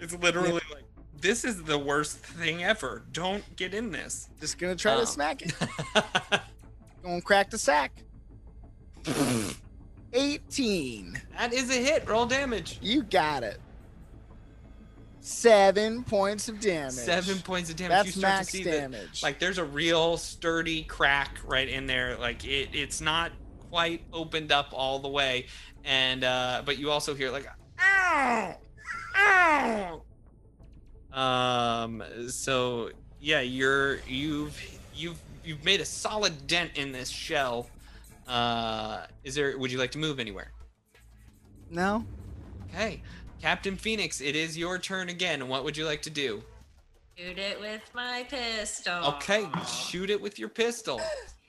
it's 0.00 0.14
literally 0.14 0.52
like 0.52 0.84
this 1.22 1.44
is 1.44 1.62
the 1.62 1.78
worst 1.78 2.18
thing 2.18 2.62
ever 2.62 3.04
don't 3.12 3.56
get 3.56 3.72
in 3.72 3.90
this 3.90 4.28
Just 4.40 4.58
gonna 4.58 4.76
try 4.76 4.94
Oh. 4.94 5.00
to 5.00 5.06
smack 5.06 5.40
it. 5.42 5.54
Gonna 7.02 7.20
crack 7.20 7.50
the 7.50 7.58
sack. 7.58 7.90
18. 10.12 11.20
that 11.36 11.52
is 11.52 11.70
a 11.70 11.74
hit 11.80 12.06
roll 12.08 12.26
damage 12.26 12.78
You 12.82 13.02
got 13.02 13.42
it. 13.42 13.58
Seven 15.20 16.02
points 16.02 16.48
of 16.48 16.60
damage. 16.60 16.92
Seven 16.94 17.38
points 17.38 17.70
of 17.70 17.76
damage. 17.76 17.90
That's 17.90 18.06
you 18.08 18.12
start 18.20 18.34
max 18.34 18.46
to 18.50 18.56
see 18.58 18.64
damage. 18.64 19.20
That, 19.20 19.26
like 19.26 19.38
there's 19.38 19.58
a 19.58 19.64
real 19.64 20.16
sturdy 20.16 20.82
crack 20.82 21.38
right 21.44 21.68
in 21.68 21.86
there. 21.86 22.16
Like 22.18 22.44
it, 22.44 22.70
it's 22.72 23.00
not 23.00 23.30
quite 23.70 24.02
opened 24.12 24.50
up 24.50 24.68
all 24.72 24.98
the 24.98 25.08
way, 25.08 25.46
and 25.84 26.24
uh, 26.24 26.62
but 26.66 26.76
you 26.78 26.90
also 26.90 27.14
hear 27.14 27.30
like 27.30 27.46
ow, 27.80 28.56
ow. 29.16 30.02
Um. 31.12 32.02
So 32.28 32.90
yeah, 33.20 33.40
you're 33.40 34.00
you've 34.06 34.60
you've 34.94 35.20
you've 35.44 35.64
made 35.64 35.80
a 35.80 35.84
solid 35.84 36.46
dent 36.46 36.72
in 36.76 36.92
this 36.92 37.08
shell. 37.10 37.68
Uh, 38.26 39.06
is 39.24 39.34
there? 39.34 39.58
Would 39.58 39.70
you 39.72 39.78
like 39.78 39.90
to 39.92 39.98
move 39.98 40.18
anywhere? 40.18 40.52
No. 41.70 42.04
Okay, 42.70 43.02
Captain 43.40 43.76
Phoenix, 43.76 44.20
it 44.20 44.34
is 44.36 44.56
your 44.56 44.78
turn 44.78 45.08
again. 45.08 45.48
What 45.48 45.64
would 45.64 45.76
you 45.76 45.84
like 45.84 46.02
to 46.02 46.10
do? 46.10 46.42
Shoot 47.18 47.38
it 47.38 47.60
with 47.60 47.82
my 47.94 48.24
pistol. 48.28 49.04
Okay, 49.14 49.46
shoot 49.66 50.08
it 50.08 50.20
with 50.20 50.38
your 50.38 50.48
pistol. 50.48 51.00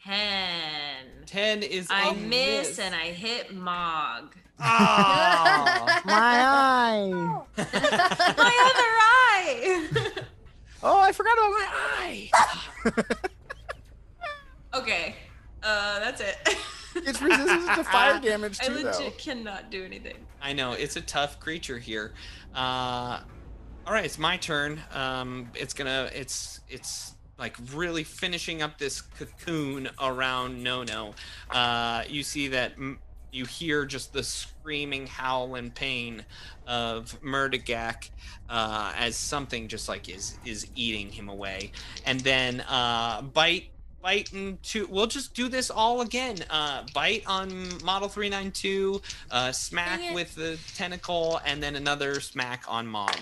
Ten. 0.03 1.06
Ten 1.25 1.64
is 1.64 1.88
I 1.90 2.09
a 2.09 2.14
miss 2.14 2.80
and 2.80 2.93
I 2.93 3.11
hit 3.11 3.53
Mog. 3.53 4.35
Ah. 4.59 6.01
My 6.06 6.14
eye. 6.14 7.11
my 8.38 8.72
other 8.72 8.90
eye. 8.99 10.09
Oh, 10.85 10.99
I 10.99 11.14
forgot 11.14 11.38
about 11.38 11.49
my 11.51 11.67
eye. 11.72 12.30
okay. 14.73 15.15
Uh, 15.64 15.99
that's 16.01 16.19
it. 16.19 16.35
It's 16.95 17.22
resistant 17.22 17.67
to 17.75 17.83
fire 17.85 18.19
damage 18.19 18.59
I 18.61 18.65
too, 18.65 18.73
legit 18.73 18.91
though. 18.93 19.09
cannot 19.17 19.72
do 19.72 19.85
anything. 19.85 20.17
I 20.41 20.51
know 20.51 20.73
it's 20.73 20.98
a 20.98 21.01
tough 21.01 21.40
creature 21.40 21.80
here. 21.80 22.11
Uh, 22.53 23.22
all 23.88 23.93
right, 23.93 24.03
it's 24.03 24.19
my 24.19 24.35
turn. 24.35 24.82
Um, 24.93 25.49
it's 25.56 25.73
gonna, 25.73 26.09
it's, 26.14 26.59
it's 26.67 27.14
like 27.40 27.56
really 27.73 28.03
finishing 28.03 28.61
up 28.61 28.77
this 28.77 28.99
cocoon 29.01 29.90
around 30.01 30.61
Nono. 30.61 31.15
Uh, 31.49 32.03
you 32.09 32.23
see 32.23 32.49
that 32.49 32.73
m- 32.73 32.99
you 33.34 33.45
hear 33.45 33.86
just 33.86 34.14
the 34.14 34.24
screaming 34.24 35.08
howl 35.08 35.56
and 35.56 35.74
pain 35.74 36.24
of 36.68 37.20
Murdigak 37.22 38.10
uh, 38.50 38.94
as 38.98 39.16
something 39.16 39.68
just 39.68 39.90
like 39.90 40.10
is 40.10 40.38
is 40.45 40.68
eating 40.76 41.10
him 41.10 41.30
away, 41.30 41.72
and 42.06 42.20
then 42.22 42.62
uh, 42.62 43.22
bite. 43.22 43.70
Bite 44.02 44.34
into. 44.34 44.86
We'll 44.88 45.08
just 45.08 45.34
do 45.34 45.48
this 45.48 45.70
all 45.70 46.02
again. 46.02 46.40
Uh, 46.50 46.84
bite 46.94 47.24
on 47.26 47.70
Model 47.86 48.10
392, 48.10 49.02
uh, 49.32 49.53
smack 49.53 50.02
Dang 50.02 50.14
with 50.14 50.36
the 50.36 50.60
tentacle, 50.76 51.40
and 51.45 51.64
then 51.64 51.78
another 51.78 52.20
smack 52.20 52.66
on 52.68 52.86
Mog. 52.86 53.16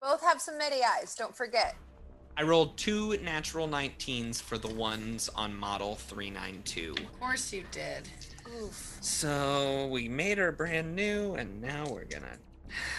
Both 0.00 0.22
have 0.22 0.40
some 0.40 0.58
medi 0.58 0.76
eyes, 0.84 1.16
don't 1.16 1.36
forget. 1.36 1.74
I 2.36 2.42
rolled 2.42 2.76
two 2.76 3.18
natural 3.18 3.66
19s 3.66 4.40
for 4.40 4.58
the 4.58 4.72
ones 4.72 5.28
on 5.34 5.56
Model 5.56 5.96
392. 5.96 6.94
Of 6.96 7.18
course 7.18 7.52
you 7.52 7.64
did. 7.72 8.08
Oof. 8.62 8.98
So 9.00 9.88
we 9.90 10.08
made 10.08 10.38
her 10.38 10.52
brand 10.52 10.94
new, 10.96 11.34
and 11.34 11.60
now 11.60 11.86
we're 11.88 12.04
gonna. 12.04 12.38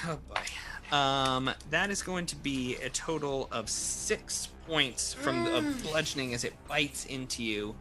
Oh 0.07 0.19
boy. 0.27 0.95
Um, 0.95 1.51
that 1.69 1.91
is 1.91 2.01
going 2.01 2.25
to 2.27 2.35
be 2.35 2.75
a 2.77 2.89
total 2.89 3.47
of 3.51 3.69
six 3.69 4.47
points 4.67 5.13
from 5.13 5.43
the, 5.43 5.57
of 5.57 5.83
bludgeoning 5.83 6.33
as 6.33 6.43
it 6.43 6.53
bites 6.67 7.05
into 7.05 7.43
you. 7.43 7.75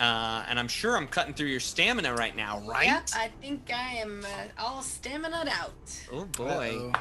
Uh, 0.00 0.44
and 0.48 0.58
I'm 0.58 0.66
sure 0.68 0.96
I'm 0.96 1.06
cutting 1.06 1.34
through 1.34 1.48
your 1.48 1.60
stamina 1.60 2.14
right 2.14 2.34
now, 2.36 2.60
right? 2.66 2.86
Yep, 2.86 3.08
I 3.14 3.30
think 3.40 3.70
I 3.72 3.96
am 3.96 4.24
uh, 4.24 4.62
all 4.62 4.82
stamina 4.82 5.44
out. 5.52 5.72
Oh 6.12 6.24
boy. 6.24 6.92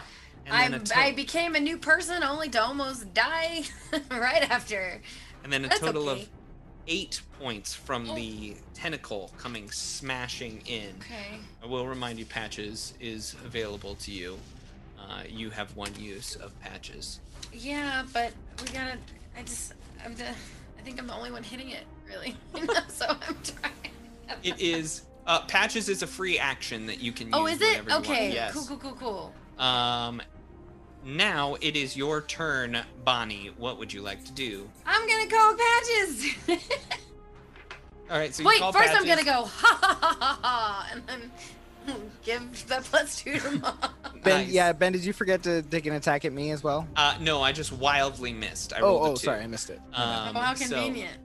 And 0.45 0.55
I 0.55 0.69
then, 0.69 0.83
to- 0.83 0.97
I 0.99 1.11
became 1.13 1.55
a 1.55 1.59
new 1.59 1.77
person 1.77 2.23
only 2.23 2.49
to 2.49 2.61
almost 2.63 3.13
die 3.13 3.63
right 4.11 4.49
after. 4.49 5.01
and 5.43 5.51
then 5.51 5.65
a 5.65 5.69
That's 5.69 5.79
total 5.79 6.09
okay. 6.09 6.21
of 6.23 6.29
eight 6.87 7.21
points 7.39 7.73
from 7.73 8.05
the 8.15 8.55
tentacle 8.73 9.31
coming 9.37 9.69
smashing 9.69 10.61
in. 10.65 10.95
Okay. 10.99 11.39
I 11.63 11.65
will 11.65 11.87
remind 11.87 12.19
you, 12.19 12.25
patches 12.25 12.93
is 12.99 13.35
available 13.45 13.95
to 13.95 14.11
you. 14.11 14.37
Uh, 14.99 15.23
you 15.29 15.49
have 15.49 15.75
one 15.75 15.93
use 15.95 16.35
of 16.35 16.57
patches. 16.59 17.19
Yeah, 17.53 18.03
but 18.13 18.31
we 18.61 18.67
gotta. 18.67 18.97
I 19.37 19.43
just. 19.43 19.73
I'm 20.03 20.15
the. 20.15 20.29
I 20.29 20.81
think 20.83 20.99
I'm 20.99 21.07
the 21.07 21.15
only 21.15 21.31
one 21.31 21.43
hitting 21.43 21.69
it, 21.69 21.85
really. 22.07 22.35
so 22.89 23.05
I'm 23.09 23.37
trying. 23.43 23.93
It 24.43 24.59
is 24.59 25.03
uh, 25.27 25.41
patches 25.41 25.89
is 25.89 26.01
a 26.01 26.07
free 26.07 26.39
action 26.39 26.87
that 26.87 27.01
you 27.01 27.11
can 27.11 27.27
use. 27.27 27.35
Oh, 27.35 27.45
is 27.45 27.61
it? 27.61 27.83
whenever 27.83 27.89
you 27.89 27.95
want. 27.95 28.05
Okay. 28.07 28.33
Yes. 28.33 28.53
Cool, 28.53 28.65
cool, 28.65 28.77
cool, 28.77 29.33
cool. 29.57 29.63
Um, 29.63 30.21
now 31.05 31.55
it 31.61 31.75
is 31.75 31.95
your 31.95 32.21
turn, 32.21 32.77
Bonnie. 33.03 33.51
What 33.57 33.77
would 33.79 33.91
you 33.93 34.01
like 34.01 34.23
to 34.25 34.31
do? 34.31 34.69
I'm 34.85 35.07
gonna 35.07 35.27
call 35.29 35.55
patches. 35.55 36.35
All 38.09 38.17
right. 38.17 38.33
So 38.33 38.43
you 38.43 38.47
Wait, 38.49 38.59
call 38.59 38.71
first 38.71 38.93
I'm 38.93 39.05
gonna 39.05 39.23
go 39.23 39.45
ha 39.45 39.79
ha 39.81 39.97
ha 40.01 40.17
ha 40.19 40.39
ha, 40.41 40.89
and 40.91 41.03
then 41.07 41.31
give 42.23 42.67
the 42.67 42.81
plus 42.83 43.17
two 43.21 43.37
to 43.39 43.51
mom. 43.59 43.77
Ben, 44.23 44.45
Nice. 44.45 44.49
yeah, 44.49 44.73
Ben, 44.73 44.91
did 44.91 45.05
you 45.05 45.13
forget 45.13 45.43
to 45.43 45.61
take 45.61 45.85
an 45.85 45.93
attack 45.93 46.25
at 46.25 46.33
me 46.33 46.51
as 46.51 46.63
well? 46.63 46.85
Uh, 46.95 47.15
no, 47.21 47.41
I 47.41 47.51
just 47.53 47.71
wildly 47.71 48.33
missed. 48.33 48.73
I 48.73 48.81
rolled 48.81 49.01
Oh, 49.01 49.05
a 49.05 49.09
oh, 49.11 49.15
two. 49.15 49.25
sorry, 49.25 49.43
I 49.43 49.47
missed 49.47 49.69
it. 49.69 49.79
Um, 49.93 50.35
oh, 50.35 50.39
how 50.39 50.53
so- 50.55 50.65
convenient. 50.75 51.17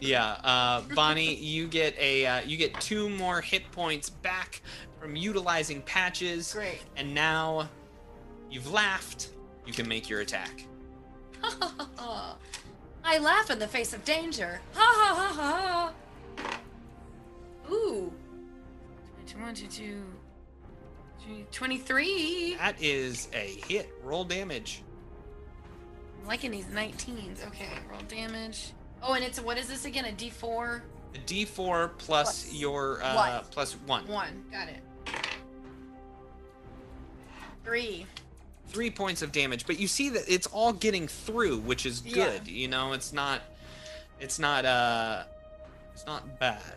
Yeah, 0.00 0.32
uh, 0.44 0.82
Bonnie, 0.94 1.34
you 1.36 1.66
get 1.66 1.96
a 1.98 2.26
uh, 2.26 2.40
you 2.42 2.56
get 2.58 2.78
two 2.80 3.08
more 3.08 3.40
hit 3.40 3.70
points 3.72 4.10
back 4.10 4.60
from 5.00 5.16
utilizing 5.16 5.80
patches, 5.82 6.52
Great. 6.52 6.82
and 6.96 7.14
now 7.14 7.68
you've 8.54 8.72
laughed. 8.72 9.30
You 9.66 9.72
can 9.72 9.88
make 9.88 10.08
your 10.08 10.20
attack. 10.20 10.64
I 13.04 13.18
laugh 13.18 13.50
in 13.50 13.58
the 13.58 13.66
face 13.66 13.92
of 13.92 14.04
danger. 14.04 14.60
Ha 14.74 14.80
ha 14.80 15.14
ha 15.14 15.92
ha. 16.38 16.58
Ooh. 17.70 18.12
21, 19.26 19.54
22, 19.54 20.02
23. 21.50 22.54
That 22.54 22.80
is 22.80 23.28
a 23.34 23.58
hit. 23.66 23.92
Roll 24.02 24.24
damage. 24.24 24.82
I'm 26.20 26.28
liking 26.28 26.50
these 26.52 26.66
19s. 26.66 27.46
Okay, 27.48 27.68
roll 27.90 28.00
damage. 28.02 28.72
Oh, 29.02 29.14
and 29.14 29.24
it's 29.24 29.40
what 29.40 29.58
is 29.58 29.66
this 29.66 29.84
again? 29.84 30.04
A 30.04 30.12
D4? 30.12 30.80
A 31.14 31.18
D4 31.18 31.90
plus, 31.98 31.98
Plus 31.98 32.52
your 32.54 33.02
uh, 33.02 33.14
one. 33.16 33.44
plus 33.50 33.72
one. 33.86 34.06
One. 34.06 34.44
Got 34.52 34.68
it. 34.68 34.82
Three. 37.64 38.06
Three 38.68 38.90
points 38.90 39.22
of 39.22 39.30
damage, 39.32 39.66
but 39.66 39.78
you 39.78 39.86
see 39.86 40.08
that 40.10 40.24
it's 40.26 40.46
all 40.48 40.72
getting 40.72 41.06
through, 41.06 41.58
which 41.58 41.86
is 41.86 42.02
Yeah. 42.04 42.14
good. 42.38 42.48
You 42.48 42.66
know, 42.68 42.92
it's 42.92 43.12
not, 43.12 43.40
it's 44.20 44.38
not, 44.38 44.64
uh, 44.64 45.24
it's 45.92 46.06
not 46.06 46.38
bad. 46.40 46.74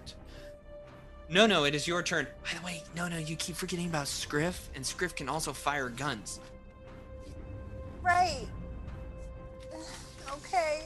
No, 1.30 1.46
no, 1.48 1.64
it 1.66 1.74
is 1.76 1.88
your 1.88 2.04
turn. 2.04 2.28
By 2.44 2.58
the 2.60 2.66
way, 2.66 2.84
no, 2.96 3.08
no, 3.08 3.18
you 3.18 3.36
keep 3.36 3.56
forgetting 3.56 3.88
about 3.88 4.08
Scriff, 4.08 4.70
and 4.76 4.86
Scriff 4.86 5.16
can 5.16 5.28
also 5.28 5.54
fire 5.54 5.90
guns. 5.90 6.40
Right. 8.02 8.48
Okay. 10.30 10.84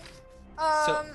Um. 0.57 0.85
So- 0.85 1.05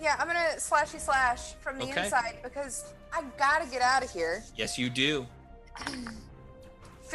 yeah, 0.00 0.16
I'm 0.18 0.26
gonna 0.26 0.56
slashy 0.58 0.98
slash 1.00 1.52
from 1.60 1.78
the 1.78 1.84
Okay. 1.84 2.04
inside 2.04 2.38
because 2.42 2.92
I 3.12 3.22
gotta 3.38 3.66
get 3.66 3.80
out 3.82 4.02
of 4.02 4.10
here. 4.10 4.42
Yes, 4.56 4.76
you 4.78 4.90
do. 4.90 5.26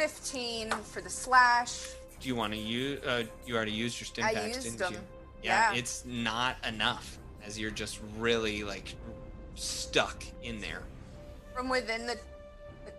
15 0.04 0.70
for 0.70 1.02
the 1.02 1.10
slash. 1.10 1.88
Do 2.20 2.28
you 2.28 2.34
want 2.34 2.54
to 2.54 2.58
use? 2.58 3.04
Uh, 3.04 3.24
you 3.46 3.54
already 3.54 3.72
used 3.72 4.00
your 4.00 4.06
stim 4.06 4.24
I 4.24 4.32
packs, 4.32 4.46
used 4.46 4.62
didn't 4.62 4.78
them. 4.78 4.92
you? 4.94 4.98
Yeah, 5.42 5.72
Yeah. 5.72 5.78
it's 5.78 6.06
not 6.06 6.56
enough, 6.66 7.18
as 7.44 7.58
you're 7.58 7.70
just 7.70 8.00
really 8.16 8.64
like 8.64 8.94
stuck 9.56 10.24
in 10.42 10.58
there. 10.58 10.84
From 11.54 11.68
within 11.68 12.06
the, 12.06 12.16
the 12.86 12.92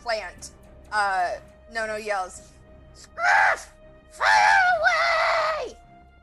plant, 0.00 0.50
uh, 0.92 1.32
Nono 1.72 1.96
yells, 1.96 2.42
Scriff! 2.94 3.72
Fire 4.12 5.66
away! 5.66 5.76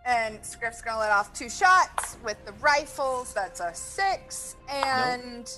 And 0.05 0.39
Scriff's 0.45 0.81
gonna 0.81 0.99
let 0.99 1.11
off 1.11 1.33
two 1.33 1.49
shots 1.49 2.15
with 2.23 2.37
the 2.45 2.53
rifles. 2.53 3.33
That's 3.33 3.59
a 3.59 3.73
six 3.75 4.55
and 4.69 5.51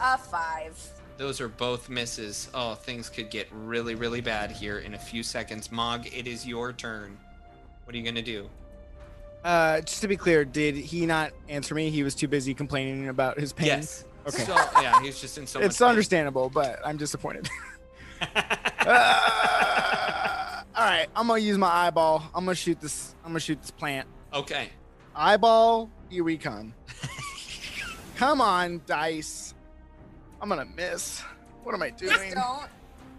a 0.00 0.18
five. 0.18 0.76
Those 1.20 1.38
are 1.42 1.48
both 1.48 1.90
misses. 1.90 2.48
Oh, 2.54 2.74
things 2.74 3.10
could 3.10 3.28
get 3.28 3.46
really, 3.52 3.94
really 3.94 4.22
bad 4.22 4.50
here 4.50 4.78
in 4.78 4.94
a 4.94 4.98
few 4.98 5.22
seconds. 5.22 5.70
Mog, 5.70 6.06
it 6.06 6.26
is 6.26 6.46
your 6.46 6.72
turn. 6.72 7.18
What 7.84 7.94
are 7.94 7.98
you 7.98 8.04
gonna 8.04 8.22
do? 8.22 8.48
Uh, 9.44 9.82
just 9.82 10.00
to 10.00 10.08
be 10.08 10.16
clear, 10.16 10.46
did 10.46 10.74
he 10.74 11.04
not 11.04 11.32
answer 11.50 11.74
me? 11.74 11.90
He 11.90 12.02
was 12.02 12.14
too 12.14 12.26
busy 12.26 12.54
complaining 12.54 13.08
about 13.08 13.38
his 13.38 13.52
pain. 13.52 13.66
Yes. 13.66 14.06
Okay. 14.26 14.44
So 14.44 14.54
yeah, 14.80 14.98
he's 15.02 15.20
just 15.20 15.36
in 15.36 15.46
so 15.46 15.58
much. 15.58 15.66
it's 15.66 15.78
pain. 15.78 15.88
understandable, 15.88 16.48
but 16.48 16.80
I'm 16.84 16.96
disappointed. 16.96 17.48
Uh, 18.86 20.62
all 20.74 20.84
right, 20.84 21.06
I'm 21.14 21.26
gonna 21.26 21.38
use 21.38 21.58
my 21.58 21.68
eyeball. 21.68 22.22
I'm 22.34 22.46
gonna 22.46 22.54
shoot 22.54 22.80
this. 22.80 23.14
I'm 23.24 23.30
gonna 23.30 23.40
shoot 23.40 23.60
this 23.60 23.70
plant. 23.70 24.08
okay. 24.32 24.70
Eyeball, 25.14 25.90
here 26.08 26.24
we 26.24 26.38
come. 26.38 26.72
come 28.16 28.40
on, 28.40 28.80
dice. 28.86 29.54
I'm 30.40 30.48
gonna 30.48 30.66
miss. 30.76 31.20
What 31.62 31.74
am 31.74 31.82
I 31.82 31.90
doing? 31.90 32.12
Please 32.16 32.34
don't. 32.34 32.68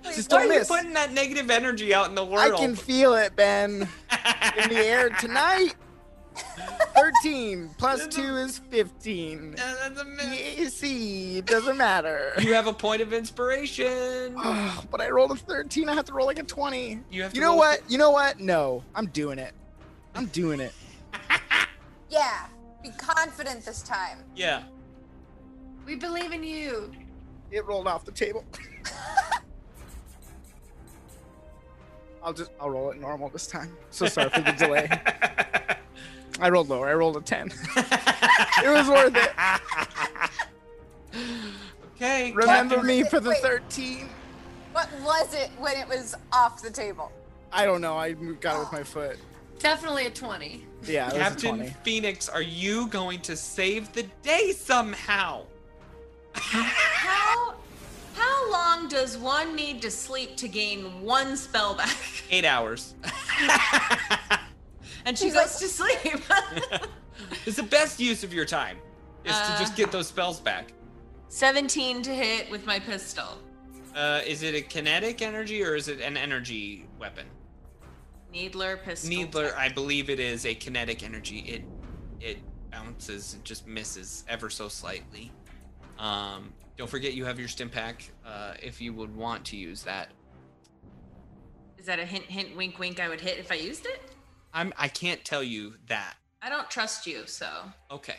Please 0.04 0.16
Just 0.16 0.30
don't 0.30 0.42
are 0.42 0.46
you 0.46 0.60
miss. 0.60 0.68
putting 0.68 0.94
that 0.94 1.12
negative 1.14 1.52
energy 1.52 1.94
out 1.94 2.10
in 2.10 2.16
the 2.16 2.26
world. 2.26 2.54
I 2.54 2.58
can 2.58 2.76
feel 2.76 3.14
it, 3.14 3.36
Ben, 3.36 3.88
in 4.64 4.70
the 4.70 4.78
air 4.78 5.10
tonight. 5.12 5.76
13 6.96 7.70
plus 7.78 8.08
2 8.08 8.22
is 8.38 8.58
15. 8.70 9.56
Uh, 9.60 9.76
that's 9.82 10.00
a 10.02 10.06
miss. 10.06 10.74
See, 10.74 11.38
it 11.38 11.46
doesn't 11.46 11.78
matter. 11.78 12.34
You 12.40 12.54
have 12.54 12.68
a 12.68 12.74
point 12.74 13.02
of 13.02 13.14
inspiration. 13.14 14.34
Oh, 14.38 14.84
but 14.92 15.02
I 15.02 15.10
rolled 15.10 15.32
a 15.32 15.36
13. 15.36 15.88
I 15.90 15.94
have 15.94 16.06
to 16.06 16.14
roll 16.14 16.26
like 16.26 16.40
a 16.40 16.44
20. 16.44 17.00
You 17.12 17.22
have 17.24 17.32
to 17.32 17.36
You 17.36 17.42
know 17.42 17.50
roll- 17.50 17.58
what? 17.58 17.82
You 17.90 17.98
know 17.98 18.12
what? 18.12 18.40
No, 18.40 18.84
I'm 18.96 19.08
doing 19.08 19.40
it. 19.40 19.54
I'm 20.16 20.26
doing 20.28 20.60
it. 20.60 20.74
Yeah, 22.10 22.48
be 22.84 22.90
confident 22.98 23.64
this 23.64 23.82
time. 23.84 24.18
Yeah. 24.36 24.64
We 25.86 25.96
believe 25.96 26.34
in 26.34 26.44
you. 26.44 26.92
It 27.52 27.66
rolled 27.66 27.88
off 27.88 28.06
the 28.06 28.12
table. 28.12 28.46
I'll 32.24 32.34
just 32.34 32.52
I'll 32.60 32.70
roll 32.70 32.92
it 32.92 33.00
normal 33.00 33.30
this 33.30 33.48
time. 33.48 33.76
So 33.90 34.06
sorry 34.06 34.30
for 34.30 34.42
the 34.42 34.52
delay. 34.54 34.88
I 36.40 36.50
rolled 36.50 36.70
lower. 36.70 36.88
I 36.88 36.94
rolled 36.94 37.18
a 37.18 37.22
10. 37.22 37.48
it 37.78 38.68
was 38.68 38.88
worth 38.88 39.16
it. 39.16 39.32
Okay. 41.96 42.32
Remember 42.32 42.76
Captain- 42.76 42.88
me 42.88 43.04
for 43.04 43.20
the 43.20 43.30
Wait. 43.30 43.40
13. 43.40 44.08
What 44.72 44.90
was 45.04 45.34
it 45.34 45.50
when 45.60 45.78
it 45.78 45.88
was 45.88 46.16
off 46.32 46.62
the 46.62 46.72
table? 46.72 47.12
I 47.52 47.66
don't 47.66 47.82
know. 47.82 47.98
I 47.98 48.14
got 48.14 48.56
it 48.56 48.60
with 48.60 48.72
my 48.72 48.84
foot. 48.84 49.18
Definitely 49.60 50.06
a 50.08 50.10
20. 50.10 50.66
Yeah, 50.86 51.08
it 51.10 51.14
was 51.14 51.14
a 51.14 51.20
Captain 51.20 51.56
20. 51.58 51.76
Phoenix, 51.84 52.30
are 52.30 52.42
you 52.42 52.88
going 52.88 53.20
to 53.22 53.36
save 53.36 53.92
the 53.94 54.04
day 54.24 54.52
somehow? 54.54 55.44
How 56.34 57.56
how 58.14 58.52
long 58.52 58.88
does 58.88 59.18
one 59.18 59.56
need 59.56 59.82
to 59.82 59.92
sleep 59.92 60.38
to 60.38 60.48
gain 60.48 61.02
one 61.02 61.36
spell 61.38 61.76
back? 61.76 61.98
Eight 62.30 62.46
hours. 62.46 62.96
And 65.04 65.18
she 65.18 65.26
She's 65.26 65.34
goes 65.34 65.52
like- 65.52 65.58
to 65.62 65.68
sleep. 65.68 66.24
it's 67.48 67.56
the 67.58 67.64
best 67.64 68.00
use 68.00 68.24
of 68.24 68.32
your 68.32 68.46
time. 68.46 68.78
Is 69.26 69.32
to 69.36 69.48
just 69.58 69.74
Uh. 69.74 69.78
get 69.78 69.92
those 69.92 70.08
spells 70.08 70.40
back. 70.40 70.74
17 71.30 72.04
to 72.04 72.12
hit 72.14 72.52
with 72.52 72.68
my 72.68 72.78
pistol. 72.80 73.40
Uh, 73.96 74.22
is 74.28 74.44
it 74.44 74.54
a 74.54 74.62
kinetic 74.62 75.24
energy 75.24 75.64
or 75.64 75.76
is 75.76 75.88
it 75.88 76.02
an 76.02 76.18
energy 76.18 76.86
weapon? 77.00 77.26
Needler 78.32 78.78
pistol. 78.78 79.10
Needler, 79.10 79.56
I 79.58 79.70
believe 79.70 80.08
it 80.12 80.20
is 80.20 80.46
a 80.46 80.54
kinetic 80.54 81.02
energy. 81.04 81.40
It 81.40 81.64
it 82.20 82.38
bounces, 82.72 83.34
it 83.34 83.44
just 83.44 83.66
misses 83.66 84.24
ever 84.28 84.52
so 84.52 84.68
slightly. 84.70 85.32
Um, 86.00 86.54
don't 86.78 86.90
forget 86.90 87.14
you 87.14 87.26
have 87.26 87.40
your 87.40 87.48
stim 87.48 87.70
pack 87.70 88.12
uh, 88.26 88.54
if 88.62 88.82
you 88.82 88.94
would 88.94 89.16
want 89.16 89.46
to 89.46 89.58
use 89.58 89.84
that. 89.84 90.10
Is 91.78 91.86
that 91.86 92.00
a 92.00 92.06
hint, 92.06 92.26
hint, 92.26 92.56
wink, 92.56 92.78
wink 92.80 93.00
I 93.00 93.10
would 93.10 93.22
hit 93.22 93.38
if 93.40 93.52
I 93.52 93.56
used 93.56 93.86
it? 93.86 94.02
I'm 94.54 94.74
I 94.78 94.88
can't 94.88 95.24
tell 95.24 95.44
you 95.44 95.76
that. 95.88 96.16
I 96.42 96.50
don't 96.50 96.70
trust 96.70 97.08
you, 97.08 97.24
so. 97.26 97.48
Okay, 97.90 98.18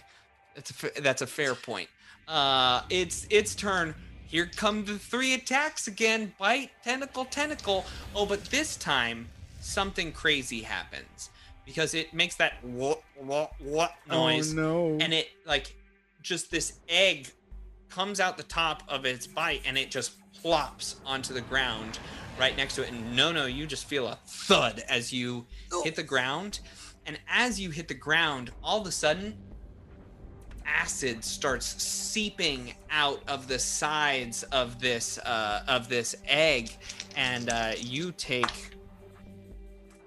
that's 0.55 0.71
a 0.71 0.75
fa- 0.75 1.01
that's 1.01 1.23
a 1.23 1.27
fair 1.27 1.55
point. 1.55 1.89
Uh, 2.29 2.83
it's 2.91 3.27
its 3.31 3.55
turn. 3.55 3.95
Here 4.27 4.51
come 4.57 4.85
the 4.85 4.99
three 4.99 5.35
attacks 5.35 5.89
again. 5.89 6.33
Bite, 6.39 6.71
tentacle, 6.83 7.25
tentacle. 7.27 7.85
Oh, 8.17 8.25
but 8.27 8.45
this 8.47 8.77
time 8.77 9.29
something 9.61 10.11
crazy 10.13 10.63
happens 10.63 11.31
because 11.67 11.95
it 11.95 12.15
makes 12.15 12.37
that 12.37 12.55
what 12.65 13.03
what 13.17 13.53
what 13.61 13.93
noise. 14.09 14.53
Oh 14.53 14.57
no. 14.57 14.99
and 15.01 15.13
it 15.13 15.29
like 15.47 15.75
just 16.23 16.51
this 16.51 16.75
egg 16.89 17.31
comes 17.95 18.21
out 18.21 18.37
the 18.37 18.43
top 18.43 18.83
of 18.89 19.05
its 19.05 19.27
bite 19.27 19.61
and 19.67 19.77
it 19.77 19.91
just 19.91 20.15
plops 20.41 20.97
onto 21.05 21.35
the 21.35 21.43
ground 21.43 21.99
right 22.39 22.57
next 22.57 22.75
to 22.77 22.83
it. 22.83 22.91
And 22.91 23.15
Nono 23.15 23.47
you 23.47 23.67
just 23.67 23.85
feel 23.85 24.07
a 24.07 24.19
thud 24.27 24.83
as 24.89 25.13
you 25.13 25.47
hit 25.85 25.95
the 25.95 26.03
ground. 26.03 26.61
And 27.05 27.19
as 27.29 27.61
you 27.61 27.71
hit 27.71 27.89
the 27.89 27.95
ground 27.95 28.51
all 28.63 28.81
of 28.81 28.87
a 28.87 28.93
sudden 28.93 29.37
acid 30.65 31.25
starts 31.25 31.83
seeping 31.83 32.73
out 32.91 33.21
of 33.29 33.49
the 33.49 33.59
sides 33.59 34.43
of 34.45 34.81
this 34.81 35.19
uh, 35.19 35.63
of 35.69 35.89
this 35.89 36.17
egg. 36.27 36.71
And 37.17 37.51
uh, 37.51 37.73
you 37.79 38.13
take 38.13 38.75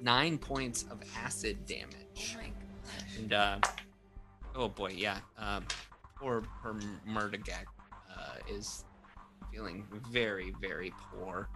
nine 0.01 0.37
points 0.39 0.85
of 0.89 1.01
acid 1.23 1.65
damage. 1.67 2.37
And 3.17 3.31
uh, 3.33 3.59
oh 4.55 4.69
boy, 4.69 4.93
yeah. 4.95 5.19
Um, 5.37 5.65
poor 6.15 6.43
poor 6.63 6.75
Murdergag 7.07 7.65
uh, 7.67 7.74
is 8.49 8.85
feeling 9.51 9.85
very 10.11 10.53
very 10.61 10.93
poor. 11.11 11.49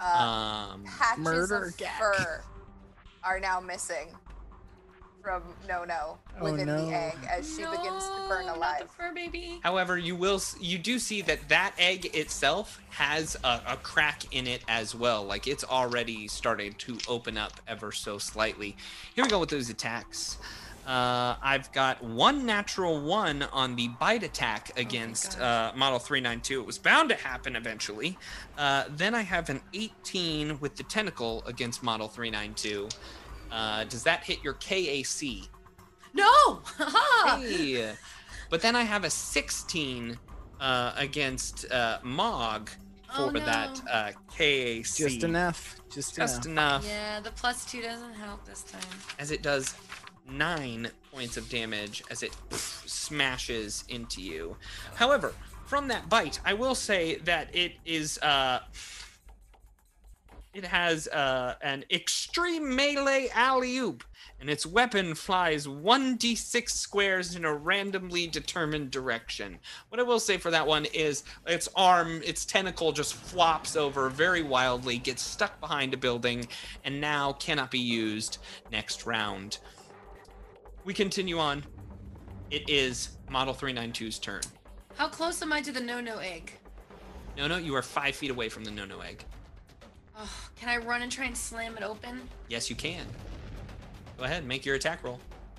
Uh, 0.00 0.68
Um, 0.74 0.84
patches 0.84 1.18
murder 1.24 1.64
of 1.66 1.76
gag. 1.76 1.90
fur 1.98 2.42
are 3.22 3.38
now 3.40 3.60
missing 3.60 4.08
from 5.22 5.42
No 5.66 5.84
No 5.84 6.18
Oh, 6.38 6.44
within 6.50 6.66
no. 6.66 6.84
the 6.84 6.92
egg 6.94 7.16
as 7.30 7.48
she 7.48 7.62
begins 7.64 8.04
to 8.04 8.24
burn 8.28 8.42
No, 8.44 8.48
Not 8.48 8.56
alive. 8.58 8.80
the 8.80 8.88
fur 8.88 9.14
baby. 9.14 9.58
however, 9.62 9.96
you 9.96 10.14
will 10.16 10.40
you 10.60 10.76
do 10.78 10.98
see 10.98 11.22
that 11.22 11.48
that 11.48 11.74
egg 11.78 12.14
itself 12.14 12.80
has 12.90 13.36
a, 13.44 13.60
a 13.68 13.76
crack 13.78 14.34
in 14.34 14.46
it 14.46 14.62
as 14.68 14.94
well. 14.94 15.24
Like 15.24 15.46
it's 15.46 15.64
already 15.64 16.28
started 16.28 16.78
to 16.80 16.98
open 17.08 17.38
up 17.38 17.58
ever 17.66 17.90
so 17.92 18.18
slightly. 18.18 18.76
Here 19.14 19.24
we 19.24 19.30
go 19.30 19.38
with 19.38 19.48
those 19.48 19.70
attacks. 19.70 20.36
Uh, 20.86 21.36
I've 21.42 21.72
got 21.72 22.02
one 22.04 22.44
natural 22.44 23.00
one 23.00 23.42
on 23.44 23.74
the 23.74 23.88
bite 23.88 24.22
attack 24.22 24.78
against 24.78 25.40
uh, 25.40 25.72
Model 25.74 25.98
392. 25.98 26.60
It 26.60 26.66
was 26.66 26.76
bound 26.78 27.08
to 27.08 27.14
happen 27.14 27.56
eventually. 27.56 28.18
Uh, 28.58 28.84
then 28.90 29.14
I 29.14 29.22
have 29.22 29.48
an 29.48 29.60
18 29.72 30.60
with 30.60 30.76
the 30.76 30.82
tentacle 30.82 31.42
against 31.46 31.82
Model 31.82 32.08
392. 32.08 32.88
Uh, 33.50 33.84
does 33.84 34.02
that 34.02 34.24
hit 34.24 34.42
your 34.44 34.54
KAC? 34.54 35.48
No! 36.12 36.60
Hey. 37.38 37.92
But 38.50 38.60
then 38.60 38.76
I 38.76 38.82
have 38.82 39.04
a 39.04 39.10
16 39.10 40.18
uh, 40.60 40.92
against 40.96 41.70
uh, 41.72 41.98
Mog 42.02 42.68
for 43.14 43.22
Oh, 43.22 43.30
no. 43.30 43.40
that 43.40 43.80
uh, 43.90 44.10
KAC. 44.36 44.96
Just 44.96 45.22
enough. 45.24 45.76
Just, 45.90 46.14
Just 46.16 46.46
enough. 46.46 46.84
enough. 46.84 46.86
Yeah, 46.86 47.20
the 47.20 47.30
plus 47.30 47.64
two 47.64 47.80
doesn't 47.80 48.12
help 48.14 48.44
this 48.44 48.62
time. 48.64 48.82
as 49.18 49.30
it 49.30 49.40
does 49.42 49.74
nine 50.28 50.88
points 51.12 51.36
of 51.36 51.48
damage 51.48 52.02
as 52.10 52.22
it 52.22 52.34
smashes 52.50 53.84
into 53.88 54.20
you. 54.20 54.56
However, 54.94 55.34
from 55.66 55.88
that 55.88 56.08
bite, 56.08 56.40
I 56.44 56.54
will 56.54 56.74
say 56.74 57.16
that 57.18 57.54
it 57.54 57.72
is 57.84 58.18
uh 58.18 58.60
it 60.54 60.64
has 60.64 61.08
uh, 61.08 61.56
an 61.62 61.84
extreme 61.90 62.76
melee 62.76 63.28
alley 63.34 63.76
oop, 63.78 64.04
and 64.40 64.48
its 64.48 64.64
weapon 64.64 65.16
flies 65.16 65.66
1d6 65.66 66.70
squares 66.70 67.34
in 67.34 67.44
a 67.44 67.52
randomly 67.52 68.28
determined 68.28 68.92
direction. 68.92 69.58
What 69.88 69.98
I 69.98 70.04
will 70.04 70.20
say 70.20 70.38
for 70.38 70.52
that 70.52 70.66
one 70.66 70.84
is 70.86 71.24
its 71.44 71.68
arm, 71.74 72.22
its 72.24 72.44
tentacle 72.44 72.92
just 72.92 73.14
flops 73.14 73.74
over 73.74 74.08
very 74.08 74.42
wildly, 74.42 74.96
gets 74.96 75.22
stuck 75.22 75.58
behind 75.60 75.92
a 75.92 75.96
building, 75.96 76.46
and 76.84 77.00
now 77.00 77.32
cannot 77.32 77.72
be 77.72 77.80
used 77.80 78.38
next 78.70 79.06
round. 79.06 79.58
We 80.84 80.92
continue 80.92 81.38
on. 81.38 81.64
It 82.50 82.68
is 82.68 83.16
Model 83.30 83.54
392's 83.54 84.18
turn. 84.18 84.42
How 84.96 85.08
close 85.08 85.40
am 85.42 85.52
I 85.52 85.62
to 85.62 85.72
the 85.72 85.80
no-no 85.80 86.18
egg? 86.18 86.52
No, 87.36 87.46
no, 87.48 87.56
you 87.56 87.74
are 87.74 87.82
five 87.82 88.14
feet 88.14 88.30
away 88.30 88.48
from 88.48 88.64
the 88.64 88.70
no 88.70 88.84
no 88.84 89.00
egg. 89.00 89.24
Oh, 90.16 90.48
can 90.54 90.68
I 90.68 90.76
run 90.76 91.02
and 91.02 91.10
try 91.10 91.24
and 91.24 91.36
slam 91.36 91.76
it 91.76 91.82
open? 91.82 92.20
Yes, 92.48 92.70
you 92.70 92.76
can. 92.76 93.04
Go 94.16 94.24
ahead, 94.24 94.44
make 94.44 94.64
your 94.64 94.76
attack 94.76 95.02
roll. 95.02 95.18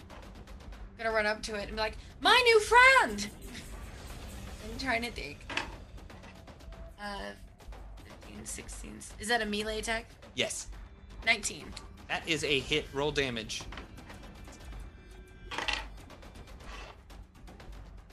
I'm 0.10 1.04
gonna 1.04 1.14
run 1.14 1.26
up 1.26 1.42
to 1.44 1.56
it 1.56 1.64
and 1.64 1.72
be 1.72 1.78
like, 1.78 1.98
my 2.22 2.40
new 2.46 2.60
friend! 2.62 3.30
I'm 4.64 4.80
trying 4.80 5.02
to 5.02 5.12
think. 5.12 5.40
Uh, 7.02 7.32
15, 8.22 8.46
16. 8.46 9.00
Is 9.20 9.28
that 9.28 9.42
a 9.42 9.46
melee 9.46 9.80
attack? 9.80 10.06
Yes, 10.36 10.68
19. 11.26 11.66
that 12.08 12.26
is 12.26 12.44
a 12.46 12.60
hit. 12.60 12.86
Roll 12.94 13.12
damage. 13.12 13.64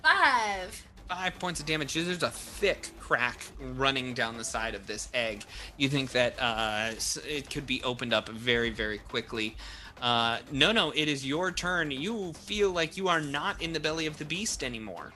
Five. 0.02 0.86
Five 1.08 1.38
points 1.38 1.60
of 1.60 1.66
damage. 1.66 1.94
There's 1.94 2.22
a 2.22 2.30
thick 2.30 2.88
crack 2.98 3.44
running 3.60 4.14
down 4.14 4.36
the 4.36 4.44
side 4.44 4.74
of 4.74 4.86
this 4.86 5.08
egg. 5.12 5.44
You 5.76 5.88
think 5.88 6.12
that 6.12 6.34
uh, 6.40 6.92
it 7.28 7.50
could 7.50 7.66
be 7.66 7.82
opened 7.82 8.14
up 8.14 8.28
very, 8.28 8.70
very 8.70 8.98
quickly. 8.98 9.56
Uh, 10.00 10.38
no, 10.50 10.72
no, 10.72 10.90
it 10.92 11.08
is 11.08 11.24
your 11.24 11.52
turn. 11.52 11.90
You 11.90 12.32
feel 12.32 12.72
like 12.72 12.96
you 12.96 13.08
are 13.08 13.20
not 13.20 13.60
in 13.62 13.72
the 13.72 13.80
belly 13.80 14.06
of 14.06 14.18
the 14.18 14.24
beast 14.24 14.64
anymore. 14.64 15.12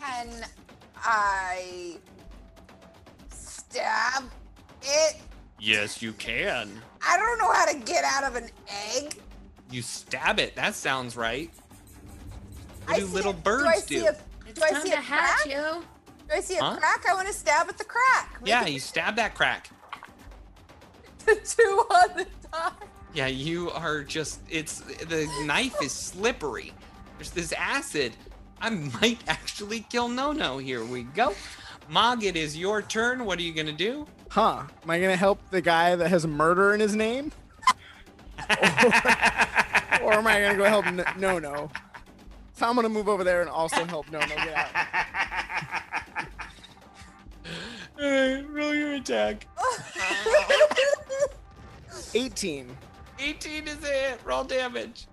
Can 0.00 0.28
I 0.96 1.98
stab 3.28 4.24
it? 4.82 5.16
Yes, 5.60 6.02
you 6.02 6.12
can. 6.14 6.70
I 7.06 7.16
don't 7.16 7.38
know 7.38 7.52
how 7.52 7.66
to 7.66 7.78
get 7.78 8.04
out 8.04 8.24
of 8.24 8.36
an 8.36 8.48
egg. 8.96 9.14
You 9.70 9.82
stab 9.82 10.38
it. 10.38 10.56
That 10.56 10.74
sounds 10.74 11.16
right. 11.16 11.50
What 12.86 12.96
I 12.96 13.00
do 13.00 13.06
see 13.06 13.12
little 13.12 13.30
a- 13.32 13.34
birds 13.34 13.62
do? 13.62 13.68
I 13.68 13.80
do? 13.80 14.00
See 14.00 14.06
a, 14.06 14.12
do 14.52 14.62
I 14.62 14.80
see 14.82 14.92
a 14.92 14.96
hatch, 14.96 15.40
crack? 15.42 15.46
yo. 15.54 15.80
Do 16.28 16.34
I 16.34 16.40
see 16.40 16.56
a 16.56 16.62
Huh? 16.62 16.76
crack? 16.76 17.04
I 17.08 17.14
want 17.14 17.28
to 17.28 17.34
stab 17.34 17.68
at 17.68 17.78
the 17.78 17.84
crack. 17.84 18.38
Make 18.40 18.48
Yeah, 18.48 18.66
you 18.66 18.78
stab 18.80 19.16
that 19.16 19.34
crack. 19.34 19.70
two 21.26 21.86
on 21.90 22.16
the 22.18 22.26
die. 22.52 22.70
Yeah, 23.14 23.26
you 23.28 23.70
are 23.70 24.02
just 24.02 24.40
it's 24.50 24.80
the 24.80 25.28
knife 25.44 25.76
is 25.82 25.92
slippery. 25.92 26.72
There's 27.18 27.30
this 27.30 27.52
acid. 27.52 28.12
I 28.60 28.70
might 28.70 29.20
actually 29.28 29.80
kill 29.90 30.08
Nono. 30.08 30.58
Here 30.58 30.84
we 30.84 31.02
go. 31.04 31.34
Mog, 31.88 32.24
it 32.24 32.36
is 32.36 32.56
your 32.56 32.82
turn. 32.82 33.24
What 33.24 33.38
are 33.38 33.42
you 33.42 33.52
gonna 33.54 33.72
do? 33.72 34.06
Huh? 34.30 34.64
Am 34.82 34.90
I 34.90 34.98
gonna 35.00 35.16
help 35.16 35.38
the 35.50 35.60
guy 35.60 35.94
that 35.96 36.08
has 36.08 36.26
murder 36.26 36.74
in 36.74 36.80
his 36.80 36.96
name? 36.96 37.30
or 38.50 40.12
am 40.14 40.26
I 40.26 40.40
gonna 40.40 40.56
go 40.56 40.64
help 40.64 40.86
N- 40.86 41.04
No 41.18 41.38
No? 41.38 41.70
So 42.54 42.68
I'm 42.68 42.76
gonna 42.76 42.88
move 42.88 43.08
over 43.08 43.24
there 43.24 43.40
and 43.40 43.50
also 43.50 43.84
help 43.84 44.10
No 44.10 44.20
No 44.20 44.26
get 44.26 44.54
out. 44.54 44.70
Alright, 48.00 48.48
roll 48.50 48.74
your 48.74 48.94
attack. 48.94 49.46
18. 52.14 52.76
18 53.18 53.68
is 53.68 53.82
a 53.84 53.86
hit. 53.86 54.20
Roll 54.24 54.44
damage. 54.44 55.06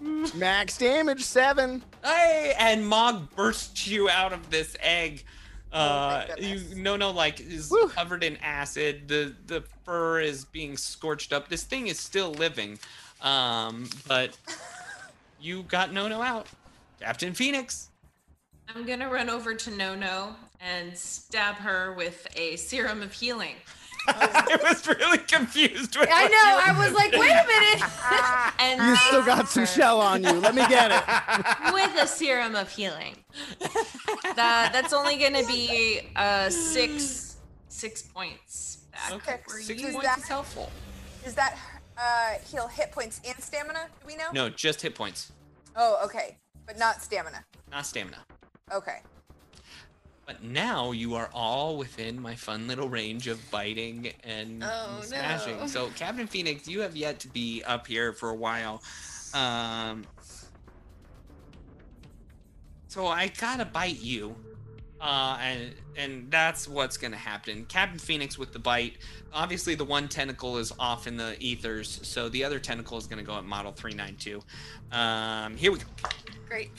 Max 0.34 0.78
damage 0.78 1.22
seven. 1.22 1.82
Hey, 2.04 2.54
and 2.58 2.86
Mog 2.86 3.34
bursts 3.34 3.86
you 3.86 4.08
out 4.08 4.32
of 4.32 4.50
this 4.50 4.76
egg. 4.80 5.24
Uh, 5.72 6.24
Oh 6.30 6.34
you 6.40 6.62
Nono 6.76 7.10
like 7.10 7.40
is 7.40 7.70
Woo. 7.70 7.88
covered 7.88 8.24
in 8.24 8.36
acid. 8.38 9.06
The 9.06 9.34
the 9.46 9.62
fur 9.84 10.20
is 10.20 10.44
being 10.46 10.76
scorched 10.76 11.32
up. 11.32 11.48
This 11.48 11.64
thing 11.64 11.88
is 11.88 12.00
still 12.00 12.32
living, 12.32 12.78
um, 13.20 13.90
but 14.06 14.36
you 15.40 15.62
got 15.64 15.92
Nono 15.92 16.20
out. 16.22 16.46
Captain 17.00 17.32
Phoenix. 17.32 17.90
I'm 18.74 18.84
gonna 18.84 19.08
run 19.08 19.30
over 19.30 19.54
to 19.54 19.70
Nono 19.70 20.34
and 20.60 20.96
stab 20.96 21.54
her 21.56 21.94
with 21.94 22.26
a 22.36 22.56
serum 22.56 23.02
of 23.02 23.12
healing. 23.12 23.54
I 24.08 24.58
was 24.62 24.86
really 24.86 25.18
confused. 25.18 25.96
With 25.98 26.08
I 26.10 26.28
know. 26.28 26.72
I 26.74 26.78
was 26.78 26.92
like, 26.94 27.12
wait 27.12 27.30
a 27.30 27.46
minute. 27.46 27.82
And 28.60 28.80
You 28.82 28.96
still 28.96 29.24
got 29.24 29.48
some 29.48 29.66
shell 29.66 30.00
on 30.00 30.24
you. 30.24 30.32
Let 30.32 30.54
me 30.54 30.66
get 30.68 30.90
it. 30.90 31.04
with 31.74 32.02
a 32.02 32.06
serum 32.06 32.54
of 32.56 32.68
healing. 32.70 33.16
That 34.34 34.70
that's 34.72 34.92
only 34.92 35.16
gonna 35.16 35.46
be 35.46 36.00
uh 36.16 36.50
six 36.50 37.36
six 37.68 38.02
points 38.02 38.78
back. 38.92 39.12
Okay, 39.12 39.40
for 39.46 39.60
six 39.60 39.80
you. 39.80 39.88
Is 39.88 39.94
points 39.94 40.08
that- 40.08 40.18
is 40.18 40.28
helpful. 40.28 40.70
Does 41.24 41.34
that 41.34 41.56
uh, 41.98 42.34
heal 42.50 42.68
hit 42.68 42.92
points 42.92 43.20
and 43.26 43.38
stamina? 43.42 43.86
Do 44.00 44.06
we 44.06 44.16
know? 44.16 44.28
No, 44.32 44.48
just 44.48 44.80
hit 44.82 44.94
points, 44.94 45.32
Oh, 45.76 46.00
okay. 46.04 46.36
But 46.66 46.78
not 46.78 47.02
stamina. 47.02 47.44
not 47.70 47.86
stamina. 47.86 48.18
Okay. 48.72 48.98
But 50.26 50.42
now 50.42 50.92
you 50.92 51.14
are 51.14 51.30
all 51.32 51.78
within 51.78 52.20
my 52.20 52.34
fun 52.34 52.66
little 52.68 52.88
range 52.88 53.28
of 53.28 53.40
biting 53.50 54.12
and 54.24 54.62
Oh, 54.62 55.00
smashing. 55.02 55.56
no. 55.58 55.66
So, 55.66 55.88
Captain 55.96 56.26
Phoenix, 56.26 56.68
you 56.68 56.80
have 56.82 56.94
yet 56.96 57.18
to 57.20 57.28
be 57.28 57.62
up 57.64 57.86
here 57.86 58.12
for 58.12 58.28
a 58.28 58.34
while. 58.34 58.82
Um, 59.32 60.04
so 62.88 63.06
I 63.06 63.28
gotta 63.28 63.64
bite 63.64 64.00
you, 64.00 64.34
uh, 65.00 65.38
and 65.40 65.74
and 65.96 66.30
that's 66.30 66.68
what's 66.68 66.96
gonna 66.96 67.16
happen. 67.16 67.64
Captain 67.66 67.98
Phoenix 67.98 68.38
with 68.38 68.52
the 68.52 68.58
bite. 68.58 68.98
Obviously, 69.32 69.74
the 69.74 69.84
one 69.84 70.08
tentacle 70.08 70.58
is 70.58 70.72
off 70.78 71.06
in 71.06 71.16
the 71.16 71.36
ethers, 71.38 72.00
so 72.02 72.28
the 72.28 72.44
other 72.44 72.58
tentacle 72.58 72.98
is 72.98 73.06
gonna 73.06 73.22
go 73.22 73.36
at 73.36 73.44
model 73.44 73.72
three 73.72 73.94
nine 73.94 74.16
two. 74.16 74.42
Um, 74.92 75.56
here 75.56 75.72
we 75.72 75.78
go. 75.78 75.86
Great. 76.48 76.70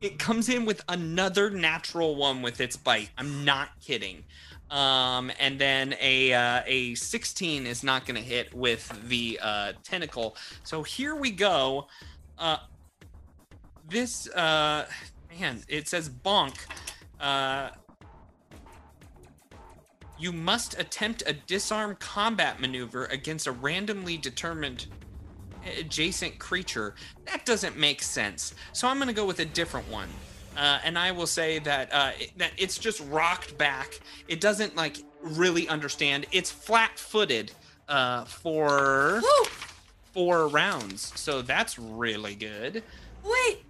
It 0.00 0.18
comes 0.18 0.48
in 0.48 0.64
with 0.64 0.82
another 0.88 1.50
natural 1.50 2.16
one 2.16 2.40
with 2.40 2.60
its 2.60 2.76
bite. 2.76 3.10
I'm 3.18 3.44
not 3.44 3.68
kidding. 3.80 4.24
Um, 4.70 5.30
and 5.38 5.58
then 5.58 5.94
a 6.00 6.32
uh, 6.32 6.62
a 6.66 6.94
16 6.94 7.66
is 7.66 7.84
not 7.84 8.04
going 8.04 8.16
to 8.16 8.26
hit 8.26 8.52
with 8.52 8.92
the 9.08 9.38
uh, 9.40 9.72
tentacle. 9.84 10.36
So 10.64 10.82
here 10.82 11.14
we 11.14 11.30
go. 11.30 11.86
Uh, 12.38 12.58
this 13.88 14.28
uh, 14.30 14.86
man, 15.40 15.62
it 15.68 15.88
says 15.88 16.08
bonk. 16.08 16.54
Uh, 17.20 17.70
you 20.18 20.32
must 20.32 20.78
attempt 20.78 21.22
a 21.26 21.32
disarm 21.32 21.96
combat 21.96 22.60
maneuver 22.60 23.04
against 23.06 23.46
a 23.46 23.52
randomly 23.52 24.16
determined 24.16 24.86
adjacent 25.78 26.38
creature. 26.38 26.94
That 27.26 27.44
doesn't 27.44 27.76
make 27.76 28.02
sense. 28.02 28.54
So 28.72 28.88
I'm 28.88 28.96
going 28.96 29.08
to 29.08 29.14
go 29.14 29.26
with 29.26 29.40
a 29.40 29.44
different 29.44 29.90
one. 29.90 30.08
Uh, 30.56 30.78
and 30.84 30.98
I 30.98 31.12
will 31.12 31.26
say 31.26 31.58
that 31.60 31.92
uh, 31.92 32.12
it, 32.18 32.32
that 32.38 32.52
it's 32.56 32.78
just 32.78 33.02
rocked 33.10 33.58
back. 33.58 34.00
It 34.26 34.40
doesn't 34.40 34.74
like 34.74 34.98
really 35.20 35.68
understand. 35.68 36.24
It's 36.32 36.50
flat-footed 36.50 37.52
uh, 37.88 38.24
for 38.24 39.20
Woo! 39.22 39.48
four 40.14 40.48
rounds, 40.48 41.12
so 41.14 41.42
that's 41.42 41.78
really 41.78 42.34
good. 42.34 42.82
Wait. 43.22 43.64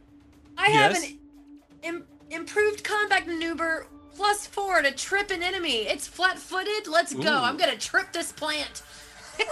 I 0.56 0.68
have 0.68 0.92
Yes? 0.92 1.10
an 1.10 1.18
Im- 1.86 2.04
improved 2.30 2.82
combat 2.84 3.26
maneuver 3.26 3.86
plus 4.14 4.46
four 4.46 4.82
to 4.82 4.90
trip 4.92 5.30
an 5.30 5.42
enemy. 5.42 5.86
It's 5.86 6.06
flat-footed. 6.06 6.88
Let's 6.88 7.14
go. 7.14 7.32
Ooh. 7.32 7.44
I'm 7.44 7.56
gonna 7.56 7.76
trip 7.76 8.12
this 8.12 8.32
plant. 8.32 8.82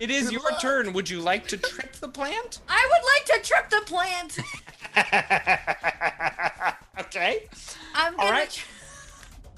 It 0.00 0.10
is 0.10 0.32
your 0.32 0.50
turn. 0.60 0.92
Would 0.92 1.08
you 1.08 1.20
like 1.20 1.46
to 1.48 1.56
trip 1.56 1.92
the 1.94 2.08
plant? 2.08 2.60
I 2.68 2.90
would 2.90 3.04
like 3.14 3.42
to 3.42 3.48
trip 3.48 3.70
the 3.70 3.80
plant. 3.86 4.38
okay. 7.06 7.46
I'm 7.94 8.16
gonna. 8.16 8.26
All 8.26 8.32
right. 8.32 8.64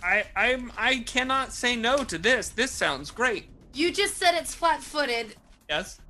I 0.02 0.24
I'm 0.36 0.70
I 0.76 0.98
cannot 0.98 1.52
say 1.52 1.74
no 1.74 2.05
to 2.05 2.18
this. 2.18 2.50
This 2.50 2.70
sounds 2.70 3.10
great. 3.10 3.48
You 3.72 3.90
just 3.90 4.18
said 4.18 4.34
it's 4.34 4.55
flat-footed 4.55 5.36
Yes. 5.68 6.00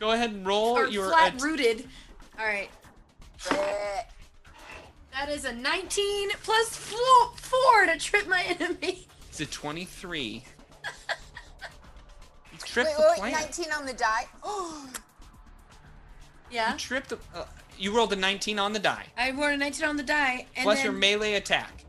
Go 0.00 0.10
ahead 0.10 0.30
and 0.30 0.46
roll 0.46 0.76
or 0.76 0.86
your 0.88 1.10
flat-rooted. 1.10 1.86
All 2.38 2.46
right. 2.46 2.70
That 5.14 5.28
is 5.28 5.44
a 5.44 5.52
19 5.52 6.30
plus 6.42 6.74
four, 6.76 7.30
four 7.36 7.86
to 7.86 7.96
trip 7.98 8.26
my 8.26 8.42
enemy. 8.42 9.06
It's 9.28 9.40
a 9.40 9.46
23. 9.46 10.44
You 12.52 12.58
trip 12.58 12.86
Wait, 12.86 12.96
the 12.96 13.02
wait, 13.02 13.22
wait, 13.22 13.32
plant. 13.32 13.58
19 13.58 13.72
on 13.72 13.86
the 13.86 13.92
die. 13.92 14.26
Oh, 14.42 14.88
Yeah. 16.50 16.72
You 16.72 16.78
trip 16.78 17.06
the. 17.08 17.18
Uh, 17.34 17.44
you 17.78 17.96
rolled 17.96 18.12
a 18.12 18.16
19 18.16 18.58
on 18.60 18.72
the 18.72 18.78
die, 18.78 19.06
I 19.16 19.30
rolled 19.32 19.52
a 19.52 19.56
19 19.56 19.84
on 19.88 19.96
the 19.96 20.02
die. 20.04 20.46
And 20.56 20.64
plus 20.64 20.78
then, 20.78 20.84
your 20.84 20.92
melee 20.92 21.34
attack. 21.34 21.84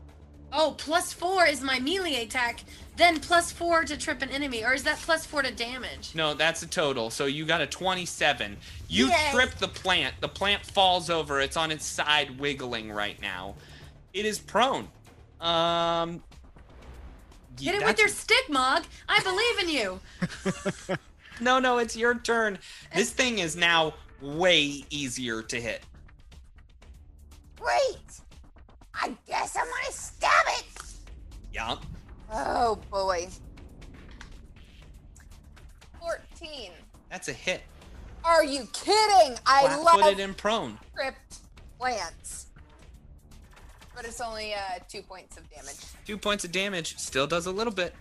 Oh, 0.52 0.74
plus 0.78 1.12
four 1.12 1.46
is 1.46 1.60
my 1.62 1.78
melee 1.78 2.22
attack. 2.24 2.64
Then 2.96 3.20
plus 3.20 3.52
four 3.52 3.84
to 3.84 3.96
trip 3.96 4.22
an 4.22 4.30
enemy. 4.30 4.64
Or 4.64 4.72
is 4.72 4.82
that 4.84 4.98
plus 4.98 5.26
four 5.26 5.42
to 5.42 5.52
damage? 5.52 6.14
No, 6.14 6.34
that's 6.34 6.62
a 6.62 6.66
total. 6.66 7.10
So 7.10 7.26
you 7.26 7.44
got 7.44 7.60
a 7.60 7.66
27. 7.66 8.56
You 8.88 9.08
Yay. 9.08 9.30
trip 9.32 9.50
the 9.56 9.68
plant. 9.68 10.14
The 10.20 10.28
plant 10.28 10.64
falls 10.64 11.10
over. 11.10 11.40
It's 11.40 11.56
on 11.56 11.70
its 11.70 11.84
side, 11.84 12.40
wiggling 12.40 12.90
right 12.90 13.20
now. 13.20 13.54
It 14.14 14.24
is 14.24 14.38
prone. 14.38 14.88
Um. 15.40 16.22
Hit 17.60 17.74
it 17.74 17.84
with 17.84 17.98
your 17.98 18.08
stick, 18.08 18.50
Mog. 18.50 18.84
I 19.08 19.20
believe 19.20 19.58
in 19.60 19.68
you. 19.70 20.96
No, 21.40 21.58
no, 21.58 21.78
it's 21.78 21.96
your 21.96 22.14
turn. 22.14 22.58
This 22.94 23.10
thing 23.10 23.38
is 23.40 23.56
now 23.56 23.94
way 24.20 24.84
easier 24.90 25.42
to 25.42 25.60
hit. 25.60 25.82
Great! 27.60 28.20
I 28.94 29.14
guess 29.26 29.56
I'm 29.56 29.64
gonna 29.64 29.92
stab 29.92 30.46
it! 30.58 30.64
Yeah. 31.52 31.76
Oh 32.32 32.76
boy. 32.90 33.28
14. 36.00 36.70
That's 37.10 37.28
a 37.28 37.32
hit. 37.32 37.62
Are 38.24 38.44
you 38.44 38.66
kidding? 38.72 39.36
I 39.46 39.76
love 39.82 40.18
and 40.18 40.36
prone. 40.36 40.78
tripped 40.94 41.38
plants. 41.78 42.46
But 43.94 44.04
it's 44.04 44.20
only 44.20 44.54
uh, 44.54 44.58
two 44.88 45.02
points 45.02 45.36
of 45.36 45.48
damage. 45.50 45.76
Two 46.04 46.18
points 46.18 46.44
of 46.44 46.52
damage. 46.52 46.96
Still 46.98 47.26
does 47.26 47.46
a 47.46 47.50
little 47.52 47.72
bit. 47.72 47.94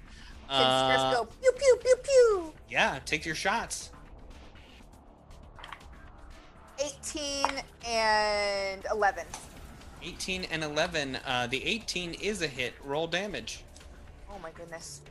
Kids 0.50 0.60
Uh, 0.60 1.14
go 1.14 1.26
pew 1.26 1.52
pew 1.54 1.78
pew 1.82 1.96
pew. 2.04 2.54
yeah, 2.70 3.00
take 3.06 3.26
your 3.26 3.36
shots. 3.36 3.92
18 6.80 7.46
and 7.88 8.86
11. 8.92 9.26
18 10.04 10.44
and 10.46 10.64
11. 10.64 11.18
Uh, 11.26 11.48
the 11.48 11.64
18 11.66 12.14
is 12.16 12.42
a 12.42 12.48
hit. 12.48 12.74
Roll 12.84 13.08
damage. 13.08 13.64
Oh 14.36 14.40
my 14.42 14.52
goodness. 14.52 15.02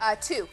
Uh, 0.00 0.16
two. 0.20 0.48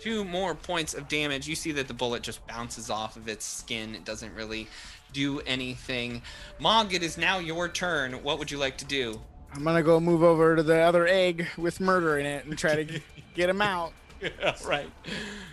Two 0.00 0.24
more 0.24 0.54
points 0.54 0.94
of 0.94 1.08
damage. 1.08 1.46
You 1.46 1.54
see 1.54 1.72
that 1.72 1.88
the 1.88 1.94
bullet 1.94 2.22
just 2.22 2.46
bounces 2.46 2.90
off 2.90 3.16
of 3.16 3.28
its 3.28 3.44
skin. 3.44 3.94
It 3.94 4.04
doesn't 4.04 4.34
really 4.34 4.68
do 5.12 5.40
anything. 5.40 6.22
Mog, 6.58 6.94
it 6.94 7.02
is 7.02 7.18
now 7.18 7.38
your 7.38 7.68
turn. 7.68 8.12
What 8.22 8.38
would 8.38 8.50
you 8.50 8.58
like 8.58 8.78
to 8.78 8.84
do? 8.84 9.20
I'm 9.54 9.62
gonna 9.62 9.82
go 9.82 10.00
move 10.00 10.22
over 10.22 10.56
to 10.56 10.62
the 10.62 10.80
other 10.80 11.06
egg 11.06 11.46
with 11.56 11.80
murder 11.80 12.18
in 12.18 12.26
it 12.26 12.44
and 12.44 12.58
try 12.58 12.82
to 12.82 13.00
get 13.34 13.48
him 13.48 13.62
out. 13.62 13.92
yeah, 14.20 14.56
right. 14.66 14.90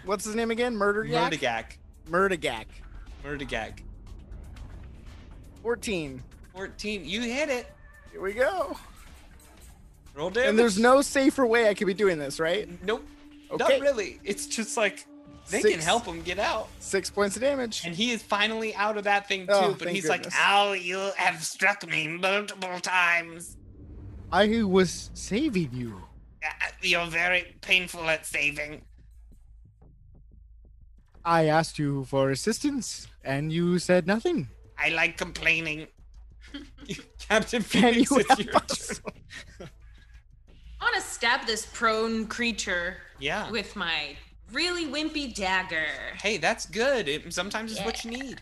What's 0.05 0.25
his 0.25 0.35
name 0.35 0.49
again? 0.49 0.75
Murder 0.75 1.03
Yak? 1.03 1.33
Murdigak. 1.33 1.65
Murdigak. 2.09 2.65
Murdigak. 3.23 3.79
14. 5.61 6.23
14. 6.55 7.05
You 7.05 7.21
hit 7.21 7.49
it. 7.49 7.67
Here 8.11 8.21
we 8.21 8.33
go. 8.33 8.75
Roll 10.15 10.29
damage. 10.29 10.49
And 10.49 10.59
there's 10.59 10.77
no 10.77 11.01
safer 11.01 11.45
way 11.45 11.69
I 11.69 11.73
could 11.73 11.87
be 11.87 11.93
doing 11.93 12.19
this, 12.19 12.39
right? 12.39 12.67
Nope. 12.83 13.05
Okay. 13.51 13.77
Not 13.77 13.81
really. 13.81 14.19
It's 14.23 14.45
just 14.47 14.77
like 14.77 15.05
they 15.49 15.61
can 15.61 15.79
help 15.79 16.05
him 16.05 16.21
get 16.21 16.39
out. 16.39 16.69
Six 16.79 17.09
points 17.09 17.35
of 17.35 17.41
damage. 17.41 17.83
And 17.85 17.95
he 17.95 18.11
is 18.11 18.21
finally 18.21 18.73
out 18.75 18.97
of 18.97 19.03
that 19.05 19.27
thing 19.27 19.45
oh, 19.49 19.61
too, 19.61 19.67
Oh, 19.67 19.71
but 19.71 19.81
thank 19.85 19.95
he's 19.95 20.07
like, 20.07 20.23
goodness. 20.23 20.39
ow, 20.39 20.73
you 20.73 21.11
have 21.17 21.43
struck 21.43 21.87
me 21.87 22.07
multiple 22.07 22.79
times. 22.79 23.57
I 24.31 24.63
was 24.63 25.11
saving 25.13 25.71
you. 25.73 26.01
You're 26.81 27.07
very 27.07 27.55
painful 27.61 28.09
at 28.09 28.25
saving. 28.25 28.81
I 31.23 31.45
asked 31.45 31.77
you 31.77 32.05
for 32.05 32.31
assistance, 32.31 33.07
and 33.23 33.51
you 33.51 33.77
said 33.77 34.07
nothing. 34.07 34.49
I 34.79 34.89
like 34.89 35.17
complaining. 35.17 35.87
Captain 37.29 37.61
Can 37.61 37.93
Phoenix, 37.93 38.11
you 38.11 38.17
it's 38.19 38.29
help 38.29 38.43
your 38.43 38.55
us? 38.55 39.01
I 40.81 40.85
want 40.85 40.95
to 40.95 41.01
stab 41.01 41.45
this 41.45 41.65
prone 41.67 42.25
creature 42.27 42.97
Yeah. 43.19 43.49
with 43.51 43.75
my 43.75 44.17
really 44.51 44.85
wimpy 44.85 45.33
dagger. 45.33 45.85
Hey, 46.21 46.37
that's 46.37 46.65
good. 46.65 47.07
It, 47.07 47.31
sometimes 47.33 47.71
it's 47.71 47.81
what 47.85 48.03
you 48.03 48.11
need. 48.11 48.41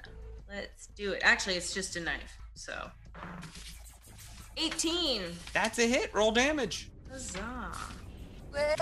Let's 0.49 0.87
do 0.87 1.11
it. 1.11 1.21
Actually, 1.23 1.55
it's 1.55 1.73
just 1.73 1.95
a 1.97 1.99
knife. 1.99 2.37
So 2.55 2.89
18. 4.57 5.21
That's 5.53 5.79
a 5.79 5.87
hit. 5.87 6.13
Roll 6.13 6.31
damage. 6.31 6.89
Huzzah. 7.11 7.71
Wait, 8.53 8.75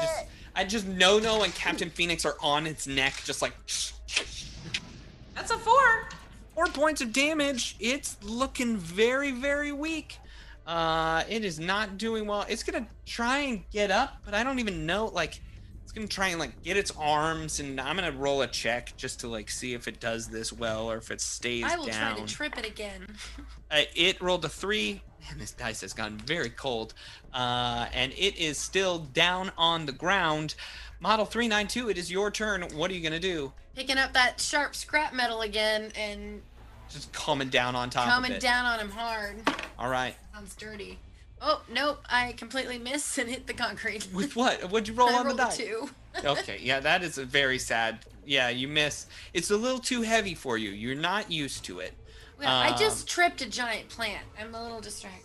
I 0.55 0.63
just 0.63 0.85
Nono 0.87 1.43
and 1.43 1.53
Captain 1.53 1.89
Phoenix 1.89 2.25
are 2.25 2.37
on 2.41 2.65
its 2.65 2.87
neck, 2.87 3.21
just 3.25 3.41
like 3.41 3.53
That's 5.35 5.51
a 5.51 5.57
four. 5.57 6.09
four 6.55 6.67
points 6.67 7.01
of 7.01 7.11
damage. 7.11 7.75
It's 7.79 8.17
looking 8.23 8.77
very, 8.77 9.31
very 9.31 9.71
weak. 9.71 10.17
Uh, 10.67 11.23
it 11.29 11.45
is 11.45 11.59
not 11.59 11.97
doing 11.97 12.27
well. 12.27 12.45
It's 12.49 12.61
gonna 12.61 12.85
try 13.05 13.39
and 13.39 13.69
get 13.71 13.89
up, 13.89 14.17
but 14.25 14.33
I 14.33 14.43
don't 14.43 14.59
even 14.59 14.85
know. 14.85 15.05
Like, 15.05 15.39
it's 15.81 15.93
gonna 15.93 16.07
try 16.07 16.27
and 16.27 16.39
like 16.39 16.61
get 16.61 16.75
its 16.75 16.91
arms, 16.99 17.61
and 17.61 17.79
I'm 17.79 17.95
gonna 17.95 18.11
roll 18.11 18.41
a 18.41 18.47
check 18.47 18.93
just 18.97 19.21
to 19.21 19.29
like 19.29 19.49
see 19.49 19.73
if 19.73 19.87
it 19.87 20.01
does 20.01 20.27
this 20.27 20.51
well 20.51 20.91
or 20.91 20.97
if 20.97 21.09
it 21.09 21.21
stays 21.21 21.63
I 21.63 21.77
will 21.77 21.85
down. 21.85 22.15
try 22.15 22.25
to 22.25 22.33
trip 22.33 22.57
it 22.57 22.65
again. 22.65 23.07
Uh, 23.69 23.81
it 23.95 24.21
rolled 24.21 24.45
a 24.45 24.47
three. 24.47 25.01
Man, 25.27 25.39
this 25.39 25.51
dice 25.51 25.81
has 25.81 25.91
gotten 25.91 26.17
very 26.19 26.49
cold. 26.49 26.93
Uh, 27.33 27.87
and 27.91 28.13
it 28.13 28.37
is 28.37 28.57
still 28.57 28.99
down 28.99 29.51
on 29.57 29.85
the 29.85 29.91
ground. 29.91 30.55
Model 31.01 31.25
392, 31.25 31.89
it 31.89 31.97
is 31.97 32.09
your 32.09 32.31
turn. 32.31 32.61
What 32.73 32.89
are 32.89 32.93
you 32.93 33.01
going 33.01 33.11
to 33.11 33.19
do? 33.19 33.51
Picking 33.75 33.97
up 33.97 34.13
that 34.13 34.39
sharp 34.39 34.73
scrap 34.73 35.13
metal 35.13 35.41
again 35.41 35.91
and 35.97 36.41
Just 36.89 37.11
coming 37.13 37.49
down 37.49 37.75
on 37.75 37.89
top 37.89 38.07
coming 38.09 38.31
of 38.31 38.37
it. 38.37 38.41
down 38.41 38.65
on 38.65 38.79
him 38.79 38.89
hard. 38.89 39.35
All 39.77 39.89
right. 39.89 40.15
Sounds 40.33 40.55
dirty. 40.55 40.99
Oh 41.41 41.61
nope! 41.71 41.99
I 42.09 42.31
completely 42.33 42.79
missed 42.79 43.15
and 43.19 43.29
hit 43.29 43.45
the 43.45 43.53
concrete. 43.53 44.07
With 44.13 44.35
what? 44.35 44.59
What'd 44.71 44.87
you 44.87 44.93
roll 44.95 45.09
I 45.09 45.13
on 45.19 45.27
the 45.27 45.35
rolled 45.35 45.39
a 45.39 45.43
die? 45.43 45.55
two. 45.55 45.89
okay, 46.25 46.57
yeah, 46.61 46.79
that 46.79 47.03
is 47.03 47.17
a 47.19 47.25
very 47.25 47.59
sad. 47.59 47.99
Yeah, 48.25 48.49
you 48.49 48.67
miss. 48.67 49.05
It's 49.33 49.51
a 49.51 49.57
little 49.57 49.79
too 49.79 50.01
heavy 50.01 50.33
for 50.33 50.57
you. 50.57 50.71
You're 50.71 50.95
not 50.95 51.31
used 51.31 51.63
to 51.65 51.79
it. 51.79 51.93
Well, 52.39 52.49
I 52.49 52.69
Um, 52.69 52.77
just 52.77 53.07
tripped 53.07 53.41
a 53.41 53.49
giant 53.49 53.89
plant. 53.89 54.25
I'm 54.39 54.53
a 54.55 54.61
little 54.63 54.81
distracted. 54.81 55.23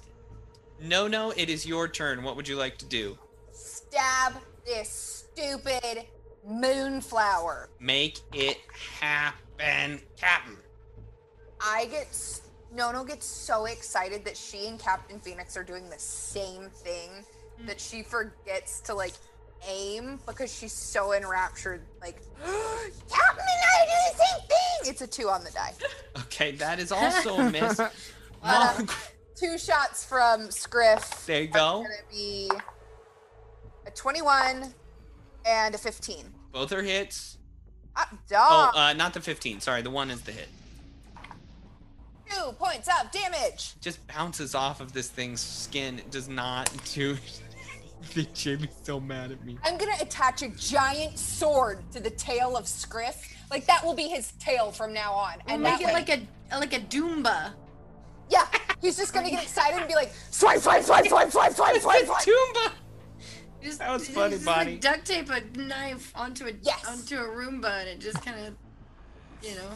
No, 0.81 1.09
no, 1.09 1.31
it 1.31 1.49
is 1.49 1.65
your 1.67 1.89
turn. 1.89 2.23
What 2.23 2.37
would 2.37 2.47
you 2.49 2.57
like 2.57 2.77
to 2.79 2.85
do? 2.85 3.19
stab 3.53 4.35
this 4.67 5.25
stupid 5.35 6.05
moonflower. 6.47 7.69
Make 7.81 8.19
it 8.33 8.59
happen, 9.01 10.01
Captain. 10.17 10.57
I 11.65 11.87
get 11.91 12.41
Nono 12.75 13.05
gets 13.05 13.27
so 13.27 13.67
excited 13.67 14.25
that 14.25 14.37
she 14.37 14.67
and 14.67 14.79
Captain 14.79 15.21
Phoenix 15.21 15.57
are 15.57 15.65
doing 15.65 15.89
the 15.91 15.99
same 15.99 16.69
thing 16.71 17.11
that 17.67 17.81
she 17.81 18.03
forgets 18.03 18.81
to 18.81 18.95
like 18.95 19.13
aim 19.69 20.19
because 20.27 20.53
she's 20.53 20.73
so 20.73 21.13
enraptured. 21.13 21.83
Like, 22.01 22.21
Captain 22.43 23.45
and 23.45 23.63
I 23.65 23.85
do 23.85 24.17
the 24.17 24.25
same 24.25 24.49
thing. 24.49 24.91
It's 24.91 25.03
a 25.03 25.07
two 25.07 25.29
on 25.29 25.45
the 25.45 25.51
die. 25.51 25.73
Okay, 26.25 26.53
that 26.53 26.79
is 26.79 26.93
also 26.93 27.37
a 27.37 27.51
miss. 27.51 27.81
Uh, 28.45 28.83
two 29.37 29.57
shots 29.57 30.05
from 30.05 30.51
Scriff. 30.51 31.27
there 31.27 31.43
you 31.43 31.47
go. 31.47 31.83
Gonna 31.85 31.95
be 32.11 32.51
a 33.87 33.91
21 33.93 34.75
and 35.47 35.75
a 35.77 35.79
15. 35.79 36.25
Both 36.51 36.73
are 36.73 36.83
hits. 36.83 37.39
Ah, 37.95 38.09
Oh, 38.35 38.71
uh, 38.75 38.93
not 38.95 39.15
the 39.15 39.21
15. 39.21 39.61
Sorry, 39.61 39.81
the 39.83 39.91
one 39.91 40.11
is 40.11 40.23
the 40.23 40.33
hit. 40.33 40.49
Two 42.33 42.53
points 42.53 42.89
of 43.01 43.11
damage. 43.11 43.75
Just 43.81 44.05
bounces 44.07 44.55
off 44.55 44.81
of 44.81 44.93
this 44.93 45.09
thing's 45.09 45.41
skin. 45.41 45.99
It 45.99 46.11
does 46.11 46.29
not 46.29 46.71
do. 46.95 47.17
Jamie's 48.35 48.69
so 48.83 48.99
mad 48.99 49.31
at 49.31 49.45
me. 49.45 49.57
I'm 49.65 49.79
gonna 49.79 49.93
attach 50.01 50.43
a 50.43 50.49
giant 50.51 51.19
sword 51.19 51.83
to 51.93 52.01
the 52.01 52.11
tail 52.11 52.57
of 52.57 52.67
Scriff. 52.67 53.29
Like 53.51 53.67
that 53.67 53.85
will 53.85 53.95
be 53.95 54.09
his 54.09 54.33
tail 54.41 54.73
from 54.73 54.93
now 54.93 55.13
on. 55.13 55.35
And 55.47 55.63
Make 55.63 55.81
it 55.81 55.87
way- 55.87 55.93
like 55.93 56.09
a 56.09 56.21
like 56.59 56.73
a 56.75 56.81
Doomba. 56.81 57.53
yeah, 58.29 58.47
he's 58.81 58.97
just 58.97 59.15
gonna 59.15 59.31
get 59.31 59.43
excited 59.43 59.79
and 59.79 59.87
be 59.89 59.95
like, 59.95 60.13
swipe, 60.31 60.61
swipe, 60.61 60.83
swipe, 60.83 61.07
swipe, 61.07 61.31
swipe, 61.31 61.53
swipe, 61.55 61.81
swipe, 61.81 62.05
swipe. 62.07 62.23
Toomba! 62.23 62.73
Just, 63.63 63.79
That 63.79 63.93
was 63.93 64.09
funny, 64.09 64.33
just, 64.35 64.45
Bonnie. 64.45 64.73
Like 64.73 64.81
duct 64.81 65.05
tape 65.07 65.31
a 65.31 65.41
knife 65.57 66.11
onto 66.17 66.47
a 66.47 66.53
Yes. 66.63 66.85
onto 66.89 67.17
a 67.17 67.25
Roomba 67.29 67.81
and 67.81 67.89
it 67.89 68.01
just 68.01 68.25
kind 68.25 68.47
of, 68.49 68.55
you 69.43 69.55
know. 69.55 69.71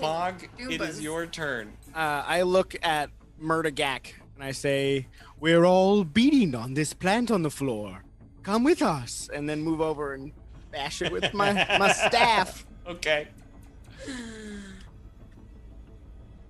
Mog, 0.00 0.46
it 0.58 0.80
is 0.80 1.00
your 1.00 1.26
turn. 1.26 1.72
Uh, 1.94 2.22
I 2.26 2.42
look 2.42 2.76
at 2.82 3.10
Murdigak 3.42 4.12
and 4.34 4.44
I 4.44 4.52
say, 4.52 5.06
We're 5.40 5.64
all 5.64 6.04
beating 6.04 6.54
on 6.54 6.74
this 6.74 6.92
plant 6.92 7.30
on 7.30 7.42
the 7.42 7.50
floor. 7.50 8.04
Come 8.42 8.64
with 8.64 8.82
us. 8.82 9.28
and 9.32 9.48
then 9.48 9.60
move 9.60 9.80
over 9.80 10.14
and 10.14 10.32
bash 10.70 11.02
it 11.02 11.12
with 11.12 11.32
my, 11.34 11.52
my 11.78 11.92
staff. 11.92 12.66
Okay. 12.86 13.28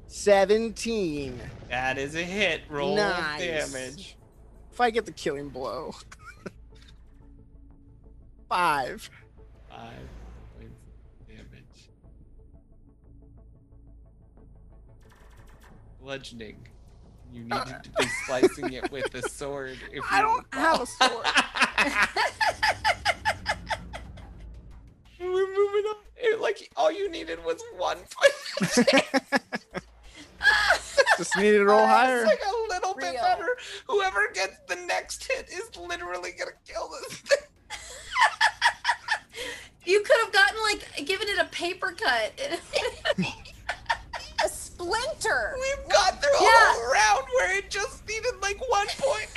17. 0.07 1.41
That 1.71 1.99
is 1.99 2.15
a 2.15 2.23
hit. 2.23 2.63
Roll 2.69 2.97
Nice. 2.97 3.73
damage. 3.73 4.17
If 4.73 4.81
I 4.81 4.91
get 4.91 5.07
the 5.07 5.13
killing 5.13 5.49
blow. 5.49 5.95
Five. 8.49 9.11
Five 9.69 9.93
Bludgeoning. 16.09 16.57
You 17.31 17.45
uh, 17.51 17.65
needed 17.65 17.85
to 17.85 17.91
be 17.99 18.07
slicing 18.25 18.73
it 18.73 18.91
with 18.91 19.15
a 19.15 19.29
sword. 19.29 19.77
If 19.93 20.03
I 20.11 20.21
you 20.21 20.23
don't 20.23 20.47
have 20.55 20.81
a 20.81 20.87
sword. 20.87 21.27
We're 25.21 25.55
moving 25.55 25.85
on. 25.85 25.97
It, 26.17 26.41
like 26.41 26.71
all 26.79 26.91
you 26.91 27.11
needed 27.11 27.45
was 27.45 27.63
one 27.77 27.99
point. 28.11 28.33
Just 31.19 31.37
needed 31.37 31.59
to 31.59 31.65
roll 31.67 31.87
higher. 31.87 32.23
It's 32.23 32.27
like 32.27 32.41
a 32.41 32.57
little 32.73 32.95
bit 32.95 33.15
better. 33.21 33.59
Whoever 33.87 34.31
gets 34.33 34.57
the 34.67 34.77
next 34.87 35.31
hit 35.31 35.51
is 35.51 35.77
literally 35.77 36.31
gonna 36.39 36.53
kill 36.67 36.89
this 36.89 37.19
thing. 37.19 37.39
You 39.85 40.03
could 40.03 40.19
have 40.25 40.33
gotten 40.33 40.59
like 40.71 41.07
given 41.07 41.29
it 41.29 41.39
a 41.39 41.45
paper 41.47 41.95
cut. 41.97 42.33
A 44.79 44.83
splinter. 44.83 45.57
We've 45.59 45.89
got 45.89 46.21
through 46.23 46.39
a 46.39 46.43
Yeah. 46.43 46.49
whole 46.53 46.93
round 46.93 47.25
where 47.35 47.57
it 47.59 47.71
just 47.71 48.07
needed 48.07 48.35
like 48.41 48.59
one 48.69 48.87
point. 48.99 49.29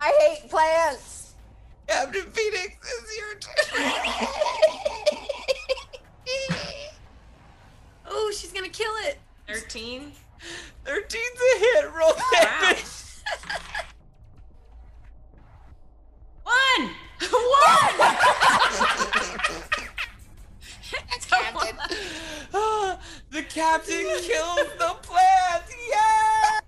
I 0.00 0.10
hate 0.18 0.50
plants. 0.50 1.34
Captain 1.86 2.30
Phoenix 2.32 2.92
is 2.92 3.16
your 3.18 3.34
turn. 3.38 3.92
oh, 8.06 8.32
she's 8.36 8.52
gonna 8.52 8.68
kill 8.68 8.92
it. 9.04 9.18
13. 9.48 10.12
13's 10.84 11.16
a 11.16 11.58
hit. 11.58 11.92
Roll 11.92 12.14
damage. 12.32 12.84
One! 16.44 16.90
One! 17.30 19.01
Captain. 21.28 21.76
Ah, 22.54 22.98
the 23.30 23.42
captain 23.42 24.04
kills 24.20 24.68
the 24.78 24.94
plant. 25.02 25.64
Yeah. 25.90 26.60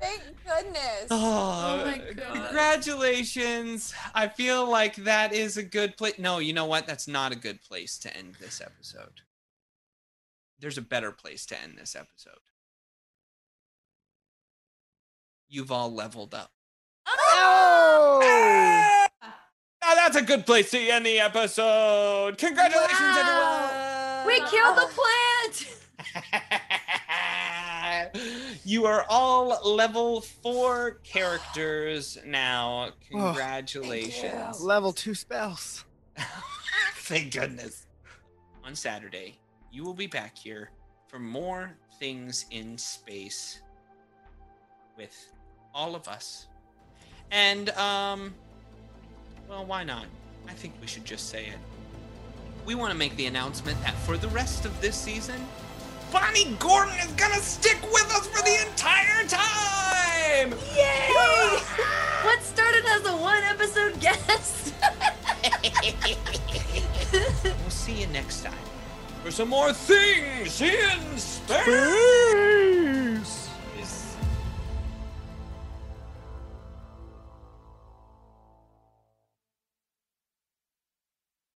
Thank 0.00 0.22
goodness. 0.44 1.06
Oh, 1.10 1.80
Oh 1.80 1.84
my 1.84 1.98
God. 1.98 2.32
Congratulations. 2.32 3.94
I 4.14 4.28
feel 4.28 4.68
like 4.68 4.96
that 4.96 5.32
is 5.32 5.56
a 5.56 5.62
good 5.62 5.96
place. 5.96 6.18
No, 6.18 6.38
you 6.38 6.52
know 6.52 6.66
what? 6.66 6.86
That's 6.86 7.08
not 7.08 7.32
a 7.32 7.36
good 7.36 7.62
place 7.62 7.98
to 7.98 8.16
end 8.16 8.36
this 8.40 8.60
episode. 8.60 9.22
There's 10.60 10.78
a 10.78 10.82
better 10.82 11.12
place 11.12 11.46
to 11.46 11.60
end 11.60 11.78
this 11.78 11.94
episode. 11.94 12.40
You've 15.48 15.72
all 15.72 15.92
leveled 15.92 16.34
up. 16.34 16.52
Oh! 17.06 18.94
Now 19.88 19.94
that's 19.94 20.16
a 20.16 20.22
good 20.22 20.44
place 20.44 20.70
to 20.72 20.78
end 20.78 21.06
the 21.06 21.18
episode. 21.18 22.36
Congratulations, 22.36 23.00
Wow. 23.00 23.70
everyone. 24.20 24.26
We 24.26 24.50
killed 24.50 24.76
the 24.76 24.88
plant. 24.92 25.74
You 28.64 28.84
are 28.84 29.06
all 29.08 29.74
level 29.74 30.20
four 30.20 30.98
characters 31.04 32.18
now. 32.26 32.90
Congratulations. 33.10 34.60
Level 34.60 34.92
two 34.92 35.14
spells. 35.14 35.84
Thank 36.96 37.32
goodness. 37.32 37.86
On 38.64 38.74
Saturday, 38.74 39.38
you 39.72 39.84
will 39.84 39.94
be 39.94 40.06
back 40.06 40.36
here 40.36 40.70
for 41.08 41.18
more 41.18 41.72
things 41.98 42.44
in 42.50 42.76
space 42.76 43.62
with 44.98 45.16
all 45.74 45.94
of 45.94 46.06
us. 46.08 46.46
And, 47.30 47.70
um, 47.70 48.34
well, 49.48 49.64
why 49.64 49.84
not? 49.84 50.06
I 50.48 50.52
think 50.52 50.74
we 50.80 50.86
should 50.86 51.04
just 51.04 51.28
say 51.28 51.46
it. 51.46 51.58
We 52.66 52.74
want 52.74 52.92
to 52.92 52.98
make 52.98 53.16
the 53.16 53.26
announcement 53.26 53.80
that 53.82 53.94
for 53.94 54.16
the 54.16 54.28
rest 54.28 54.64
of 54.64 54.80
this 54.80 54.96
season, 54.96 55.46
Bonnie 56.12 56.56
Gordon 56.58 56.94
is 57.00 57.12
gonna 57.12 57.34
stick 57.36 57.80
with 57.92 58.10
us 58.14 58.26
for 58.26 58.42
the 58.42 58.66
entire 58.68 59.24
time! 59.26 60.52
Yay! 60.74 61.08
what 62.22 62.42
started 62.42 62.84
as 62.86 63.06
a 63.06 63.16
one 63.16 63.42
episode 63.44 63.98
guest? 64.00 64.74
we'll 67.44 67.70
see 67.70 68.00
you 68.00 68.06
next 68.08 68.42
time 68.42 68.52
for 69.22 69.30
some 69.30 69.48
more 69.48 69.72
things 69.72 70.60
in 70.60 71.18
space. 71.18 72.77